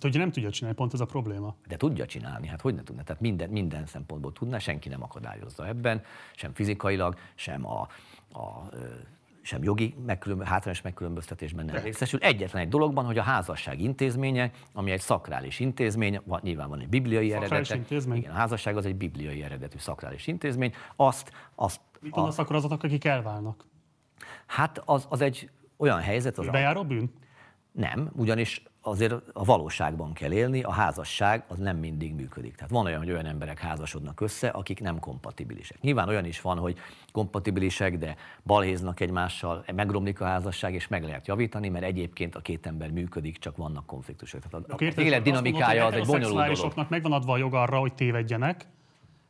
De 0.00 0.08
ugye 0.08 0.18
nem 0.18 0.30
tudja 0.30 0.50
csinálni, 0.50 0.76
pont 0.76 0.94
ez 0.94 1.00
a 1.00 1.04
probléma. 1.04 1.56
De 1.66 1.76
tudja 1.76 2.06
csinálni, 2.06 2.46
hát 2.46 2.60
hogy 2.60 2.74
ne 2.74 2.82
tudna? 2.82 3.02
Tehát 3.02 3.20
minden, 3.20 3.50
minden 3.50 3.86
szempontból 3.86 4.32
tudna, 4.32 4.58
senki 4.58 4.88
nem 4.88 5.02
akadályozza 5.02 5.66
ebben, 5.66 6.02
sem 6.34 6.54
fizikailag, 6.54 7.18
sem 7.34 7.66
a, 7.66 7.88
a 8.32 8.68
sem 9.42 9.62
jogi 9.62 9.94
megkülönbö, 10.06 10.44
hátrányos 10.44 10.82
megkülönböztetésben 10.82 11.64
nem 11.64 11.82
részesül. 11.82 12.20
Egyetlen 12.20 12.62
egy 12.62 12.68
dologban, 12.68 13.04
hogy 13.04 13.18
a 13.18 13.22
házasság 13.22 13.80
intézménye, 13.80 14.50
ami 14.72 14.90
egy 14.90 15.00
szakrális 15.00 15.60
intézmény, 15.60 16.20
van, 16.24 16.40
nyilván 16.42 16.68
van 16.68 16.80
egy 16.80 16.88
bibliai 16.88 17.30
Szakrális 17.30 17.50
eredete. 17.50 17.74
intézmény? 17.74 18.16
Igen, 18.16 18.30
a 18.30 18.34
házasság 18.34 18.76
az 18.76 18.86
egy 18.86 18.96
bibliai 18.96 19.42
eredetű 19.42 19.78
szakrális 19.78 20.26
intézmény. 20.26 20.74
Azt, 20.96 21.32
azt 21.54 21.80
Mit 22.00 22.12
a, 22.12 22.16
mondasz 22.16 22.38
akkor 22.38 22.56
azoknak, 22.56 22.82
akik 22.82 23.04
elválnak? 23.04 23.64
hát 24.46 24.82
az, 24.84 25.06
az 25.08 25.20
egy 25.20 25.50
olyan 25.76 26.00
helyzet, 26.00 26.38
az 26.38 26.46
a, 26.46 26.50
Bejáró 26.50 26.84
bűn? 26.84 27.10
Nem, 27.72 28.10
ugyanis 28.16 28.62
azért 28.82 29.14
a 29.32 29.44
valóságban 29.44 30.12
kell 30.12 30.32
élni, 30.32 30.62
a 30.62 30.70
házasság 30.70 31.44
az 31.48 31.58
nem 31.58 31.76
mindig 31.76 32.14
működik. 32.14 32.54
Tehát 32.54 32.70
van 32.70 32.86
olyan, 32.86 32.98
hogy 32.98 33.10
olyan 33.10 33.26
emberek 33.26 33.58
házasodnak 33.58 34.20
össze, 34.20 34.48
akik 34.48 34.80
nem 34.80 34.98
kompatibilisek. 34.98 35.80
Nyilván 35.80 36.08
olyan 36.08 36.24
is 36.24 36.40
van, 36.40 36.58
hogy 36.58 36.78
kompatibilisek, 37.12 37.98
de 37.98 38.16
balhéznak 38.44 39.00
egymással, 39.00 39.64
megromlik 39.74 40.20
a 40.20 40.24
házasság, 40.24 40.74
és 40.74 40.88
meg 40.88 41.04
lehet 41.04 41.26
javítani, 41.26 41.68
mert 41.68 41.84
egyébként 41.84 42.34
a 42.34 42.40
két 42.40 42.66
ember 42.66 42.90
működik, 42.90 43.38
csak 43.38 43.56
vannak 43.56 43.86
konfliktusok. 43.86 44.40
Tehát 44.40 44.66
a, 44.68 44.74
az 44.74 44.80
érted, 44.80 45.04
élet 45.04 45.22
dinamikája 45.22 45.86
az 45.86 45.92
egy 45.92 46.06
bonyolult 46.06 46.52
dolog. 46.52 46.86
megvan 46.88 47.12
adva 47.12 47.32
a 47.32 47.36
jog 47.36 47.54
arra, 47.54 47.78
hogy 47.78 47.94
tévedjenek, 47.94 48.66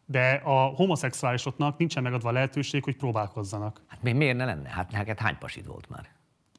de 0.07 0.41
a 0.45 0.65
homoszexuálisoknak 0.65 1.79
nincsen 1.79 2.03
megadva 2.03 2.29
a 2.29 2.33
lehetőség, 2.33 2.85
hogy 2.85 2.97
próbálkozzanak. 2.97 3.83
Hát 3.87 4.03
mi- 4.03 4.13
miért 4.13 4.37
ne 4.37 4.45
lenne? 4.45 4.69
Hát 4.69 4.91
neked 4.91 5.19
hány 5.19 5.39
pasid 5.39 5.67
volt 5.67 5.89
már? 5.89 6.09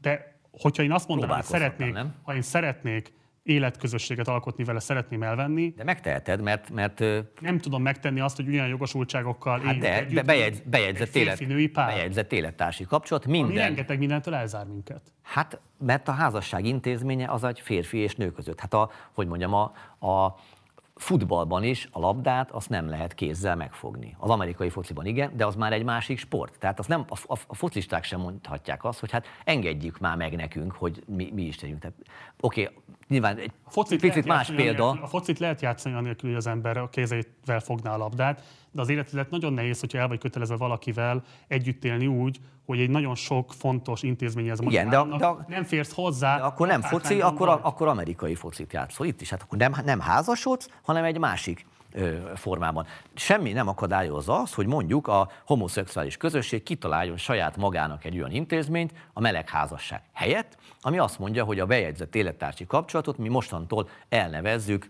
De 0.02 0.40
hogyha 0.52 0.84
én 0.84 0.92
azt 0.92 1.08
mondanám, 1.08 1.36
hogy 1.36 1.46
szeretnék, 1.46 1.94
nem? 1.94 2.16
ha 2.24 2.36
én 2.36 2.42
szeretnék 2.42 3.14
életközösséget 3.44 4.28
alkotni 4.28 4.64
vele, 4.64 4.80
szeretném 4.80 5.24
elvenni, 5.24 5.74
De 5.76 5.84
megteheted, 5.84 6.42
mert, 6.42 6.70
mert 6.70 7.00
nem 7.40 7.58
tudom 7.58 7.82
megtenni 7.82 8.20
azt, 8.20 8.36
hogy 8.36 8.50
olyan 8.50 8.68
jogosultságokkal 8.68 9.60
hát 9.60 9.78
de, 9.78 9.96
együtt, 9.96 10.14
be, 10.14 10.22
bejegyz, 10.22 10.62
bejegyzett, 10.66 11.16
egy 11.16 11.50
élet, 11.50 11.72
pár, 11.72 11.94
bejegyzett 11.94 12.32
élettársi 12.32 12.84
kapcsolat, 12.84 13.26
ami 13.26 13.42
minden. 13.42 13.64
rengeteg 13.64 13.98
mindentől 13.98 14.34
elzár 14.34 14.66
minket. 14.66 15.02
Hát, 15.22 15.60
mert 15.80 16.08
a 16.08 16.12
házasság 16.12 16.66
intézménye 16.66 17.28
az 17.30 17.44
egy 17.44 17.60
férfi 17.60 17.98
és 17.98 18.16
nő 18.16 18.32
között. 18.32 18.60
Hát 18.60 18.74
a, 18.74 18.90
hogy 19.14 19.28
mondjam, 19.28 19.54
a, 19.54 19.72
a 20.08 20.36
futballban 21.02 21.64
is 21.64 21.88
a 21.92 22.00
labdát 22.00 22.52
azt 22.52 22.70
nem 22.70 22.90
lehet 22.90 23.14
kézzel 23.14 23.56
megfogni. 23.56 24.16
Az 24.20 24.30
amerikai 24.30 24.70
fociban 24.70 25.06
igen, 25.06 25.32
de 25.36 25.46
az 25.46 25.56
már 25.56 25.74
egy 25.74 25.84
másik 25.84 26.18
sport. 26.18 26.60
Tehát 26.60 26.80
az 26.80 26.86
nem, 26.86 27.06
a, 27.10 27.34
a, 27.34 27.38
a 27.48 27.56
focisták 27.56 28.04
sem 28.04 28.20
mondhatják 28.20 28.84
azt, 28.84 29.00
hogy 29.00 29.12
hát 29.12 29.26
engedjük 29.44 30.00
már 30.00 30.18
meg 30.18 30.36
nekünk, 30.36 30.72
hogy 30.72 31.04
mi, 31.08 31.32
mi 31.34 31.42
is 31.42 31.56
tegyünk. 31.56 31.80
Tehát, 31.80 31.96
oké, 32.40 32.70
nyilván 33.08 33.38
egy 33.38 33.52
A 33.64 33.70
focit 33.70 34.00
picit 34.00 34.26
más 34.26 34.48
példa. 34.48 34.84
Anélkül, 34.84 35.04
a 35.04 35.08
focit 35.08 35.40
lehet 35.40 35.62
játszani 35.62 35.96
anélkül, 35.96 36.30
hogy 36.30 36.38
az 36.38 36.48
ember 36.48 36.78
a 36.78 36.90
kezeivel 36.90 37.60
fogná 37.60 37.94
a 37.94 37.98
labdát, 37.98 38.44
de 38.72 38.82
az 38.82 38.90
életet 38.90 39.30
nagyon 39.30 39.54
nehéz, 39.54 39.80
hogyha 39.80 39.98
el 39.98 40.08
vagy 40.08 40.20
kötelezve 40.20 40.56
valakivel 40.56 41.24
együtt 41.48 41.84
élni 41.86 42.08
úgy, 42.08 42.40
hogy 42.66 42.80
egy 42.80 42.90
nagyon 42.90 43.16
sok 43.16 43.54
fontos 43.54 44.04
intézményhez 44.04 44.60
Igen, 44.62 44.90
de 44.90 44.98
a- 44.98 45.18
de 45.18 45.26
a- 45.26 45.46
nem 45.48 45.64
férsz 45.64 45.94
hozzá. 45.94 46.38
De 46.38 46.44
akkor 46.44 46.68
nem 46.68 46.82
foci, 46.82 47.22
akkor, 47.22 47.48
vagy. 47.48 47.60
akkor 47.62 47.88
amerikai 47.88 48.36
focit 48.36 48.74
játszol. 48.74 49.06
Itt 49.08 49.22
is, 49.22 49.30
hát 49.30 49.42
akkor 49.42 49.58
nem, 49.58 49.74
nem 49.86 50.00
házasodsz, 50.00 50.70
hanem 50.82 51.04
egy 51.04 51.18
másik 51.20 51.66
ö, 51.94 52.16
formában. 52.36 52.86
Semmi 53.14 53.52
nem 53.52 53.68
akadályozza 53.68 54.40
azt, 54.42 54.54
hogy 54.54 54.66
mondjuk 54.68 55.08
a 55.08 55.30
homoszexuális 55.46 56.18
közösség 56.18 56.64
kitaláljon 56.64 57.18
saját 57.18 57.58
magának 57.58 58.06
egy 58.06 58.18
olyan 58.18 58.32
intézményt, 58.32 58.94
a 59.14 59.20
melegházasság 59.20 60.02
helyett, 60.14 60.58
ami 60.82 60.98
azt 60.98 61.20
mondja, 61.20 61.44
hogy 61.44 61.60
a 61.60 61.66
bejegyzett 61.66 62.16
élettársi 62.16 62.66
kapcsolatot 62.66 63.18
mi 63.18 63.30
mostantól 63.30 63.90
elnevezzük 64.10 64.90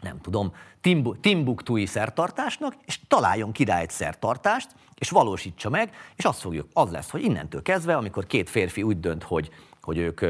nem 0.00 0.20
tudom, 0.20 0.52
Timbu- 0.80 1.20
Timbuktui 1.20 1.86
szertartásnak, 1.86 2.74
és 2.84 3.00
találjon 3.08 3.52
ki 3.52 3.64
rá 3.64 3.78
egy 3.78 3.90
szertartást, 3.90 4.68
és 4.94 5.10
valósítsa 5.10 5.70
meg, 5.70 5.94
és 6.16 6.24
azt 6.24 6.40
fogjuk, 6.40 6.68
az 6.72 6.90
lesz, 6.90 7.10
hogy 7.10 7.22
innentől 7.22 7.62
kezdve, 7.62 7.96
amikor 7.96 8.26
két 8.26 8.50
férfi 8.50 8.82
úgy 8.82 9.00
dönt, 9.00 9.22
hogy 9.22 9.50
hogy 9.88 9.98
ők, 9.98 10.20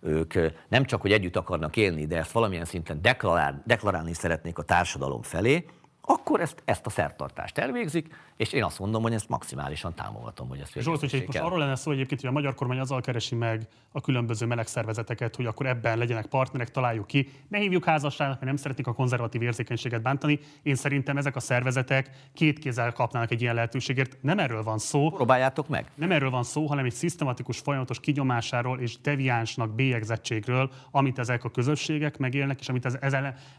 ők 0.00 0.34
nem 0.68 0.84
csak, 0.84 1.00
hogy 1.00 1.12
együtt 1.12 1.36
akarnak 1.36 1.76
élni, 1.76 2.06
de 2.06 2.16
ezt 2.16 2.32
valamilyen 2.32 2.64
szinten 2.64 3.02
deklarál, 3.02 3.62
deklarálni 3.66 4.14
szeretnék 4.14 4.58
a 4.58 4.62
társadalom 4.62 5.22
felé, 5.22 5.66
akkor 6.10 6.40
ezt, 6.40 6.62
ezt 6.64 6.86
a 6.86 6.90
szertartást 6.90 7.58
elvégzik, 7.58 8.14
és 8.36 8.52
én 8.52 8.64
azt 8.64 8.78
mondom, 8.78 9.02
hogy 9.02 9.12
ezt 9.12 9.28
maximálisan 9.28 9.94
támogatom, 9.94 10.48
hogy 10.48 10.60
ezt 10.60 10.72
Zsolt, 10.78 11.00
hogyha 11.00 11.18
most 11.26 11.38
arról 11.38 11.58
lenne 11.58 11.74
szó 11.74 11.90
egyébként, 11.90 12.20
hogy 12.20 12.30
a 12.30 12.32
magyar 12.32 12.54
kormány 12.54 12.78
azzal 12.78 13.00
keresi 13.00 13.34
meg 13.34 13.68
a 13.92 14.00
különböző 14.00 14.46
meleg 14.46 14.66
szervezeteket, 14.66 15.36
hogy 15.36 15.46
akkor 15.46 15.66
ebben 15.66 15.98
legyenek 15.98 16.26
partnerek, 16.26 16.70
találjuk 16.70 17.06
ki. 17.06 17.28
Ne 17.48 17.58
hívjuk 17.58 17.84
házasságnak, 17.84 18.36
mert 18.36 18.46
nem 18.46 18.56
szeretnék 18.56 18.86
a 18.86 18.92
konzervatív 18.92 19.42
érzékenységet 19.42 20.02
bántani. 20.02 20.38
Én 20.62 20.74
szerintem 20.74 21.16
ezek 21.16 21.36
a 21.36 21.40
szervezetek 21.40 22.10
két 22.34 22.58
kézzel 22.58 22.92
kapnának 22.92 23.30
egy 23.30 23.42
ilyen 23.42 23.54
lehetőségért. 23.54 24.16
Nem 24.22 24.38
erről 24.38 24.62
van 24.62 24.78
szó. 24.78 25.10
Próbáljátok 25.10 25.68
meg. 25.68 25.90
Nem 25.94 26.12
erről 26.12 26.30
van 26.30 26.42
szó, 26.42 26.66
hanem 26.66 26.84
egy 26.84 26.92
szisztematikus, 26.92 27.58
folyamatos 27.58 28.00
kinyomásáról 28.00 28.80
és 28.80 29.00
deviánsnak 29.00 29.74
bélyegzettségről, 29.74 30.70
amit 30.90 31.18
ezek 31.18 31.44
a 31.44 31.50
közösségek 31.50 32.18
megélnek, 32.18 32.60
és 32.60 32.68
amit 32.68 32.86
ez, 32.86 32.98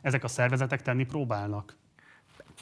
ezek 0.01 0.23
a 0.23 0.27
szervezetek 0.27 0.81
tenni 0.81 1.03
próbálnak. 1.03 1.79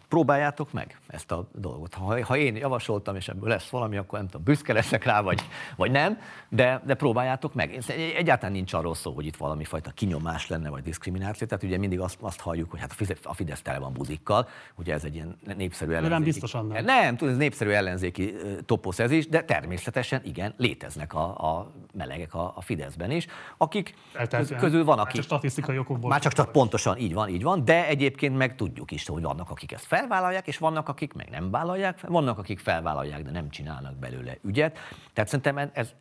Próbáljátok 0.10 0.72
meg 0.74 1.00
ezt 1.08 1.32
a 1.32 1.48
dolgot. 1.54 1.94
Ha, 1.94 2.26
ha 2.26 2.38
én 2.38 2.56
javasoltam, 2.56 3.16
és 3.16 3.28
ebből 3.28 3.50
lesz 3.50 3.70
valami, 3.70 3.98
akkor 3.98 4.20
nem 4.20 4.28
tudom, 4.28 4.44
büszke 4.44 4.74
leszek 4.74 5.04
rá, 5.04 5.22
vagy, 5.22 5.42
vagy 5.76 5.92
nem, 5.92 6.20
de, 6.50 6.82
de 6.86 6.94
próbáljátok 6.94 7.54
meg. 7.54 7.80
Egyáltalán 8.16 8.52
nincs 8.52 8.74
arról 8.74 8.96
szó, 8.96 9.12
hogy 9.12 9.26
itt 9.26 9.36
valami 9.36 9.64
fajta 9.64 9.92
kinyomás 9.92 10.48
lenne, 10.48 10.70
vagy 10.70 10.84
diszkrimináció. 10.84 11.48
Tehát 11.48 11.64
ugye 11.64 11.78
mindig 11.78 12.00
azt, 12.00 12.18
azt 12.22 12.40
halljuk, 12.40 12.70
hogy 12.70 12.80
hát 12.80 12.96
a 13.24 13.34
Fidesz, 13.34 13.62
tele 13.62 13.80
van 13.80 13.94
buzikkal, 13.94 14.48
ugye 14.76 14.94
ez 14.94 15.04
egy 15.04 15.16
ilyen 15.16 15.38
népszerű 15.58 15.92
nem 15.92 16.04
ellenzéki... 16.04 16.32
biztosan 16.32 16.68
nem. 16.68 16.86
Nem, 16.86 17.18
tudod, 17.18 17.34
ez 17.34 17.40
népszerű 17.40 17.70
ellenzéki 17.70 18.34
toposz 18.66 19.00
ez 19.00 19.12
is, 19.12 19.28
de 19.28 19.44
természetesen 19.44 20.22
igen, 20.24 20.54
léteznek 20.58 21.14
a, 21.14 21.56
a 21.56 21.72
melegek 21.94 22.34
a, 22.34 22.54
a 22.56 22.62
Fideszben 22.62 23.12
is, 23.12 23.28
akik 23.58 23.84
köz, 23.86 24.12
Feltehetően. 24.12 24.60
közül 24.60 24.84
van, 24.84 24.98
Már 24.98 25.06
aki... 25.06 25.16
csak 25.16 25.26
statisztikai 25.26 25.78
okokból. 25.78 26.10
Már 26.10 26.20
csak 26.20 26.34
csak 26.34 26.52
pontosan 26.52 26.98
így 26.98 27.14
van, 27.14 27.30
így 27.30 27.44
van, 27.44 27.66
de 27.66 27.88
egyébként 27.88 28.38
meg 28.38 28.56
tudjuk 28.56 28.92
is, 28.92 29.08
hogy 29.08 29.22
vannak, 29.22 29.50
akik 29.50 29.72
ezt 29.72 29.86
felvállalják, 30.00 30.48
és 30.48 30.58
vannak, 30.58 30.90
akik 30.90 31.14
meg 31.14 31.30
nem 31.30 31.52
vállalják, 31.52 32.08
vannak, 32.08 32.38
akik 32.38 32.60
felvállalják, 32.60 33.24
de 33.24 33.32
nem 33.32 33.50
csinálnak 33.50 33.96
belőle 33.96 34.38
ügyet. 34.44 34.78
Tehát 35.14 35.30
szerintem 35.30 35.70
ez 35.74 35.94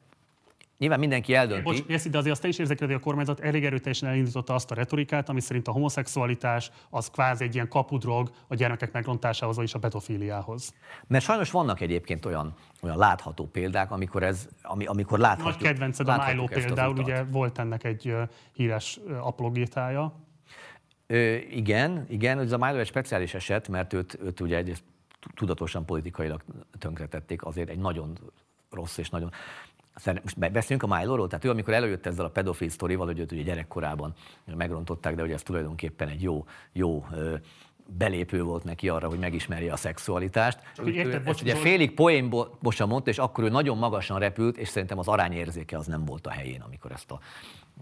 nyilván 0.78 0.98
mindenki 0.98 1.34
eldönti. 1.34 1.62
Bocs, 1.62 1.82
Jesszi, 1.86 2.08
de 2.08 2.18
azért 2.18 2.32
azt 2.32 2.42
te 2.42 2.48
is 2.48 2.58
érzékeled, 2.58 2.92
hogy 2.92 3.00
a 3.02 3.04
kormányzat 3.04 3.40
elég 3.40 3.64
erőteljesen 3.64 4.08
elindította 4.08 4.54
azt 4.54 4.70
a 4.70 4.74
retorikát, 4.74 5.28
ami 5.28 5.40
szerint 5.40 5.68
a 5.68 5.72
homoszexualitás 5.72 6.70
az 6.90 7.10
kvázi 7.10 7.44
egy 7.44 7.54
ilyen 7.54 7.68
kapudrog 7.68 8.30
a 8.48 8.54
gyermekek 8.54 8.92
megrontásához, 8.92 9.56
vagyis 9.56 9.74
a 9.74 9.78
pedofíliához. 9.78 10.74
Mert 11.06 11.24
sajnos 11.24 11.50
vannak 11.50 11.80
egyébként 11.80 12.24
olyan, 12.26 12.54
olyan 12.82 12.96
látható 12.96 13.46
példák, 13.46 13.90
amikor 13.90 14.22
ez, 14.22 14.48
ami, 14.62 14.86
amikor 14.86 15.18
láthatjuk. 15.18 15.60
Nagy 15.60 15.62
kedvenced 15.62 16.08
a 16.08 16.24
Milo 16.26 16.44
például, 16.44 16.98
ugye 16.98 17.24
volt 17.24 17.58
ennek 17.58 17.84
egy 17.84 18.14
híres 18.52 19.00
apologétája. 19.20 20.12
Ö, 21.10 21.34
igen, 21.50 22.06
igen, 22.08 22.38
ez 22.38 22.52
a 22.52 22.58
Milo 22.58 22.78
egy 22.78 22.86
speciális 22.86 23.34
eset, 23.34 23.68
mert 23.68 23.92
őt, 23.92 24.18
őt 24.22 24.40
ugye 24.40 24.56
egyrészt 24.56 24.82
tudatosan 25.34 25.84
politikailag 25.84 26.42
tönkretették, 26.78 27.44
azért 27.44 27.68
egy 27.68 27.78
nagyon 27.78 28.18
rossz 28.70 28.98
és 28.98 29.10
nagyon... 29.10 29.32
Most 30.04 30.38
beszéljünk 30.38 30.92
a 30.92 30.96
Milo-ról, 30.96 31.28
tehát 31.28 31.44
ő 31.44 31.50
amikor 31.50 31.74
előjött 31.74 32.06
ezzel 32.06 32.24
a 32.24 32.30
pedofil 32.30 32.68
sztorival, 32.68 33.06
hogy 33.06 33.18
őt 33.18 33.32
ugye 33.32 33.42
gyerekkorában 33.42 34.14
megrontották, 34.56 35.14
de 35.14 35.20
hogy 35.20 35.32
ez 35.32 35.42
tulajdonképpen 35.42 36.08
egy 36.08 36.22
jó, 36.22 36.46
jó 36.72 37.06
belépő 37.96 38.42
volt 38.42 38.64
neki 38.64 38.88
arra, 38.88 39.08
hogy 39.08 39.18
megismerje 39.18 39.72
a 39.72 39.76
szexualitást. 39.76 40.58
érted, 40.84 41.22
bocs, 41.22 41.42
ugye 41.42 41.54
félig 41.54 41.94
poénbosan 41.94 42.88
mondta, 42.88 43.10
és 43.10 43.18
akkor 43.18 43.44
ő 43.44 43.48
nagyon 43.48 43.78
magasan 43.78 44.18
repült, 44.18 44.56
és 44.56 44.68
szerintem 44.68 44.98
az 44.98 45.08
arányérzéke 45.08 45.78
az 45.78 45.86
nem 45.86 46.04
volt 46.04 46.26
a 46.26 46.30
helyén, 46.30 46.60
amikor 46.60 46.92
ezt 46.92 47.10
a, 47.10 47.20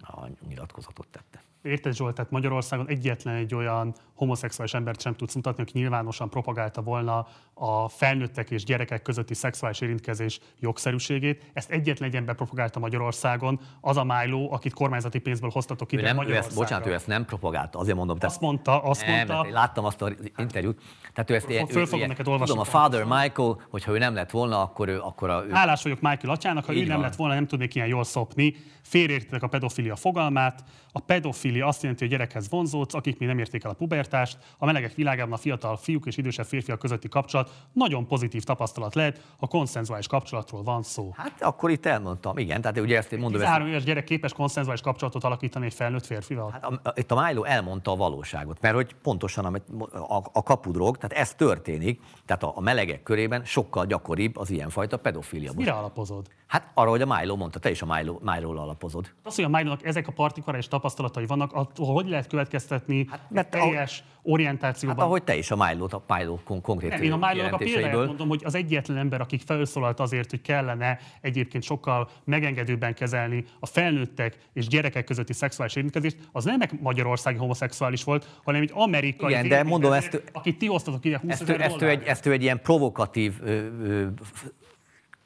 a 0.01 0.29
nyilatkozatot 0.49 1.07
tette. 1.11 1.43
Érted 1.67 1.95
Zsolt, 1.95 2.15
tehát 2.15 2.31
Magyarországon 2.31 2.89
egyetlen 2.89 3.35
egy 3.35 3.55
olyan 3.55 3.95
homoszexuális 4.17 4.75
embert 4.75 5.01
sem 5.01 5.15
tudsz 5.15 5.35
mutatni, 5.35 5.63
aki 5.63 5.79
nyilvánosan 5.79 6.31
propagálta 6.31 6.83
volna 6.83 7.27
a 7.55 7.89
felnőttek 7.89 8.51
és 8.51 8.65
gyerekek 8.65 9.03
közötti 9.03 9.35
szexuális 9.35 9.81
érintkezés 9.81 10.41
jogszerűségét. 10.61 11.51
Ezt 11.53 11.71
egyetlen 11.71 12.09
egy 12.09 12.17
ember 12.17 12.35
propagálta 12.35 12.79
Magyarországon, 12.79 13.61
az 13.81 13.97
a 13.97 14.05
Milo, 14.05 14.49
akit 14.53 14.73
kormányzati 14.73 15.19
pénzből 15.19 15.51
hoztatok 15.51 15.93
Ő 15.93 15.99
ide 15.99 16.07
nem, 16.07 16.17
ő 16.17 16.19
ezt, 16.19 16.27
Magyarországra. 16.27 16.63
bocsánat, 16.63 16.87
ő 16.87 16.93
ezt 16.93 17.07
nem 17.07 17.25
propagálta, 17.25 17.79
azért 17.79 17.97
mondom. 17.97 18.17
Azt 18.21 18.41
mondta, 18.41 18.83
azt 18.83 19.07
nem, 19.07 19.27
mondta. 19.27 19.53
láttam 19.53 19.85
azt 19.85 20.03
az 20.03 20.15
interjút. 20.37 20.83
Tehát 21.13 21.31
ő 21.31 21.35
ezt 21.35 21.49
ilyen, 21.49 21.67
Föl 21.67 21.87
fogom 21.87 22.07
neked 22.07 22.27
olvasni 22.29 22.55
tudom, 22.55 22.69
a. 22.75 22.79
Father 22.79 23.05
Michael, 23.05 23.61
hogyha 23.71 23.93
ő 23.93 23.99
nem 23.99 24.15
lett 24.15 24.31
volna, 24.31 24.63
akkor 24.63 24.89
ő, 24.89 25.01
akkor 25.01 25.31
a, 25.31 25.45
ő, 25.49 25.51
Hálás 25.51 25.83
vagyok 25.83 26.01
Michael 26.01 26.35
atyának, 26.35 26.65
ha 26.65 26.73
Így 26.73 26.83
ő 26.83 26.87
nem 26.87 26.97
van. 26.97 27.05
lett 27.05 27.17
volna, 27.17 27.35
nem 27.35 27.47
tudnék 27.47 27.75
ilyen 27.75 27.89
jól 27.89 28.05
szopni. 28.05 28.55
Félreértitek 28.83 29.43
a 29.43 29.47
pedofilia 29.47 29.97
fogalmát. 29.97 30.65
A 30.93 31.01
pedofilia 31.01 31.67
azt 31.67 31.83
jelenti, 31.83 32.03
hogy 32.05 32.13
gyerekhez 32.13 32.51
vonzódsz, 32.51 32.95
akik 32.95 33.19
még 33.19 33.29
nem 33.29 33.39
érték 33.39 33.65
el 33.65 33.71
a 33.71 33.75
pubertást. 34.07 34.39
A 34.59 34.67
melegek 34.67 34.95
világában 34.95 35.33
a 35.33 35.37
fiatal 35.37 35.77
fiúk 35.77 36.07
és 36.07 36.17
idősebb 36.17 36.47
férfiak 36.47 36.79
közötti 36.79 37.09
kapcsolat 37.09 37.51
nagyon 37.73 38.07
pozitív 38.07 38.43
tapasztalat 38.43 38.95
lehet, 38.95 39.21
ha 39.39 39.47
konszenzuális 39.47 40.07
kapcsolatról 40.07 40.63
van 40.63 40.83
szó. 40.83 41.13
hát 41.17 41.43
akkor 41.43 41.71
itt 41.71 41.87
elmondtam, 41.87 42.39
igen, 42.39 42.61
tehát 42.61 42.79
ugye 42.79 42.97
ezt 42.97 43.13
én 43.13 43.19
mondom, 43.19 43.41
ezt, 43.41 43.51
13 43.51 43.73
éves 43.73 43.85
gyerek 43.85 44.05
képes 44.05 44.33
konszenzuális 44.33 44.83
kapcsolatot 44.83 45.25
alakítani 45.25 45.67
egy 45.67 45.75
felnőtt 45.75 46.07
férfival? 46.07 46.51
Hát 46.51 46.65
a, 46.65 46.81
a, 46.83 46.93
itt 46.95 47.11
a 47.11 47.25
Milo 47.25 47.43
elmondta 47.43 47.91
a 47.91 47.97
valóságot, 47.97 48.61
mert 48.61 48.75
hogy 48.75 48.95
pontosan 49.03 49.45
amit, 49.45 49.63
a, 49.93 50.23
a 50.33 50.43
kapudrog, 50.43 50.97
tehát 50.97 51.13
ez 51.23 51.35
történik, 51.35 52.01
tehát 52.27 52.43
a, 52.43 52.53
a 52.55 52.61
melegek 52.61 53.03
körében 53.03 53.45
sokkal 53.45 53.87
gyakoribb 53.87 54.37
az 54.37 54.51
ilyenfajta 54.51 54.97
pedofilia. 54.97 55.53
Mire 55.57 55.73
alapozod? 55.73 56.27
Hát 56.47 56.71
arra, 56.75 56.91
hogy 56.91 57.03
a 57.03 57.07
Milo 57.07 57.37
mondta, 57.37 57.59
te 57.59 57.71
is 57.71 57.83
a 57.83 57.87
Milo, 57.87 58.19
Milo-ról 58.21 58.59
alapozod. 58.59 59.11
Az, 59.23 59.35
hogy 59.35 59.45
a 59.45 59.49
Milo-nak 59.49 59.85
ezek 59.85 60.09
a 60.09 60.13
partikuláris 60.13 60.69
tapasztalatai 60.69 61.27
vannak, 61.27 61.53
attól 61.53 61.93
hogy 61.93 62.09
lehet 62.09 62.27
következtetni 62.27 63.07
hát, 63.11 63.31
mert 63.31 63.51
teljes 63.51 63.96
orientációban? 64.23 64.97
Hát 64.99 65.07
ahogy 65.07 65.23
te 65.23 65.37
is 65.37 65.51
a 65.51 65.57
Milo, 65.57 65.87
a 65.91 66.15
Milo 66.15 66.39
kon- 66.45 66.61
konkrét 66.63 66.91
Nem, 66.91 67.03
én 67.03 67.13
a 67.13 67.17
Milo-nak 67.17 67.53
a 67.53 67.57
példáját 67.57 68.07
mondom, 68.07 68.29
hogy 68.29 68.43
az 68.45 68.55
egyetlen 68.55 68.97
ember, 68.97 69.21
aki 69.21 69.39
felszólalt 69.47 70.01
azért, 70.01 70.31
hogy 70.31 70.41
kellene 70.43 70.99
egyébként 71.21 71.63
sokkal 71.65 72.09
megengedőbben 72.25 72.95
kezelni 72.95 73.45
a 73.61 73.67
felnőttek 73.67 74.39
és 74.53 74.67
gyerekek 74.67 75.05
közötti 75.05 75.33
szexuális 75.33 75.75
érintkezést, 75.77 76.17
az 76.33 76.45
nem 76.45 76.61
egy 76.61 76.71
magyarországi 76.81 77.39
homoszexuális 77.39 78.05
volt, 78.05 78.41
hanem 78.45 78.63
egy 78.63 78.71
amerikai 78.75 79.31
Igen, 79.31 79.49
de 79.49 79.63
mondom, 79.63 79.93
ezt- 79.93 80.23
akit 80.33 80.59
ti 80.59 80.69
osztatok 80.69 81.05
ide 81.05 81.19
20 81.19 81.31
Ezt, 81.31 81.49
ezt, 81.51 81.83
ő 81.83 81.89
egy, 81.89 82.03
ezt 82.03 82.27
ő 82.27 82.33
egy 82.33 82.43
ilyen 82.43 82.61
provokatív 82.63 83.35
ö, 83.43 83.67
ö, 83.83 84.07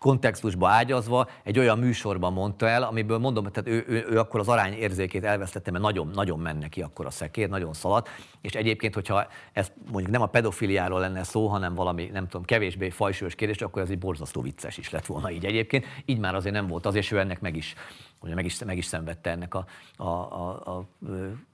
kontextusba 0.00 0.68
ágyazva 0.68 1.28
egy 1.42 1.58
olyan 1.58 1.78
műsorban 1.78 2.32
mondta 2.32 2.68
el, 2.68 2.82
amiből 2.82 3.18
mondom, 3.18 3.44
tehát 3.44 3.68
ő, 3.68 3.84
ő, 3.88 4.06
ő 4.10 4.18
akkor 4.18 4.40
az 4.40 4.48
arány 4.48 4.72
érzékét 4.72 5.24
elvesztette, 5.24 5.70
mert 5.70 5.84
nagyon, 5.84 6.10
nagyon 6.14 6.38
menne 6.38 6.68
ki 6.68 6.82
akkor 6.82 7.06
a 7.06 7.10
szekér, 7.10 7.48
nagyon 7.48 7.72
szaladt, 7.72 8.08
és 8.40 8.52
egyébként, 8.52 8.94
hogyha 8.94 9.26
ez 9.52 9.72
mondjuk 9.90 10.12
nem 10.12 10.22
a 10.22 10.26
pedofiliáról 10.26 11.00
lenne 11.00 11.22
szó, 11.22 11.46
hanem 11.46 11.74
valami, 11.74 12.10
nem 12.12 12.28
tudom, 12.28 12.44
kevésbé 12.44 12.90
fajsúlyos 12.90 13.34
kérdés, 13.34 13.62
akkor 13.62 13.82
ez 13.82 13.90
egy 13.90 13.98
borzasztó 13.98 14.40
vicces 14.40 14.78
is 14.78 14.90
lett 14.90 15.06
volna 15.06 15.30
így 15.30 15.44
egyébként. 15.44 15.86
Így 16.04 16.18
már 16.18 16.34
azért 16.34 16.54
nem 16.54 16.66
volt 16.66 16.86
az, 16.86 16.94
és 16.94 17.10
ő 17.10 17.18
ennek 17.18 17.40
meg 17.40 17.56
is, 17.56 17.74
ugye 18.20 18.34
meg 18.34 18.44
is, 18.44 18.58
meg 18.58 18.76
is 18.76 18.84
szenvedte 18.84 19.30
ennek 19.30 19.54
a, 19.54 19.64
a, 19.96 20.04
a, 20.04 20.70
a 20.70 20.86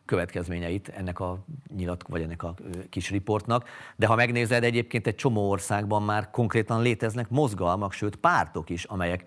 következményeit 0.05 0.89
ennek 0.89 1.21
a 1.21 1.39
nyilat, 1.77 2.05
vagy 2.09 2.23
ennek 2.23 2.43
a 2.43 2.55
kis 2.91 3.11
riportnak. 3.11 3.69
De 3.97 4.07
ha 4.07 4.15
megnézed, 4.15 4.65
egyébként 4.65 5.07
egy 5.07 5.15
csomó 5.15 5.51
országban 5.51 6.03
már 6.03 6.31
konkrétan 6.31 6.83
léteznek 6.83 7.29
mozgalmak, 7.29 7.93
sőt 7.93 8.17
pártok 8.17 8.71
is, 8.71 8.85
amelyek 8.85 9.27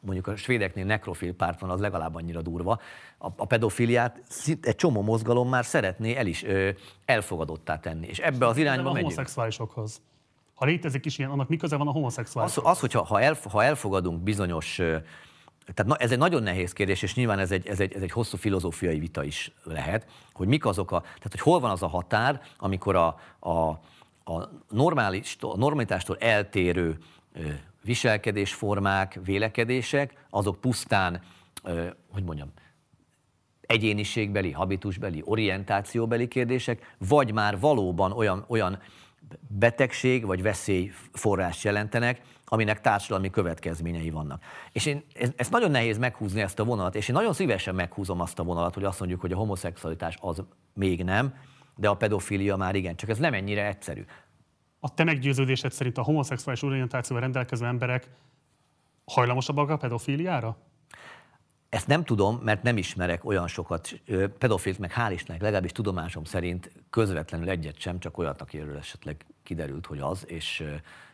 mondjuk 0.00 0.26
a 0.26 0.36
svédeknél 0.36 0.84
nekrofil 0.84 1.34
párt 1.34 1.60
van, 1.60 1.70
az 1.70 1.80
legalább 1.80 2.14
annyira 2.14 2.42
durva. 2.42 2.80
A, 3.18 3.26
a 3.36 3.44
pedofiliát 3.44 4.22
egy 4.60 4.76
csomó 4.76 5.02
mozgalom 5.02 5.48
már 5.48 5.64
szeretné 5.64 6.14
el 6.14 6.26
is 6.26 6.44
ö, 6.44 6.70
elfogadottá 7.04 7.78
tenni. 7.78 8.06
És 8.06 8.18
ebbe 8.18 8.46
az 8.46 8.56
irányba 8.56 8.80
a 8.80 8.92
megyünk. 8.92 8.98
homoszexuálisokhoz. 8.98 10.00
Ha 10.54 10.64
létezik 10.64 11.04
is 11.04 11.18
ilyen, 11.18 11.30
annak 11.30 11.48
mi 11.48 11.56
köze 11.56 11.76
van 11.76 11.88
a 11.88 11.90
homoszexuális? 11.90 12.56
Az, 12.56 12.62
az 12.66 12.80
hogyha 12.80 13.04
ha, 13.04 13.20
elf, 13.20 13.46
ha 13.50 13.64
elfogadunk 13.64 14.22
bizonyos, 14.22 14.80
tehát 15.74 15.86
na, 15.90 15.96
ez 15.96 16.12
egy 16.12 16.18
nagyon 16.18 16.42
nehéz 16.42 16.72
kérdés, 16.72 17.02
és 17.02 17.14
nyilván 17.14 17.38
ez 17.38 17.50
egy, 17.50 17.66
ez, 17.66 17.80
egy, 17.80 17.92
ez 17.92 18.02
egy 18.02 18.10
hosszú 18.10 18.36
filozófiai 18.36 18.98
vita 18.98 19.24
is 19.24 19.52
lehet, 19.64 20.06
hogy 20.32 20.48
mik 20.48 20.66
azok 20.66 20.90
a, 20.90 21.00
tehát 21.00 21.30
hogy 21.30 21.40
hol 21.40 21.60
van 21.60 21.70
az 21.70 21.82
a 21.82 21.86
határ, 21.86 22.42
amikor 22.58 22.96
a, 22.96 23.20
a, 23.38 23.50
a, 24.24 24.50
normális, 24.70 25.36
a 25.40 25.56
normalitástól 25.56 26.16
eltérő 26.18 26.98
viselkedésformák, 27.82 29.18
vélekedések, 29.24 30.26
azok 30.30 30.60
pusztán, 30.60 31.22
hogy 32.12 32.24
mondjam, 32.24 32.52
egyéniségbeli, 33.60 34.50
habitusbeli, 34.52 35.22
orientációbeli 35.24 36.28
kérdések, 36.28 36.94
vagy 36.98 37.32
már 37.32 37.58
valóban 37.58 38.12
olyan, 38.12 38.44
olyan 38.48 38.78
betegség 39.48 40.26
vagy 40.26 40.42
veszélyforrás 40.42 41.64
jelentenek, 41.64 42.20
aminek 42.48 42.80
társadalmi 42.80 43.30
következményei 43.30 44.10
vannak. 44.10 44.42
És 44.72 44.86
én, 44.86 45.04
ez, 45.36 45.48
nagyon 45.48 45.70
nehéz 45.70 45.98
meghúzni 45.98 46.40
ezt 46.40 46.58
a 46.58 46.64
vonalat, 46.64 46.94
és 46.94 47.08
én 47.08 47.14
nagyon 47.14 47.32
szívesen 47.32 47.74
meghúzom 47.74 48.20
azt 48.20 48.38
a 48.38 48.42
vonalat, 48.42 48.74
hogy 48.74 48.84
azt 48.84 48.98
mondjuk, 48.98 49.20
hogy 49.20 49.32
a 49.32 49.36
homoszexualitás 49.36 50.18
az 50.20 50.42
még 50.74 51.04
nem, 51.04 51.34
de 51.76 51.88
a 51.88 51.94
pedofilia 51.94 52.56
már 52.56 52.74
igen, 52.74 52.96
csak 52.96 53.08
ez 53.08 53.18
nem 53.18 53.34
ennyire 53.34 53.66
egyszerű. 53.66 54.04
A 54.80 54.94
te 54.94 55.04
meggyőződésed 55.04 55.72
szerint 55.72 55.98
a 55.98 56.02
homoszexuális 56.02 56.62
orientációval 56.62 57.22
rendelkező 57.22 57.66
emberek 57.66 58.10
hajlamosabbak 59.04 59.70
a 59.70 59.76
pedofiliára? 59.76 60.56
Ezt 61.68 61.86
nem 61.86 62.04
tudom, 62.04 62.36
mert 62.36 62.62
nem 62.62 62.76
ismerek 62.76 63.24
olyan 63.24 63.46
sokat 63.46 64.02
pedofilt, 64.38 64.78
meg 64.78 64.92
hál' 64.96 65.10
Istennek, 65.12 65.42
legalábbis 65.42 65.72
tudomásom 65.72 66.24
szerint 66.24 66.72
közvetlenül 66.90 67.48
egyet 67.48 67.78
sem, 67.80 67.98
csak 67.98 68.18
olyat, 68.18 68.40
akiről 68.40 68.76
esetleg 68.76 69.26
kiderült, 69.42 69.86
hogy 69.86 69.98
az, 69.98 70.24
és, 70.28 70.64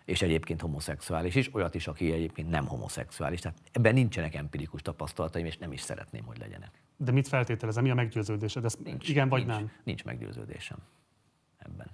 és 0.05 0.23
egyébként 0.23 0.61
homoszexuális 0.61 1.35
is, 1.35 1.55
olyat 1.55 1.75
is, 1.75 1.87
aki 1.87 2.13
egyébként 2.13 2.51
nem 2.51 2.67
homoszexuális. 2.67 3.41
Tehát 3.41 3.59
ebben 3.73 3.95
nincsenek 3.95 4.35
empirikus 4.35 4.83
tapasztalataim, 4.83 5.47
és 5.47 5.57
nem 5.57 5.73
is 5.73 5.81
szeretném, 5.81 6.25
hogy 6.25 6.39
legyenek. 6.39 6.83
De 6.97 7.13
mit 7.13 7.29
feltételezem? 7.29 7.83
Mi 7.83 7.91
a 7.91 7.95
meggyőződésed? 7.95 8.65
Ez 8.65 8.75
Nincs, 8.85 9.09
igen 9.09 9.29
vagy 9.29 9.47
nincs, 9.47 9.59
nem? 9.59 9.71
Nincs 9.85 10.05
meggyőződésem 10.05 10.79
ebben. 11.59 11.87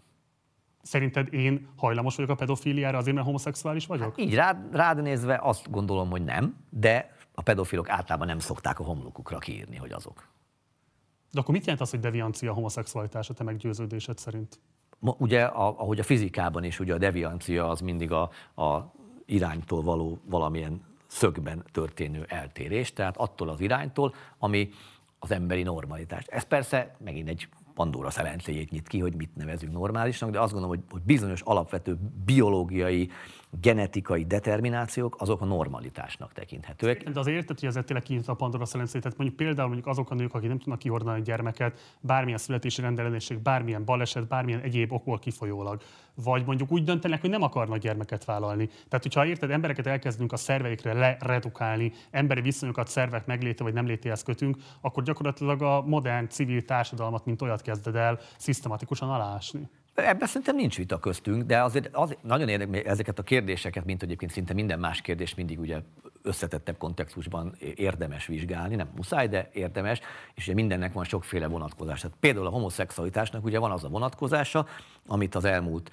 Szerinted 0.83 1.33
én 1.33 1.69
hajlamos 1.77 2.17
vagyok 2.17 2.31
a 2.31 2.35
pedofiliára 2.35 2.99
azért, 2.99 3.15
mert 3.15 3.27
homoszexuális 3.27 3.87
vagyok? 3.87 4.19
Így 4.19 4.35
rád, 4.35 4.75
rád 4.75 5.03
nézve 5.03 5.39
azt 5.43 5.71
gondolom, 5.71 6.11
hogy 6.11 6.25
nem, 6.25 6.57
de 6.71 7.17
a 7.35 7.43
pedofilok 7.43 7.89
általában 7.89 8.27
nem 8.27 8.39
szokták 8.39 8.81
a 8.81 8.85
homlokukra 8.85 9.39
kiírni, 9.39 9.77
hogy 9.77 9.93
azok. 9.93 10.29
De 11.33 11.41
akkor 11.41 11.55
mit 11.55 11.63
jelent 11.63 11.81
az, 11.81 11.91
hogy 11.91 12.01
deviancia 12.01 12.51
a 12.51 12.55
homoszexualitás 12.55 13.31
a 13.31 13.35
te 13.35 13.45
meggyőződésed 13.45 14.19
szerint? 14.19 14.61
Ugye, 15.01 15.43
a, 15.43 15.81
ahogy 15.81 15.99
a 15.99 16.03
fizikában 16.03 16.65
is, 16.65 16.81
ugye 16.81 16.95
a 16.95 16.99
deviancia 16.99 17.69
az 17.69 17.81
mindig 17.81 18.13
a, 18.13 18.31
a 18.63 18.93
iránytól 19.27 19.83
való 19.83 20.21
valamilyen 20.25 20.83
szögben 21.07 21.65
történő 21.73 22.25
eltérés, 22.29 22.93
tehát 22.93 23.17
attól 23.17 23.49
az 23.49 23.61
iránytól, 23.61 24.15
ami 24.39 24.69
az 25.19 25.31
emberi 25.31 25.63
normalitás. 25.63 26.25
Ez 26.27 26.43
persze 26.43 26.97
megint 26.99 27.29
egy 27.29 27.49
Pandora 27.75 28.11
szelencéjét 28.11 28.71
nyit 28.71 28.89
ki, 28.89 28.99
hogy 28.99 29.15
mit 29.15 29.37
nevezünk 29.37 29.73
normálisnak, 29.73 30.31
de 30.31 30.41
azt 30.41 30.53
gondolom, 30.53 30.77
hogy, 30.77 30.85
hogy 30.91 31.03
bizonyos 31.03 31.41
alapvető 31.41 31.99
biológiai, 32.25 33.11
genetikai 33.61 34.25
determinációk 34.25 35.17
azok 35.19 35.41
a 35.41 35.45
normalitásnak 35.45 36.33
tekinthetőek. 36.33 37.11
De 37.11 37.21
az 37.21 37.27
érted, 37.27 37.59
hogy 37.59 37.69
ezzel 37.69 37.85
tényleg 37.85 38.05
kinyitva 38.05 38.33
a 38.33 38.37
Pandora 38.37 38.65
szelencét. 38.65 39.03
Tehát 39.03 39.19
mondjuk 39.19 39.39
például 39.39 39.67
mondjuk 39.67 39.87
azok 39.87 40.11
a 40.11 40.15
nők, 40.15 40.35
akik 40.35 40.49
nem 40.49 40.59
tudnak 40.59 40.79
kihordani 40.79 41.21
a 41.21 41.23
gyermeket, 41.23 41.97
bármilyen 42.01 42.39
születési 42.39 42.81
rendellenesség, 42.81 43.39
bármilyen 43.39 43.85
baleset, 43.85 44.29
bármilyen 44.29 44.61
egyéb 44.61 44.93
okból 44.93 45.19
kifolyólag. 45.19 45.83
Vagy 46.15 46.45
mondjuk 46.47 46.73
úgy 46.73 46.85
döntenek, 46.85 47.21
hogy 47.21 47.31
nem 47.31 47.43
akarnak 47.43 47.79
gyermeket 47.79 48.25
vállalni. 48.25 48.67
Tehát, 48.67 49.03
hogyha 49.03 49.27
érted, 49.27 49.51
embereket 49.51 49.87
elkezdünk 49.87 50.33
a 50.33 50.37
szerveikre 50.37 50.93
leredukálni, 50.93 51.93
emberi 52.11 52.41
viszonyokat 52.41 52.89
szervek 52.89 53.27
megléte 53.27 53.63
vagy 53.63 53.73
nem 53.73 53.87
létéhez 53.87 54.23
kötünk, 54.23 54.57
akkor 54.81 55.03
gyakorlatilag 55.03 55.63
a 55.63 55.83
modern 55.83 56.29
civil 56.29 56.65
társadalmat, 56.65 57.25
mint 57.25 57.43
olyat 57.43 57.63
kezded 57.63 57.95
el 57.95 58.19
szisztematikusan 58.37 59.11
alásni. 59.11 59.69
Ebben 60.05 60.29
szerintem 60.29 60.57
nincs 60.57 60.77
vita 60.77 60.99
köztünk, 60.99 61.43
de 61.43 61.63
azért 61.63 61.89
az, 61.93 62.17
nagyon 62.23 62.49
érdekel 62.49 62.91
ezeket 62.91 63.19
a 63.19 63.23
kérdéseket, 63.23 63.85
mint 63.85 64.03
egyébként 64.03 64.31
szinte 64.31 64.55
minden 64.55 64.79
más 64.79 65.01
kérdés 65.01 65.35
mindig 65.35 65.61
ugye 65.61 65.81
összetettebb 66.23 66.77
kontextusban 66.79 67.55
érdemes 67.75 68.27
vizsgálni, 68.27 68.75
nem 68.75 68.89
muszáj, 68.97 69.29
de 69.29 69.51
érdemes, 69.53 70.01
és 70.35 70.45
ugye 70.45 70.55
mindennek 70.55 70.93
van 70.93 71.05
sokféle 71.05 71.47
vonatkozása. 71.47 72.11
Például 72.21 72.47
a 72.47 72.51
homoszexualitásnak 72.51 73.45
ugye 73.45 73.59
van 73.59 73.71
az 73.71 73.85
a 73.85 73.89
vonatkozása, 73.89 74.67
amit 75.07 75.35
az 75.35 75.45
elmúlt, 75.45 75.91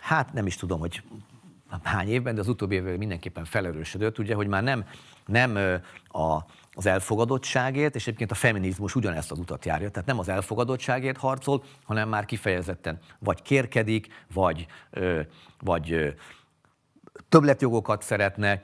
hát 0.00 0.32
nem 0.32 0.46
is 0.46 0.56
tudom, 0.56 0.80
hogy 0.80 1.02
hány 1.82 2.08
évben, 2.08 2.34
de 2.34 2.40
az 2.40 2.48
utóbbi 2.48 2.74
évben 2.74 2.94
mindenképpen 2.98 3.44
felerősödött, 3.44 4.18
ugye, 4.18 4.34
hogy 4.34 4.46
már 4.46 4.62
nem, 4.62 4.84
nem 5.26 5.80
a, 6.08 6.36
az 6.74 6.86
elfogadottságért, 6.86 7.94
és 7.94 8.02
egyébként 8.02 8.30
a 8.30 8.34
feminizmus 8.34 8.94
ugyanezt 8.94 9.30
az 9.30 9.38
utat 9.38 9.64
járja, 9.64 9.90
tehát 9.90 10.08
nem 10.08 10.18
az 10.18 10.28
elfogadottságért 10.28 11.16
harcol, 11.16 11.62
hanem 11.84 12.08
már 12.08 12.24
kifejezetten 12.24 12.98
vagy 13.18 13.42
kérkedik, 13.42 14.06
vagy, 14.32 14.66
vagy 15.60 16.14
többletjogokat 17.28 18.02
szeretne, 18.02 18.62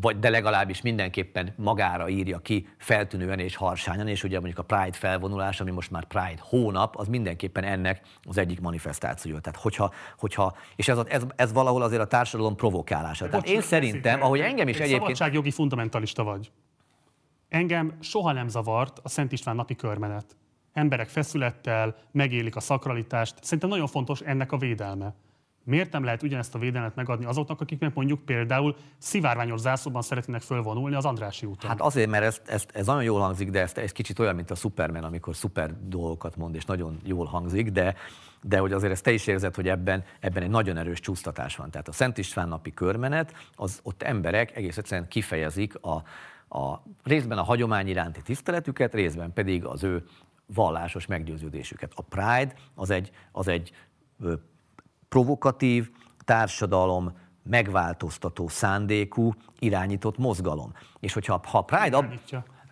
vagy 0.00 0.18
de 0.18 0.28
legalábbis 0.28 0.82
mindenképpen 0.82 1.54
magára 1.56 2.08
írja 2.08 2.38
ki 2.38 2.68
feltűnően 2.78 3.38
és 3.38 3.56
harsányan, 3.56 4.08
és 4.08 4.24
ugye 4.24 4.36
mondjuk 4.40 4.58
a 4.58 4.62
Pride 4.62 4.96
felvonulás, 4.96 5.60
ami 5.60 5.70
most 5.70 5.90
már 5.90 6.04
Pride 6.04 6.40
hónap, 6.40 6.96
az 6.96 7.08
mindenképpen 7.08 7.64
ennek 7.64 8.00
az 8.22 8.38
egyik 8.38 8.60
manifestációja. 8.60 9.40
Tehát 9.40 9.60
hogyha, 9.60 9.92
hogyha 10.18 10.56
és 10.76 10.88
ez, 10.88 10.98
ez, 11.08 11.22
ez 11.36 11.52
valahol 11.52 11.82
azért 11.82 12.02
a 12.02 12.06
társadalom 12.06 12.56
provokálása. 12.56 13.28
Tehát 13.28 13.48
én 13.48 13.60
szerintem, 13.60 14.22
ahogy 14.22 14.40
engem 14.40 14.68
is 14.68 14.76
egyébként... 14.76 15.00
Szabadságjogi 15.00 15.50
fundamentalista 15.50 16.24
vagy. 16.24 16.50
Engem 17.54 17.96
soha 18.00 18.32
nem 18.32 18.48
zavart 18.48 19.00
a 19.02 19.08
Szent 19.08 19.32
István 19.32 19.56
napi 19.56 19.74
körmenet. 19.74 20.36
Emberek 20.72 21.08
feszülettel 21.08 21.96
megélik 22.10 22.56
a 22.56 22.60
szakralitást. 22.60 23.34
Szerintem 23.42 23.68
nagyon 23.68 23.86
fontos 23.86 24.20
ennek 24.20 24.52
a 24.52 24.56
védelme. 24.56 25.14
Miért 25.64 25.92
nem 25.92 26.04
lehet 26.04 26.22
ugyanezt 26.22 26.54
a 26.54 26.58
védelmet 26.58 26.94
megadni 26.94 27.24
azoknak, 27.24 27.60
akik 27.60 27.80
meg 27.80 27.90
mondjuk 27.94 28.24
például 28.24 28.76
szivárványos 28.98 29.60
zászlóban 29.60 30.02
szeretnének 30.02 30.42
fölvonulni 30.42 30.94
az 30.94 31.04
Andrási 31.04 31.46
úton? 31.46 31.70
Hát 31.70 31.80
azért, 31.80 32.10
mert 32.10 32.24
ez, 32.24 32.40
ez, 32.46 32.66
ez 32.72 32.86
nagyon 32.86 33.02
jól 33.02 33.20
hangzik, 33.20 33.50
de 33.50 33.60
ez, 33.60 33.72
ez 33.76 33.92
kicsit 33.92 34.18
olyan, 34.18 34.34
mint 34.34 34.50
a 34.50 34.54
Superman, 34.54 35.04
amikor 35.04 35.36
szuper 35.36 35.70
dolgokat 35.88 36.36
mond, 36.36 36.54
és 36.54 36.64
nagyon 36.64 37.00
jól 37.04 37.26
hangzik, 37.26 37.70
de, 37.70 37.94
de 38.42 38.58
hogy 38.58 38.72
azért 38.72 38.92
ezt 38.92 39.02
te 39.02 39.12
is 39.12 39.26
érzed, 39.26 39.54
hogy 39.54 39.68
ebben, 39.68 40.04
ebben 40.20 40.42
egy 40.42 40.50
nagyon 40.50 40.76
erős 40.76 41.00
csúsztatás 41.00 41.56
van. 41.56 41.70
Tehát 41.70 41.88
a 41.88 41.92
Szent 41.92 42.18
István 42.18 42.48
napi 42.48 42.72
körmenet, 42.72 43.34
az 43.54 43.80
ott 43.82 44.02
emberek 44.02 44.56
egész 44.56 44.76
egyszerűen 44.76 45.08
kifejezik 45.08 45.82
a, 45.82 46.02
a 46.54 46.82
részben 47.02 47.38
a 47.38 47.42
hagyomány 47.42 47.88
iránti 47.88 48.22
tiszteletüket, 48.22 48.94
részben 48.94 49.32
pedig 49.32 49.64
az 49.64 49.82
ő 49.82 50.04
vallásos 50.46 51.06
meggyőződésüket. 51.06 51.92
A 51.94 52.02
Pride 52.02 52.54
az 52.74 52.90
egy, 52.90 53.10
az 53.32 53.48
egy 53.48 53.72
provokatív, 55.08 55.90
társadalom 56.24 57.12
megváltoztató 57.42 58.48
szándékú, 58.48 59.32
irányított 59.58 60.18
mozgalom. 60.18 60.72
És 61.00 61.12
hogyha 61.12 61.40
ha 61.46 61.62
Pride... 61.62 61.96
Ab... 61.96 62.20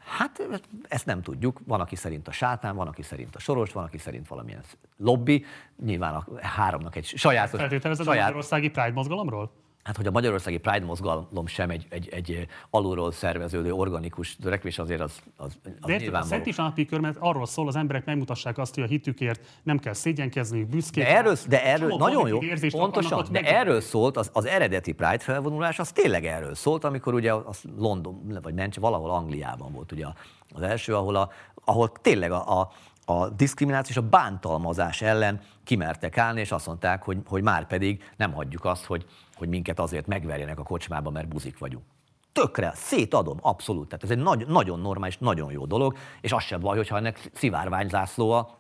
Hát 0.05 0.49
ezt 0.89 1.07
nem 1.07 1.23
tudjuk. 1.23 1.61
Van, 1.67 1.81
aki 1.81 1.97
szerint 1.97 2.29
a 2.29 2.33
sátán, 2.33 2.77
van, 2.77 2.87
aki 2.87 3.03
szerint 3.03 3.37
a 3.37 3.39
soros, 3.39 3.73
van, 3.73 3.85
aki 3.85 3.99
szerint 3.99 4.29
valamilyen 4.29 4.63
lobby. 4.97 5.45
Nyilván 5.85 6.15
a 6.15 6.25
háromnak 6.41 6.97
egy 6.97 7.05
sajátos... 7.05 7.61
Feltételezed 7.61 8.05
saját... 8.05 8.21
a 8.21 8.25
Magyarországi 8.25 8.69
Pride 8.69 8.93
mozgalomról? 8.93 9.61
Hát, 9.83 9.97
hogy 9.97 10.07
a 10.07 10.11
magyarországi 10.11 10.59
Pride 10.59 10.85
mozgalom 10.85 11.47
sem 11.47 11.71
egy, 11.71 11.87
egy, 11.89 12.09
egy 12.09 12.47
alulról 12.71 13.13
szerveződő 13.13 13.73
organikus 13.73 14.37
törekvés, 14.37 14.79
azért 14.79 15.01
az, 15.01 15.23
az, 15.37 15.59
az 15.65 15.87
De 15.87 15.93
érted, 15.93 16.15
a 16.15 16.23
Szent 16.23 16.47
István 16.47 16.67
napi 16.67 16.89
mert 17.01 17.17
arról 17.19 17.47
szól, 17.47 17.69
az 17.69 17.77
emberek 17.77 18.05
megmutassák 18.05 18.59
azt, 18.59 18.75
hogy 18.75 18.83
a 18.83 18.87
hitükért 18.87 19.41
nem 19.63 19.79
kell 19.79 19.93
szégyenkezni, 19.93 20.65
büszkék. 20.65 21.05
De 21.05 21.17
erről, 21.17 21.37
de 21.49 21.65
erről 21.65 21.97
nagyon 21.97 22.29
jó, 22.29 22.39
pontosan, 22.71 23.27
de 23.31 23.41
erről 23.41 23.81
szólt, 23.81 24.17
az, 24.17 24.31
az 24.33 24.45
eredeti 24.45 24.93
Pride 24.93 25.19
felvonulás, 25.19 25.79
az 25.79 25.93
tényleg 25.93 26.27
erről 26.27 26.55
szólt, 26.55 26.85
amikor 26.85 27.15
ugye 27.15 27.33
az 27.33 27.63
London, 27.77 28.39
vagy 28.43 28.55
nem, 28.55 28.69
valahol 28.81 29.11
Angliában 29.11 29.73
volt 29.73 29.93
ugye 29.93 30.07
az 30.55 30.63
első, 30.63 30.95
ahol, 30.95 31.17
a, 31.17 31.31
ahol 31.65 31.93
tényleg 32.01 32.31
a, 32.31 32.61
a 32.61 32.73
a 33.05 33.29
diszkrimináció 33.29 33.91
és 33.91 33.97
a 33.97 34.09
bántalmazás 34.09 35.03
ellen 35.03 35.41
kimertek 35.65 36.19
állni, 36.19 36.41
és 36.41 36.53
azt 36.53 36.67
mondták, 36.67 37.03
hogy, 37.03 37.19
hogy 37.27 37.43
már 37.43 37.67
pedig 37.67 38.11
nem 38.17 38.33
hagyjuk 38.33 38.65
azt, 38.65 38.85
hogy, 38.85 39.07
hogy 39.35 39.49
minket 39.49 39.79
azért 39.79 40.07
megverjenek 40.07 40.59
a 40.59 40.63
kocsmába, 40.63 41.11
mert 41.11 41.29
buzik 41.29 41.59
vagyunk. 41.59 41.85
Tökre, 42.33 42.73
szétadom, 42.75 43.39
abszolút. 43.41 43.89
Tehát 43.89 44.05
ez 44.05 44.11
egy 44.11 44.19
nagy, 44.19 44.47
nagyon 44.47 44.81
normális, 44.81 45.19
nagyon 45.19 45.53
jó 45.53 45.67
dolog, 45.67 45.97
és 46.21 46.33
az 46.33 46.43
sem 46.43 46.61
baj, 46.61 46.77
hogyha 46.77 46.97
ennek 46.97 47.31
szivárványzászló 47.35 48.31
a, 48.31 48.59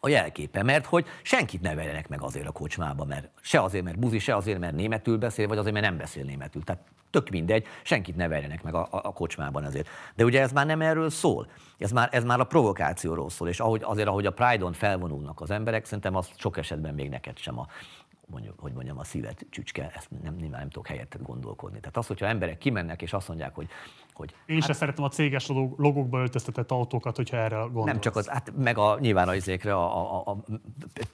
a 0.00 0.08
jelképe, 0.08 0.62
mert 0.62 0.86
hogy 0.86 1.06
senkit 1.22 1.60
ne 1.60 1.74
verjenek 1.74 2.08
meg 2.08 2.22
azért 2.22 2.46
a 2.46 2.52
kocsmába, 2.52 3.04
mert 3.04 3.30
se 3.40 3.60
azért, 3.62 3.84
mert 3.84 3.98
buzi, 3.98 4.18
se 4.18 4.36
azért, 4.36 4.58
mert 4.58 4.74
németül 4.74 5.18
beszél, 5.18 5.48
vagy 5.48 5.58
azért, 5.58 5.74
mert 5.74 5.86
nem 5.86 5.96
beszél 5.96 6.24
németül. 6.24 6.62
Tehát 6.62 6.82
tök 7.14 7.28
mindegy, 7.28 7.66
senkit 7.82 8.16
ne 8.16 8.28
verjenek 8.28 8.62
meg 8.62 8.74
a, 8.74 8.88
a, 8.90 9.12
kocsmában 9.12 9.64
ezért. 9.64 9.88
De 10.14 10.24
ugye 10.24 10.40
ez 10.40 10.52
már 10.52 10.66
nem 10.66 10.80
erről 10.80 11.10
szól. 11.10 11.46
Ez 11.78 11.90
már, 11.90 12.08
ez 12.12 12.24
már 12.24 12.40
a 12.40 12.44
provokációról 12.44 13.30
szól, 13.30 13.48
és 13.48 13.60
ahogy, 13.60 13.82
azért, 13.84 14.08
ahogy 14.08 14.26
a 14.26 14.30
Pride-on 14.30 14.72
felvonulnak 14.72 15.40
az 15.40 15.50
emberek, 15.50 15.84
szerintem 15.84 16.16
az 16.16 16.28
sok 16.36 16.56
esetben 16.56 16.94
még 16.94 17.08
neked 17.08 17.38
sem 17.38 17.58
a, 17.58 17.66
mondjuk, 18.26 18.60
hogy 18.60 18.72
mondjam, 18.72 18.98
a 18.98 19.04
szívet 19.04 19.46
csücske, 19.50 19.92
ezt 19.94 20.10
nem, 20.10 20.34
nem, 20.34 20.48
nem 20.50 20.68
tudok 20.68 20.86
helyettet 20.86 21.22
gondolkodni. 21.22 21.78
Tehát 21.78 21.96
az, 21.96 22.06
hogyha 22.06 22.26
emberek 22.26 22.58
kimennek 22.58 23.02
és 23.02 23.12
azt 23.12 23.28
mondják, 23.28 23.54
hogy 23.54 23.68
hogy... 24.16 24.34
Én 24.46 24.56
hát, 24.56 24.64
sem 24.64 24.74
szeretem 24.74 25.04
a 25.04 25.08
céges 25.08 25.48
logókba 25.76 26.18
öltöztetett 26.18 26.70
autókat, 26.70 27.16
hogyha 27.16 27.36
erre 27.36 27.56
gondolsz. 27.56 27.86
Nem 27.86 28.00
csak 28.00 28.16
az, 28.16 28.28
hát 28.28 28.52
meg 28.56 28.78
a, 28.78 28.98
nyilván 29.00 29.28
az 29.28 29.34
izékre 29.34 29.74
a, 29.74 29.96
a, 30.00 30.22
a, 30.26 30.30
a 30.30 30.44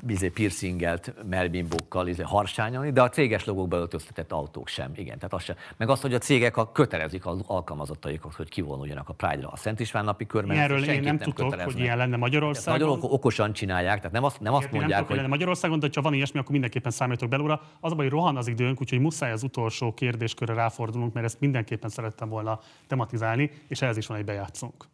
izé 0.06 0.28
piercingelt 0.28 1.14
melbimbókkal 1.28 2.08
izé 2.08 2.22
harsányolni, 2.22 2.90
de 2.90 3.02
a 3.02 3.08
céges 3.08 3.44
logókba 3.44 3.76
öltöztetett 3.76 4.32
autók 4.32 4.68
sem, 4.68 4.90
igen. 4.94 5.16
Tehát 5.16 5.32
az 5.32 5.42
sem. 5.42 5.56
Meg 5.76 5.88
azt, 5.88 6.02
hogy 6.02 6.14
a 6.14 6.18
cégek 6.18 6.56
a, 6.56 6.72
kötelezik 6.72 7.26
az 7.26 7.40
alkalmazottaikat, 7.46 8.34
hogy 8.34 8.48
kivonuljanak 8.48 9.08
a 9.08 9.12
Pride-ra 9.12 9.48
a 9.48 9.56
Szent 9.56 9.80
István 9.80 10.04
napi 10.04 10.26
körben. 10.26 10.56
Erről 10.56 10.84
én 10.84 11.02
nem, 11.02 11.16
nem 11.16 11.18
tudok, 11.18 11.54
hogy 11.54 11.78
ilyen 11.78 11.96
lenne 11.96 12.16
Magyarországon. 12.16 12.88
Nagyon 12.88 13.10
okosan 13.10 13.52
csinálják, 13.52 13.96
tehát 13.96 14.12
nem 14.12 14.24
azt, 14.24 14.40
nem 14.40 14.54
azt 14.54 14.70
mondják, 14.70 14.90
nem 14.90 15.04
tudok, 15.06 15.20
hogy... 15.20 15.30
Magyarországon, 15.30 15.78
de 15.78 15.88
ha 15.94 16.02
van 16.02 16.14
ilyesmi, 16.14 16.38
akkor 16.38 16.50
mindenképpen 16.50 16.92
számítok 16.92 17.28
belőle. 17.28 17.60
Az 17.80 17.92
a 17.92 17.94
baj, 17.94 18.08
rohan 18.08 18.36
az 18.36 18.48
időnk, 18.48 18.80
úgyhogy 18.80 19.00
muszáj 19.00 19.32
az 19.32 19.42
utolsó 19.42 19.94
kérdéskörre 19.94 20.54
ráfordulunk, 20.54 21.12
mert 21.12 21.26
ezt 21.26 21.40
mindenképpen 21.40 21.90
szerettem 21.90 22.28
volna 22.28 22.60
tematizálni, 22.90 23.50
és 23.68 23.82
ehhez 23.82 23.96
is 23.96 24.06
van 24.06 24.16
egy 24.16 24.24
bejátszónk. 24.24 24.88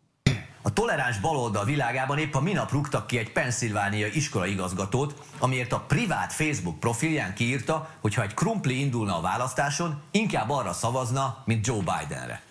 A 0.63 0.73
toleráns 0.73 1.19
baloldal 1.19 1.65
világában 1.65 2.19
épp 2.19 2.35
a 2.35 2.41
minap 2.41 2.71
rúgtak 2.71 3.07
ki 3.07 3.19
egy 3.19 3.33
Pennsylvania 3.33 4.07
iskolaigazgatót, 4.07 5.23
amiért 5.39 5.73
a 5.73 5.81
privát 5.81 6.33
Facebook 6.33 6.81
profilján 6.81 7.35
kiírta, 7.35 7.91
hogy 8.01 8.15
ha 8.15 8.23
egy 8.23 8.35
krumpli 8.35 8.81
indulna 8.81 9.17
a 9.17 9.21
választáson, 9.21 10.03
inkább 10.11 10.51
arra 10.51 10.73
szavazna, 10.73 11.43
mint 11.45 11.67
Joe 11.67 11.79
Bidenre. 11.79 12.43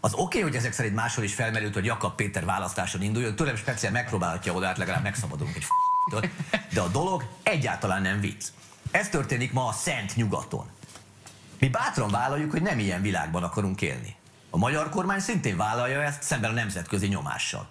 Az 0.00 0.12
oké, 0.12 0.22
okay, 0.22 0.40
hogy 0.40 0.54
ezek 0.54 0.72
szerint 0.72 0.94
máshol 0.94 1.24
is 1.24 1.34
felmerült, 1.34 1.74
hogy 1.74 1.84
Jakab 1.84 2.14
Péter 2.14 2.44
választáson 2.44 3.02
induljon, 3.02 3.36
tőlem 3.36 3.56
speciál 3.56 3.92
megpróbálhatja 3.92 4.52
oda, 4.52 4.66
hát 4.66 4.78
legalább 4.78 5.02
megszabadulunk 5.02 5.56
egy 5.56 5.64
f***től. 5.64 6.30
De 6.72 6.80
a 6.80 6.88
dolog 6.88 7.24
egyáltalán 7.42 8.02
nem 8.02 8.20
vicc. 8.20 8.44
Ez 8.90 9.08
történik 9.08 9.52
ma 9.52 9.66
a 9.66 9.72
szent 9.72 10.16
nyugaton. 10.16 10.66
Mi 11.58 11.68
bátran 11.68 12.10
vállaljuk, 12.10 12.50
hogy 12.50 12.62
nem 12.62 12.78
ilyen 12.78 13.02
világban 13.02 13.42
akarunk 13.42 13.82
élni. 13.82 14.16
A 14.54 14.58
magyar 14.58 14.88
kormány 14.88 15.20
szintén 15.20 15.56
vállalja 15.56 16.02
ezt 16.02 16.22
szemben 16.22 16.50
a 16.50 16.54
nemzetközi 16.54 17.06
nyomással. 17.06 17.66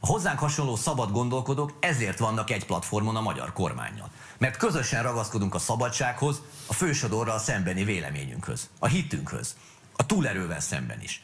A 0.00 0.06
hozzánk 0.06 0.38
hasonló 0.38 0.76
szabad 0.76 1.12
gondolkodók 1.12 1.76
ezért 1.80 2.18
vannak 2.18 2.50
egy 2.50 2.66
platformon 2.66 3.16
a 3.16 3.20
magyar 3.20 3.52
kormányjal. 3.52 4.10
Mert 4.38 4.56
közösen 4.56 5.02
ragaszkodunk 5.02 5.54
a 5.54 5.58
szabadsághoz, 5.58 6.42
a 6.66 6.72
fősodorral 6.72 7.38
szembeni 7.38 7.84
véleményünkhöz, 7.84 8.68
a 8.78 8.86
hitünkhöz, 8.86 9.56
a 9.96 10.06
túlerővel 10.06 10.60
szemben 10.60 11.00
is. 11.00 11.22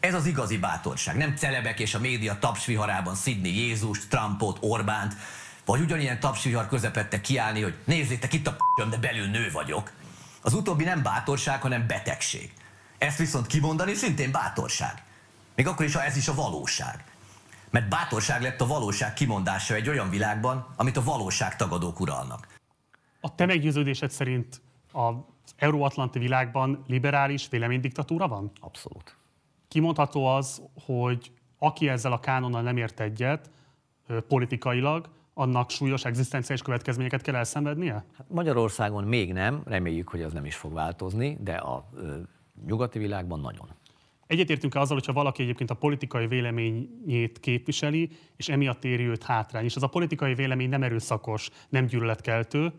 Ez 0.00 0.14
az 0.14 0.26
igazi 0.26 0.58
bátorság. 0.58 1.16
Nem 1.16 1.36
celebek 1.36 1.80
és 1.80 1.94
a 1.94 2.00
média 2.00 2.38
tapsviharában 2.38 3.14
szidni 3.14 3.48
Jézust, 3.48 4.08
Trumpot, 4.08 4.58
Orbánt, 4.60 5.16
vagy 5.64 5.80
ugyanilyen 5.80 6.20
tapsvihar 6.20 6.68
közepette 6.68 7.20
kiállni, 7.20 7.62
hogy 7.62 7.74
nézzétek 7.84 8.32
itt 8.32 8.46
a 8.46 8.52
p***öm, 8.52 8.90
de 8.90 8.96
belül 8.96 9.26
nő 9.26 9.50
vagyok. 9.52 9.92
Az 10.40 10.52
utóbbi 10.52 10.84
nem 10.84 11.02
bátorság, 11.02 11.62
hanem 11.62 11.86
betegség. 11.86 12.52
Ezt 13.00 13.18
viszont 13.18 13.46
kimondani 13.46 13.94
szintén 13.94 14.32
bátorság. 14.32 15.02
Még 15.54 15.66
akkor 15.66 15.84
is, 15.86 15.94
ha 15.94 16.02
ez 16.02 16.16
is 16.16 16.28
a 16.28 16.34
valóság. 16.34 17.04
Mert 17.70 17.88
bátorság 17.88 18.42
lett 18.42 18.60
a 18.60 18.66
valóság 18.66 19.12
kimondása 19.14 19.74
egy 19.74 19.88
olyan 19.88 20.10
világban, 20.10 20.66
amit 20.76 20.96
a 20.96 21.02
valóság 21.02 21.56
tagadók 21.56 22.00
uralnak. 22.00 22.46
A 23.20 23.34
te 23.34 23.46
meggyőződésed 23.46 24.10
szerint 24.10 24.60
az 24.92 25.14
euróatlanti 25.56 26.18
világban 26.18 26.84
liberális 26.86 27.48
véleménydiktatúra 27.48 28.28
van? 28.28 28.50
Abszolút. 28.60 29.16
Kimondható 29.68 30.26
az, 30.26 30.62
hogy 30.84 31.32
aki 31.58 31.88
ezzel 31.88 32.12
a 32.12 32.20
kánonnal 32.20 32.62
nem 32.62 32.76
ért 32.76 33.00
egyet 33.00 33.50
politikailag, 34.28 35.08
annak 35.34 35.70
súlyos 35.70 36.04
egzisztenciális 36.04 36.62
következményeket 36.62 37.22
kell 37.22 37.34
elszenvednie? 37.34 37.92
Hát 37.92 38.26
Magyarországon 38.28 39.04
még 39.04 39.32
nem, 39.32 39.62
reméljük, 39.64 40.08
hogy 40.08 40.22
ez 40.22 40.32
nem 40.32 40.44
is 40.44 40.56
fog 40.56 40.72
változni, 40.72 41.38
de 41.40 41.54
a 41.54 41.88
nyugati 42.66 42.98
világban 42.98 43.40
nagyon. 43.40 43.68
Egyetértünk-e 44.26 44.80
azzal, 44.80 44.96
hogyha 44.96 45.12
valaki 45.12 45.42
egyébként 45.42 45.70
a 45.70 45.74
politikai 45.74 46.26
véleményét 46.26 47.40
képviseli, 47.40 48.10
és 48.36 48.48
emiatt 48.48 48.84
éri 48.84 49.04
őt 49.06 49.22
hátrány, 49.24 49.64
és 49.64 49.76
az 49.76 49.82
a 49.82 49.86
politikai 49.86 50.34
vélemény 50.34 50.68
nem 50.68 50.82
erőszakos, 50.82 51.50
nem 51.68 51.86
gyűlöletkeltő, 51.86 52.72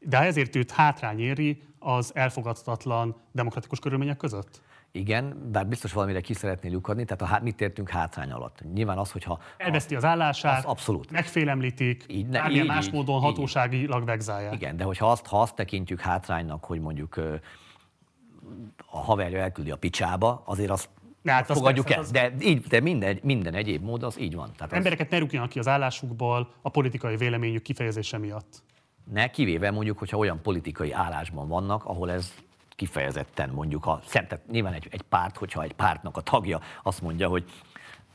de 0.00 0.16
ha 0.16 0.24
ezért 0.24 0.56
őt 0.56 0.70
hátrány 0.70 1.20
éri, 1.20 1.62
az 1.78 2.10
elfogadhatatlan 2.14 3.16
demokratikus 3.32 3.78
körülmények 3.78 4.16
között? 4.16 4.62
Igen, 4.92 5.48
bár 5.52 5.66
biztos 5.66 5.92
valamire 5.92 6.20
ki 6.20 6.32
szeretnél 6.34 6.72
lyukadni, 6.72 7.04
tehát 7.04 7.22
a, 7.22 7.26
há- 7.26 7.42
mit 7.42 7.60
értünk 7.60 7.88
hátrány 7.88 8.30
alatt? 8.30 8.62
Nyilván 8.74 8.98
az, 8.98 9.10
hogyha 9.10 9.38
Elveszti 9.56 9.94
az 9.94 10.04
állását, 10.04 10.58
Az 10.58 10.64
abszolút. 10.70 11.10
megfélemlítik, 11.10 12.04
Így 12.08 12.26
ne- 12.26 12.38
bármilyen 12.40 12.64
így, 12.64 12.70
más 12.70 12.86
így, 12.86 12.92
módon 12.92 13.20
hatóságilag 13.20 14.04
vegzálják. 14.04 14.54
Igen, 14.54 14.76
de 14.76 14.84
hogyha 14.84 15.10
azt, 15.10 15.26
ha 15.26 15.40
azt 15.40 15.54
tekintjük 15.54 16.00
hátránynak, 16.00 16.64
hogy 16.64 16.80
mondjuk 16.80 17.20
a 18.90 18.98
haverja 18.98 19.38
elküldi 19.38 19.70
a 19.70 19.76
picsába, 19.76 20.42
azért 20.46 20.70
azt 20.70 20.88
Ne, 21.22 21.32
hát 21.32 21.46
fogadjuk 21.46 21.90
el. 21.90 21.98
az- 21.98 22.10
De, 22.10 22.32
így, 22.40 22.60
de 22.60 22.80
minden, 22.80 23.18
minden 23.22 23.54
egyéb 23.54 23.82
mód 23.82 24.02
az 24.02 24.20
így 24.20 24.34
van. 24.34 24.52
Tehát 24.52 24.70
az, 24.70 24.76
Embereket 24.76 25.10
ne 25.10 25.18
rúgjanak 25.18 25.48
ki 25.48 25.58
az 25.58 25.68
állásukból 25.68 26.50
a 26.62 26.68
politikai 26.68 27.16
véleményük 27.16 27.62
kifejezése 27.62 28.18
miatt. 28.18 28.62
ne, 29.12 29.26
kivéve 29.30 29.70
mondjuk, 29.70 29.98
hogyha 29.98 30.16
olyan 30.16 30.42
politikai 30.42 30.92
állásban 30.92 31.48
vannak, 31.48 31.84
ahol 31.84 32.10
ez 32.10 32.34
kifejezetten 32.76 33.50
mondjuk, 33.50 33.84
ha 33.84 34.00
tehát 34.12 34.40
nyilván 34.50 34.72
egy, 34.72 34.88
egy 34.90 35.02
párt, 35.02 35.36
hogyha 35.36 35.62
egy 35.62 35.72
pártnak 35.72 36.16
a 36.16 36.20
tagja 36.20 36.60
azt 36.82 37.02
mondja, 37.02 37.28
hogy 37.28 37.44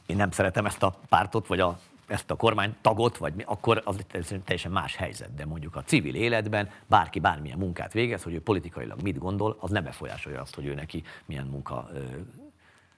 én 0.06 0.16
nem 0.16 0.32
szeretem 0.32 0.66
ezt 0.66 0.84
a 0.84 0.94
pártot, 1.10 1.48
vagy 1.48 1.60
a, 1.60 1.80
ezt 2.07 2.32
a 2.32 2.36
kormánytagot, 2.36 3.18
vagy 3.18 3.34
mi, 3.34 3.44
akkor 3.45 3.82
az 3.86 4.06
teljesen 4.44 4.72
más 4.72 4.95
helyzet. 4.95 5.34
De 5.34 5.45
mondjuk 5.45 5.76
a 5.76 5.84
civil 5.84 6.15
életben 6.15 6.69
bárki 6.88 7.19
bármilyen 7.19 7.57
munkát 7.57 7.94
végez, 7.94 8.23
hogy 8.23 8.34
ő 8.34 8.41
politikailag 8.41 9.02
mit 9.02 9.18
gondol, 9.18 9.57
az 9.60 9.72
ne 9.72 9.82
befolyásolja 9.82 10.41
azt, 10.41 10.56
hogy 10.56 10.65
ő 10.65 10.73
neki 10.73 11.03
milyen 11.26 11.45
munka 11.45 11.90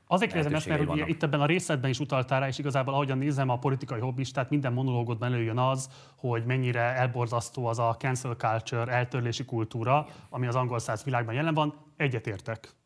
Azért 0.10 0.32
kérdezem 0.32 0.58
ezt, 0.58 0.68
mert 0.68 0.90
ugye 0.90 1.08
itt 1.08 1.24
ebben 1.24 1.42
a 1.42 1.46
részletben 1.46 1.90
is 1.90 2.00
utaltál 2.00 2.40
rá, 2.40 2.48
és 2.48 2.58
igazából 2.58 2.94
ahogyan 2.94 3.18
nézem 3.18 3.50
a 3.50 3.58
politikai 3.58 4.00
hobbistát, 4.00 4.50
minden 4.50 4.74
monológodban 4.74 5.34
előjön 5.34 5.58
az, 5.58 5.90
hogy 6.16 6.46
mennyire 6.46 6.82
elborzasztó 6.82 7.66
az 7.66 7.80
a 7.80 7.96
cancel 8.00 8.36
culture, 8.36 8.92
eltörlési 8.92 9.46
kultúra, 9.46 10.08
ami 10.30 10.48
az 10.48 10.56
angol 10.56 10.80
száz 10.80 11.04
világban 11.04 11.34
jelen 11.34 11.54
van. 11.54 11.74
Egyetértek. 11.98 12.77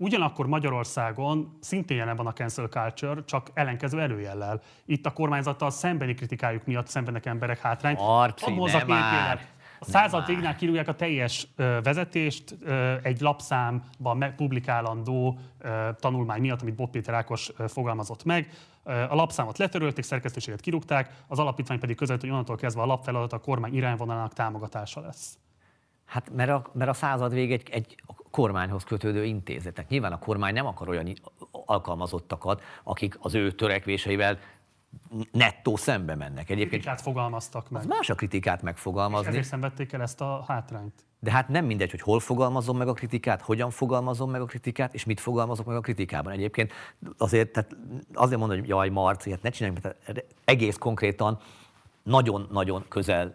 Ugyanakkor 0.00 0.46
Magyarországon 0.46 1.58
szintén 1.60 1.96
jelen 1.96 2.16
van 2.16 2.26
a 2.26 2.32
cancel 2.32 2.66
culture, 2.66 3.24
csak 3.24 3.50
ellenkező 3.54 4.00
előjellel. 4.00 4.60
Itt 4.84 5.06
a 5.06 5.12
kormányzattal 5.12 5.70
szembeni 5.70 6.14
kritikájuk 6.14 6.64
miatt 6.64 6.86
szenvednek 6.86 7.26
emberek 7.26 7.58
hátrányt. 7.58 7.98
Ne 8.46 8.52
hozzak 8.52 8.86
már! 8.86 9.40
A 9.80 9.84
század 9.84 10.26
végénál 10.26 10.56
kirúgják 10.56 10.88
a 10.88 10.94
teljes 10.94 11.48
vezetést 11.82 12.56
egy 13.02 13.20
lapszámban 13.20 14.34
publikálandó 14.36 15.38
tanulmány 15.96 16.40
miatt, 16.40 16.62
amit 16.62 16.74
Bob 16.74 16.90
Péter 16.90 17.14
Ákos 17.14 17.52
fogalmazott 17.68 18.24
meg. 18.24 18.50
A 18.84 19.14
lapszámot 19.14 19.58
letörölték, 19.58 20.04
szerkesztőséget 20.04 20.60
kirúgták, 20.60 21.24
az 21.26 21.38
alapítvány 21.38 21.78
pedig 21.78 21.96
között, 21.96 22.20
hogy 22.20 22.30
onnantól 22.30 22.56
kezdve 22.56 22.82
a 22.82 22.86
lapfeladat 22.86 23.32
a 23.32 23.38
kormány 23.38 23.74
irányvonalának 23.74 24.32
támogatása 24.32 25.00
lesz. 25.00 25.38
Hát 26.08 26.30
mert 26.34 26.50
a, 26.50 26.70
mert 26.72 26.90
a 26.90 26.94
század 26.94 27.32
vég 27.32 27.52
egy, 27.52 27.68
egy 27.70 28.02
kormányhoz 28.30 28.84
kötődő 28.84 29.24
intézet. 29.24 29.74
Tehát 29.74 29.90
nyilván 29.90 30.12
a 30.12 30.18
kormány 30.18 30.52
nem 30.54 30.66
akar 30.66 30.88
olyan 30.88 31.12
alkalmazottakat, 31.50 32.62
akik 32.82 33.18
az 33.20 33.34
ő 33.34 33.52
törekvéseivel 33.52 34.38
nettó 35.32 35.76
szembe 35.76 36.14
mennek. 36.14 36.50
Egyébként 36.50 36.68
Kritikát 36.70 37.00
fogalmaztak 37.00 37.70
meg. 37.70 37.80
az 37.80 37.86
más 37.86 38.10
a 38.10 38.14
kritikát 38.14 38.62
megfogalmazni, 38.62 39.28
Ezért 39.28 39.44
szenvedték 39.44 39.92
el 39.92 40.02
ezt 40.02 40.20
a 40.20 40.44
hátrányt. 40.46 41.04
de 41.20 41.30
hát 41.30 41.48
nem 41.48 41.64
mindegy, 41.64 41.90
hogy 41.90 42.00
hol 42.00 42.20
fogalmazom 42.20 42.76
meg 42.76 42.88
a 42.88 42.92
kritikát, 42.92 43.42
hogyan 43.42 43.70
fogalmazom 43.70 44.30
meg 44.30 44.40
a 44.40 44.44
kritikát, 44.44 44.94
és 44.94 45.04
mit 45.04 45.20
fogalmazok 45.20 45.66
meg 45.66 45.76
a 45.76 45.80
kritikában. 45.80 46.32
Egyébként 46.32 46.72
azért, 47.18 47.52
tehát 47.52 47.76
azért 48.14 48.38
mondom, 48.38 48.58
hogy 48.58 48.68
jaj, 48.68 48.88
Marci, 48.88 49.30
hát 49.30 49.42
ne 49.42 49.50
csináljunk, 49.50 49.82
tehát 49.82 50.24
egész 50.44 50.76
konkrétan 50.76 51.38
nagyon-nagyon 52.02 52.84
közeli 52.88 53.30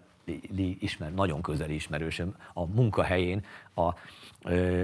ismer, 0.79 1.13
nagyon 1.13 1.41
közeli 1.41 1.73
ismerősöm 1.73 2.35
a 2.53 2.65
munkahelyén 2.65 3.45
a, 3.75 3.89
ö, 4.43 4.83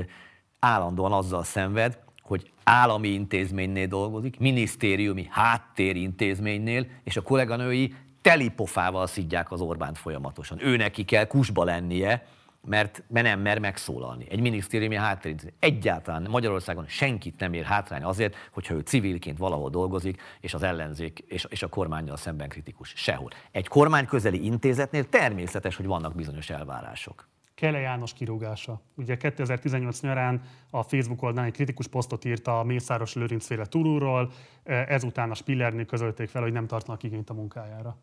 állandóan 0.59 1.11
azzal 1.11 1.43
szenved, 1.43 1.99
hogy 2.21 2.51
állami 2.63 3.07
intézménynél 3.07 3.87
dolgozik, 3.87 4.39
minisztériumi 4.39 5.27
háttérintézménynél, 5.29 6.87
és 7.03 7.17
a 7.17 7.21
kolléganői 7.21 7.93
telipofával 8.21 9.07
szidják 9.07 9.51
az 9.51 9.61
Orbánt 9.61 9.97
folyamatosan. 9.97 10.65
Ő 10.65 10.75
neki 10.75 11.05
kell 11.05 11.25
kusba 11.25 11.63
lennie, 11.63 12.25
mert, 12.65 13.03
nem 13.07 13.39
mer 13.39 13.59
megszólalni. 13.59 14.27
Egy 14.29 14.39
minisztériumi 14.39 14.95
háttérintézmény. 14.95 15.55
Egyáltalán 15.59 16.27
Magyarországon 16.29 16.87
senkit 16.87 17.39
nem 17.39 17.53
ér 17.53 17.63
hátrány 17.63 18.03
azért, 18.03 18.35
hogyha 18.51 18.73
ő 18.73 18.79
civilként 18.79 19.37
valahol 19.37 19.69
dolgozik, 19.69 20.21
és 20.39 20.53
az 20.53 20.63
ellenzék 20.63 21.19
és, 21.19 21.45
és 21.49 21.63
a 21.63 21.67
kormányjal 21.67 22.17
szemben 22.17 22.49
kritikus. 22.49 22.93
Sehol. 22.95 23.29
Egy 23.51 23.67
kormány 23.67 24.05
közeli 24.05 24.45
intézetnél 24.45 25.09
természetes, 25.09 25.75
hogy 25.75 25.85
vannak 25.85 26.15
bizonyos 26.15 26.49
elvárások. 26.49 27.27
Kele 27.55 27.79
János 27.79 28.13
kirúgása. 28.13 28.81
Ugye 28.95 29.17
2018 29.17 30.01
nyarán 30.01 30.41
a 30.69 30.83
Facebook 30.83 31.21
oldalán 31.21 31.47
egy 31.47 31.53
kritikus 31.53 31.87
posztot 31.87 32.25
írt 32.25 32.47
a 32.47 32.63
Mészáros 32.63 33.13
Lőrinc 33.13 33.45
féle 33.45 33.65
turulról, 33.65 34.31
ezután 34.63 35.31
a 35.31 35.35
Spillernél 35.35 35.85
közölték 35.85 36.29
fel, 36.29 36.41
hogy 36.41 36.51
nem 36.51 36.67
tartanak 36.67 37.03
igényt 37.03 37.29
a 37.29 37.33
munkájára. 37.33 37.97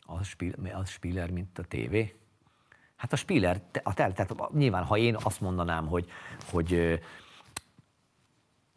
Az, 0.00 0.26
Spiel, 0.26 0.54
az 0.74 0.88
Spiller, 0.88 1.30
mint 1.30 1.58
a 1.58 1.62
tévé? 1.62 2.14
Hát 2.98 3.12
a 3.12 3.16
Spiller, 3.16 3.60
a 3.82 3.94
tel, 3.94 4.12
tehát 4.12 4.52
nyilván, 4.52 4.84
ha 4.84 4.96
én 4.96 5.16
azt 5.22 5.40
mondanám, 5.40 5.86
hogy, 5.86 6.06
hogy 6.50 6.66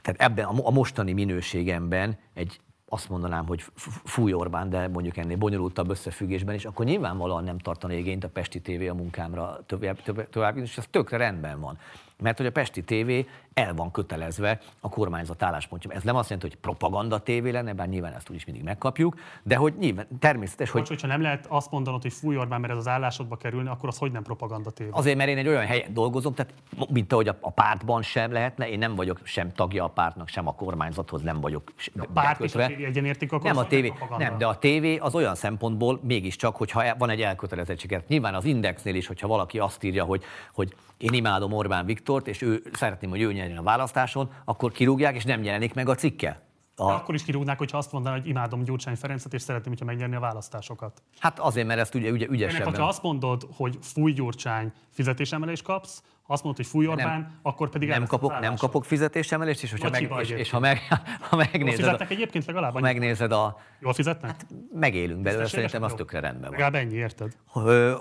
tehát 0.01 0.21
ebben 0.21 0.45
a 0.45 0.51
mo- 0.51 0.65
a 0.65 0.69
mostani 0.69 1.13
minőségemben 1.13 2.17
egy 2.33 2.59
azt 2.93 3.09
mondanám, 3.09 3.45
hogy 3.45 3.63
fúj 4.03 4.33
Orbán, 4.33 4.69
de 4.69 4.87
mondjuk 4.87 5.17
ennél 5.17 5.37
bonyolultabb 5.37 5.89
összefüggésben 5.89 6.55
is, 6.55 6.65
akkor 6.65 6.85
nyilvánvalóan 6.85 7.43
nem 7.43 7.57
tartana 7.57 7.93
igényt 7.93 8.23
a 8.23 8.29
Pesti 8.29 8.61
TV 8.61 8.89
a 8.89 8.93
munkámra 8.93 9.59
tovább, 9.65 10.01
tovább, 10.01 10.29
tovább 10.29 10.57
és 10.57 10.77
ez 10.77 10.85
tökre 10.89 11.17
rendben 11.17 11.59
van. 11.59 11.77
mert 12.17 12.37
hogy 12.37 12.45
a 12.45 12.51
Pesti 12.51 12.83
TV 12.83 13.11
el 13.53 13.73
van 13.73 13.91
kötelezve 13.91 14.59
a 14.79 14.89
kormányzat 14.89 15.43
álláspontja. 15.43 15.91
Ez 15.91 16.03
nem 16.03 16.15
azt 16.15 16.29
jelenti, 16.29 16.49
hogy 16.51 16.59
propaganda 16.61 17.19
tévé 17.19 17.49
lenne, 17.49 17.73
bár 17.73 17.87
nyilván 17.87 18.13
ezt 18.13 18.29
úgyis 18.29 18.45
mindig 18.45 18.63
megkapjuk, 18.63 19.15
de 19.43 19.55
hogy 19.55 19.73
nyilván 19.79 20.07
természetes, 20.19 20.69
Hogy... 20.69 20.79
hogy 20.79 20.89
Hogyha 20.89 21.07
nem 21.07 21.21
lehet 21.21 21.45
azt 21.49 21.71
mondanod, 21.71 22.01
hogy 22.01 22.13
fúj 22.13 22.37
Orbán, 22.37 22.61
mert 22.61 22.73
ez 22.73 22.79
az 22.79 22.87
állásodba 22.87 23.37
kerülne, 23.37 23.69
akkor 23.69 23.89
az 23.89 23.97
hogy 23.97 24.11
nem 24.11 24.23
propaganda 24.23 24.69
tévé? 24.69 24.89
Azért, 24.93 25.17
mert 25.17 25.29
én 25.29 25.37
egy 25.37 25.47
olyan 25.47 25.65
helyen 25.65 25.93
dolgozom, 25.93 26.33
tehát 26.33 26.53
mint 26.89 27.11
ahogy 27.13 27.27
a, 27.27 27.37
a 27.41 27.51
pártban 27.51 28.01
sem 28.01 28.31
lehetne, 28.31 28.69
én 28.69 28.77
nem 28.77 28.95
vagyok 28.95 29.19
sem 29.23 29.51
tagja 29.51 29.83
a 29.83 29.87
pártnak, 29.87 30.27
sem 30.27 30.47
a 30.47 30.53
kormányzathoz 30.53 31.21
nem 31.21 31.41
vagyok 31.41 31.71
A 31.97 32.05
párt 32.13 32.39
és 32.39 32.53
a 32.53 32.57
bekötve. 32.57 32.85
egyenértik, 32.85 33.31
akkor 33.31 33.45
Nem 33.45 33.57
a 33.57 33.67
tévé, 33.67 33.93
nem, 34.17 34.37
de 34.37 34.45
a 34.45 34.57
tévé 34.57 34.97
az 34.97 35.15
olyan 35.15 35.35
szempontból 35.35 35.99
mégiscsak, 36.03 36.55
hogyha 36.55 36.83
el- 36.83 36.95
van 36.97 37.09
egy 37.09 37.21
elkötelezettséget. 37.21 38.07
Nyilván 38.07 38.35
az 38.35 38.45
Indexnél 38.45 38.95
is, 38.95 39.07
hogyha 39.07 39.27
valaki 39.27 39.59
azt 39.59 39.83
írja, 39.83 40.03
hogy, 40.03 40.23
hogy 40.53 40.75
én 40.97 41.13
imádom 41.13 41.51
Orbán 41.53 41.85
Viktort, 41.85 42.27
és 42.27 42.41
ő 42.41 42.61
szeretném, 42.73 43.09
hogy 43.09 43.21
ő 43.21 43.31
nyerjen 43.41 43.57
a 43.57 43.63
választáson, 43.63 44.29
akkor 44.45 44.71
kirúgják, 44.71 45.15
és 45.15 45.23
nem 45.23 45.43
jelenik 45.43 45.73
meg 45.73 45.89
a 45.89 45.95
cikke. 45.95 46.49
De 46.75 46.83
A, 46.83 46.91
Akkor 46.91 47.15
is 47.15 47.23
kirúgnák, 47.23 47.57
hogyha 47.57 47.77
azt 47.77 47.91
mondaná, 47.91 48.15
hogy 48.15 48.27
imádom 48.27 48.63
Gyurcsány 48.63 48.95
Ferencet, 48.95 49.33
és 49.33 49.41
szeretném, 49.41 49.69
hogyha 49.69 49.85
megnyerni 49.85 50.15
a 50.15 50.19
választásokat. 50.19 51.01
hát 51.19 51.39
azért, 51.39 51.67
mert 51.67 51.79
ezt 51.79 51.95
ugye, 51.95 52.11
ugye 52.11 52.25
Ennek, 52.25 52.35
ügyesebben. 52.35 52.67
hogyha 52.67 52.87
azt 52.87 53.01
mondod, 53.01 53.47
hogy 53.55 53.77
fúj 53.81 54.11
Gyurcsány, 54.11 54.71
fizetésemelést 54.89 55.63
kapsz, 55.63 56.03
azt 56.27 56.43
mondod, 56.43 56.61
hogy 56.63 56.71
fúj 56.71 56.87
Orbán, 56.87 57.39
akkor 57.41 57.69
pedig 57.69 57.89
nem 57.89 58.05
kapok, 58.05 58.39
nem 58.39 58.55
kapok 58.55 58.85
fizetésemelést, 58.85 59.63
és, 59.63 59.71
hogyha 59.71 59.89
meg, 59.89 60.11
és, 60.21 60.29
és 60.29 60.49
ha, 60.49 60.59
meg, 60.59 60.79
ha 61.29 61.35
Jól 61.35 61.45
megnézed, 61.51 61.79
a, 61.79 61.83
fizetnek 61.83 62.09
egyébként 62.09 62.45
legalább 62.45 62.73
ha 62.73 62.79
megnézed 62.79 63.31
a, 63.31 63.57
Jól 63.79 63.93
fizetnek? 63.93 64.35
megélünk 64.73 65.21
belőle, 65.21 65.45
szerintem 65.47 65.83
az 65.83 65.93
tökre 65.93 66.19
rendben 66.19 66.49
van. 66.49 66.59
Legalább 66.59 66.75
ennyi, 66.75 66.95
érted? 66.95 67.37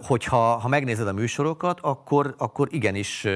Hogyha 0.03 0.37
ha 0.37 0.69
megnézed 0.69 1.07
a 1.07 1.13
műsorokat, 1.13 1.81
akkor, 1.81 2.35
akkor 2.39 2.69
igenis 2.71 3.27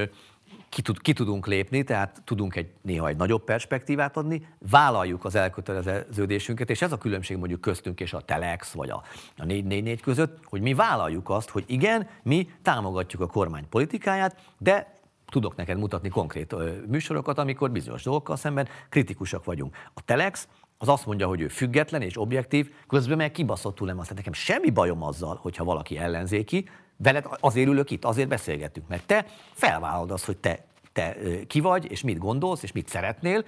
ki, 0.75 0.83
tud, 0.83 1.01
ki 1.01 1.13
tudunk 1.13 1.47
lépni, 1.47 1.83
tehát 1.83 2.23
tudunk 2.25 2.57
egy 2.57 2.71
néha 2.83 3.09
egy 3.09 3.17
nagyobb 3.17 3.45
perspektívát 3.45 4.17
adni, 4.17 4.49
vállaljuk 4.71 5.25
az 5.25 5.35
elköteleződésünket, 5.35 6.71
és 6.71 6.83
ez 6.83 6.93
a 6.93 6.99
különbség 6.99 7.37
mondjuk 7.37 7.61
köztünk 7.61 8.01
és 8.01 8.13
a 8.13 8.21
Telex 8.21 8.73
vagy 8.73 8.91
a, 8.91 9.03
a 9.37 9.45
444 9.45 10.01
között, 10.01 10.39
hogy 10.45 10.61
mi 10.61 10.75
vállaljuk 10.75 11.31
azt, 11.31 11.49
hogy 11.49 11.65
igen, 11.67 12.09
mi 12.23 12.49
támogatjuk 12.63 13.23
a 13.23 13.27
kormány 13.27 13.69
politikáját, 13.69 14.37
de 14.59 14.95
tudok 15.27 15.57
neked 15.57 15.79
mutatni 15.79 16.09
konkrét 16.09 16.53
ö, 16.53 16.71
műsorokat, 16.87 17.39
amikor 17.39 17.71
bizonyos 17.71 18.03
dolgokkal 18.03 18.37
szemben 18.37 18.69
kritikusak 18.89 19.45
vagyunk. 19.45 19.77
A 19.95 20.03
Telex 20.05 20.49
az 20.79 20.89
azt 20.89 21.07
mondja, 21.07 21.27
hogy 21.27 21.41
ő 21.41 21.49
független 21.49 22.03
és 22.03 22.19
objektív, 22.19 22.71
közben 22.89 23.17
meg 23.17 23.31
kibaszottul 23.31 23.87
nem 23.87 23.99
azt. 23.99 24.15
Nekem 24.15 24.33
semmi 24.33 24.71
bajom 24.71 25.03
azzal, 25.03 25.39
hogyha 25.43 25.65
valaki 25.65 25.99
ellenzéki, 25.99 26.69
veled 27.05 27.27
azért 27.41 27.69
ülök 27.69 27.91
itt, 27.91 28.05
azért 28.05 28.29
beszélgetünk, 28.29 28.89
mert 28.89 29.07
te 29.07 29.27
felvállalod 29.53 30.11
azt, 30.11 30.25
hogy 30.25 30.37
te, 30.37 30.65
te 30.93 31.17
ki 31.47 31.61
vagy, 31.61 31.91
és 31.91 32.03
mit 32.03 32.19
gondolsz, 32.19 32.63
és 32.63 32.73
mit 32.73 32.89
szeretnél. 32.89 33.45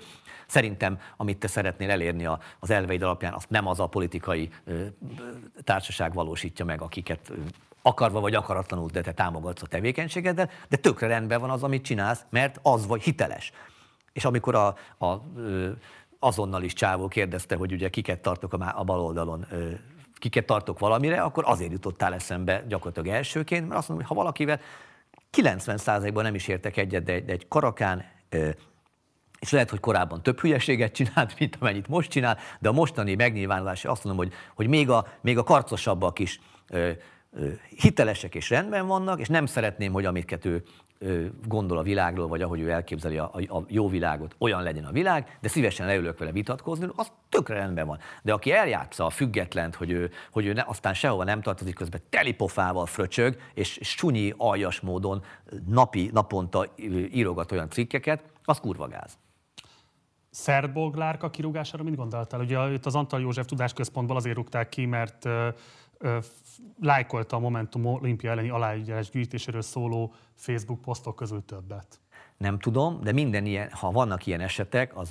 Szerintem, 0.47 0.99
amit 1.17 1.39
te 1.39 1.47
szeretnél 1.47 1.91
elérni 1.91 2.29
az 2.61 2.71
elveid 2.71 3.03
alapján, 3.03 3.33
azt 3.33 3.51
nem 3.51 3.67
az 3.67 3.81
a 3.81 3.87
politikai 3.87 4.51
társaság 5.65 6.15
valósítja 6.15 6.65
meg, 6.65 6.83
akiket 6.83 7.33
akarva 7.83 8.21
vagy 8.21 8.35
akaratlanul, 8.35 8.89
de 8.93 9.01
te 9.01 9.13
támogatsz 9.13 9.63
a 9.63 9.67
tevékenységeddel, 9.67 10.51
de 10.69 10.77
tökre 10.77 11.07
rendben 11.07 11.41
van 11.41 11.51
az, 11.51 11.63
amit 11.63 11.85
csinálsz, 11.85 12.25
mert 12.31 12.59
az 12.63 12.87
vagy 12.87 13.03
hiteles. 13.03 13.53
És 14.13 14.25
amikor 14.25 14.55
a, 14.55 14.67
a, 15.07 15.23
azonnal 16.19 16.63
is 16.63 16.73
Csávó 16.73 17.09
kérdezte, 17.09 17.57
hogy 17.57 17.73
ugye 17.73 17.89
kiket 17.89 18.21
tartok 18.21 18.53
a, 18.53 18.73
a 18.77 18.85
bal 18.85 19.01
oldalon, 19.01 19.47
kiket 20.19 20.47
tartok 20.47 20.79
valamire, 20.79 21.21
akkor 21.21 21.45
azért 21.47 21.73
jutottál 21.73 22.15
eszembe 22.15 22.65
gyakorlatilag 22.69 23.17
elsőként, 23.17 23.69
mert 23.69 23.79
azt 23.79 23.89
mondom, 23.89 24.07
hogy 24.07 24.17
ha 24.17 24.23
valakivel 24.23 24.61
90%-ban 25.37 26.25
nem 26.25 26.35
is 26.35 26.49
értek 26.49 26.77
egyet, 26.77 27.03
de 27.03 27.13
egy, 27.13 27.25
de 27.25 27.33
egy 27.33 27.49
karakán, 27.49 28.05
és 29.39 29.51
lehet, 29.51 29.71
hogy 29.71 29.81
korábban 29.81 30.23
több 30.23 30.41
hülyeséget 30.41 30.93
csinált, 30.93 31.39
mint 31.39 31.57
amennyit 31.61 31.89
most 31.89 32.11
csinál, 32.11 32.39
de 32.61 32.69
a 32.69 32.73
mostani 32.73 33.15
megnyilvánulása 33.15 33.91
azt 33.91 34.05
mondom, 34.05 34.25
hogy, 34.25 34.35
hogy 34.55 34.67
még, 34.67 34.91
a, 34.91 35.07
még 35.21 35.39
a 35.39 35.43
karcosabbak 35.43 36.19
is 36.19 36.41
hitelesek 37.77 38.35
és 38.35 38.51
rendben 38.51 38.87
vannak, 38.87 39.21
és 39.21 39.29
nem 39.29 39.47
szeretném, 39.47 39.93
hogy 39.93 40.05
amiket 40.05 40.45
ő 40.45 40.63
gondol 41.47 41.79
a 41.79 41.83
világról, 41.83 42.29
vagy 42.29 42.43
ahogy 42.43 42.61
ő 42.61 42.71
elképzeli 42.71 43.19
a, 43.19 43.31
a, 43.33 43.57
a 43.57 43.65
jó 43.69 43.89
világot, 43.89 44.35
olyan 44.39 44.63
legyen 44.63 44.85
a 44.85 44.93
világ, 44.93 45.39
de 45.41 45.49
szívesen 45.49 45.87
leülök 45.87 46.19
vele 46.19 46.33
vitatkozni, 46.33 46.89
az 46.97 47.13
tökre 47.29 47.55
rendben 47.55 47.87
van. 47.87 47.99
De 48.23 48.33
aki 48.33 48.53
eljátsza 48.53 49.07
a 49.07 49.11
függetlent, 49.11 49.75
hogy 49.75 49.91
ő, 49.91 50.11
hogy 50.31 50.47
ő 50.47 50.53
ne, 50.53 50.63
aztán 50.67 50.95
sehova 50.95 51.25
nem 51.25 51.41
tartozik, 51.41 51.75
közben 51.75 52.01
telipofával 52.11 52.87
fröcsög, 52.87 53.37
és 53.55 53.79
sunyi, 53.83 54.35
aljas 54.37 54.81
módon 54.81 55.23
napi, 55.67 56.11
naponta 56.13 56.67
írogat 57.13 57.53
olyan 57.53 57.71
cikkeket, 57.71 58.25
az 58.45 58.61
kurva 58.61 58.89
gáz. 58.89 59.19
Szerboglárka 60.31 61.31
kirúgására 61.31 61.83
mit 61.83 61.97
gondoltál? 61.97 62.41
Ugye 62.41 62.73
itt 62.73 62.87
az 62.87 62.95
Antal 62.95 63.21
József 63.21 63.47
Tudásközpontból 63.47 64.17
azért 64.17 64.37
rúgták 64.37 64.69
ki, 64.69 64.87
mert 64.87 65.29
lájkolta 66.81 67.37
a 67.37 67.39
Momentum 67.39 67.87
olimpia 67.87 68.31
elleni 68.31 68.49
aláírás 68.49 69.11
gyűjtéséről 69.11 69.63
szóló 69.63 70.15
Facebook 70.35 70.81
posztok 70.81 71.17
közül 71.17 71.45
többet. 71.45 72.01
Nem 72.37 72.59
tudom, 72.59 73.01
de 73.01 73.13
minden 73.13 73.47
ilyen, 73.47 73.71
ha 73.71 73.91
vannak 73.91 74.27
ilyen 74.27 74.41
esetek, 74.41 74.97
az 74.97 75.11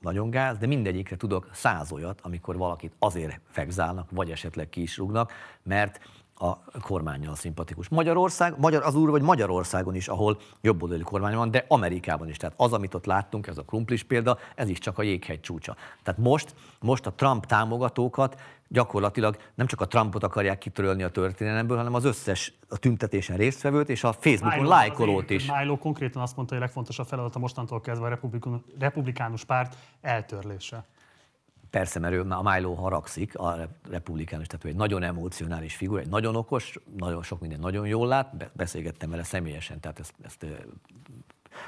nagyon 0.00 0.30
gáz, 0.30 0.58
de 0.58 0.66
mindegyikre 0.66 1.16
tudok 1.16 1.48
száz 1.52 1.92
olyat, 1.92 2.20
amikor 2.20 2.56
valakit 2.56 2.92
azért 2.98 3.40
fegzálnak, 3.48 4.10
vagy 4.10 4.30
esetleg 4.30 4.68
ki 4.68 4.82
is 4.82 4.96
rúgnak, 4.96 5.32
mert 5.62 6.00
a 6.40 6.58
kormányjal 6.80 7.34
szimpatikus. 7.34 7.88
Magyarország, 7.88 8.58
Magyar, 8.58 8.82
az 8.82 8.94
úr 8.94 9.10
vagy 9.10 9.22
Magyarországon 9.22 9.94
is, 9.94 10.08
ahol 10.08 10.38
jobboldali 10.60 11.02
kormány 11.02 11.34
van, 11.34 11.50
de 11.50 11.64
Amerikában 11.68 12.28
is. 12.28 12.36
Tehát 12.36 12.54
az, 12.58 12.72
amit 12.72 12.94
ott 12.94 13.06
láttunk, 13.06 13.46
ez 13.46 13.58
a 13.58 13.62
krumplis 13.62 14.02
példa, 14.02 14.38
ez 14.54 14.68
is 14.68 14.78
csak 14.78 14.98
a 14.98 15.02
jéghegy 15.02 15.40
csúcsa. 15.40 15.76
Tehát 16.02 16.20
most, 16.20 16.54
most 16.80 17.06
a 17.06 17.12
Trump 17.12 17.46
támogatókat 17.46 18.40
gyakorlatilag 18.68 19.36
nem 19.54 19.66
csak 19.66 19.80
a 19.80 19.86
Trumpot 19.86 20.22
akarják 20.22 20.58
kitörölni 20.58 21.02
a 21.02 21.10
történelemből, 21.10 21.76
hanem 21.76 21.94
az 21.94 22.04
összes 22.04 22.52
a 22.68 22.78
tüntetésen 22.78 23.36
résztvevőt 23.36 23.88
és 23.88 24.04
a 24.04 24.12
Facebookon 24.12 24.58
Milo 24.58 24.68
lájkolót 24.68 25.30
is. 25.30 25.50
Milo 25.58 25.76
konkrétan 25.76 26.22
azt 26.22 26.36
mondta, 26.36 26.54
hogy 26.54 26.62
a 26.62 26.66
legfontosabb 26.66 27.06
feladata 27.06 27.38
mostantól 27.38 27.80
kezdve 27.80 28.06
a 28.06 28.18
republikánus 28.78 29.44
párt 29.44 29.76
eltörlése. 30.00 30.84
Persze, 31.70 31.98
mert 31.98 32.14
ő, 32.14 32.20
a 32.30 32.42
Milo 32.42 32.74
haragszik, 32.74 33.38
a 33.38 33.54
re- 33.54 33.68
republikánus, 33.90 34.46
tehát 34.46 34.64
ő 34.64 34.68
egy 34.68 34.76
nagyon 34.76 35.02
emocionális 35.02 35.76
figura, 35.76 36.00
egy 36.00 36.08
nagyon 36.08 36.36
okos, 36.36 36.78
nagyon 36.96 37.22
sok 37.22 37.40
minden 37.40 37.60
nagyon 37.60 37.86
jól 37.86 38.06
lát, 38.06 38.36
be- 38.36 38.50
beszélgettem 38.52 39.10
vele 39.10 39.22
személyesen, 39.22 39.80
tehát 39.80 39.98
ezt, 39.98 40.14
ezt 40.22 40.46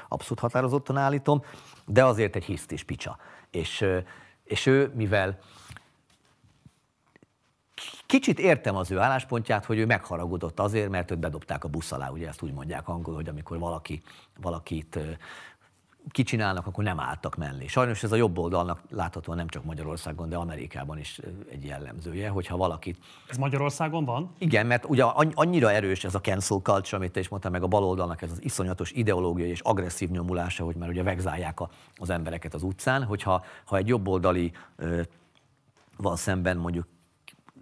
abszolút 0.07 0.39
határozottan 0.39 0.97
állítom, 0.97 1.43
de 1.85 2.05
azért 2.05 2.35
egy 2.35 2.43
hisztis 2.43 2.83
picsa. 2.83 3.17
És, 3.49 3.85
és 4.43 4.65
ő, 4.65 4.91
mivel 4.95 5.39
Kicsit 8.11 8.39
értem 8.39 8.75
az 8.75 8.91
ő 8.91 8.99
álláspontját, 8.99 9.65
hogy 9.65 9.77
ő 9.77 9.85
megharagudott 9.85 10.59
azért, 10.59 10.89
mert 10.89 11.11
őt 11.11 11.19
bedobták 11.19 11.63
a 11.63 11.67
busz 11.67 11.91
alá, 11.91 12.09
ugye 12.09 12.27
ezt 12.27 12.41
úgy 12.41 12.53
mondják 12.53 12.87
angol, 12.87 13.15
hogy 13.15 13.27
amikor 13.29 13.59
valaki, 13.59 14.01
valakit 14.41 14.99
kicsinálnak, 16.09 16.67
akkor 16.67 16.83
nem 16.83 16.99
álltak 16.99 17.35
mellé. 17.35 17.67
Sajnos 17.67 18.03
ez 18.03 18.11
a 18.11 18.15
jobb 18.15 18.37
oldalnak 18.37 18.81
láthatóan 18.89 19.37
nem 19.37 19.47
csak 19.47 19.63
Magyarországon, 19.63 20.29
de 20.29 20.35
Amerikában 20.35 20.97
is 20.97 21.19
egy 21.51 21.65
jellemzője, 21.65 22.29
hogyha 22.29 22.57
valakit 22.57 22.97
Ez 23.29 23.37
Magyarországon 23.37 24.05
van? 24.05 24.31
igen, 24.37 24.65
mert 24.65 24.85
ugye 24.85 25.03
anny- 25.03 25.33
annyira 25.35 25.71
erős 25.71 26.03
ez 26.03 26.15
a 26.15 26.21
cancel 26.21 26.59
culture, 26.63 26.97
amit 26.97 27.11
te 27.11 27.19
is 27.19 27.27
mondtál, 27.27 27.51
meg 27.51 27.63
a 27.63 27.67
baloldalnak 27.67 28.21
ez 28.21 28.31
az 28.31 28.43
iszonyatos 28.43 28.91
ideológiai 28.91 29.49
és 29.49 29.59
agresszív 29.59 30.09
nyomulása, 30.09 30.63
hogy 30.63 30.75
már 30.75 30.89
ugye 30.89 31.03
vegzálják 31.03 31.59
a, 31.59 31.69
az 31.95 32.09
embereket 32.09 32.53
az 32.53 32.63
utcán, 32.63 33.03
hogyha 33.03 33.43
ha 33.65 33.77
egy 33.77 33.87
jobboldali 33.87 34.51
ö, 34.75 35.01
van 35.97 36.15
szemben 36.15 36.57
mondjuk 36.57 36.87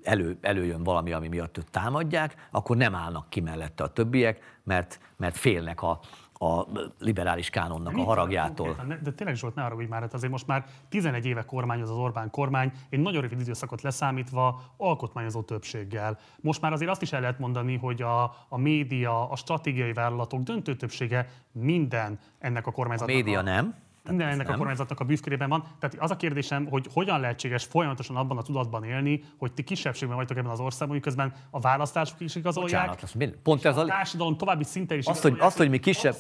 elő, 0.10 0.38
előjön 0.42 0.84
valami, 0.84 1.12
ami 1.12 1.28
miatt 1.28 1.58
őt 1.58 1.72
támadják, 1.72 2.48
akkor 2.52 2.78
nem 2.78 2.96
állnak 2.96 3.30
ki 3.30 3.40
mellette 3.40 3.84
a 3.84 3.88
többiek, 3.88 4.60
mert, 4.64 5.00
mert 5.18 5.38
félnek 5.38 5.82
a, 5.82 6.00
a 6.34 6.66
liberális 7.00 7.50
kánonnak 7.50 7.94
a 7.94 7.96
Mit 7.96 8.06
haragjától. 8.06 8.66
konkrétan? 8.66 8.88
Ne- 8.88 8.98
De 8.98 9.12
tényleg 9.12 9.36
Zsolt, 9.36 9.56
ne 9.56 9.62
hogy 9.64 9.88
már 9.88 10.02
hát 10.02 10.14
azért 10.14 10.32
most 10.32 10.48
már 10.48 10.66
11 10.90 11.26
éve 11.26 11.44
kormányoz 11.46 11.90
az 11.90 11.98
Orbán 11.98 12.30
kormány, 12.30 12.72
egy 12.90 13.00
nagyon 13.00 13.22
rövid 13.22 13.40
időszakot 13.40 13.82
leszámítva 13.82 14.62
alkotmányozó 14.78 15.42
többséggel. 15.42 16.18
Most 16.42 16.62
már 16.62 16.74
azért 16.74 16.92
azt 16.92 17.02
is 17.02 17.14
el 17.14 17.22
lehet 17.22 17.40
mondani, 17.40 17.78
hogy 17.78 18.02
a, 18.02 18.24
a 18.50 18.58
média, 18.58 19.30
a 19.30 19.36
stratégiai 19.36 19.94
vállalatok 19.94 20.42
döntő 20.42 20.76
többsége 20.76 21.28
minden 21.52 22.20
ennek 22.40 22.66
a 22.66 22.70
A 22.70 22.74
kormányzatnak 22.74 23.16
média 23.16 23.42
nem. 23.42 23.76
Minden 24.10 24.28
ennek 24.28 24.46
a 24.46 24.50
nem. 24.50 24.58
kormányzatnak 24.58 25.00
a 25.00 25.04
bűvkörében 25.04 25.50
van. 25.50 25.64
Tehát 25.80 25.96
az 26.00 26.12
a 26.12 26.16
kérdésem, 26.16 26.66
hogy 26.66 26.88
hogyan 26.94 27.20
lehetséges 27.20 27.64
folyamatosan 27.64 28.16
abban 28.16 28.38
a 28.38 28.42
tudatban 28.42 28.84
élni, 28.84 29.24
hogy 29.38 29.54
ti 29.54 29.64
kisebbségben 29.64 30.18
vagytok 30.18 30.38
ebben 30.38 30.52
az 30.52 30.60
országban, 30.60 30.98
miközben 30.98 31.34
a 31.50 31.60
választások 31.60 32.20
is 32.20 32.36
igazolják. 32.36 32.88
Bocsánat, 32.88 33.16
mind- 33.16 33.36
pont 33.44 33.66
ez 33.66 33.78
a 33.78 33.82
a, 33.82 33.86
társadalom 33.86 34.38
további 34.38 34.64
szinten 34.64 34.98
is 34.98 35.06
azt, 35.06 35.22
hogy, 35.22 35.38
azt, 35.40 35.58
hogy 35.58 35.70
mi 35.70 35.78
kisebb, 35.80 36.16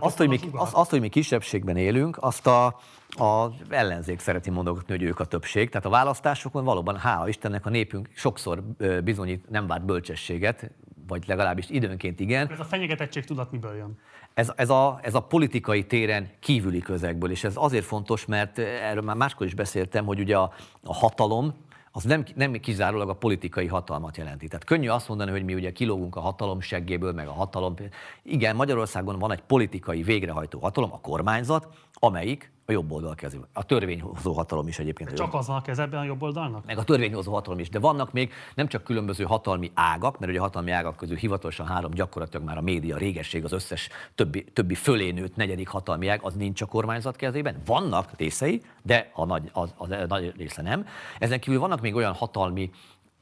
azt, 0.00 0.16
hogy 0.16 0.28
mi, 0.28 0.36
az 0.36 0.48
azt, 0.52 0.74
azt, 0.74 0.90
hogy 0.90 1.00
mi 1.00 1.08
kisebbségben 1.08 1.76
élünk, 1.76 2.16
azt 2.20 2.46
a, 2.46 2.66
a 3.08 3.52
ellenzék 3.68 4.20
szereti 4.20 4.50
mondogatni, 4.50 4.96
hogy 4.96 5.02
ők 5.02 5.20
a 5.20 5.24
többség. 5.24 5.68
Tehát 5.70 5.86
a 5.86 5.90
választásokon 5.90 6.64
valóban, 6.64 6.96
hála 6.96 7.28
Istennek, 7.28 7.66
a 7.66 7.70
népünk 7.70 8.08
sokszor 8.14 8.62
bizonyít 9.04 9.50
nem 9.50 9.66
várt 9.66 9.84
bölcsességet, 9.84 10.70
vagy 11.06 11.24
legalábbis 11.26 11.68
időnként 11.68 12.20
igen. 12.20 12.50
Ez 12.50 12.60
a 12.60 12.64
fenyegetettség 12.64 13.24
tudat 13.24 13.50
miből 13.50 13.74
jön? 13.76 13.98
Ez, 14.34 14.52
ez, 14.56 14.70
a, 14.70 14.98
ez 15.02 15.14
a 15.14 15.20
politikai 15.20 15.86
téren 15.86 16.30
kívüli 16.40 16.80
közegből, 16.80 17.30
és 17.30 17.44
ez 17.44 17.52
azért 17.56 17.84
fontos, 17.84 18.26
mert 18.26 18.58
erről 18.58 19.02
már 19.02 19.16
máskor 19.16 19.46
is 19.46 19.54
beszéltem, 19.54 20.04
hogy 20.04 20.20
ugye 20.20 20.36
a, 20.36 20.52
a 20.84 20.94
hatalom, 20.94 21.54
az 21.92 22.04
nem, 22.04 22.24
nem 22.34 22.52
kizárólag 22.52 23.08
a 23.08 23.14
politikai 23.14 23.66
hatalmat 23.66 24.16
jelenti. 24.16 24.48
Tehát 24.48 24.64
könnyű 24.64 24.88
azt 24.88 25.08
mondani, 25.08 25.30
hogy 25.30 25.44
mi 25.44 25.54
ugye 25.54 25.72
kilógunk 25.72 26.16
a 26.16 26.20
hatalom 26.20 26.60
seggéből, 26.60 27.12
meg 27.12 27.28
a 27.28 27.32
hatalom. 27.32 27.74
Igen, 28.22 28.56
Magyarországon 28.56 29.18
van 29.18 29.32
egy 29.32 29.40
politikai 29.40 30.02
végrehajtó 30.02 30.58
hatalom, 30.58 30.92
a 30.92 31.00
kormányzat, 31.00 31.68
amelyik 31.92 32.52
a 32.70 32.72
jobb 32.72 32.92
oldal 32.92 33.14
kezében. 33.14 33.48
A 33.52 33.64
törvényhozó 33.64 34.32
hatalom 34.32 34.68
is 34.68 34.78
egyébként. 34.78 35.12
Csak 35.12 35.34
az 35.34 35.46
van 35.46 35.56
a 35.56 35.62
kezében 35.62 36.00
a 36.00 36.04
jobb 36.04 36.22
oldalnak? 36.22 36.66
Meg 36.66 36.78
a 36.78 36.84
törvényhozó 36.84 37.32
hatalom 37.32 37.58
is. 37.58 37.68
De 37.68 37.78
vannak 37.78 38.12
még 38.12 38.32
nem 38.54 38.66
csak 38.66 38.82
különböző 38.82 39.24
hatalmi 39.24 39.70
ágak, 39.74 40.18
mert 40.18 40.30
ugye 40.30 40.40
a 40.40 40.42
hatalmi 40.42 40.70
ágak 40.70 40.96
közül 40.96 41.16
hivatalosan 41.16 41.66
három 41.66 41.90
gyakorlatilag 41.90 42.46
már 42.46 42.56
a 42.56 42.60
média, 42.60 42.94
a 42.94 42.98
régesség, 42.98 43.44
az 43.44 43.52
összes 43.52 43.88
többi, 44.14 44.44
többi 44.44 44.74
fölé 44.74 45.10
nőtt 45.10 45.36
negyedik 45.36 45.68
hatalmi 45.68 46.08
ág, 46.08 46.20
az 46.22 46.34
nincs 46.34 46.62
a 46.62 46.66
kormányzat 46.66 47.16
kezében. 47.16 47.56
Vannak 47.66 48.10
részei, 48.16 48.62
de 48.82 49.10
a 49.14 49.24
nagy, 49.24 49.50
a, 49.52 49.60
a, 49.60 49.92
a 49.92 50.06
nagy 50.08 50.32
része 50.36 50.62
nem. 50.62 50.86
Ezen 51.18 51.40
kívül 51.40 51.60
vannak 51.60 51.80
még 51.80 51.94
olyan 51.94 52.14
hatalmi, 52.14 52.70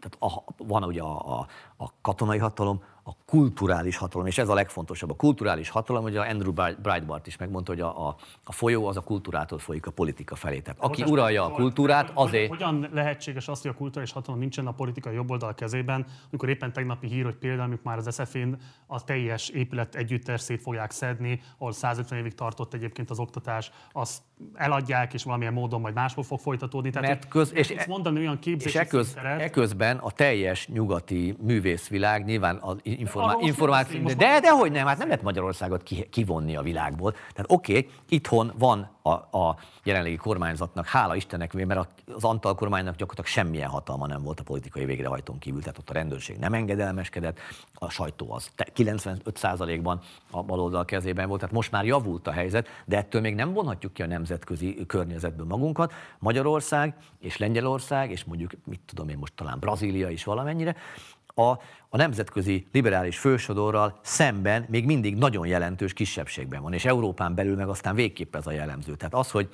tehát 0.00 0.34
a, 0.34 0.44
van 0.64 0.84
ugye 0.84 1.00
a, 1.02 1.38
a, 1.38 1.46
a 1.76 1.88
katonai 2.00 2.38
hatalom, 2.38 2.82
a 3.08 3.16
kulturális 3.26 3.96
hatalom, 3.96 4.26
és 4.26 4.38
ez 4.38 4.48
a 4.48 4.54
legfontosabb. 4.54 5.10
A 5.10 5.14
kulturális 5.14 5.68
hatalom, 5.68 6.04
ugye 6.04 6.20
Andrew 6.20 6.52
Breitbart 6.52 7.26
is 7.26 7.36
megmondta, 7.36 7.72
hogy 7.72 7.80
a, 7.80 8.08
a, 8.08 8.16
a 8.44 8.52
folyó 8.52 8.86
az 8.86 8.96
a 8.96 9.00
kultúrától 9.00 9.58
folyik 9.58 9.86
a 9.86 9.90
politika 9.90 10.34
felé. 10.34 10.60
Tehát 10.60 10.80
aki 10.80 11.00
Most 11.00 11.12
uralja 11.12 11.44
a 11.44 11.50
kultúrát, 11.50 12.10
azért... 12.14 12.48
Hogyan 12.48 12.88
lehetséges 12.92 13.48
az, 13.48 13.62
hogy 13.62 13.70
a 13.70 13.74
kulturális 13.74 14.12
hatalom 14.12 14.40
nincsen 14.40 14.66
a 14.66 14.72
politikai 14.72 15.14
jobboldal 15.14 15.54
kezében, 15.54 16.06
amikor 16.30 16.48
éppen 16.48 16.72
tegnapi 16.72 17.06
hír, 17.06 17.24
hogy 17.24 17.36
például 17.36 17.62
amikor 17.62 17.84
már 17.84 17.98
az 17.98 18.14
SZF-én 18.14 18.56
a 18.86 19.04
teljes 19.04 19.48
épület 19.48 19.94
együttes 19.94 20.40
szét 20.40 20.62
fogják 20.62 20.90
szedni, 20.90 21.40
ahol 21.58 21.72
150 21.72 22.18
évig 22.18 22.34
tartott 22.34 22.74
egyébként 22.74 23.10
az 23.10 23.18
oktatás, 23.18 23.70
azt 23.92 24.22
eladják, 24.54 25.14
és 25.14 25.22
valamilyen 25.22 25.52
módon 25.52 25.80
majd 25.80 25.94
máshol 25.94 26.24
fog 26.24 26.38
folytatódni. 26.38 26.90
Tehát, 26.90 27.08
Mert 27.08 27.28
köz, 27.28 27.52
és, 27.54 27.86
mondani 27.86 28.18
olyan 28.18 28.38
és 28.42 28.74
eköz, 28.74 29.16
eközben 29.38 29.96
a 29.96 30.10
teljes 30.10 30.68
nyugati 30.68 31.36
művészvilág 31.40 32.24
nyilván 32.24 32.58
az 32.60 32.76
informá- 32.98 33.40
információ. 33.40 34.02
De, 34.02 34.14
de, 34.14 34.40
de 34.40 34.50
hogy 34.50 34.72
nem, 34.72 34.86
hát 34.86 34.98
nem 34.98 35.06
lehet 35.06 35.22
Magyarországot 35.22 35.82
kivonni 36.10 36.56
a 36.56 36.62
világból. 36.62 37.12
Tehát 37.12 37.46
oké, 37.46 37.78
okay, 37.78 37.90
itthon 38.08 38.52
van 38.58 38.90
a, 39.02 39.38
a 39.38 39.56
jelenlegi 39.82 40.16
kormányzatnak, 40.16 40.86
hála 40.86 41.16
Istennek, 41.16 41.52
mert 41.52 41.88
az 42.14 42.24
Antal 42.24 42.54
kormánynak 42.54 42.96
gyakorlatilag 42.96 43.30
semmilyen 43.30 43.68
hatalma 43.68 44.06
nem 44.06 44.22
volt 44.22 44.40
a 44.40 44.42
politikai 44.42 44.84
végrehajtón 44.84 45.38
kívül, 45.38 45.60
tehát 45.60 45.78
ott 45.78 45.90
a 45.90 45.92
rendőrség 45.92 46.36
nem 46.38 46.52
engedelmeskedett, 46.52 47.38
a 47.74 47.90
sajtó 47.90 48.32
az 48.32 48.50
95%-ban 48.56 50.00
a 50.30 50.42
baloldal 50.42 50.84
kezében 50.84 51.28
volt, 51.28 51.40
tehát 51.40 51.54
most 51.54 51.70
már 51.70 51.84
javult 51.84 52.26
a 52.26 52.32
helyzet, 52.32 52.68
de 52.84 52.96
ettől 52.96 53.20
még 53.20 53.34
nem 53.34 53.52
vonhatjuk 53.52 53.92
ki 53.92 54.02
a 54.02 54.06
nemzetközi 54.06 54.86
környezetből 54.86 55.46
magunkat. 55.46 55.92
Magyarország 56.18 56.94
és 57.18 57.36
Lengyelország, 57.36 58.10
és 58.10 58.24
mondjuk, 58.24 58.50
mit 58.64 58.80
tudom 58.86 59.08
én 59.08 59.18
most 59.18 59.34
talán 59.34 59.58
Brazília 59.58 60.08
is 60.08 60.24
valamennyire, 60.24 60.76
a, 61.38 61.60
a 61.88 61.96
nemzetközi 61.96 62.66
liberális 62.72 63.18
fősodorral 63.18 63.98
szemben 64.02 64.64
még 64.68 64.84
mindig 64.84 65.16
nagyon 65.16 65.46
jelentős 65.46 65.92
kisebbségben 65.92 66.62
van, 66.62 66.72
és 66.72 66.84
Európán 66.84 67.34
belül 67.34 67.56
meg 67.56 67.68
aztán 67.68 67.94
végképp 67.94 68.36
ez 68.36 68.46
a 68.46 68.50
jellemző. 68.50 68.96
Tehát 68.96 69.14
az, 69.14 69.30
hogy 69.30 69.48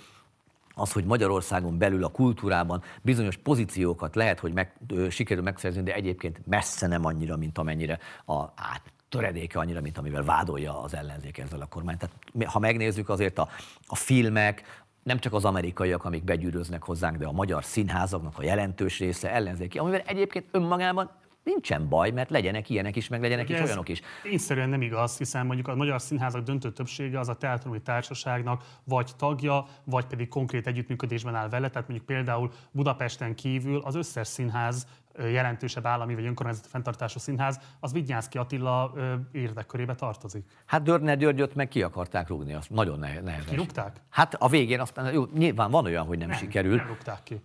az, 0.74 0.92
hogy 0.92 1.04
Magyarországon 1.04 1.78
belül 1.78 2.04
a 2.04 2.08
kultúrában 2.08 2.82
bizonyos 3.02 3.36
pozíciókat 3.36 4.14
lehet, 4.14 4.40
hogy 4.40 4.52
meg, 4.52 4.72
ö, 4.88 5.10
sikerül 5.10 5.42
megszerzni, 5.42 5.82
de 5.82 5.94
egyébként 5.94 6.46
messze 6.46 6.86
nem 6.86 7.04
annyira, 7.04 7.36
mint 7.36 7.58
amennyire 7.58 7.98
a 8.26 8.42
át, 8.42 8.82
töredéke 9.08 9.58
annyira, 9.58 9.80
mint 9.80 9.98
amivel 9.98 10.24
vádolja 10.24 10.82
az 10.82 10.94
ellenzék 10.94 11.38
ezzel 11.38 11.60
a 11.60 11.66
kormány. 11.66 11.96
Tehát 11.96 12.52
ha 12.52 12.58
megnézzük 12.58 13.08
azért 13.08 13.38
a, 13.38 13.48
a 13.86 13.96
filmek, 13.96 14.82
nem 15.02 15.18
csak 15.18 15.32
az 15.32 15.44
amerikaiak, 15.44 16.04
amik 16.04 16.24
begyűröznek 16.24 16.82
hozzánk, 16.82 17.16
de 17.16 17.26
a 17.26 17.32
magyar 17.32 17.64
színházaknak 17.64 18.38
a 18.38 18.42
jelentős 18.42 18.98
része 18.98 19.30
ellenzéki, 19.30 19.78
amivel 19.78 20.02
egyébként 20.06 20.46
önmagában 20.50 21.10
nincsen 21.44 21.88
baj, 21.88 22.10
mert 22.10 22.30
legyenek 22.30 22.70
ilyenek 22.70 22.96
is, 22.96 23.08
meg 23.08 23.20
legyenek 23.20 23.48
is 23.48 23.60
olyanok 23.60 23.88
is. 23.88 24.00
Tényszerűen 24.22 24.68
nem 24.68 24.82
igaz, 24.82 25.18
hiszen 25.18 25.46
mondjuk 25.46 25.68
a 25.68 25.74
Magyar 25.74 26.00
Színházak 26.00 26.42
döntő 26.42 26.72
többsége 26.72 27.18
az 27.18 27.28
a 27.28 27.34
teátrumi 27.34 27.80
társaságnak 27.80 28.64
vagy 28.84 29.10
tagja, 29.16 29.66
vagy 29.84 30.06
pedig 30.06 30.28
konkrét 30.28 30.66
együttműködésben 30.66 31.34
áll 31.34 31.48
vele. 31.48 31.68
Tehát 31.68 31.88
mondjuk 31.88 32.08
például 32.08 32.50
Budapesten 32.70 33.34
kívül 33.34 33.80
az 33.84 33.94
összes 33.94 34.28
színház 34.28 34.86
jelentősebb 35.18 35.86
állami 35.86 36.14
vagy 36.14 36.26
önkormányzati 36.26 36.68
fenntartású 36.68 37.18
színház, 37.18 37.60
az 37.80 37.92
Vigyánszki 37.92 38.38
Attila 38.38 38.94
érdekkörébe 39.32 39.94
tartozik. 39.94 40.44
Hát 40.66 40.82
Dörner 40.82 41.16
Györgyöt 41.16 41.54
meg 41.54 41.68
ki 41.68 41.82
akarták 41.82 42.28
rúgni, 42.28 42.54
azt 42.54 42.70
nagyon 42.70 42.98
nehezen. 42.98 43.44
Kirúgták? 43.48 44.00
Hát 44.10 44.34
a 44.34 44.48
végén 44.48 44.80
aztán, 44.80 45.12
jó, 45.12 45.24
nyilván 45.34 45.70
van 45.70 45.84
olyan, 45.84 46.06
hogy 46.06 46.18
nem, 46.18 46.28
nem 46.28 46.38
sikerül. 46.38 46.76
Nem 46.76 46.86
rúgták 46.86 47.22
ki. 47.22 47.40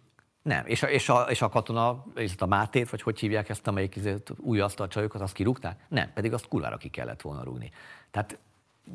Nem, 0.49 0.65
és 0.65 0.83
a, 0.83 0.87
és 0.87 1.09
a, 1.09 1.21
és 1.21 1.41
a 1.41 1.49
katona, 1.49 2.05
és 2.15 2.33
a 2.37 2.45
Mátét, 2.45 2.89
vagy 2.89 3.01
hogy 3.01 3.19
hívják 3.19 3.49
ezt, 3.49 3.67
amelyik 3.67 3.95
izé, 3.95 4.15
új 4.37 4.59
asztalcsajokat, 4.59 5.21
azt 5.21 5.33
kirúgták? 5.33 5.85
Nem, 5.87 6.13
pedig 6.13 6.33
azt 6.33 6.47
kurvára 6.47 6.77
ki 6.77 6.89
kellett 6.89 7.21
volna 7.21 7.43
rúgni. 7.43 7.71
Tehát 8.11 8.37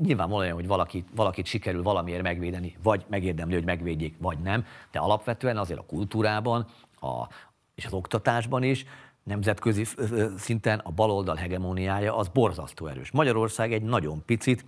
nyilván 0.03 0.33
olyan, 0.33 0.55
hogy 0.55 0.67
valakit, 0.67 1.09
valakit 1.15 1.47
sikerül 1.47 1.83
valamiért 1.83 2.23
megvédeni, 2.23 2.77
vagy 2.83 3.05
megérdemli, 3.09 3.55
hogy 3.55 3.65
megvédjék, 3.65 4.15
vagy 4.19 4.39
nem, 4.39 4.67
de 4.91 4.99
alapvetően 4.99 5.57
azért 5.57 5.79
a 5.79 5.85
kultúrában 5.87 6.67
a, 7.01 7.29
és 7.75 7.85
az 7.85 7.93
oktatásban 7.93 8.63
is 8.63 8.85
nemzetközi 9.23 9.85
szinten 10.37 10.79
a 10.79 10.91
baloldal 10.91 11.37
hegemóniája 11.37 12.17
az 12.17 12.29
borzasztó 12.29 12.87
erős. 12.87 13.11
Magyarország 13.11 13.73
egy 13.73 13.83
nagyon 13.83 14.25
picit 14.25 14.65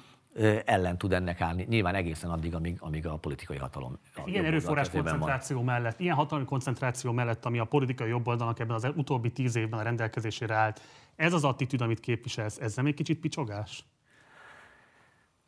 ellen 0.64 0.98
tud 0.98 1.12
ennek 1.12 1.40
állni, 1.40 1.66
nyilván 1.68 1.94
egészen 1.94 2.30
addig, 2.30 2.54
amíg, 2.54 2.76
amíg 2.80 3.06
a 3.06 3.16
politikai 3.16 3.56
hatalom. 3.56 3.98
A 4.14 4.22
ilyen 4.24 4.44
erőforrás 4.44 4.90
koncentráció 4.90 5.56
van. 5.56 5.64
mellett, 5.64 6.00
ilyen 6.00 6.14
hatalmi 6.14 6.44
koncentráció 6.44 7.12
mellett, 7.12 7.44
ami 7.44 7.58
a 7.58 7.64
politikai 7.64 8.08
jobboldalnak 8.08 8.58
ebben 8.58 8.76
az 8.76 8.88
utóbbi 8.94 9.30
tíz 9.30 9.56
évben 9.56 9.78
a 9.78 9.82
rendelkezésére 9.82 10.54
állt, 10.54 10.80
ez 11.16 11.32
az 11.32 11.44
attitűd, 11.44 11.80
amit 11.80 12.00
képviselsz, 12.00 12.58
ez 12.58 12.76
nem 12.76 12.86
egy 12.86 12.94
kicsit 12.94 13.20
picsogás? 13.20 13.84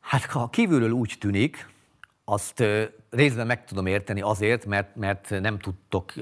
Hát 0.00 0.24
ha 0.24 0.48
kívülről 0.48 0.90
úgy 0.90 1.14
tűnik, 1.18 1.76
azt 2.24 2.64
részben 3.10 3.46
meg 3.46 3.64
tudom 3.64 3.86
érteni 3.86 4.20
azért, 4.20 4.66
mert, 4.66 4.96
mert 4.96 5.40
nem 5.40 5.58
tudtok, 5.58 6.12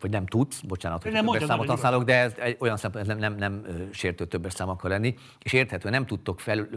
vagy 0.00 0.10
nem 0.10 0.26
tudsz, 0.26 0.60
bocsánat, 0.60 1.02
hogy 1.02 1.12
nem 1.12 1.26
többes 1.26 1.44
számot 1.44 1.68
használok, 1.68 2.04
de 2.04 2.18
ez 2.18 2.34
egy 2.38 2.56
olyan 2.58 2.76
szempont, 2.76 3.06
nem, 3.06 3.18
nem, 3.18 3.34
nem 3.34 3.64
sértő 3.92 4.26
többes 4.26 4.52
szám 4.52 4.68
akar 4.68 4.90
lenni, 4.90 5.14
és 5.42 5.52
érthető, 5.52 5.90
nem 5.90 6.06
tudtok 6.06 6.40
fel, 6.40 6.68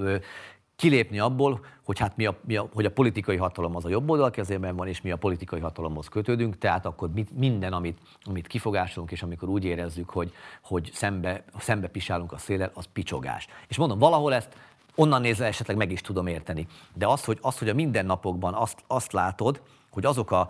kilépni 0.79 1.19
abból, 1.19 1.65
hogy 1.85 1.99
hát 1.99 2.17
mi 2.17 2.25
a, 2.25 2.35
mi 2.45 2.55
a, 2.55 2.69
hogy 2.73 2.85
a 2.85 2.91
politikai 2.91 3.35
hatalom 3.35 3.75
az 3.75 3.85
a 3.85 3.89
jobb 3.89 4.09
oldal 4.09 4.29
kezében 4.29 4.75
van, 4.75 4.87
és 4.87 5.01
mi 5.01 5.11
a 5.11 5.17
politikai 5.17 5.59
hatalomhoz 5.59 6.07
kötődünk, 6.07 6.57
tehát 6.57 6.85
akkor 6.85 7.09
mit, 7.13 7.37
minden, 7.37 7.73
amit, 7.73 7.99
amit 8.23 8.47
kifogásolunk, 8.47 9.11
és 9.11 9.23
amikor 9.23 9.49
úgy 9.49 9.63
érezzük, 9.63 10.09
hogy, 10.09 10.31
hogy 10.63 10.89
szembe, 10.93 11.43
szembe 11.57 11.87
pisálunk 11.87 12.31
a 12.31 12.37
széllel, 12.37 12.71
az 12.73 12.85
picsogás. 12.93 13.47
És 13.67 13.77
mondom, 13.77 13.99
valahol 13.99 14.33
ezt 14.33 14.55
onnan 14.95 15.21
nézve 15.21 15.45
esetleg 15.45 15.77
meg 15.77 15.91
is 15.91 16.01
tudom 16.01 16.27
érteni. 16.27 16.67
De 16.93 17.07
az, 17.07 17.23
hogy, 17.23 17.37
az, 17.41 17.57
hogy 17.57 17.69
a 17.69 17.73
mindennapokban 17.73 18.53
azt, 18.53 18.83
azt 18.87 19.11
látod, 19.11 19.61
hogy 19.89 20.05
azok 20.05 20.31
a, 20.31 20.49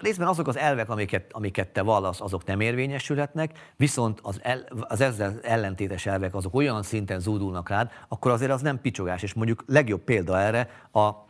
részben 0.00 0.28
azok 0.28 0.48
az 0.48 0.56
elvek, 0.56 0.88
amiket, 0.88 1.32
amiket 1.32 1.68
te 1.68 1.82
vallasz, 1.82 2.20
azok 2.20 2.44
nem 2.44 2.60
érvényesülhetnek, 2.60 3.72
viszont 3.76 4.18
az, 4.22 4.38
el, 4.42 4.64
az 4.80 5.00
ezzel 5.00 5.38
ellentétes 5.42 6.06
elvek 6.06 6.34
azok 6.34 6.54
olyan 6.54 6.82
szinten 6.82 7.20
zúdulnak 7.20 7.68
rád, 7.68 7.90
akkor 8.08 8.30
azért 8.30 8.50
az 8.50 8.60
nem 8.60 8.80
picsogás. 8.80 9.22
És 9.22 9.34
mondjuk 9.34 9.64
legjobb 9.66 10.00
példa 10.00 10.40
erre 10.40 10.70
a 10.92 11.25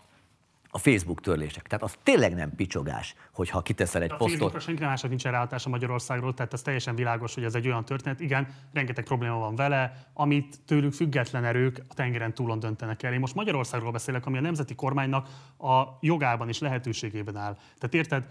a 0.77 0.79
Facebook 0.79 1.21
törlések. 1.21 1.67
Tehát 1.67 1.85
az 1.85 1.97
tényleg 2.03 2.35
nem 2.35 2.55
picsogás, 2.55 3.15
hogyha 3.33 3.63
kiteszel 3.63 4.03
egy 4.03 4.11
a 4.11 4.17
posztot. 4.17 4.31
Facebookra 4.31 4.61
senki 4.61 4.85
másnak 4.85 5.11
nincs 5.11 5.23
ráhatása 5.23 5.69
Magyarországról, 5.69 6.35
tehát 6.35 6.53
ez 6.53 6.63
teljesen 6.63 6.95
világos, 6.95 7.35
hogy 7.35 7.45
ez 7.45 7.55
egy 7.55 7.67
olyan 7.67 7.85
történet. 7.85 8.21
Igen, 8.21 8.47
rengeteg 8.73 9.05
probléma 9.05 9.39
van 9.39 9.55
vele, 9.55 10.07
amit 10.13 10.61
tőlük 10.67 10.93
független 10.93 11.45
erők 11.45 11.83
a 11.89 11.95
tengeren 11.95 12.35
túlon 12.35 12.59
döntenek 12.59 13.03
el. 13.03 13.13
Én 13.13 13.21
most 13.21 13.35
Magyarországról 13.35 13.91
beszélek, 13.93 14.27
ami 14.27 14.39
a 14.39 14.41
nemzeti 14.41 14.75
kormánynak 14.75 15.29
a 15.59 15.83
jogában 16.01 16.49
és 16.49 16.59
lehetőségében 16.59 17.37
áll. 17.37 17.55
Tehát 17.55 17.95
érted, 17.95 18.29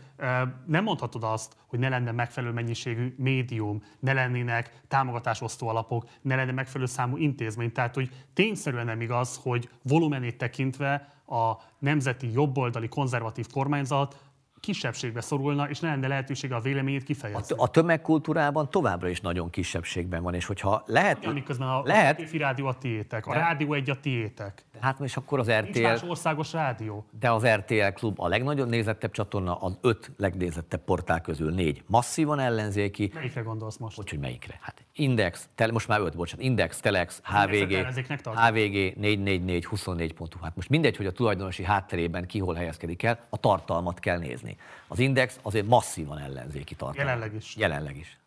nem 0.65 0.83
mondhatod 0.83 1.23
azt, 1.23 1.55
hogy 1.67 1.79
ne 1.79 1.89
lenne 1.89 2.11
megfelelő 2.11 2.53
mennyiségű 2.53 3.15
médium, 3.17 3.83
ne 3.99 4.13
lennének 4.13 4.81
támogatásosztó 4.87 5.67
alapok, 5.67 6.07
ne 6.21 6.35
lenne 6.35 6.51
megfelelő 6.51 6.89
számú 6.89 7.17
intézmény. 7.17 7.71
Tehát, 7.71 7.95
hogy 7.95 8.09
tényszerűen 8.33 8.85
nem 8.85 9.01
igaz, 9.01 9.39
hogy 9.43 9.69
volumenét 9.81 10.37
tekintve 10.37 11.13
a 11.27 11.51
nemzeti 11.79 12.31
jobboldali 12.31 12.87
konzervatív 12.87 13.47
kormányzat 13.51 14.17
kisebbségbe 14.59 15.21
szorulna, 15.21 15.69
és 15.69 15.79
ne 15.79 15.89
lenne 15.89 16.07
lehetősége 16.07 16.55
a 16.55 16.59
véleményét 16.59 17.03
kifejezni. 17.03 17.55
A, 17.57 17.61
a 17.61 17.67
tömegkultúrában 17.67 18.69
továbbra 18.69 19.07
is 19.07 19.21
nagyon 19.21 19.49
kisebbségben 19.49 20.23
van, 20.23 20.33
és 20.33 20.45
hogyha 20.45 20.83
lehet... 20.85 21.33
Miközben 21.33 21.67
a, 21.67 21.81
lehet, 21.83 22.19
a 22.33 22.37
rádió 22.37 22.65
a 22.65 22.73
tiétek, 22.73 23.25
a 23.27 23.31
De- 23.33 23.39
rádió 23.39 23.73
egy 23.73 23.89
a 23.89 23.99
tiétek. 23.99 24.65
hát 24.79 24.99
és 24.99 25.17
akkor 25.17 25.39
az 25.39 25.47
Nincs 25.47 25.81
más 25.81 25.99
RTL, 25.99 26.09
országos 26.09 26.53
rádió. 26.53 27.05
de 27.19 27.31
az 27.31 27.45
RTL 27.47 27.87
klub 27.93 28.19
a 28.19 28.27
legnagyobb 28.27 28.69
nézettebb 28.69 29.11
csatorna, 29.11 29.55
az 29.55 29.77
öt 29.81 30.11
legnézettebb 30.17 30.83
portál 30.83 31.21
közül 31.21 31.51
négy. 31.51 31.83
Masszívan 31.87 32.39
ellenzéki, 32.39 33.11
Melyikre 33.13 33.41
gondolsz 33.41 33.77
most? 33.77 33.95
hogy, 33.95 34.09
hogy 34.09 34.19
melyikre? 34.19 34.59
Hát 34.61 34.84
Index, 34.97 35.47
tele, 35.55 35.71
most 35.71 35.87
már 35.87 35.99
öt, 35.99 36.15
bocsánat, 36.15 36.45
Index, 36.45 36.79
Telex, 36.79 37.21
HVG? 37.23 37.85
HVG, 38.23 38.97
444, 38.97 39.67
24.hu. 39.71 40.39
Hát 40.41 40.55
most 40.55 40.69
mindegy, 40.69 40.97
hogy 40.97 41.05
a 41.05 41.11
tulajdonosi 41.11 41.63
hátterében 41.63 42.25
ki 42.25 42.39
hol 42.39 42.55
helyezkedik 42.55 43.03
el, 43.03 43.19
a 43.29 43.37
tartalmat 43.37 43.99
kell 43.99 44.17
nézni. 44.17 44.57
Az 44.87 44.99
Index 44.99 45.39
azért 45.41 45.65
masszívan 45.65 46.17
ellenzéki 46.17 46.75
tartalma. 46.75 47.09
Jelenleg 47.09 47.35
is. 47.35 47.55
Jelenleg 47.55 47.97
is. 47.97 48.17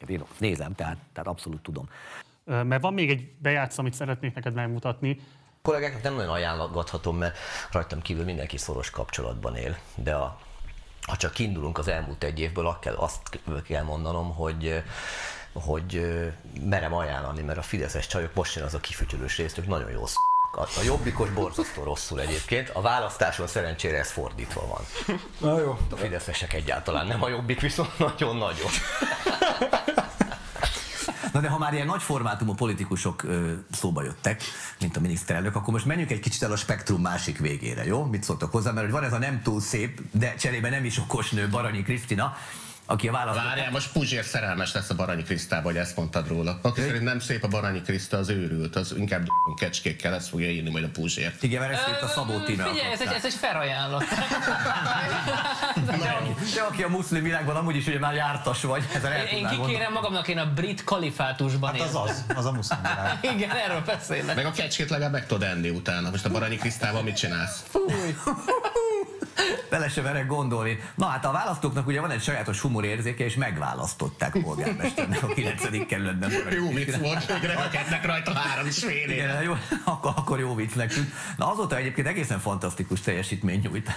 Hát 0.00 0.10
Én 0.10 0.22
nézem, 0.38 0.74
tehát, 0.74 0.96
tehát 1.12 1.28
abszolút 1.28 1.62
tudom. 1.62 1.88
Mert 2.44 2.82
van 2.82 2.94
még 2.94 3.10
egy 3.10 3.32
bejátszó, 3.38 3.80
amit 3.80 3.94
szeretnék 3.94 4.34
neked 4.34 4.54
megmutatni. 4.54 5.20
kollégáknak 5.62 6.02
nem 6.02 6.14
nagyon 6.14 6.30
ajánlathatom, 6.32 7.16
mert 7.16 7.38
rajtam 7.70 8.02
kívül 8.02 8.24
mindenki 8.24 8.56
szoros 8.56 8.90
kapcsolatban 8.90 9.56
él, 9.56 9.76
de 9.94 10.14
a, 10.14 10.40
ha 11.06 11.16
csak 11.16 11.32
kiindulunk 11.32 11.78
az 11.78 11.88
elmúlt 11.88 12.24
egy 12.24 12.40
évből, 12.40 12.78
azt 12.96 13.40
kell 13.66 13.82
mondanom, 13.82 14.34
hogy 14.34 14.82
hogy 15.60 16.06
merem 16.60 16.94
ajánlani, 16.94 17.42
mert 17.42 17.58
a 17.58 17.62
fideszes 17.62 18.06
csajok 18.06 18.34
most 18.34 18.54
jön 18.54 18.64
az 18.64 18.74
a 18.74 18.80
kifütyülős 18.80 19.36
részt, 19.36 19.58
ők 19.58 19.66
nagyon 19.66 19.90
jó 19.90 20.06
sz- 20.06 20.16
a, 20.52 20.60
a 20.60 20.82
jobbikos 20.84 21.30
borzasztó 21.30 21.82
rosszul 21.82 22.20
egyébként, 22.20 22.68
a 22.68 22.80
választáson 22.80 23.46
szerencsére 23.46 23.98
ez 23.98 24.10
fordítva 24.10 24.66
van. 24.66 24.80
Na 25.38 25.60
jó. 25.60 25.78
A 25.90 25.96
fideszesek 25.96 26.52
egyáltalán 26.52 27.06
nem, 27.06 27.22
a 27.22 27.28
jobbik 27.28 27.60
viszont 27.60 27.98
nagyon-nagyon. 27.98 28.70
Na 31.32 31.40
de 31.40 31.48
ha 31.48 31.58
már 31.58 31.72
ilyen 31.74 31.86
nagy 31.86 32.02
formátumú 32.02 32.54
politikusok 32.54 33.22
ö, 33.22 33.52
szóba 33.72 34.02
jöttek, 34.02 34.42
mint 34.80 34.96
a 34.96 35.00
miniszterelnök, 35.00 35.56
akkor 35.56 35.72
most 35.72 35.84
menjünk 35.84 36.10
egy 36.10 36.20
kicsit 36.20 36.42
el 36.42 36.52
a 36.52 36.56
spektrum 36.56 37.00
másik 37.00 37.38
végére, 37.38 37.84
jó? 37.84 38.04
Mit 38.04 38.22
szóltok 38.22 38.52
hozzá? 38.52 38.70
Mert 38.70 38.84
hogy 38.84 38.94
van 38.94 39.04
ez 39.04 39.12
a 39.12 39.18
nem 39.18 39.42
túl 39.42 39.60
szép, 39.60 40.00
de 40.10 40.34
cserébe 40.34 40.70
nem 40.70 40.84
is 40.84 40.98
okos 40.98 41.30
nő, 41.30 41.48
Baranyi 41.48 41.82
Krisztina, 41.82 42.36
aki 42.86 43.08
a 43.08 43.12
választó. 43.12 43.42
Várjál, 43.42 43.70
most 43.70 43.92
Puzsér 43.92 44.24
szerelmes 44.24 44.72
lesz 44.72 44.90
a 44.90 44.94
Baranyi 44.94 45.22
Krisztába, 45.22 45.62
hogy 45.62 45.76
ezt 45.76 45.96
mondtad 45.96 46.28
róla. 46.28 46.58
Aki 46.62 46.80
szerint 46.80 47.02
nem 47.02 47.20
szép 47.20 47.44
a 47.44 47.48
Baranyi 47.48 47.82
Kriszta, 47.82 48.16
az 48.16 48.28
őrült, 48.28 48.76
az 48.76 48.94
inkább 48.96 49.26
kecskékkel, 49.56 50.14
ezt 50.14 50.28
fogja 50.28 50.50
írni 50.50 50.70
majd 50.70 50.84
a 50.84 50.88
Puzsér. 50.88 51.34
Igen, 51.40 51.60
mert 51.60 51.72
ezt 51.72 51.88
itt 51.88 52.00
a 52.00 52.08
Szabó 52.08 52.40
Tíme 52.40 52.64
Figyelj, 52.64 52.92
ez 52.92 53.00
egy, 53.00 53.12
ez 53.12 53.24
egy 53.24 53.34
felajánlat. 53.34 54.04
De 55.86 55.92
aki, 55.92 56.34
de 56.54 56.60
aki 56.60 56.82
a 56.82 56.88
muszlim 56.88 57.22
világban 57.22 57.56
amúgy 57.56 57.76
is 57.76 57.86
ugye 57.86 57.98
már 57.98 58.14
jártas 58.14 58.62
vagy, 58.62 58.84
ezen 58.94 59.12
el 59.12 59.26
Én 59.26 59.46
kikérem 59.46 59.92
magamnak, 59.92 60.28
én 60.28 60.38
a 60.38 60.52
brit 60.54 60.84
kalifátusban 60.84 61.72
Hát 61.72 61.80
az 61.80 61.94
az, 61.94 62.24
az 62.36 62.44
a 62.44 62.52
muszlim 62.52 62.78
világ. 62.82 63.18
Igen, 63.36 63.50
erről 63.50 63.82
beszélek. 63.86 64.36
Meg 64.36 64.46
a 64.46 64.50
kecskét 64.50 64.90
legalább 64.90 65.12
meg 65.12 65.26
tudod 65.26 65.42
enni 65.42 65.70
utána. 65.70 66.10
Most 66.10 66.24
a 66.24 66.30
Baranyi 66.30 66.56
Krisztával 66.56 67.02
mit 67.02 67.16
csinálsz? 67.16 67.64
Bele 69.76 69.88
se 69.88 70.02
merek 70.02 70.26
gondolni. 70.26 70.78
Na 70.94 71.06
hát 71.06 71.24
a 71.24 71.32
választóknak 71.32 71.86
ugye 71.86 72.00
van 72.00 72.10
egy 72.10 72.22
sajátos 72.22 72.60
humorérzéke, 72.60 73.24
és 73.24 73.34
megválasztották 73.34 74.38
polgármesternek 74.42 75.22
a 75.22 75.26
9. 75.26 75.86
kerületben. 75.86 76.30
Jó 76.50 76.68
vicc 76.68 76.96
volt, 76.96 77.26
végre 77.26 78.00
rajta 78.02 78.32
három 78.32 78.66
is 78.66 78.78
fél. 78.78 79.10
Igen, 79.10 79.42
jó, 79.42 79.54
akkor, 79.84 80.12
akkor 80.16 80.38
jó 80.38 80.54
viccnek 80.54 80.92
tűnt. 80.92 81.08
Na 81.36 81.50
azóta 81.50 81.76
egyébként 81.76 82.06
egészen 82.06 82.38
fantasztikus 82.38 83.00
teljesítmény 83.00 83.60
nyújt. 83.60 83.90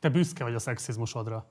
Te 0.00 0.08
büszke 0.08 0.44
vagy 0.44 0.54
a 0.54 0.58
szexizmusodra. 0.58 1.50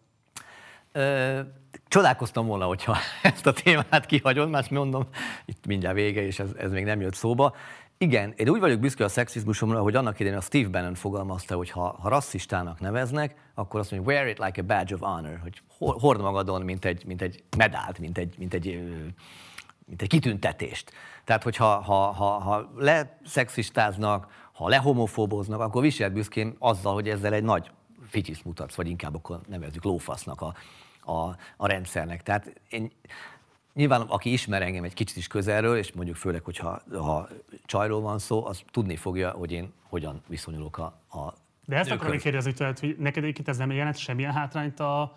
Ö, 0.91 1.39
csodálkoztam 1.87 2.45
volna, 2.45 2.65
hogyha 2.65 2.97
ezt 3.21 3.45
a 3.45 3.53
témát 3.53 4.05
kihagyod, 4.05 4.49
mert 4.49 4.69
mondom, 4.69 5.07
itt 5.45 5.65
mindjárt 5.65 5.95
vége, 5.95 6.25
és 6.25 6.39
ez, 6.39 6.49
ez 6.57 6.71
még 6.71 6.83
nem 6.83 7.01
jött 7.01 7.15
szóba. 7.15 7.55
Igen, 8.03 8.33
én 8.35 8.49
úgy 8.49 8.59
vagyok 8.59 8.79
büszke 8.79 9.03
a 9.03 9.07
szexizmusomra, 9.07 9.81
hogy 9.81 9.95
annak 9.95 10.19
idején 10.19 10.37
a 10.37 10.41
Steve 10.41 10.69
Bannon 10.69 10.95
fogalmazta, 10.95 11.55
hogy 11.55 11.69
ha, 11.69 11.97
ha 11.99 12.09
rasszistának 12.09 12.79
neveznek, 12.79 13.35
akkor 13.53 13.79
azt 13.79 13.91
mondja, 13.91 14.11
wear 14.11 14.27
it 14.27 14.37
like 14.37 14.61
a 14.61 14.65
badge 14.65 14.93
of 14.95 14.99
honor, 15.01 15.39
hogy 15.41 15.61
hor- 15.77 15.99
hord 15.99 16.21
magadon, 16.21 16.61
mint 16.61 16.85
egy, 16.85 17.05
mint 17.05 17.21
egy 17.21 17.43
medált, 17.57 17.99
mint 17.99 18.17
egy, 18.17 18.35
mint 18.37 18.53
egy, 18.53 18.65
mint 19.85 20.01
egy 20.01 20.07
kitüntetést. 20.07 20.91
Tehát, 21.23 21.43
hogyha 21.43 21.65
ha, 21.65 22.11
ha, 22.11 22.25
ha 22.25 22.71
leszexistáznak, 22.77 24.27
ha 24.53 24.67
lehomofóboznak, 24.67 25.59
akkor 25.59 25.81
viselt 25.81 26.13
büszkén 26.13 26.55
azzal, 26.59 26.93
hogy 26.93 27.09
ezzel 27.09 27.33
egy 27.33 27.43
nagy 27.43 27.71
fityiszt 28.09 28.45
mutatsz, 28.45 28.75
vagy 28.75 28.87
inkább 28.87 29.15
akkor 29.15 29.39
nevezzük 29.47 29.83
lófasznak 29.83 30.41
a, 30.41 30.53
a, 31.11 31.35
a 31.57 31.67
rendszernek. 31.67 32.23
Tehát 32.23 32.61
én, 32.69 32.91
nyilván 33.73 34.01
aki 34.01 34.31
ismer 34.31 34.61
engem 34.61 34.83
egy 34.83 34.93
kicsit 34.93 35.17
is 35.17 35.27
közelről, 35.27 35.77
és 35.77 35.91
mondjuk 35.91 36.15
főleg, 36.15 36.43
hogyha 36.43 36.81
ha 36.91 37.27
csajról 37.65 38.01
van 38.01 38.19
szó, 38.19 38.45
az 38.45 38.63
tudni 38.71 38.95
fogja, 38.95 39.31
hogy 39.31 39.51
én 39.51 39.73
hogyan 39.89 40.21
viszonyulok 40.27 40.77
a, 40.77 40.83
a 41.09 41.33
De 41.65 41.77
ezt 41.77 41.91
akarom 41.91 42.17
kérdezni 42.17 42.53
tőled, 42.53 42.79
hogy 42.79 42.95
neked 42.99 43.23
egyébként 43.23 43.47
ez 43.47 43.57
nem 43.57 43.71
jelent 43.71 43.97
semmilyen 43.97 44.33
hátrányt 44.33 44.79
a, 44.79 45.13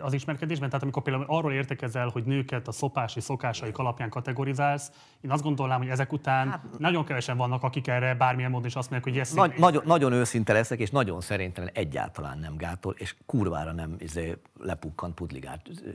az 0.00 0.12
ismerkedésben? 0.12 0.68
Tehát 0.68 0.82
amikor 0.82 1.02
például 1.02 1.24
arról 1.28 1.52
értekezel, 1.52 2.08
hogy 2.08 2.24
nőket 2.24 2.68
a 2.68 2.72
szopási 2.72 3.20
szokásaik 3.20 3.78
alapján 3.78 4.08
kategorizálsz, 4.08 4.90
én 5.20 5.30
azt 5.30 5.42
gondolnám, 5.42 5.78
hogy 5.78 5.88
ezek 5.88 6.12
után 6.12 6.48
hát, 6.48 6.78
nagyon 6.78 7.04
kevesen 7.04 7.36
vannak, 7.36 7.62
akik 7.62 7.86
erre 7.86 8.14
bármilyen 8.14 8.50
módon 8.50 8.66
is 8.66 8.74
azt 8.74 8.90
mondják, 8.90 9.14
hogy 9.14 9.22
ez 9.22 9.32
Nagy, 9.32 9.58
nagyon, 9.58 9.82
nagyon 9.86 10.12
őszinte 10.12 10.52
leszek, 10.52 10.78
és 10.78 10.90
nagyon 10.90 11.20
szerintem 11.20 11.68
egyáltalán 11.72 12.38
nem 12.38 12.56
gátol, 12.56 12.94
és 12.98 13.14
kurvára 13.26 13.72
nem 13.72 13.94
izé, 13.98 14.36
lepukkant 14.60 15.14
pudligált 15.14 15.68
ö, 15.84 15.90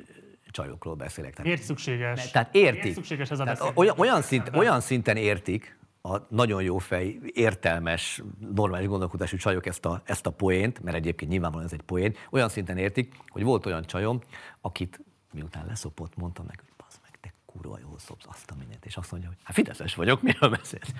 csajokról 0.51 0.95
beszélek. 0.95 1.31
Tehát, 1.31 1.45
Miért 1.45 1.61
szükséges? 1.61 2.31
tehát 2.31 2.55
értik. 2.55 2.81
Miért 2.81 2.95
szükséges 2.95 3.29
ez 3.29 3.39
a 3.39 3.43
Tehát 3.43 3.71
olyan, 3.73 3.99
olyan, 3.99 4.21
szint, 4.21 4.51
olyan 4.53 4.81
szinten 4.81 5.17
értik, 5.17 5.79
a 6.01 6.17
nagyon 6.29 6.63
jó 6.63 6.77
fej, 6.77 7.19
értelmes, 7.25 8.21
normális 8.53 8.87
gondolkodású 8.87 9.37
csajok 9.37 9.65
ezt 9.65 9.85
a, 9.85 10.01
ezt 10.05 10.25
a 10.25 10.29
poént, 10.29 10.83
mert 10.83 10.97
egyébként 10.97 11.31
nyilvánvalóan 11.31 11.67
ez 11.67 11.73
egy 11.73 11.85
poén, 11.85 12.15
olyan 12.29 12.49
szinten 12.49 12.77
értik, 12.77 13.15
hogy 13.27 13.43
volt 13.43 13.65
olyan 13.65 13.83
csajom, 13.83 14.21
akit 14.61 14.99
miután 15.33 15.65
leszopott, 15.65 16.15
mondtam 16.15 16.45
neki, 16.45 16.63
hogy 16.77 16.85
meg, 17.01 17.19
te 17.21 17.33
kurva 17.45 17.77
jól 17.81 17.99
szopsz 17.99 18.25
azt 18.27 18.51
a 18.51 18.55
mindent, 18.59 18.85
és 18.85 18.97
azt 18.97 19.11
mondja, 19.11 19.29
hogy 19.29 19.37
hát 19.43 19.55
fideszes 19.55 19.95
vagyok, 19.95 20.21
miről 20.21 20.49
beszélsz? 20.49 20.91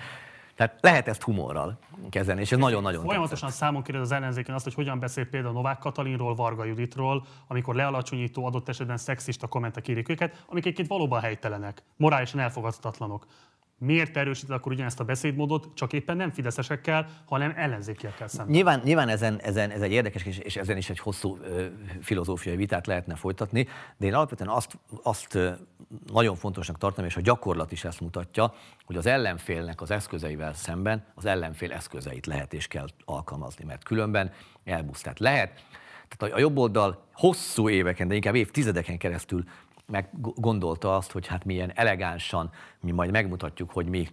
Tehát 0.62 0.78
lehet 0.80 1.08
ezt 1.08 1.22
humorral 1.22 1.78
kezelni, 2.10 2.40
és 2.40 2.52
ez 2.52 2.58
nagyon-nagyon 2.58 3.04
Folyamatosan 3.04 3.50
számon 3.50 3.82
kéred 3.82 4.00
az 4.00 4.12
ellenzéken 4.12 4.54
azt, 4.54 4.64
hogy 4.64 4.74
hogyan 4.74 4.98
beszél 4.98 5.26
például 5.26 5.52
Novák 5.52 5.78
Katalinról, 5.78 6.34
Varga 6.34 6.64
Juditról, 6.64 7.26
amikor 7.46 7.74
lealacsonyító 7.74 8.44
adott 8.44 8.68
esetben 8.68 8.96
szexista 8.96 9.46
kommentek 9.46 9.88
érik 9.88 10.08
őket, 10.08 10.44
amik 10.46 10.64
egyébként 10.64 10.88
valóban 10.88 11.20
helytelenek, 11.20 11.82
morálisan 11.96 12.40
elfogadhatatlanok. 12.40 13.26
Miért 13.84 14.16
erősíted 14.16 14.50
akkor 14.50 14.72
ugyanezt 14.72 15.00
a 15.00 15.04
beszédmódot, 15.04 15.68
csak 15.74 15.92
éppen 15.92 16.16
nem 16.16 16.30
fideszesekkel, 16.30 17.08
hanem 17.24 17.52
ellenzékiekkel 17.56 18.28
szemben? 18.28 18.54
Nyilván, 18.54 18.80
nyilván 18.84 19.08
ezen, 19.08 19.40
ezen, 19.40 19.70
ez 19.70 19.80
egy 19.80 19.92
érdekes, 19.92 20.24
és, 20.24 20.38
és 20.38 20.56
ezen 20.56 20.76
is 20.76 20.90
egy 20.90 20.98
hosszú 20.98 21.38
ö, 21.42 21.66
filozófiai 22.00 22.56
vitát 22.56 22.86
lehetne 22.86 23.14
folytatni, 23.14 23.68
de 23.96 24.06
én 24.06 24.14
alapvetően 24.14 24.50
azt, 24.50 24.78
azt 25.02 25.38
nagyon 26.12 26.36
fontosnak 26.36 26.78
tartom, 26.78 27.04
és 27.04 27.16
a 27.16 27.20
gyakorlat 27.20 27.72
is 27.72 27.84
ezt 27.84 28.00
mutatja, 28.00 28.54
hogy 28.84 28.96
az 28.96 29.06
ellenfélnek 29.06 29.80
az 29.80 29.90
eszközeivel 29.90 30.54
szemben 30.54 31.04
az 31.14 31.24
ellenfél 31.24 31.72
eszközeit 31.72 32.26
lehet 32.26 32.54
és 32.54 32.66
kell 32.66 32.86
alkalmazni, 33.04 33.64
mert 33.64 33.84
különben 33.84 34.32
elbusz. 34.64 35.04
Lehet, 35.16 35.64
tehát 36.08 36.34
a 36.34 36.38
jobb 36.38 36.56
oldal 36.56 37.04
hosszú 37.12 37.68
éveken, 37.68 38.08
de 38.08 38.14
inkább 38.14 38.34
évtizedeken 38.34 38.98
keresztül 38.98 39.44
meg 39.92 40.08
gondolta 40.20 40.96
azt, 40.96 41.12
hogy 41.12 41.26
hát 41.26 41.44
milyen 41.44 41.72
elegánsan 41.74 42.50
mi 42.80 42.90
majd 42.90 43.10
megmutatjuk, 43.10 43.70
hogy 43.70 43.86
mi 43.86 44.08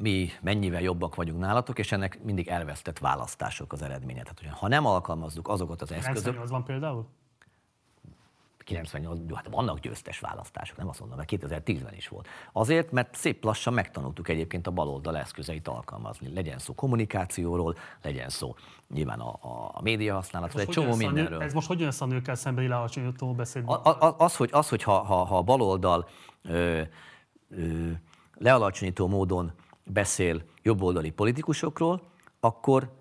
mi 0.00 0.28
mennyivel 0.40 0.80
jobbak 0.80 1.14
vagyunk 1.14 1.40
nálatok, 1.40 1.78
és 1.78 1.92
ennek 1.92 2.22
mindig 2.22 2.48
elvesztett 2.48 2.98
választások 2.98 3.72
az 3.72 3.82
eredménye. 3.82 4.22
Tehát, 4.22 4.38
hogy 4.38 4.48
ha 4.58 4.68
nem 4.68 4.86
alkalmazzuk 4.86 5.48
azokat 5.48 5.82
az 5.82 5.92
eszközök, 5.92 6.22
98 6.22 6.50
van 6.50 6.64
például? 6.64 7.06
98, 8.68 9.20
jó, 9.28 9.34
hát 9.34 9.48
vannak 9.50 9.78
győztes 9.78 10.18
választások, 10.20 10.76
nem 10.76 10.88
azt 10.88 11.00
mondom, 11.00 11.18
mert 11.18 11.30
2010-ben 11.32 11.94
is 11.94 12.08
volt. 12.08 12.28
Azért, 12.52 12.92
mert 12.92 13.14
szép 13.14 13.44
lassan 13.44 13.72
megtanultuk 13.72 14.28
egyébként 14.28 14.66
a 14.66 14.70
baloldal 14.70 15.16
eszközeit 15.16 15.68
alkalmazni. 15.68 16.32
Legyen 16.34 16.58
szó 16.58 16.74
kommunikációról, 16.74 17.76
legyen 18.02 18.28
szó 18.28 18.54
nyilván 18.88 19.20
a, 19.20 19.38
a, 19.74 19.82
média 19.82 20.14
használatról, 20.14 20.62
egy 20.62 20.68
csomó 20.68 20.94
nő- 20.94 21.06
mindenről. 21.06 21.42
Ez 21.42 21.52
most 21.52 21.66
hogy 21.66 21.80
jön 21.80 21.92
a 21.98 22.04
nőkkel 22.04 22.34
szembeni 22.34 22.68
lealacsonyító 22.68 23.32
beszédben? 23.34 23.76
A- 23.76 24.06
a- 24.06 24.14
Az, 24.18 24.36
hogy, 24.36 24.50
az, 24.52 24.68
hogy 24.68 24.82
ha, 24.82 25.02
ha, 25.02 25.24
ha 25.24 25.36
a 25.36 25.42
baloldal 25.42 26.08
ö, 26.42 26.82
ö, 27.50 27.90
lealacsonyító 28.34 29.06
módon 29.06 29.52
beszél 29.84 30.42
jobboldali 30.62 31.10
politikusokról, 31.10 32.02
akkor 32.40 32.97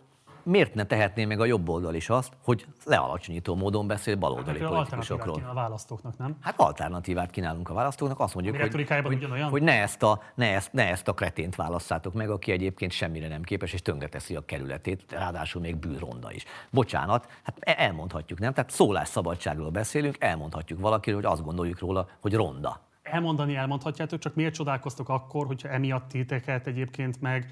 miért 0.48 0.74
ne 0.74 0.86
tehetné 0.86 1.26
meg 1.26 1.40
a 1.40 1.46
jobb 1.46 1.70
oldal 1.70 1.96
is 1.96 2.10
azt, 2.10 2.34
hogy 2.44 2.66
lealacsonyító 2.86 3.56
módon 3.56 3.88
beszél 3.88 4.16
baloldali 4.16 4.60
alternatívát 4.60 4.90
politikusokról? 4.90 5.50
a 5.50 5.54
választóknak, 5.54 6.18
nem? 6.18 6.38
Hát 6.42 6.60
alternatívát 6.60 7.32
kínálunk 7.32 7.70
a 7.70 7.74
választóknak, 7.74 8.20
azt 8.20 8.34
mondjuk, 8.34 8.56
hogy, 8.58 8.88
hogy, 9.04 9.44
hogy 9.50 9.62
ne, 9.62 9.82
ezt 9.82 10.04
a, 10.04 10.22
ne, 10.36 10.54
ezt, 10.54 10.74
ne 10.74 10.88
ezt 10.90 11.08
a 11.08 11.14
kretént 11.14 11.56
válasszátok 11.56 12.14
meg, 12.14 12.30
aki 12.30 12.52
egyébként 12.52 12.92
semmire 12.92 13.28
nem 13.28 13.42
képes, 13.42 13.74
és 13.74 13.82
tönkreteszi 13.82 14.36
a 14.36 14.46
kerületét, 14.46 15.06
ráadásul 15.10 15.62
még 15.62 15.76
bűronda 15.76 16.32
is. 16.32 16.44
Bocsánat, 16.70 17.28
hát 17.44 17.58
e- 17.60 17.76
elmondhatjuk, 17.78 18.40
nem? 18.40 18.54
Tehát 18.54 18.70
szólásszabadságról 18.70 19.70
beszélünk, 19.70 20.16
elmondhatjuk 20.20 20.80
valakiről, 20.80 21.22
hogy 21.22 21.32
azt 21.32 21.44
gondoljuk 21.44 21.80
róla, 21.80 22.08
hogy 22.22 22.34
ronda. 22.34 22.86
Elmondani 23.02 23.56
elmondhatjátok, 23.56 24.20
csak 24.20 24.36
miért 24.36 24.54
csodálkoztok 24.54 25.10
akkor, 25.10 25.46
hogyha 25.46 25.70
emiatt 25.70 26.08
titeket 26.08 26.68
egyébként 26.68 27.22
meg 27.22 27.52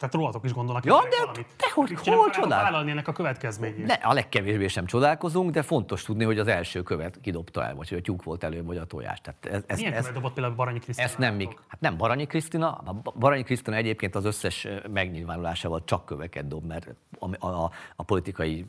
tehát 0.00 0.14
rólatok 0.14 0.44
is 0.44 0.52
gondolnak 0.52 0.84
Ja, 0.84 0.92
de 1.10 1.16
valamit. 1.18 1.46
te 1.56 1.70
hogy- 1.74 1.90
Mit 1.90 1.98
hol 2.06 2.30
csodál- 2.30 2.62
vállalni 2.62 2.90
ennek 2.90 3.08
a 3.08 3.12
következményét. 3.12 3.86
Ne, 3.86 3.92
a 3.94 4.12
legkevésbé 4.12 4.66
sem 4.68 4.86
csodálkozunk, 4.86 5.50
de 5.50 5.62
fontos 5.62 6.02
tudni, 6.02 6.24
hogy 6.24 6.38
az 6.38 6.46
első 6.48 6.82
követ 6.82 7.18
kidobta 7.20 7.64
el, 7.64 7.74
vagy 7.74 7.88
hogy 7.88 7.98
a 7.98 8.00
tyúk 8.00 8.22
volt 8.22 8.44
előbb, 8.44 8.66
vagy 8.66 8.76
a 8.76 8.84
tojás. 8.84 9.20
Tehát 9.20 9.46
ez, 9.46 9.62
ez, 9.66 9.78
Milyen 9.78 9.92
ez, 9.92 10.08
dobott 10.08 10.32
például 10.32 10.54
Baranyi 10.54 10.78
Krisztina? 10.78 11.06
Ezt 11.08 11.18
nem 11.18 11.34
még. 11.34 11.48
Hát 11.68 11.80
nem 11.80 11.96
Baranyi 11.96 12.26
Krisztina, 12.26 12.72
a 12.84 12.92
Ba- 12.92 13.18
Baranyi 13.18 13.42
Krisztina 13.42 13.76
egyébként 13.76 14.14
az 14.14 14.24
összes 14.24 14.66
megnyilvánulásával 14.92 15.84
csak 15.84 16.04
köveket 16.06 16.48
dob, 16.48 16.64
mert 16.66 16.88
a, 17.18 17.46
a, 17.46 17.70
a 17.96 18.02
politikai 18.02 18.66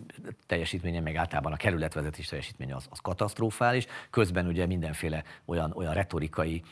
teljesítménye, 0.48 1.00
meg 1.00 1.16
általában 1.16 1.52
a 1.52 1.58
kerületvezetés 1.58 2.28
teljesítménye 2.28 2.76
az, 2.76 2.88
az 2.90 3.00
katasztrofális. 3.00 3.86
Közben 4.10 4.48
ugye 4.48 4.66
mindenféle 4.66 5.24
olyan, 5.46 5.72
olyan 5.76 5.94
retorikai 5.94 6.64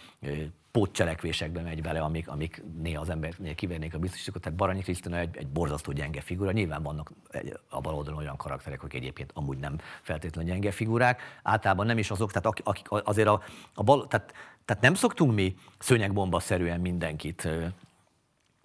pótcselekvésekbe 0.72 1.62
megy 1.62 1.82
bele, 1.82 2.00
amik, 2.00 2.28
amik 2.28 2.64
néha 2.82 3.02
az 3.02 3.10
embernél 3.10 3.56
kivernék 3.56 3.94
a 3.94 4.00
biztosítékot. 4.00 4.42
Tehát 4.42 4.58
Baranyi 4.58 4.82
Krisztina 4.82 5.18
egy, 5.18 5.38
egy 5.38 5.48
borzasztó 5.48 5.92
gyenge 5.92 6.22
figura. 6.22 6.52
Nyilván 6.52 6.84
vannak 6.84 7.12
a 7.70 7.82
bal 7.82 7.96
oldalon 7.96 8.20
olyan 8.20 8.38
karakterek, 8.38 8.84
akik 8.84 9.00
egyébként 9.00 9.32
amúgy 9.34 9.58
nem 9.58 9.78
feltétlenül 10.02 10.52
gyenge 10.52 10.72
figurák. 10.72 11.22
Általában 11.44 11.86
nem 11.86 11.98
is 11.98 12.12
azok, 12.12 12.32
tehát 12.32 12.46
akik, 12.46 12.66
akik 12.66 12.88
azért 12.90 13.28
a, 13.28 13.42
a 13.74 13.84
bal, 13.84 14.08
tehát, 14.08 14.34
tehát 14.66 14.82
nem 14.84 14.94
szoktunk 14.94 15.34
mi 15.34 15.56
szőnyegbomba-szerűen 15.80 16.80
mindenkit 16.80 17.48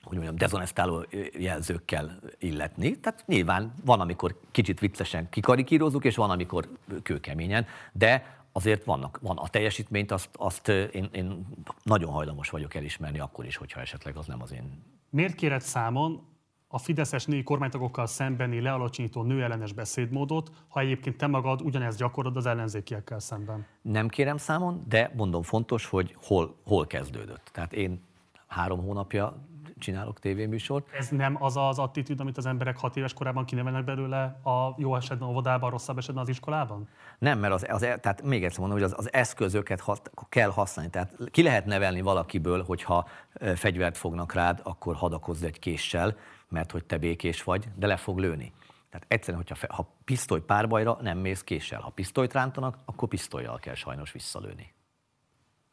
hogy 0.04 0.16
mondjam, 0.16 0.36
dezonestáló 0.36 1.04
jelzőkkel 1.38 2.18
illetni. 2.38 3.00
Tehát 3.00 3.24
nyilván 3.26 3.74
van, 3.84 4.00
amikor 4.00 4.40
kicsit 4.50 4.80
viccesen 4.80 5.28
kikarikírozzuk, 5.28 6.04
és 6.04 6.16
van, 6.16 6.30
amikor 6.30 6.68
kőkeményen, 7.02 7.66
de 7.92 8.43
azért 8.56 8.84
vannak, 8.84 9.18
van 9.22 9.36
a 9.36 9.48
teljesítményt, 9.48 10.10
azt, 10.10 10.28
azt 10.32 10.68
én, 10.68 11.08
én 11.12 11.46
nagyon 11.82 12.10
hajlamos 12.12 12.50
vagyok 12.50 12.74
elismerni 12.74 13.18
akkor 13.18 13.44
is, 13.44 13.56
hogyha 13.56 13.80
esetleg 13.80 14.16
az 14.16 14.26
nem 14.26 14.42
az 14.42 14.52
én 14.52 14.82
Miért 15.10 15.34
kéred 15.34 15.60
számon 15.60 16.22
a 16.68 16.78
fideszes 16.78 17.24
női 17.26 17.42
kormánytagokkal 17.42 18.06
szembeni 18.06 18.60
lealacsonyító 18.60 19.22
nőellenes 19.22 19.72
beszédmódot, 19.72 20.50
ha 20.68 20.80
egyébként 20.80 21.16
te 21.16 21.26
magad 21.26 21.60
ugyanezt 21.62 21.98
gyakorod 21.98 22.36
az 22.36 22.46
ellenzékiekkel 22.46 23.18
szemben? 23.18 23.66
nem 23.82 24.08
kérem 24.08 24.36
számon, 24.36 24.84
de 24.88 25.12
mondom 25.16 25.42
fontos, 25.42 25.86
hogy 25.86 26.16
hol, 26.22 26.56
hol 26.64 26.86
kezdődött. 26.86 27.50
Tehát 27.52 27.72
én 27.72 28.02
három 28.46 28.80
hónapja 28.80 29.36
csinálok 29.84 30.18
tévéműsort, 30.18 30.92
Ez 30.92 31.08
nem 31.08 31.42
az 31.42 31.56
az 31.56 31.78
attitűd, 31.78 32.20
amit 32.20 32.36
az 32.36 32.46
emberek 32.46 32.76
hat 32.78 32.96
éves 32.96 33.12
korában 33.12 33.44
kinevelnek 33.44 33.84
belőle 33.84 34.22
a 34.44 34.74
jó 34.76 34.96
esetben 34.96 35.28
óvodában, 35.28 35.70
rosszabb 35.70 35.98
esetben 35.98 36.22
az 36.22 36.28
iskolában? 36.28 36.88
Nem, 37.18 37.38
mert 37.38 37.52
az, 37.52 37.66
az, 37.68 37.80
tehát 37.80 38.22
még 38.22 38.44
egyszer 38.44 38.58
mondom, 38.60 38.78
hogy 38.78 38.86
az, 38.86 38.94
az 38.98 39.12
eszközöket 39.12 39.80
has, 39.80 39.98
kell 40.28 40.50
használni. 40.50 40.90
Tehát 40.90 41.14
ki 41.30 41.42
lehet 41.42 41.64
nevelni 41.64 42.00
valakiből, 42.00 42.62
hogyha 42.62 43.08
fegyvert 43.54 43.96
fognak 43.96 44.32
rád, 44.32 44.60
akkor 44.62 44.94
hadakozz 44.94 45.42
egy 45.42 45.58
késsel, 45.58 46.16
mert 46.48 46.70
hogy 46.70 46.84
te 46.84 46.98
békés 46.98 47.42
vagy, 47.42 47.68
de 47.76 47.86
le 47.86 47.96
fog 47.96 48.18
lőni. 48.18 48.52
Tehát 48.90 49.06
egyszerűen, 49.08 49.44
hogyha 49.48 49.74
ha 49.74 49.96
pisztoly 50.04 50.40
párbajra, 50.40 50.98
nem 51.00 51.18
mész 51.18 51.42
késsel. 51.42 51.80
Ha 51.80 51.90
pisztolyt 51.90 52.32
rántanak, 52.32 52.78
akkor 52.84 53.08
pisztolyjal 53.08 53.58
kell 53.58 53.74
sajnos 53.74 54.12
visszalőni. 54.12 54.72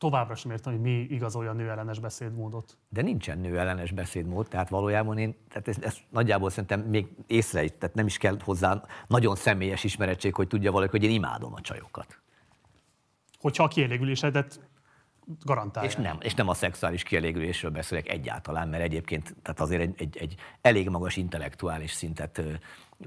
Továbbra 0.01 0.35
sem 0.35 0.51
értem, 0.51 0.73
hogy 0.73 0.81
mi 0.81 0.91
igazolja 0.91 1.49
a 1.49 1.53
nőellenes 1.53 1.99
beszédmódot. 1.99 2.77
De 2.89 3.01
nincsen 3.01 3.39
nő 3.39 3.59
ellenes 3.59 3.91
beszédmód, 3.91 4.47
tehát 4.47 4.69
valójában 4.69 5.17
én, 5.17 5.35
tehát 5.49 5.67
ez, 5.67 5.77
ez 5.81 5.97
nagyjából 6.09 6.49
szerintem 6.49 6.79
még 6.81 7.07
észre 7.27 7.67
tehát 7.67 7.95
nem 7.95 8.05
is 8.05 8.17
kell 8.17 8.37
hozzá 8.43 8.83
nagyon 9.07 9.35
személyes 9.35 9.83
ismerettség, 9.83 10.35
hogy 10.35 10.47
tudja 10.47 10.71
valaki, 10.71 10.91
hogy 10.91 11.03
én 11.03 11.11
imádom 11.11 11.53
a 11.53 11.61
csajokat. 11.61 12.21
Hogyha 13.39 13.63
a 13.63 13.67
kielégülésedet 13.67 14.59
garantálja. 15.45 15.89
És 15.89 15.95
nem, 15.95 16.17
és 16.19 16.33
nem 16.33 16.47
a 16.47 16.53
szexuális 16.53 17.03
kielégülésről 17.03 17.71
beszélek 17.71 18.09
egyáltalán, 18.09 18.67
mert 18.67 18.83
egyébként 18.83 19.35
tehát 19.41 19.59
azért 19.59 19.81
egy, 19.81 19.95
egy, 19.97 20.17
egy 20.17 20.35
elég 20.61 20.89
magas 20.89 21.15
intellektuális 21.15 21.91
szintet 21.91 22.41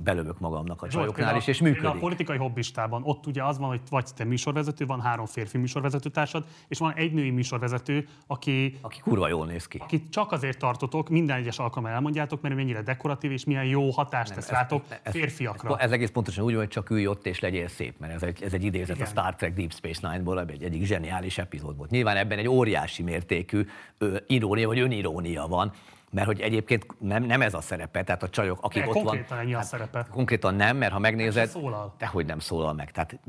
belövök 0.02 0.40
magamnak 0.40 0.82
a 0.82 0.88
csajoknál 0.88 1.36
is, 1.36 1.46
és 1.46 1.60
működik. 1.60 1.88
A 1.88 1.92
politikai 1.92 2.36
hobbistában 2.36 3.02
ott 3.04 3.26
ugye 3.26 3.44
az 3.44 3.58
van, 3.58 3.68
hogy 3.68 3.80
vagy 3.90 4.06
te 4.16 4.24
műsorvezető, 4.24 4.86
van 4.86 5.00
három 5.00 5.26
férfi 5.26 5.58
műsorvezető 5.58 6.08
társad, 6.08 6.44
és 6.68 6.78
van 6.78 6.92
egy 6.94 7.12
női 7.12 7.30
műsorvezető, 7.30 8.08
aki, 8.26 8.78
aki 8.80 9.00
kurva 9.00 9.28
jól 9.28 9.46
néz 9.46 9.66
ki. 9.66 9.78
Akit 9.80 10.10
csak 10.10 10.32
azért 10.32 10.58
tartotok, 10.58 11.08
minden 11.08 11.36
egyes 11.36 11.58
alkalommal 11.58 11.94
elmondjátok, 11.94 12.40
mert 12.40 12.54
mennyire 12.54 12.82
dekoratív, 12.82 13.30
és 13.30 13.44
milyen 13.44 13.64
jó 13.64 13.90
hatást 13.90 14.34
tesz 14.34 14.48
rátok 14.48 14.84
férfiakra. 15.04 15.76
Ez, 15.76 15.84
ez 15.84 15.92
egész 15.92 16.10
pontosan 16.10 16.44
úgy 16.44 16.52
van, 16.52 16.60
hogy 16.60 16.70
csak 16.70 16.90
ülj 16.90 17.06
ott 17.06 17.26
és 17.26 17.40
legyél 17.40 17.68
szép, 17.68 17.98
mert 17.98 18.12
ez 18.12 18.22
egy, 18.22 18.42
ez 18.42 18.52
egy 18.52 18.64
idézet 18.64 18.96
Igen. 18.96 19.06
a 19.06 19.10
Star 19.10 19.34
Trek 19.34 19.54
Deep 19.54 19.72
Space 19.72 20.08
Nine-ból, 20.08 20.40
egy 20.40 20.62
egyik 20.62 20.84
zseniális 20.84 21.38
epizód 21.38 21.76
volt. 21.76 21.90
Nyilván 21.90 22.16
ebben 22.16 22.38
egy 22.38 22.48
óriási 22.48 23.02
mértékű 23.02 23.66
ö, 23.98 24.16
irónia 24.26 24.66
vagy 24.66 24.78
önirónia 24.78 25.46
van, 25.46 25.72
mert 26.14 26.26
hogy 26.26 26.40
egyébként 26.40 26.86
nem, 27.00 27.22
nem 27.22 27.42
ez 27.42 27.54
a 27.54 27.60
szerepe, 27.60 28.02
tehát 28.02 28.22
a 28.22 28.28
csajok, 28.28 28.58
akik 28.62 28.82
De 28.82 28.88
ott 28.88 28.94
van... 28.94 29.04
konkrétan 29.04 29.38
ennyi 29.38 29.54
a 29.54 29.62
szerepe. 29.62 30.06
Konkrétan 30.10 30.54
nem, 30.54 30.76
mert 30.76 30.92
ha 30.92 30.98
megnézed, 30.98 31.46
se 31.46 31.50
szólal. 31.50 31.94
dehogy 31.98 32.26
nem 32.26 32.38
szólal 32.38 32.72
meg. 32.72 32.90
Tehát 32.90 33.20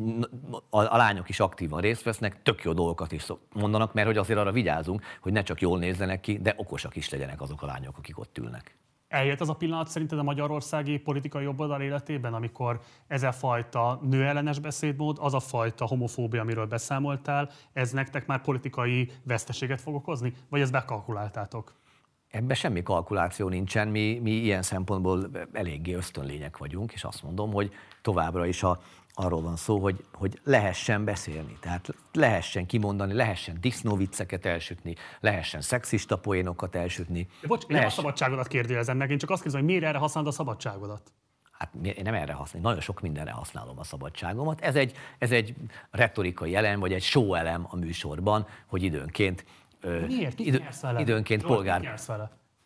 a, 0.70 0.94
a 0.94 0.98
lányok 0.98 1.30
is 1.30 1.40
aktívan 1.40 1.82
részt 1.82 2.04
vesznek, 2.04 2.42
tök 2.42 2.64
jó 2.64 2.74
dolgokat 2.74 3.12
is 3.12 3.26
mondanak, 3.54 3.94
mert 3.94 4.08
hogy 4.08 4.18
azért 4.18 4.40
arra 4.40 4.52
vigyázunk, 4.52 5.02
hogy 5.22 5.32
ne 5.32 5.42
csak 5.42 5.62
jól 5.62 5.80
nézzenek 5.80 6.20
ki, 6.20 6.38
de 6.38 6.54
okosak 6.58 6.96
is 6.96 7.10
legyenek 7.10 7.42
azok 7.42 7.62
a 7.62 7.66
lányok, 7.66 7.98
akik 7.98 8.20
ott 8.20 8.38
ülnek. 8.38 8.78
Eljött 9.08 9.42
az 9.42 9.50
a 9.50 9.54
pillanat 9.54 9.88
szerinted 9.88 10.20
a 10.20 10.24
magyarországi 10.24 10.98
politikai 10.98 11.44
jobboldal 11.44 11.82
életében, 11.82 12.34
amikor 12.34 12.80
ez 13.08 13.24
a 13.24 13.32
fajta 13.32 14.00
nőellenes 14.02 14.60
beszédmód, 14.60 15.18
az 15.20 15.34
a 15.34 15.40
fajta 15.40 15.86
homofóbia, 15.86 16.42
amiről 16.42 16.66
beszámoltál, 16.66 17.50
ez 17.74 17.92
nektek 17.92 18.26
már 18.26 18.42
politikai 18.42 19.12
veszteséget 19.24 19.82
fog 19.82 19.96
okozni? 19.96 20.34
Vagy 20.50 20.62
ezt 20.62 20.72
bekalkuláltátok? 20.72 21.74
Ebben 22.36 22.56
semmi 22.56 22.84
kalkuláció 22.84 23.50
nincsen, 23.50 23.88
mi, 23.88 24.20
mi 24.24 24.32
ilyen 24.32 24.62
szempontból 24.62 25.30
eléggé 25.54 25.94
ösztönlények 25.94 26.58
vagyunk, 26.58 26.94
és 26.94 27.04
azt 27.04 27.24
mondom, 27.24 27.52
hogy 27.52 27.72
továbbra 28.02 28.46
is 28.46 28.64
a, 28.64 28.82
arról 29.14 29.42
van 29.42 29.56
szó, 29.56 29.80
hogy, 29.80 30.06
hogy 30.14 30.40
lehessen 30.44 31.06
beszélni, 31.06 31.58
tehát 31.62 31.88
lehessen 32.14 32.66
kimondani, 32.66 33.14
lehessen 33.14 33.58
disznóvicceket 33.62 34.46
elsütni, 34.46 34.96
lehessen 35.20 35.62
szexista 35.62 36.18
poénokat 36.18 36.76
elsütni. 36.76 37.28
Bocs, 37.48 37.64
én 37.68 37.76
nem 37.78 37.86
a 37.86 37.90
szabadságodat 37.90 38.48
kérdőjelezem 38.48 38.98
meg, 38.98 39.12
én 39.12 39.18
csak 39.18 39.30
azt 39.30 39.42
kérdezem, 39.42 39.66
hogy 39.66 39.76
miért 39.76 39.90
erre 39.90 39.98
használod 39.98 40.30
a 40.30 40.34
szabadságodat? 40.34 41.12
Hát 41.52 41.74
én 41.84 42.04
nem 42.04 42.14
erre 42.14 42.34
használom, 42.34 42.68
nagyon 42.68 42.82
sok 42.82 43.02
mindenre 43.02 43.32
használom 43.32 43.80
a 43.80 43.84
szabadságomat. 43.84 44.62
Ez 44.62 44.76
egy, 44.76 44.96
ez 45.18 45.32
egy 45.32 45.56
retorikai 45.92 46.56
elem, 46.56 46.80
vagy 46.80 46.94
egy 46.94 47.04
show 47.04 47.34
elem 47.34 47.68
a 47.70 47.76
műsorban, 47.76 48.48
hogy 48.66 48.84
időnként 48.84 49.46
Miért? 50.08 50.40
Idő, 50.40 50.64
időnként 50.98 51.42
Zsolt, 51.42 51.54
polgár, 51.54 52.00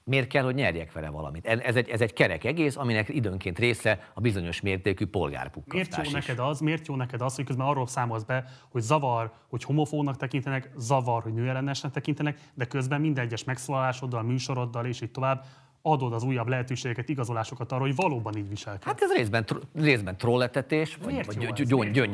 miért 0.03 0.27
kell, 0.27 0.43
hogy 0.43 0.55
nyerjek 0.55 0.91
vele 0.91 1.09
valamit? 1.09 1.45
Ez 1.45 1.75
egy, 1.75 1.89
ez 1.89 2.01
egy 2.01 2.13
kerek 2.13 2.43
egész, 2.43 2.75
aminek 2.75 3.09
időnként 3.09 3.59
része 3.59 3.99
a 4.13 4.19
bizonyos 4.21 4.61
mértékű 4.61 5.03
Miért 5.03 5.15
jó 5.15 5.19
polgárpukkasztás 5.19 6.05
is. 6.05 6.11
neked 6.11 6.39
az, 6.39 6.59
miért 6.59 6.87
jó 6.87 6.95
neked 6.95 7.21
az, 7.21 7.35
hogy 7.35 7.45
közben 7.45 7.67
arról 7.67 7.87
számolsz 7.87 8.23
be, 8.23 8.45
hogy 8.69 8.81
zavar, 8.81 9.31
hogy 9.49 9.63
homofónak 9.63 10.17
tekintenek, 10.17 10.69
zavar, 10.77 11.23
hogy 11.23 11.33
nőellenesnek 11.33 11.91
tekintenek, 11.91 12.39
de 12.53 12.65
közben 12.65 13.01
minden 13.01 13.25
egyes 13.25 13.43
megszólalásoddal, 13.43 14.23
műsoroddal 14.23 14.85
és 14.85 15.01
így 15.01 15.11
tovább 15.11 15.45
adod 15.81 16.13
az 16.13 16.23
újabb 16.23 16.47
lehetőségeket, 16.47 17.09
igazolásokat 17.09 17.71
arra, 17.71 17.81
hogy 17.81 17.95
valóban 17.95 18.37
így 18.37 18.49
viselkedj. 18.49 18.85
Hát 18.85 19.01
ez 19.01 19.11
részben, 19.15 19.45
tro- 19.45 19.67
részben 19.75 20.17
trolletetés, 20.17 20.97
vagy, 21.03 21.25
vagy 21.25 21.37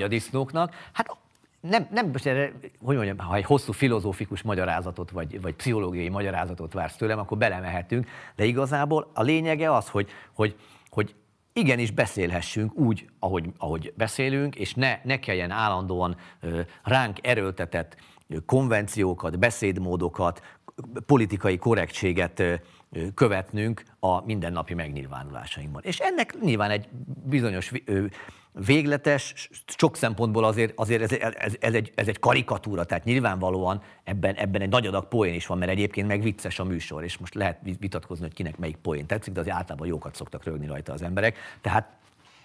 disznóknak. 0.07 0.73
Hát 0.93 1.17
nem, 1.69 1.87
nem 1.91 2.09
most 2.11 2.25
erre, 2.25 2.51
hogy 2.83 2.95
mondjam, 2.95 3.17
ha 3.17 3.35
egy 3.35 3.43
hosszú 3.43 3.71
filozófikus 3.71 4.41
magyarázatot, 4.41 5.11
vagy, 5.11 5.41
vagy 5.41 5.53
pszichológiai 5.53 6.09
magyarázatot 6.09 6.73
vársz 6.73 6.95
tőlem, 6.95 7.19
akkor 7.19 7.37
belemehetünk, 7.37 8.07
de 8.35 8.45
igazából 8.45 9.11
a 9.13 9.21
lényege 9.21 9.73
az, 9.73 9.89
hogy, 9.89 10.09
hogy, 10.33 10.55
hogy 10.89 11.15
igenis 11.53 11.91
beszélhessünk 11.91 12.75
úgy, 12.75 13.09
ahogy, 13.19 13.51
ahogy 13.57 13.93
beszélünk, 13.97 14.55
és 14.55 14.73
ne, 14.73 14.99
ne 15.03 15.19
kelljen 15.19 15.51
állandóan 15.51 16.17
ránk 16.83 17.17
erőltetett 17.21 17.95
konvenciókat, 18.45 19.39
beszédmódokat, 19.39 20.41
politikai 21.05 21.57
korrektséget 21.57 22.43
követnünk 23.13 23.83
a 23.99 24.25
mindennapi 24.25 24.73
megnyilvánulásainkban. 24.73 25.81
És 25.85 25.99
ennek 25.99 26.35
nyilván 26.41 26.69
egy 26.69 26.89
bizonyos 27.25 27.71
végletes, 28.65 29.49
sok 29.77 29.95
szempontból 29.95 30.43
azért, 30.43 30.79
azért 30.79 31.01
ez, 31.01 31.33
ez, 31.35 31.53
ez, 31.59 31.73
egy, 31.73 31.91
ez 31.95 32.07
egy 32.07 32.19
karikatúra, 32.19 32.83
tehát 32.83 33.03
nyilvánvalóan 33.03 33.81
ebben, 34.03 34.35
ebben 34.35 34.61
egy 34.61 34.69
nagy 34.69 34.87
adag 34.87 35.07
poén 35.07 35.33
is 35.33 35.45
van, 35.45 35.57
mert 35.57 35.71
egyébként 35.71 36.07
meg 36.07 36.21
vicces 36.21 36.59
a 36.59 36.63
műsor, 36.63 37.03
és 37.03 37.17
most 37.17 37.33
lehet 37.33 37.59
vitatkozni, 37.79 38.25
hogy 38.25 38.33
kinek 38.33 38.57
melyik 38.57 38.75
poén 38.75 39.05
tetszik, 39.05 39.33
de 39.33 39.39
azért 39.39 39.55
általában 39.55 39.87
jókat 39.87 40.15
szoktak 40.15 40.43
rögni 40.43 40.65
rajta 40.65 40.93
az 40.93 41.01
emberek. 41.01 41.37
Tehát 41.61 41.97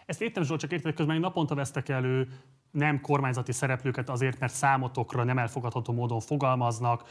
Ezt 0.06 0.22
értem, 0.22 0.42
Zsolt, 0.42 0.60
csak 0.60 0.72
érted, 0.72 0.94
közben 0.94 1.20
naponta 1.20 1.54
vesztek 1.54 1.88
elő 1.88 2.28
nem 2.70 3.00
kormányzati 3.00 3.52
szereplőket 3.52 4.08
azért, 4.08 4.38
mert 4.38 4.52
számotokra 4.52 5.24
nem 5.24 5.38
elfogadható 5.38 5.92
módon 5.92 6.20
fogalmaznak, 6.20 7.02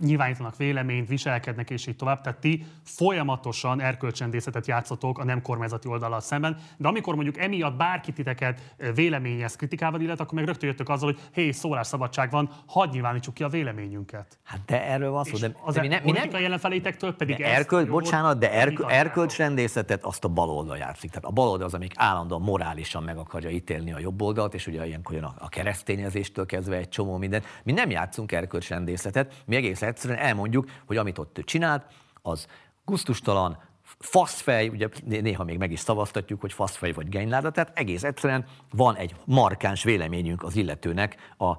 nyilvánítanak 0.00 0.56
véleményt, 0.56 1.08
viselkednek, 1.08 1.70
és 1.70 1.86
így 1.86 1.96
tovább. 1.96 2.20
Tehát 2.20 2.38
ti 2.38 2.66
folyamatosan 2.84 3.80
erkölcsendészetet 3.80 4.66
játszotok 4.66 5.18
a 5.18 5.24
nem 5.24 5.42
kormányzati 5.42 5.88
oldalal 5.88 6.20
szemben, 6.20 6.56
de 6.76 6.88
amikor 6.88 7.14
mondjuk 7.14 7.38
emiatt 7.38 7.76
bárki 7.76 8.12
titeket 8.12 8.74
véleményez, 8.94 9.56
kritikával 9.56 10.00
illet, 10.00 10.20
akkor 10.20 10.34
meg 10.34 10.44
rögtön 10.44 10.68
jöttök 10.68 10.88
azzal, 10.88 11.12
hogy 11.12 11.20
hé, 11.32 11.50
szólásszabadság 11.50 12.30
van, 12.30 12.50
hadd 12.66 12.90
nyilvánítsuk 12.90 13.34
ki 13.34 13.42
a 13.42 13.48
véleményünket. 13.48 14.38
Hát 14.44 14.60
de 14.66 14.86
erről 14.86 15.10
van 15.10 15.24
szó, 15.24 15.36
de, 15.36 15.52
az 15.64 15.74
de 15.74 15.80
mi 15.80 15.86
nem, 15.86 16.02
mi 16.02 16.10
nem, 16.10 16.20
politikai 16.32 16.44
ellenfelétektől 16.44 17.14
pedig 17.14 17.36
de 17.36 17.66
jól 17.70 17.84
bocsánat, 17.84 18.38
de 18.38 18.52
erk, 18.52 18.68
vitatjátok. 18.68 19.06
erkölcsrendészetet 19.06 20.04
azt 20.04 20.24
a 20.24 20.28
baloldal 20.28 20.76
játszik. 20.76 21.10
Tehát 21.10 21.24
a 21.24 21.30
baloldal 21.30 21.66
az, 21.66 21.74
amik 21.74 21.92
állandóan 21.96 22.42
morálisan 22.42 23.02
meg 23.02 23.16
akarja 23.16 23.50
ítélni 23.50 23.92
a 23.92 23.98
jobb 23.98 24.14
oldalt, 24.32 24.54
és 24.54 24.66
ugye 24.66 24.86
ilyenkor 24.86 25.14
jön 25.14 25.24
a, 25.24 25.34
a 25.38 25.48
keresztényezéstől 25.48 26.46
kezdve 26.46 26.76
egy 26.76 26.88
csomó 26.88 27.16
minden. 27.16 27.42
Mi 27.64 27.72
nem 27.72 27.90
játszunk 27.90 28.32
erkölcsrendészetet, 28.32 29.42
mi 29.46 29.56
egész 29.56 29.82
egyszerűen 29.82 30.18
elmondjuk, 30.18 30.70
hogy 30.86 30.96
amit 30.96 31.18
ott 31.18 31.38
ő 31.38 31.42
csinált, 31.42 31.86
az 32.22 32.46
gusztustalan, 32.84 33.58
faszfej, 33.98 34.68
ugye 34.68 34.88
néha 35.04 35.44
még 35.44 35.58
meg 35.58 35.72
is 35.72 35.80
szavaztatjuk, 35.80 36.40
hogy 36.40 36.52
faszfej 36.52 36.92
vagy 36.92 37.08
genyláda, 37.08 37.50
tehát 37.50 37.78
egész 37.78 38.02
egyszerűen 38.02 38.44
van 38.70 38.96
egy 38.96 39.14
markáns 39.24 39.82
véleményünk 39.82 40.42
az 40.42 40.56
illetőnek 40.56 41.34
a 41.38 41.56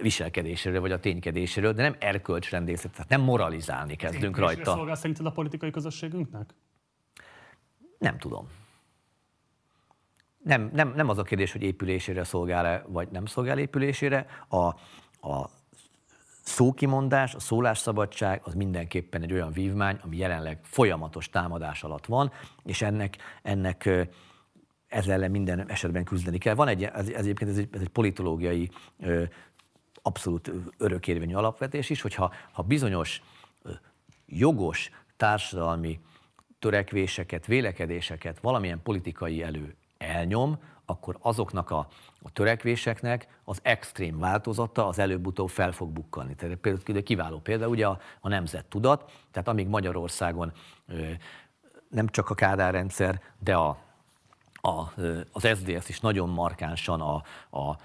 viselkedéséről 0.00 0.80
vagy 0.80 0.92
a 0.92 1.00
ténykedéséről, 1.00 1.72
de 1.72 1.82
nem 1.82 1.96
erkölcsrendészet, 1.98 2.92
tehát 2.92 3.08
nem 3.08 3.20
moralizálni 3.20 3.96
kezdünk 3.96 4.36
Épülésre 4.36 4.54
rajta. 4.54 4.72
szolgál 4.72 4.94
szerinted 4.94 5.26
a 5.26 5.30
politikai 5.30 5.70
közösségünknek? 5.70 6.54
Nem 7.98 8.18
tudom. 8.18 8.48
Nem, 10.44 10.70
nem, 10.72 10.92
nem 10.96 11.08
az 11.08 11.18
a 11.18 11.22
kérdés, 11.22 11.52
hogy 11.52 11.62
épülésére 11.62 12.24
szolgál-e, 12.24 12.84
vagy 12.88 13.08
nem 13.10 13.26
szolgál 13.26 13.58
épülésére. 13.58 14.26
A, 14.48 14.66
a 15.28 15.50
szókimondás, 16.42 17.34
a 17.34 17.40
szólásszabadság 17.40 18.40
az 18.44 18.54
mindenképpen 18.54 19.22
egy 19.22 19.32
olyan 19.32 19.52
vívmány, 19.52 19.98
ami 20.02 20.16
jelenleg 20.16 20.58
folyamatos 20.62 21.30
támadás 21.30 21.82
alatt 21.82 22.06
van, 22.06 22.32
és 22.64 22.82
ennek, 22.82 23.16
ennek 23.42 24.08
ezzel 24.88 25.12
ellen 25.12 25.30
minden 25.30 25.70
esetben 25.70 26.04
küzdeni 26.04 26.38
kell. 26.38 26.54
Van 26.54 26.68
egy, 26.68 26.84
ez, 26.84 27.08
ez 27.08 27.08
egyébként 27.08 27.50
ez 27.50 27.56
egy, 27.56 27.68
ez 27.72 27.80
egy 27.80 27.88
politológiai 27.88 28.70
abszolút 30.02 30.50
örökérvényű 30.78 31.34
alapvetés 31.34 31.90
is, 31.90 32.00
hogyha 32.00 32.32
ha 32.52 32.62
bizonyos 32.62 33.22
jogos 34.26 34.90
társadalmi 35.16 36.00
törekvéseket, 36.58 37.46
vélekedéseket 37.46 38.40
valamilyen 38.40 38.82
politikai 38.82 39.42
elő 39.42 39.76
elnyom, 39.98 40.58
akkor 40.86 41.16
azoknak 41.20 41.70
a, 41.70 41.88
a 42.22 42.32
törekvéseknek 42.32 43.40
az 43.44 43.58
extrém 43.62 44.18
változata 44.18 44.86
az 44.86 44.98
előbb-utóbb 44.98 45.48
fel 45.48 45.72
fog 45.72 45.90
bukkanni. 45.90 46.34
Tehát 46.34 46.56
például 46.56 47.02
kiváló 47.02 47.38
példa 47.38 47.68
ugye 47.68 47.86
a, 47.86 47.98
a 48.20 48.28
nemzettudat, 48.28 49.12
tehát 49.30 49.48
amíg 49.48 49.68
Magyarországon 49.68 50.52
nem 51.88 52.08
csak 52.08 52.30
a 52.30 52.34
Kádár 52.34 52.72
rendszer, 52.72 53.20
de 53.38 53.54
a, 53.54 53.78
a, 54.52 54.92
az 55.32 55.48
SZDSZ 55.54 55.88
is 55.88 56.00
nagyon 56.00 56.28
markánsan 56.28 57.00
a, 57.00 57.22
a 57.58 57.76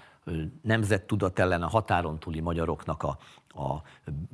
nemzettudat 0.62 1.38
ellen, 1.38 1.62
a 1.62 1.68
határon 1.68 2.18
túli 2.18 2.40
magyaroknak 2.40 3.02
a, 3.02 3.18
a 3.62 3.82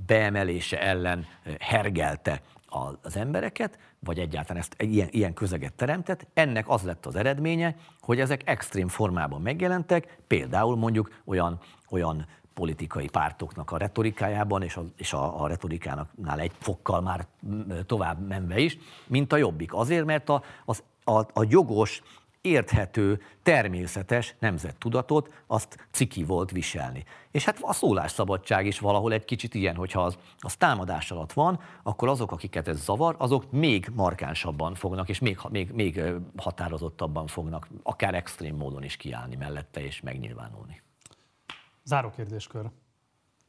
beemelése 0.07 0.81
ellen 0.81 1.27
hergelte 1.59 2.41
az 2.69 3.17
embereket, 3.17 3.78
vagy 3.99 4.19
egyáltalán 4.19 4.62
ezt 4.62 4.83
ilyen, 4.83 5.09
ilyen 5.11 5.35
közeget 5.35 5.73
teremtett. 5.73 6.27
Ennek 6.35 6.69
az 6.69 6.83
lett 6.83 7.07
az 7.07 7.17
eredménye, 7.17 7.77
hogy 8.01 8.20
ezek 8.20 8.49
extrém 8.49 8.89
formában 8.89 9.43
megjelentek, 9.43 10.19
például 10.27 10.77
mondjuk 10.77 11.23
olyan, 11.25 11.61
olyan 11.91 12.27
politikai 12.55 13.09
pártoknak 13.09 13.70
a 13.70 13.77
retorikájában, 13.77 14.62
és 14.62 14.77
a, 14.77 14.85
és 14.97 15.12
a, 15.12 15.43
a 15.43 15.47
retorikánaknál 15.47 16.41
egy 16.41 16.53
fokkal 16.59 17.01
már 17.01 17.27
tovább 17.86 18.27
menve 18.27 18.59
is, 18.59 18.78
mint 19.07 19.33
a 19.33 19.36
jobbik. 19.36 19.75
Azért, 19.75 20.05
mert 20.05 20.28
a, 20.28 20.43
az, 20.65 20.83
a, 21.05 21.19
a 21.19 21.45
jogos, 21.49 22.03
érthető, 22.41 23.21
természetes 23.43 24.35
nemzettudatot, 24.39 25.43
azt 25.47 25.89
ciki 25.91 26.25
volt 26.25 26.51
viselni. 26.51 27.05
És 27.31 27.45
hát 27.45 27.59
a 27.61 27.73
szólásszabadság 27.73 28.67
is 28.67 28.79
valahol 28.79 29.13
egy 29.13 29.25
kicsit 29.25 29.55
ilyen, 29.55 29.75
hogyha 29.75 30.05
az, 30.05 30.19
az 30.39 30.57
támadás 30.57 31.11
alatt 31.11 31.33
van, 31.33 31.61
akkor 31.83 32.09
azok, 32.09 32.33
akiket 32.33 32.69
ez 32.69 32.83
zavar, 32.83 33.15
azok 33.19 33.51
még 33.51 33.91
markánsabban 33.95 34.75
fognak, 34.75 35.09
és 35.09 35.19
még, 35.19 35.39
még, 35.51 35.71
még 35.71 36.03
határozottabban 36.37 37.27
fognak, 37.27 37.69
akár 37.83 38.15
extrém 38.15 38.57
módon 38.57 38.83
is 38.83 38.97
kiállni 38.97 39.37
mellette 39.37 39.85
és 39.85 40.01
megnyilvánulni. 40.01 40.83
Záró 41.85 42.11
kérdéskör. 42.11 42.71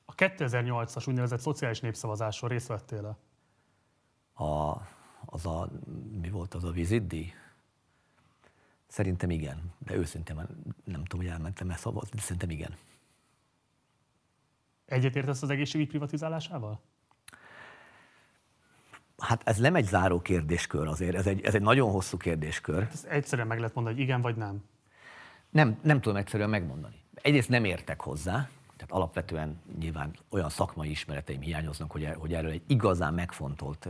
A 0.06 0.16
2008-as 0.16 1.08
úgynevezett 1.08 1.40
szociális 1.40 1.80
népszavazáson 1.80 2.50
részt 2.50 2.68
vettél-e? 2.68 3.18
A, 4.44 4.82
az 5.26 5.46
a, 5.46 5.70
mi 6.22 6.30
volt 6.30 6.54
az 6.54 6.64
a 6.64 6.72
vizitdi? 6.72 7.34
Szerintem 8.88 9.30
igen, 9.30 9.74
de 9.78 9.96
őszintén 9.96 10.36
nem 10.84 11.04
tudom, 11.04 11.26
hogy 11.26 11.34
elmentem-e 11.34 11.76
szavazni, 11.76 12.16
de 12.16 12.22
szerintem 12.22 12.50
igen. 12.50 12.76
Egyetértesz 14.86 15.42
az 15.42 15.50
egészségügy 15.50 15.88
privatizálásával? 15.88 16.80
Hát 19.18 19.42
ez 19.46 19.58
nem 19.58 19.76
egy 19.76 19.86
záró 19.86 20.22
kérdéskör 20.22 20.88
azért, 20.88 21.16
ez 21.16 21.28
egy, 21.28 21.42
ez 21.42 21.56
egy 21.56 21.62
nagyon 21.62 21.92
hosszú 21.92 22.18
kérdéskör. 22.18 22.88
Ezt 22.92 23.06
egyszerűen 23.06 23.48
meg 23.48 23.58
lehet 23.58 23.74
mondani, 23.74 23.96
hogy 23.96 24.06
igen 24.06 24.22
vagy 24.22 24.36
nem. 24.36 24.64
Nem, 25.50 25.80
nem 25.82 26.02
tudom 26.02 26.18
egyszerűen 26.18 26.50
megmondani. 26.50 26.96
Egyrészt 27.14 27.50
nem 27.50 27.64
értek 27.64 28.02
hozzá, 28.02 28.50
tehát 28.76 28.92
alapvetően 28.92 29.62
nyilván 29.80 30.16
olyan 30.30 30.50
szakmai 30.50 30.90
ismereteim 30.90 31.42
hiányoznak, 31.42 31.92
hogy, 31.92 32.10
hogy 32.18 32.34
erről 32.34 32.52
egy 32.52 32.64
igazán 32.68 33.14
megfontolt 33.14 33.88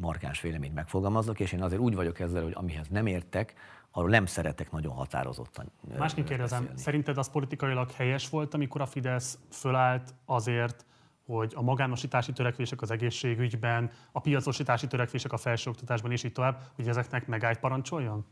markáns 0.00 0.40
véleményt 0.40 0.74
megfogalmazok, 0.74 1.40
és 1.40 1.52
én 1.52 1.62
azért 1.62 1.80
úgy 1.80 1.94
vagyok 1.94 2.20
ezzel, 2.20 2.42
hogy 2.42 2.54
amihez 2.54 2.88
nem 2.88 3.06
értek, 3.06 3.54
arról 3.90 4.10
nem 4.10 4.26
szeretek 4.26 4.70
nagyon 4.70 4.94
határozottan. 4.94 5.70
Másként 5.98 6.28
kérdezem, 6.28 6.68
szerinted 6.74 7.18
az 7.18 7.30
politikailag 7.30 7.90
helyes 7.90 8.28
volt, 8.28 8.54
amikor 8.54 8.80
a 8.80 8.86
Fidesz 8.86 9.38
fölállt 9.50 10.14
azért, 10.24 10.84
hogy 11.26 11.52
a 11.56 11.62
magánosítási 11.62 12.32
törekvések 12.32 12.82
az 12.82 12.90
egészségügyben, 12.90 13.90
a 14.12 14.20
piacosítási 14.20 14.86
törekvések 14.86 15.32
a 15.32 15.36
felsőoktatásban 15.36 16.10
és 16.10 16.24
így 16.24 16.32
tovább, 16.32 16.62
hogy 16.74 16.88
ezeknek 16.88 17.26
megállt 17.26 17.58
parancsoljon? 17.58 18.24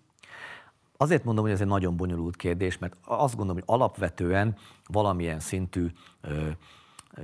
Azért 0.96 1.24
mondom, 1.24 1.44
hogy 1.44 1.52
ez 1.52 1.60
egy 1.60 1.66
nagyon 1.66 1.96
bonyolult 1.96 2.36
kérdés, 2.36 2.78
mert 2.78 2.96
azt 3.04 3.36
gondolom, 3.36 3.62
hogy 3.66 3.74
alapvetően 3.76 4.56
valamilyen 4.86 5.40
szintű 5.40 5.86
ö, 6.20 6.50
ö, 7.14 7.22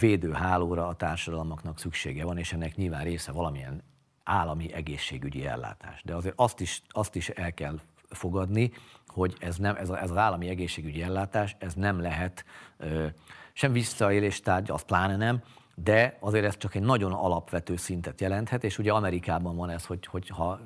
védőhálóra 0.00 0.86
a 0.86 0.94
társadalmaknak 0.94 1.78
szüksége 1.78 2.24
van, 2.24 2.38
és 2.38 2.52
ennek 2.52 2.76
nyilván 2.76 3.04
része 3.04 3.32
valamilyen 3.32 3.82
állami 4.24 4.72
egészségügyi 4.72 5.46
ellátás. 5.46 6.02
De 6.04 6.14
azért 6.14 6.34
azt 6.36 6.60
is, 6.60 6.82
azt 6.88 7.14
is 7.14 7.28
el 7.28 7.54
kell 7.54 7.78
fogadni, 8.08 8.72
hogy 9.06 9.36
ez, 9.40 9.56
nem, 9.56 9.76
ez, 9.76 9.90
a, 9.90 10.02
ez 10.02 10.10
az 10.10 10.16
állami 10.16 10.48
egészségügyi 10.48 11.02
ellátás, 11.02 11.56
ez 11.58 11.74
nem 11.74 12.00
lehet 12.00 12.44
ö, 12.76 13.06
sem 13.52 13.72
visszaélés 13.72 14.40
tárgya, 14.40 14.74
az 14.74 14.82
pláne 14.82 15.16
nem, 15.16 15.42
de 15.82 16.16
azért 16.20 16.44
ez 16.44 16.56
csak 16.56 16.74
egy 16.74 16.82
nagyon 16.82 17.12
alapvető 17.12 17.76
szintet 17.76 18.20
jelenthet, 18.20 18.64
és 18.64 18.78
ugye 18.78 18.92
Amerikában 18.92 19.56
van 19.56 19.70
ez, 19.70 19.86
hogy, 19.86 20.06
hogy 20.06 20.28
ha, 20.28 20.60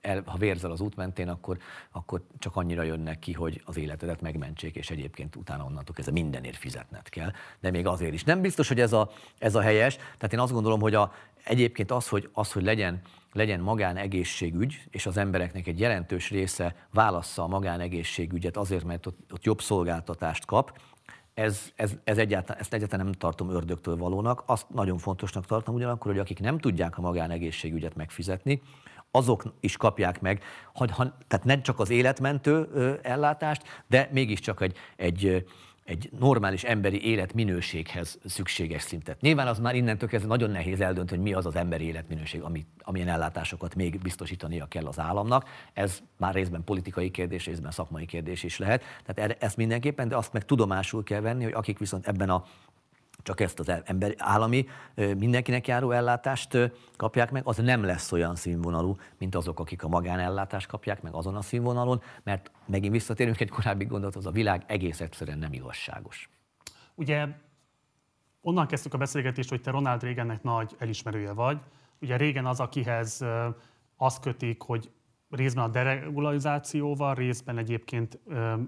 el, 0.00 0.22
ha 0.26 0.36
vérzel 0.36 0.70
az 0.70 0.80
út 0.80 0.96
mentén, 0.96 1.28
akkor, 1.28 1.58
akkor 1.90 2.22
csak 2.38 2.56
annyira 2.56 2.82
jönnek 2.82 3.18
ki, 3.18 3.32
hogy 3.32 3.62
az 3.64 3.76
életedet 3.76 4.20
megmentsék, 4.20 4.76
és 4.76 4.90
egyébként 4.90 5.36
utána 5.36 5.64
onnantól 5.64 5.94
kezdve 5.94 6.12
mindenért 6.12 6.56
fizetned 6.56 7.08
kell. 7.08 7.32
De 7.60 7.70
még 7.70 7.86
azért 7.86 8.12
is. 8.12 8.24
Nem 8.24 8.40
biztos, 8.40 8.68
hogy 8.68 8.80
ez 8.80 8.92
a, 8.92 9.10
ez 9.38 9.54
a 9.54 9.60
helyes. 9.60 9.96
Tehát 9.96 10.32
én 10.32 10.38
azt 10.38 10.52
gondolom, 10.52 10.80
hogy 10.80 10.94
a, 10.94 11.12
egyébként 11.44 11.90
az, 11.90 12.08
hogy, 12.08 12.28
az, 12.32 12.52
hogy 12.52 12.62
legyen, 12.62 13.00
legyen 13.32 13.60
magánegészségügy, 13.60 14.80
és 14.90 15.06
az 15.06 15.16
embereknek 15.16 15.66
egy 15.66 15.80
jelentős 15.80 16.30
része 16.30 16.74
válassza 16.92 17.42
a 17.42 17.46
magánegészségügyet 17.46 18.56
azért, 18.56 18.84
mert 18.84 19.06
ott, 19.06 19.18
ott 19.32 19.44
jobb 19.44 19.60
szolgáltatást 19.60 20.44
kap, 20.44 20.78
ez, 21.34 21.72
ez, 21.76 21.92
ez 22.04 22.18
egyáltalán, 22.18 22.60
ezt 22.60 22.74
egyáltalán 22.74 23.04
nem 23.04 23.14
tartom 23.14 23.50
ördögtől 23.50 23.96
valónak. 23.96 24.42
Azt 24.46 24.68
nagyon 24.68 24.98
fontosnak 24.98 25.46
tartom 25.46 25.74
ugyanakkor, 25.74 26.10
hogy 26.10 26.20
akik 26.20 26.40
nem 26.40 26.58
tudják 26.58 26.98
a 26.98 27.00
magánegészségügyet 27.00 27.96
megfizetni, 27.96 28.62
azok 29.10 29.44
is 29.60 29.76
kapják 29.76 30.20
meg, 30.20 30.42
ha, 30.74 30.86
ha, 30.92 31.16
tehát 31.28 31.44
nem 31.44 31.62
csak 31.62 31.78
az 31.78 31.90
életmentő 31.90 32.68
ö, 32.72 32.94
ellátást, 33.02 33.62
de 33.86 34.08
mégiscsak 34.12 34.60
egy, 34.60 34.76
egy, 34.96 35.46
egy 35.84 36.10
normális 36.18 36.64
emberi 36.64 37.04
életminőséghez 37.04 38.18
szükséges 38.24 38.82
szintet. 38.82 39.20
Nyilván 39.20 39.46
az 39.46 39.58
már 39.58 39.74
innentől 39.74 40.08
kezdve 40.08 40.28
nagyon 40.28 40.50
nehéz 40.50 40.80
eldönteni, 40.80 41.20
hogy 41.20 41.30
mi 41.30 41.36
az 41.36 41.46
az 41.46 41.56
emberi 41.56 41.84
életminőség, 41.84 42.42
ami, 42.42 42.66
amilyen 42.78 43.08
ellátásokat 43.08 43.74
még 43.74 44.00
biztosítania 44.00 44.66
kell 44.66 44.86
az 44.86 44.98
államnak. 44.98 45.48
Ez 45.72 45.98
már 46.16 46.34
részben 46.34 46.64
politikai 46.64 47.10
kérdés, 47.10 47.46
részben 47.46 47.70
szakmai 47.70 48.06
kérdés 48.06 48.42
is 48.42 48.58
lehet. 48.58 48.82
Tehát 49.04 49.42
ezt 49.42 49.56
mindenképpen, 49.56 50.08
de 50.08 50.16
azt 50.16 50.32
meg 50.32 50.44
tudomásul 50.44 51.02
kell 51.02 51.20
venni, 51.20 51.44
hogy 51.44 51.52
akik 51.52 51.78
viszont 51.78 52.06
ebben 52.06 52.30
a 52.30 52.44
csak 53.22 53.40
ezt 53.40 53.58
az 53.58 53.72
ember, 53.84 54.14
állami 54.16 54.66
mindenkinek 54.94 55.66
járó 55.66 55.90
ellátást 55.90 56.72
kapják 56.96 57.30
meg, 57.30 57.42
az 57.46 57.56
nem 57.56 57.84
lesz 57.84 58.12
olyan 58.12 58.34
színvonalú, 58.34 58.96
mint 59.18 59.34
azok, 59.34 59.60
akik 59.60 59.82
a 59.82 59.88
magánellátást 59.88 60.68
kapják 60.68 61.02
meg 61.02 61.14
azon 61.14 61.36
a 61.36 61.42
színvonalon, 61.42 62.02
mert 62.22 62.50
megint 62.66 62.92
visszatérünk 62.92 63.40
egy 63.40 63.50
korábbi 63.50 63.84
gondolathoz, 63.84 64.26
a 64.26 64.30
világ 64.30 64.64
egész 64.66 65.00
egyszerűen 65.00 65.38
nem 65.38 65.52
igazságos. 65.52 66.30
Ugye 66.94 67.26
onnan 68.40 68.66
kezdtük 68.66 68.94
a 68.94 68.98
beszélgetést, 68.98 69.48
hogy 69.48 69.60
te 69.60 69.70
Ronald 69.70 70.02
Reagannek 70.02 70.42
nagy 70.42 70.76
elismerője 70.78 71.32
vagy. 71.32 71.60
Ugye 72.00 72.16
Reagan 72.16 72.46
az, 72.46 72.60
akihez 72.60 73.24
azt 73.96 74.22
kötik, 74.22 74.62
hogy 74.62 74.90
részben 75.30 75.64
a 75.64 75.68
deregularizációval, 75.68 77.14
részben 77.14 77.58
egyébként 77.58 78.18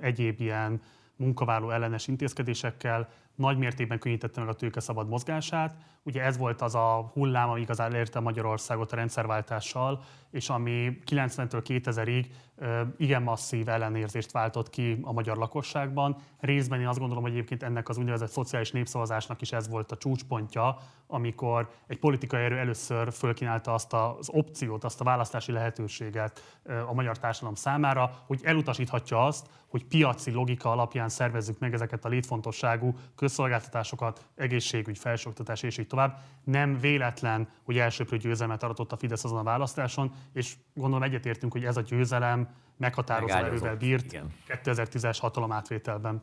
egyéb 0.00 0.40
ilyen 0.40 0.80
munkavállaló 1.16 1.70
ellenes 1.70 2.08
intézkedésekkel 2.08 3.08
nagy 3.34 3.58
mértékben 3.58 3.98
könnyítette 3.98 4.40
meg 4.40 4.48
a 4.48 4.54
tőke 4.54 4.80
szabad 4.80 5.08
mozgását. 5.08 5.76
Ugye 6.06 6.22
ez 6.22 6.36
volt 6.36 6.60
az 6.60 6.74
a 6.74 7.10
hullám, 7.12 7.50
ami 7.50 7.60
igazán 7.60 7.92
elérte 7.92 8.20
Magyarországot 8.20 8.92
a 8.92 8.96
rendszerváltással, 8.96 10.02
és 10.30 10.48
ami 10.48 10.98
90-től 11.10 11.62
2000-ig 11.66 12.26
ö, 12.56 12.82
igen 12.96 13.22
masszív 13.22 13.68
ellenérzést 13.68 14.32
váltott 14.32 14.70
ki 14.70 14.98
a 15.02 15.12
magyar 15.12 15.36
lakosságban. 15.36 16.16
Részben 16.40 16.80
én 16.80 16.86
azt 16.86 16.98
gondolom, 16.98 17.22
hogy 17.22 17.32
egyébként 17.32 17.62
ennek 17.62 17.88
az 17.88 17.98
úgynevezett 17.98 18.30
szociális 18.30 18.70
népszavazásnak 18.70 19.40
is 19.40 19.52
ez 19.52 19.68
volt 19.68 19.92
a 19.92 19.96
csúcspontja, 19.96 20.76
amikor 21.06 21.70
egy 21.86 21.98
politikai 21.98 22.42
erő 22.42 22.58
először 22.58 23.12
fölkínálta 23.12 23.74
azt 23.74 23.92
az 23.92 24.28
opciót, 24.32 24.84
azt 24.84 25.00
a 25.00 25.04
választási 25.04 25.52
lehetőséget 25.52 26.60
a 26.88 26.94
magyar 26.94 27.18
társadalom 27.18 27.54
számára, 27.54 28.10
hogy 28.26 28.40
elutasíthatja 28.42 29.24
azt, 29.24 29.46
hogy 29.68 29.84
piaci 29.84 30.30
logika 30.30 30.70
alapján 30.70 31.08
szervezzük 31.08 31.58
meg 31.58 31.74
ezeket 31.74 32.04
a 32.04 32.08
létfontosságú 32.08 32.94
közszolgáltatásokat, 33.16 34.26
egészségügy, 34.34 34.98
felsőoktatás 34.98 35.62
és 35.62 35.78
így 35.78 35.86
tovább. 35.94 36.20
Nem 36.44 36.78
véletlen, 36.78 37.48
hogy 37.62 37.78
elsőprő 37.78 38.16
győzelmet 38.16 38.62
aratott 38.62 38.92
a 38.92 38.96
Fidesz 38.96 39.24
azon 39.24 39.38
a 39.38 39.42
választáson, 39.42 40.12
és 40.32 40.54
gondolom 40.74 41.02
egyetértünk, 41.02 41.52
hogy 41.52 41.64
ez 41.64 41.76
a 41.76 41.80
győzelem 41.80 42.48
meghatározó 42.76 43.34
erővel 43.34 43.76
bírt 43.76 44.12
igen. 44.12 44.32
2010-es 44.48 45.18
hatalomátvételben. 45.20 46.22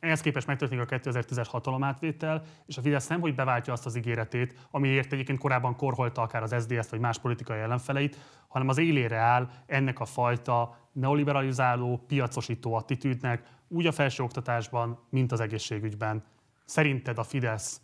Ehhez 0.00 0.20
képest 0.20 0.46
megtörténik 0.46 0.84
a 0.84 0.96
2010-es 0.96 1.46
hatalomátvétel, 1.50 2.42
és 2.66 2.76
a 2.76 2.80
Fidesz 2.80 3.06
nem, 3.06 3.20
hogy 3.20 3.34
beváltja 3.34 3.72
azt 3.72 3.86
az 3.86 3.96
ígéretét, 3.96 4.68
amiért 4.70 5.12
egyébként 5.12 5.38
korábban 5.38 5.76
korholta 5.76 6.22
akár 6.22 6.42
az 6.42 6.54
SZDSZ-t 6.58 6.90
vagy 6.90 7.00
más 7.00 7.18
politikai 7.18 7.58
ellenfeleit, 7.58 8.16
hanem 8.48 8.68
az 8.68 8.78
élére 8.78 9.16
áll 9.16 9.48
ennek 9.66 10.00
a 10.00 10.04
fajta 10.04 10.76
neoliberalizáló, 10.92 12.04
piacosító 12.06 12.74
attitűdnek, 12.74 13.42
úgy 13.68 13.86
a 13.86 13.92
felsőoktatásban, 13.92 14.98
mint 15.10 15.32
az 15.32 15.40
egészségügyben. 15.40 16.24
Szerinted 16.64 17.18
a 17.18 17.22
Fidesz 17.22 17.80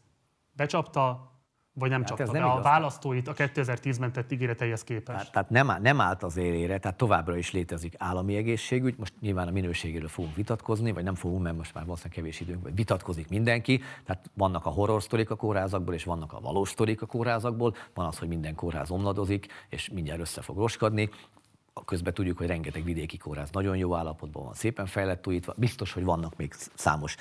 becsapta, 0.56 1.32
vagy 1.76 1.90
nem 1.90 1.98
Hát 1.98 2.08
csapta 2.08 2.22
ez 2.22 2.30
be 2.30 2.38
nem 2.38 2.48
a 2.48 2.52
igaz. 2.52 2.64
választóit 2.64 3.28
a 3.28 3.32
2010-ben 3.34 4.12
tett 4.12 4.32
ígéreteihez 4.32 4.84
képest? 4.84 5.30
Tehát, 5.32 5.32
tehát 5.32 5.50
nem, 5.50 5.82
nem 5.82 6.00
állt 6.00 6.22
az 6.22 6.36
élére, 6.36 6.78
tehát 6.78 6.96
továbbra 6.96 7.36
is 7.36 7.52
létezik 7.52 7.94
állami 7.98 8.36
egészségügy. 8.36 8.94
Most 8.98 9.12
nyilván 9.20 9.48
a 9.48 9.50
minőségéről 9.50 10.08
fogunk 10.08 10.34
vitatkozni, 10.34 10.92
vagy 10.92 11.04
nem 11.04 11.14
fogunk, 11.14 11.42
mert 11.42 11.56
most 11.56 11.74
már 11.74 11.84
valószínűleg 11.84 12.18
kevés 12.18 12.40
időnk, 12.40 12.62
vagy 12.62 12.74
vitatkozik 12.74 13.28
mindenki. 13.28 13.80
Tehát 14.04 14.30
vannak 14.34 14.66
a 14.66 14.70
horror 14.70 15.02
sztorik 15.02 15.30
a 15.30 15.34
kórházakból, 15.36 15.94
és 15.94 16.04
vannak 16.04 16.32
a 16.32 16.40
valós 16.40 16.68
sztorik 16.68 17.02
a 17.02 17.06
kórházakból. 17.06 17.74
Van 17.94 18.06
az, 18.06 18.18
hogy 18.18 18.28
minden 18.28 18.54
kórház 18.54 18.90
omladozik, 18.90 19.46
és 19.68 19.90
mindjárt 19.90 20.20
össze 20.20 20.42
fog 20.42 20.56
roskadni. 20.56 21.10
Közben 21.84 22.14
tudjuk, 22.14 22.38
hogy 22.38 22.46
rengeteg 22.46 22.84
vidéki 22.84 23.16
kórház 23.16 23.50
nagyon 23.50 23.76
jó 23.76 23.94
állapotban 23.94 24.44
van, 24.44 24.54
szépen 24.54 24.86
fejlett 24.86 25.26
újítva. 25.26 25.54
Biztos, 25.56 25.92
hogy 25.92 26.04
vannak 26.04 26.36
még 26.36 26.54
számos, 26.74 27.16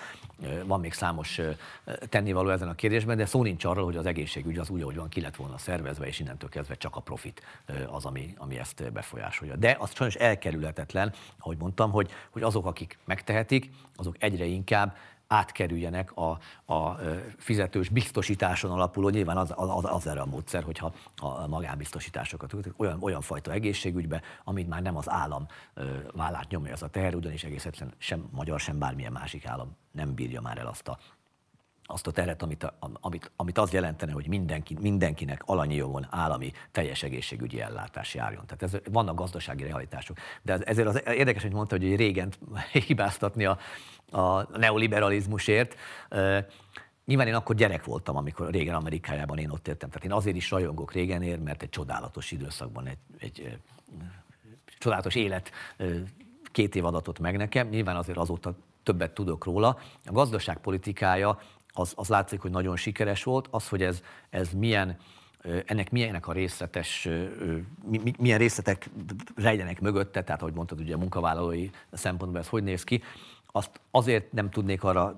van 0.66 0.80
még 0.80 0.94
számos 0.94 1.40
tennivaló 2.10 2.50
ezen 2.50 2.68
a 2.68 2.76
kérdésben, 2.76 3.18
de 3.18 3.26
szó 3.26 3.44
nincs 3.44 3.66
arról, 3.66 3.86
hogy 3.86 3.98
az 3.98 4.06
egészségügy 4.06 4.58
az 4.58 4.70
úgy, 4.70 4.82
ahogy 4.82 4.96
van, 4.96 5.10
ki 5.10 5.22
lett 5.22 5.36
volna 5.36 5.58
szervezve, 5.58 6.08
és 6.08 6.20
innentől 6.20 6.50
kezdve 6.50 6.76
csak 6.76 6.96
a 6.96 7.00
profit 7.00 7.42
az, 7.88 8.06
ami, 8.06 8.34
ami 8.38 8.58
ezt 8.58 8.92
befolyásolja. 8.92 9.56
De 9.56 9.78
az 9.80 9.96
sajnos 9.96 10.16
elkerülhetetlen, 10.16 11.14
ahogy 11.38 11.58
mondtam, 11.58 11.92
hogy, 11.92 12.12
hogy 12.30 12.42
azok, 12.42 12.66
akik 12.66 12.98
megtehetik, 13.06 13.70
azok 13.96 14.16
egyre 14.20 14.46
inkább 14.46 14.96
átkerüljenek 15.34 16.12
a, 16.16 16.40
a 16.74 16.96
fizetős 17.38 17.90
biztosításon 17.90 18.72
alapuló, 18.72 19.10
nyilván 19.10 19.38
az, 19.38 19.54
az, 19.56 19.84
az 19.84 20.08
erre 20.08 20.22
a 20.22 20.26
módszer, 20.26 20.64
hogyha 20.64 20.94
a 21.22 21.48
magánbiztosításokat 21.48 22.56
olyan, 22.78 22.98
olyan 23.02 23.22
fajta 23.22 23.52
egészségügybe, 23.52 24.22
amit 24.44 24.68
már 24.68 24.82
nem 24.82 24.98
az 24.98 25.10
állam 25.10 25.48
vállát 26.14 26.50
nyomja 26.50 26.72
ez 26.72 26.82
a 26.82 26.88
teher, 26.88 27.16
ugyanis 27.16 27.44
egész 27.44 27.66
egyszerűen 27.66 27.94
sem 27.98 28.28
magyar, 28.32 28.60
sem 28.60 28.80
bármilyen 28.80 29.12
másik 29.12 29.46
állam 29.46 29.76
nem 29.92 30.14
bírja 30.14 30.42
már 30.42 30.58
el 30.58 30.68
azt 30.68 30.88
a 30.88 30.98
azt 31.86 32.08
a 32.08 32.12
teret, 32.12 32.42
amit, 32.42 32.74
amit, 32.80 33.32
amit 33.36 33.58
az 33.58 33.72
jelentene, 33.72 34.12
hogy 34.12 34.28
mindenki, 34.28 34.78
mindenkinek 34.80 35.42
alanyi 35.46 35.76
jogon 35.76 36.08
állami 36.10 36.52
teljes 36.72 37.04
egészségügyi 37.04 37.62
ellátás 37.62 38.14
járjon. 38.14 38.46
Tehát 38.46 38.64
ez, 38.64 38.92
vannak 38.92 39.16
gazdasági 39.16 39.64
realitások. 39.64 40.18
De 40.42 40.54
ez, 40.54 40.62
ezért 40.62 40.88
az 40.88 41.02
érdekes, 41.06 41.42
hogy 41.42 41.54
mondta, 41.54 41.78
hogy 41.78 41.96
régen 41.96 42.34
hibáztatni 42.88 43.46
a, 43.46 43.58
a 44.12 44.58
neoliberalizmusért. 44.58 45.76
Nyilván 47.06 47.28
én 47.28 47.36
akkor 47.36 47.56
gyerek 47.56 47.84
voltam, 47.84 48.16
amikor 48.16 48.50
régen 48.50 48.76
Amerikájában 48.76 49.38
én 49.38 49.50
ott 49.50 49.68
éltem. 49.68 49.90
Tehát 49.90 50.06
én 50.06 50.12
azért 50.12 50.36
is 50.36 50.52
rajongok 50.52 50.92
régenért, 50.92 51.44
mert 51.44 51.62
egy 51.62 51.70
csodálatos 51.70 52.32
időszakban 52.32 52.88
egy, 52.88 52.98
egy 53.20 53.58
csodálatos 54.80 55.16
élet 55.16 55.52
két 56.52 56.76
év 56.76 56.86
adatot 56.86 57.20
meg 57.20 57.38
nekem, 57.38 57.68
nyilván 57.68 57.96
azért 57.96 58.18
azóta 58.18 58.56
többet 58.84 59.12
tudok 59.12 59.46
róla. 59.46 59.78
A 60.06 60.12
gazdaság 60.12 60.58
politikája 60.58 61.40
az, 61.74 61.94
az 61.96 62.08
látszik, 62.08 62.42
hogy 62.42 62.52
nagyon 62.52 62.76
sikeres 62.76 63.24
volt. 63.24 63.48
Az, 63.52 63.70
hogy 63.70 63.82
ez, 63.82 64.02
ez 64.30 64.50
milyen, 64.52 64.98
ennek 65.66 65.92
milyenek 65.92 66.28
a 66.28 66.32
részletes, 66.32 67.10
milyen 68.18 68.38
részletek 68.38 68.90
rejlenek 69.36 69.82
mögötte, 69.82 70.24
tehát 70.24 70.42
ahogy 70.42 70.54
mondtad, 70.54 70.80
ugye 70.80 70.94
a 70.94 70.98
munkavállalói 70.98 71.70
szempontból 71.92 72.42
ez 72.42 72.48
hogy 72.48 72.64
néz 72.64 72.84
ki, 72.84 73.04
azt 73.52 73.80
azért 73.92 74.32
nem 74.32 74.50
tudnék 74.50 74.84
arra 74.84 75.16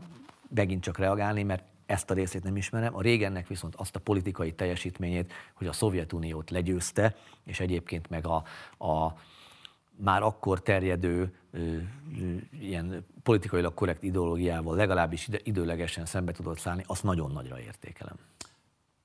megint 0.55 0.83
csak 0.83 0.97
reagálni, 0.97 1.43
mert 1.43 1.63
ezt 1.85 2.09
a 2.09 2.13
részét 2.13 2.43
nem 2.43 2.55
ismerem. 2.55 2.95
A 2.95 3.01
régennek 3.01 3.47
viszont 3.47 3.75
azt 3.75 3.95
a 3.95 3.99
politikai 3.99 4.53
teljesítményét, 4.53 5.33
hogy 5.53 5.67
a 5.67 5.73
Szovjetuniót 5.73 6.49
legyőzte, 6.49 7.15
és 7.43 7.59
egyébként 7.59 8.09
meg 8.09 8.27
a, 8.27 8.43
a 8.85 9.13
már 9.97 10.21
akkor 10.21 10.61
terjedő 10.61 11.35
ilyen 12.59 13.05
politikailag 13.23 13.73
korrekt 13.73 14.03
ideológiával 14.03 14.75
legalábbis 14.75 15.29
időlegesen 15.43 16.05
szembe 16.05 16.31
tudott 16.31 16.57
szállni, 16.57 16.83
azt 16.87 17.03
nagyon 17.03 17.31
nagyra 17.31 17.59
értékelem. 17.59 18.15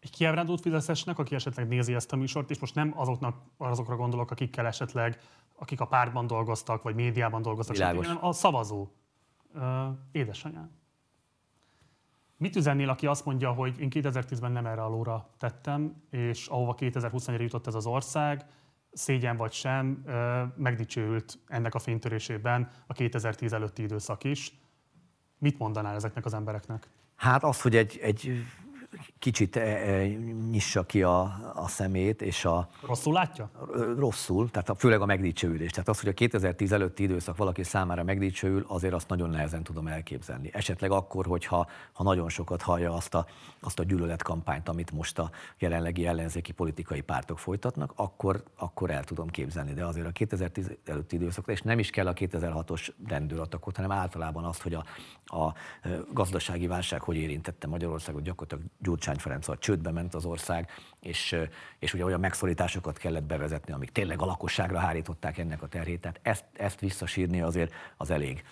egy 0.01 0.11
kiábrándult 0.11 0.61
fideszesnek, 0.61 1.19
aki 1.19 1.35
esetleg 1.35 1.69
nézi 1.69 1.95
ezt 1.95 2.13
a 2.13 2.17
műsort, 2.17 2.51
és 2.51 2.59
most 2.59 2.75
nem 2.75 2.93
azoknak, 2.97 3.37
azokra 3.57 3.97
gondolok, 3.97 4.31
akikkel 4.31 4.67
esetleg, 4.67 5.21
akik 5.57 5.81
a 5.81 5.87
pártban 5.87 6.27
dolgoztak, 6.27 6.83
vagy 6.83 6.95
médiában 6.95 7.43
dolgoztak, 7.43 7.77
stb., 7.77 7.97
hanem 7.97 8.25
a 8.25 8.33
szavazó. 8.33 8.89
Ö, 9.55 9.89
édesanyám. 10.13 10.71
Mit 12.37 12.57
üzennél, 12.57 12.89
aki 12.89 13.07
azt 13.07 13.25
mondja, 13.25 13.53
hogy 13.53 13.81
én 13.81 13.89
2010-ben 13.91 14.53
nem 14.53 14.67
erre 14.67 14.83
a 14.83 14.89
lóra 14.89 15.29
tettem, 15.39 16.03
és 16.11 16.47
ahova 16.47 16.75
2021-re 16.79 17.43
jutott 17.43 17.67
ez 17.67 17.75
az 17.75 17.87
ország, 17.87 18.47
szégyen 18.93 19.37
vagy 19.37 19.53
sem, 19.53 20.05
megdicsőült 20.57 21.39
ennek 21.47 21.75
a 21.75 21.79
fénytörésében 21.79 22.71
a 22.87 22.93
2010 22.93 23.53
előtti 23.53 23.83
időszak 23.83 24.25
is. 24.25 24.53
Mit 25.39 25.59
mondanál 25.59 25.95
ezeknek 25.95 26.25
az 26.25 26.35
embereknek? 26.35 26.89
Hát 27.17 27.45
az, 27.45 27.63
hogy 27.63 27.77
egy, 27.77 27.99
egy 28.03 28.45
kicsit 29.19 29.57
e, 29.57 29.61
e, 29.61 30.07
nyissa 30.51 30.87
ki 30.87 31.03
a, 31.03 31.21
a 31.55 31.69
szemét, 31.69 32.23
és 32.23 32.45
a... 32.45 32.69
Rosszul 32.87 33.13
látja? 33.13 33.51
Rosszul, 33.97 34.51
tehát 34.51 34.69
a, 34.69 34.75
főleg 34.75 35.01
a 35.01 35.07
megdicsőülés. 35.07 35.71
Tehát 35.71 35.89
az, 35.89 36.01
hogy 36.01 36.09
a 36.09 36.13
2010 36.13 36.73
előtti 36.73 37.03
időszak 37.03 37.37
valaki 37.37 37.63
számára 37.63 38.03
megdicsőül, 38.03 38.65
azért 38.69 38.95
azt 38.95 39.09
nagyon 39.09 39.31
nehezen 39.31 39.63
tudom 39.63 39.87
elképzelni. 39.87 40.51
Esetleg 40.53 40.91
akkor, 40.91 41.27
hogyha 41.27 41.67
ha 41.93 42.03
nagyon 42.03 42.29
sokat 42.29 42.63
hallja 42.63 42.95
azt 42.95 43.15
a, 43.15 43.27
azt 43.61 43.79
a 43.79 43.83
gyűlöletkampányt, 43.83 44.69
amit 44.69 44.91
most 44.91 45.19
a 45.19 45.31
jelenlegi 45.59 46.07
ellenzéki 46.07 46.53
politikai 46.53 47.01
pártok 47.01 47.39
folytatnak, 47.39 47.93
akkor, 47.97 48.43
akkor 48.57 48.91
el 48.91 49.05
tudom 49.05 49.29
képzelni. 49.29 49.73
De 49.73 49.85
azért 49.85 50.07
a 50.07 50.11
2010 50.11 50.71
előtti 50.85 51.17
időszakra, 51.17 51.53
és 51.53 51.63
nem 51.63 51.79
is 51.79 51.91
kell 51.91 52.07
a 52.07 52.13
2006-os 52.13 52.89
rendőratakot, 53.07 53.77
hanem 53.77 53.91
általában 53.91 54.45
azt, 54.45 54.63
hogy 54.63 54.75
a, 54.75 54.85
a 55.25 55.55
gazdasági 56.13 56.67
válság 56.67 57.01
hogy 57.01 57.17
érintette 57.17 57.67
Magyarországot, 57.67 58.23
gyakorlatilag 58.23 58.65
Gyurcsány 58.83 59.17
Ferenc 59.17 59.59
csődbe 59.59 59.91
ment 59.91 60.15
az 60.15 60.25
ország, 60.25 60.71
és, 61.01 61.37
és 61.79 61.95
ugye 61.95 62.05
olyan 62.05 62.21
megszorításokat 62.21 62.99
kellett 62.99 63.25
bevezetni, 63.25 63.73
amik 63.73 63.91
tényleg 63.91 64.23
a 64.23 64.25
lakosságra 64.25 64.79
hárították 64.79 65.39
ennek 65.39 65.63
a 65.63 65.67
terhét. 65.67 66.01
Tehát 66.01 66.21
ezt, 66.23 66.45
ezt 66.53 66.81
visszasírni 66.81 67.41
azért 67.41 67.73
az 67.97 68.11
elég 68.11 68.45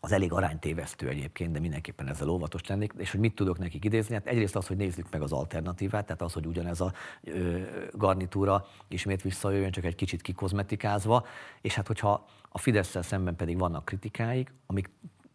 az 0.00 0.12
elég 0.12 0.32
aránytévesztő 0.32 1.08
egyébként, 1.08 1.52
de 1.52 1.60
mindenképpen 1.60 2.08
ezzel 2.08 2.28
óvatos 2.28 2.66
lennék. 2.66 2.92
És 2.96 3.10
hogy 3.10 3.20
mit 3.20 3.34
tudok 3.34 3.58
nekik 3.58 3.84
idézni? 3.84 4.14
Hát 4.14 4.26
egyrészt 4.26 4.56
az, 4.56 4.66
hogy 4.66 4.76
nézzük 4.76 5.10
meg 5.10 5.22
az 5.22 5.32
alternatívát, 5.32 6.04
tehát 6.06 6.22
az, 6.22 6.32
hogy 6.32 6.46
ugyanez 6.46 6.80
a 6.80 6.92
ö, 7.22 7.60
garnitúra 7.92 8.66
ismét 8.88 9.22
visszajöjjön, 9.22 9.70
csak 9.70 9.84
egy 9.84 9.94
kicsit 9.94 10.22
kikozmetikázva, 10.22 11.26
és 11.60 11.74
hát 11.74 11.86
hogyha 11.86 12.26
a 12.48 12.58
fidesz 12.58 12.96
szemben 13.00 13.36
pedig 13.36 13.58
vannak 13.58 13.84
kritikáik, 13.84 14.52
amik 14.66 14.90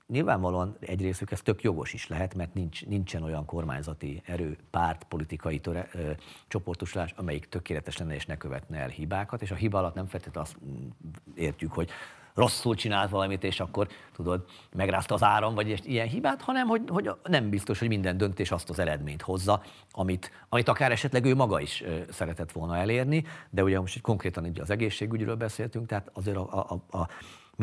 nyilvánvalóan 0.07 0.77
egy 0.79 1.01
részük 1.01 1.31
ez 1.31 1.41
tök 1.41 1.61
jogos 1.61 1.93
is 1.93 2.07
lehet, 2.07 2.35
mert 2.35 2.53
nincs, 2.53 2.85
nincsen 2.85 3.23
olyan 3.23 3.45
kormányzati 3.45 4.21
erő, 4.25 4.57
párt, 4.71 5.03
politikai 5.03 5.59
töre, 5.59 5.89
ö, 5.93 6.11
csoportosulás, 6.47 7.13
amelyik 7.17 7.49
tökéletes 7.49 7.97
lenne 7.97 8.13
és 8.13 8.25
ne 8.25 8.37
követne 8.37 8.77
el 8.77 8.87
hibákat, 8.87 9.41
és 9.41 9.51
a 9.51 9.55
hiba 9.55 9.77
alatt 9.77 9.95
nem 9.95 10.05
feltétlenül 10.05 10.41
azt 10.41 10.57
mm, 10.65 10.87
értjük, 11.35 11.73
hogy 11.73 11.89
rosszul 12.33 12.75
csinált 12.75 13.09
valamit, 13.09 13.43
és 13.43 13.59
akkor 13.59 13.87
tudod, 14.15 14.45
megrázta 14.75 15.13
az 15.13 15.23
áram, 15.23 15.55
vagy 15.55 15.81
ilyen 15.85 16.07
hibát, 16.07 16.41
hanem 16.41 16.67
hogy, 16.67 16.81
hogy 16.87 17.11
nem 17.23 17.49
biztos, 17.49 17.79
hogy 17.79 17.87
minden 17.87 18.17
döntés 18.17 18.51
azt 18.51 18.69
az 18.69 18.79
eredményt 18.79 19.21
hozza, 19.21 19.63
amit, 19.91 20.31
amit 20.49 20.67
akár 20.67 20.91
esetleg 20.91 21.25
ő 21.25 21.35
maga 21.35 21.59
is 21.59 21.83
szeretett 22.09 22.51
volna 22.51 22.77
elérni, 22.77 23.25
de 23.49 23.63
ugye 23.63 23.79
most 23.79 24.01
konkrétan 24.01 24.45
így 24.45 24.59
az 24.59 24.69
egészségügyről 24.69 25.35
beszéltünk, 25.35 25.87
tehát 25.87 26.09
azért 26.13 26.37
a, 26.37 26.65
a, 26.69 26.97
a, 26.97 27.07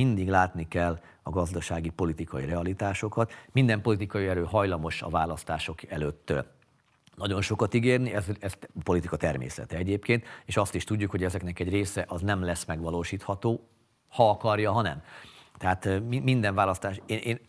mindig 0.01 0.29
látni 0.29 0.69
kell 0.69 1.01
a 1.23 1.31
gazdasági, 1.31 1.89
politikai 1.89 2.45
realitásokat. 2.45 3.33
Minden 3.53 3.81
politikai 3.83 4.29
erő 4.29 4.45
hajlamos 4.45 5.03
a 5.03 5.09
választások 5.09 5.85
előtt 5.91 6.33
nagyon 7.17 7.43
sokat 7.43 7.75
ígérni, 7.75 8.13
ez, 8.13 8.27
ez 8.41 8.53
politika 8.85 9.17
természete 9.17 9.77
egyébként, 9.77 10.27
és 10.45 10.57
azt 10.57 10.75
is 10.75 10.85
tudjuk, 10.85 11.11
hogy 11.11 11.25
ezeknek 11.25 11.59
egy 11.59 11.69
része 11.69 12.05
az 12.09 12.21
nem 12.21 12.43
lesz 12.43 12.65
megvalósítható, 12.65 13.69
ha 14.09 14.31
akarja, 14.31 14.73
ha 14.73 14.83
nem. 14.83 15.03
Tehát 15.59 16.01
minden 16.09 16.55
választás, 16.55 17.01
én, 17.07 17.19
én 17.19 17.41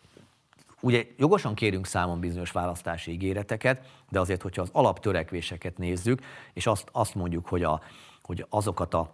ugye 0.82 1.06
jogosan 1.18 1.54
kérünk 1.54 1.86
számon 1.86 2.20
bizonyos 2.20 2.52
választási 2.52 3.12
ígéreteket, 3.12 3.88
de 4.10 4.20
azért, 4.20 4.42
hogyha 4.42 4.62
az 4.62 4.70
alaptörekvéseket 4.72 5.78
nézzük, 5.78 6.22
és 6.54 6.68
azt, 6.68 6.90
azt 6.92 7.16
mondjuk, 7.16 7.48
hogy, 7.48 7.64
a, 7.64 7.82
hogy 8.22 8.46
azokat 8.50 8.94
a, 8.94 9.14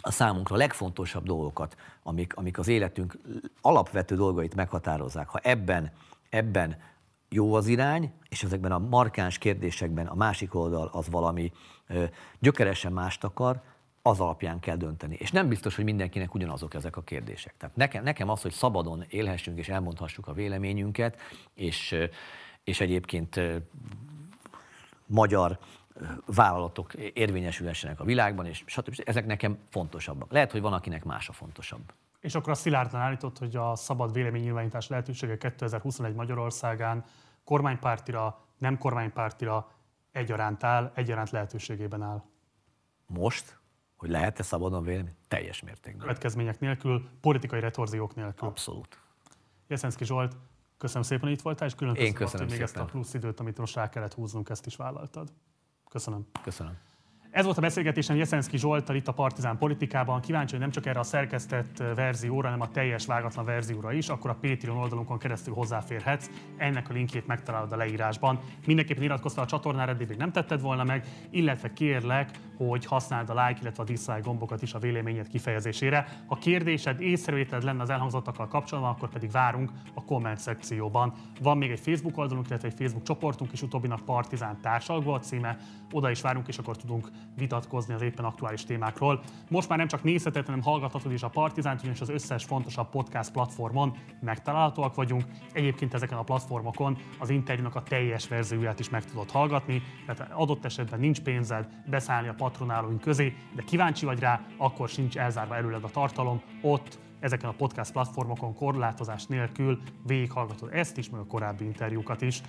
a 0.00 0.10
számunkra 0.10 0.56
legfontosabb 0.56 1.24
dolgokat, 1.24 1.76
amik, 2.02 2.36
amik 2.36 2.58
az 2.58 2.68
életünk 2.68 3.18
alapvető 3.60 4.16
dolgait 4.16 4.54
meghatározzák, 4.54 5.28
ha 5.28 5.38
ebben, 5.42 5.92
ebben 6.30 6.76
jó 7.28 7.54
az 7.54 7.66
irány, 7.66 8.12
és 8.28 8.42
ezekben 8.42 8.72
a 8.72 8.78
markáns 8.78 9.38
kérdésekben 9.38 10.06
a 10.06 10.14
másik 10.14 10.54
oldal 10.54 10.90
az 10.92 11.10
valami 11.10 11.52
ö, 11.86 12.04
gyökeresen 12.38 12.92
mást 12.92 13.24
akar, 13.24 13.62
az 14.06 14.20
alapján 14.20 14.60
kell 14.60 14.76
dönteni. 14.76 15.16
És 15.18 15.30
nem 15.30 15.48
biztos, 15.48 15.76
hogy 15.76 15.84
mindenkinek 15.84 16.34
ugyanazok 16.34 16.74
ezek 16.74 16.96
a 16.96 17.02
kérdések. 17.02 17.54
Tehát 17.56 17.76
nekem, 17.76 18.02
nekem 18.02 18.28
az, 18.28 18.42
hogy 18.42 18.52
szabadon 18.52 19.04
élhessünk 19.08 19.58
és 19.58 19.68
elmondhassuk 19.68 20.28
a 20.28 20.32
véleményünket, 20.32 21.16
és, 21.54 21.96
és 22.64 22.80
egyébként 22.80 23.40
magyar 25.06 25.58
vállalatok 26.26 26.94
érvényesülhessenek 26.94 28.00
a 28.00 28.04
világban, 28.04 28.46
és 28.46 28.62
stb. 28.66 29.02
Ezek 29.04 29.26
nekem 29.26 29.58
fontosabbak. 29.70 30.32
Lehet, 30.32 30.52
hogy 30.52 30.60
van, 30.60 30.72
akinek 30.72 31.04
más 31.04 31.28
a 31.28 31.32
fontosabb. 31.32 31.92
És 32.20 32.34
akkor 32.34 32.52
a 32.52 32.54
szilárdan 32.54 33.00
állított, 33.00 33.38
hogy 33.38 33.56
a 33.56 33.76
szabad 33.76 34.12
véleménynyilvánítás 34.12 34.88
lehetősége 34.88 35.38
2021 35.38 36.14
Magyarországán 36.14 37.04
kormánypártira, 37.44 38.38
nem 38.58 38.78
kormánypártira 38.78 39.70
egyaránt 40.12 40.64
áll, 40.64 40.92
egyaránt 40.94 41.30
lehetőségében 41.30 42.02
áll. 42.02 42.22
Most, 43.06 43.58
hogy 43.96 44.08
lehet-e 44.10 44.42
szabadon 44.42 44.82
vélemény? 44.82 45.14
Teljes 45.28 45.62
mértékben. 45.62 46.00
Következmények 46.00 46.60
nélkül, 46.60 47.08
politikai 47.20 47.60
retorziók 47.60 48.14
nélkül. 48.14 48.48
Abszolút. 48.48 49.00
Jeszenszki 49.68 50.04
Zsolt, 50.04 50.36
köszönöm 50.78 51.02
szépen, 51.02 51.22
hogy 51.22 51.32
itt 51.32 51.42
voltál, 51.42 51.68
és 51.68 51.74
külön 51.74 51.94
Én 51.94 52.12
köszönöm, 52.12 52.24
azt, 52.24 52.32
köszönöm 52.32 52.52
még 52.52 52.62
ezt 52.62 52.74
a 52.74 52.78
szépen. 52.78 52.92
plusz 52.92 53.14
időt, 53.14 53.40
amit 53.40 53.58
most 53.58 53.74
rá 53.74 53.88
kellett 53.88 54.14
húznunk, 54.14 54.48
ezt 54.48 54.66
is 54.66 54.76
vállaltad. 54.76 55.32
Köszönöm. 55.94 56.26
Köszönöm. 56.44 56.93
Ez 57.34 57.44
volt 57.44 57.58
a 57.58 57.60
beszélgetésem 57.60 58.16
Jeszenszki 58.16 58.58
Zsoltal 58.58 58.96
itt 58.96 59.08
a 59.08 59.12
Partizán 59.12 59.58
politikában. 59.58 60.20
Kíváncsi, 60.20 60.50
hogy 60.50 60.60
nem 60.60 60.70
csak 60.70 60.86
erre 60.86 60.98
a 60.98 61.02
szerkesztett 61.02 61.82
verzióra, 61.94 62.46
hanem 62.46 62.60
a 62.60 62.70
teljes 62.70 63.06
vágatlan 63.06 63.44
verzióra 63.44 63.92
is, 63.92 64.08
akkor 64.08 64.30
a 64.30 64.36
Patreon 64.40 64.76
oldalunkon 64.76 65.18
keresztül 65.18 65.54
hozzáférhetsz. 65.54 66.30
Ennek 66.56 66.90
a 66.90 66.92
linkjét 66.92 67.26
megtalálod 67.26 67.72
a 67.72 67.76
leírásban. 67.76 68.38
Mindenképpen 68.66 69.02
iratkozz 69.02 69.34
fel 69.34 69.42
a 69.42 69.46
csatornára, 69.46 69.90
eddig 69.90 70.08
még 70.08 70.16
nem 70.16 70.32
tetted 70.32 70.60
volna 70.60 70.84
meg, 70.84 71.06
illetve 71.30 71.72
kérlek, 71.72 72.30
hogy 72.56 72.86
használd 72.86 73.30
a 73.30 73.46
like, 73.46 73.60
illetve 73.60 73.82
a 73.82 73.86
dislike 73.86 74.20
gombokat 74.20 74.62
is 74.62 74.74
a 74.74 74.78
véleményed 74.78 75.28
kifejezésére. 75.28 76.06
Ha 76.26 76.34
kérdésed, 76.34 77.00
észrevételed 77.00 77.64
lenne 77.64 77.82
az 77.82 77.90
elhangzottakkal 77.90 78.48
kapcsolatban, 78.48 78.92
akkor 78.92 79.08
pedig 79.08 79.30
várunk 79.30 79.70
a 79.94 80.04
komment 80.04 80.38
szekcióban. 80.38 81.12
Van 81.42 81.58
még 81.58 81.70
egy 81.70 81.80
Facebook 81.80 82.18
oldalunk, 82.18 82.48
illetve 82.48 82.68
egy 82.68 82.74
Facebook 82.74 83.04
csoportunk 83.04 83.52
is, 83.52 83.62
utóbbinak 83.62 84.04
Partizán 84.04 84.60
társalgó 84.60 85.12
a 85.12 85.18
címe. 85.18 85.56
Oda 85.92 86.10
is 86.10 86.20
várunk, 86.20 86.48
és 86.48 86.58
akkor 86.58 86.76
tudunk 86.76 87.08
vitatkozni 87.36 87.94
az 87.94 88.02
éppen 88.02 88.24
aktuális 88.24 88.64
témákról. 88.64 89.20
Most 89.50 89.68
már 89.68 89.78
nem 89.78 89.88
csak 89.88 90.02
nézheted, 90.02 90.46
hanem 90.46 90.62
hallgathatod 90.62 91.12
is 91.12 91.22
a 91.22 91.28
Partizánt, 91.28 91.80
ugyanis 91.80 92.00
az 92.00 92.08
összes 92.08 92.44
fontosabb 92.44 92.88
podcast 92.90 93.30
platformon 93.32 93.96
megtalálhatóak 94.20 94.94
vagyunk. 94.94 95.24
Egyébként 95.52 95.94
ezeken 95.94 96.18
a 96.18 96.22
platformokon 96.22 96.96
az 97.18 97.30
interjúnak 97.30 97.74
a 97.74 97.82
teljes 97.82 98.28
verzióját 98.28 98.80
is 98.80 98.88
meg 98.88 99.04
tudod 99.04 99.30
hallgatni, 99.30 99.82
tehát 100.06 100.32
adott 100.32 100.64
esetben 100.64 101.00
nincs 101.00 101.20
pénzed 101.20 101.68
beszállni 101.86 102.28
a 102.28 102.34
patronálóink 102.34 103.00
közé, 103.00 103.36
de 103.54 103.62
kíváncsi 103.62 104.04
vagy 104.04 104.18
rá, 104.18 104.40
akkor 104.56 104.88
sincs 104.88 105.16
elzárva 105.16 105.56
előled 105.56 105.84
a 105.84 105.90
tartalom, 105.90 106.42
ott 106.62 106.98
ezeken 107.20 107.48
a 107.48 107.52
podcast 107.52 107.92
platformokon 107.92 108.54
korlátozás 108.54 109.26
nélkül 109.26 109.78
végighallgatod 110.06 110.68
ezt 110.72 110.98
is, 110.98 111.10
meg 111.10 111.20
a 111.20 111.26
korábbi 111.26 111.64
interjúkat 111.64 112.22
is. 112.22 112.42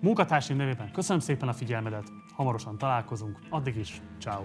Munkatársaim 0.00 0.58
nevében 0.58 0.92
köszönöm 0.92 1.20
szépen 1.20 1.48
a 1.48 1.52
figyelmedet, 1.52 2.12
hamarosan 2.34 2.78
találkozunk, 2.78 3.38
addig 3.50 3.76
is, 3.76 4.02
ciao. 4.18 4.44